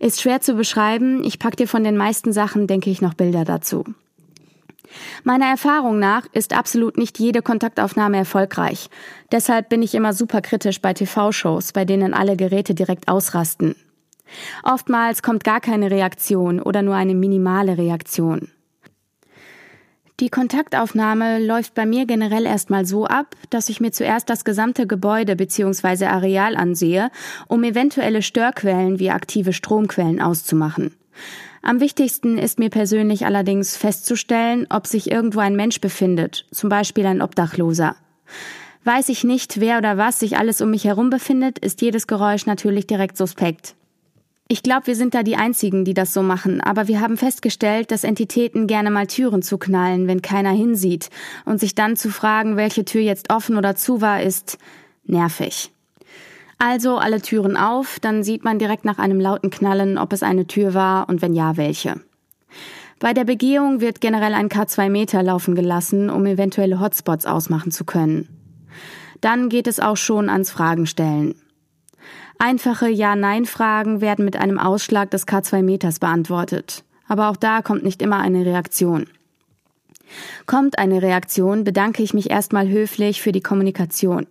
Ist 0.00 0.20
schwer 0.20 0.40
zu 0.40 0.54
beschreiben, 0.54 1.22
ich 1.22 1.38
pack 1.38 1.56
dir 1.56 1.68
von 1.68 1.84
den 1.84 1.96
meisten 1.96 2.32
Sachen, 2.32 2.66
denke 2.66 2.90
ich, 2.90 3.02
noch 3.02 3.14
Bilder 3.14 3.44
dazu. 3.44 3.84
Meiner 5.22 5.46
Erfahrung 5.46 5.98
nach 5.98 6.26
ist 6.32 6.56
absolut 6.56 6.96
nicht 6.96 7.18
jede 7.18 7.42
Kontaktaufnahme 7.42 8.16
erfolgreich. 8.16 8.88
Deshalb 9.32 9.68
bin 9.68 9.82
ich 9.82 9.94
immer 9.94 10.12
super 10.12 10.40
kritisch 10.40 10.80
bei 10.80 10.92
TV-Shows, 10.92 11.72
bei 11.72 11.84
denen 11.84 12.14
alle 12.14 12.36
Geräte 12.36 12.74
direkt 12.74 13.08
ausrasten. 13.08 13.74
Oftmals 14.62 15.22
kommt 15.22 15.44
gar 15.44 15.60
keine 15.60 15.90
Reaktion 15.90 16.60
oder 16.60 16.82
nur 16.82 16.94
eine 16.94 17.14
minimale 17.14 17.78
Reaktion. 17.78 18.50
Die 20.20 20.30
Kontaktaufnahme 20.30 21.44
läuft 21.44 21.74
bei 21.74 21.86
mir 21.86 22.06
generell 22.06 22.46
erstmal 22.46 22.86
so 22.86 23.04
ab, 23.04 23.34
dass 23.50 23.68
ich 23.68 23.80
mir 23.80 23.90
zuerst 23.90 24.30
das 24.30 24.44
gesamte 24.44 24.86
Gebäude 24.86 25.34
bzw. 25.34 26.06
Areal 26.06 26.54
ansehe, 26.54 27.10
um 27.48 27.64
eventuelle 27.64 28.22
Störquellen 28.22 29.00
wie 29.00 29.10
aktive 29.10 29.52
Stromquellen 29.52 30.20
auszumachen. 30.20 30.94
Am 31.66 31.80
wichtigsten 31.80 32.36
ist 32.36 32.58
mir 32.58 32.68
persönlich 32.68 33.24
allerdings 33.24 33.74
festzustellen, 33.74 34.66
ob 34.68 34.86
sich 34.86 35.10
irgendwo 35.10 35.40
ein 35.40 35.56
Mensch 35.56 35.80
befindet, 35.80 36.44
zum 36.50 36.68
Beispiel 36.68 37.06
ein 37.06 37.22
Obdachloser. 37.22 37.96
Weiß 38.84 39.08
ich 39.08 39.24
nicht, 39.24 39.60
wer 39.60 39.78
oder 39.78 39.96
was 39.96 40.20
sich 40.20 40.36
alles 40.36 40.60
um 40.60 40.68
mich 40.68 40.84
herum 40.84 41.08
befindet, 41.08 41.58
ist 41.58 41.80
jedes 41.80 42.06
Geräusch 42.06 42.44
natürlich 42.44 42.86
direkt 42.86 43.16
suspekt. 43.16 43.76
Ich 44.46 44.62
glaube, 44.62 44.88
wir 44.88 44.94
sind 44.94 45.14
da 45.14 45.22
die 45.22 45.36
Einzigen, 45.36 45.86
die 45.86 45.94
das 45.94 46.12
so 46.12 46.22
machen, 46.22 46.60
aber 46.60 46.86
wir 46.86 47.00
haben 47.00 47.16
festgestellt, 47.16 47.90
dass 47.90 48.04
Entitäten 48.04 48.66
gerne 48.66 48.90
mal 48.90 49.06
Türen 49.06 49.40
zuknallen, 49.40 50.06
wenn 50.06 50.20
keiner 50.20 50.52
hinsieht, 50.52 51.08
und 51.46 51.60
sich 51.60 51.74
dann 51.74 51.96
zu 51.96 52.10
fragen, 52.10 52.58
welche 52.58 52.84
Tür 52.84 53.00
jetzt 53.00 53.32
offen 53.32 53.56
oder 53.56 53.74
zu 53.74 54.02
war, 54.02 54.22
ist 54.22 54.58
nervig. 55.06 55.70
Also 56.58 56.98
alle 56.98 57.20
Türen 57.20 57.56
auf, 57.56 57.98
dann 58.00 58.22
sieht 58.22 58.44
man 58.44 58.58
direkt 58.58 58.84
nach 58.84 58.98
einem 58.98 59.20
lauten 59.20 59.50
Knallen, 59.50 59.98
ob 59.98 60.12
es 60.12 60.22
eine 60.22 60.46
Tür 60.46 60.74
war 60.74 61.08
und 61.08 61.22
wenn 61.22 61.34
ja, 61.34 61.56
welche. 61.56 62.00
Bei 63.00 63.12
der 63.12 63.24
Begehung 63.24 63.80
wird 63.80 64.00
generell 64.00 64.34
ein 64.34 64.48
K2 64.48 64.88
Meter 64.88 65.22
laufen 65.22 65.54
gelassen, 65.54 66.10
um 66.10 66.24
eventuelle 66.26 66.80
Hotspots 66.80 67.26
ausmachen 67.26 67.70
zu 67.70 67.84
können. 67.84 68.28
Dann 69.20 69.48
geht 69.48 69.66
es 69.66 69.80
auch 69.80 69.96
schon 69.96 70.28
ans 70.28 70.50
Fragen 70.50 70.86
stellen. 70.86 71.34
Einfache 72.38 72.88
Ja-Nein-Fragen 72.88 74.00
werden 74.00 74.24
mit 74.24 74.36
einem 74.36 74.58
Ausschlag 74.58 75.10
des 75.10 75.26
K2-Meters 75.26 75.98
beantwortet. 75.98 76.84
Aber 77.06 77.28
auch 77.30 77.36
da 77.36 77.62
kommt 77.62 77.84
nicht 77.84 78.02
immer 78.02 78.18
eine 78.18 78.44
Reaktion. 78.44 79.06
Kommt 80.46 80.78
eine 80.78 81.02
Reaktion, 81.02 81.64
bedanke 81.64 82.02
ich 82.02 82.14
mich 82.14 82.30
erstmal 82.30 82.68
höflich 82.68 83.22
für 83.22 83.32
die 83.32 83.40
Kommunikation. 83.40 84.26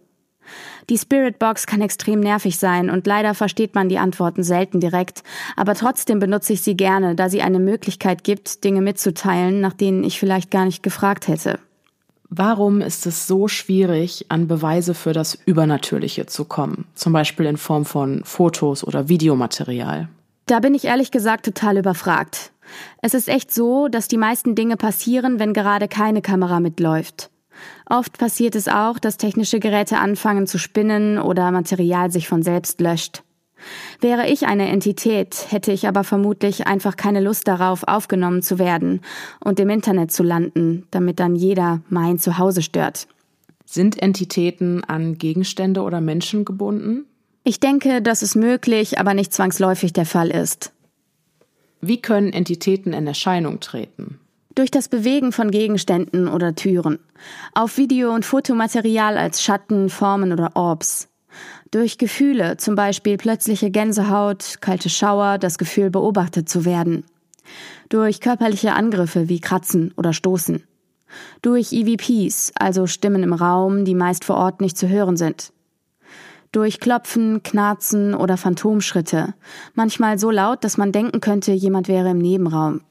Die 0.90 0.98
Spirit 0.98 1.40
Box 1.40 1.66
kann 1.66 1.82
extrem 1.82 2.20
nervig 2.20 2.58
sein 2.58 2.90
und 2.90 3.08
leider 3.08 3.34
versteht 3.34 3.76
man 3.76 3.90
die 3.90 3.98
Antworten 3.98 4.44
selten 4.44 4.80
direkt, 4.80 5.24
aber 5.56 5.76
trotzdem 5.76 6.20
benutze 6.20 6.54
ich 6.54 6.62
sie 6.62 6.76
gerne, 6.76 7.16
da 7.16 7.30
sie 7.30 7.42
eine 7.42 7.60
Möglichkeit 7.60 8.24
gibt, 8.24 8.64
Dinge 8.64 8.82
mitzuteilen, 8.82 9.62
nach 9.62 9.74
denen 9.74 10.04
ich 10.04 10.20
vielleicht 10.20 10.52
gar 10.52 10.66
nicht 10.66 10.84
gefragt 10.84 11.28
hätte. 11.28 11.60
Warum 12.36 12.82
ist 12.82 13.06
es 13.06 13.28
so 13.28 13.48
schwierig, 13.48 14.26
an 14.30 14.48
Beweise 14.48 14.96
für 14.96 15.14
das 15.14 15.38
Übernatürliche 15.46 16.26
zu 16.26 16.46
kommen? 16.46 16.86
Zum 16.96 17.14
Beispiel 17.14 17.46
in 17.46 17.58
Form 17.58 17.86
von 17.86 18.24
Fotos 18.24 18.84
oder 18.84 19.08
Videomaterial. 19.08 20.10
Da 20.48 20.60
bin 20.60 20.74
ich 20.74 20.86
ehrlich 20.86 21.12
gesagt 21.12 21.46
total 21.46 21.78
überfragt. 21.78 22.52
Es 23.02 23.14
ist 23.14 23.30
echt 23.30 23.54
so, 23.54 23.88
dass 23.88 24.08
die 24.08 24.18
meisten 24.18 24.56
Dinge 24.56 24.78
passieren, 24.78 25.40
wenn 25.40 25.54
gerade 25.54 25.88
keine 25.88 26.22
Kamera 26.22 26.60
mitläuft. 26.60 27.30
Oft 27.90 28.18
passiert 28.18 28.56
es 28.56 28.68
auch, 28.68 29.00
dass 29.00 29.18
technische 29.18 29.60
Geräte 29.60 29.98
anfangen 29.98 30.48
zu 30.48 30.58
spinnen 30.58 31.20
oder 31.20 31.52
Material 31.52 32.12
sich 32.12 32.28
von 32.28 32.44
selbst 32.44 32.80
löscht. 32.82 33.24
Wäre 34.02 34.28
ich 34.28 34.46
eine 34.46 34.68
Entität, 34.68 35.48
hätte 35.50 35.72
ich 35.72 35.88
aber 35.88 36.04
vermutlich 36.04 36.68
einfach 36.68 36.98
keine 36.98 37.22
Lust 37.22 37.48
darauf, 37.48 37.84
aufgenommen 37.88 38.42
zu 38.42 38.60
werden 38.60 39.02
und 39.40 39.60
im 39.60 39.70
Internet 39.70 40.12
zu 40.12 40.24
landen, 40.24 40.88
damit 40.92 41.20
dann 41.20 41.36
jeder 41.36 41.82
mein 41.90 42.20
Zuhause 42.20 42.62
stört. 42.62 43.08
Sind 43.66 44.02
Entitäten 44.02 44.84
an 44.84 45.18
Gegenstände 45.18 45.82
oder 45.82 46.02
Menschen 46.02 46.46
gebunden? 46.46 47.06
Ich 47.44 47.60
denke, 47.60 48.02
dass 48.02 48.22
es 48.22 48.36
möglich, 48.36 49.00
aber 49.00 49.14
nicht 49.14 49.34
zwangsläufig 49.34 49.94
der 49.94 50.06
Fall 50.06 50.30
ist. 50.30 50.74
Wie 51.82 52.02
können 52.02 52.32
Entitäten 52.32 52.94
in 52.94 53.08
Erscheinung 53.08 53.60
treten? 53.60 54.20
Durch 54.56 54.70
das 54.70 54.88
Bewegen 54.88 55.32
von 55.32 55.50
Gegenständen 55.50 56.28
oder 56.28 56.54
Türen. 56.54 57.00
Auf 57.56 57.78
Video- 57.78 58.14
und 58.14 58.24
Fotomaterial 58.24 59.18
als 59.18 59.42
Schatten, 59.42 59.90
Formen 59.90 60.32
oder 60.32 60.52
Orbs. 60.56 61.08
Durch 61.72 61.98
Gefühle, 61.98 62.58
zum 62.58 62.76
Beispiel 62.76 63.18
plötzliche 63.18 63.72
Gänsehaut, 63.72 64.58
kalte 64.62 64.90
Schauer, 64.90 65.40
das 65.40 65.58
Gefühl 65.58 65.90
beobachtet 65.90 66.50
zu 66.50 66.66
werden. 66.66 67.04
Durch 67.90 68.22
körperliche 68.22 68.74
Angriffe 68.74 69.28
wie 69.28 69.40
Kratzen 69.40 69.92
oder 69.98 70.14
Stoßen. 70.14 70.62
Durch 71.42 71.74
EVPs, 71.74 72.52
also 72.54 72.86
Stimmen 72.86 73.24
im 73.24 73.34
Raum, 73.34 73.86
die 73.86 73.96
meist 73.96 74.24
vor 74.24 74.38
Ort 74.38 74.62
nicht 74.62 74.78
zu 74.78 74.88
hören 74.88 75.18
sind. 75.18 75.52
Durch 76.52 76.80
Klopfen, 76.80 77.42
Knarzen 77.42 78.14
oder 78.14 78.38
Phantomschritte, 78.38 79.34
manchmal 79.74 80.20
so 80.20 80.30
laut, 80.30 80.64
dass 80.64 80.78
man 80.78 80.92
denken 80.92 81.22
könnte, 81.22 81.54
jemand 81.54 81.88
wäre 81.88 82.12
im 82.12 82.20
Nebenraum. 82.20 82.82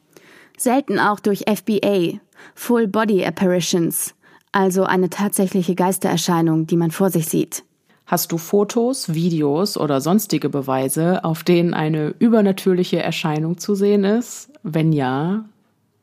Selten 0.56 0.98
auch 0.98 1.20
durch 1.20 1.44
FBA, 1.48 2.20
Full 2.54 2.88
Body 2.88 3.24
Apparitions, 3.24 4.14
also 4.52 4.84
eine 4.84 5.10
tatsächliche 5.10 5.74
Geistererscheinung, 5.74 6.66
die 6.66 6.76
man 6.76 6.90
vor 6.90 7.10
sich 7.10 7.26
sieht. 7.26 7.64
Hast 8.06 8.32
du 8.32 8.38
Fotos, 8.38 9.14
Videos 9.14 9.78
oder 9.78 10.00
sonstige 10.00 10.48
Beweise, 10.50 11.24
auf 11.24 11.44
denen 11.44 11.72
eine 11.72 12.14
übernatürliche 12.18 13.02
Erscheinung 13.02 13.58
zu 13.58 13.74
sehen 13.74 14.04
ist? 14.04 14.50
Wenn 14.62 14.92
ja, 14.92 15.44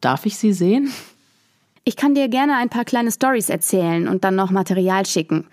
darf 0.01 0.25
ich 0.25 0.37
sie 0.37 0.53
sehen? 0.53 0.91
Ich 1.83 1.95
kann 1.95 2.15
dir 2.15 2.27
gerne 2.27 2.55
ein 2.55 2.69
paar 2.69 2.85
kleine 2.85 3.11
Stories 3.11 3.49
erzählen 3.49 4.07
und 4.07 4.23
dann 4.23 4.35
noch 4.35 4.51
Material 4.51 5.05
schicken. 5.05 5.47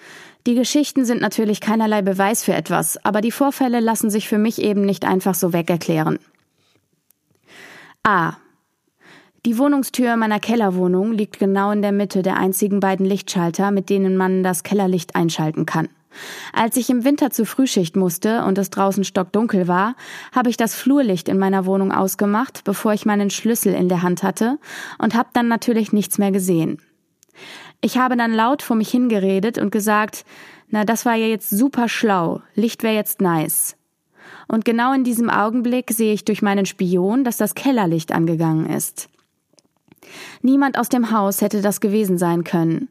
Die 0.47 0.55
Geschichten 0.55 1.05
sind 1.05 1.21
natürlich 1.21 1.61
keinerlei 1.61 2.03
Beweis 2.03 2.45
für 2.45 2.55
etwas, 2.55 3.05
aber 3.05 3.21
die 3.21 3.33
Vorfälle 3.33 3.81
lassen 3.81 4.11
sich 4.11 4.29
für 4.29 4.39
mich 4.39 4.63
eben 4.63 4.83
nicht 4.83 5.05
einfach 5.05 5.35
so 5.35 5.53
wegerklären. 5.53 6.19
A. 8.03 8.35
Die 9.47 9.59
Wohnungstür 9.59 10.17
meiner 10.17 10.41
Kellerwohnung 10.41 11.13
liegt 11.13 11.39
genau 11.39 11.71
in 11.71 11.81
der 11.81 11.93
Mitte 11.93 12.23
der 12.23 12.37
einzigen 12.37 12.81
beiden 12.81 13.07
Lichtschalter, 13.07 13.71
mit 13.71 13.91
denen 13.91 14.17
man 14.17 14.43
das 14.43 14.65
Kellerlicht 14.65 15.15
einschalten 15.15 15.67
kann. 15.67 15.89
Als 16.53 16.77
ich 16.77 16.91
im 16.91 17.05
Winter 17.05 17.31
zur 17.31 17.47
Frühschicht 17.47 17.95
musste 17.95 18.45
und 18.45 18.59
es 18.59 18.71
draußen 18.71 19.05
stockdunkel 19.05 19.69
war, 19.69 19.95
habe 20.35 20.51
ich 20.51 20.57
das 20.57 20.75
Flurlicht 20.75 21.29
in 21.29 21.39
meiner 21.39 21.65
Wohnung 21.65 21.93
ausgemacht, 21.93 22.65
bevor 22.65 22.93
ich 22.93 23.07
meinen 23.07 23.31
Schlüssel 23.31 23.73
in 23.73 23.89
der 23.89 24.03
Hand 24.03 24.25
hatte 24.25 24.59
und 24.99 25.15
habe 25.15 25.29
dann 25.33 25.47
natürlich 25.47 25.93
nichts 25.93 26.19
mehr 26.19 26.33
gesehen. 26.33 26.83
Ich 27.81 27.99
habe 27.99 28.17
dann 28.17 28.33
laut 28.33 28.63
vor 28.63 28.75
mich 28.75 28.91
hingeredet 28.91 29.59
und 29.59 29.71
gesagt, 29.71 30.25
na, 30.71 30.85
das 30.85 31.07
war 31.07 31.15
ja 31.15 31.29
jetzt 31.29 31.51
super 31.51 31.89
schlau, 31.89 32.43
Licht 32.57 32.83
wäre 32.83 32.97
jetzt 32.97 33.21
nice. 33.21 33.77
Und 34.49 34.65
genau 34.65 34.93
in 34.93 35.05
diesem 35.05 35.31
Augenblick 35.31 35.93
sehe 35.93 36.15
ich 36.15 36.25
durch 36.25 36.43
meinen 36.43 36.67
Spion, 36.67 37.23
dass 37.23 37.37
das 37.37 37.55
Kellerlicht 37.55 38.11
angegangen 38.11 38.69
ist. 38.69 39.09
Niemand 40.43 40.79
aus 40.79 40.89
dem 40.89 41.11
Haus 41.11 41.41
hätte 41.41 41.63
das 41.63 41.81
gewesen 41.81 42.19
sein 42.19 42.45
können. 42.45 42.89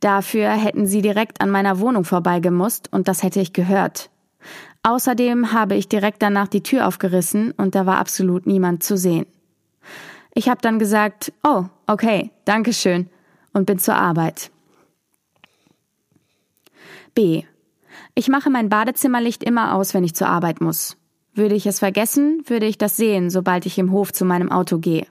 Dafür 0.00 0.50
hätten 0.50 0.86
sie 0.86 1.02
direkt 1.02 1.40
an 1.40 1.50
meiner 1.50 1.80
Wohnung 1.80 2.04
vorbeigemusst 2.04 2.88
und 2.92 3.08
das 3.08 3.22
hätte 3.22 3.40
ich 3.40 3.52
gehört. 3.52 4.10
Außerdem 4.82 5.52
habe 5.52 5.74
ich 5.74 5.88
direkt 5.88 6.22
danach 6.22 6.48
die 6.48 6.62
Tür 6.62 6.86
aufgerissen 6.86 7.52
und 7.52 7.74
da 7.74 7.84
war 7.84 7.98
absolut 7.98 8.46
niemand 8.46 8.82
zu 8.82 8.96
sehen. 8.96 9.26
Ich 10.34 10.48
habe 10.48 10.60
dann 10.62 10.78
gesagt, 10.78 11.32
oh, 11.42 11.64
okay, 11.86 12.30
danke 12.44 12.72
schön 12.72 13.10
und 13.52 13.66
bin 13.66 13.78
zur 13.78 13.96
Arbeit. 13.96 14.50
B. 17.14 17.42
Ich 18.14 18.28
mache 18.28 18.48
mein 18.48 18.68
Badezimmerlicht 18.68 19.42
immer 19.42 19.74
aus, 19.74 19.92
wenn 19.92 20.04
ich 20.04 20.14
zur 20.14 20.28
Arbeit 20.28 20.60
muss. 20.60 20.96
Würde 21.34 21.54
ich 21.54 21.66
es 21.66 21.78
vergessen, 21.78 22.42
würde 22.46 22.66
ich 22.66 22.78
das 22.78 22.96
sehen, 22.96 23.30
sobald 23.30 23.66
ich 23.66 23.78
im 23.78 23.92
Hof 23.92 24.12
zu 24.12 24.24
meinem 24.24 24.50
Auto 24.50 24.78
gehe. 24.78 25.06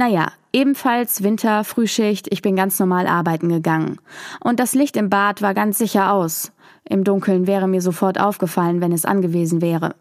Naja, 0.00 0.32
ebenfalls 0.54 1.22
Winter, 1.22 1.62
Frühschicht, 1.62 2.26
ich 2.32 2.40
bin 2.40 2.56
ganz 2.56 2.78
normal 2.78 3.06
arbeiten 3.06 3.50
gegangen. 3.50 3.98
Und 4.42 4.58
das 4.58 4.74
Licht 4.74 4.96
im 4.96 5.10
Bad 5.10 5.42
war 5.42 5.52
ganz 5.52 5.76
sicher 5.76 6.14
aus. 6.14 6.52
Im 6.88 7.04
Dunkeln 7.04 7.46
wäre 7.46 7.68
mir 7.68 7.82
sofort 7.82 8.18
aufgefallen, 8.18 8.80
wenn 8.80 8.92
es 8.92 9.04
angewiesen 9.04 9.60
wäre. 9.60 9.94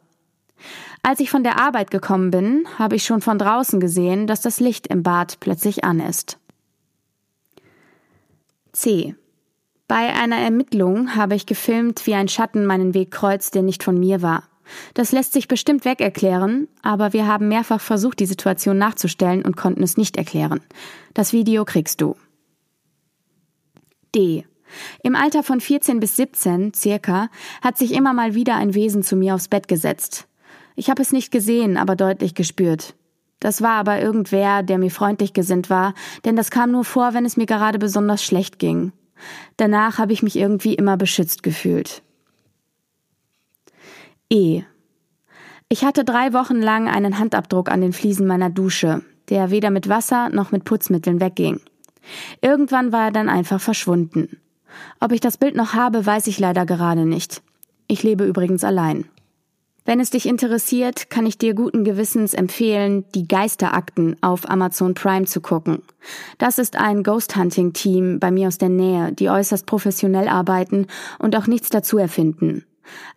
Als 1.03 1.19
ich 1.19 1.29
von 1.29 1.43
der 1.43 1.59
Arbeit 1.59 1.91
gekommen 1.91 2.31
bin, 2.31 2.63
habe 2.77 2.95
ich 2.95 3.03
schon 3.03 3.19
von 3.19 3.37
draußen 3.37 3.81
gesehen, 3.81 4.25
dass 4.25 4.39
das 4.39 4.61
Licht 4.61 4.87
im 4.87 5.03
Bad 5.03 5.41
plötzlich 5.41 5.83
an 5.83 5.99
ist. 5.99 6.37
C. 8.71 9.15
Bei 9.89 10.13
einer 10.13 10.37
Ermittlung 10.37 11.17
habe 11.17 11.35
ich 11.35 11.45
gefilmt, 11.45 12.07
wie 12.07 12.15
ein 12.15 12.29
Schatten 12.29 12.65
meinen 12.65 12.93
Weg 12.93 13.11
kreuzt, 13.11 13.53
der 13.53 13.63
nicht 13.63 13.83
von 13.83 13.99
mir 13.99 14.21
war. 14.21 14.48
Das 14.93 15.11
lässt 15.11 15.33
sich 15.33 15.47
bestimmt 15.47 15.85
weg 15.85 16.01
erklären, 16.01 16.67
aber 16.81 17.13
wir 17.13 17.27
haben 17.27 17.47
mehrfach 17.47 17.81
versucht, 17.81 18.19
die 18.19 18.25
Situation 18.25 18.77
nachzustellen 18.77 19.43
und 19.43 19.57
konnten 19.57 19.83
es 19.83 19.97
nicht 19.97 20.17
erklären. 20.17 20.61
Das 21.13 21.33
Video 21.33 21.65
kriegst 21.65 22.01
du. 22.01 22.15
D. 24.15 24.45
Im 25.03 25.15
Alter 25.15 25.43
von 25.43 25.61
14 25.61 25.99
bis 25.99 26.15
17, 26.15 26.73
circa, 26.73 27.29
hat 27.61 27.77
sich 27.77 27.93
immer 27.93 28.13
mal 28.13 28.35
wieder 28.35 28.55
ein 28.55 28.75
Wesen 28.75 29.03
zu 29.03 29.15
mir 29.15 29.35
aufs 29.35 29.47
Bett 29.47 29.67
gesetzt. 29.67 30.27
Ich 30.75 30.89
habe 30.89 31.01
es 31.01 31.11
nicht 31.11 31.31
gesehen, 31.31 31.77
aber 31.77 31.95
deutlich 31.95 32.35
gespürt. 32.35 32.95
Das 33.39 33.61
war 33.61 33.73
aber 33.73 34.01
irgendwer, 34.01 34.63
der 34.63 34.77
mir 34.77 34.91
freundlich 34.91 35.33
gesinnt 35.33 35.69
war, 35.69 35.93
denn 36.25 36.35
das 36.35 36.51
kam 36.51 36.71
nur 36.71 36.83
vor, 36.83 37.13
wenn 37.13 37.25
es 37.25 37.37
mir 37.37 37.45
gerade 37.45 37.79
besonders 37.79 38.23
schlecht 38.23 38.59
ging. 38.59 38.91
Danach 39.57 39.97
habe 39.97 40.13
ich 40.13 40.23
mich 40.23 40.35
irgendwie 40.35 40.75
immer 40.75 40.97
beschützt 40.97 41.43
gefühlt. 41.43 42.01
E. 44.31 44.61
Ich 45.69 45.83
hatte 45.83 46.03
drei 46.03 46.33
Wochen 46.33 46.61
lang 46.61 46.87
einen 46.87 47.17
Handabdruck 47.17 47.69
an 47.69 47.81
den 47.81 47.93
Fliesen 47.93 48.27
meiner 48.27 48.51
Dusche, 48.51 49.01
der 49.29 49.49
weder 49.49 49.71
mit 49.71 49.89
Wasser 49.89 50.29
noch 50.29 50.51
mit 50.51 50.65
Putzmitteln 50.65 51.19
wegging. 51.19 51.59
Irgendwann 52.41 52.91
war 52.91 53.05
er 53.05 53.11
dann 53.11 53.27
einfach 53.27 53.59
verschwunden. 53.59 54.37
Ob 54.99 55.11
ich 55.11 55.19
das 55.19 55.37
Bild 55.37 55.55
noch 55.55 55.73
habe, 55.73 56.05
weiß 56.05 56.27
ich 56.27 56.39
leider 56.39 56.67
gerade 56.67 57.05
nicht. 57.05 57.41
Ich 57.87 58.03
lebe 58.03 58.23
übrigens 58.23 58.63
allein. 58.63 59.05
Wenn 59.83 59.99
es 59.99 60.11
dich 60.11 60.27
interessiert, 60.27 61.09
kann 61.09 61.25
ich 61.25 61.39
dir 61.39 61.55
guten 61.55 61.83
Gewissens 61.83 62.35
empfehlen, 62.35 63.05
die 63.15 63.27
Geisterakten 63.27 64.15
auf 64.21 64.47
Amazon 64.47 64.93
Prime 64.93 65.25
zu 65.25 65.41
gucken. 65.41 65.81
Das 66.37 66.59
ist 66.59 66.75
ein 66.75 67.01
Ghost 67.01 67.35
Hunting 67.35 67.73
Team 67.73 68.19
bei 68.19 68.29
mir 68.29 68.49
aus 68.49 68.59
der 68.59 68.69
Nähe, 68.69 69.11
die 69.11 69.31
äußerst 69.31 69.65
professionell 69.65 70.27
arbeiten 70.27 70.85
und 71.17 71.35
auch 71.35 71.47
nichts 71.47 71.69
dazu 71.69 71.97
erfinden. 71.97 72.65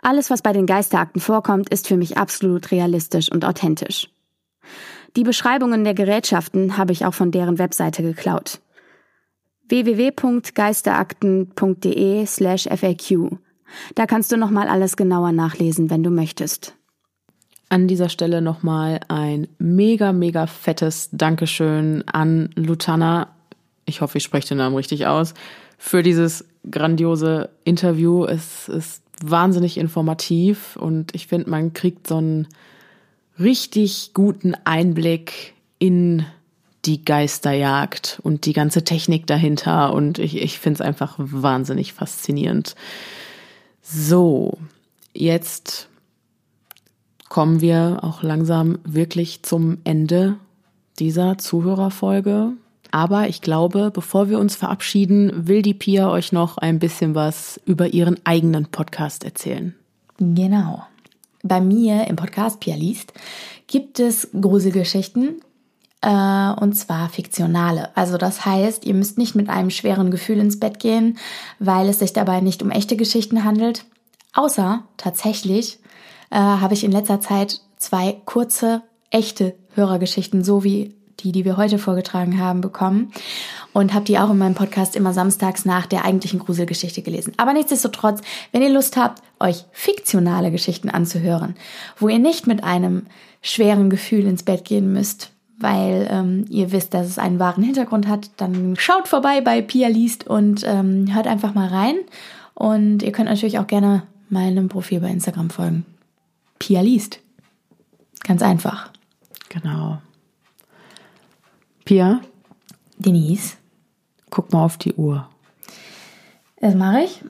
Alles, 0.01 0.31
was 0.31 0.42
bei 0.42 0.52
den 0.52 0.67
Geisterakten 0.67 1.20
vorkommt, 1.20 1.70
ist 1.70 1.89
für 1.89 1.97
mich 1.97 2.18
absolut 2.18 2.70
realistisch 2.70 3.31
und 3.31 3.44
authentisch. 3.44 4.09
Die 5.17 5.25
Beschreibungen 5.25 5.84
der 5.84 5.94
Gerätschaften 5.94 6.76
habe 6.76 6.92
ich 6.92 7.05
auch 7.05 7.15
von 7.15 7.31
deren 7.31 7.59
Webseite 7.59 8.02
geklaut. 8.02 8.60
www.geisterakten.de 9.68 12.26
slash 12.26 12.65
FAQ 12.65 13.39
da 13.94 14.07
kannst 14.07 14.33
du 14.33 14.36
nochmal 14.36 14.68
alles 14.68 14.97
genauer 14.97 15.33
nachlesen, 15.33 15.91
wenn 15.91 16.02
du 16.02 16.10
möchtest. 16.10 16.75
An 17.68 17.89
dieser 17.89 18.09
Stelle 18.09 18.42
nochmal 18.42 19.01
ein 19.09 19.49
mega, 19.59 20.12
mega 20.12 20.47
fettes 20.47 21.09
Dankeschön 21.12 22.07
an 22.07 22.51
Lutana. 22.55 23.28
Ich 23.86 24.01
hoffe, 24.01 24.18
ich 24.18 24.25
spreche 24.25 24.49
den 24.49 24.59
Namen 24.59 24.76
richtig 24.76 25.07
aus. 25.07 25.34
Für 25.78 26.02
dieses 26.02 26.44
grandiose 26.70 27.49
Interview. 27.65 28.25
Es 28.25 28.68
ist 28.68 29.02
wahnsinnig 29.31 29.78
informativ 29.78 30.76
und 30.76 31.15
ich 31.15 31.26
finde, 31.26 31.51
man 31.51 31.73
kriegt 31.73 32.07
so 32.07 32.17
einen 32.17 32.49
richtig 33.39 34.12
guten 34.15 34.55
Einblick 34.65 35.55
in 35.78 36.25
die 36.84 37.05
Geisterjagd 37.05 38.20
und 38.23 38.44
die 38.47 38.52
ganze 38.52 38.84
Technik 38.84 39.26
dahinter 39.26 39.92
und 39.92 40.18
ich, 40.18 40.36
ich 40.36 40.59
finde 40.59 40.78
es 40.78 40.81
einfach 40.81 41.15
wahnsinnig 41.18 41.92
faszinierend. 41.92 42.75
So, 43.83 44.59
jetzt 45.12 45.89
kommen 47.28 47.60
wir 47.60 48.01
auch 48.02 48.23
langsam 48.23 48.78
wirklich 48.84 49.42
zum 49.42 49.78
Ende 49.84 50.36
dieser 50.99 51.39
Zuhörerfolge. 51.39 52.52
Aber 52.93 53.29
ich 53.29 53.41
glaube, 53.41 53.91
bevor 53.93 54.29
wir 54.29 54.39
uns 54.39 54.55
verabschieden, 54.55 55.49
will 55.49 55.62
die 55.62 55.75
Pia 55.75 56.11
euch 56.11 56.31
noch 56.31 56.59
ein 56.59 56.79
bisschen 56.79 57.15
was 57.15 57.61
über 57.65 57.89
ihren 57.89 58.21
eigenen 58.25 58.67
Podcast 58.67 59.25
erzählen. 59.25 59.75
Genau. 60.19 60.85
Bei 61.43 61.61
mir 61.61 62.07
im 62.07 62.17
Podcast 62.17 62.61
Pia 62.61 62.77
liest 62.77 63.15
gibt 63.67 63.99
es 63.99 64.29
Gruselgeschichten, 64.39 65.41
äh, 66.03 66.53
und 66.61 66.75
zwar 66.75 67.09
fiktionale. 67.09 67.97
Also 67.97 68.19
das 68.19 68.45
heißt, 68.45 68.85
ihr 68.85 68.95
müsst 68.95 69.17
nicht 69.17 69.35
mit 69.35 69.49
einem 69.49 69.71
schweren 69.71 70.11
Gefühl 70.11 70.39
ins 70.39 70.61
Bett 70.61 70.79
gehen, 70.79 71.19
weil 71.59 71.89
es 71.89 72.01
sich 72.01 72.12
dabei 72.12 72.41
nicht 72.41 72.62
um 72.62 72.71
echte 72.71 72.97
Geschichten 72.97 73.45
handelt. 73.45 73.87
Außer 74.35 74.85
tatsächlich 74.99 75.79
äh, 76.31 76.37
habe 76.37 76.75
ich 76.75 76.85
in 76.85 76.93
letzter 76.93 77.21
Zeit 77.21 77.61
zwei 77.79 78.21
kurze, 78.27 78.83
echte 79.11 79.55
Hörergeschichten, 79.75 80.45
so 80.45 80.62
wie 80.62 80.95
die, 81.23 81.33
die 81.33 81.44
wir 81.44 81.57
heute 81.57 81.78
vorgetragen 81.78 82.39
haben, 82.39 82.60
bekommen 82.60 83.12
und 83.73 83.94
habe 83.94 84.05
die 84.05 84.18
auch 84.18 84.31
in 84.31 84.39
meinem 84.39 84.55
Podcast 84.55 84.97
immer 84.97 85.12
samstags 85.12 85.65
nach 85.65 85.86
der 85.86 86.05
eigentlichen 86.05 86.41
Gruselgeschichte 86.41 87.02
gelesen. 87.02 87.33
Aber 87.36 87.52
nichtsdestotrotz, 87.52 88.20
wenn 88.52 88.62
ihr 88.62 88.70
Lust 88.70 88.97
habt, 88.97 89.23
euch 89.41 89.65
fiktionale 89.73 90.51
Geschichten 90.51 90.89
anzuhören, 90.89 91.55
wo 91.99 92.09
ihr 92.09 92.18
nicht 92.18 92.47
mit 92.47 92.65
einem 92.65 93.07
schweren 93.41 93.91
Gefühl 93.91 94.26
ins 94.26 94.42
Bett 94.42 94.65
gehen 94.65 94.92
müsst, 94.92 95.31
weil 95.59 96.09
ähm, 96.10 96.44
ihr 96.49 96.73
wisst, 96.73 96.94
dass 96.94 97.07
es 97.07 97.18
einen 97.18 97.39
wahren 97.39 97.62
Hintergrund 97.62 98.09
hat, 98.09 98.31
dann 98.36 98.75
schaut 98.76 99.09
vorbei 99.09 99.41
bei 99.41 99.62
Pia 99.62 99.89
liest 99.89 100.26
und 100.26 100.65
ähm, 100.67 101.15
hört 101.15 101.26
einfach 101.26 101.55
mal 101.55 101.68
rein. 101.68 101.97
Und 102.55 103.02
ihr 103.02 103.12
könnt 103.12 103.28
natürlich 103.28 103.59
auch 103.59 103.67
gerne 103.67 104.02
meinem 104.28 104.68
Profil 104.68 105.01
bei 105.01 105.09
Instagram 105.09 105.51
folgen. 105.51 105.86
Pia 106.59 106.81
liest. 106.81 107.20
Ganz 108.25 108.42
einfach. 108.42 108.91
Genau. 109.49 109.99
Pia? 111.85 112.20
Denise? 112.99 113.57
Guck 114.31 114.52
mal 114.52 114.65
auf 114.65 114.78
die 114.78 114.94
Uhr. 114.94 115.28
Das 116.61 116.75
mache 116.75 117.02
ich. 117.02 117.20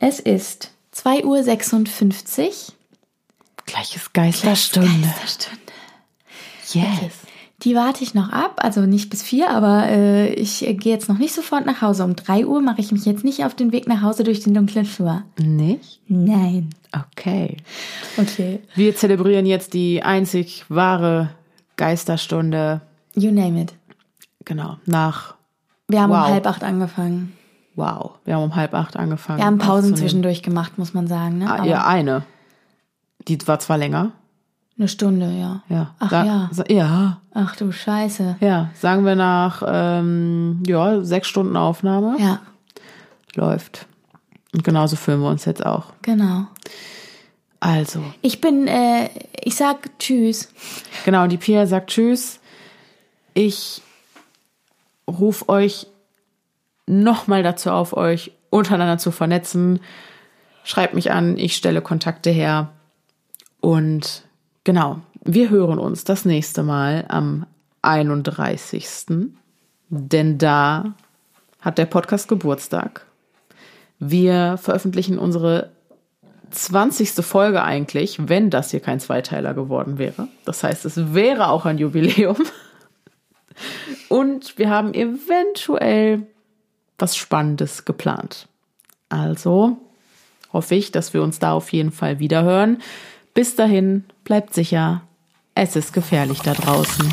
Es 0.00 0.20
ist 0.20 0.72
2.56 0.94 1.24
Uhr. 1.24 2.52
Gleiches 3.66 4.12
Geisterstunde. 4.12 4.88
Geisterstunde. 4.88 5.58
Yes. 6.72 6.98
Okay. 6.98 7.10
Die 7.64 7.74
warte 7.74 8.04
ich 8.04 8.14
noch 8.14 8.30
ab, 8.30 8.60
also 8.62 8.82
nicht 8.82 9.10
bis 9.10 9.22
vier, 9.22 9.50
aber 9.50 9.88
äh, 9.88 10.32
ich 10.34 10.60
gehe 10.60 10.92
jetzt 10.92 11.08
noch 11.08 11.18
nicht 11.18 11.34
sofort 11.34 11.66
nach 11.66 11.82
Hause. 11.82 12.04
Um 12.04 12.14
drei 12.14 12.46
Uhr 12.46 12.60
mache 12.60 12.80
ich 12.80 12.92
mich 12.92 13.04
jetzt 13.04 13.24
nicht 13.24 13.44
auf 13.44 13.54
den 13.54 13.72
Weg 13.72 13.88
nach 13.88 14.00
Hause 14.00 14.22
durch 14.22 14.40
den 14.40 14.54
dunklen 14.54 14.84
Flur. 14.84 15.24
Nicht? 15.38 16.00
Nein. 16.06 16.70
Okay. 16.92 17.56
Okay. 18.16 18.60
Wir 18.76 18.94
zelebrieren 18.94 19.44
jetzt 19.44 19.74
die 19.74 20.04
einzig 20.04 20.66
wahre 20.68 21.30
Geisterstunde. 21.76 22.80
You 23.16 23.32
name 23.32 23.62
it. 23.62 23.74
Genau. 24.48 24.78
Nach. 24.86 25.34
Wir 25.88 26.00
haben 26.02 26.10
Wow. 26.10 26.26
um 26.26 26.32
halb 26.32 26.46
acht 26.46 26.64
angefangen. 26.64 27.34
Wow. 27.76 28.12
Wir 28.24 28.34
haben 28.34 28.44
um 28.44 28.56
halb 28.56 28.72
acht 28.74 28.96
angefangen. 28.96 29.38
Wir 29.38 29.44
haben 29.46 29.58
Pausen 29.58 29.94
zwischendurch 29.94 30.42
gemacht, 30.42 30.78
muss 30.78 30.94
man 30.94 31.06
sagen. 31.06 31.38
Ne? 31.38 31.50
Ah, 31.52 31.64
ja, 31.64 31.86
eine. 31.86 32.22
Die 33.28 33.38
war 33.46 33.58
zwar 33.58 33.76
länger. 33.78 34.12
Eine 34.78 34.88
Stunde, 34.88 35.30
ja. 35.32 35.62
Ja. 35.68 35.94
Ach 35.98 36.10
Sa- 36.10 36.24
ja. 36.24 36.50
ja. 36.68 37.20
Ach 37.34 37.54
du 37.56 37.70
Scheiße. 37.72 38.36
Ja. 38.40 38.70
Sagen 38.74 39.04
wir 39.04 39.16
nach 39.16 39.62
ähm, 39.66 40.62
ja, 40.66 41.02
sechs 41.04 41.28
Stunden 41.28 41.56
Aufnahme. 41.56 42.16
Ja, 42.18 42.40
Läuft. 43.34 43.86
Und 44.54 44.64
genauso 44.64 44.96
fühlen 44.96 45.20
wir 45.20 45.28
uns 45.28 45.44
jetzt 45.44 45.64
auch. 45.64 45.92
genau. 46.02 46.46
Also, 47.60 48.00
Ich 48.22 48.40
bin, 48.40 48.66
äh, 48.68 49.10
ich 49.42 49.56
sag 49.56 49.98
Tschüss. 49.98 50.48
genau, 51.04 51.26
die 51.26 51.36
Pia 51.36 51.66
sagt 51.66 51.90
Tschüss. 51.90 52.38
Ich 53.34 53.82
rufe 55.08 55.48
euch 55.48 55.86
nochmal 56.86 57.42
dazu 57.42 57.70
auf, 57.70 57.96
euch 57.96 58.32
untereinander 58.50 58.98
zu 58.98 59.10
vernetzen. 59.10 59.80
Schreibt 60.64 60.94
mich 60.94 61.10
an, 61.10 61.36
ich 61.36 61.56
stelle 61.56 61.82
Kontakte 61.82 62.30
her. 62.30 62.70
Und 63.60 64.22
genau, 64.64 65.00
wir 65.24 65.50
hören 65.50 65.78
uns 65.78 66.04
das 66.04 66.24
nächste 66.24 66.62
Mal 66.62 67.04
am 67.08 67.46
31. 67.82 68.86
Denn 69.88 70.38
da 70.38 70.94
hat 71.60 71.78
der 71.78 71.86
Podcast 71.86 72.28
Geburtstag. 72.28 73.06
Wir 73.98 74.56
veröffentlichen 74.58 75.18
unsere 75.18 75.70
20. 76.50 77.10
Folge 77.24 77.62
eigentlich, 77.62 78.28
wenn 78.28 78.50
das 78.50 78.70
hier 78.70 78.80
kein 78.80 79.00
Zweiteiler 79.00 79.54
geworden 79.54 79.98
wäre. 79.98 80.28
Das 80.44 80.62
heißt, 80.62 80.84
es 80.84 81.14
wäre 81.14 81.48
auch 81.48 81.66
ein 81.66 81.78
Jubiläum. 81.78 82.36
Und 84.08 84.58
wir 84.58 84.70
haben 84.70 84.94
eventuell 84.94 86.26
was 86.98 87.16
Spannendes 87.16 87.84
geplant. 87.84 88.48
Also 89.08 89.78
hoffe 90.52 90.74
ich, 90.74 90.92
dass 90.92 91.14
wir 91.14 91.22
uns 91.22 91.38
da 91.38 91.52
auf 91.52 91.72
jeden 91.72 91.92
Fall 91.92 92.18
wieder 92.18 92.42
hören. 92.42 92.82
Bis 93.34 93.54
dahin, 93.54 94.04
bleibt 94.24 94.54
sicher. 94.54 95.02
Es 95.54 95.76
ist 95.76 95.92
gefährlich 95.92 96.40
da 96.40 96.54
draußen. 96.54 97.12